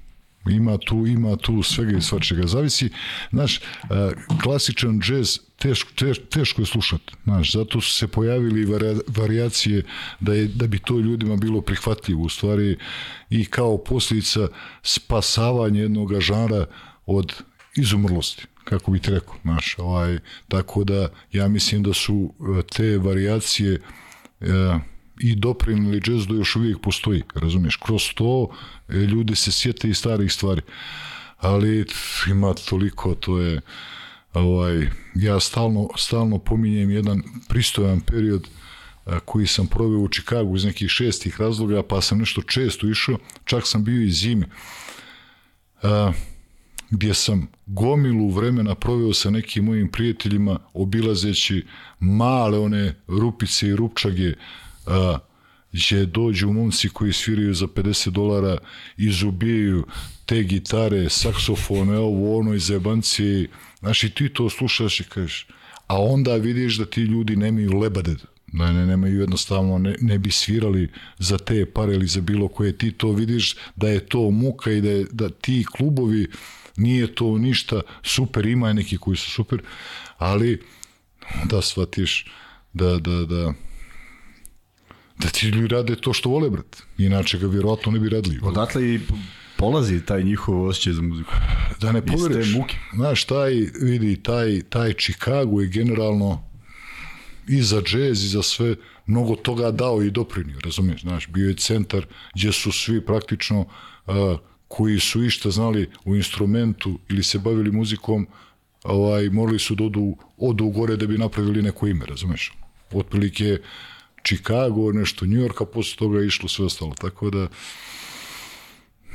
ima 0.50 0.78
tu, 0.78 1.08
ima 1.08 1.36
tu 1.36 1.64
svega 1.64 1.98
i 1.98 2.02
svačega, 2.02 2.48
zavisi, 2.48 2.90
znaš, 3.32 3.58
uh, 3.58 4.40
klasičan 4.44 5.00
džez 5.00 5.40
teško, 5.60 5.92
teš, 5.96 6.18
teško 6.30 6.62
je 6.62 6.66
slušati, 6.66 7.14
znaš, 7.24 7.52
zato 7.52 7.82
su 7.82 7.94
se 7.94 8.08
pojavili 8.08 8.68
varijacije 9.08 9.84
da, 10.20 10.34
je, 10.34 10.48
da 10.48 10.68
bi 10.68 10.80
to 10.80 11.00
ljudima 11.00 11.36
bilo 11.36 11.62
prihvatljivo, 11.62 12.22
u 12.22 12.30
stvari, 12.30 12.78
i 13.30 13.46
kao 13.46 13.78
posljedica 13.78 14.48
spasavanja 14.84 15.82
jednog 15.82 16.20
žanra 16.20 16.66
od 17.06 17.34
izumrlosti 17.76 18.46
kako 18.66 18.92
bih 18.92 19.02
rekao, 19.06 19.36
znaš, 19.42 19.76
ovaj, 19.78 20.20
tako 20.48 20.84
da 20.84 21.10
ja 21.32 21.48
mislim 21.48 21.84
da 21.84 21.94
su 21.94 22.34
e, 22.60 22.62
te 22.76 22.98
varijacije 22.98 23.82
e, 24.42 24.48
i 25.20 25.36
doprinili 25.36 26.02
džez 26.02 26.28
da 26.28 26.34
još 26.34 26.56
uvijek 26.56 26.78
postoji, 26.82 27.24
razumiješ, 27.36 27.76
kroz 27.76 28.04
to 28.16 28.50
e, 28.90 28.94
ljudi 28.94 29.36
se 29.36 29.52
sjete 29.52 29.90
i 29.90 29.94
starih 29.94 30.34
stvari, 30.34 30.62
ali 31.38 31.86
ima 32.30 32.54
toliko, 32.54 33.16
to 33.16 33.40
je, 33.40 33.62
ovaj, 34.34 34.88
ja 35.16 35.40
stalno, 35.40 35.90
stalno 35.98 36.38
pominjem 36.38 36.92
jedan 36.92 37.24
pristojan 37.48 38.02
period 38.02 38.48
a, 39.06 39.20
koji 39.20 39.48
sam 39.48 39.68
proveo 39.68 40.00
u 40.00 40.10
Čikagu 40.10 40.56
iz 40.56 40.66
nekih 40.66 40.90
šestih 40.90 41.42
razloga, 41.42 41.84
pa 41.84 42.02
sam 42.02 42.18
nešto 42.18 42.42
često 42.42 42.88
išao, 42.88 43.18
čak 43.46 43.68
sam 43.68 43.84
bio 43.84 44.02
i 44.02 44.12
zimi. 44.12 44.46
A, 45.82 46.12
gdje 46.90 47.14
sam 47.14 47.48
gomilu 47.66 48.30
vremena 48.30 48.76
proveo 48.76 49.14
sa 49.14 49.30
nekim 49.30 49.66
mojim 49.66 49.92
prijateljima 49.92 50.60
obilazeći 50.74 51.66
male 52.00 52.60
one 52.60 52.96
rupice 53.08 53.68
i 53.68 53.76
rupčage 53.76 54.34
a, 54.86 55.18
gdje 55.72 56.06
dođu 56.06 56.52
momci 56.52 56.90
koji 56.90 57.14
sviraju 57.14 57.54
za 57.54 57.68
50 57.68 58.10
dolara 58.10 58.58
izubijaju 58.98 59.86
te 60.26 60.44
gitare, 60.44 61.10
saksofone, 61.10 61.98
ovo 61.98 62.38
ono 62.40 62.54
iz 62.54 62.70
jebancije. 62.70 63.48
Znaš, 63.80 64.04
i 64.04 64.10
ti 64.10 64.30
to 64.30 64.50
slušaš 64.50 65.00
i 65.00 65.04
kažeš, 65.04 65.48
a 65.88 66.02
onda 66.02 66.36
vidiš 66.36 66.78
da 66.78 66.86
ti 66.86 67.02
ljudi 67.02 67.36
nemaju 67.36 67.72
lebade, 67.72 68.16
da 68.48 68.72
ne, 68.72 68.86
nemaju 68.86 69.20
jednostavno, 69.20 69.78
ne, 69.78 69.96
ne 70.02 70.20
bi 70.20 70.32
svirali 70.32 70.90
za 71.20 71.38
te 71.38 71.66
pare 71.66 71.94
ili 71.94 72.08
za 72.08 72.22
bilo 72.22 72.48
koje, 72.48 72.78
ti 72.78 72.92
to 72.92 73.12
vidiš 73.12 73.56
da 73.76 73.90
je 73.90 74.00
to 74.00 74.32
muka 74.32 74.72
i 74.72 74.82
da, 74.82 74.90
je, 74.90 75.06
da 75.12 75.30
ti 75.30 75.66
klubovi 75.78 76.28
nije 76.78 77.16
to 77.16 77.38
ništa 77.38 77.82
super, 78.04 78.46
ima 78.46 78.74
neki 78.74 78.98
koji 78.98 79.18
su 79.18 79.32
super, 79.32 79.62
ali 80.18 80.62
da 81.46 81.62
shvatiš 81.62 82.26
da, 82.74 82.98
da, 83.00 83.26
da, 83.26 83.54
da 85.18 85.28
ti 85.28 85.48
ljudi 85.48 85.68
rade 85.68 85.96
to 85.96 86.14
što 86.14 86.30
vole, 86.30 86.50
brat. 86.50 86.82
Inače 86.98 87.38
ga 87.38 87.48
vjerovatno 87.48 87.92
ne 87.92 88.00
bi 88.00 88.10
radili. 88.10 88.40
Odatle 88.44 88.94
i 88.94 89.00
polazi 89.58 90.06
taj 90.06 90.24
njihov 90.24 90.66
osjećaj 90.66 90.94
za 90.94 91.02
muziku. 91.02 91.34
Da 91.82 91.92
ne 91.92 92.06
poveriš. 92.06 92.54
muke. 92.54 92.76
Znaš, 92.96 93.24
taj, 93.24 93.54
vidi, 93.82 94.24
taj, 94.24 94.62
taj 94.70 94.94
Chicago 94.94 95.62
je 95.62 95.68
generalno 95.68 96.44
i 97.48 97.62
za 97.62 97.82
džez 97.82 98.24
i 98.24 98.28
za 98.28 98.44
sve 98.44 98.76
mnogo 99.06 99.36
toga 99.36 99.72
dao 99.72 100.04
i 100.04 100.12
doprinio, 100.12 100.60
razumiješ, 100.64 101.02
znaš, 101.02 101.28
bio 101.28 101.50
je 101.50 101.56
centar 101.56 102.06
gdje 102.36 102.52
su 102.52 102.72
svi 102.72 103.06
praktično 103.06 103.60
uh, 103.60 104.14
koji 104.76 105.00
su 105.00 105.24
išta 105.24 105.52
znali 105.52 105.90
u 106.06 106.16
instrumentu 106.16 107.00
ili 107.10 107.24
se 107.24 107.40
bavili 107.40 107.72
muzikom, 107.72 108.28
ovaj, 108.84 109.30
morali 109.30 109.60
su 109.60 109.76
da 109.76 109.84
odu, 109.84 110.16
odu 110.38 110.68
gore 110.70 110.98
da 110.98 111.08
bi 111.08 111.18
napravili 111.18 111.62
neko 111.62 111.88
ime, 111.88 112.06
razumeš? 112.06 112.54
Otprilike 112.92 113.58
Chicago, 114.26 114.92
nešto 114.92 115.26
New 115.26 115.40
York, 115.40 115.62
a 115.62 115.66
posle 115.66 115.98
toga 115.98 116.20
je 116.20 116.28
išlo 116.28 116.50
sve 116.50 116.66
ostalo, 116.66 116.94
tako 117.02 117.30
da 117.30 117.48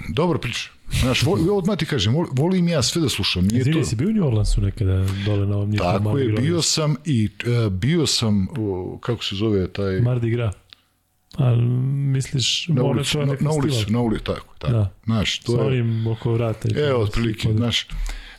Dobro 0.08 0.39
priča. 0.39 0.70
Znaš, 1.00 1.22
voli, 1.22 1.48
odmah 1.50 1.78
ti 1.78 1.86
kažem, 1.86 2.14
volim 2.32 2.68
ja 2.68 2.82
sve 2.82 3.02
da 3.02 3.08
slušam. 3.08 3.44
Nije 3.44 3.60
Izvini, 3.60 3.80
to... 3.80 3.84
si 3.84 3.97
bio 3.97 4.08
u 4.08 4.12
New 4.12 4.26
Orleansu 4.26 4.60
nekada 4.60 5.06
dole 5.26 5.47
na 5.47 5.56
ovom 5.56 5.76
Tako 5.76 6.18
je, 6.18 6.32
bio 6.32 6.62
sam 6.62 6.97
i 7.05 7.28
uh, 7.47 7.72
bio 7.72 8.06
sam, 8.06 8.48
uh, 8.58 9.00
kako 9.00 9.24
se 9.24 9.36
zove 9.36 9.68
taj... 9.68 10.00
Mardi 10.00 10.30
Gras. 10.30 10.55
A 11.39 11.55
misliš, 11.55 12.68
na 12.68 12.83
ulicu, 12.83 13.18
na, 13.18 13.36
na 13.41 13.50
ulicu, 13.50 13.92
na 13.92 14.00
ulicu, 14.00 14.25
tako, 14.25 14.55
tako. 14.59 14.73
Da. 14.73 14.91
Znaš, 15.05 15.39
to 15.39 15.52
S 15.52 15.55
ovim 15.55 16.07
oko 16.07 16.33
vrata. 16.33 16.68
Evo, 16.76 17.00
otprilike, 17.00 17.52
znaš, 17.52 17.86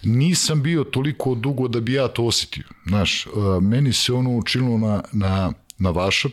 nisam 0.03 0.63
bio 0.63 0.83
toliko 0.83 1.35
dugo 1.35 1.67
da 1.67 1.79
bi 1.79 1.93
ja 1.93 2.07
to 2.07 2.25
osjetio. 2.25 2.63
Znaš, 2.87 3.25
uh, 3.25 3.63
meni 3.63 3.93
se 3.93 4.13
ono 4.13 4.37
učinilo 4.37 4.77
na, 4.77 5.03
na, 5.11 5.53
na 5.77 5.89
vašar, 5.89 6.31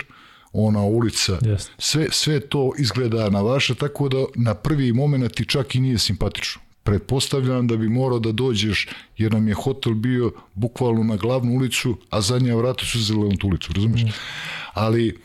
ona 0.53 0.83
ulica, 0.83 1.39
yes. 1.41 1.69
sve, 1.79 2.07
sve 2.11 2.41
to 2.41 2.73
izgleda 2.79 3.31
na 3.31 3.41
vaše, 3.41 3.75
tako 3.75 4.09
da 4.09 4.25
na 4.35 4.55
prvi 4.55 4.93
moment 4.93 5.35
ti 5.35 5.45
čak 5.45 5.75
i 5.75 5.81
nije 5.81 5.99
simpatično. 5.99 6.63
Pretpostavljam 6.83 7.67
da 7.67 7.77
bi 7.77 7.89
morao 7.89 8.19
da 8.19 8.33
dođeš, 8.33 8.89
jer 9.17 9.33
nam 9.33 9.49
je 9.49 9.55
hotel 9.55 9.93
bio 9.93 10.33
bukvalno 10.55 11.03
na 11.03 11.17
glavnu 11.17 11.53
ulicu, 11.53 11.97
a 12.11 12.21
zadnja 12.21 12.55
vrata 12.55 12.85
su 12.85 13.01
zele 13.01 13.29
na 13.29 13.37
tu 13.37 13.47
ulicu, 13.47 13.73
razumiješ? 13.73 14.03
Mm. 14.03 14.13
Ali, 14.75 15.19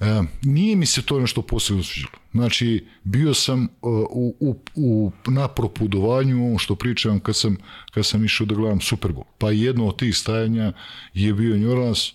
E, 0.00 0.22
nije 0.42 0.76
mi 0.76 0.86
se 0.86 1.02
to 1.02 1.20
nešto 1.20 1.42
posebno 1.42 1.82
sviđalo. 1.82 2.12
Znači, 2.32 2.86
bio 3.04 3.34
sam 3.34 3.62
uh, 3.62 3.68
u, 4.10 4.36
u, 4.40 4.56
u, 4.74 5.12
na 5.26 5.48
propudovanju, 5.48 6.46
ovo 6.46 6.58
što 6.58 6.74
pričam 6.74 7.20
kad 7.20 7.36
sam, 7.36 7.56
kad 7.90 8.06
sam 8.06 8.24
išao 8.24 8.46
da 8.46 8.54
gledam 8.54 8.80
Super 8.80 9.10
Bowl. 9.10 9.24
Pa 9.38 9.50
jedno 9.50 9.86
od 9.86 9.98
tih 9.98 10.16
stajanja 10.16 10.72
je 11.14 11.34
bio 11.34 11.56
New 11.56 11.70
Orleans, 11.70 12.12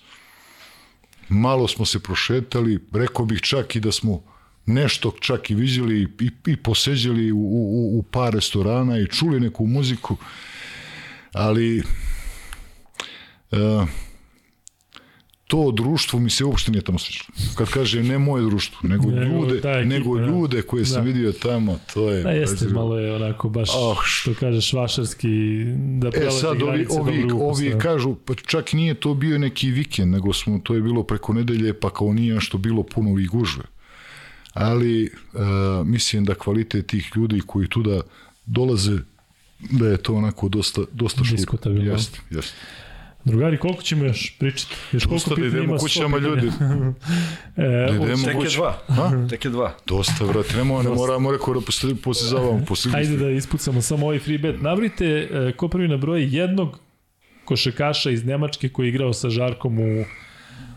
malo 1.30 1.68
smo 1.68 1.86
se 1.86 2.00
prošetali, 2.00 2.80
rekao 2.92 3.26
bih 3.26 3.42
čak 3.42 3.76
i 3.76 3.80
da 3.80 3.92
smo 3.92 4.24
nešto 4.66 5.12
čak 5.20 5.52
i 5.52 5.56
vidjeli 5.56 6.08
i, 6.20 6.52
i 6.52 6.58
poseđali 6.58 7.32
u, 7.32 7.38
u, 7.38 8.00
u 8.00 8.03
par 8.03 8.34
restorana 8.34 9.00
i 9.00 9.08
čuli 9.08 9.40
neku 9.40 9.66
muziku, 9.68 10.18
ali 11.34 11.84
uh, 13.52 13.88
to 15.53 15.72
društvo 15.72 16.19
mi 16.19 16.30
se 16.30 16.45
uopšte 16.45 16.72
nije 16.72 16.82
tamo 16.82 16.99
sviđalo. 16.99 17.30
Kad 17.56 17.69
kaže 17.69 18.03
ne 18.03 18.17
moje 18.17 18.43
društvo, 18.43 18.80
nego 18.83 19.11
ne, 19.11 19.25
ljude, 19.25 19.53
ekipa, 19.53 19.82
nego 19.82 20.17
da. 20.17 20.25
ljude 20.25 20.61
koje 20.61 20.82
da. 20.82 20.85
sam 20.85 21.06
vidio 21.06 21.32
tamo, 21.32 21.80
to 21.93 22.09
je... 22.11 22.23
Da, 22.23 22.32
jeste, 22.32 22.57
prezir... 22.57 22.73
malo 22.73 22.99
je 22.99 23.15
onako 23.15 23.49
baš, 23.49 23.69
oh, 23.75 23.98
što 24.03 24.33
kažeš, 24.33 24.73
vašarski, 24.73 25.64
da 25.75 26.07
E 26.07 26.32
sad, 26.32 26.61
ovi, 26.61 26.88
ovi, 26.90 27.27
ovi 27.32 27.73
kažu, 27.80 28.15
pa 28.15 28.33
čak 28.35 28.73
nije 28.73 28.93
to 28.93 29.14
bio 29.14 29.38
neki 29.38 29.72
vikend, 29.72 30.11
nego 30.11 30.33
smo, 30.33 30.59
to 30.64 30.75
je 30.75 30.82
bilo 30.82 31.03
preko 31.03 31.33
nedelje, 31.33 31.73
pa 31.73 31.90
kao 31.90 32.14
nije 32.14 32.41
što 32.41 32.57
bilo 32.57 32.83
puno 32.83 33.19
i 33.19 33.25
gužve. 33.25 33.64
Ali, 34.53 35.11
uh, 35.33 35.88
mislim 35.88 36.25
da 36.25 36.35
kvalitet 36.35 36.88
tih 36.88 37.11
ljudi 37.15 37.41
koji 37.45 37.67
tu 37.67 37.83
da 37.83 38.01
dolaze, 38.45 38.98
da 39.59 39.88
je 39.88 39.98
to 39.98 40.15
onako 40.15 40.49
dosta, 40.49 40.82
dosta 40.91 41.23
šutno. 41.23 41.72
Jeste, 41.72 42.19
jeste. 42.30 42.53
Drugari, 43.26 43.58
koliko 43.58 43.82
ćemo 43.82 44.06
još 44.06 44.35
pričati? 44.40 44.76
Još 44.92 45.06
koliko 45.06 45.30
Dosta 45.30 45.42
da 45.42 45.48
idemo 45.48 45.77
kućama 45.77 46.18
ljudi. 46.18 46.48
e, 47.58 47.61
da 47.90 47.95
idemo 48.03 48.26
tek 48.26 48.43
je 48.43 48.50
dva. 48.58 48.77
Ha? 48.88 49.27
Tek 49.30 49.45
je 49.45 49.52
dva. 49.52 49.76
Dosta, 49.88 50.26
brate. 50.26 50.58
Ne, 50.58 50.64
ne 50.64 50.90
moramo 50.90 51.32
rekao 51.32 51.53
da 51.53 51.60
posizavamo. 52.03 52.66
Ajde 52.93 53.18
da 53.18 53.30
ispucamo 53.30 53.82
samo 53.82 54.06
ovaj 54.06 54.19
free 54.19 54.38
bet. 54.38 54.61
Navrite 54.61 55.06
e, 55.06 55.52
ko 55.58 55.68
prvi 55.68 55.88
na 55.88 55.98
broj 55.98 56.27
jednog 56.38 56.80
košekaša 57.45 58.11
iz 58.11 58.26
Nemačke 58.26 58.69
koji 58.69 58.85
je 58.85 58.90
igrao 58.90 59.14
sa 59.14 59.30
Žarkom 59.30 59.80
u 59.80 60.03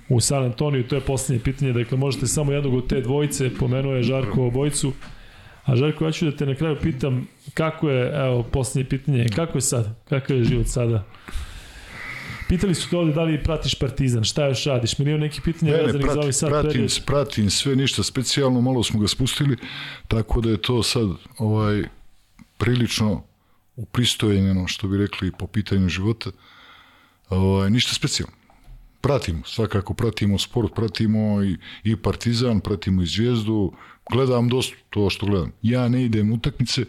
u 0.08 0.20
San 0.20 0.44
Antoniju, 0.44 0.86
to 0.88 0.94
je 0.94 1.00
poslednje 1.00 1.42
pitanje, 1.42 1.72
dakle 1.72 1.98
možete 1.98 2.26
samo 2.26 2.52
jednog 2.52 2.74
od 2.74 2.86
te 2.86 3.00
dvojice, 3.00 3.50
pomenuo 3.54 3.94
je 3.94 4.02
Žarko 4.02 4.46
obojicu, 4.46 4.92
a 5.64 5.76
Žarko, 5.76 6.04
ja 6.04 6.12
ću 6.12 6.24
da 6.24 6.36
te 6.36 6.46
na 6.46 6.54
kraju 6.54 6.76
pitam 6.82 7.28
kako 7.54 7.90
je, 7.90 8.26
evo, 8.26 8.42
poslednje 8.42 8.88
pitanje, 8.88 9.26
kako 9.36 9.58
je 9.58 9.62
sad, 9.62 10.04
kakav 10.08 10.36
je 10.36 10.44
život 10.44 10.66
sada? 10.66 11.04
Pitali 12.48 12.74
su 12.74 12.90
te 12.90 12.96
ovde 12.96 13.12
da 13.12 13.22
li 13.22 13.42
pratiš 13.42 13.74
Partizan, 13.74 14.24
šta 14.24 14.46
još 14.46 14.64
radiš? 14.64 14.98
Milion 14.98 15.20
nekih 15.20 15.40
pitanja 15.44 15.72
ne, 15.72 15.82
vezanih 15.82 16.06
za 16.06 16.20
ovaj 16.20 16.32
sad 16.32 16.50
pratim, 16.50 16.70
period. 16.70 17.00
Pratim 17.06 17.50
sve, 17.50 17.76
ništa 17.76 18.02
specijalno, 18.02 18.60
malo 18.60 18.82
smo 18.82 19.00
ga 19.00 19.08
spustili, 19.08 19.56
tako 20.08 20.40
da 20.40 20.50
je 20.50 20.62
to 20.62 20.82
sad 20.82 21.08
ovaj 21.38 21.82
prilično 22.58 23.22
upristojenjeno, 23.76 24.68
što 24.68 24.88
bi 24.88 24.98
rekli, 24.98 25.32
po 25.38 25.46
pitanju 25.46 25.88
života. 25.88 26.30
Ovaj, 27.28 27.70
ništa 27.70 27.94
specijalno. 27.94 28.34
Pratimo, 29.00 29.42
svakako 29.44 29.94
pratimo 29.94 30.38
sport, 30.38 30.74
pratimo 30.74 31.42
i, 31.42 31.56
i 31.84 31.96
Partizan, 31.96 32.60
pratimo 32.60 33.02
i 33.02 33.06
Zvijezdu, 33.06 33.72
gledam 34.10 34.48
dosta 34.48 34.76
to 34.90 35.10
što 35.10 35.26
gledam. 35.26 35.52
Ja 35.62 35.88
ne 35.88 36.04
idem 36.04 36.32
utakmice, 36.32 36.84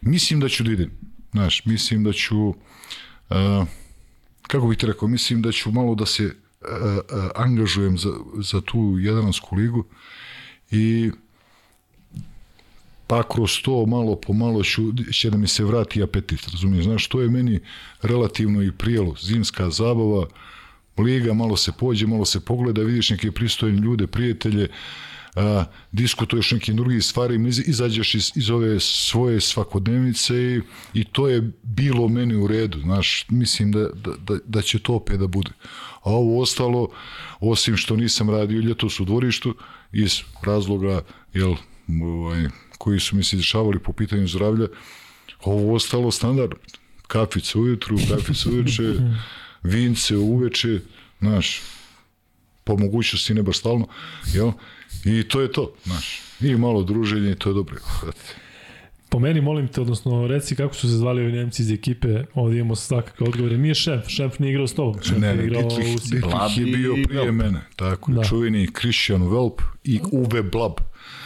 mislim 0.00 0.40
da 0.40 0.48
ću 0.48 0.64
da 0.64 0.72
idem. 0.72 0.90
Znaš, 1.32 1.64
mislim 1.64 2.04
da 2.04 2.12
ću... 2.12 2.48
Uh, 2.48 3.66
kako 4.42 4.68
bih 4.68 4.78
ti 4.78 4.86
rekao, 4.86 5.08
mislim 5.08 5.42
da 5.42 5.52
ću 5.52 5.70
malo 5.70 5.94
da 5.94 6.06
se 6.06 6.24
uh, 6.24 6.32
uh, 6.70 7.30
angažujem 7.34 7.98
za, 7.98 8.10
za 8.42 8.60
tu 8.60 8.96
jedansku 9.00 9.56
ligu 9.56 9.84
i 10.70 11.10
pa 13.06 13.22
kroz 13.22 13.50
to 13.62 13.86
malo 13.86 14.16
po 14.16 14.32
malo 14.32 14.62
ću, 14.62 14.82
će 15.12 15.30
da 15.30 15.36
mi 15.36 15.48
se 15.48 15.64
vrati 15.64 16.02
apetit, 16.02 16.48
razumiješ, 16.48 16.84
znaš, 16.84 17.08
to 17.08 17.20
je 17.20 17.30
meni 17.30 17.60
relativno 18.02 18.62
i 18.62 18.72
prijelo, 18.72 19.14
zimska 19.22 19.70
zabava, 19.70 20.26
liga, 20.98 21.34
malo 21.34 21.56
se 21.56 21.72
pođe, 21.78 22.06
malo 22.06 22.24
se 22.24 22.40
pogleda, 22.40 22.82
vidiš 22.82 23.10
neke 23.10 23.32
pristojne 23.32 23.78
ljude, 23.78 24.06
prijatelje, 24.06 24.64
uh, 24.64 24.74
a, 25.34 25.64
diskutuješ 25.92 26.50
nekim 26.50 26.76
drugim 26.76 27.02
stvarima, 27.02 27.48
izađeš 27.48 28.14
iz, 28.14 28.30
iz 28.34 28.50
ove 28.50 28.80
svoje 28.80 29.40
svakodnevnice 29.40 30.34
i, 30.34 30.60
i 30.94 31.04
to 31.04 31.28
je 31.28 31.50
bilo 31.62 32.08
meni 32.08 32.34
u 32.34 32.46
redu, 32.46 32.80
znaš, 32.80 33.26
mislim 33.28 33.72
da, 33.72 33.78
da, 33.78 34.12
da, 34.26 34.38
da 34.46 34.62
će 34.62 34.78
to 34.78 34.94
opet 34.94 35.20
da 35.20 35.26
bude. 35.26 35.50
A 36.02 36.10
ovo 36.10 36.42
ostalo, 36.42 36.88
osim 37.40 37.76
što 37.76 37.96
nisam 37.96 38.30
radio 38.30 38.60
ljetos 38.60 39.00
u 39.00 39.04
dvorištu, 39.04 39.54
iz 39.92 40.20
razloga, 40.42 41.00
jel, 41.34 41.54
ovaj, 42.02 42.48
koji 42.78 43.00
su 43.00 43.16
mi 43.16 43.24
se 43.24 43.36
dešavali 43.36 43.78
po 43.78 43.92
pitanju 43.92 44.28
zdravlja, 44.28 44.66
ovo 45.44 45.74
ostalo 45.74 46.10
standard. 46.10 46.52
Kafica 47.06 47.58
ujutru, 47.58 47.98
kafica 48.08 48.50
uveče, 48.50 48.94
vince 49.62 50.16
uveče, 50.16 50.80
znaš, 51.20 51.60
po 52.64 52.76
mogućnosti 52.76 53.34
ne 53.34 53.42
baš 53.42 53.58
stalno, 53.58 53.86
jel? 54.34 54.52
I 55.04 55.22
to 55.22 55.40
je 55.40 55.52
to, 55.52 55.72
znaš. 55.84 56.20
I 56.40 56.54
malo 56.56 56.82
druženje 56.82 57.30
i 57.30 57.34
to 57.34 57.50
je 57.50 57.54
dobro. 57.54 57.76
Po 59.08 59.18
meni, 59.18 59.40
molim 59.40 59.68
te, 59.68 59.80
odnosno, 59.80 60.26
reci 60.26 60.56
kako 60.56 60.74
su 60.74 60.88
se 60.88 60.94
zvali 60.94 61.22
ovi 61.22 61.32
Nemci 61.32 61.62
iz 61.62 61.70
ekipe, 61.70 62.08
ovdje 62.34 62.58
imamo 62.60 62.76
svakakve 62.76 63.26
odgovore. 63.26 63.58
Nije 63.58 63.74
šef, 63.74 64.08
šef 64.08 64.38
nije 64.38 64.50
igrao 64.50 64.66
s 64.66 64.74
tobom. 64.74 65.02
Šef 65.02 65.18
Ne, 65.18 65.34
ne, 65.34 65.44
igrao 65.44 65.62
Dietrich, 65.62 65.96
u 65.96 66.08
Dietrich 66.10 66.58
je 66.58 66.64
bio 66.66 66.94
prije 67.04 67.22
Velp. 67.22 67.34
mene, 67.34 67.60
tako, 67.76 68.12
Da. 68.12 68.24
čuveni 68.24 68.68
Christian 68.70 69.22
Velp 69.24 69.60
i 69.84 70.00
Uwe 70.02 70.50
Blab. 70.50 70.72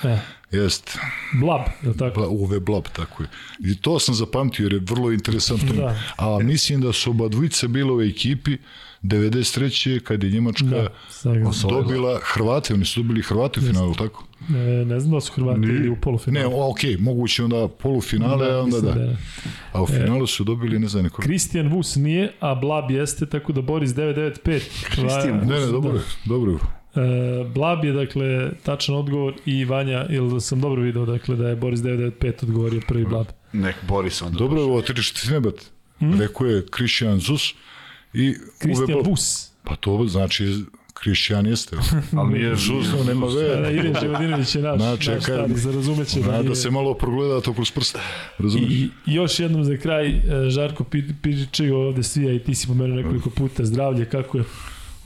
E, 0.05 0.19
Jest, 0.53 0.99
Blab, 1.35 1.61
je 1.83 1.89
li 1.89 1.97
tako? 1.97 2.21
Bla- 2.21 2.29
Uwe 2.29 2.61
Blab, 2.61 2.85
tako 2.87 3.23
je. 3.23 3.29
I 3.61 3.77
to 3.77 3.99
sam 3.99 4.15
zapamtio 4.15 4.65
jer 4.65 4.73
je 4.73 4.81
vrlo 4.81 5.13
interesantno. 5.13 5.73
Da. 5.73 6.01
A 6.17 6.39
mislim 6.39 6.81
da 6.81 6.93
su 6.93 7.11
oba 7.11 7.29
dvojice 7.29 7.69
bile 7.69 7.93
u 7.93 8.03
ekipi 8.03 8.57
93. 9.05 10.01
kad 10.01 10.23
je 10.23 10.31
Njemačka 10.31 10.65
Da, 10.65 10.89
dobila 11.63 12.21
Hrvate, 12.25 12.75
oni 12.75 12.85
su 12.85 13.03
dobili 13.03 13.23
Hrvate 13.23 13.61
u 13.61 13.63
finalu, 13.63 13.95
tako? 13.95 14.25
E, 14.49 14.53
ne 14.85 15.01
znam 15.01 15.13
da 15.13 15.21
su 15.21 15.33
Hrvati 15.33 15.61
ili 15.61 15.89
u 15.89 15.93
Ne, 15.93 16.01
polufinalu. 16.01 16.71
ok, 16.71 16.79
moguće 16.99 17.45
onda 17.45 17.69
polufinale, 17.71 18.53
a 18.53 18.59
onda 18.59 18.81
da. 18.81 18.95
ne. 18.95 19.17
A 19.73 19.83
u 19.83 19.87
finalu 19.87 20.27
su 20.27 20.45
dobili, 20.45 20.79
ne 20.79 20.89
znam, 20.89 21.03
neko... 21.03 21.23
Kristijan 21.23 21.69
Vus 21.69 21.97
nije, 21.97 22.33
a 22.41 22.55
Blab 22.55 22.91
jeste, 22.91 23.27
tako 23.27 23.53
da 23.53 23.63
Boris 23.63 23.91
995. 23.91 24.61
Christian 24.85 25.39
Va- 25.39 25.45
Ne, 25.47 25.61
ne, 25.61 25.67
dobro 25.67 25.93
je, 25.93 26.01
dobro. 26.25 26.59
E, 26.95 27.01
Blab 27.47 27.85
je, 27.85 27.93
dakle, 27.93 28.27
tačan 28.55 28.95
odgovor 28.95 29.35
i 29.47 29.65
Vanja, 29.65 30.07
ili 30.07 30.41
sam 30.41 30.61
dobro 30.61 30.83
video, 30.83 31.07
dakle, 31.07 31.37
da 31.37 31.49
je 31.49 31.57
Boris 31.57 31.81
995 31.81 32.11
odgovorio 32.43 32.81
prvi 32.89 33.05
Blab. 33.05 33.27
Nek 33.53 33.77
Boris 33.83 34.23
onda. 34.23 34.39
Dobro 34.39 34.63
ovo, 34.63 34.77
otičeš 34.77 35.11
ti 35.13 35.31
nebat. 35.31 35.55
Rekao 36.19 36.47
je 36.47 36.67
Christian 36.69 37.19
Zus 37.19 37.55
i 38.15 38.35
Kristijan. 38.59 39.01
Vus. 39.05 39.51
Pa 39.65 39.77
to 39.77 40.07
znači 40.07 40.65
Christian 40.95 41.47
jeste. 41.47 41.77
Ali 42.19 42.33
nije 42.33 42.57
Zus, 42.57 42.87
no, 42.89 43.05
nema 43.05 43.27
Da, 43.27 43.35
ve. 43.35 43.73
Ilija 43.73 44.01
Ževodinović 44.01 44.55
je 44.55 44.63
naš, 44.63 44.77
Znači, 44.77 45.11
naš 45.11 45.17
kad- 45.17 45.23
stari, 45.23 45.55
za 45.55 45.73
razumeće 45.73 46.21
da 46.21 46.27
Da, 46.27 46.33
nije... 46.33 46.49
da 46.49 46.55
se 46.55 46.71
malo 46.71 46.95
progleda 46.95 47.41
to 47.41 47.55
kroz 47.55 47.71
prst. 47.71 47.99
Razumiješ? 48.39 48.73
I, 48.73 48.85
I 49.07 49.15
još 49.15 49.41
jednom 49.41 49.65
za 49.65 49.77
kraj, 49.77 50.07
e, 50.09 50.21
Žarko 50.49 50.85
Pi- 50.85 51.15
Piričaju 51.23 51.77
ovde 51.77 52.03
svi, 52.03 52.29
a 52.29 52.33
i 52.33 52.39
ti 52.39 52.55
si 52.55 52.67
pomenuo 52.67 52.97
nekoliko 52.97 53.31
puta, 53.31 53.65
zdravlje, 53.65 54.05
kako 54.05 54.39
je? 54.39 54.45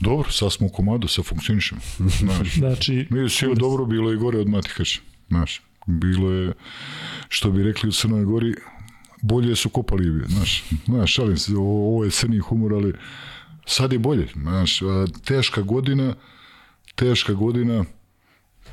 Dobro, 0.00 0.30
sad 0.30 0.52
smo 0.52 0.66
u 0.66 0.70
komadu, 0.70 1.08
sad 1.08 1.24
funkcionišemo. 1.24 1.80
Znaš, 2.20 2.54
Znači, 2.54 3.06
mi 3.10 3.28
svi 3.28 3.54
dobro, 3.56 3.84
bilo 3.84 4.12
i 4.12 4.16
gore 4.16 4.38
od 4.38 4.48
Matikaća. 4.48 5.00
Znaš, 5.28 5.62
bilo 5.86 6.32
je, 6.32 6.52
što 7.28 7.50
bi 7.50 7.62
rekli 7.62 7.88
u 7.88 7.92
Crnoj 7.92 8.24
Gori, 8.24 8.54
bolje 9.22 9.56
su 9.56 9.68
kopali, 9.68 10.24
znaš, 10.28 10.64
znaš, 10.84 11.14
šalim 11.14 11.36
se, 11.36 11.52
ovo, 11.56 12.04
je 12.04 12.10
crni 12.10 12.38
humor, 12.38 12.74
ali 12.74 12.94
sad 13.66 13.92
je 13.92 13.98
bolje, 13.98 14.28
znaš, 14.32 14.80
teška 15.24 15.62
godina, 15.62 16.14
teška 16.94 17.32
godina, 17.32 17.84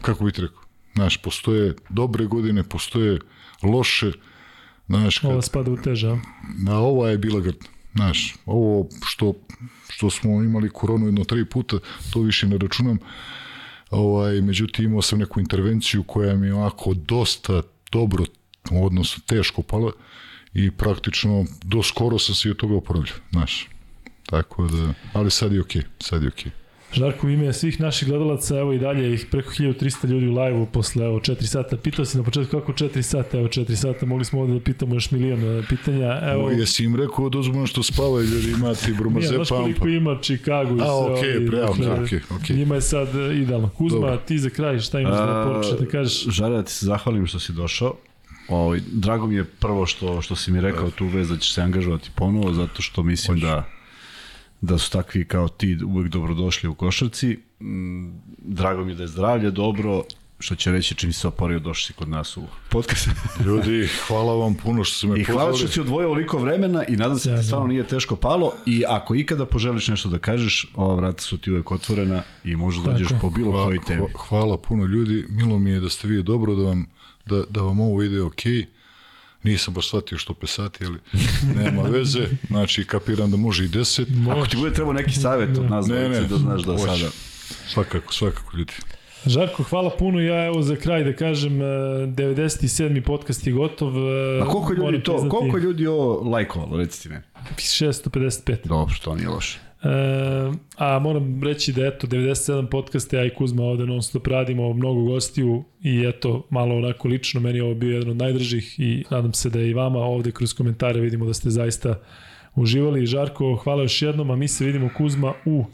kako 0.02 0.26
bi 0.26 0.32
ti 0.32 0.42
rekao, 0.42 0.62
znaš, 0.96 1.18
postoje 1.18 1.76
dobre 1.90 2.26
godine, 2.26 2.64
postoje 2.64 3.20
loše, 3.64 4.12
znaš, 4.88 5.20
kad, 5.20 5.32
ova 5.32 5.42
spada 5.42 5.72
u 5.72 5.78
teža. 5.78 6.18
Na 6.64 6.80
ova 6.80 7.10
je 7.10 7.18
bila 7.18 7.40
grdna. 7.40 7.70
Znaš, 7.96 8.36
ovo 8.46 8.90
što, 9.06 9.34
što 9.90 10.10
smo 10.10 10.44
imali 10.44 10.70
koronu 10.70 11.06
jedno 11.06 11.24
tri 11.24 11.46
puta, 11.46 11.78
to 12.14 12.22
više 12.22 12.48
ne 12.48 12.58
računam. 12.58 12.98
Ovaj, 13.90 14.42
međutim, 14.42 14.86
imao 14.86 15.02
sam 15.02 15.20
neku 15.20 15.40
intervenciju 15.40 16.04
koja 16.04 16.36
mi 16.36 16.48
je 16.48 16.54
ovako 16.54 16.94
dosta 16.94 17.62
dobro, 17.92 18.26
odnosno 18.72 19.24
teško 19.28 19.62
pala 19.62 19.92
i 20.56 20.72
praktično 20.72 21.46
do 21.64 21.84
skoro 21.84 22.20
sam 22.20 22.36
se 22.36 22.48
i 22.48 22.52
od 22.52 22.58
toga 22.58 22.76
oporavljao, 22.76 23.16
znaš. 23.32 23.68
Tako 24.26 24.68
da, 24.68 24.94
ali 25.14 25.32
sad 25.32 25.54
je 25.54 25.62
okej, 25.62 25.82
sad 26.00 26.22
je 26.24 26.28
okej. 26.28 26.52
Žarko, 26.94 27.28
u 27.28 27.30
ime 27.30 27.54
svih 27.54 27.82
naših 27.82 28.08
gledalaca, 28.08 28.58
evo 28.58 28.74
i 28.74 28.80
dalje 28.80 29.14
ih 29.14 29.26
preko 29.32 29.52
1300 29.52 30.08
ljudi 30.08 30.28
u 30.28 30.32
live-u 30.40 30.66
posle 30.66 31.06
evo, 31.06 31.20
4 31.20 31.46
sata. 31.46 31.78
Pitao 31.78 32.06
si 32.06 32.18
na 32.18 32.24
početku 32.24 32.60
kako 32.60 32.72
4 32.72 33.02
sata, 33.02 33.38
evo 33.38 33.48
4 33.48 33.76
sata, 33.76 34.06
mogli 34.06 34.26
smo 34.26 34.42
ovde 34.42 34.54
da 34.54 34.60
pitamo 34.60 34.96
još 34.96 35.12
milion 35.12 35.60
e, 35.60 35.64
pitanja. 35.70 36.20
Evo, 36.24 36.42
Evo, 36.42 36.50
Jesi 36.52 36.84
im 36.84 36.96
rekao 36.96 37.30
da 37.30 37.38
uzmano 37.40 37.68
što 37.68 37.84
spavaju 37.84 38.26
ljudi, 38.28 38.52
imati 38.52 38.86
Nije, 38.88 38.98
bromaze 38.98 39.28
znaš 39.28 39.50
koliko 39.50 39.80
pampa. 39.80 39.90
ima 39.90 40.20
Chicago 40.22 40.76
i 40.76 40.78
sve. 40.78 40.88
A, 40.88 41.14
okej, 41.14 41.38
ovi, 41.38 41.46
bravo, 41.50 41.76
dakle, 41.76 42.04
okej, 42.04 42.20
okej. 42.36 42.56
Njima 42.56 42.76
je 42.76 42.82
sad 42.82 43.08
e, 43.16 43.36
idealno. 43.36 43.70
Kuzma, 43.70 44.00
Dobro. 44.00 44.18
ti 44.18 44.40
za 44.40 44.50
kraj, 44.50 44.80
šta 44.80 45.00
imaš 45.00 45.14
da 45.18 45.44
poručiš 45.48 45.80
da 45.80 45.86
kažeš? 45.86 46.28
Žare 46.30 46.56
da 46.56 46.64
ti 46.64 46.72
se 46.72 46.86
zahvalim 46.86 47.28
što 47.28 47.40
si 47.40 47.54
došao. 47.54 47.96
Ovaj, 48.50 48.80
drago 48.88 49.28
mi 49.28 49.36
je 49.36 49.44
prvo 49.46 49.86
što, 49.86 50.22
što 50.22 50.36
si 50.36 50.52
mi 50.52 50.62
rekao 50.62 50.90
tu 50.90 51.08
vez 51.08 51.30
da 51.30 51.38
ćeš 51.38 51.54
se 51.54 51.62
angažovati 51.62 52.10
ponovo, 52.16 52.54
zato 52.54 52.82
što 52.82 53.04
mislim 53.04 53.40
da 53.40 53.68
da 54.62 54.78
su 54.78 54.92
takvi 54.92 55.26
kao 55.26 55.48
ti 55.48 55.78
uvek 55.86 56.08
dobrodošli 56.08 56.70
u 56.70 56.76
košarci. 56.76 57.38
Mm, 57.60 58.08
Drago 58.40 58.86
mi 58.86 58.92
je 58.92 58.96
da 58.96 59.04
je 59.04 59.08
zdravlje 59.08 59.52
dobro, 59.52 60.04
što 60.40 60.56
će 60.56 60.72
reći 60.72 60.96
čim 60.96 61.14
se 61.14 61.28
oporio 61.28 61.60
došli 61.60 61.96
kod 61.96 62.10
nas 62.10 62.38
u 62.38 62.42
podcast. 62.70 63.08
Ljudi, 63.46 63.88
hvala 64.08 64.36
vam 64.36 64.56
puno 64.56 64.84
što 64.84 64.98
ste 64.98 65.08
me 65.08 65.20
I 65.20 65.24
hvala 65.24 65.40
pozvali. 65.42 65.58
što 65.60 65.68
si 65.68 65.82
odvojio 65.82 66.08
ovoliko 66.08 66.38
vremena 66.38 66.84
i 66.86 66.96
nadam 66.96 67.20
se 67.20 67.32
da 67.32 67.38
ti 67.38 67.44
stvarno 67.44 67.68
nije 67.68 67.84
teško 67.84 68.16
palo 68.16 68.54
i 68.66 68.84
ako 68.88 69.16
ikada 69.16 69.46
poželiš 69.46 69.88
nešto 69.88 70.10
da 70.10 70.18
kažeš, 70.20 70.68
ova 70.76 70.96
vrata 70.96 71.22
su 71.22 71.38
ti 71.38 71.52
uvek 71.52 71.72
otvorena 71.72 72.24
i 72.44 72.56
možeš 72.56 72.82
da 72.82 72.92
dođeš 72.92 73.08
po 73.22 73.30
bilo 73.30 73.52
kojoj 73.66 73.80
temi. 73.82 74.02
hva- 74.02 74.18
hvala 74.20 74.58
puno 74.58 74.86
ljudi, 74.86 75.26
milo 75.30 75.60
mi 75.60 75.70
je 75.70 75.80
da 75.80 75.90
ste 75.90 76.08
vi 76.08 76.24
dobro, 76.24 76.56
da 76.56 76.64
vam, 76.64 76.86
da, 77.26 77.44
da 77.50 77.62
vam 77.62 77.80
ovo 77.80 78.04
ide 78.04 78.22
okej. 78.22 78.66
Nisam 79.44 79.74
baš 79.74 79.88
shvatio 79.88 80.18
što 80.18 80.34
pesati, 80.34 80.86
ali 80.86 80.98
nema 81.56 81.82
veze. 81.92 82.28
Znači, 82.48 82.86
kapiram 82.86 83.32
da 83.32 83.38
može 83.38 83.66
i 83.66 83.68
deset. 83.68 84.08
Ako 84.32 84.46
ti 84.48 84.58
bude 84.58 84.74
trebao 84.74 84.94
neki 84.94 85.12
savjet 85.12 85.58
od 85.58 85.66
nas 85.66 85.88
Ne, 85.88 85.96
dvojice 85.96 86.22
ne, 86.22 86.28
da 86.28 86.38
znaš 86.38 86.62
da 86.62 86.72
hoće. 86.72 86.84
sada... 86.88 87.10
Svakako, 87.68 88.14
svakako 88.14 88.58
ljudi. 88.58 88.74
Žarko, 89.26 89.64
hvala 89.64 89.90
puno. 89.90 90.20
Ja 90.20 90.46
evo 90.46 90.62
za 90.62 90.76
kraj 90.76 91.04
da 91.04 91.14
kažem, 91.14 91.62
e, 91.62 91.66
97. 91.66 93.02
podcast 93.02 93.48
je 93.48 93.54
gotov. 93.54 93.94
e, 93.98 94.42
A 94.42 94.46
koliko 94.46 94.74
ljudi 94.74 95.04
to, 95.04 95.12
priznati, 95.12 95.30
koliko 95.32 95.58
ljudi 95.58 95.88
ovo 95.88 96.30
lajkovalo, 96.30 96.78
recite 96.78 97.10
mi. 97.10 97.16
655. 97.58 98.58
Dobro, 98.66 98.96
to 99.04 99.16
nije 99.16 99.30
loše. 99.30 99.60
E, 99.86 100.52
a 100.78 101.00
moram 101.00 101.44
reći 101.44 101.74
da 101.74 101.86
eto 101.86 102.08
97 102.08 102.70
podcaste, 102.70 103.18
ja 103.18 103.26
i 103.26 103.30
Kuzma 103.30 103.64
ovde 103.64 103.86
non 103.86 104.02
stop 104.04 104.28
radimo, 104.28 104.74
mnogo 104.74 105.04
gostiju 105.04 105.64
i 105.84 106.06
eto 106.08 106.48
malo 106.50 106.76
onako 106.76 107.08
lično 107.08 107.42
meni 107.42 107.58
je 107.58 107.64
ovo 107.64 107.74
bio 107.76 107.94
jedan 107.94 108.10
od 108.10 108.18
najdržih 108.18 108.80
i 108.80 109.04
nadam 109.10 109.34
se 109.34 109.50
da 109.50 109.62
i 109.62 109.74
vama 109.74 110.00
ovde 110.00 110.32
kroz 110.32 110.54
komentare 110.54 111.00
vidimo 111.00 111.26
da 111.26 111.34
ste 111.34 111.50
zaista 111.50 112.00
uživali. 112.56 113.06
Žarko, 113.06 113.56
hvala 113.56 113.82
još 113.82 114.02
jednom, 114.02 114.32
a 114.32 114.36
mi 114.36 114.48
se 114.48 114.66
vidimo 114.66 114.90
Kuzma 114.98 115.34
u 115.46 115.66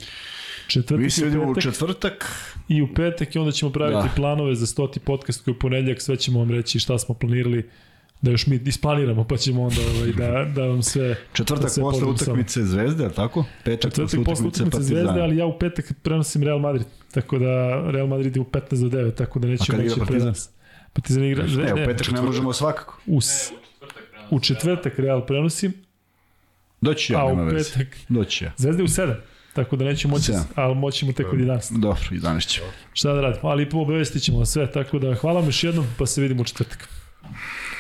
četvrtak 0.68 1.04
Mi 1.04 1.10
se 1.10 1.26
vidimo 1.26 1.44
u 1.44 1.54
petak 1.54 1.64
četvrtak. 1.74 2.26
i 2.70 2.82
u 2.82 2.94
petak 2.94 3.36
i 3.36 3.40
onda 3.40 3.52
ćemo 3.52 3.72
praviti 3.72 4.08
Da. 4.08 4.14
planove 4.16 4.56
za 4.56 4.66
stoti 4.66 5.00
podcast 5.00 5.44
koji 5.44 5.54
je 5.54 5.56
u 5.56 5.60
ponedljak, 5.60 6.02
sve 6.02 6.16
ćemo 6.18 6.40
vam 6.40 6.52
reći 6.52 6.80
šta 6.80 6.98
smo 6.98 7.16
planirali 7.16 7.70
da 8.22 8.32
još 8.32 8.48
mi 8.48 8.62
isplaniramo, 8.66 9.24
pa 9.24 9.38
ćemo 9.38 9.64
onda 9.64 9.82
ovaj, 9.96 10.12
da, 10.12 10.52
da 10.56 10.68
vam 10.68 10.82
sve... 10.82 11.08
da 11.08 11.16
Četvrtak 11.34 11.70
sve 11.70 11.82
posle 11.82 12.08
utakmice 12.08 12.64
Zvezde, 12.64 13.04
ali 13.04 13.14
tako? 13.14 13.46
Petak 13.64 13.92
Četvrtak 13.92 14.26
posle 14.26 14.48
utakmice 14.48 14.82
Zvezde, 14.82 15.22
ali 15.22 15.38
ja 15.38 15.46
u 15.46 15.60
petak 15.60 15.94
prenosim 16.02 16.44
Real 16.44 16.60
Madrid, 16.60 16.86
tako 17.12 17.40
da 17.40 17.82
Real 17.92 18.08
Madrid 18.08 18.36
je 18.36 18.42
u 18.42 18.46
15 18.46 18.90
do 18.90 18.98
9, 18.98 19.16
tako 19.16 19.40
da 19.40 19.48
igra 19.48 19.78
moći 19.78 20.00
Partizan? 20.00 20.06
prenos. 20.08 20.50
Partizan 20.94 21.24
igra, 21.24 21.44
Ne, 21.44 21.64
ne, 21.64 21.74
u 21.74 21.86
petak 21.86 22.12
ne 22.12 22.22
možemo 22.22 22.54
svakako. 22.54 23.00
u, 23.06 23.20
u 24.30 24.40
četvrtak 24.40 25.00
Real 25.00 25.26
prenosim, 25.26 25.74
Doći 26.82 27.14
ja, 27.14 27.28
nema 27.28 27.44
veze. 27.44 27.86
Doći 28.10 28.44
ja. 28.44 28.54
Zvezda 28.58 28.82
je 28.82 28.84
u 28.84 28.88
7, 28.88 29.16
tako 29.54 29.76
da 29.76 29.86
neću 29.86 30.08
moći, 30.08 30.32
ali 30.56 30.76
moćemo 30.76 31.12
tek 31.12 31.34
od 31.34 31.40
11. 31.40 31.80
Dobro, 31.80 32.04
i 32.12 32.20
danas 32.20 32.46
ćemo. 32.48 32.68
Šta 32.94 33.14
da 33.14 33.22
radimo, 33.22 33.50
ali 33.50 33.70
obavestit 33.74 34.24
ćemo 34.24 34.46
sve, 34.46 34.72
tako 34.72 35.00
da 35.00 35.16
hvala 35.16 35.40
vam 35.40 35.50
još 35.50 35.64
jednom, 35.64 35.86
pa 35.98 36.06
se 36.06 36.22
vidimo 36.22 36.42
u 36.42 36.46
četvrtak. 36.46 36.90